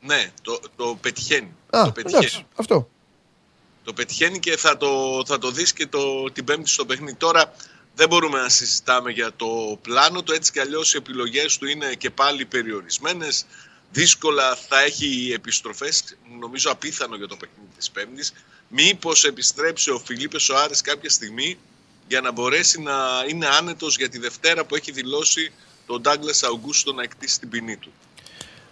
Ναι, 0.01 0.27
το, 0.41 0.59
το 0.75 0.97
πετυχαίνει. 1.01 1.51
Α, 1.69 1.83
το 1.85 1.91
πετυχαίνει. 1.91 2.25
εντάξει, 2.25 2.45
αυτό. 2.55 2.87
Το 3.83 3.93
πετυχαίνει 3.93 4.39
και 4.39 4.57
θα 4.57 4.77
το, 4.77 4.89
θα 5.25 5.37
το 5.37 5.51
δεις 5.51 5.73
και 5.73 5.87
το, 5.87 6.31
την 6.33 6.43
πέμπτη 6.43 6.69
στο 6.69 6.85
παιχνίδι. 6.85 7.15
Τώρα 7.15 7.53
δεν 7.95 8.07
μπορούμε 8.07 8.39
να 8.41 8.49
συζητάμε 8.49 9.11
για 9.11 9.29
το 9.35 9.47
πλάνο 9.81 10.21
του. 10.23 10.33
Έτσι 10.33 10.51
κι 10.51 10.59
αλλιώς 10.59 10.93
οι 10.93 10.97
επιλογές 10.97 11.57
του 11.57 11.67
είναι 11.67 11.93
και 11.97 12.09
πάλι 12.09 12.45
περιορισμένες. 12.45 13.45
Δύσκολα 13.91 14.55
θα 14.55 14.79
έχει 14.81 15.31
επιστροφές. 15.35 16.03
Νομίζω 16.39 16.71
απίθανο 16.71 17.15
για 17.15 17.27
το 17.27 17.35
παιχνίδι 17.35 17.69
της 17.77 17.89
πέμπτης. 17.91 18.33
Μήπως 18.67 19.23
επιστρέψει 19.23 19.89
ο 19.89 19.99
Φιλίππες 20.05 20.43
Σοάρες 20.43 20.81
κάποια 20.81 21.09
στιγμή 21.09 21.57
για 22.07 22.21
να 22.21 22.31
μπορέσει 22.31 22.81
να 22.81 23.25
είναι 23.27 23.47
άνετος 23.47 23.97
για 23.97 24.09
τη 24.09 24.17
Δευτέρα 24.19 24.65
που 24.65 24.75
έχει 24.75 24.91
δηλώσει 24.91 25.51
τον 25.85 26.01
Ντάγκλας 26.01 26.43
Αουγκούστο 26.43 26.93
να 26.93 27.03
εκτίσει 27.03 27.39
την 27.39 27.49
ποινή 27.49 27.77
του. 27.77 27.91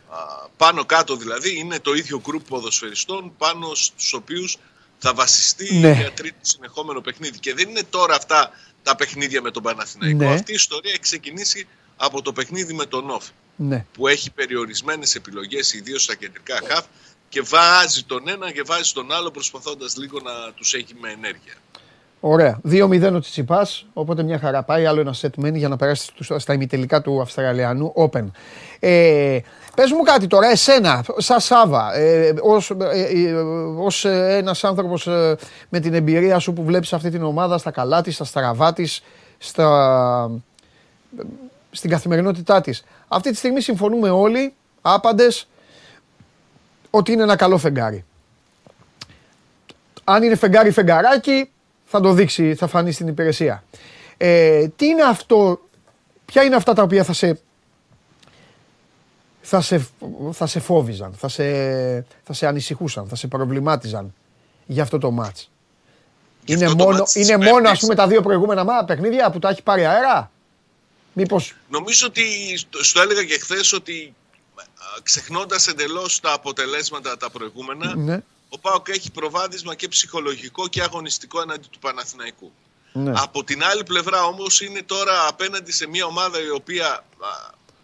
Α, 0.10 0.18
πάνω 0.58 0.86
κάτω 0.86 1.16
δηλαδή 1.16 1.58
είναι 1.58 1.80
το 1.80 1.94
ίδιο 1.94 2.22
γκρουπ 2.22 2.48
ποδοσφαιριστών 2.48 3.34
πάνω 3.38 3.76
στους 3.76 4.14
οποίους 4.14 4.58
θα 5.00 5.14
βασιστεί 5.14 5.74
Ναι. 5.74 5.92
για 5.92 6.12
τρίτο 6.12 6.38
συνεχόμενο 6.42 7.02
παιχνίδι. 7.02 7.40
Και 7.40 7.54
δεν 7.54 7.70
είναι 7.70 7.84
τώρα 7.90 8.16
αυτά 8.16 8.52
τα 8.84 8.96
παιχνίδια 8.96 9.42
με 9.42 9.52
τον 9.52 9.64
Παναθηναϊκό. 9.64 10.18
Ναι. 10.18 10.34
Αυτή 10.34 10.52
η 10.52 10.56
ιστορία 10.56 10.92
έχει 10.92 11.00
ξεκινήσει 11.00 11.68
από 11.98 12.22
το 12.22 12.34
παιχνίδι 12.34 12.74
με 12.74 12.86
τον 12.86 13.10
Όφ 13.10 13.26
Ναι. 13.60 13.86
που 13.94 14.08
έχει 14.08 14.32
περιορισμένες 14.32 15.16
επιλογές 15.16 15.74
ιδίως 15.74 16.04
στα 16.04 16.16
κεντρικά 16.16 16.60
χαφ 16.68 16.86
και 17.30 17.42
βάζει 17.42 18.04
τον 18.04 18.28
ένα 18.28 18.52
και 18.52 18.62
βάζει 18.66 18.92
τον 18.94 19.12
άλλο 19.12 19.32
προσπαθώντας 19.32 19.96
λίγο 19.98 20.20
να 20.24 20.54
τους 20.54 20.74
έχει 20.74 20.94
με 21.02 21.10
ενέργεια. 21.12 21.54
Ωραία. 22.20 22.60
2-0 22.64 23.16
ο 23.16 23.20
Τσιτσιπάς, 23.20 23.86
οπότε 23.94 24.24
μια 24.24 24.40
χαρά 24.40 24.64
πάει. 24.64 24.86
Άλλο 24.86 25.00
ένα 25.00 25.14
σετ 25.14 25.36
μένει 25.38 25.58
για 25.58 25.68
να 25.68 25.76
περάσει 25.76 26.04
στους- 26.06 26.42
στα 26.42 26.54
ημιτελικά 26.54 27.02
του 27.02 27.22
Αυστραλιανού 27.22 27.94
Open. 27.96 28.26
Ε, 28.80 29.40
Πες 29.76 29.92
μου 29.92 30.02
κάτι 30.04 30.28
τώρα, 30.28 30.48
εσένα, 30.50 31.06
σαν 31.18 31.40
Σάβα, 31.40 31.96
ε, 31.96 32.34
ως, 32.42 32.70
ε, 32.70 33.00
ε, 33.28 33.34
ως 33.78 34.06
ε, 34.06 34.36
ένας 34.38 34.64
άνθρωπος 34.64 35.08
ε, 35.08 35.38
με 35.70 35.80
την 35.80 35.94
εμπειρία 35.94 36.40
σου 36.40 36.54
που 36.54 36.64
βλέπεις 36.64 36.94
αυτή 36.94 37.10
την 37.10 37.24
ομάδα 37.24 37.58
στα 37.58 37.72
καλά 37.72 38.02
της, 38.02 38.16
στα 38.16 38.24
στραβά 38.24 38.74
της, 38.74 39.02
στα, 39.38 40.32
στην 41.72 41.90
καθημερινότητά 41.90 42.62
της. 42.62 42.84
Αυτή 43.08 43.30
τη 43.30 43.36
στιγμή 43.36 43.62
συμφωνούμε 43.62 44.10
όλοι, 44.10 44.54
άπαντες, 44.82 45.48
ότι 46.90 47.12
είναι 47.12 47.24
ένα 47.24 47.36
καλό 47.36 47.58
φεγγάρι. 47.58 48.06
Αν 50.04 50.24
είναι 50.24 50.36
φεγγάρι 50.36 50.72
φεγγαράκι, 50.72 51.52
θα 51.86 52.00
το 52.00 52.14
δείξει, 52.14 52.56
θα 52.56 52.68
φανεί 52.68 52.92
στην 52.92 53.08
υπηρεσία. 53.08 53.64
Ε, 54.18 54.68
τι 54.68 54.86
είναι 54.86 55.04
αυτό, 55.04 55.60
ποια 56.26 56.44
είναι 56.44 56.56
αυτά 56.56 56.74
τα 56.74 56.84
οποία 56.84 57.04
θα 57.04 57.14
σε, 57.14 57.40
θα 59.42 59.62
σε, 59.62 59.88
θα 60.32 60.46
σε 60.48 60.60
φόβιζαν, 60.60 61.14
θα 61.14 61.28
σε, 61.28 61.44
θα 62.24 62.34
σε 62.34 62.48
ανησυχούσαν, 62.48 63.08
θα 63.08 63.16
σε 63.16 63.28
προβλημάτιζαν 63.28 64.14
για 64.66 64.84
αυτό 64.84 64.98
το 64.98 65.12
μάτς; 65.12 65.52
Γι' 66.46 66.54
Είναι, 66.54 66.66
αυτό 66.66 66.78
το 66.78 66.84
μόνο, 66.84 66.98
μάτς 66.98 67.12
της 67.12 67.28
είναι 67.28 67.38
μόνο 67.38 67.56
ας 67.56 67.62
Πέμπτης. 67.64 67.80
πούμε 67.80 67.96
τα 67.96 68.08
δύο 68.08 68.22
προηγούμενα 68.22 68.64
μα, 68.64 68.86
παιχνίδια 68.86 69.30
που 69.30 69.40
τα 69.40 69.50
έχει 69.50 69.64
πάρει 69.64 69.86
αέρα; 69.86 70.32
Μήπως, 71.20 71.54
Νομίζω 71.70 72.08
ότι 72.08 72.58
στο- 72.58 72.84
στο 72.84 73.02
έλεγα 73.02 73.24
και 73.24 73.40
χθες 73.40 73.74
ότι 73.74 74.16
ξεχνώντας 75.04 75.68
εντελώς 75.68 76.20
τα 76.20 76.32
αποτελέσματα 76.34 77.18
τα 77.18 77.30
προηγούμενα 77.30 77.96
ναι, 77.96 78.24
ο 78.50 78.60
Πάοκ 78.60 78.88
έχει 78.90 79.12
προβάδισμα 79.12 79.76
και 79.76 79.88
ψυχολογικό 79.88 80.68
και 80.68 80.82
αγωνιστικό 80.82 81.42
εναντί 81.42 81.68
του 81.72 81.80
Παναθηναϊκού. 81.80 82.52
ναι. 82.94 83.12
Από 83.16 83.44
την 83.44 83.64
άλλη 83.64 83.84
πλευρά 83.84 84.24
όμως 84.24 84.62
είναι 84.62 84.84
τώρα 84.84 85.28
απέναντι 85.28 85.72
σε 85.72 85.88
μια 85.88 86.06
ομάδα 86.06 86.42
η 86.42 86.50
οποία 86.50 86.88
α, 86.94 87.04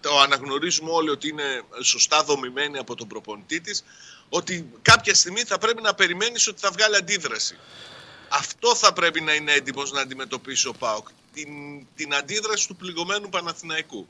το 0.02 0.20
αναγνωρίζουμε 0.20 0.92
όλοι 0.92 1.10
ότι 1.10 1.28
είναι 1.28 1.62
σωστά 1.82 2.24
δομημένη 2.24 2.78
από 2.78 2.96
τον 2.96 3.08
προπονητή 3.08 3.62
της 3.62 3.84
ότι 4.30 4.70
κάποια 4.82 5.14
στιγμή 5.16 5.42
θα 5.44 5.58
πρέπει 5.58 5.82
να 5.82 5.94
περιμένεις 5.94 6.48
ότι 6.48 6.60
θα 6.60 6.72
βγάλει 6.72 6.96
αντίδραση. 6.96 7.58
Αυτό 8.30 8.76
θα 8.76 8.94
πρέπει 8.94 9.22
να 9.22 9.34
είναι 9.34 9.52
έτοιμος 9.54 9.92
να 9.92 10.02
αντιμετωπίσει 10.02 10.68
ο 10.68 10.74
ΠΑΟΚ. 10.74 11.08
Την, 11.34 11.50
την 11.96 12.14
αντίδραση 12.14 12.68
του 12.68 12.76
πληγωμένου 12.76 13.30
Παναθηναϊκού. 13.30 14.08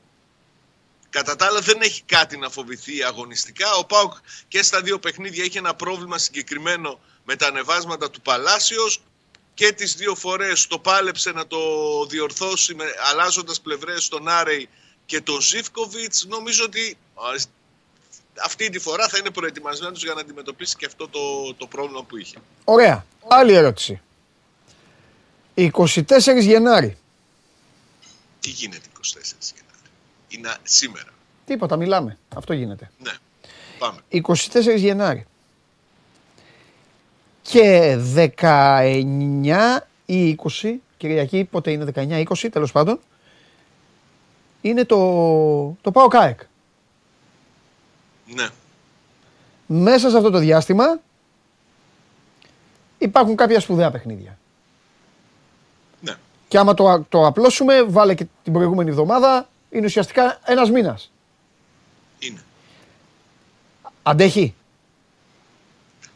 Κατά 1.10 1.36
τα 1.36 1.46
άλλα 1.46 1.60
δεν 1.60 1.80
έχει 1.80 2.02
κάτι 2.02 2.36
να 2.36 2.50
φοβηθεί 2.50 3.02
αγωνιστικά. 3.02 3.74
Ο 3.74 3.84
Πάουκ 3.84 4.12
και 4.48 4.62
στα 4.62 4.80
δύο 4.80 4.98
παιχνίδια 4.98 5.44
είχε 5.44 5.58
ένα 5.58 5.74
πρόβλημα 5.74 6.18
συγκεκριμένο 6.18 7.00
με 7.24 7.36
τα 7.36 7.46
ανεβάσματα 7.46 8.10
του 8.10 8.20
Παλάσιος 8.20 9.02
και 9.54 9.72
τις 9.72 9.94
δύο 9.94 10.14
φορές 10.14 10.66
το 10.66 10.78
πάλεψε 10.78 11.32
να 11.32 11.46
το 11.46 11.58
διορθώσει 12.08 12.74
με, 12.74 12.84
αλλάζοντας 13.10 13.60
πλευρές 13.60 14.04
στον 14.04 14.28
Άρεϊ 14.28 14.68
και 15.06 15.20
τον 15.20 15.40
Ζίφκοβιτς. 15.40 16.26
Νομίζω 16.28 16.64
ότι 16.64 16.96
αυτή 18.44 18.70
τη 18.70 18.78
φορά 18.78 19.08
θα 19.08 19.18
είναι 19.18 19.30
προετοιμασμένος 19.30 20.02
για 20.02 20.14
να 20.14 20.20
αντιμετωπίσει 20.20 20.76
και 20.76 20.86
αυτό 20.86 21.08
το, 21.08 21.54
το 21.54 21.66
πρόβλημα 21.66 22.02
που 22.04 22.16
είχε. 22.16 22.36
Ωραία. 22.64 23.06
Άλλη 23.28 23.52
ερώτηση. 23.52 24.00
24 25.54 26.00
Γενάρη. 26.40 26.98
Τι 28.44 28.50
γίνεται 28.50 28.86
24 28.96 29.00
Γενάρη. 29.54 29.88
Είναι 30.28 30.56
σήμερα. 30.62 31.10
Τίποτα, 31.44 31.76
μιλάμε. 31.76 32.18
Αυτό 32.36 32.52
γίνεται. 32.52 32.90
Ναι. 32.98 33.12
Πάμε. 33.78 34.00
24 34.10 34.76
Γενάρη. 34.76 35.26
Και 37.42 37.98
19 38.14 39.78
ή 40.06 40.38
20, 40.62 40.74
Κυριακή, 40.96 41.44
πότε 41.44 41.70
είναι 41.70 41.92
19-20, 41.94 42.48
τέλος 42.52 42.72
πάντων, 42.72 43.00
είναι 44.60 44.84
το, 44.84 44.96
το 45.80 45.90
ΠΑΟ 45.90 46.08
ΚΑΕΚ. 46.08 46.40
Ναι. 48.26 48.48
Μέσα 49.66 50.10
σε 50.10 50.16
αυτό 50.16 50.30
το 50.30 50.38
διάστημα 50.38 51.00
υπάρχουν 52.98 53.36
κάποια 53.36 53.60
σπουδαία 53.60 53.90
παιχνίδια. 53.90 54.38
Ναι. 56.54 56.60
Και 56.60 56.70
άμα 56.70 56.74
το, 56.74 57.06
το 57.08 57.26
απλώσουμε, 57.26 57.82
βάλε 57.82 58.14
και 58.14 58.26
την 58.44 58.52
προηγούμενη 58.52 58.90
εβδομάδα, 58.90 59.48
είναι 59.70 59.86
ουσιαστικά 59.86 60.40
ένας 60.44 60.70
μήνας. 60.70 61.10
Είναι. 62.18 62.44
Αντέχει; 64.02 64.54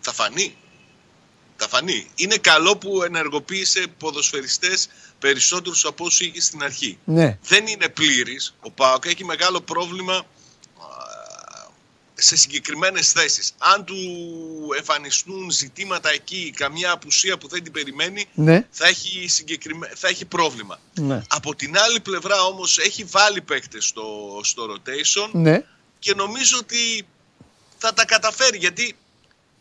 Θα 0.01 0.13
φανεί. 0.13 0.57
Θα 1.57 1.69
φανεί. 1.69 2.11
Είναι 2.15 2.37
καλό 2.37 2.77
που 2.77 3.03
ενεργοποίησε 3.03 3.87
ποδοσφαιριστές 3.99 4.89
περισσότερους 5.19 5.85
από 5.85 6.05
όσους 6.05 6.21
είχε 6.21 6.41
στην 6.41 6.63
αρχή. 6.63 6.99
Ναι. 7.05 7.39
Δεν 7.43 7.67
είναι 7.67 7.89
πλήρης. 7.89 8.55
Ο 8.61 8.71
ΠΑΟΚ 8.71 9.05
έχει 9.07 9.25
μεγάλο 9.25 9.61
πρόβλημα 9.61 10.15
α, 10.15 10.25
σε 12.21 12.37
συγκεκριμένες 12.37 13.13
θέσεις. 13.13 13.53
Αν 13.59 13.85
του 13.85 13.97
εμφανιστούν 14.79 15.51
ζητήματα 15.51 16.11
εκεί, 16.11 16.53
καμιά 16.57 16.91
απουσία 16.91 17.39
που 17.39 17.49
δεν 17.49 17.63
την 17.63 17.73
περιμένει, 17.73 18.27
Ναι. 18.35 18.67
θα 18.71 18.87
έχει, 18.87 19.29
συγκεκριμέ... 19.29 19.91
θα 19.95 20.09
έχει 20.09 20.25
πρόβλημα. 20.25 20.81
Ναι. 20.95 21.23
Από 21.29 21.55
την 21.55 21.79
άλλη 21.79 22.01
πλευρά 22.01 22.43
όμως 22.43 22.79
έχει 22.79 23.05
βάλει 23.05 23.41
παίκτες 23.41 23.85
στο, 23.87 24.41
στο 24.43 24.67
rotation 24.75 25.29
Ναι. 25.33 25.65
και 25.99 26.15
νομίζω 26.15 26.59
ότι 26.59 27.07
θα 27.79 27.95
τα 27.95 28.05
καταφέρει 28.05 28.59
γιατί 28.59 28.97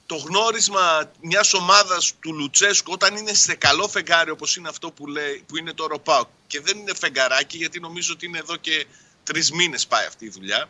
το 0.06 0.16
γνώρισμα 0.16 1.12
μιας 1.22 1.54
ομάδας 1.54 2.14
του 2.20 2.34
Λουτσέσκου 2.34 2.92
όταν 2.94 3.16
είναι 3.16 3.34
σε 3.34 3.56
καλό 3.56 3.88
φεγγάρι 3.88 4.30
όπως 4.32 4.56
είναι 4.56 4.70
αυτό 4.70 4.92
που, 4.92 5.08
λέει, 5.08 5.44
που 5.48 5.58
είναι 5.58 5.74
το 5.74 5.88
Ροπάου 5.88 6.28
και 6.48 6.62
δεν 6.62 6.78
είναι 6.78 6.94
φεγγαράκι 6.96 7.58
γιατί 7.58 7.80
νομίζω 7.80 8.14
ότι 8.14 8.26
είναι 8.26 8.38
εδώ 8.38 8.56
και 8.56 8.86
τρεις 9.24 9.52
μήνες 9.52 9.88
πάει 9.88 10.06
αυτή 10.06 10.26
η 10.26 10.30
δουλειά. 10.30 10.70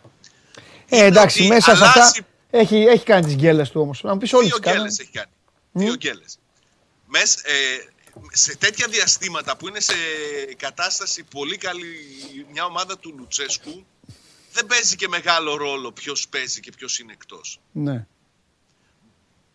Ε, 0.89 1.03
εντάξει, 1.05 1.39
ότι 1.39 1.47
μέσα 1.47 1.76
σε 1.76 1.84
αλλάζει- 1.84 1.99
αυτά 1.99 2.26
έχει, 2.49 2.76
έχει 2.76 3.03
κάνει 3.03 3.26
τις 3.26 3.35
γκέλες 3.35 3.69
του 3.69 3.81
όμως. 3.81 4.03
Να 4.03 4.11
μου 4.14 4.18
πεις 4.19 4.34
όλες 4.34 4.47
Δύο 4.47 4.55
τις 4.59 4.65
κάνανε. 4.65 4.81
γκέλες 4.84 4.99
έχει 4.99 5.11
κάνει. 5.11 5.31
Δύο 5.72 5.95
γκέλες. 5.95 6.39
Μες, 7.07 7.35
ε, 7.35 7.53
σε 8.31 8.57
τέτοια 8.57 8.88
διαστήματα 8.88 9.57
που 9.57 9.68
είναι 9.68 9.80
σε 9.80 9.93
κατάσταση 10.57 11.23
πολύ 11.23 11.57
καλή 11.57 11.95
μια 12.51 12.65
ομάδα 12.65 12.97
του 12.97 13.15
Λουτσέσκου 13.18 13.85
δεν 14.51 14.65
παίζει 14.65 14.95
και 14.95 15.07
μεγάλο 15.07 15.55
ρόλο 15.55 15.91
ποιος 15.91 16.27
παίζει 16.27 16.59
και 16.59 16.72
ποιος 16.77 16.99
είναι 16.99 17.11
εκτός. 17.14 17.59
Ναι. 17.72 18.05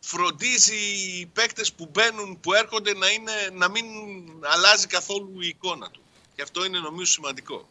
φροντίζει 0.05 0.75
οι 0.77 1.27
παίκτες 1.33 1.73
που 1.73 1.89
μπαίνουν, 1.93 2.41
που 2.41 2.53
έρχονται 2.53 2.95
να, 2.95 3.09
είναι, 3.11 3.33
να 3.53 3.71
μην 3.71 3.85
αλλάζει 4.43 4.87
καθόλου 4.87 5.41
η 5.41 5.47
εικόνα 5.49 5.91
του. 5.91 6.01
Και 6.35 6.43
αυτό 6.43 6.65
είναι 6.65 6.79
νομίζω 6.79 7.13
σημαντικό. 7.13 7.69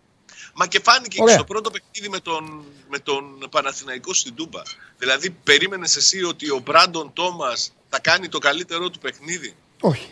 Μα 0.53 0.67
και 0.67 0.79
φάνηκε 0.83 1.15
και 1.15 1.21
Ωραία. 1.21 1.35
στο 1.35 1.43
πρώτο 1.43 1.71
παιχνίδι 1.71 2.09
με 2.09 2.19
τον, 2.19 2.63
με 2.89 2.99
τον 2.99 3.23
Παναθηναϊκό 3.49 4.13
στην 4.13 4.35
Τούμπα. 4.35 4.61
Δηλαδή, 4.97 5.29
περίμενες 5.29 5.95
εσύ 5.95 6.23
ότι 6.23 6.49
ο 6.49 6.61
Μπράντον 6.65 7.11
Τόμας 7.13 7.73
θα 7.89 7.99
κάνει 7.99 8.27
το 8.27 8.37
καλύτερό 8.37 8.89
του 8.89 8.99
παιχνίδι; 8.99 9.55
Όχι. 9.81 10.09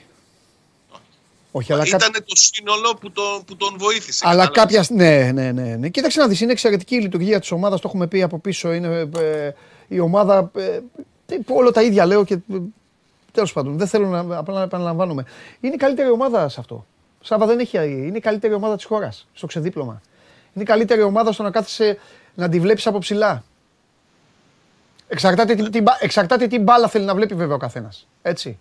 Όχι, 1.51 1.73
αλλά, 1.73 1.83
Ήταν 1.85 2.11
κά... 2.11 2.23
το 2.23 2.35
σύνολο 2.35 2.95
που 3.01 3.11
τον, 3.11 3.43
που 3.45 3.55
τον 3.55 3.75
βοήθησε. 3.77 4.27
αλλά 4.27 4.45
κατάλαβες; 4.47 4.87
κάποια. 4.87 4.95
Ναι, 4.95 5.31
ναι, 5.31 5.51
ναι, 5.51 5.75
ναι. 5.75 5.89
Κοίταξε 5.89 6.19
να 6.19 6.27
δεις, 6.27 6.41
είναι 6.41 6.51
εξαιρετική 6.51 6.95
η 6.95 6.99
λειτουργία 6.99 7.39
της 7.39 7.51
ομάδας. 7.51 7.81
Το 7.81 7.87
έχουμε 7.87 8.07
πει 8.07 8.21
από 8.21 8.39
πίσω. 8.39 8.73
Είναι 8.73 9.09
ε, 9.17 9.51
η 9.87 9.99
ομάδα. 9.99 10.51
Ε, 10.55 10.79
τι- 11.25 11.39
όλο 11.47 11.71
τα 11.71 11.81
ίδια 11.83 12.05
λέω 12.05 12.23
και. 12.23 12.33
Ε, 12.33 12.57
Τέλος 13.31 13.53
πάντων, 13.53 13.77
δεν 13.77 13.87
θέλω 13.87 14.07
να, 14.07 14.37
απλά 14.37 14.53
να 14.53 14.61
επαναλαμβάνομαι. 14.61 15.25
Είναι 15.59 15.73
η 15.73 15.77
καλύτερη 15.77 16.09
ομάδα 16.09 16.49
σε 16.49 16.59
αυτό. 16.59 16.85
Σάβα 17.21 17.45
δεν 17.45 17.59
έχει. 17.59 17.77
Είναι 17.77 18.17
η 18.17 18.21
καλύτερη 18.21 18.53
ομάδα 18.53 18.75
της 18.75 18.85
χώρας 18.85 19.27
στο 19.33 19.47
ξεδίπλωμα. 19.47 20.01
Είναι 20.59 20.67
η 20.69 20.73
καλύτερη 20.73 21.01
ομάδα 21.01 21.31
στο 21.31 21.43
να 21.43 21.51
κάθεσαι 21.51 21.97
να 22.35 22.49
τη 22.49 22.59
βλέπεις 22.59 22.87
από 22.87 22.97
ψηλά. 22.99 23.43
Εξαρτάται 25.07 25.55
τι, 25.55 25.69
τι, 25.69 25.81
μπα- 25.81 25.97
εξαρτάται 25.99 26.47
τι 26.47 26.59
μπάλα 26.59 26.87
θέλει 26.87 27.05
να 27.05 27.15
βλέπει 27.15 27.35
βέβαια 27.35 27.55
ο 27.55 27.57
καθένας. 27.57 28.07
Έτσι. 28.21 28.57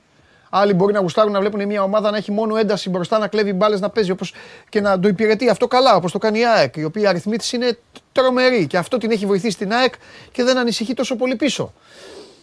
Άλλοι 0.50 0.74
μπορεί 0.74 0.92
να 0.92 1.00
γουστάρουν 1.00 1.32
να 1.32 1.40
βλέπουν 1.40 1.66
μια 1.66 1.82
ομάδα 1.82 2.10
να 2.10 2.16
έχει 2.16 2.32
μόνο 2.32 2.56
ένταση 2.56 2.90
μπροστά, 2.90 3.18
να 3.18 3.28
κλέβει 3.28 3.52
μπάλες 3.52 3.80
να 3.80 3.90
παίζει 3.90 4.10
όπως 4.10 4.34
και 4.68 4.80
να 4.80 4.98
το 5.00 5.08
υπηρετεί 5.08 5.48
αυτό 5.48 5.66
καλά, 5.66 5.94
όπως 5.94 6.12
το 6.12 6.18
κάνει 6.18 6.38
η 6.38 6.46
ΑΕΚ, 6.46 6.76
η 6.76 6.84
οποία 6.84 7.08
αριθμή 7.08 7.36
τη 7.36 7.50
είναι 7.56 7.78
τρομερή 8.12 8.66
και 8.66 8.76
αυτό 8.76 8.98
την 8.98 9.10
έχει 9.10 9.26
βοηθήσει 9.26 9.56
την 9.56 9.72
ΑΕΚ 9.72 9.94
και 10.32 10.42
δεν 10.44 10.58
ανησυχεί 10.58 10.94
τόσο 10.94 11.16
πολύ 11.16 11.36
πίσω. 11.36 11.72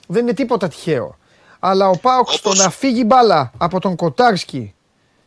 Δεν 0.07 0.21
είναι 0.21 0.33
τίποτα 0.33 0.67
τυχαίο. 0.67 1.17
Αλλά 1.59 1.89
ο 1.89 1.97
Πάοκ 1.97 2.29
στο 2.31 2.49
Όπως- 2.49 2.63
να 2.63 2.69
φύγει 2.69 3.03
μπάλα 3.05 3.51
από 3.57 3.79
τον 3.79 3.95
Κοτάρσκι 3.95 4.73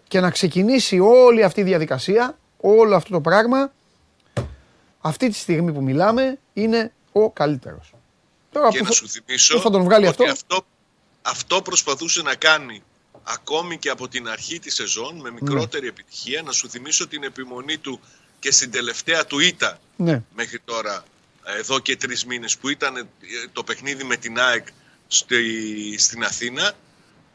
και 0.08 0.20
να 0.20 0.30
ξεκινήσει 0.30 0.98
όλη 0.98 1.42
αυτή 1.44 1.60
η 1.60 1.64
διαδικασία, 1.64 2.36
όλο 2.60 2.96
αυτό 2.96 3.10
το 3.12 3.20
πράγμα, 3.20 3.72
αυτή 5.00 5.28
τη 5.28 5.34
στιγμή 5.34 5.72
που 5.72 5.82
μιλάμε 5.82 6.38
είναι 6.52 6.92
ο 7.12 7.30
καλύτερος. 7.30 7.92
Τώρα 8.52 8.68
Και 8.68 8.78
που 8.78 8.84
να 8.84 8.88
θα- 8.90 8.94
σου 8.96 9.08
θυμίσω 9.08 9.54
πού 9.56 9.60
θα 9.62 9.70
τον 9.70 9.82
βγάλει 9.82 10.06
ότι 10.06 10.28
αυτό; 10.28 10.32
αυτό, 10.54 10.66
αυτό 11.22 11.62
προσπαθούσε 11.62 12.22
να 12.22 12.34
κάνει 12.34 12.82
ακόμη 13.22 13.78
και 13.78 13.88
από 13.88 14.08
την 14.08 14.28
αρχή 14.28 14.58
της 14.58 14.74
σεζόν 14.74 15.20
με 15.20 15.30
μικρότερη 15.30 15.82
Ναι. 15.82 15.88
επιτυχία. 15.88 16.42
Να 16.42 16.52
σου 16.52 16.68
θυμίσω 16.68 17.08
την 17.08 17.22
επιμονή 17.22 17.76
του 17.78 18.00
και 18.38 18.52
στην 18.52 18.70
τελευταία 18.70 19.26
του 19.26 19.38
ήττα 19.38 19.78
Ναι. 19.96 20.22
μέχρι 20.34 20.58
τώρα, 20.64 21.02
εδώ 21.58 21.78
και 21.78 21.96
τρεις 21.96 22.24
μήνες, 22.24 22.56
που 22.58 22.68
ήταν 22.68 22.96
ε, 22.96 23.02
το 23.52 23.62
παιχνίδι 23.62 24.04
με 24.04 24.16
την 24.16 24.38
ΑΕΚ 24.40 24.66
στη, 25.06 25.36
στην 25.98 26.24
Αθήνα, 26.24 26.72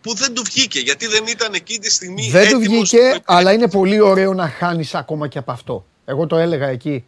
που 0.01 0.15
δεν 0.15 0.33
του 0.33 0.43
βγήκε, 0.43 0.79
γιατί 0.79 1.07
δεν 1.07 1.25
ήταν 1.27 1.53
εκεί 1.53 1.79
τη 1.79 1.91
στιγμή 1.91 2.29
Δεν 2.29 2.49
του 2.49 2.55
έτοιμος 2.61 2.89
βγήκε, 2.89 3.09
στο 3.13 3.21
αλλά 3.25 3.51
είναι 3.53 3.69
πολύ 3.69 3.99
ωραίο 3.99 4.33
να 4.33 4.49
χάνεις 4.49 4.95
ακόμα 4.95 5.27
και 5.27 5.37
από 5.37 5.51
αυτό. 5.51 5.85
Εγώ 6.05 6.27
το 6.27 6.37
έλεγα 6.37 6.67
εκεί 6.67 7.05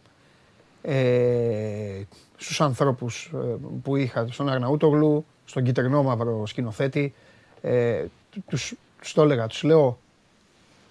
ε, 0.88 2.02
στους 2.36 2.60
ανθρώπους 2.60 3.30
ε, 3.34 3.36
που 3.82 3.96
είχα, 3.96 4.26
στον 4.30 4.48
Αρναούτογλου, 4.48 5.24
στον 5.44 5.62
κυτρινό 5.62 6.02
μαύρο 6.02 6.46
σκηνοθέτη, 6.46 7.14
ε, 7.60 8.04
τους, 8.48 8.74
τους 9.00 9.12
το 9.12 9.22
έλεγα, 9.22 9.46
τους 9.46 9.62
λέω, 9.62 9.98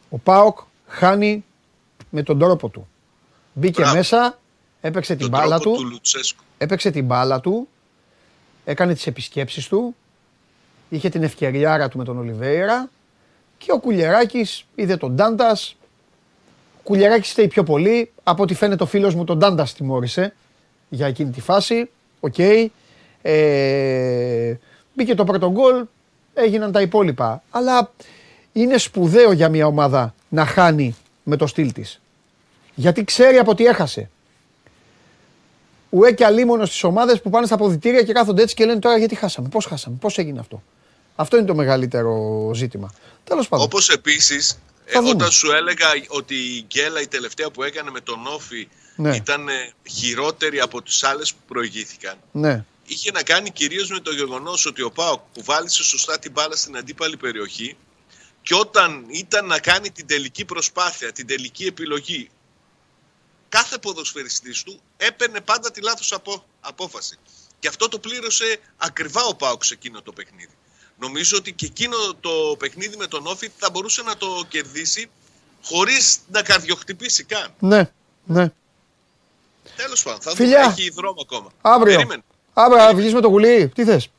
ο 0.10 0.18
ΠΑΟΚ 0.18 0.60
χάνει 0.88 1.46
με 2.10 2.24
τον 2.24 2.40
τρόπο 2.40 2.70
του. 2.70 2.88
Μπήκε 3.54 3.82
Μπράβο. 3.82 3.98
μέσα, 3.98 4.40
έπαιξε 4.82 5.16
την 5.16 5.22
τον 5.22 5.40
μπάλα 5.40 5.60
τρόπο 5.60 5.78
του, 5.78 5.84
του 5.84 5.90
Λουτσέσκου. 5.90 6.44
έπαιξε 6.58 6.92
την 6.92 7.06
μπάλα 7.06 7.40
του, 7.40 7.68
έκανε 8.66 8.94
τις 8.94 9.08
επισκέψεις 9.08 9.68
του, 9.68 9.96
είχε 10.90 11.10
την 11.10 11.24
ευκαιριάρα 11.24 11.88
του 11.88 11.98
με 11.98 12.04
τον 12.04 12.18
Ολιβέηρα 12.18 12.90
και 13.58 13.72
ο 13.72 13.80
Κουλιεράκης 13.80 14.66
είδε 14.76 14.98
τον 14.98 15.16
Ντάντας. 15.16 15.76
Ο 16.86 16.88
Κουλιεράκης 16.88 17.32
φταίει 17.32 17.48
πιο 17.48 17.64
πολύ, 17.64 18.12
από 18.24 18.44
ό,τι 18.44 18.54
φαίνεται 18.54 18.84
ο 18.84 18.86
φίλος 18.86 19.16
μου 19.16 19.24
ο 19.24 19.38
Νταντάς 19.38 19.74
τιμωρήθηκε 19.74 20.34
για 20.90 21.08
εκείνη 21.08 21.32
τη 21.32 21.42
φάση. 21.42 21.90
Οκ. 22.20 22.40
Ε, 23.22 24.60
μπήκε 24.94 25.16
το 25.16 25.24
πρώτο 25.24 25.52
γκολ, 25.52 25.86
έγιναν 26.34 26.72
τα 26.72 26.82
υπόλοιπα. 26.82 27.44
Αλλά 27.50 27.92
είναι 28.52 28.78
σπουδαίο 28.78 29.32
για 29.32 29.50
μια 29.50 29.68
ομάδα 29.68 30.14
να 30.30 30.46
χάνει 30.46 30.96
με 31.24 31.36
το 31.36 31.48
στυλ 31.48 31.72
της. 31.72 32.02
Γιατί 32.76 33.04
ξέρει 33.04 33.38
από 33.38 33.56
τι 33.56 33.66
έχασε 33.66 34.10
ουέ 35.90 36.12
και 36.12 36.26
αλίμονο 36.26 36.66
στις 36.66 36.84
ομάδες 36.84 37.22
που 37.22 37.30
πάνε 37.30 37.46
στα 37.46 37.56
αποδυτήρια 37.56 38.04
και 38.04 38.14
κάθονται 38.14 38.42
έτσι 38.42 38.56
και 38.56 38.66
λένε 38.66 38.80
τώρα 38.80 38.98
γιατί 38.98 39.16
χάσαμε, 39.16 39.48
πώς 39.48 39.66
χάσαμε, 39.66 39.98
πώς 40.00 40.18
έγινε 40.18 40.40
αυτό. 40.40 40.64
Αυτό 41.16 41.38
είναι 41.38 41.46
το 41.46 41.56
μεγαλύτερο 41.56 42.52
ζήτημα. 42.54 42.94
Τέλος 43.24 43.48
πάντων. 43.48 43.66
Όπως 43.66 43.90
επίσης, 43.90 44.50
Θα 44.50 44.75
ε, 44.86 44.98
δούμε. 45.00 45.10
όταν 45.10 45.32
σου 45.32 45.52
έλεγα 45.52 45.88
ότι 46.08 46.36
η 46.36 46.66
γκέλα 46.68 47.02
η 47.02 47.08
τελευταία 47.08 47.52
που 47.52 47.64
έκανε 47.64 47.92
με 47.92 48.02
τον 48.02 48.28
Όφη 48.28 48.68
Ναι. 48.98 49.16
ήταν 49.16 49.48
ε, 49.50 49.74
χειρότερη 49.90 50.60
από 50.60 50.82
τις 50.82 51.04
άλλες 51.04 51.34
που 51.34 51.40
προηγήθηκαν, 51.48 52.18
Ναι, 52.32 52.66
είχε 52.86 53.12
να 53.12 53.24
κάνει 53.24 53.52
κυρίως 53.52 53.90
με 53.90 54.00
το 54.00 54.12
γεγονός 54.12 54.66
ότι 54.66 54.82
ο 54.82 54.92
Πάοκ 54.92 55.20
που 55.34 55.44
βάλισε 55.44 55.84
σωστά 55.84 56.20
την 56.20 56.32
μπάλα 56.32 56.56
στην 56.56 56.78
αντίπαλη 56.78 57.18
περιοχή 57.18 57.78
και 58.42 58.56
όταν 58.56 59.06
ήταν 59.10 59.46
να 59.46 59.60
κάνει 59.60 59.92
την 59.92 60.08
τελική 60.08 60.46
προσπάθεια, 60.46 61.12
την 61.12 61.28
τελική 61.28 61.66
επιλογή, 61.66 62.30
κάθε 63.50 63.78
ποδοσφαιριστής 63.78 64.64
του 64.64 64.80
έπαιρνε 64.98 65.42
πάντα 65.42 65.72
τη 65.72 65.82
λάθος 65.82 66.12
απο, 66.14 66.46
απόφαση. 66.60 67.18
Και 67.60 67.68
αυτό 67.68 67.88
το 67.88 68.00
πλήρωσε 68.00 68.60
ακριβά 68.78 69.24
ο 69.24 69.36
Πάοκ 69.36 69.64
σε 69.64 69.74
εκείνο 69.74 70.02
το 70.02 70.12
παιχνίδι. 70.12 70.54
Νομίζω 71.00 71.38
ότι 71.38 71.54
και 71.54 71.66
εκείνο 71.66 71.98
το 72.20 72.30
παιχνίδι 72.60 72.98
με 72.98 73.08
τον 73.08 73.28
Όφη 73.28 73.52
θα 73.58 73.70
μπορούσε 73.70 74.02
να 74.02 74.18
το 74.18 74.46
κερδίσει 74.48 75.10
χωρίς 75.64 76.18
να 76.32 76.42
καρδιοχτυπήσει 76.42 77.24
καν. 77.24 77.54
Ναι, 77.60 77.90
ναι. 78.26 78.52
Τέλος 79.76 80.04
πάντων, 80.04 80.22
θα 80.22 80.32
Φιλιά. 80.36 80.62
δούμε, 80.62 80.74
έχει 80.78 80.90
δρόμο 80.90 81.22
ακόμα. 81.22 81.52
Αύριο. 81.62 81.96
Περίμενε. 81.96 82.24
Αύριο 82.54 82.80
θα 82.84 82.94
βγεις 82.96 83.14
με 83.14 83.22
το 83.22 83.28
γουλί. 83.28 83.72
Τι 83.76 83.84
θες; 83.84 84.04
Ή 84.06 84.10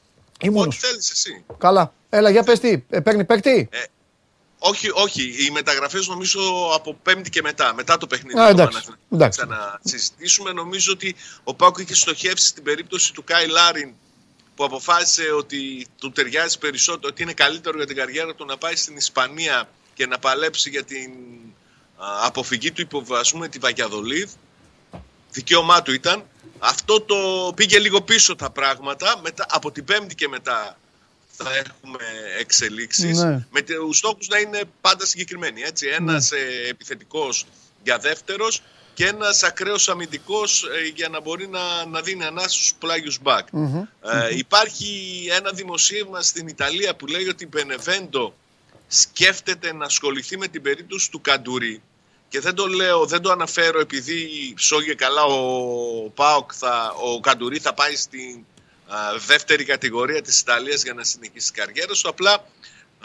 Ό,τι 0.41 0.51
μόνος. 0.51 0.79
θέλεις 0.79 1.11
εσύ. 1.11 1.45
Καλά. 1.59 1.93
Έλα, 2.11 2.31
για 2.31 2.43
πες 2.43 2.61
τι. 2.61 2.83
Ε, 2.91 3.01
παίρνει 3.01 3.25
παίκτη; 3.25 3.69
Όχι, 4.59 4.91
όχι. 4.95 5.47
Οι 5.47 5.51
μεταγραφές 5.51 6.07
νομίζω 6.09 6.41
από 6.75 6.95
Πέμπτη 7.03 7.31
και 7.31 7.43
μετά. 7.43 7.75
Μετά 7.75 7.97
το 7.99 8.07
παιχνίδι. 8.07 8.39
Α, 8.41 8.45
του 8.45 8.51
εντάξει, 8.51 8.73
Παναθηναϊκού. 8.73 9.03
εντάξει. 9.15 9.41
Θα 9.49 9.81
συζητήσουμε. 9.85 10.53
Νομίζω 10.53 10.93
ότι 10.93 11.17
ο 11.45 11.55
Πάκο 11.55 11.81
είχε 11.81 11.95
στοχεύσει 11.95 12.47
στην 12.47 12.63
περίπτωση 12.63 13.13
του 13.13 13.25
Κάι 13.25 13.47
Λάριν 13.47 13.93
που 14.57 14.65
αποφάσισε 14.65 15.31
ότι 15.33 15.87
του 15.99 16.13
ταιριάζει 16.13 16.59
περισσότερο, 16.59 17.09
ότι 17.13 17.23
είναι 17.23 17.33
καλύτερο 17.33 17.77
για 17.77 17.87
την 17.87 17.97
καριέρα 17.97 18.35
του 18.35 18.45
να 18.45 18.57
πάει 18.59 18.77
στην 18.77 18.97
Ισπανία 18.97 19.69
και 19.95 20.07
να 20.07 20.19
παλέψει 20.19 20.71
για 20.71 20.85
την 20.85 21.11
α, 21.97 22.27
αποφυγή 22.27 22.73
του 22.73 22.81
υποβασμού 22.81 23.41
με 23.41 23.49
τη 23.49 23.59
Βαγιαδολίδ. 23.59 24.31
Δικαίωμά 25.31 25.83
του 25.83 25.93
ήταν. 25.93 26.25
Αυτό 26.59 27.01
το 27.01 27.53
πήγε 27.57 27.79
λίγο 27.79 28.03
πίσω 28.03 28.37
τα 28.37 28.51
πράγματα. 28.51 29.21
Μετά, 29.23 29.47
από 29.51 29.73
την 29.73 29.85
Πέμπτη 29.85 30.15
και 30.15 30.29
μετά 30.29 30.79
θα 31.37 31.57
έχουμε 31.57 31.99
εξελίξεις 32.39 33.19
Ναι. 33.19 33.47
με 33.51 33.61
τους 33.63 33.97
στόχους 33.97 34.29
να 34.29 34.39
είναι 34.39 34.61
πάντα 34.81 35.07
συγκεκριμένοι. 35.07 35.63
Έτσι. 35.63 35.87
Ένας 35.87 36.31
Ναι. 36.31 36.39
ε, 36.39 36.69
επιθετικός 36.69 37.47
για 37.83 37.99
δεύτερος 37.99 38.63
και 38.97 39.07
ένας 39.07 39.43
ακραίος 39.43 39.89
αμυντικός 39.89 40.63
ε, 40.63 40.87
για 40.95 41.09
να 41.09 41.21
μπορεί 41.21 41.49
να, 41.49 41.87
να 41.87 42.01
δίνει 42.01 42.25
ανάσα 42.25 42.49
στους 42.49 42.75
πλάγιους 42.79 43.19
μπακ. 43.21 43.49
Μμμ. 43.53 43.77
Ε, 44.03 44.37
υπάρχει 44.37 44.89
ένα 45.31 45.51
δημοσίευμα 45.53 46.23
στην 46.23 46.49
Ιταλία 46.49 46.97
που 46.97 47.07
λέει 47.07 47.29
ότι 47.29 47.45
η 47.45 47.49
Μπενεβέντο 47.51 48.35
σκέφτεται 48.89 49.73
να 49.73 49.85
ασχοληθεί 49.85 50.39
με 50.39 50.49
την 50.49 50.63
περίπτωση 50.63 51.11
του 51.11 51.21
Καντουρί 51.21 51.83
και 52.29 52.41
δεν 52.41 52.55
το 52.55 52.67
λέω, 52.67 53.07
δεν 53.07 53.21
το 53.21 53.31
αναφέρω 53.31 53.81
επειδή 53.81 54.53
ψόγε 54.55 54.95
καλά 54.95 55.23
ο 55.23 56.11
Πάοκ, 56.15 56.51
θα, 56.55 56.95
ο 57.03 57.21
Καντουρί 57.21 57.59
θα 57.59 57.75
πάει 57.75 57.97
στην 57.97 58.45
α, 58.87 58.99
δεύτερη 59.27 59.65
κατηγορία 59.65 60.23
της 60.23 60.41
Ιταλίας 60.41 60.83
για 60.83 60.95
να 60.95 61.05
συνεχίσει 61.05 61.53
την 61.53 61.63
καριέρα 61.63 61.95
σου. 61.95 62.09
Απλά 62.09 62.45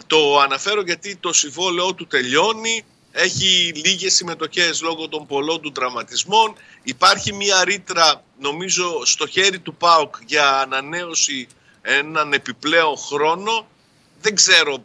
το 0.08 0.40
αναφέρω 0.40 0.82
γιατί 0.82 1.16
το 1.16 1.34
συμβόλαιό 1.34 1.94
του 1.94 2.08
τελειώνει, 2.08 2.86
έχει 3.12 3.72
λίγες 3.76 4.14
συμμετοχές 4.14 4.82
λόγω 4.82 5.08
των 5.08 5.26
πολλών 5.26 5.62
του 5.62 5.72
τραυματισμών. 5.72 6.56
Υπάρχει 6.84 7.34
μια 7.34 7.64
ρήτρα 7.64 8.24
νομίζω 8.40 9.06
στο 9.06 9.28
χέρι 9.28 9.60
του 9.60 9.76
ΠΑΟΚ 9.76 10.16
για 10.26 10.60
ανανέωση 10.60 11.48
έναν 11.82 12.34
επιπλέον 12.34 12.98
χρόνο. 12.98 13.68
Δεν 14.22 14.36
ξέρω 14.36 14.84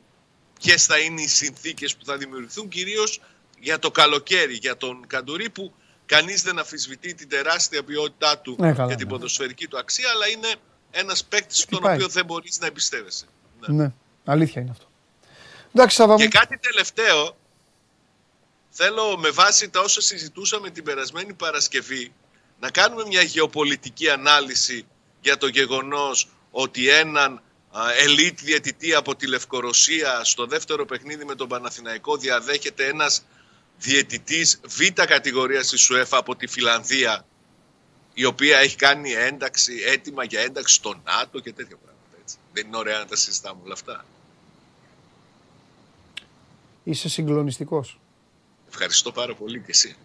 ποιες 0.60 0.84
θα 0.84 0.98
είναι 0.98 1.20
οι 1.20 1.26
συνθήκες 1.26 1.96
που 1.96 2.04
θα 2.04 2.16
δημιουργηθούν 2.16 2.68
κυρίως 2.68 3.20
για 3.60 3.78
το 3.78 3.90
καλοκαίρι, 3.90 4.54
για 4.54 4.76
τον 4.76 5.06
Καντουρί 5.06 5.50
που 5.50 5.72
κανείς 6.06 6.42
δεν 6.42 6.58
αφισβητεί 6.58 7.14
την 7.14 7.28
τεράστια 7.28 7.82
ποιότητά 7.84 8.38
του 8.38 8.56
Ναι, 8.58 8.72
καλά, 8.72 8.88
και 8.88 8.94
την 8.94 9.06
ναι. 9.06 9.12
ποδοσφαιρική 9.12 9.66
του 9.66 9.78
αξία 9.78 10.10
αλλά 10.14 10.28
είναι 10.28 10.54
ένας 10.90 11.24
παίκτης 11.24 11.58
στον 11.58 11.74
Χτυπάει. 11.78 11.94
οποίο 11.94 12.08
δεν 12.08 12.24
μπορείς 12.24 12.58
να 12.60 12.66
εμπιστεύεσαι. 12.66 13.24
Ναι. 13.66 13.92
Αλήθεια 14.24 14.62
είναι 14.62 14.70
αυτό. 14.70 14.86
Εντάξει, 15.74 15.96
Σάβα 15.96 16.12
μου. 16.12 16.18
Και 16.18 16.28
κάτι 16.28 16.58
τελευταίο, 16.58 17.36
θέλω 18.78 19.18
με 19.18 19.30
βάση 19.30 19.68
τα 19.70 19.80
όσα 19.80 20.00
συζητούσαμε 20.00 20.70
την 20.70 20.84
περασμένη 20.84 21.34
Παρασκευή 21.34 22.12
να 22.60 22.70
κάνουμε 22.70 23.04
μια 23.06 23.22
γεωπολιτική 23.22 24.08
ανάλυση 24.10 24.86
για 25.20 25.36
το 25.36 25.46
γεγονός 25.46 26.28
ότι 26.50 26.88
έναν 26.88 27.42
α, 27.70 27.92
ελίτ 27.92 28.40
διαιτητή 28.40 28.94
από 28.94 29.16
τη 29.16 29.26
Λευκορωσία 29.26 30.24
στο 30.24 30.46
δεύτερο 30.46 30.84
παιχνίδι 30.84 31.24
με 31.24 31.34
τον 31.34 31.48
Παναθηναϊκό 31.48 32.16
διαδέχεται 32.16 32.86
ένας 32.86 33.24
διαιτητής 33.78 34.60
β' 34.66 35.02
κατηγορίας 35.04 35.68
της 35.68 35.80
ΣΟΕΦΑ 35.80 36.18
από 36.18 36.36
τη 36.36 36.46
Φιλανδία 36.46 37.26
η 38.14 38.24
οποία 38.24 38.58
έχει 38.58 38.76
κάνει 38.76 39.12
ένταξη, 39.12 39.74
έτοιμα 39.86 40.24
για 40.24 40.40
ένταξη 40.40 40.74
στο 40.74 41.00
ΝΑΤΟ 41.04 41.40
και 41.40 41.52
τέτοια 41.52 41.76
πράγματα. 41.76 42.16
Έτσι. 42.20 42.36
Δεν 42.52 42.66
είναι 42.66 42.76
ωραία 42.76 42.98
να 42.98 43.06
τα 43.06 43.16
συζητάμε 43.16 43.60
όλα 43.64 43.72
αυτά. 43.72 44.04
Είσαι 46.84 47.08
συγκλονιστικός. 47.08 47.98
Ευχαριστώ 48.68 49.12
πάρα 49.12 49.34
πολύ 49.34 49.58
και 49.58 49.66
εσύ. 49.70 49.96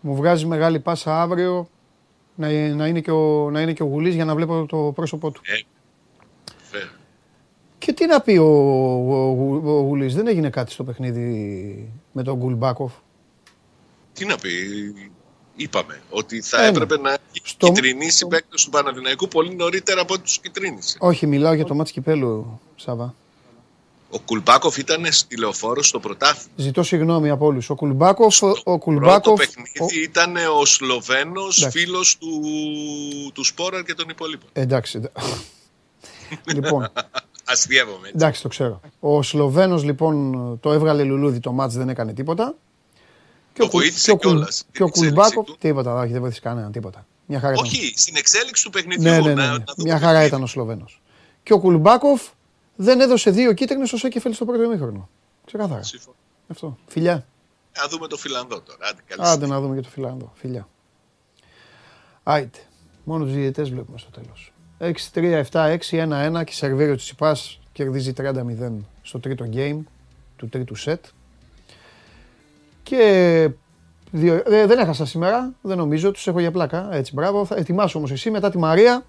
Μου 0.00 0.16
βγάζει 0.16 0.46
μεγάλη 0.46 0.80
πάσα 0.80 1.20
αύριο 1.22 1.68
να, 2.34 2.48
να, 2.74 2.86
είναι, 2.86 3.00
και 3.00 3.10
ο, 3.10 3.50
να 3.50 3.60
είναι 3.60 3.72
και 3.72 3.82
ο 3.82 3.86
Γουλής 3.86 4.14
για 4.14 4.24
να 4.24 4.34
βλέπω 4.34 4.66
το 4.66 4.92
πρόσωπό 4.94 5.30
του. 5.30 5.40
Ε, 5.44 5.60
βέβαια. 6.72 6.90
Και 7.78 7.92
τι 7.92 8.06
να 8.06 8.20
πει 8.20 8.36
ο, 8.36 8.44
ο, 8.44 9.30
ο, 9.64 9.80
Γουλής, 9.80 10.14
δεν 10.14 10.26
έγινε 10.26 10.50
κάτι 10.50 10.72
στο 10.72 10.84
παιχνίδι 10.84 11.92
με 12.12 12.22
τον 12.22 12.36
Γκουλμπάκοφ. 12.36 12.92
Τι 14.12 14.24
να 14.26 14.36
πει, 14.36 14.50
είπαμε 15.56 16.00
ότι 16.10 16.40
θα 16.40 16.58
Ένα. 16.58 16.66
έπρεπε 16.66 16.98
να 16.98 17.10
έχει 17.10 17.20
Στο- 17.42 17.66
κυτρινήσει 17.66 18.26
παίκτες 18.26 18.64
του 18.64 18.70
Παναδημαϊκού 18.70 19.28
πολύ 19.28 19.54
νωρίτερα 19.54 20.00
από 20.00 20.14
ό,τι 20.14 20.22
τους 20.22 20.38
κυτρίνησε. 20.38 20.96
Όχι, 21.00 21.26
μιλάω 21.26 21.52
για 21.52 21.64
το 21.64 21.74
μάτς 21.74 21.92
κυπέλου, 21.92 22.60
Σάβα. 22.76 23.14
Ο 24.14 24.18
Κουλμπάκοφ 24.18 24.76
ήταν 24.76 25.06
στη 25.12 25.36
λεωφόρο 25.38 25.82
στο 25.82 26.00
πρωτάθλημα. 26.00 26.52
Ζητώ 26.56 26.82
συγγνώμη 26.82 27.30
από 27.30 27.46
όλους. 27.46 27.70
Ο 27.70 27.74
Κουλμπάκοφ, 27.74 28.42
ο, 28.42 28.48
ο 28.48 28.52
Πρώτο 28.52 28.78
Κουλμπάκοφ, 28.78 29.38
παιχνίδι 29.38 30.02
ήταν 30.02 30.36
ο 30.60 30.64
Σλοβαίνος 30.64 31.58
Εντάξει. 31.58 31.78
φίλος 31.78 32.16
του, 32.18 32.40
του 33.34 33.44
Σπόραρ 33.44 33.82
και 33.82 33.94
των 33.94 34.08
υπολείπων. 34.08 34.48
εντάξει. 34.52 34.96
εντά- 34.98 35.12
λοιπόν, 36.54 36.88
Αστείευομαι 37.44 37.96
έτσι. 37.98 38.12
εντάξει 38.14 38.42
το 38.42 38.48
ξέρω. 38.48 38.80
Ο 39.00 39.22
Σλοβαίνος 39.22 39.82
λοιπόν 39.84 40.58
το 40.60 40.72
έβγαλε 40.72 41.02
λουλούδι 41.04 41.40
το 41.40 41.52
μάτς, 41.52 41.74
δεν 41.74 41.88
έκανε 41.88 42.12
τίποτα. 42.12 42.54
Το 43.52 43.64
ο 43.64 43.68
Κου- 43.68 43.80
βοήθησε 43.80 44.04
και 44.04 44.10
ο 44.10 44.16
Κουλ- 44.16 44.34
κιόλας 44.34 44.64
Και 44.72 44.82
ο 44.82 44.86
στην 44.86 45.04
εξέλιξη 45.04 45.14
Κουλμπάκοφ, 45.32 45.46
του. 45.46 45.56
τίποτα, 45.60 45.94
όχι 46.00 46.12
δεν 46.12 46.20
βοήθησε 46.20 46.40
κανέναν, 46.40 46.72
τίποτα. 46.72 47.06
Μια 47.26 47.40
χαρά 47.40 47.52
ήταν. 47.52 47.64
Όχι, 47.64 47.92
στην 47.96 48.16
εξέλιξη 48.16 48.64
του 48.64 48.70
παιχνιδιού. 48.70 49.10
Ναι, 49.10 49.18
ναι, 49.18 49.22
ναι, 49.22 49.34
να, 49.34 49.42
ναι. 49.42 49.48
να 49.48 49.54
δούμε 49.56 49.64
Μια 49.76 49.92
το 49.94 49.98
χαρά 49.98 50.06
παιχνίδι. 50.12 50.26
ήταν 50.26 50.42
ο 50.42 50.46
Σλοβαίνος. 50.46 51.00
Και 51.42 51.52
ο 51.52 51.58
Κουλμπάκοφ 51.58 52.22
δεν 52.76 53.00
έδωσε 53.00 53.30
δύο 53.30 53.52
κίτρινες 53.52 53.88
στο 53.88 53.96
Σέκεφελ 53.96 54.34
στο 54.34 54.44
πρώτο 54.44 54.62
ημίχρονο. 54.62 55.08
Ξεκάθαρα. 55.44 55.82
Συμφωνώ. 55.82 56.16
Αυτό. 56.48 56.78
Φιλιά. 56.86 57.26
Να 57.76 57.88
δούμε 57.88 58.06
το 58.06 58.16
Φιλανδό 58.16 58.60
τώρα. 58.60 58.78
Άντε, 58.90 59.02
καλή 59.06 59.28
Άντε 59.28 59.46
να 59.46 59.60
δούμε 59.60 59.74
και 59.74 59.80
το 59.80 59.88
Φιλάνδο. 59.88 60.32
Φιλιά. 60.34 60.68
Άιτε. 62.22 62.58
Μόνο 63.04 63.24
τους 63.24 63.34
διαιτητές 63.34 63.70
βλέπουμε 63.70 63.98
στο 63.98 64.10
τέλος. 64.10 64.52
6-3-7-6-1-1 64.78 66.44
και 66.44 66.52
Σερβέριο 66.52 66.96
Τσιπάς 66.96 67.60
κερδίζει 67.72 68.12
30-0 68.16 68.76
στο 69.02 69.20
τρίτο 69.20 69.48
game 69.52 69.78
του 70.36 70.48
τρίτου 70.48 70.74
σετ. 70.74 71.04
Και 72.82 73.50
δύο, 74.10 74.42
ε, 74.46 74.66
δεν 74.66 74.78
έχασα 74.78 75.06
σήμερα, 75.06 75.52
δεν 75.62 75.76
νομίζω, 75.76 76.10
τους 76.10 76.26
έχω 76.26 76.40
για 76.40 76.50
πλάκα. 76.50 76.88
Έτσι, 76.92 77.14
μπράβο. 77.14 77.44
Θα 77.44 77.56
ετοιμάσου 77.56 77.98
όμως 77.98 78.10
εσύ 78.10 78.30
μετά 78.30 78.50
τη 78.50 78.58
Μαρία. 78.58 79.04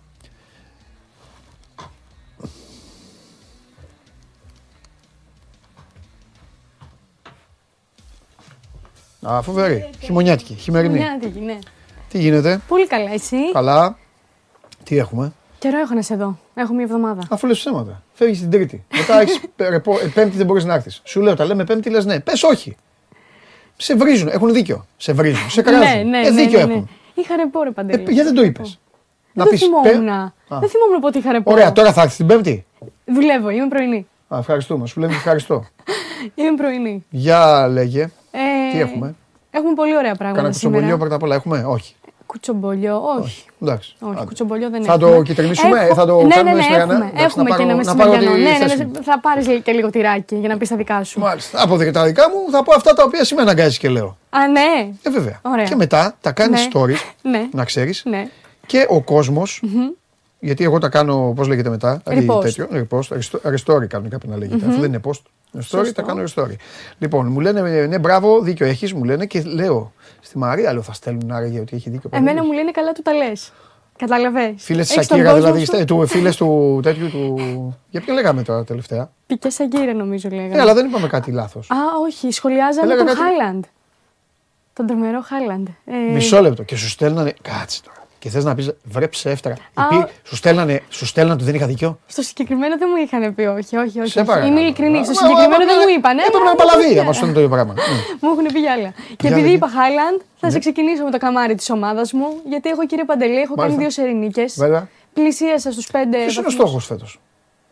Α, 9.23 9.41
φοβερή. 9.41 9.89
Χειμωνιάτικη, 9.99 10.53
χειμερινή. 10.53 10.97
Χειμωνιάτικη, 10.97 11.39
ναι. 11.39 11.59
Τι 12.09 12.19
γίνεται, 12.19 12.61
Πολύ 12.67 12.87
καλά, 12.87 13.11
εσύ; 13.13 13.51
καλά. 13.51 13.97
Τι 14.83 14.97
έχουμε, 14.97 15.33
Καιρό 15.59 15.77
έχω 15.79 15.93
να 15.93 16.01
σε 16.01 16.15
δω. 16.15 16.37
Έχω 16.53 16.73
μια 16.73 16.83
εβδομάδα. 16.83 17.21
αφού 17.29 17.47
λες 17.47 17.57
ψέματα. 17.57 18.03
Φεύγεις 18.13 18.39
την 18.39 18.49
Τρίτη. 18.49 18.83
Μετά 18.95 19.21
έχεις 19.21 19.39
ρεπό, 19.69 19.99
ε, 19.99 20.05
Πέμπτη 20.13 20.37
δεν 20.37 20.45
μπορείς 20.45 20.63
να 20.65 20.73
έρθεις. 20.73 21.01
Σου 21.03 21.21
λέω, 21.21 21.35
τα 21.35 21.45
λέμε 21.45 21.63
Πέμπτη, 21.63 21.89
λες 21.89 22.05
ναι. 22.05 22.19
Πες 22.19 22.43
όχι. 22.43 22.75
Σε 23.77 23.95
βρίζουν, 23.95 24.27
έχουν 24.27 24.53
δίκιο. 24.53 24.85
Σε 24.97 25.13
βρίζουν, 25.13 25.49
σε 25.49 25.61
κράζουν. 25.61 25.79
ναι, 25.87 26.03
ναι, 26.03 26.17
ε, 26.27 26.29
ναι, 26.31 26.41
δίκιο 26.43 26.59
ναι, 26.59 26.65
ναι. 26.65 26.71
έχουν. 26.73 26.89
Είχα 27.13 27.35
ρεπό, 27.35 27.63
ρε 27.63 27.69
Ε, 27.69 27.71
Παντελή. 27.71 28.01
γιατί 28.03 28.21
δεν 28.21 28.33
το 28.35 28.43
είπες; 28.43 28.79
Να 29.33 29.43
Δεν 29.43 29.51
πεις, 29.53 29.61
θυμόμουν. 29.61 29.83
«Πέ- 29.83 30.59
Δεν 30.59 30.69
θυμόμουν 30.69 30.99
πότε 31.01 31.17
είχα 31.19 31.31
ρεπό. 31.31 31.51
Ωραία, 31.51 31.71
τώρα 31.71 31.93
θα 31.93 32.01
έρθεις 32.01 32.17
την 32.17 32.25
Πέμπτη; 32.27 32.65
Δουλεύω, 33.05 33.49
είμαι 33.49 33.67
πρωινή. 33.67 34.07
Α, 34.27 34.37
ευχαριστούμε, 34.39 34.87
σου 34.87 34.99
λέμε 34.99 35.13
ευχαριστώ. 35.13 35.65
Είμαι 36.35 36.55
πρωινή. 36.57 37.05
Για 37.09 37.67
λέγε, 37.67 38.01
Ε, 38.01 38.09
τι 38.73 38.79
έχουμε; 38.81 39.15
Έχουμε 39.51 39.73
πολύ 39.73 39.97
ωραία 39.97 40.15
πράγματα 40.15 40.37
Κάνα 40.41 40.49
κουτσομπολιό 40.51 40.81
σήμερα. 40.81 40.99
πρώτα 40.99 41.15
απ' 41.15 41.23
όλα 41.23 41.35
έχουμε, 41.35 41.63
όχι. 41.67 41.95
Κουτσομπολιό, 42.25 43.01
όχι. 43.19 43.45
Εντάξει. 43.61 43.95
Όχι, 43.99 44.13
άντε. 44.15 44.25
κουτσομπολιό 44.25 44.69
δεν 44.69 44.83
Θα 44.83 44.93
έχουμε. 44.93 45.15
το 45.15 45.21
κυτρινίσουμε, 45.21 45.79
Έχω- 45.79 45.93
θα 45.93 46.05
το 46.05 46.21
ναι, 46.21 46.27
κάνουμε 46.35 46.35
ναι, 46.43 46.49
ναι, 46.49 46.55
μεσημεριανά. 46.55 46.93
Έχουμε, 46.93 47.09
Εντάξει, 47.09 47.25
έχουμε 47.25 47.43
να 47.43 47.55
και 47.55 47.63
πάρω- 47.63 47.79
ένα 47.79 47.83
να 47.83 47.95
πάρω 47.95 48.11
τη 48.11 48.17
μεσημεριανό. 48.17 48.49
Ναι, 48.59 48.65
θέση 48.65 48.77
ναι, 48.77 48.85
μου. 48.85 48.91
ναι, 48.91 49.01
θα 49.01 49.19
πάρεις 49.19 49.47
και 49.63 49.71
λίγο 49.71 49.89
τυράκι 49.89 50.35
για 50.35 50.49
να 50.49 50.57
πεις 50.57 50.69
τα 50.69 50.75
δικά 50.75 51.03
σου. 51.03 51.19
Μάλιστα. 51.19 51.61
Από 51.63 51.77
δε- 51.77 51.91
τα 51.91 52.03
δικά 52.05 52.29
μου 52.29 52.51
θα 52.51 52.63
πω 52.63 52.73
αυτά 52.75 52.93
τα 52.93 53.03
οποία 53.03 53.23
σήμερα 53.23 53.49
αναγκάζει 53.49 53.77
και 53.77 53.89
λέω. 53.89 54.17
Α, 54.29 54.47
ναι. 54.47 54.89
Ε, 55.03 55.09
βέβαια. 55.09 55.39
Ωραία. 55.41 55.63
Και 55.65 55.75
μετά 55.75 56.15
τα 56.21 56.31
κάνεις 56.31 56.59
Ναι. 56.61 56.67
stories, 56.73 57.11
Ναι. 57.21 57.47
να 57.51 57.63
ξέρεις. 57.65 58.01
Ναι. 58.05 58.27
Και 58.65 58.85
ο 58.89 59.01
κόσμος 59.01 59.61
Γιατί 60.43 60.63
εγώ 60.63 60.77
τα 60.77 60.89
κάνω, 60.89 61.33
πώς 61.35 61.47
λέγεται 61.47 61.69
μετά. 61.69 62.01
Repost. 62.05 62.41
Τέτοιο, 62.41 62.67
repost, 62.71 62.99
restore- 63.17 63.53
restore 63.55 63.87
κανονικά 63.87 64.17
πρέπει 64.17 64.27
να 64.27 64.37
λέγεται. 64.37 64.65
Αυτό 64.67 64.79
δεν 64.79 64.89
είναι 64.89 64.99
post. 65.05 65.11
Restore, 65.57 65.61
Σωστό. 65.61 65.93
τα 65.93 66.01
κάνω 66.01 66.23
restore. 66.27 66.55
Λοιπόν, 66.97 67.27
μου 67.27 67.39
λένε, 67.39 67.85
ναι, 67.85 67.99
μπράβο, 67.99 68.41
δίκιο 68.41 68.65
έχεις, 68.65 68.93
μου 68.93 69.03
λένε 69.03 69.25
και 69.25 69.41
λέω 69.41 69.91
στη 70.21 70.37
Μαρία, 70.37 70.73
λέω, 70.73 70.81
θα 70.81 70.93
στέλνουν 70.93 71.31
άραγε 71.31 71.59
ότι 71.59 71.75
έχει 71.75 71.89
δίκιο. 71.89 72.09
Εμένα 72.13 72.25
Παναγιώτης. 72.25 72.49
μου 72.51 72.57
λένε 72.57 72.71
καλά 72.71 72.91
του 72.91 73.01
τα 73.01 73.13
λες. 73.13 73.51
Καταλαβέ. 73.97 74.53
Φίλες 74.57 74.87
της 74.87 75.05
Σακύρα, 75.05 75.33
δηλαδή, 75.35 75.65
στε- 75.65 75.85
του, 75.85 76.07
φίλες 76.07 76.35
του 76.35 76.79
τέτοιου 76.83 77.09
του. 77.09 77.35
Για 77.89 78.01
ποιον 78.01 78.15
λέγαμε 78.15 78.41
τώρα 78.43 78.63
τελευταία; 78.63 79.11
Πικέ 79.27 79.49
Σακύρα 79.49 79.93
νομίζω 79.93 80.29
λέγανε. 80.29 80.47
Ναι, 80.55 80.61
αλλά 80.61 80.73
δεν 80.73 80.85
είπαμε 80.85 81.07
κάτι 81.07 81.31
λάθος. 81.31 81.69
Α, 81.71 81.75
όχι, 82.05 82.31
σχολιάζαμε 82.31 82.85
Έλεγα 82.93 83.05
τον 83.05 83.15
κάτι- 83.15 83.19
Χάιλαντ. 83.37 83.63
Τον 84.73 84.87
τρομερό 84.87 85.21
Χάιλαντ. 85.21 85.67
Ε, 85.85 86.13
Μισό 86.13 86.41
λεπτό. 86.41 86.63
Και 86.63 86.75
σου 86.75 86.89
στέλνανε. 86.89 87.33
Κάτσε 87.41 87.81
τώρα. 87.83 88.02
Και 88.23 88.29
θες 88.29 88.43
να 88.43 88.55
πεις 88.55 88.71
βρε 88.83 89.07
ψεύτρα. 89.07 89.53
Α. 89.73 89.83
Υπή- 89.91 90.07
Σου 90.23 90.35
στέλνανε, 90.35 90.81
σου 90.89 91.05
στέλνανε 91.05 91.35
ότι 91.35 91.43
δεν 91.43 91.55
είχα 91.55 91.65
δίκιο. 91.65 91.99
Στο 92.07 92.21
συγκεκριμένο 92.21 92.77
δεν 92.77 92.87
μου 92.91 93.03
είχαν 93.03 93.35
πει, 93.35 93.41
όχι, 93.41 93.75
όχι. 93.77 93.99
όχι, 93.99 94.09
Σε 94.09 94.19
όχι. 94.19 94.27
παρακαλώ. 94.27 94.51
Είμαι 94.51 94.59
ειλικρινή. 94.61 95.03
Στο 95.03 95.13
Μα, 95.13 95.19
συγκεκριμένο 95.21 95.63
μα, 95.63 95.69
δεν 95.71 95.75
μα, 95.79 95.83
μου 95.83 95.93
είπαν. 95.97 96.17
Έπρεπε 96.17 96.43
να 96.51 96.55
παλαβεί 96.55 96.99
άμα 96.99 97.11
σου 97.11 97.13
στέλνουν 97.13 97.33
το 97.37 97.41
ίδιο 97.43 97.53
πράγμα. 97.55 97.73
Ναι. 97.73 97.81
Μου 98.21 98.29
έχουν 98.33 98.45
πει 98.53 98.59
για 98.59 98.71
άλλα. 98.71 98.89
Και 99.07 99.15
Για 99.19 99.29
επειδή 99.29 99.41
λέγε. 99.45 99.55
είπα 99.55 99.67
Χάιλαντ, 99.75 100.19
θα 100.39 100.47
Ναι. 100.47 100.51
σε 100.53 100.59
ξεκινήσω 100.59 101.03
με 101.03 101.11
το 101.11 101.17
καμάρι 101.17 101.55
της 101.55 101.69
ομάδας 101.69 102.13
μου. 102.13 102.27
Γιατί 102.49 102.69
έχω 102.69 102.85
κύριε 102.85 103.05
Παντελή, 103.05 103.39
έχω 103.45 103.55
κάνει 103.55 103.73
Μάλιστα. 103.75 103.81
δύο 103.81 103.89
σερηνίκες. 103.89 104.53
Βέβαια. 104.57 104.87
Πλησίασα 105.13 105.71
στους 105.71 105.87
πέντε. 105.95 106.17
Ποιος 106.17 106.35
είναι 106.37 106.45
ο 106.47 106.49
βαθμούς. 106.49 106.53
στόχος 106.53 106.85
φέτος; 106.85 107.19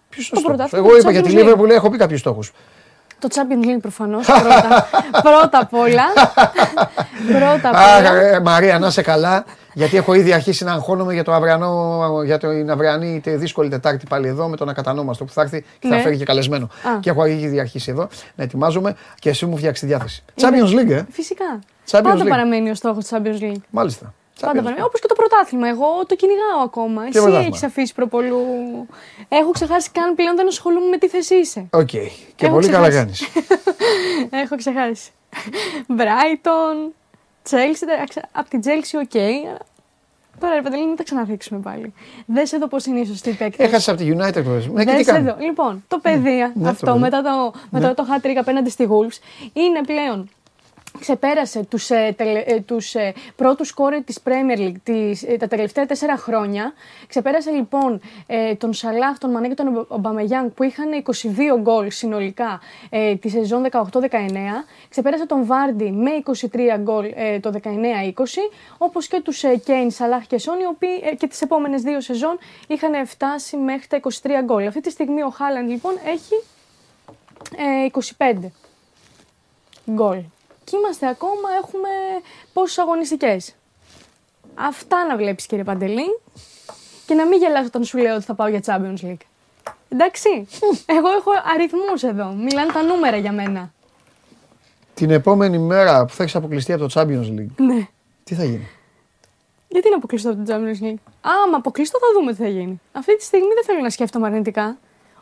Ποιος 0.09 0.25
είναι 0.29 0.33
ο 0.33 0.35
Το 0.35 0.39
στόχος; 0.39 0.57
πρωτάθλημα 0.57 0.85
Εγώ 0.85 0.93
του 0.95 1.01
είπα 1.01 1.11
για 1.11 1.21
τη 1.21 1.27
Champions 1.27 1.33
League. 1.33 1.43
Λίβερπουλ, 1.43 1.69
έχω 1.79 1.87
πει 1.89 1.97
κάποιους 1.97 2.19
στόχους. 2.19 2.47
Το 3.19 3.27
Champions 3.35 3.65
League 3.69 3.81
προφανώς. 3.81 4.25
πρώτα, 4.25 4.87
πρώτα 5.27 5.57
απ' 5.65 5.73
όλα. 5.73 6.05
πρώτα 7.39 7.69
απ' 7.69 7.75
Αχ, 7.75 7.99
όλα. 7.99 8.21
ε, 8.21 8.39
Μαρία, 8.39 8.79
να 8.79 8.87
είσαι 8.87 9.01
καλά. 9.01 9.45
Γιατί 9.73 9.97
έχω 9.97 10.13
ήδη 10.13 10.33
αρχίσει 10.33 10.63
να 10.63 10.71
αγχώνομαι 10.71 11.13
για, 11.13 11.23
το 11.23 11.31
αυριανό, 11.33 12.01
για 12.25 12.37
την 12.37 12.71
αυριανή 12.71 13.19
τε- 13.23 13.37
δύσκολη 13.37 13.69
Τετάρτη 13.69 14.05
πάλι 14.09 14.27
εδώ 14.27 14.47
με 14.47 14.57
τον 14.57 14.69
ακατανόμαστο 14.69 15.25
που 15.25 15.31
θα 15.31 15.41
έρθει 15.41 15.61
και 15.79 15.87
θα 15.87 15.95
Ναι. 15.95 16.01
φέρει 16.01 16.17
και 16.17 16.23
καλεσμένο. 16.25 16.65
Α. 16.65 16.99
Και 16.99 17.09
έχω 17.09 17.25
ήδη 17.25 17.59
αρχίσει 17.59 17.91
εδώ 17.91 18.07
να 18.35 18.43
ετοιμάζομαι 18.43 18.95
και 19.19 19.29
εσύ 19.29 19.45
μου 19.45 19.57
φτιάξεις 19.57 19.79
τη 19.81 19.85
διάθεση. 19.87 20.23
Champions 20.41 20.79
League, 20.79 20.89
ε. 20.91 21.03
Φυσικά. 21.11 21.59
Champions 21.89 22.01
Πάντα 22.03 22.23
League. 22.23 22.27
παραμένει 22.29 22.69
ο 22.69 22.75
στόχος 22.75 23.05
του 23.07 23.15
Champions 23.15 23.41
League. 23.43 23.61
Μάλιστα. 23.69 24.13
Πάντα 24.41 24.53
Champions 24.53 24.63
παραμένει. 24.63 24.85
Όπως 24.85 24.99
και 24.99 25.07
το 25.07 25.13
πρωτάθλημα. 25.15 25.67
Εγώ 25.67 25.85
το 26.07 26.15
κυνηγάω 26.15 26.61
ακόμα. 26.65 27.01
Εσύ 27.01 27.11
πρωτάθλημα; 27.11 27.45
έχεις 27.45 27.63
αφήσει 27.63 27.93
προπολού. 27.93 28.37
Έχω 29.29 29.51
ξεχάσει 29.51 29.89
καν 29.91 30.15
πλέον 30.15 30.35
δεν 30.35 30.47
ασχολούμαι 30.47 30.87
με 30.89 30.97
τι 30.97 31.07
θέση 31.09 31.35
είσαι. 31.35 31.67
Οκ. 31.69 31.85
Και 31.87 32.45
Έχω 32.45 32.53
πολύ 32.53 32.67
καλά 32.67 32.87
ξεχάσει. 32.89 33.25
κάνεις. 33.31 33.47
Έχω 34.43 34.55
ξεχάσει. 34.55 35.09
Brighton, 35.97 36.91
Chelsea. 37.49 38.21
Από 38.31 38.49
την 38.49 38.61
Chelsea, 38.63 38.99
ok. 39.03 39.21
Τώρα 40.39 40.55
ρε 40.55 40.61
Παντελή, 40.61 40.85
μην 40.87 40.95
τα 40.95 41.03
ξαναδείξουμε 41.03 41.59
πάλι. 41.59 41.93
Δες 42.25 42.53
εδώ 42.53 42.67
πώς 42.67 42.85
είναι 42.85 42.99
οι 42.99 43.05
σωστοί 43.05 43.31
παίκτες. 43.31 43.67
Έχασε 43.67 43.91
από 43.91 43.99
τη 43.99 44.09
United 44.11 44.43
προχθές. 44.43 44.67
Ναι, 44.67 44.83
και 44.85 44.91
τι 44.91 44.97
Δες 44.97 45.05
κάνει. 45.05 45.27
εδώ. 45.27 45.37
Λοιπόν, 45.39 45.83
το 45.87 45.99
παιδί 45.99 46.51
Ναι, 46.55 46.63
το 46.63 46.69
αυτό 46.69 46.85
παιδί. 46.85 46.99
μετά 46.99 47.21
το, 47.21 47.53
μετά 47.69 47.87
Ναι. 47.87 47.93
το 47.93 48.05
hat-trick 48.09 48.35
απέναντι 48.39 48.69
στη 48.69 48.87
Wolves 48.89 49.17
είναι 49.53 49.81
πλέον 49.85 50.29
ξεπέρασε 50.99 51.63
τους, 51.69 51.89
ε, 51.89 52.13
τελε, 52.17 52.39
ε, 52.39 52.59
τους 52.59 52.95
ε, 52.95 53.13
πρώτους 53.35 53.67
σκόρερ 53.67 54.03
της 54.03 54.19
Premier 54.23 54.57
League 54.59 54.75
τις, 54.83 55.23
ε, 55.23 55.37
τα 55.37 55.47
τελευταία 55.47 55.85
τέσσερα 55.85 56.17
χρόνια. 56.17 56.73
Ξεπέρασε 57.07 57.51
λοιπόν 57.51 58.01
ε, 58.27 58.55
τον 58.55 58.73
Σαλάχ, 58.73 59.17
τον 59.17 59.31
Μανέ 59.31 59.47
και 59.47 59.53
τον 59.53 59.85
Ομπαμεγιάνγκ 59.87 60.49
που 60.49 60.63
είχαν 60.63 61.03
22 61.55 61.59
γκολ 61.59 61.91
συνολικά 61.91 62.59
ε, 62.89 63.15
τη 63.15 63.29
σεζόν 63.29 63.65
18-19. 63.71 63.77
Ξεπέρασε 64.89 65.25
τον 65.25 65.45
Βάρντι 65.45 65.91
με 65.91 66.11
23 66.25 66.59
γκολ 66.77 67.11
ε, 67.15 67.39
το 67.39 67.51
19-20, 67.63 67.67
όπως 68.77 69.07
και 69.07 69.21
τους 69.21 69.43
ε, 69.43 69.55
Κέιν, 69.55 69.91
Σαλάχ 69.91 70.25
και 70.25 70.37
Σόν, 70.37 70.59
οι 70.59 70.65
οποίοι 70.65 71.01
ε, 71.03 71.15
και 71.15 71.27
τις 71.27 71.41
επόμενες 71.41 71.81
δύο 71.81 72.01
σεζόν 72.01 72.37
είχαν 72.67 73.05
φτάσει 73.07 73.57
μέχρι 73.57 73.87
τα 73.87 73.99
23 74.03 74.09
γκολ. 74.43 74.67
Αυτή 74.67 74.81
τη 74.81 74.89
στιγμή 74.89 75.21
ο 75.21 75.29
Χάλαντ 75.29 75.69
λοιπόν 75.69 75.93
έχει 76.05 76.43
ε, 77.57 77.89
25 78.17 78.35
γκολ. 79.91 80.23
Και 80.71 80.77
είμαστε 80.77 81.07
ακόμα, 81.07 81.49
έχουμε 81.63 81.89
πόσες 82.53 82.77
αγωνιστικές. 82.77 83.55
Αυτά 84.55 85.05
να 85.05 85.15
βλέπεις 85.17 85.45
κύριε 85.45 85.63
Παντελή 85.63 86.19
και 87.05 87.13
να 87.13 87.25
μην 87.25 87.39
γελάς 87.39 87.65
όταν 87.65 87.83
σου 87.83 87.97
λέω 87.97 88.15
ότι 88.15 88.23
θα 88.23 88.33
πάω 88.33 88.47
για 88.47 88.59
Champions 88.65 89.05
League. 89.05 89.21
Εντάξει, 89.89 90.47
εγώ 90.85 91.09
έχω 91.09 91.31
αριθμούς 91.53 92.03
εδώ, 92.03 92.25
μιλάνε 92.33 92.71
τα 92.71 92.81
νούμερα 92.81 93.17
για 93.17 93.31
μένα. 93.31 93.71
Την 94.93 95.11
επόμενη 95.11 95.57
μέρα 95.57 96.05
που 96.05 96.13
θα 96.13 96.23
έχεις 96.23 96.35
αποκλειστεί 96.35 96.73
από 96.73 96.87
το 96.87 97.01
Champions 97.01 97.25
League, 97.39 97.55
Ναι. 97.57 97.87
τι 98.23 98.35
θα 98.35 98.43
γίνει; 98.43 98.67
Γιατί 99.67 99.89
να 99.89 99.95
αποκλειστώ 99.95 100.29
από 100.29 100.43
το 100.45 100.53
Champions 100.53 100.83
League; 100.85 101.01
Άμα 101.21 101.57
αποκλειστώ 101.57 101.99
θα 101.99 102.05
δούμε 102.19 102.31
τι 102.31 102.37
θα 102.41 102.47
γίνει. 102.47 102.81
Αυτή 102.91 103.17
τη 103.17 103.23
στιγμή 103.23 103.53
δεν 103.53 103.63
θέλω 103.63 103.79
να 103.79 103.89
σκέφτομαι 103.89 104.27
αρνητικά. 104.27 104.77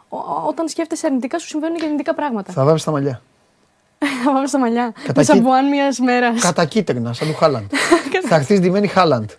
Ο- 0.09 0.17
ο- 0.17 0.43
όταν 0.47 0.67
σκέφτεσαι 0.67 1.05
αρνητικά 1.05 1.39
σου 1.39 1.47
συμβαίνουν 1.47 1.77
και 1.77 1.85
αρνητικά 1.85 2.13
πράγματα. 2.13 2.51
Θα 2.53 2.63
βάβεις 2.63 2.83
τα 2.83 2.91
μαλλιά. 2.91 3.21
Θα 4.23 4.31
πάμε 4.33 4.47
στα 4.47 4.59
μαλλιά. 4.59 4.91
Κατά 5.05 5.13
Με 5.15 5.23
κοι- 5.23 5.35
σαμπουάν 5.35 5.67
μιας 5.69 5.99
μέρας. 5.99 6.41
Κατά 6.41 6.65
κίτρινα, 6.65 7.13
σαν 7.13 7.27
του 7.27 7.33
Χάλαντ. 7.33 7.71
θα 8.29 8.35
έρθεις 8.35 8.59
ντυμένη 8.59 8.87
Χάλαντ. 8.87 9.29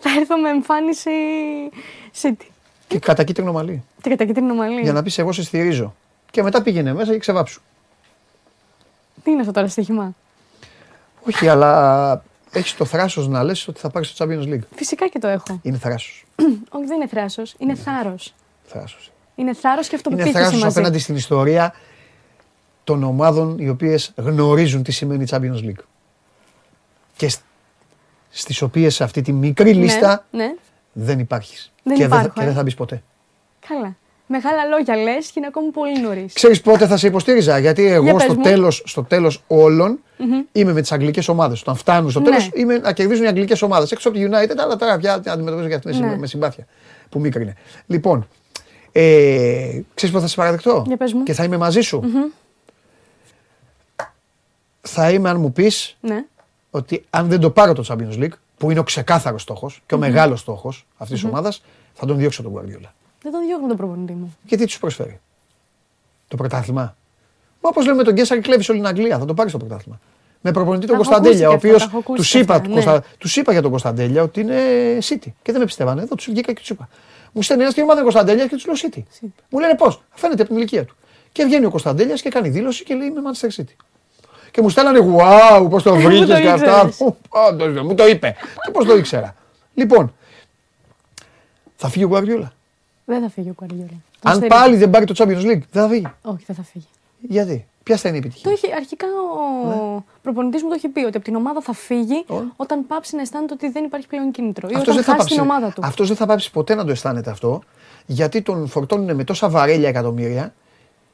Θα 0.00 0.10
έρθω 0.18 0.36
με 0.38 0.48
εμφάνιση 0.48 1.10
City. 2.22 2.46
Και 2.86 2.98
κατά 2.98 3.24
κίτρινο 3.24 3.52
μαλλί. 3.52 3.84
Και 4.02 4.10
κατά 4.10 4.24
κίτρινο 4.24 4.54
μαλλί. 4.54 4.80
Για 4.80 4.92
να 4.92 5.02
πεις 5.02 5.18
εγώ 5.18 5.32
σε 5.32 5.42
στηρίζω. 5.42 5.94
Και 6.30 6.42
μετά 6.42 6.62
πήγαινε 6.62 6.92
μέσα 6.94 7.12
και 7.12 7.18
ξεβάψου. 7.18 7.60
Τι 9.24 9.30
είναι 9.30 9.40
αυτό 9.40 9.52
τώρα 9.52 9.68
στοίχημα; 9.68 10.14
Όχι, 11.26 11.48
αλλά 11.48 12.22
έχεις 12.52 12.74
το 12.76 12.84
θράσος 12.84 13.28
να 13.28 13.42
λες 13.42 13.68
ότι 13.68 13.80
θα 13.80 13.90
πάρεις 13.90 14.14
το 14.14 14.24
Champions 14.24 14.48
League. 14.52 14.66
Φυσικά 14.74 15.06
και 15.08 15.18
το 15.18 15.26
έχω. 15.28 15.58
Είναι 15.62 15.76
θράσος. 15.78 16.24
Όχι, 16.76 16.86
δεν 16.86 16.96
είναι 16.96 17.06
θράσος. 17.06 17.54
Είναι 17.58 17.74
θάρρος. 17.74 18.34
Θράσος. 18.66 19.12
Είναι 19.34 19.54
θάρρος 19.54 19.88
και 19.88 19.96
Είναι 19.96 20.02
αυτοπεποίθηση 20.04 20.34
θράσος 20.44 20.62
μαζί. 20.62 20.78
απέναντι 20.78 20.98
στην 20.98 21.16
ιστορία 21.16 21.74
των 22.84 23.02
ομάδων 23.02 23.58
οι 23.58 23.68
οποίες 23.68 24.12
γνωρίζουν 24.16 24.82
τι 24.82 24.92
σημαίνει 24.92 25.24
Champions 25.30 25.64
League. 25.64 25.84
Και 27.16 27.28
σ- 27.28 27.40
στις 28.30 28.62
οποίες 28.62 28.94
σε 28.94 29.04
αυτή 29.04 29.22
τη 29.22 29.32
μικρή 29.32 29.72
λίστα 29.74 30.24
Ναι, 30.30 30.44
ναι. 30.44 30.54
δεν 30.92 31.18
υπάρχεις. 31.18 31.72
Δεν 31.82 31.96
και, 31.96 31.98
δεν, 31.98 32.06
υπάρχω, 32.18 32.26
θα- 32.28 32.32
και 32.34 32.40
ε. 32.42 32.44
δεν 32.44 32.54
θα 32.54 32.62
μπεις 32.62 32.74
ποτέ. 32.74 33.02
Καλά. 33.68 33.96
Μεγάλα 34.26 34.64
λόγια 34.64 34.96
λες 34.96 35.26
και 35.26 35.32
είναι 35.36 35.46
ακόμη 35.46 35.70
πολύ 35.70 36.00
νωρίς. 36.00 36.32
Ξέρεις 36.32 36.60
πότε 36.60 36.86
θα 36.86 36.96
σε 36.96 37.06
υποστήριζα, 37.06 37.58
γιατί 37.58 37.86
εγώ 37.86 38.12
πες 38.12 38.22
στο 38.22 38.34
μου. 38.34 38.42
τέλος, 38.42 38.82
στο 38.86 39.02
τέλος 39.04 39.42
όλων 39.46 39.98
είμαι 40.52 40.72
με 40.72 40.80
τις 40.80 40.92
αγγλικές 40.92 41.28
ομάδες. 41.28 41.60
Όταν 41.60 41.76
φτάνουν 41.76 42.10
στο 42.10 42.20
Ναι. 42.20 42.24
τέλος 42.26 42.50
είμαι 42.54 42.78
να 42.78 42.92
κερδίζουν 42.92 43.24
οι 43.24 43.28
αγγλικές 43.28 43.62
ομάδες. 43.62 43.92
Έξω 43.92 44.08
από 44.08 44.18
τη 44.18 44.24
United, 44.28 44.54
αλλά 44.58 44.76
τώρα 44.76 44.98
πια 44.98 45.22
αντιμετωπίζω 45.26 45.68
και 45.68 45.74
αυτές 45.74 45.94
με, 45.94 46.00
Ναι. 46.00 46.06
συμπα- 46.06 46.20
με 46.20 46.26
συμπάθεια 46.26 46.66
που 47.08 47.20
μίκρινε. 47.20 47.54
Λοιπόν, 47.86 48.28
ε, 48.92 49.80
ξέρεις 49.94 50.14
πότε 50.14 50.20
θα 50.24 50.30
σε 50.30 50.36
παραδεχτώ; 50.36 50.84
Για 50.86 50.96
πες 50.96 51.12
μου. 51.12 51.22
και 51.22 51.32
θα 51.32 51.44
είμαι 51.44 51.56
μαζί 51.56 51.80
σου. 51.80 52.02
Θα 54.86 55.10
είμαι 55.10 55.28
αν 55.28 55.40
μου 55.40 55.52
πεις 55.52 55.96
Ναι. 56.00 56.24
ότι 56.70 57.04
αν 57.10 57.28
δεν 57.28 57.40
το 57.40 57.50
πάρω 57.50 57.72
το 57.72 57.84
Champions 57.88 58.18
League, 58.22 58.32
που 58.56 58.70
είναι 58.70 58.80
ο 58.80 58.82
ξεκάθαρος 58.82 59.42
στόχος 59.42 59.82
και 59.86 59.94
ο 59.94 59.98
μεγάλος 59.98 60.40
στόχος 60.40 60.86
αυτής 60.96 61.20
της 61.20 61.28
ομάδας, 61.28 61.62
θα 61.94 62.06
τον 62.06 62.16
διώξω 62.16 62.42
τον 62.42 62.52
Guardiola. 62.54 62.88
Δεν 63.22 63.32
τον 63.32 63.46
διώχνω 63.46 63.66
τον 63.68 63.76
προπονητή 63.76 64.12
μου. 64.12 64.36
Γιατί 64.44 64.64
τι 64.64 64.70
σου 64.70 64.80
προσφέρει; 64.80 65.20
Το 66.28 66.36
πρωτάθλημα; 66.36 66.96
Μα 67.60 67.68
όπως 67.68 67.86
λέμε 67.86 68.02
τον 68.02 68.14
Γκέσσαρ, 68.14 68.40
κλέβεις 68.40 68.68
όλη 68.68 68.78
την 68.78 68.88
Αγγλία. 68.88 69.18
Θα 69.18 69.24
το 69.24 69.34
πάρεις 69.34 69.52
το 69.52 69.58
πρωτάθλημα. 69.58 70.00
Με 70.40 70.50
προπονητή 70.52 70.86
τον 70.86 70.96
Τα 70.96 71.02
έχω 71.02 71.10
Κωνσταντέλια, 71.10 71.48
ο 71.48 71.52
ακούσει 71.52 71.66
και 71.68 71.74
οποίος 71.74 71.82
αυτά, 71.82 71.90
τα 71.92 71.98
έχω 71.98 72.12
ακούσει 72.12 72.22
τους 72.22 72.30
και 72.30 72.38
είπα, 72.38 72.54
αυτά, 72.54 72.66
τους 72.66 72.74
ναι. 72.76 72.82
Κωνστα- 72.84 73.04
τους 73.18 73.36
είπα 73.36 73.52
για 73.52 73.62
τον 73.62 73.70
Κωνσταντέλια 73.70 74.22
ότι 74.22 74.40
είναι 74.40 74.58
City. 75.02 75.28
Και 75.42 75.52
δεν 75.52 75.58
με 75.58 75.64
πιστεύανε. 75.64 76.02
Εδώ 76.02 76.14
τους 76.14 76.24
βγήκα 76.30 76.52
και 76.52 76.60
τους 76.60 76.70
είπα. 76.70 76.88
Μου 77.32 77.42
στέλνει 77.42 77.62
ένας 77.62 77.74
και 77.74 77.82
ομάδα 77.82 78.02
Κωνσταντέλια 78.02 78.46
και 78.46 78.54
τους 78.54 78.66
λέω 78.66 78.74
City. 78.82 79.02
Μου 79.48 79.58
λένε 79.58 79.74
πώς; 79.74 80.02
Φαίνεται 80.14 80.40
από 80.42 80.50
την 80.50 80.58
ηλικία 80.60 80.84
του. 80.84 80.96
Και 81.32 81.44
βγαίνει 81.44 81.64
ο 81.64 81.70
Κωνσταντέλιας 81.70 82.22
και 82.22 82.28
κάνει 82.28 82.48
δήλωση 82.48 82.84
και 82.84 82.94
λέει 82.94 83.06
Είμαι 83.08 83.20
Manchester 83.24 83.60
City. 83.60 83.74
Και 84.54 84.62
μου 84.62 84.68
στέλνανε 84.68 84.98
Wow, 85.16 85.66
πώς 85.70 85.82
το 85.82 85.90
Πού 85.94 86.00
βρήκε 86.00 86.24
το 86.26 86.40
και 86.40 86.48
αυτά. 86.48 86.64
ήξερες; 86.72 86.96
Πού, 86.96 87.16
όντως, 87.28 87.82
Μου 87.82 87.94
το 87.94 88.06
είπε. 88.06 88.34
Και 88.64 88.70
πώς 88.70 88.84
το 88.86 88.96
ήξερα. 88.96 89.34
Λοιπόν, 89.74 90.14
θα 91.76 91.88
φύγει 91.88 92.04
ο 92.04 92.10
Guardiola; 92.12 92.48
Δεν 93.04 93.22
θα 93.22 93.28
φύγει 93.30 93.50
ο 93.50 93.52
Κουαριόλα. 93.54 93.88
Αν 94.22 94.40
πάλι 94.48 94.76
δεν 94.76 94.90
πάρει 94.90 95.04
το 95.04 95.14
Champions 95.18 95.40
League, 95.42 95.60
δεν 95.70 95.82
θα 95.82 95.88
φύγει; 95.88 96.06
Όχι, 96.22 96.44
δεν 96.46 96.56
θα 96.56 96.62
φύγει. 96.62 96.86
Γιατί, 97.20 97.66
ποια 97.82 97.96
θα 97.96 98.08
είναι 98.08 98.18
η 98.18 98.20
Το 98.20 98.26
επιτυχία. 98.26 98.50
έχει, 98.52 98.72
αρχικά 98.76 99.06
ο 99.06 99.68
Ναι. 99.96 100.00
προπονητής 100.22 100.62
μου 100.62 100.68
το 100.68 100.74
έχει 100.74 100.88
πει 100.88 101.00
ότι 101.04 101.16
από 101.16 101.24
την 101.24 101.34
ομάδα 101.34 101.60
θα 101.60 101.72
φύγει 101.72 102.24
όταν 102.56 102.86
πάψει 102.86 103.16
να 103.16 103.22
αισθάνεται 103.22 103.52
ότι 103.52 103.68
δεν 103.70 103.84
υπάρχει 103.84 104.06
πλέον 104.06 104.30
κίνητρο. 104.30 104.68
Ή 104.68 104.74
Αυτός 104.74 104.82
όταν 104.82 104.94
δεν, 104.94 105.04
θα 105.04 105.12
χάσει 105.22 105.26
την 105.28 105.36
πάψει, 105.36 105.52
ομάδα 105.52 105.72
του. 105.74 105.80
αυτός 105.84 106.08
δεν 106.08 106.16
θα 106.16 106.26
πάψει 106.26 106.50
ποτέ 106.50 106.74
να 106.74 106.84
το 106.84 106.90
αισθάνεται 106.90 107.30
αυτό, 107.30 107.62
γιατί 108.06 108.42
τον 108.42 108.68
φορτώνουν 108.68 109.14
με 109.16 109.24
τόσα 109.24 109.48
βαρέλια 109.48 109.88
εκατομμύρια 109.88 110.54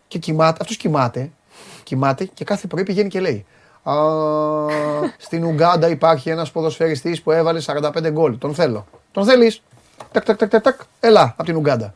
και 0.09 0.19
κοιμάται, 0.19 0.59
αυτός 0.61 0.77
κοιμάται, 0.77 1.31
κοιμάται 1.82 2.24
και 2.24 2.45
κάθε 2.45 2.66
πρωί 2.66 2.82
πηγαίνει 2.82 3.09
και 3.09 3.20
λέει 3.20 3.47
Α, 3.82 3.95
στην 5.19 5.45
Ουγκάντα 5.45 5.89
υπάρχει 5.89 6.31
ένας 6.31 6.51
ποδοσφαιριστής 6.51 7.23
που 7.23 7.31
έβαλε 7.31 7.61
45 7.66 8.11
γκολ. 8.11 8.39
Τον 8.39 8.55
θέλω. 8.55 8.87
Τον 9.12 9.24
θέλεις; 9.24 9.62
Τακ, 10.12 10.24
τακ, 10.24 10.37
τακ, 10.37 10.49
τακ, 10.51 10.62
τακ. 10.62 10.81
Έλα, 11.01 11.23
από 11.23 11.43
την 11.45 11.57
Ουγκάντα. 11.57 11.95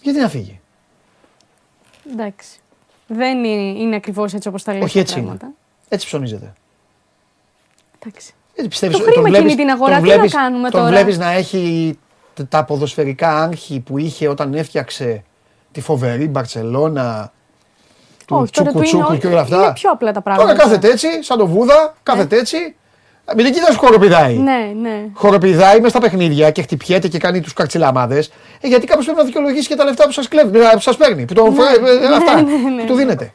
Γιατί 0.00 0.18
να 0.20 0.28
φύγει; 0.28 0.60
Εντάξει. 2.12 2.58
Δεν 3.06 3.44
είναι, 3.44 3.78
είναι 3.80 3.96
ακριβώς 3.96 4.34
έτσι 4.34 4.48
όπως 4.48 4.62
τα 4.62 4.72
λέει. 4.72 4.82
Όχι 4.82 4.98
έτσι 4.98 5.18
είναι. 5.20 5.36
Έτσι 5.88 6.06
ψωνίζεται. 6.06 6.52
Εντάξει. 7.98 8.34
Γιατί 8.54 8.68
πιστεύεις, 8.68 8.96
Το 8.96 9.02
χρήμα 9.02 9.14
τον 9.22 9.24
βλέπεις- 9.30 9.50
κινεί 9.50 9.62
την 9.62 9.70
αγορά, 9.70 9.94
τον 9.94 10.02
τι 10.02 10.08
να 10.08 10.14
βλέπεις- 10.14 10.34
κάνουμε 10.34 10.70
τον 10.70 10.80
τώρα; 10.80 10.92
βλέπεις 10.92 11.18
να 11.18 11.30
έχει 11.30 11.98
τ- 12.34 12.48
τα 12.48 12.64
ποδοσφαιρικά 12.64 13.42
άγχη 13.42 13.80
που 13.80 13.98
είχε 13.98 14.28
όταν 14.28 14.54
έφτιαξε 14.54 15.24
τη 15.72 15.80
φοβερή 15.80 16.28
Μπαρσελόνα 16.28 17.32
του 18.36 18.42
Όχι, 18.42 18.52
τώρα 18.52 18.70
του 18.72 18.80
Τσούκου 18.80 19.10
είναι, 19.12 19.18
και 19.20 19.26
όλα 19.26 19.40
αυτά. 19.40 19.56
είναι 19.56 19.72
πιο 19.72 19.90
απλά 19.90 20.12
τα 20.12 20.20
πράγματα. 20.20 20.48
Τώρα 20.52 20.62
κάθεται 20.64 20.88
έτσι, 20.90 21.22
σαν 21.22 21.38
το 21.38 21.46
Βούδα, 21.46 21.94
κάθεται 22.02 22.36
έτσι. 22.38 22.56
Μην 23.36 23.44
την 23.44 23.54
κοιτάς 23.54 23.76
χοροπηδάει. 23.76 24.34
Ναι, 24.36 24.72
ναι. 24.80 25.04
Χοροπηδάει 25.12 25.80
μες 25.80 25.90
στα 25.90 26.00
παιχνίδια 26.00 26.50
και 26.50 26.62
χτυπιέται 26.62 27.08
και 27.08 27.18
κάνει 27.18 27.40
τους 27.40 27.52
καρτσιλαμάδε. 27.52 28.18
Ε, 28.60 28.68
γιατί 28.68 28.86
κάποιος 28.86 29.04
πρέπει 29.04 29.18
να 29.20 29.24
δικαιολογήσει 29.24 29.68
και 29.68 29.74
τα 29.74 29.84
λεφτά 29.84 30.04
που 30.04 30.10
σας 30.12 30.28
κλέβει, 30.28 30.58
ε, 30.58 30.68
που 30.72 30.80
σας 30.80 30.96
παίρνει, 30.96 31.24
που, 31.24 31.34
το, 31.34 31.44
φρέ- 31.50 31.86
ε, 31.86 32.04
ε, 32.06 32.14
αυτά, 32.14 32.34
ναι, 32.34 32.40
ναι, 32.42 32.80
που 32.80 32.86
του 32.86 32.92
ναι. 32.94 32.98
δίνετε. 32.98 33.32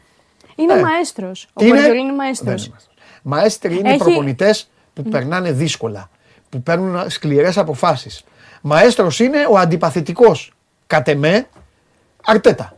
Είναι 0.56 0.74
Ε. 0.74 0.80
μαέστρος. 0.82 1.48
Ο 1.54 1.60
Τι 1.60 1.66
είναι; 1.68 1.74
Γκουαρδιόλα 1.76 2.00
είναι 2.00 2.08
Δεν 2.10 2.16
μαέστρος. 2.16 2.66
είναι 2.66 2.72
μαέστρος. 2.74 2.96
Μαέστροι 3.22 3.78
είναι 3.78 3.90
οι 3.90 3.94
Έχει- 3.94 4.04
προπονητές 4.04 4.70
που 4.94 5.04
περνάνε 5.04 5.52
δύσκολα, 5.52 6.10
που 6.50 6.62
παίρνουν 6.64 7.10
σκληρές 7.10 7.58
αποφάσεις. 7.58 8.24
Μαέστρος 8.62 9.20
είναι 9.20 9.46
ο 9.50 9.58
αντιπαθητικός, 9.58 10.54
κατ' 10.88 11.08
εμέ, 11.08 11.48
Αρτέτα. 12.26 12.77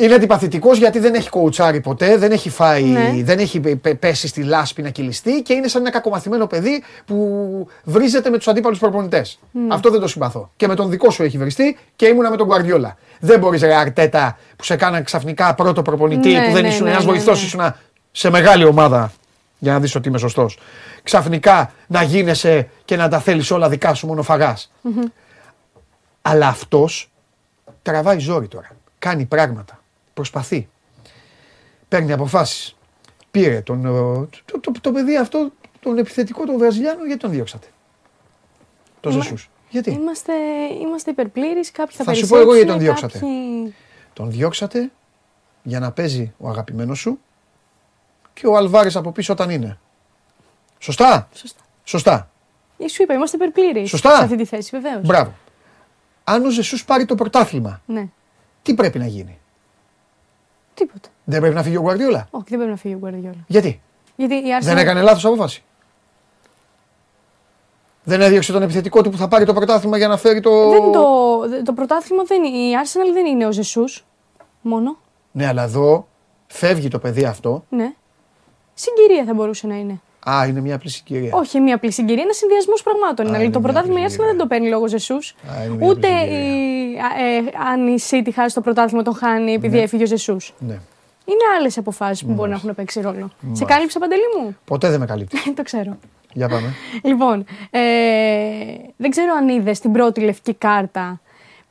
Είναι 0.00 0.14
αντιπαθητικός 0.14 0.78
γιατί 0.78 0.98
δεν 0.98 1.14
έχει 1.14 1.28
κοουτσάρει 1.30 1.80
ποτέ, 1.80 2.16
δεν 2.16 2.32
έχει 2.32 2.50
φάει, 2.50 2.82
Ναι. 2.84 3.12
δεν 3.22 3.38
έχει 3.38 3.60
πε- 3.60 3.76
πε- 3.76 3.94
πέσει 3.98 4.28
στη 4.28 4.42
λάσπη 4.42 4.82
να 4.82 4.88
κυλιστεί 4.90 5.42
και 5.42 5.52
είναι 5.52 5.68
σαν 5.68 5.80
ένα 5.80 5.90
κακομαθημένο 5.90 6.46
παιδί 6.46 6.82
που 7.06 7.68
βρίζεται 7.84 8.30
με 8.30 8.36
τους 8.36 8.48
αντίπαλους 8.48 8.78
προπονητές. 8.78 9.38
Ναι. 9.50 9.74
Αυτό 9.74 9.90
δεν 9.90 10.00
το 10.00 10.08
συμπαθώ. 10.08 10.50
Και 10.56 10.66
με 10.66 10.74
τον 10.74 10.90
δικό 10.90 11.10
σου 11.10 11.22
έχει 11.22 11.38
βριστεί 11.38 11.78
και 11.96 12.06
ήμουνα 12.06 12.30
με 12.30 12.36
τον 12.36 12.46
Γκουαρδιόλα. 12.46 12.96
Δεν 13.20 13.38
μπορείς, 13.38 13.60
ρε 13.60 13.74
Αρτέτα, 13.74 14.38
που 14.56 14.64
σε 14.64 14.76
κάναν 14.76 15.04
ξαφνικά 15.04 15.54
πρώτο 15.54 15.82
προπονητή, 15.82 16.32
Ναι, 16.32 16.46
που 16.46 16.52
δεν 16.52 16.62
ναι, 16.62 16.68
ήσουν 16.68 16.84
ναι, 16.84 16.90
ένας 16.90 17.04
ναι, 17.04 17.10
βοηθός, 17.10 17.40
ναι. 17.40 17.46
ήσουν 17.46 17.74
σε 18.12 18.30
μεγάλη 18.30 18.64
ομάδα. 18.64 19.12
Για 19.58 19.72
να 19.72 19.80
δεις 19.80 19.94
ότι 19.94 20.08
είμαι 20.08 20.18
σωστός. 20.18 20.58
Ξαφνικά 21.02 21.72
να 21.86 22.02
γίνεσαι 22.02 22.68
και 22.84 22.96
να 22.96 23.08
τα 23.08 23.18
θέλεις 23.18 23.50
όλα 23.50 23.68
δικά 23.68 23.94
σου 23.94 24.06
μονοφαγά. 24.06 24.56
Αλλά 26.22 26.46
αυτός 26.48 27.10
τραβάει 27.82 28.18
ζόρι 28.18 28.48
τώρα. 28.48 28.68
Κάνει 28.98 29.24
πράγματα. 29.24 29.77
Προσπαθεί. 30.18 30.68
Παίρνει 31.88 32.12
αποφάσεις. 32.12 32.76
Πήρε 33.30 33.60
τον, 33.60 33.84
ε, 33.86 33.88
το, 34.44 34.60
το, 34.60 34.72
το, 34.80 34.92
παιδί 34.92 35.16
αυτό, 35.16 35.52
τον 35.80 35.98
επιθετικό 35.98 36.44
τον 36.46 36.58
Βραζιλιάνο, 36.58 37.04
γιατί 37.04 37.20
τον 37.20 37.30
διώξατε; 37.30 37.66
Το 39.00 39.10
Είμα- 39.10 39.22
Ζεσούς. 39.22 39.50
Γιατί; 39.70 39.90
Είμαστε, 39.90 40.32
είμαστε 40.80 41.10
υπερπλήρεις, 41.10 41.70
κάποιοι 41.70 41.96
θα, 41.96 42.04
Θα 42.04 42.14
σου 42.14 42.26
πω 42.26 42.38
εγώ 42.38 42.54
γιατί 42.54 42.68
τον 42.68 42.78
περισσέψουν, 42.78 43.08
διώξατε. 43.08 43.26
κάποιοι- 43.26 43.74
Τον 44.12 44.30
διώξατε 44.30 44.90
για 45.62 45.80
να 45.80 45.92
παίζει 45.92 46.32
ο 46.38 46.48
αγαπημένος 46.48 46.98
σου 46.98 47.18
και 48.34 48.46
ο 48.46 48.56
Αλβάρης 48.56 48.96
από 48.96 49.12
πίσω 49.12 49.32
όταν 49.32 49.50
είναι. 49.50 49.78
Σωστά; 50.78 51.28
Σωστά. 51.32 51.60
Σωστά. 51.84 52.30
Ή 52.76 52.88
σου 52.88 53.02
είπα, 53.02 53.14
είμαστε 53.14 53.36
υπερπλήρεις 53.36 53.88
Σωστά. 53.88 54.16
σε 54.16 54.22
αυτή 54.22 54.36
τη 54.36 54.44
θέση, 54.44 54.70
βεβαίως. 54.80 55.06
Μπράβο. 55.06 55.34
Αν 56.24 56.44
ο 56.44 56.50
Ζεσούς 56.50 56.84
πάρει 56.84 57.04
το 57.04 57.14
πρωτάθλημα, 57.14 57.80
Ναι, 57.86 58.08
τι 58.62 58.74
πρέπει 58.74 58.98
να 58.98 59.06
γίνει; 59.06 59.38
Τίποτα. 60.78 61.08
Δεν 61.24 61.40
πρέπει 61.40 61.54
να 61.54 61.62
φύγει 61.62 61.76
ο 61.76 61.80
Γουαρδιόλα. 61.80 62.28
Όχι, 62.30 62.44
δεν 62.48 62.58
πρέπει 62.58 62.70
να 62.70 62.76
φύγει 62.76 62.94
ο 62.94 62.98
Γκουαρδιόλα. 62.98 63.44
Γιατί; 63.46 63.80
Γιατί 64.16 64.34
η 64.34 64.42
Arsenal... 64.60 64.64
Δεν 64.64 64.78
έκανε 64.78 65.02
λάθος 65.02 65.24
απόφαση. 65.24 65.62
Δεν 68.04 68.20
έδιωξε 68.20 68.52
τον 68.52 68.62
επιθετικό 68.62 69.02
του 69.02 69.10
που 69.10 69.16
θα 69.16 69.28
πάρει 69.28 69.44
το 69.44 69.52
πρωτάθλημα 69.52 69.96
για 69.96 70.08
να 70.08 70.16
φέρει 70.16 70.40
το. 70.40 70.70
Δεν 70.70 70.92
το, 70.92 71.62
το 71.64 71.72
πρωτάθλημα 71.72 72.22
δεν 72.22 72.44
είναι. 72.44 72.56
Η 72.56 72.72
Arsenal 72.84 73.12
δεν 73.12 73.26
είναι 73.26 73.46
ο 73.46 73.52
Ζεσούς 73.52 74.04
μόνο. 74.60 74.96
Ναι, 75.32 75.46
αλλά 75.46 75.62
εδώ 75.62 76.08
φεύγει 76.46 76.88
το 76.88 76.98
παιδί 76.98 77.24
αυτό. 77.24 77.64
Ναι. 77.68 77.92
Συγκυρία 78.74 79.24
θα 79.24 79.34
μπορούσε 79.34 79.66
να 79.66 79.74
είναι. 79.74 80.00
Α, 80.28 80.46
είναι 80.46 80.60
μια 80.60 80.74
απλή 80.74 80.90
συγκυρία. 80.90 81.30
Όχι 81.34 81.60
μια 81.60 81.74
απλή 81.74 81.92
συγκυρία, 81.92 82.22
ένα 82.22 82.32
συνδυασμός 82.32 82.82
πραγμάτων. 82.82 83.26
Α, 83.26 83.28
είναι. 83.28 83.42
είναι 83.42 83.52
το 83.52 83.60
μια 83.60 83.68
πρωτάθλημα 83.68 84.00
η 84.00 84.04
απλή 84.04 84.16
Arsenal 84.16 84.26
δεν 84.26 84.36
το 84.36 84.46
παίρνει 84.46 84.68
λόγω 84.68 84.88
Ζεσούς. 84.88 85.34
Α, 85.50 85.64
είναι 85.64 85.74
μια 85.74 85.88
Ούτε 85.88 86.08
απλή 86.08 86.34
η, 86.34 86.98
α, 86.98 87.24
ε, 87.24 87.66
αν 87.72 87.86
η 87.86 87.96
City 88.10 88.30
χάσει 88.34 88.54
το 88.54 88.60
πρωτάθλημα 88.60 89.02
τον 89.02 89.14
χάνει 89.14 89.52
επειδή 89.52 89.78
έφυγε 89.78 90.02
ο 90.02 90.06
Ζεσούς. 90.06 90.54
Ναι. 90.58 90.78
Είναι 91.24 91.44
άλλες 91.58 91.78
αποφάσεις 91.78 92.24
που 92.24 92.32
μπορεί 92.32 92.50
να 92.50 92.56
έχουν 92.56 92.74
παίξει 92.74 93.00
ρόλο. 93.00 93.30
Σε 93.52 93.64
κάλυψε 93.64 93.98
παντελή 93.98 94.22
μου; 94.40 94.56
Ποτέ 94.64 94.90
δεν 94.90 95.00
με 95.00 95.06
καλύπτει. 95.06 95.50
το 95.56 95.62
ξέρω. 95.62 95.98
Για 96.32 96.48
πάμε. 96.48 96.74
Λοιπόν, 97.02 97.44
ε, 97.70 97.80
δεν 98.96 99.10
ξέρω 99.10 99.32
αν 99.38 99.48
είδες 99.48 99.80
την 99.80 99.92
πρώτη 99.92 100.20
λευκή 100.20 100.54
κάρτα 100.54 101.20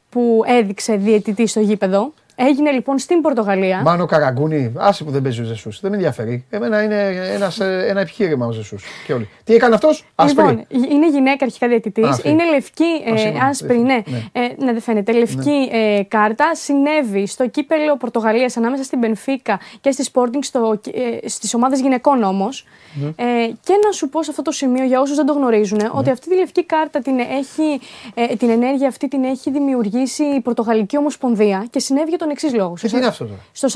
που 0.09 0.43
έδειξε 0.45 0.95
διαιτητή 0.95 1.47
στο 1.47 1.59
γήπεδο. 1.59 2.13
Έγινε 2.39 2.71
λοιπόν 2.71 2.97
στην 2.97 3.21
Πορτογαλία. 3.21 3.81
Μάνο 3.81 4.05
Καραγκούνι, 4.05 4.73
άσε 4.75 5.03
που 5.03 5.11
δεν 5.11 5.21
παίζει 5.21 5.41
ο 5.41 5.43
Ζεσούς. 5.43 5.79
Δεν 5.79 5.89
με 5.91 5.95
ενδιαφέρει. 5.97 6.45
Εμένα 6.49 6.83
είναι 6.83 7.01
ένας, 7.33 7.59
ε, 7.59 7.85
ένα 7.89 7.99
επιχείρημα 7.99 8.45
ο 8.45 8.51
Ζεσούς. 8.51 8.83
Και 9.05 9.13
όλοι. 9.13 9.29
Τι 9.43 9.53
έκανε 9.53 9.75
αυτός, 9.75 10.05
άσπρη. 10.15 10.45
Λοιπόν, 10.45 10.65
είναι 10.91 11.09
γυναίκα 11.09 11.45
αρχικά 11.45 11.67
διαιτητής. 11.67 12.05
Α, 12.05 12.09
αυτή. 12.09 12.29
Είναι 12.29 12.43
λευκή, 12.49 12.83
ε, 13.05 13.17
συγγνώμη, 13.17 13.45
άσπρη, 13.49 13.67
δεν- 13.75 13.81
ναι. 13.81 14.01
ναι. 14.05 14.21
Ε, 14.31 14.39
ναι, 14.57 14.71
δεν 14.71 14.81
φαίνεται. 14.81 15.11
Λευκή 15.11 15.69
ε, 15.71 16.01
κάρτα. 16.07 16.55
Συνέβη 16.55 17.27
στο 17.27 17.47
κύπελο 17.47 17.97
Πορτογαλίας 17.97 18.57
ανάμεσα 18.57 18.83
στην 18.83 18.99
Μπενφίκα 18.99 19.59
και 19.81 19.91
στη 19.91 20.05
Sporting 20.13 20.39
στο, 20.41 20.79
ε, 21.23 21.27
στις 21.29 21.53
ομάδες 21.53 21.79
γυναικών 21.79 22.23
όμως. 22.23 22.65
Ναι. 22.93 23.07
Ε, 23.07 23.47
και 23.63 23.73
να 23.85 23.91
σου 23.91 24.09
πω 24.09 24.23
σε 24.23 24.29
αυτό 24.29 24.41
το 24.41 24.51
σημείο 24.51 24.83
για 24.83 25.01
όσους 25.01 25.15
δεν 25.15 25.25
το 25.25 25.33
γνωρίζουν 25.33 25.79
Ναι. 25.81 25.89
ότι 25.93 26.09
αυτή 26.09 26.29
τη 26.29 26.35
λευκή 26.35 26.65
κάρτα 26.65 26.99
την, 26.99 27.19
έχει, 27.19 27.79
ε, 28.13 28.35
την 28.35 28.49
ενέργεια 28.49 28.87
αυτή 28.87 29.07
την 29.07 29.23
έχει 29.23 29.51
δημιουργήσει 29.51 30.23
η 30.23 30.39
Πορτογαλική 30.41 30.97
Ομοσπονδία 30.97 31.65
και 31.69 31.79
συνέβη 31.79 32.09
για 32.09 32.17
τον 32.17 32.26
εξής 32.29 32.53
λόγο. 32.53 32.73
Και 32.81 32.87
τι 32.87 32.97
είναι 32.97 33.05
αυτό 33.05 33.25
τώρα; 33.25 33.39
Στο, 33.51 33.67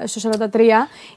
40, 0.00 0.04
στο 0.04 0.30
43 0.52 0.60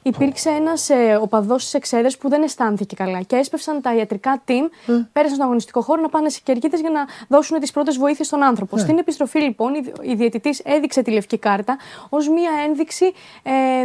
υπήρξε 0.02 0.50
ένας 0.50 0.90
ε, 0.90 1.18
οπαδός 1.20 1.62
της 1.64 1.74
Εξέδε 1.74 2.10
που 2.20 2.28
δεν 2.28 2.42
αισθάνθηκε 2.42 2.94
καλά 2.94 3.20
και 3.20 3.36
έσπευσαν 3.36 3.80
τα 3.80 3.94
ιατρικά 3.96 4.42
team, 4.46 4.68
πέρασαν 5.12 5.34
στον 5.34 5.44
αγωνιστικό 5.44 5.80
χώρο 5.80 6.00
να 6.00 6.08
πάνε 6.08 6.28
σε 6.28 6.40
κερκίδες 6.44 6.80
για 6.80 6.90
να 6.90 7.04
δώσουν 7.28 7.60
τις 7.60 7.70
πρώτες 7.70 7.96
βοήθειες 7.96 8.26
στον 8.26 8.42
άνθρωπο. 8.42 8.78
Στην 8.78 8.98
επιστροφή, 8.98 9.38
λοιπόν, 9.38 9.74
η, 9.74 9.92
η 10.02 10.14
διαιτητής 10.14 10.60
έδειξε 10.64 11.02
τη 11.02 11.10
λευκή 11.10 11.38
κάρτα 11.38 11.76
ως 12.08 12.28
μία 12.28 12.50
ένδειξη, 12.66 13.12
ε, 13.42 13.50
ε, 13.50 13.84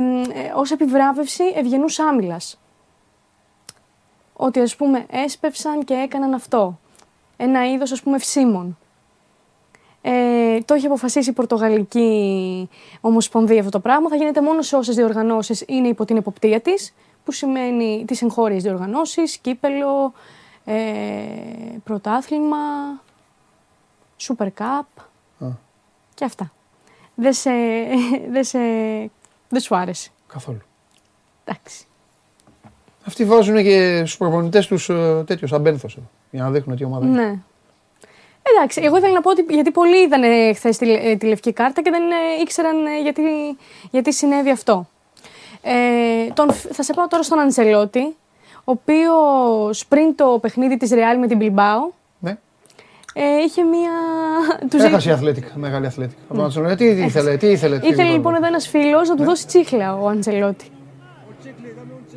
ως 0.56 0.72
επιβράβευση 0.72 1.44
ευγενούς 1.56 2.00
άμυλας. 2.00 2.60
Ότι 4.34 4.60
ας 4.60 4.76
πούμε 4.76 5.06
έσπευσαν 5.10 5.84
και 5.84 5.94
έκαναν 5.94 6.34
αυτό. 6.34 6.80
Ένα 7.38 7.72
είδος 7.72 7.92
ας 7.92 8.02
πούμε 8.02 8.16
ευσύμων. 8.16 8.78
Ε, 10.02 10.60
το 10.66 10.74
έχει 10.74 10.86
αποφασίσει 10.86 11.30
η 11.30 11.34
Πορτογαλική 11.34 12.70
Ομοσπονδία 13.02 13.60
αυτό 13.60 13.72
το 13.72 13.80
πράγμα. 13.80 14.10
Θα 14.10 14.16
γίνεται 14.16 14.42
μόνο 14.42 14.62
σε 14.62 14.76
όσες 14.76 14.96
διοργανώσεις 14.96 15.64
είναι 15.68 15.88
υπό 15.88 16.06
την 16.06 16.18
εποπτεία 16.18 16.60
της, 16.62 16.94
που 17.24 17.32
σημαίνει 17.32 18.04
τις 18.08 18.22
εγχώριες 18.22 18.64
διοργανώσεις, 18.64 19.38
κύπελο, 19.38 20.14
ε, 20.66 20.76
πρωτάθλημα, 21.84 22.58
Super 24.22 24.48
Cup 24.58 25.04
και 26.14 26.26
αυτά. 26.26 26.52
Δεν 27.16 27.34
σε, 27.34 27.52
δεν 28.34 28.44
σε, 28.44 28.60
δεν 29.50 29.62
σου 29.62 29.76
άρεσε. 29.76 30.10
Καθόλου. 30.28 30.62
Εντάξει. 31.46 31.86
Αυτοί 33.06 33.26
βάζουν 33.26 33.64
και 33.64 33.98
στους 33.98 34.18
προπονητές 34.18 34.68
τους 34.68 34.86
τέτοιου 35.26 35.56
αμπένθο 35.56 35.88
για 36.32 36.44
να 36.44 36.52
δείχνουν 36.52 36.78
τι 36.78 36.84
ομάδα 36.84 37.06
είναι. 37.06 37.24
Ναι. 37.24 37.40
Εντάξει, 38.58 38.82
εγώ 38.84 38.98
ήθελα 38.98 39.14
να 39.14 39.22
πω 39.22 39.30
ότι 39.30 39.46
γιατί 39.50 39.72
πολλοί 39.72 39.98
είδαν 39.98 40.22
χθες 40.56 40.78
τη, 40.78 40.94
ε, 40.94 41.16
τη 41.16 41.26
λευκή 41.26 41.54
κάρτα 41.54 41.82
και 41.82 41.90
δεν 41.92 42.02
ε, 42.02 42.42
ήξεραν 42.42 42.86
ε, 42.86 43.02
γιατί, 43.02 43.22
γιατί 43.92 44.14
συνέβη 44.14 44.50
αυτό. 44.52 44.88
Ε, 45.62 45.72
τον, 46.34 46.52
θα 46.52 46.84
σε 46.84 46.94
πάω 46.94 47.08
τώρα 47.08 47.24
στον 47.24 47.40
Αντσελότη, 47.40 48.16
ο 48.56 48.72
οποίος 48.72 49.86
πριν 49.86 50.16
το 50.16 50.38
παιχνίδι 50.42 50.78
της 50.78 50.92
Ρεάλ 50.92 51.18
με 51.20 51.28
την 51.28 51.38
Bilbao 51.42 51.94
Ναι. 52.20 52.38
ε, 53.14 53.24
είχε 53.46 53.64
μία. 53.64 53.92
Του 54.70 54.78
Έχασε 54.78 55.10
η 55.10 55.12
Αθλέτικα, 55.12 55.52
μεγάλη 55.56 55.86
Αθλέτικα. 55.86 56.22
Από 56.30 56.42
να 56.42 56.50
του 56.50 56.62
λέω, 56.62 56.76
Τι 56.76 56.86
ήθελε, 56.86 57.38
τι 57.38 57.48
ήθελε. 57.48 57.80
τι 57.80 57.88
Ήθελε 57.88 58.02
ήθελε. 58.02 58.12
λοιπόν 58.12 58.36
εδώ 58.36 58.46
ένας 58.46 58.68
φίλος 58.68 59.10
να 59.10 59.16
του 59.16 59.24
δώσει 59.24 59.46
τσίχλα 59.48 59.96
ο 59.96 60.08
Αντσελότη. 60.08 60.66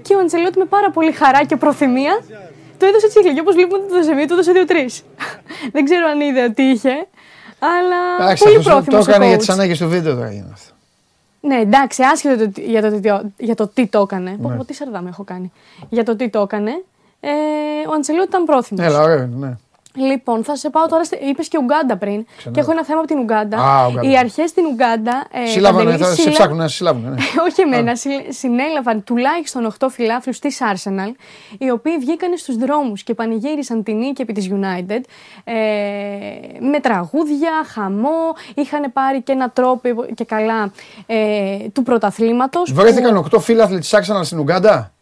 Και 0.02 0.14
ο 0.14 0.18
Αντσελότη 0.18 0.59
με 0.59 0.64
πάρα 0.64 0.90
πολύ 0.90 1.12
χαρά 1.12 1.44
και 1.44 1.56
προθυμία 1.56 2.18
του 2.82 2.88
έδωσε 2.88 3.09
τσίχλα. 3.09 3.32
Και 3.34 3.40
όπως 3.40 3.54
βλέπουμε 3.54 3.78
το 3.88 3.94
έδωσε 3.94 4.14
μία, 4.14 4.26
του 4.26 4.32
έδωσε 4.32 4.52
δύο-τρεις. 4.52 5.02
Δεν 5.72 5.84
ξέρω 5.84 6.06
αν 6.06 6.20
είδε 6.20 6.48
τι 6.48 6.62
είχε. 6.62 7.06
Αλλά 7.59 8.00
Εντάξει, 8.24 8.44
πολύ 8.44 8.56
αυτός 8.56 8.72
πρόθυμος. 8.72 9.04
Το 9.04 9.10
έκανε 9.10 9.26
για 9.28 9.36
τις 9.38 9.48
ανάγκες 9.48 9.78
του 9.78 9.88
βίντεο 9.88 10.14
τώρα 10.14 10.30
γίνει 10.32 10.50
αυτό. 10.52 10.70
Ναι, 11.40 11.56
εντάξει, 11.56 12.02
άσχετο 12.02 12.50
το- 12.50 12.60
για 12.60 12.82
το, 12.82 13.00
τι- 13.00 13.44
για 13.44 13.54
το 13.54 13.66
τι 13.68 13.86
το 13.86 14.00
έκανε. 14.00 14.30
Ναι. 14.30 14.36
Πω, 14.36 14.54
πω, 14.56 14.64
τι 14.64 14.74
σαρδάμ 14.74 15.06
έχω 15.06 15.24
κάνει. 15.24 15.52
Για 15.90 16.04
το 16.04 16.16
τι 16.16 16.28
το 16.30 16.40
έκανε. 16.40 16.70
Ε, 17.20 17.30
ο 17.88 17.92
Αντσελότη 17.94 18.28
ήταν 18.28 18.44
πρόθυμος. 18.44 18.86
Έλα, 18.86 19.00
ωραίο 19.02 19.16
είναι, 19.16 19.36
ναι. 19.46 19.56
Λοιπόν, 19.94 20.44
θα 20.44 20.56
σε 20.56 20.70
πάω 20.70 20.86
τώρα. 20.86 21.02
Είπες 21.28 21.48
και 21.48 21.59
Ουγγάντα 21.59 21.97
πριν. 21.97 22.27
Και 22.52 22.60
έχω 22.60 22.70
ένα 22.70 22.85
θέμα 22.85 22.98
από 22.98 23.09
την 23.09 23.19
Ουγγάντα. 23.19 23.59
Α, 23.59 23.86
Ουγγάντα. 23.86 24.09
Οι 24.10 24.16
αρχές 24.19 24.51
στην 24.51 24.64
Ουγγάντα. 24.66 25.24
Ε, 25.32 25.47
Συλλάβανε, 25.47 25.85
Παντελή, 25.85 26.02
θα 26.02 26.09
σε 26.09 26.14
συλλα- 26.14 26.31
ψάχνουν 26.32 26.56
να 26.59 26.69
σε 26.69 26.74
συλλάβουν. 26.77 27.02
Ναι. 27.02 27.14
όχι 27.48 27.60
εμένα, 27.60 27.97
συ- 27.97 28.32
συνέλαβαν 28.32 29.05
τουλάχιστον 29.05 29.74
8 29.78 29.86
φιλάθλους 29.90 30.39
της 30.39 30.59
Arsenal, 30.74 31.12
οι 31.59 31.70
οποίοι 31.70 31.98
βγήκαν 31.98 32.36
στους 32.36 32.56
δρόμους 32.56 33.02
και 33.02 33.14
πανηγύρισαν 33.14 33.82
την 33.82 33.97
νίκη 33.98 34.23
επί 34.23 34.32
της 34.32 34.48
United 34.52 35.01
ε, 35.44 35.52
με 36.60 36.81
τραγούδια, 36.81 37.51
χαμό, 37.66 38.35
είχαν 38.55 38.93
πάρει 38.93 39.23
και 39.23 39.32
ένα 39.32 39.51
τρόπο 39.51 39.89
και 40.14 40.24
καλά 40.24 40.73
ε, 41.06 41.56
του 41.73 41.82
πρωταθλήματος. 41.82 42.73
που- 42.73 42.81
Βρέθηκαν 42.81 43.27
8 43.32 43.39
φίλαθλοι 43.40 43.78
της 43.78 43.94
Arsenal 43.94 44.20
στην 44.24 44.39
Ουγγάντα; 44.39 44.93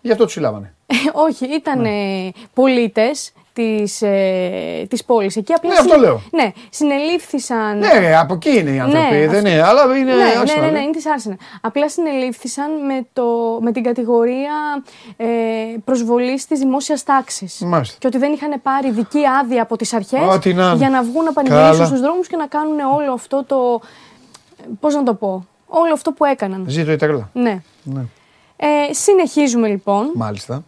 Γι' 0.00 0.12
αυτό 0.12 0.24
τους 0.24 0.32
συλλάβανε. 0.32 0.74
όχι, 1.12 1.44
ήταν 1.46 1.80
Ναι. 1.80 1.88
ε, 1.88 2.30
πολίτες 2.54 3.32
της, 3.52 4.02
ε, 4.02 4.86
της 4.88 5.04
πόλης. 5.04 5.36
Εκεί 5.36 5.52
απλά 5.52 5.70
Ναι, 5.70 5.76
αυτό 5.78 5.96
λέω. 5.98 6.20
Ναι, 6.30 6.52
συνελήφθησαν... 6.70 7.78
Ναι, 7.78 7.98
ρε, 7.98 8.16
από 8.16 8.34
εκεί 8.34 8.58
είναι 8.58 8.70
οι 8.70 8.78
άνθρωποι. 8.78 9.14
Ναι, 9.14 9.18
δεν 9.18 9.28
αυτό- 9.36 9.48
είναι, 9.48 9.62
αλλά 9.62 9.96
είναι. 9.96 10.14
ναι, 10.14 10.22
άστα, 10.22 10.60
ναι, 10.60 10.60
ναι, 10.60 10.66
ρε. 10.66 10.72
ναι, 10.72 10.80
είναι 10.80 10.90
της 10.92 11.04
Arsenal. 11.16 11.36
Απλά 11.60 11.88
συνελήφθησαν 11.88 12.84
με, 12.86 13.06
το, 13.12 13.24
με 13.60 13.72
την 13.72 13.82
κατηγορία 13.82 14.82
ε, 15.16 15.26
προσβολής 15.84 16.46
της 16.46 16.58
δημόσιας 16.58 17.02
τάξης. 17.02 17.58
Μάλιστα. 17.60 17.96
Και 17.98 18.06
ότι 18.06 18.18
δεν 18.18 18.32
είχαν 18.32 18.62
πάρει 18.62 18.90
δική 18.90 19.20
άδεια 19.40 19.62
από 19.62 19.76
τις 19.76 19.92
αρχές 19.92 20.20
Ό,τι 20.34 20.54
να 20.54 20.64
είναι. 20.66 20.76
για 20.76 20.90
να 20.90 21.02
βγουν 21.02 21.24
να 21.24 21.32
πανηγυρίσουν 21.32 21.72
Καλά. 21.72 21.86
στους 21.86 22.00
δρόμους 22.00 22.26
και 22.28 22.36
να 22.36 22.46
κάνουν 22.46 22.78
όλο 22.80 23.12
αυτό 23.12 23.44
το... 23.46 23.80
Πώς 24.80 24.94
να 24.94 25.02
το 25.02 25.14
πω... 25.14 25.46
Όλο 25.74 25.92
αυτό 25.92 26.12
που 26.12 26.24
έκαναν. 26.24 26.64
Ζήτω 26.68 26.92
η 26.92 26.96
τρέλα. 26.96 27.30
Ναι. 27.32 27.62
Ναι. 27.82 28.00
Ε, 28.56 28.92
συνεχίζουμε 28.92 29.68
λοιπόν. 29.68 30.10
Μάλιστα. 30.14 30.64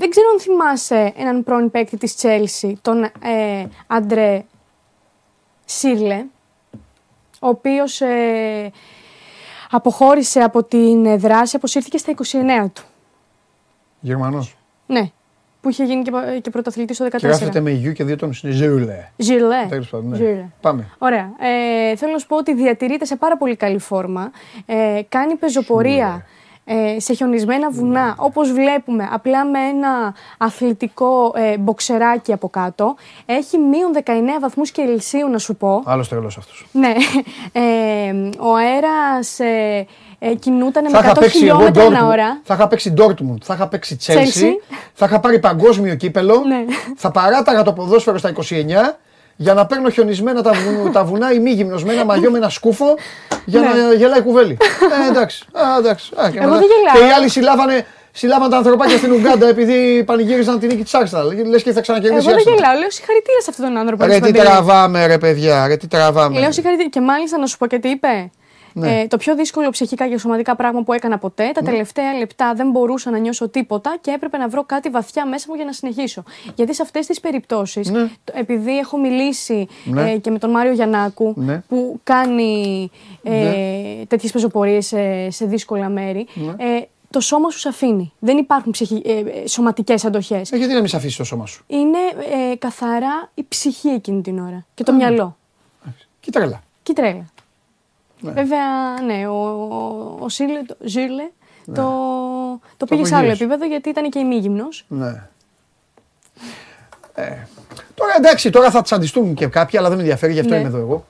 Δεν 0.00 0.10
ξέρω 0.10 0.26
αν 0.32 0.40
θυμάσαι 0.40 1.12
έναν 1.16 1.44
πρώην 1.44 1.70
παίκτη 1.70 1.96
της 1.96 2.16
Chelsea, 2.22 2.72
τον 2.82 3.02
ε, 3.04 3.10
Αντρέ 3.86 4.44
Σίρλε, 5.64 6.24
ο 7.40 7.48
οποίος 7.48 8.00
ε, 8.00 8.70
αποχώρησε 9.70 10.40
από 10.40 10.62
την 10.64 11.06
ε, 11.06 11.16
δράση, 11.16 11.56
αποσύρθηκε 11.56 11.98
στα 11.98 12.12
29 12.66 12.70
του. 12.72 12.82
Γερμανός. 14.00 14.56
Ναι, 14.86 15.10
που 15.60 15.68
είχε 15.68 15.84
γίνει 15.84 16.02
και, 16.02 16.10
πα- 16.10 16.38
και 16.38 16.50
πρωταθλητής 16.50 16.96
το 16.96 17.04
14. 17.04 17.08
Και 17.16 17.26
γράφεται 17.26 17.60
με 17.60 17.70
γιου 17.70 17.92
και 17.92 18.04
δύο 18.04 18.16
τόνους. 18.16 18.42
Είναι 18.42 18.52
ζούλε. 18.52 19.08
Ζιρλέ. 19.16 19.66
Τέλος 19.68 19.88
πάντων. 19.88 20.08
ναι. 20.08 20.16
Ζιρλέ. 20.16 20.44
Πάμε. 20.60 20.88
Ωραία. 20.98 21.32
Ε, 21.38 21.96
θέλω 21.96 22.12
να 22.12 22.18
σου 22.18 22.26
πω 22.26 22.36
ότι 22.36 22.54
διατηρείται 22.54 23.04
σε 23.04 23.16
πάρα 23.16 23.36
πολύ 23.36 23.56
καλή 23.56 23.78
φόρμα. 23.78 24.30
Ε, 24.66 25.00
κάνει 25.08 25.34
πεζοπορία 25.36 26.06
ε, 26.06 26.38
σε 26.96 27.14
χιονισμένα 27.14 27.70
βουνά, 27.70 28.14
όπως 28.18 28.52
βλέπουμε, 28.52 29.08
απλά 29.12 29.44
με 29.44 29.58
ένα 29.58 30.14
αθλητικό 30.38 31.32
ε, 31.34 31.56
μποξεράκι 31.58 32.32
από 32.32 32.48
κάτω. 32.48 32.94
Έχει 33.26 33.58
μείον 33.58 33.92
19 34.04 34.08
βαθμούς 34.40 34.70
Κελσίου, 34.70 35.28
να 35.28 35.38
σου 35.38 35.56
πω. 35.56 35.82
Άλλος 35.84 36.08
τρελός 36.08 36.36
αυτός. 36.36 36.66
Ναι. 36.72 36.92
Ε, 37.52 38.12
ο 38.38 38.54
αέρας 38.54 39.38
ε, 39.38 39.86
ε, 40.18 40.34
κινούταν 40.34 40.82
με 40.84 40.90
Θα 40.90 40.98
είχα 40.98 41.12
100 41.12 41.18
παίξει 41.20 41.46
εγώ 41.46 41.56
χιλιόμετρα 41.58 41.84
ανά 41.84 42.06
Dortmund, 42.06 42.10
ώρα. 42.10 42.40
θα 42.42 42.54
είχα 42.54 42.68
παίξει 42.68 42.94
Dortmund, 42.96 43.38
θα 43.42 43.54
είχα 43.54 43.68
παίξει 43.68 43.96
Chelsea, 44.06 44.12
Chelsea. 44.12 44.76
θα 44.92 45.04
είχα 45.06 45.20
πάρει 45.20 45.38
παγκόσμιο 45.38 45.94
κύπελο, 45.94 46.42
Ναι. 46.46 46.64
θα 46.96 47.10
παράταγα 47.10 47.62
το 47.62 47.72
ποδόσφαιρο 47.72 48.18
στα 48.18 48.28
29 48.28 48.98
για 49.44 49.54
να 49.54 49.66
παίρνω 49.66 49.88
χιονισμένα 49.90 50.42
τα, 50.42 50.52
βουνού, 50.52 50.90
τα 50.90 51.04
βουνά 51.04 51.32
ή 51.32 51.38
μη 51.38 51.50
γυμνοσμένα 51.50 52.04
μαγιό 52.04 52.30
με 52.30 52.38
ένα 52.38 52.48
σκούφο 52.48 52.94
για 53.44 53.60
να 53.60 53.74
Ναι. 53.74 53.94
γελάει 53.94 54.20
κουβέλη. 54.22 54.56
ε, 55.04 55.08
εντάξει. 55.08 55.44
Α, 55.52 55.62
εντάξει. 55.78 56.12
Α, 56.22 56.30
και 56.30 56.38
Εγώ 56.38 56.46
μετά- 56.48 56.58
δεν 56.58 56.68
γελάω. 56.68 56.94
Και 56.94 57.08
οι 57.08 57.12
άλλοι 57.16 57.28
συλλάβανε, 57.28 57.86
συλλάβανε 58.12 58.50
τα 58.50 58.56
ανθρωπάκια 58.56 58.96
στην 58.96 59.12
Ουγγάντα 59.12 59.46
επειδή 59.48 60.04
πανηγύριζαν 60.06 60.58
την 60.58 60.68
νίκη 60.68 60.82
της 60.82 60.92
Arsenal. 60.94 61.46
Λες 61.46 61.62
και 61.62 61.72
θα 61.72 61.80
ξανακερδίσει 61.80 62.28
Εγώ 62.28 62.38
η 62.38 62.42
δεν 62.42 62.52
Arsenal. 62.54 62.56
γελάω. 62.56 62.78
Λέω 62.78 62.90
συγχαρητήρια 62.90 63.40
σε 63.40 63.46
αυτόν 63.50 63.64
τον 63.66 63.76
άνθρωπο. 63.76 64.04
Ρε 64.04 64.10
Άλης 64.12 64.26
τι 64.26 64.32
Παντελή. 64.32 64.44
τραβάμε 64.50 65.06
ρε 65.06 65.18
παιδιά, 65.18 65.66
ρε 65.66 65.76
τι 65.76 65.86
τραβάμε. 65.88 66.38
Λέω 66.38 66.52
συγχαρητήρια. 66.52 66.90
Και 66.90 67.00
μάλιστα 67.00 67.38
να 67.38 67.46
σου 67.46 67.56
πω 67.58 67.66
και 67.66 67.78
τι 67.78 67.88
είπε. 67.88 68.30
Ναι. 68.72 69.00
Ε, 69.00 69.06
το 69.06 69.16
πιο 69.16 69.34
δύσκολο 69.36 69.70
ψυχικά 69.70 70.08
και 70.08 70.18
σωματικά 70.18 70.56
πράγμα 70.56 70.82
που 70.82 70.92
έκανα 70.92 71.18
ποτέ. 71.18 71.50
Τα 71.54 71.62
τελευταία 71.62 72.12
λεπτά 72.18 72.54
δεν 72.54 72.70
μπορούσα 72.70 73.10
να 73.10 73.18
νιώσω 73.18 73.48
τίποτα 73.48 73.96
και 74.00 74.10
έπρεπε 74.10 74.36
να 74.36 74.48
βρω 74.48 74.64
κάτι 74.64 74.88
βαθιά 74.88 75.26
μέσα 75.26 75.46
μου 75.48 75.54
για 75.54 75.64
να 75.64 75.72
συνεχίσω. 75.72 76.22
Γιατί 76.54 76.74
σε 76.74 76.82
αυτές 76.82 77.06
τις 77.06 77.20
περιπτώσεις, 77.20 77.90
Ναι. 77.90 78.10
επειδή 78.32 78.78
έχω 78.78 78.98
μιλήσει 78.98 79.68
Ναι. 79.84 80.10
ε, 80.10 80.16
και 80.18 80.30
με 80.30 80.38
τον 80.38 80.50
Μάριο 80.50 80.72
Γιαννάκου 80.72 81.32
Ναι. 81.36 81.62
που 81.68 82.00
κάνει 82.02 82.90
ε, 83.22 83.30
Ναι. 83.30 84.04
τέτοιες 84.06 84.32
πεζοπορίες 84.32 84.86
σε, 84.86 85.30
σε 85.30 85.44
δύσκολα 85.46 85.88
μέρη, 85.88 86.26
Ναι. 86.34 86.64
ε, 86.76 86.82
το 87.10 87.20
σώμα 87.20 87.50
σου 87.50 87.58
σε 87.58 87.68
αφήνει. 87.68 88.12
Δεν 88.18 88.36
υπάρχουν 88.38 88.72
ψυχι... 88.72 89.02
ε, 89.04 89.18
ε, 89.18 89.46
σωματικές 89.46 90.04
αντοχές. 90.04 90.52
Ε, 90.52 90.56
γιατί 90.56 90.72
να 90.72 90.78
μην 90.78 90.88
σε 90.88 90.96
αφήσει 90.96 91.16
το 91.16 91.24
σώμα 91.24 91.46
σου; 91.46 91.64
Είναι 91.66 91.98
ε, 92.52 92.56
καθαρά 92.56 93.30
η 93.34 93.44
ψυχή 93.48 93.88
εκείνη 93.88 94.20
την 94.22 94.38
ώρα 94.38 94.66
και 94.74 94.82
το 94.84 94.92
μυαλό. 94.92 95.36
Και 96.20 96.30
τρέλα. 96.30 96.62
Και 96.82 96.92
η 96.92 96.94
τρέλα. 96.94 97.24
Ναι. 98.20 98.32
Βέβαια, 98.32 99.00
ναι, 99.06 99.26
ο, 99.26 99.34
ο, 99.34 100.16
ο 100.20 100.28
Σίρλε, 100.28 100.62
το, 100.62 100.76
Ζίρλε 100.84 101.28
το, 101.74 101.82
το 102.76 102.86
πήγε 102.86 103.04
σε 103.04 103.14
άλλο 103.14 103.24
απογείωσε. 103.24 103.44
επίπεδο 103.44 103.66
γιατί 103.66 103.88
ήταν 103.88 104.10
και 104.10 104.18
ημίγυμνος. 104.18 104.84
Ναι. 104.88 105.22
Ε, 107.14 107.46
τώρα 107.94 108.12
εντάξει, 108.16 108.50
τώρα 108.50 108.70
θα 108.70 108.82
τσαντιστούν 108.82 109.34
και 109.34 109.46
κάποιοι, 109.46 109.78
αλλά 109.78 109.88
δεν 109.88 109.96
με 109.96 110.02
ενδιαφέρει, 110.02 110.32
γι' 110.32 110.40
αυτό 110.40 110.52
Ναι. 110.52 110.58
είμαι 110.58 110.68
εδώ 110.68 110.78
εγώ. 110.78 111.06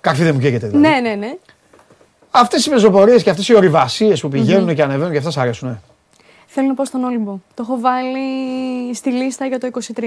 Καρφί 0.00 0.22
δεν 0.22 0.34
μου 0.34 0.40
καίγεται 0.40 0.66
δηλαδή. 0.66 0.88
Ναι, 0.88 1.00
ναι, 1.08 1.14
ναι. 1.14 1.34
Αυτές 2.30 2.66
οι 2.66 2.70
πεζοπορίε 2.70 3.20
και 3.20 3.30
αυτές 3.30 3.48
οι 3.48 3.54
ορειβασίες 3.54 4.20
που 4.20 4.28
πηγαίνουν 4.28 4.74
και 4.74 4.82
ανεβαίνουν 4.82 5.12
και 5.12 5.18
αυτά 5.18 5.30
σ' 5.30 5.38
αρέσουν. 5.38 5.68
Ε. 5.68 5.80
Θέλω 6.46 6.66
να 6.68 6.74
πάω 6.74 6.84
στον 6.86 7.04
Όλυμπο. 7.04 7.30
Το 7.54 7.62
έχω 7.62 7.80
βάλει 7.80 8.94
στη 8.94 9.10
λίστα 9.10 9.46
για 9.46 9.58
το 9.58 9.68
23. 9.96 10.02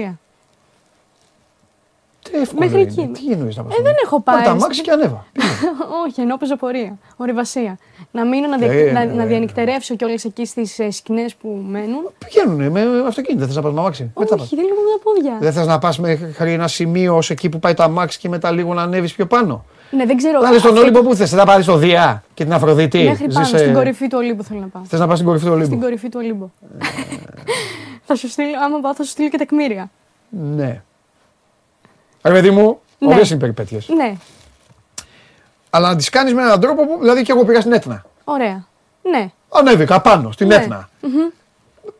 Τι 2.34 2.40
εύκολο 2.40 2.60
Μέχρι 2.64 2.80
είναι. 2.80 2.90
εκεί. 2.90 3.24
Τι 3.26 3.32
εννοείς 3.32 3.56
να 3.56 3.62
πα. 3.62 3.74
Ε, 3.78 3.82
δεν 3.82 3.94
έχω 4.04 4.20
πάει. 4.20 4.44
τα 4.44 4.54
μάξι 4.54 4.80
και 4.80 4.90
ανέβα. 4.90 5.26
Όχι, 6.06 6.20
εννοώ 6.20 6.36
πεζοπορία. 6.36 6.98
Ορειβασία. 7.16 7.78
Να 8.10 8.24
μείνω 8.24 8.46
να, 8.46 8.56
δια... 8.56 8.72
Ε, 8.72 8.92
να, 8.92 9.00
ε, 9.00 9.04
να 9.04 9.22
ε. 9.22 9.26
διανυκτερεύσω 9.26 9.96
κιόλας 9.96 10.24
εκεί 10.24 10.46
στις 10.46 10.78
ε, 10.78 10.90
σκηνές 10.90 11.34
που 11.34 11.64
μένουν. 11.68 12.10
Πηγαίνουν 12.24 12.70
με 12.70 12.80
αυτοκίνητα. 13.06 13.46
Δεν 13.46 13.46
θες 13.46 13.56
να 13.56 13.62
πας 13.62 13.72
με 13.72 13.80
αμάξι; 13.80 14.10
Δεν 14.14 14.26
θα 14.26 14.36
πας. 14.36 14.44
Όχι, 14.44 14.56
δεν 14.56 14.64
λίγο 14.64 14.76
με 14.76 14.90
τα 14.96 15.02
πόδια. 15.02 15.36
Δεν 15.40 15.52
θες 15.52 15.66
να 15.66 15.78
πας 15.78 15.98
μέχρι 15.98 16.52
ένα 16.52 16.68
σημείο 16.68 17.16
ως 17.16 17.30
εκεί 17.30 17.48
που 17.48 17.58
πάει 17.58 17.74
το 17.74 17.82
αμάξι 17.82 18.18
και 18.18 18.28
μετά 18.28 18.50
λίγο 18.50 18.74
να 18.74 18.82
ανέβεις 18.82 19.14
πιο 19.14 19.26
πάνω; 19.26 19.64
Ναι, 19.90 20.06
δεν 20.06 20.16
ξέρω. 20.16 20.40
Να 20.40 20.50
δει 20.50 20.60
τον 20.60 20.70
αυτή- 20.70 20.82
Όλυμπο 20.82 21.02
που 21.02 21.14
θες. 21.14 21.30
Θα 21.30 21.44
πάρεις 21.44 21.66
το 21.66 21.76
Δία 21.76 22.24
και 22.34 22.44
την 22.44 22.52
Αφροδίτη. 22.52 23.02
Μέχρι 23.02 23.32
πάνω, 23.32 23.46
στην 23.46 23.74
κορυφή 23.74 24.08
του 24.08 24.16
Ολύμπου 24.20 24.42
θέλω 24.42 24.60
να 24.60 24.66
πάω. 24.66 24.82
Θες 24.84 25.00
να 25.00 25.06
πας 25.06 25.14
στην 25.14 25.28
κορυφή 25.28 25.44
του 25.46 25.52
Ολύμπου; 25.52 25.66
Στην 25.68 25.80
κορυφή 25.80 26.08
του 26.08 26.18
Ολύμπου. 26.22 26.52
θα 28.06 28.14
σου 28.14 28.28
στείλω, 28.28 28.48
άμα 28.64 28.80
πάω, 28.80 28.94
θα 28.94 29.02
σου 29.02 29.10
στείλω 29.10 29.28
και 29.28 29.38
τεκμήρια. 29.38 29.90
Ναι. 30.56 30.82
Ρε 32.24 32.32
παιδί 32.32 32.50
μου, 32.50 32.78
Ναι. 32.98 33.08
ωραίες 33.12 33.26
είναι 33.28 33.36
οι 33.36 33.40
περιπέτειες. 33.40 33.88
Ναι, 33.88 34.14
Αλλά 35.70 35.88
να 35.88 35.96
τις 35.96 36.08
κάνεις 36.08 36.34
με 36.34 36.42
έναν 36.42 36.60
τρόπο 36.60 36.86
που. 36.86 36.98
Δηλαδή 37.00 37.22
και 37.22 37.32
εγώ 37.32 37.44
πήγα 37.44 37.60
στην 37.60 37.72
Έτνα. 37.72 38.04
ωραία. 38.24 38.66
Ναι. 39.10 39.30
Ανέβηκα 39.48 40.00
πάνω 40.00 40.32
στην 40.32 40.46
Ναι. 40.46 40.54
Έτνα. 40.54 40.88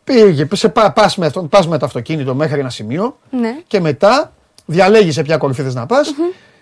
Πήγε, 0.05 0.49
σε, 0.53 0.69
πα, 0.69 0.93
πας, 0.93 1.17
με, 1.17 1.27
αυτό- 1.27 1.43
πας 1.43 1.69
με 1.69 1.79
το 1.79 1.87
αυτοκίνητο 1.87 2.35
μέχρι 2.35 2.61
ένα 2.61 2.71
σημείο 2.71 3.19
Ναι. 3.31 3.57
και 3.67 3.81
μετά 3.81 4.33
διαλέγεις 4.67 5.15
σε 5.15 5.23
ποια 5.23 5.37
κορυφή 5.37 5.63
θες 5.63 5.75
να 5.75 5.87
πας 5.87 6.15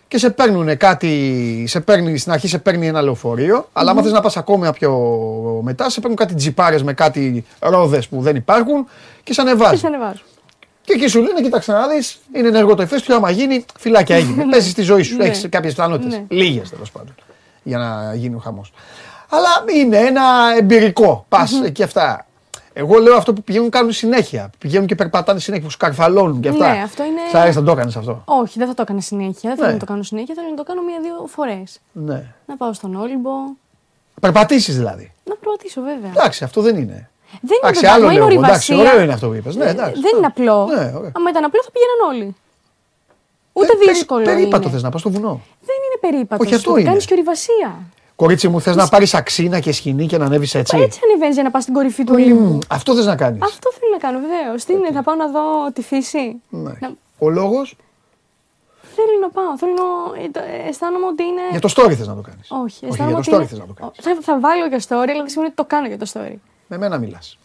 και 0.09 0.19
σε 0.19 0.31
παίρνουν 0.31 0.77
κάτι, 0.77 1.65
σε 1.69 1.81
παίρνει, 1.81 2.19
στην 2.19 2.33
αρχή 2.33 2.49
σε 2.49 2.59
παίρνει 2.59 2.87
ένα 2.87 3.03
λεωφορείο, 3.03 3.69
αλλά 3.73 3.91
άμα 3.91 4.03
θες 4.03 4.13
να 4.13 4.21
πας 4.21 4.37
ακόμα 4.37 4.73
πιο 4.73 4.91
μετά, 5.63 5.91
σε 5.91 6.01
παίρνουν 6.01 6.17
κάτι 6.19 6.35
τζιπάρες 6.35 6.83
με 6.83 6.93
κάτι 6.93 7.45
ρόδες 7.59 8.09
που 8.09 8.21
δεν 8.23 8.37
υπάρχουν 8.37 8.87
και 9.23 9.33
σε 9.33 9.43
Και 9.43 9.49
ανεβάζουν. 9.49 9.79
σε 9.79 9.87
ανεβάζω. 9.87 10.23
Και 10.93 10.99
εκεί 11.03 11.07
σου 11.11 11.23
λένε, 11.23 11.41
κοίταξε 11.41 11.73
να 11.73 11.89
δεις, 11.89 12.19
είναι 12.35 12.49
ενεργό 12.49 12.75
το 12.75 12.83
ηφαίστειο. 12.83 13.17
Άμα 13.17 13.31
γίνει, 13.31 13.65
φυλάκια 13.79 14.17
έγινε. 14.17 14.45
Παίζει 14.51 14.73
τη 14.73 14.83
ζωή 14.83 15.03
σου. 15.03 15.17
Ναι. 15.17 15.25
Έχεις 15.25 15.47
κάποιες 15.49 15.75
πιθανότητες. 15.75 16.13
Ναι. 16.13 16.25
Λίγες 16.29 16.71
τέλος 16.71 16.91
πάντων. 16.91 17.15
Για 17.63 17.79
να 17.79 18.15
γίνει 18.15 18.35
ο 18.35 18.39
χαμός. 18.39 18.73
Αλλά 19.29 19.49
είναι 19.75 19.97
ένα 19.97 20.23
εμπειρικό. 20.59 21.25
Πας 21.29 21.53
και 21.73 21.83
αυτά. 21.83 22.27
Εγώ 22.73 22.99
λέω 22.99 23.17
αυτό 23.17 23.33
που 23.33 23.43
πηγαίνουν 23.43 23.71
κάνουν 23.71 23.93
συνέχεια. 23.93 24.51
Πηγαίνουν 24.59 24.87
και 24.87 24.95
περπατάνε 24.95 25.41
συνέχεια, 25.41 25.65
που 25.65 25.71
σκαρφαλώνουν 25.71 26.41
και 26.41 26.49
αυτά. 26.49 26.73
Ναι, 26.75 26.83
αυτό 26.83 27.03
είναι- 27.05 27.21
Σ' 27.31 27.35
αρέσει 27.35 27.59
να 27.59 27.65
το 27.65 27.71
έκανες 27.73 27.97
αυτό; 27.97 28.23
Όχι, 28.25 28.59
δεν 28.59 28.69
θα 28.69 28.75
το 28.75 28.83
έκανα 28.83 29.01
συνέχεια. 29.01 29.41
Δεν 29.49 29.55
θέλω 29.57 29.67
Ναι. 29.67 29.73
να 29.73 29.79
το 29.79 29.85
κάνω 29.87 30.03
συνέχεια. 30.03 30.35
Θέλω 30.35 30.49
να 30.51 30.57
το 30.57 30.63
κάνω 30.63 30.83
μία-δύο 30.83 31.27
φορές. 31.27 31.81
Ναι. 31.93 32.25
Να 32.47 32.57
πάω 32.57 32.73
στον 32.73 32.95
Όλυμπο. 32.95 33.31
Περπατήσεις 34.21 34.77
δηλαδή. 34.77 35.13
Να 35.25 35.35
προωθήσω 35.35 35.81
βέβαια. 35.81 36.11
Εντάξει, 36.17 36.45
αυτό 36.45 36.61
δεν 36.61 36.77
είναι. 36.77 37.11
Δεν 37.41 37.57
είναι 37.57 37.61
Εντάξει, 37.63 37.81
βέβαια, 37.81 37.95
άλλο 37.95 38.05
μα 38.07 38.13
είναι 38.13 38.21
λέω. 38.25 38.31
εγώ. 38.33 38.45
Εντάξει, 38.45 38.73
ορειβασία. 38.73 38.93
ωραίο 38.93 39.05
είναι 39.05 39.13
αυτό 39.13 39.27
που 39.29 39.35
είπες. 39.35 39.55
Ναι, 39.57 39.65
Ε, 39.65 39.69
εντάξει. 39.71 40.01
δεν 40.01 40.13
είναι 40.17 40.27
απλό. 40.27 40.57
Ναι, 40.67 40.85
ωραία. 40.99 41.13
Άμα 41.17 41.29
ήταν 41.31 41.45
απλό 41.49 41.61
θα 41.67 41.71
πήγαιναν 41.75 42.01
όλοι. 42.11 42.27
Ούτε 43.53 43.67
Πε- 43.67 43.79
περί- 43.79 43.93
δύσκολο 43.95 44.25
Περίπατο 44.25 44.63
είναι. 44.63 44.73
θες 44.73 44.83
να 44.83 44.91
πας 44.91 45.01
στο 45.01 45.11
βουνό. 45.11 45.41
Δεν 45.69 45.77
είναι 45.87 45.99
περίπατο. 46.01 46.43
Όχι, 46.45 46.55
αυτό 46.55 46.71
είναι. 46.77 46.89
Κάνεις 46.89 47.05
και 47.07 47.13
ορειβασία. 47.15 47.69
Κορίτσι 48.17 48.49
μου, 48.49 48.61
θες 48.61 48.77
να 48.77 48.89
πάρεις 48.89 49.15
αξίνα 49.15 49.61
και 49.61 49.73
σκηνή 49.73 50.07
και 50.07 50.19
να 50.19 50.25
ανέβεις 50.25 50.55
έτσι; 50.55 50.77
Έτσι 50.79 51.01
ανεβαίνεις 51.05 51.35
για 51.35 51.43
να 51.45 51.51
πας 51.51 51.63
στην 51.63 51.75
κορυφή 51.75 52.05
του 52.05 52.13
Ολύμπου. 52.17 52.41
Μμμ, 52.45 52.59
Αυτό 52.69 52.95
θες 52.95 53.07
να 53.07 53.17
κάνεις. 53.17 53.43
Αυτό 53.43 53.71
θέλω 53.73 53.91
να 53.93 53.99
κάνω 53.99 54.19
βεβαίως. 54.27 54.65
Τι 54.65 54.73
είναι, 54.73 54.93
θα 54.93 55.03
πάω 55.03 55.15
να 55.15 55.29
δω 55.29 55.41
τη 55.73 55.83
φύση; 55.83 56.43
Ναι. 56.49 56.73
Να- 56.81 56.93
Ο 57.19 57.29
λόγος; 57.31 57.77
Θέλω 58.95 59.19
να 59.21 59.31
πάω. 59.31 59.59
Θέλω 59.59 59.73
να... 59.73 60.23
ε, 60.23 60.29
το- 60.29 60.41
ε, 60.65 60.69
Αισθάνομαι 60.69 61.07
ότι 61.07 61.23
είναι. 61.23 61.43
για 61.51 61.61
το 61.61 61.69
story 61.77 61.93
θες 61.99 62.07
να 62.07 62.15
το 62.15 62.21
κάνεις. 62.21 62.47
Όχι, 62.65 62.77
για 62.81 62.89
αισθάνομαι 62.89 63.13
το 63.15 63.19
ότι 63.19 63.31
story 63.31 63.35
είναι- 63.35 63.47
θες 63.47 63.59
να 63.59 63.67
το 63.67 63.73
κάνεις. 63.81 63.97
Θα, 64.01 64.17
θα 64.21 64.39
βάλω 64.41 64.67
για 64.67 64.79
story, 64.89 65.09
αλλά 65.13 65.21
δεν 65.25 65.29
σημαίνει 65.29 65.51
ότι 65.53 65.57
το 65.63 65.65
κάνω 65.65 65.87
για 65.87 65.99
το 65.99 66.07
story. 66.13 66.37
Με 66.73 66.79
μένα 66.79 66.99
μιλάς. 66.99 67.39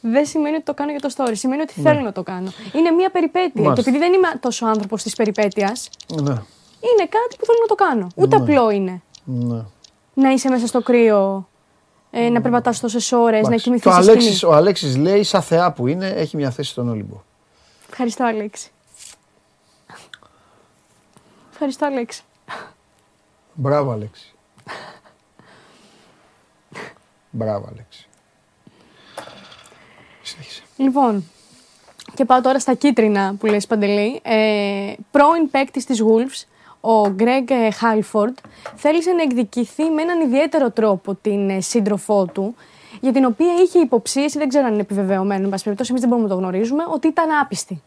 Δεν 0.00 0.26
σημαίνει 0.26 0.54
ότι 0.54 0.64
το 0.64 0.74
κάνω 0.74 0.90
για 0.90 1.00
το 1.00 1.10
story. 1.16 1.32
Σημαίνει 1.32 1.62
ότι 1.62 1.72
θέλω 1.72 2.00
να 2.00 2.12
το 2.12 2.22
κάνω. 2.22 2.52
Είναι 2.72 2.90
μια 2.90 3.10
περιπέτεια. 3.10 3.50
Ναι. 3.54 3.62
Μάλιστα. 3.62 3.82
Και 3.82 3.96
επειδή 3.96 4.04
δεν 4.04 4.12
είμαι 4.12 4.28
τόσο 4.40 4.66
άνθρωπος 4.66 5.02
της 5.02 5.14
περιπέτειας, 5.14 5.88
Ναι. 6.14 6.30
είναι 6.80 7.06
κάτι 7.08 7.36
που 7.38 7.44
θέλω 7.44 7.58
να 7.60 7.66
το 7.66 7.74
κάνω. 7.74 8.06
Ούτε 8.14 8.36
απλό 8.36 8.70
είναι 8.70 9.02
ναι. 9.24 9.62
να 10.14 10.30
είσαι 10.30 10.48
μέσα 10.50 10.66
στο 10.66 10.82
κρύο, 10.82 11.48
ε, 12.10 12.28
να 12.28 12.40
περπατάς 12.40 12.80
τόσες 12.80 13.12
ώρες, 13.12 13.32
να 13.42 13.46
Εντάξει. 13.46 13.64
κοιμηθείς 13.64 13.84
Το 13.84 14.02
σε 14.02 14.10
Αλέξης, 14.10 14.36
σκηνή. 14.36 14.52
ο 14.52 14.56
Αλέξης 14.56 14.96
λέει, 14.96 15.22
σαν 15.22 15.42
θεά 15.42 15.72
που 15.72 15.86
είναι, 15.86 16.08
έχει 16.08 16.36
μια 16.36 16.50
θέση 16.50 16.70
στον 16.70 16.88
Όλυμπο. 16.88 17.22
Ευχαριστώ, 17.90 18.24
Αλέξη. 18.24 18.70
Ευχαριστώ, 21.52 21.86
Αλέξη. 21.86 22.22
Μπράβο, 23.54 23.90
Αλέξη. 23.90 24.34
Μπράβο, 27.30 27.66
Αλέξη. 27.72 28.05
Συνέχισε. 30.76 31.00
Λοιπόν, 31.00 31.24
Και 32.14 32.24
πάω 32.24 32.40
τώρα 32.40 32.58
στα 32.58 32.74
κίτρινα 32.74 33.34
που 33.38 33.46
λες 33.46 33.66
Παντελή. 33.66 34.20
Ε, 34.22 34.92
πρώην 35.10 35.50
παίκτης 35.50 35.84
της 35.84 36.02
Wolves, 36.02 36.46
ο 36.80 37.08
Γκρέγκ 37.08 37.48
Χάλφορντ, 37.74 38.36
θέλησε 38.76 39.10
να 39.10 39.22
εκδικηθεί 39.22 39.84
με 39.84 40.02
έναν 40.02 40.20
ιδιαίτερο 40.20 40.70
τρόπο 40.70 41.14
την 41.14 41.50
ε, 41.50 41.60
σύντροφό 41.60 42.26
του, 42.26 42.54
για 43.00 43.12
την 43.12 43.24
οποία 43.24 43.54
είχε 43.64 43.78
υποψίες, 43.78 44.32
δεν 44.32 44.48
ξέρω 44.48 44.66
αν 44.66 44.72
είναι 44.72 44.80
επιβεβαιωμένο, 44.80 45.44
εν 45.44 45.50
πάση 45.50 45.62
περιπτώσει, 45.62 45.90
εμείς 45.90 46.02
δεν 46.02 46.10
μπορούμε 46.10 46.28
να 46.28 46.34
το 46.34 46.40
γνωρίζουμε, 46.40 46.84
ότι 46.88 47.08
ήταν 47.08 47.28
άπιστη. 47.42 47.82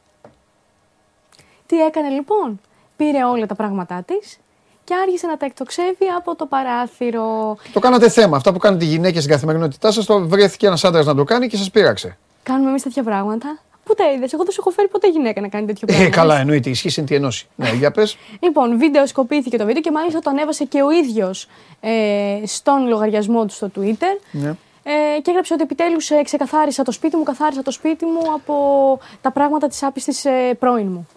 Τι 1.65 1.81
έκανε 1.81 2.09
λοιπόν, 2.09 2.59
πήρε 2.95 3.23
όλα 3.23 3.45
τα 3.45 3.55
πράγματά 3.55 4.03
της 4.03 4.39
και 4.83 4.93
άρχισε 5.03 5.27
να 5.27 5.37
τα 5.37 5.45
εκτοξεύει 5.45 6.05
από 6.17 6.35
το 6.35 6.45
παράθυρο. 6.45 7.57
Το 7.73 7.79
κάνατε 7.79 8.09
θέμα. 8.09 8.37
Αυτά 8.37 8.53
που 8.53 8.59
κάνετε 8.59 8.85
οι 8.85 8.87
γυναίκε 8.87 9.19
στην 9.19 9.31
καθημερινότητά 9.31 9.91
σας, 9.91 10.05
το 10.05 10.27
βρέθηκε 10.27 10.67
ένας 10.67 10.83
άντρας 10.83 11.05
να 11.05 11.15
το 11.15 11.23
κάνει 11.23 11.47
και 11.47 11.57
σας 11.57 11.71
πείραξε. 11.71 12.17
Κάνουμε 12.43 12.69
εμείς 12.69 12.83
τέτοια 12.83 13.03
πράγματα. 13.03 13.59
Ποτέ 13.83 14.13
είδες; 14.13 14.33
Εγώ 14.33 14.43
δεν 14.43 14.51
σου 14.51 14.59
έχω 14.61 14.69
φέρει 14.69 14.87
ποτέ 14.87 15.09
γυναίκα 15.09 15.41
να 15.41 15.47
κάνει 15.47 15.65
τέτοιο 15.65 15.87
πράγμα. 15.87 16.05
Ε, 16.05 16.09
καλά, 16.09 16.39
εννοείται. 16.39 16.69
Ισχύει 16.69 16.89
συν 16.89 17.05
τη 17.05 17.15
ενώση. 17.15 17.47
ναι, 17.55 17.69
για 17.73 17.91
πες. 17.91 18.17
Λοιπόν, 18.39 18.77
βίντεο 18.77 19.07
σκοπήθηκε 19.07 19.57
το 19.57 19.65
βίντεο 19.65 19.81
και 19.81 19.91
μάλιστα 19.91 20.19
το 20.19 20.29
ανέβασε 20.29 20.65
και 20.65 20.81
ο 20.81 20.91
ίδιος 20.91 21.47
ε, 21.79 22.41
στον 22.45 22.87
λογαριασμό 22.87 23.45
του 23.45 23.53
στο 23.53 23.71
Twitter. 23.75 24.19
Ναι. 24.31 24.55
Ε, 24.83 25.21
και 25.21 25.29
έγραψε 25.29 25.53
ότι 25.53 25.63
επιτέλους 25.63 26.09
ε, 26.09 26.21
ξεκαθάρισα 26.21 26.83
το 26.83 26.91
σπίτι 26.91 27.15
μου, 27.15 27.23
καθάρισα 27.23 27.61
το 27.61 27.71
σπίτι 27.71 28.05
μου 28.05 28.33
από 28.33 28.99
τα 29.21 29.31
πράγματα 29.31 29.67
της 29.67 29.83
άπιστης 29.83 30.25
ε, 30.25 30.53
πρώην 30.59 30.87
μου. 30.87 31.07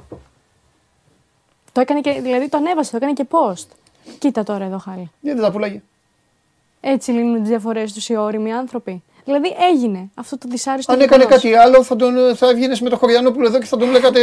Το 1.72 1.80
έκανε 1.80 2.00
και, 2.00 2.20
δηλαδή 2.20 2.48
το 2.48 2.56
ανέβασε, 2.56 2.90
το 2.90 2.96
έκανε 2.96 3.12
και 3.12 3.26
post. 3.30 3.66
Κοίτα 4.18 4.42
τώρα 4.42 4.64
εδώ 4.64 4.78
χάρη. 4.78 5.10
Γιατί 5.20 5.38
δεν 5.38 5.46
τα 5.46 5.52
πουλάγε. 5.52 5.82
Έτσι 6.80 7.10
λύνουν 7.10 7.40
τις 7.40 7.48
διαφορές 7.48 7.92
τους 7.92 8.08
οι 8.08 8.16
όριμοι 8.16 8.52
άνθρωποι. 8.52 9.02
Δηλαδή 9.24 9.56
έγινε 9.72 10.10
αυτό 10.14 10.38
το 10.38 10.46
δυσάρεστο. 10.50 10.92
Αν 10.92 11.00
έκανε 11.00 11.22
γεγονός. 11.22 11.42
κάτι 11.42 11.54
άλλο, 11.54 11.82
θα, 11.82 11.96
τον, 11.96 12.12
θα 12.36 12.48
έβγαινε 12.48 12.76
με 12.80 12.88
το 12.88 12.96
Χωριανόπουλο 12.96 13.46
εδώ 13.46 13.58
και 13.58 13.64
θα 13.66 13.76
τον 13.76 13.90
λέγατε. 13.90 14.20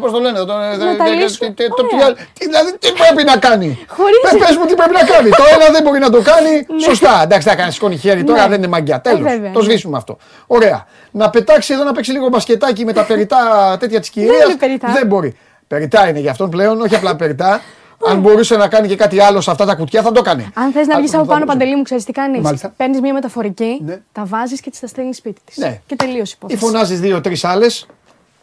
Πώς 0.00 0.12
το 0.12 0.18
λένε, 0.20 0.38
θα 0.38 0.44
τον, 0.44 0.56
Να 0.58 0.96
τα 0.96 1.08
λύσουμε. 1.08 1.50
τι- 1.50 1.68
το- 1.68 1.74
τι 1.74 1.94
Ωραία. 1.94 2.06
άλλο- 2.06 2.16
τι- 2.38 2.44
Δηλαδή, 2.46 2.78
τι 2.78 2.92
πρέπει 2.92 3.24
να 3.24 3.36
κάνει; 3.36 3.84
Χωρίς- 3.88 4.20
Πες, 4.22 4.46
πες 4.46 4.56
μου 4.56 4.64
τι 4.66 4.74
πρέπει 4.74 4.92
να 4.92 5.04
κάνει. 5.04 5.28
Το 5.30 5.44
ένα 5.54 5.70
δεν 5.70 5.82
μπορεί 5.82 5.98
να 5.98 6.10
το 6.10 6.20
κάνει. 6.22 6.66
Σωστά. 6.88 7.20
Εντάξει, 7.22 7.48
θα 7.48 7.54
κάνει 7.54 7.72
σηκώνει 7.72 7.96
χέρι 7.96 8.24
τώρα, 8.24 8.42
Ναι. 8.42 8.48
δεν 8.48 8.58
είναι 8.58 8.68
μαγκιά. 8.68 8.94
Ε, 8.96 8.98
Τέλος. 8.98 9.20
βέβαια, 9.22 9.50
το 9.52 9.58
ναι. 9.58 9.64
σβήσουμε 9.64 9.96
αυτό. 9.96 10.16
Ωραία. 10.46 10.86
Να 11.10 11.30
πετάξει 11.30 11.72
εδώ 11.72 11.82
να 11.84 11.92
παίξει 11.92 12.12
λίγο 12.12 12.28
μπασκετάκι 12.28 12.84
με 12.84 12.92
τα 12.92 13.04
περιτά 13.04 13.36
τέτοια 13.80 14.00
της 14.00 14.10
κυρίας. 14.10 14.44
είναι 14.44 14.56
περιτά. 14.56 14.88
Δεν 14.92 15.06
μπορεί. 15.06 15.36
Περιτά 15.68 16.08
είναι 16.08 16.18
για 16.18 16.30
αυτόν 16.30 16.50
πλέον, 16.50 16.80
όχι 16.80 16.94
απλά 16.94 17.16
περιτά. 17.16 17.60
Αν 18.08 18.20
μπορούσε 18.20 18.56
να 18.56 18.68
κάνει 18.68 18.88
και 18.88 18.96
κάτι 18.96 19.20
άλλο 19.20 19.40
σε 19.40 19.50
αυτά 19.50 19.64
τα 19.64 19.74
κουτιά 19.74 20.02
θα 20.02 20.12
το 20.12 20.20
έκανε. 20.24 20.50
Αν 20.54 20.72
θες 20.72 20.86
να 20.86 20.94
Α, 20.96 20.98
βγει 20.98 21.08
θα 21.08 21.16
από 21.18 21.26
πάνω, 21.26 21.38
μπορούσε. 21.38 21.58
παντελή 21.58 21.76
μου, 21.76 21.82
ξέρεις 21.82 22.04
τι 22.04 22.12
κάνεις; 22.12 22.40
Μάλιστα. 22.40 22.72
Παίρνεις 22.76 23.00
μια 23.00 23.12
μεταφορική, 23.12 23.80
Ναι. 23.84 24.00
τα 24.12 24.24
βάζεις 24.24 24.60
και 24.60 24.70
τη 24.70 24.80
τα 24.80 24.86
στέλνεις 24.86 25.16
σπίτι 25.16 25.40
της. 25.44 25.56
Ναι. 25.56 25.80
Και 25.86 25.96
τελείωσε 25.96 26.36
η 26.36 26.38
Ή 26.42 26.46
υπόθεση. 26.48 26.58
φωνάζει 26.72 26.94
δύο-τρει 26.94 27.36
άλλες, 27.42 27.86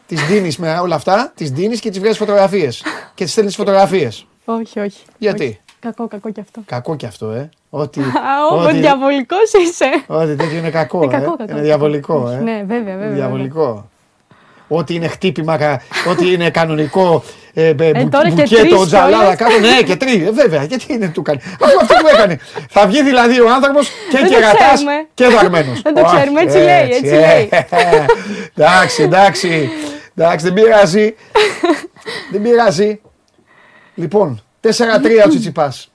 τις 0.07 0.21
δίνεις 0.25 0.57
με 0.57 0.79
όλα 0.79 0.95
αυτά, 0.95 1.31
τις 1.35 1.51
δίνεις 1.51 1.79
και 1.79 1.89
τις 1.89 1.99
βγάζεις 1.99 2.17
φωτογραφίες. 2.17 2.83
και 3.15 3.23
τις 3.23 3.31
στέλνεις 3.33 3.55
φωτογραφίες. 3.55 4.25
Όχι, 4.45 4.79
όχι. 4.79 5.03
Γιατί; 5.17 5.43
όχι. 5.43 5.59
Κακό, 5.79 6.07
κακό 6.07 6.29
κι 6.31 6.39
αυτό. 6.39 6.61
Κακό 6.65 6.95
κι 6.95 7.05
αυτό, 7.05 7.29
ε. 7.31 7.49
Ότι, 7.69 7.99
Α, 8.51 8.55
ο 8.55 8.63
ότι, 8.63 8.77
διαβολικός 8.79 9.51
είσαι. 9.65 9.85
ότι 10.07 10.35
τέτοιο 10.35 10.57
είναι 10.57 10.69
κακό, 10.69 11.03
Είναι 11.03 11.15
ε. 11.15 11.19
κακό, 11.19 11.35
κακό. 11.35 11.51
είναι 11.51 11.61
διαβολικό, 11.61 12.15
Όχι, 12.15 12.33
ε. 12.35 12.39
Ναι, 12.39 12.63
βέβαια, 12.67 12.95
βέβαια. 12.97 13.09
Διαβολικό. 13.15 13.89
Ό,τι 14.77 14.93
είναι 14.95 15.07
χτύπημα, 15.07 15.57
κα- 15.57 15.81
ό,τι 16.09 16.31
είναι 16.31 16.49
κανονικό 16.49 17.23
ε, 17.53 17.67
ε, 17.67 17.73
μπου- 17.73 18.09
τώρα 18.11 18.23
και 18.29 18.31
μπουκέτο, 18.33 18.75
τρεις 18.75 18.85
τζαλάδα 18.87 19.17
κιόλας. 19.17 19.35
κάτω. 19.35 19.59
Ναι, 19.59 19.81
και 19.81 19.95
τρεις. 19.95 20.27
Ε, 20.27 20.31
βέβαια, 20.31 20.63
γιατί 20.63 20.93
είναι 20.93 21.07
του 21.07 21.21
κάνει. 21.21 21.39
Αυτό 21.61 21.77
αυτό 21.81 21.93
που 21.93 22.07
έκανε. 22.07 22.39
Θα 22.69 22.87
βγει 22.87 23.03
δηλαδή 23.03 23.39
ο 23.41 23.49
άνθρωπος 23.53 23.89
και 24.09 24.17
Δεν 24.17 24.27
το 24.27 24.33
κερατάς 24.33 24.73
ξέρουμε. 24.73 25.07
και 25.13 25.27
δαρμένος. 25.27 25.81
Δεν 25.81 25.93
το 25.93 26.03
ξέρουμε, 26.03 26.41
έτσι 26.41 26.57
λέει, 26.57 26.89
έτσι 26.91 27.13
λέει. 27.13 27.49
Εντάξει, 28.55 29.03
εντάξει. 29.03 29.69
Εντάξει, 30.15 30.45
δεν 30.45 30.53
πειράζει. 30.53 31.15
Δεν 32.31 32.41
πειράζει. 32.41 33.01
Λοιπόν, 33.95 34.41
4-3 34.61 35.23
ο 35.25 35.29
Τσιτσιπάς. 35.29 35.91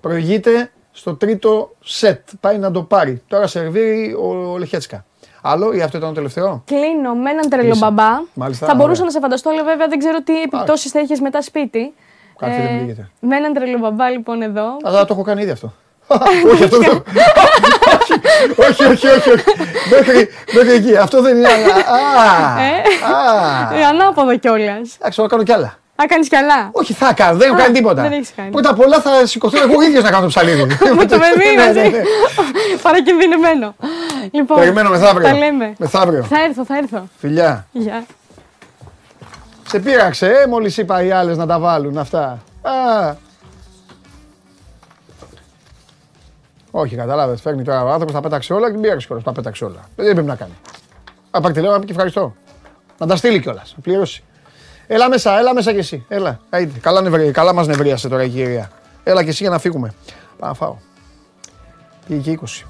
Προηγείται 0.00 0.70
στο 0.92 1.14
τρίτο 1.14 1.74
σετ. 1.84 2.28
Πάει 2.40 2.58
να 2.58 2.70
το 2.70 2.82
πάρει. 2.82 3.22
Τώρα 3.28 3.46
σερβίρει 3.46 4.12
ο 4.14 4.58
Λεχέτσκα. 4.58 5.04
Άλλο 5.42 5.72
ή 5.72 5.80
αυτό 5.82 5.96
ήταν 5.96 6.08
το 6.08 6.14
τελευταίο; 6.14 6.62
Κλείνω 6.66 7.14
με 7.14 7.30
έναν 7.30 7.48
τρελό 7.48 7.64
Κλείσε. 7.68 7.84
μπαμπά. 7.84 8.08
Μάλιστα, 8.34 8.66
θα 8.66 8.74
μπορούσα 8.74 8.92
ωραία. 8.92 9.04
να 9.04 9.10
σε 9.10 9.20
φανταστώ, 9.20 9.50
αλλά 9.50 9.64
βέβαια 9.64 9.86
δεν 9.86 9.98
ξέρω 9.98 10.22
τι 10.22 10.42
επιπτώσεις 10.42 10.90
θα 10.90 10.98
έχει 10.98 11.20
μετά 11.22 11.42
σπίτι. 11.42 11.92
Κάτι 12.38 12.52
δεν 12.56 12.76
πλήγεται. 12.78 13.10
με 13.20 13.36
έναν 13.36 13.52
τρελό 13.52 13.78
μπαμπά 13.78 14.10
λοιπόν 14.10 14.42
εδώ. 14.42 14.64
Αλλά 14.82 15.04
το 15.04 15.14
έχω 15.14 15.22
κάνει 15.22 15.42
ήδη 15.42 15.50
αυτό. 15.50 15.72
όχι, 16.52 16.64
αυτό 16.64 16.78
δεν. 16.78 17.02
όχι, 18.68 18.84
όχι, 18.84 19.06
όχι, 19.06 19.30
όχι. 19.30 19.44
Μέχρι, 19.90 20.28
μέχρι 20.54 20.72
εκεί. 20.72 20.96
Αυτό 20.96 21.22
δεν 21.22 21.36
είναι. 21.36 21.48
Α, 21.48 21.52
Ε. 22.62 22.82
α. 23.14 23.76
Ε, 23.78 23.84
ανάποδο 23.84 24.36
κιόλας. 24.38 24.96
Εντάξει, 24.98 25.20
θα 25.20 25.26
κάνω 25.26 25.42
κι 25.42 25.52
άλλα. 25.52 25.74
Α, 26.02 26.06
κάνεις 26.06 26.28
κι 26.28 26.36
άλλα; 26.36 26.68
Όχι, 26.72 26.92
θα 26.92 27.12
κάνω, 27.14 27.38
δεν 27.38 27.46
έχω 27.48 27.56
Α, 27.56 27.60
κάνει 27.62 27.74
τίποτα. 27.74 28.02
δεν 28.02 28.12
έχεις 28.12 28.32
κάνει. 28.36 28.50
Πρώτα 28.50 28.70
απ' 28.70 28.80
όλα 28.80 29.00
θα 29.00 29.26
σηκωθώ 29.26 29.62
εγώ 29.62 29.82
ίδιος 29.82 30.02
να 30.02 30.10
κάνω 30.10 30.22
το 30.22 30.28
ψαλίδι. 30.28 30.62
Με 30.98 31.04
το 31.06 31.18
παιδί 31.18 31.54
Ναι, 31.56 31.64
μαζί. 31.66 31.78
ναι, 31.80 31.88
ναι. 31.88 32.02
Παρακινδυνεμένο. 32.82 33.74
Λοιπόν, 34.30 34.58
Περιμένω 34.58 34.88
μεθαύριο. 34.90 35.28
Τα 35.28 35.34
λέμε. 35.36 35.74
Μεθαύριο. 35.78 36.22
Θα 36.22 36.42
έρθω, 36.42 36.64
θα 36.64 36.76
έρθω. 36.76 37.08
Φιλιά. 37.18 37.66
Γεια. 37.72 38.04
Σε 39.68 39.78
πείραξε, 39.80 40.26
ε, 40.26 40.46
μόλις 40.46 40.76
είπα 40.76 41.02
οι 41.02 41.10
άλλες 41.10 41.36
να 41.36 41.46
τα 41.46 41.58
βάλουν 41.58 41.98
αυτά. 41.98 42.38
Α. 42.62 43.14
Όχι, 46.70 46.96
κατάλαβες, 46.96 47.40
φέρνει 47.40 47.62
τώρα 47.64 47.84
ο 47.84 47.88
άνθρωπος, 47.88 48.12
τα 48.14 48.20
πέταξε 48.20 48.52
όλα 48.52 48.66
και 48.66 48.72
την 48.72 48.80
πείραξε 48.82 49.06
κιόλας, 49.06 49.24
τα 49.24 49.32
πέταξε 49.32 49.64
όλα. 49.64 49.80
Δεν 49.96 50.12
πρέπει 50.12 50.26
να 50.28 50.34
κάνει. 50.34 50.52
Να 51.30 51.40
πάρει 51.40 51.52
τηλέφωνο 51.54 51.74
να 51.76 51.80
πει 51.80 51.86
και 51.86 51.92
ευχαριστώ. 51.92 52.34
Να 52.98 53.06
τα 53.06 53.16
στείλει 53.16 53.40
κιόλας, 53.40 53.72
να 53.76 53.82
πληρώσει. 53.82 54.24
Έλα 54.94 55.08
μέσα, 55.08 55.38
έλα 55.38 55.54
μέσα 55.54 55.72
κι 55.72 55.78
εσύ. 55.78 56.04
Έλα. 56.08 56.40
Άιντε. 56.50 56.78
Καλά, 56.78 57.00
νευρί, 57.00 57.30
καλά 57.30 57.52
μας 57.52 57.66
νευρίασε 57.66 58.08
τώρα 58.08 58.22
η 58.22 58.28
κυρία. 58.28 58.70
Έλα 59.04 59.22
κι 59.22 59.28
εσύ 59.28 59.42
για 59.42 59.52
να 59.52 59.58
φύγουμε. 59.58 59.94
Πάω 60.38 60.48
να 60.48 60.54
φάω. 60.54 60.76
Πήγε 62.06 62.20
και 62.20 62.30
20. 62.30 62.66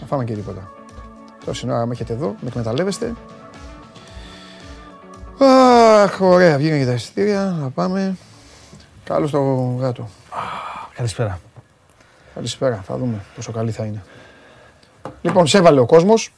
Να 0.00 0.06
φάμε 0.06 0.24
και 0.24 0.34
τίποτα. 0.34 0.70
Τόση 1.44 1.70
ώρα 1.70 1.86
με 1.86 1.92
έχετε 1.92 2.12
εδώ, 2.12 2.34
με 2.40 2.48
εκμεταλλεύεστε. 2.48 3.14
Αχ, 5.38 6.20
ωραία, 6.20 6.56
βγήκαν 6.56 6.78
και 6.78 6.86
τα 6.86 6.92
εισιτήρια. 6.92 7.56
Να 7.60 7.70
πάμε. 7.70 8.16
Καλώς 9.04 9.28
στο 9.28 9.76
γάτο. 9.80 10.08
Καλησπέρα. 10.94 11.40
Καλησπέρα, 12.34 12.82
θα 12.86 12.96
δούμε 12.96 13.24
πόσο 13.34 13.52
καλή 13.52 13.70
θα 13.70 13.84
είναι. 13.84 14.02
Λοιπόν, 15.22 15.46
σε 15.46 15.58
έβαλε 15.58 15.80
ο 15.80 15.86
κόσμος. 15.86 16.32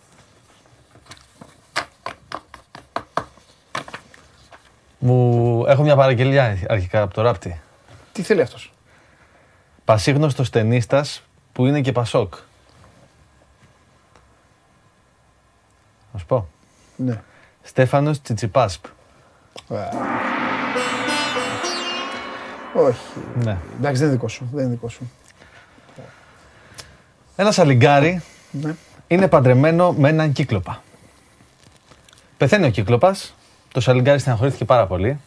Μου 5.07 5.65
έχω 5.67 5.83
μια 5.83 5.97
παραγγελιά 5.97 6.59
αρχικά 6.69 7.03
από 7.03 7.15
το 7.15 7.23
ράπτη. 7.23 7.61
Τι 8.13 8.23
θέλει 8.23 8.41
αυτός; 8.41 8.73
Πασίγνωστος 9.85 10.51
ταινίστας 10.51 11.23
που 11.53 11.67
είναι 11.67 11.81
και 11.81 11.93
Πασόκ. 11.93 12.35
Να 16.13 16.19
σου 16.19 16.27
πω. 16.27 16.49
Ναι. 16.97 17.21
Στέφανος 17.63 18.23
Τσιτσιπάσπ. 18.23 18.85
Όχι. 22.75 23.01
Ναι. 23.35 23.59
Εντάξει, 23.79 23.99
δεν 23.99 24.07
είναι 24.07 24.17
δικό 24.17 24.29
σου. 24.29 24.49
Δεν 24.53 24.65
είναι 24.65 24.75
δικό 24.75 24.89
σου. 24.89 25.11
Ένας 27.37 27.55
σαλιγκάρι 27.55 28.23
Ναι. 28.51 28.75
είναι 29.07 29.29
παντρεμένο 29.29 29.93
με 29.93 30.09
έναν 30.09 30.33
κύκλοπα. 30.33 30.83
Πεθαίνει 32.37 32.67
ο 32.67 32.71
κύκλοπας, 32.71 33.35
το 33.75 33.81
σαλιγκάρι 33.81 34.19
στεναχωρήθηκε 34.19 34.65
πάρα 34.65 34.87
πολύ. 34.87 35.21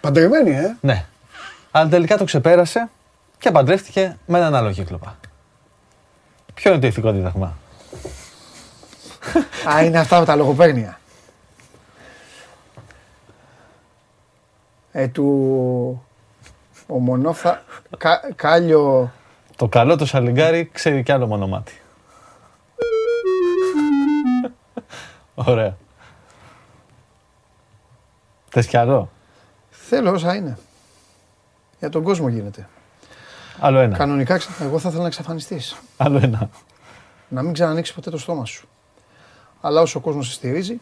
Παντρεμένη, 0.00 0.50
ε. 0.50 0.76
Ναι. 0.80 1.04
Αλλά 1.70 1.88
τελικά 1.88 2.16
το 2.16 2.24
ξεπέρασε 2.24 2.88
και 3.38 3.50
παντρεύτηκε 3.50 4.16
με 4.26 4.38
έναν 4.38 4.54
άλλο 4.54 4.72
κύκλοπα. 4.72 5.18
Ποιο 6.54 6.70
είναι 6.70 6.80
το 6.80 6.86
ηθικό 6.86 7.12
δίδαγμα; 7.12 7.56
Α, 9.74 9.84
είναι 9.84 9.98
αυτά 9.98 10.24
τα 10.24 10.36
λογοπαίγνια. 10.36 11.00
Ε, 14.92 15.08
του... 15.08 16.04
Ο 16.86 16.98
μονόφθα... 16.98 17.62
Κα... 17.98 18.20
Κάλιο... 18.36 19.12
Το 19.56 19.68
καλό 19.68 19.96
το 19.96 20.06
σαλιγκάρι 20.06 20.70
ξέρει 20.72 21.02
κι 21.02 21.12
άλλο 21.12 21.26
μονομάτι. 21.26 21.80
Ωραία. 25.34 25.76
Θες 28.50 28.66
κι 28.66 28.76
άλλο; 28.76 29.10
Θέλω 29.70 30.10
όσα 30.10 30.34
είναι. 30.34 30.58
Για 31.78 31.88
τον 31.88 32.02
κόσμο 32.02 32.28
γίνεται. 32.28 32.68
Άλλο 33.60 33.78
ένα. 33.78 33.96
Κανονικά, 33.96 34.36
ξα- 34.38 34.50
εγώ 34.60 34.78
θα 34.78 34.88
ήθελα 34.88 35.02
να 35.02 35.08
εξαφανιστείς. 35.08 35.76
Άλλο 35.96 36.18
ένα. 36.22 36.50
Να 37.28 37.42
μην 37.42 37.52
ξανανοίξεις 37.52 37.94
ποτέ 37.94 38.10
το 38.10 38.18
στόμα 38.18 38.44
σου. 38.44 38.68
Αλλά 39.60 39.80
όσο 39.80 39.98
ο 39.98 40.02
κόσμος 40.02 40.26
σε 40.26 40.32
στηρίζει, 40.32 40.80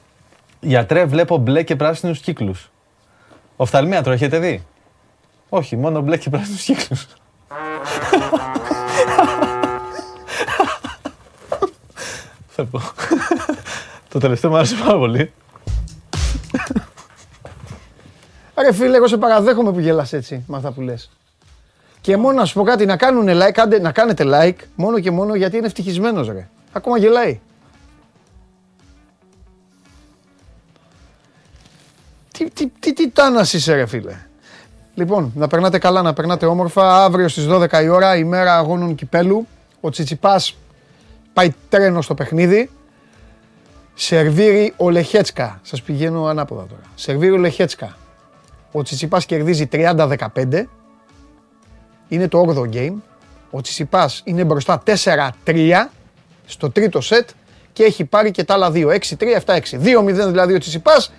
Γιατρέ, 0.61 1.05
βλέπω 1.05 1.37
μπλε 1.37 1.63
και 1.63 1.77
πράσινους 1.77 2.19
κύκλους. 2.21 2.71
Οφθαλμίατρο, 3.57 4.13
έχετε 4.13 4.39
δει; 4.39 4.67
Όχι, 5.49 5.77
μόνο 5.77 6.01
μπλε 6.01 6.17
και 6.17 6.31
πράσινους 6.31 6.63
κύκλους. 6.63 7.07
Θα 12.49 12.65
πω. 12.65 12.81
Το 14.09 14.19
τελευταίο 14.19 14.51
μου 14.51 14.57
άρεσε 14.57 14.75
πάρα 14.85 14.99
πολύ. 14.99 15.33
Ρε 18.62 18.73
φίλε, 18.73 18.97
εγώ 18.97 19.07
σε 19.07 19.17
παραδέχομαι 19.17 19.73
που 19.73 19.78
γελάς 19.78 20.12
έτσι 20.12 20.45
με 20.47 20.57
αυτά 20.57 20.73
που 20.73 20.81
λες. 20.81 21.11
Και 22.01 22.17
μόνο 22.17 22.39
να 22.39 22.45
σου 22.45 22.55
πω 22.55 22.62
κάτι, 22.62 22.87
να, 22.87 22.97
κάνουν 22.97 23.28
like, 23.28 23.53
κάντε, 23.53 23.81
να 23.81 23.93
κάνετε 23.93 24.25
like, 24.27 24.65
μόνο 24.75 25.01
και 25.01 25.11
μόνο 25.11 25.35
γιατί 25.35 25.57
είναι 25.57 25.67
ευτυχισμένος 25.67 26.28
ρε. 26.28 26.49
Ακόμα 26.73 26.99
γελάει. 26.99 27.41
Τι, 32.33 32.51
τι, 32.51 32.67
τι, 32.81 32.93
τι 32.93 33.11
τάνας 33.11 33.53
είσαι 33.53 33.75
ρε 33.75 33.87
φίλε. 33.87 34.17
Λοιπόν, 34.95 35.33
να 35.35 35.47
περνάτε 35.47 35.78
καλά, 35.78 36.03
να 36.03 36.12
περνάτε 36.12 36.47
όμορφα. 36.47 37.05
Αύριο 37.05 37.28
στις 37.28 37.47
12 37.49 37.83
η 37.83 37.89
ώρα, 37.89 38.17
ημέρα 38.17 38.57
αγώνων 38.57 38.95
κυπέλου. 38.95 39.47
Ο 39.81 39.91
Τσιτσιπάς 39.91 40.57
πάει 41.33 41.55
τρένο 41.69 42.03
στο 42.03 42.15
παιχνίδι. 42.15 42.70
Σερβίρι 43.95 44.75
ο 44.77 44.91
Λεχέτσκα. 44.91 45.61
Σας 45.62 45.83
πηγαίνω 45.83 46.25
ανάποδα 46.25 46.67
τώρα. 46.67 46.83
Σερβίρι 46.95 47.33
ο 47.33 47.37
Λεχέτσκα. 47.37 47.97
Ο 48.73 48.83
Τσιτσιπάς 48.83 49.27
κερδίζει 49.27 49.69
30-15. 49.73 50.17
Είναι 52.09 52.29
το 52.29 52.55
8ο 52.57 52.75
game. 52.75 52.95
Ο 53.51 53.61
Τσιτσιπάς 53.61 54.23
είναι 54.25 54.45
μπροστά 54.45 54.83
4-3 55.45 55.89
στο 56.47 56.71
τρίτο 56.71 57.01
σετ 57.01 57.29
και 57.73 57.83
έχει 57.85 58.05
πάρει 58.05 58.31
και 58.31 58.45
τα 58.45 58.55
άλλα 58.55 58.71
δύο. 58.71 58.89
6-3, 58.89 58.95
7-6. 59.45 59.79
2-0 59.83 60.13
δηλαδή 60.29 60.55
ο 60.55 60.59
Τσιτσιπάς 60.59 61.13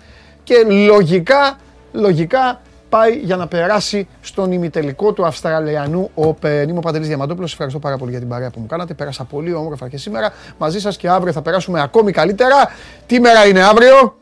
και 0.44 0.54
λογικά, 0.68 1.58
λογικά 1.92 2.60
πάει 2.88 3.12
για 3.12 3.36
να 3.36 3.46
περάσει 3.46 4.08
στον 4.20 4.52
ημιτελικό 4.52 5.12
του 5.12 5.26
Αυστραλιανού 5.26 6.10
Open. 6.14 6.64
Είμαι 6.68 6.78
ο 6.78 6.80
Παντελής 6.80 7.08
Διαμαντόπουλος, 7.08 7.52
ευχαριστώ 7.52 7.78
πάρα 7.78 7.96
πολύ 7.96 8.10
για 8.10 8.20
την 8.20 8.28
παρέα 8.28 8.50
που 8.50 8.60
μου 8.60 8.66
κάνατε. 8.66 8.94
Πέρασα 8.94 9.24
πολύ 9.24 9.54
όμορφα 9.54 9.88
και 9.88 9.96
σήμερα 9.96 10.32
μαζί 10.58 10.80
σας 10.80 10.96
και 10.96 11.08
αύριο 11.08 11.32
θα 11.32 11.42
περάσουμε 11.42 11.80
ακόμη 11.82 12.12
καλύτερα. 12.12 12.70
Τι 13.06 13.20
μέρα 13.20 13.46
είναι 13.46 13.62
αύριο, 13.62 14.16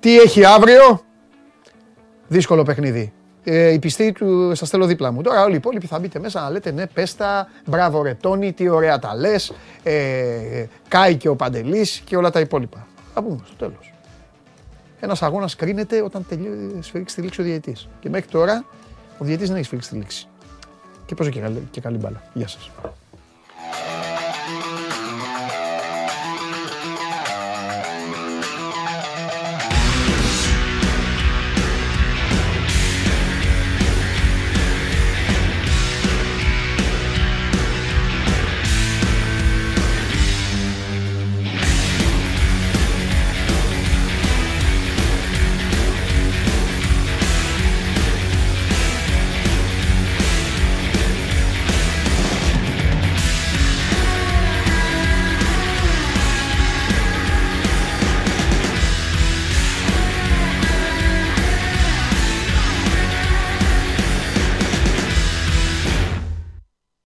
τι 0.00 0.18
έχει 0.18 0.44
αύριο, 0.44 1.03
δύσκολο 2.28 2.62
παιχνίδι. 2.62 3.12
Ε, 3.44 3.72
η 3.72 3.78
πιστή 3.78 4.12
του 4.12 4.52
σας 4.54 4.68
στέλνω 4.68 4.86
δίπλα 4.86 5.12
μου. 5.12 5.22
Τώρα 5.22 5.42
όλοι 5.42 5.52
οι 5.52 5.56
υπόλοιποι 5.56 5.86
θα 5.86 5.98
μπείτε 5.98 6.18
μέσα 6.18 6.40
να 6.40 6.50
λέτε 6.50 6.70
ναι, 6.70 6.86
πέστα, 6.86 7.48
μπράβο 7.66 8.02
ρε 8.02 8.14
Τόνι, 8.14 8.52
τι 8.52 8.68
ωραία 8.68 8.98
τα 8.98 9.14
λες. 9.14 9.52
Ε, 9.82 10.64
κάει 10.88 11.16
και 11.16 11.28
ο 11.28 11.36
Παντελής 11.36 12.02
και 12.04 12.16
όλα 12.16 12.30
τα 12.30 12.40
υπόλοιπα. 12.40 12.86
Θα 13.14 13.22
πούμε 13.22 13.38
στο 13.44 13.56
τέλος. 13.56 13.92
Ένας 15.00 15.22
αγώνας 15.22 15.56
κρίνεται 15.56 16.02
όταν 16.02 16.26
τελειώσει, 16.28 16.76
σφυρίξει 16.80 17.14
τη 17.14 17.22
λήξη 17.22 17.40
ο 17.40 17.44
διαιτή. 17.44 17.76
Και 18.00 18.08
μέχρι 18.08 18.28
τώρα 18.28 18.64
ο 19.18 19.24
διαιτή 19.24 19.44
δεν 19.44 19.54
έχει 19.54 19.64
σφυρίξει 19.64 19.90
τη 19.90 19.96
λήξη. 19.96 20.26
Και 21.06 21.14
πόσο 21.14 21.30
και 21.30 21.40
καλή, 21.40 21.68
και 21.70 21.80
καλή 21.80 21.96
μπάλα. 21.96 22.22
Γεια 22.32 22.48
σας. 22.48 22.70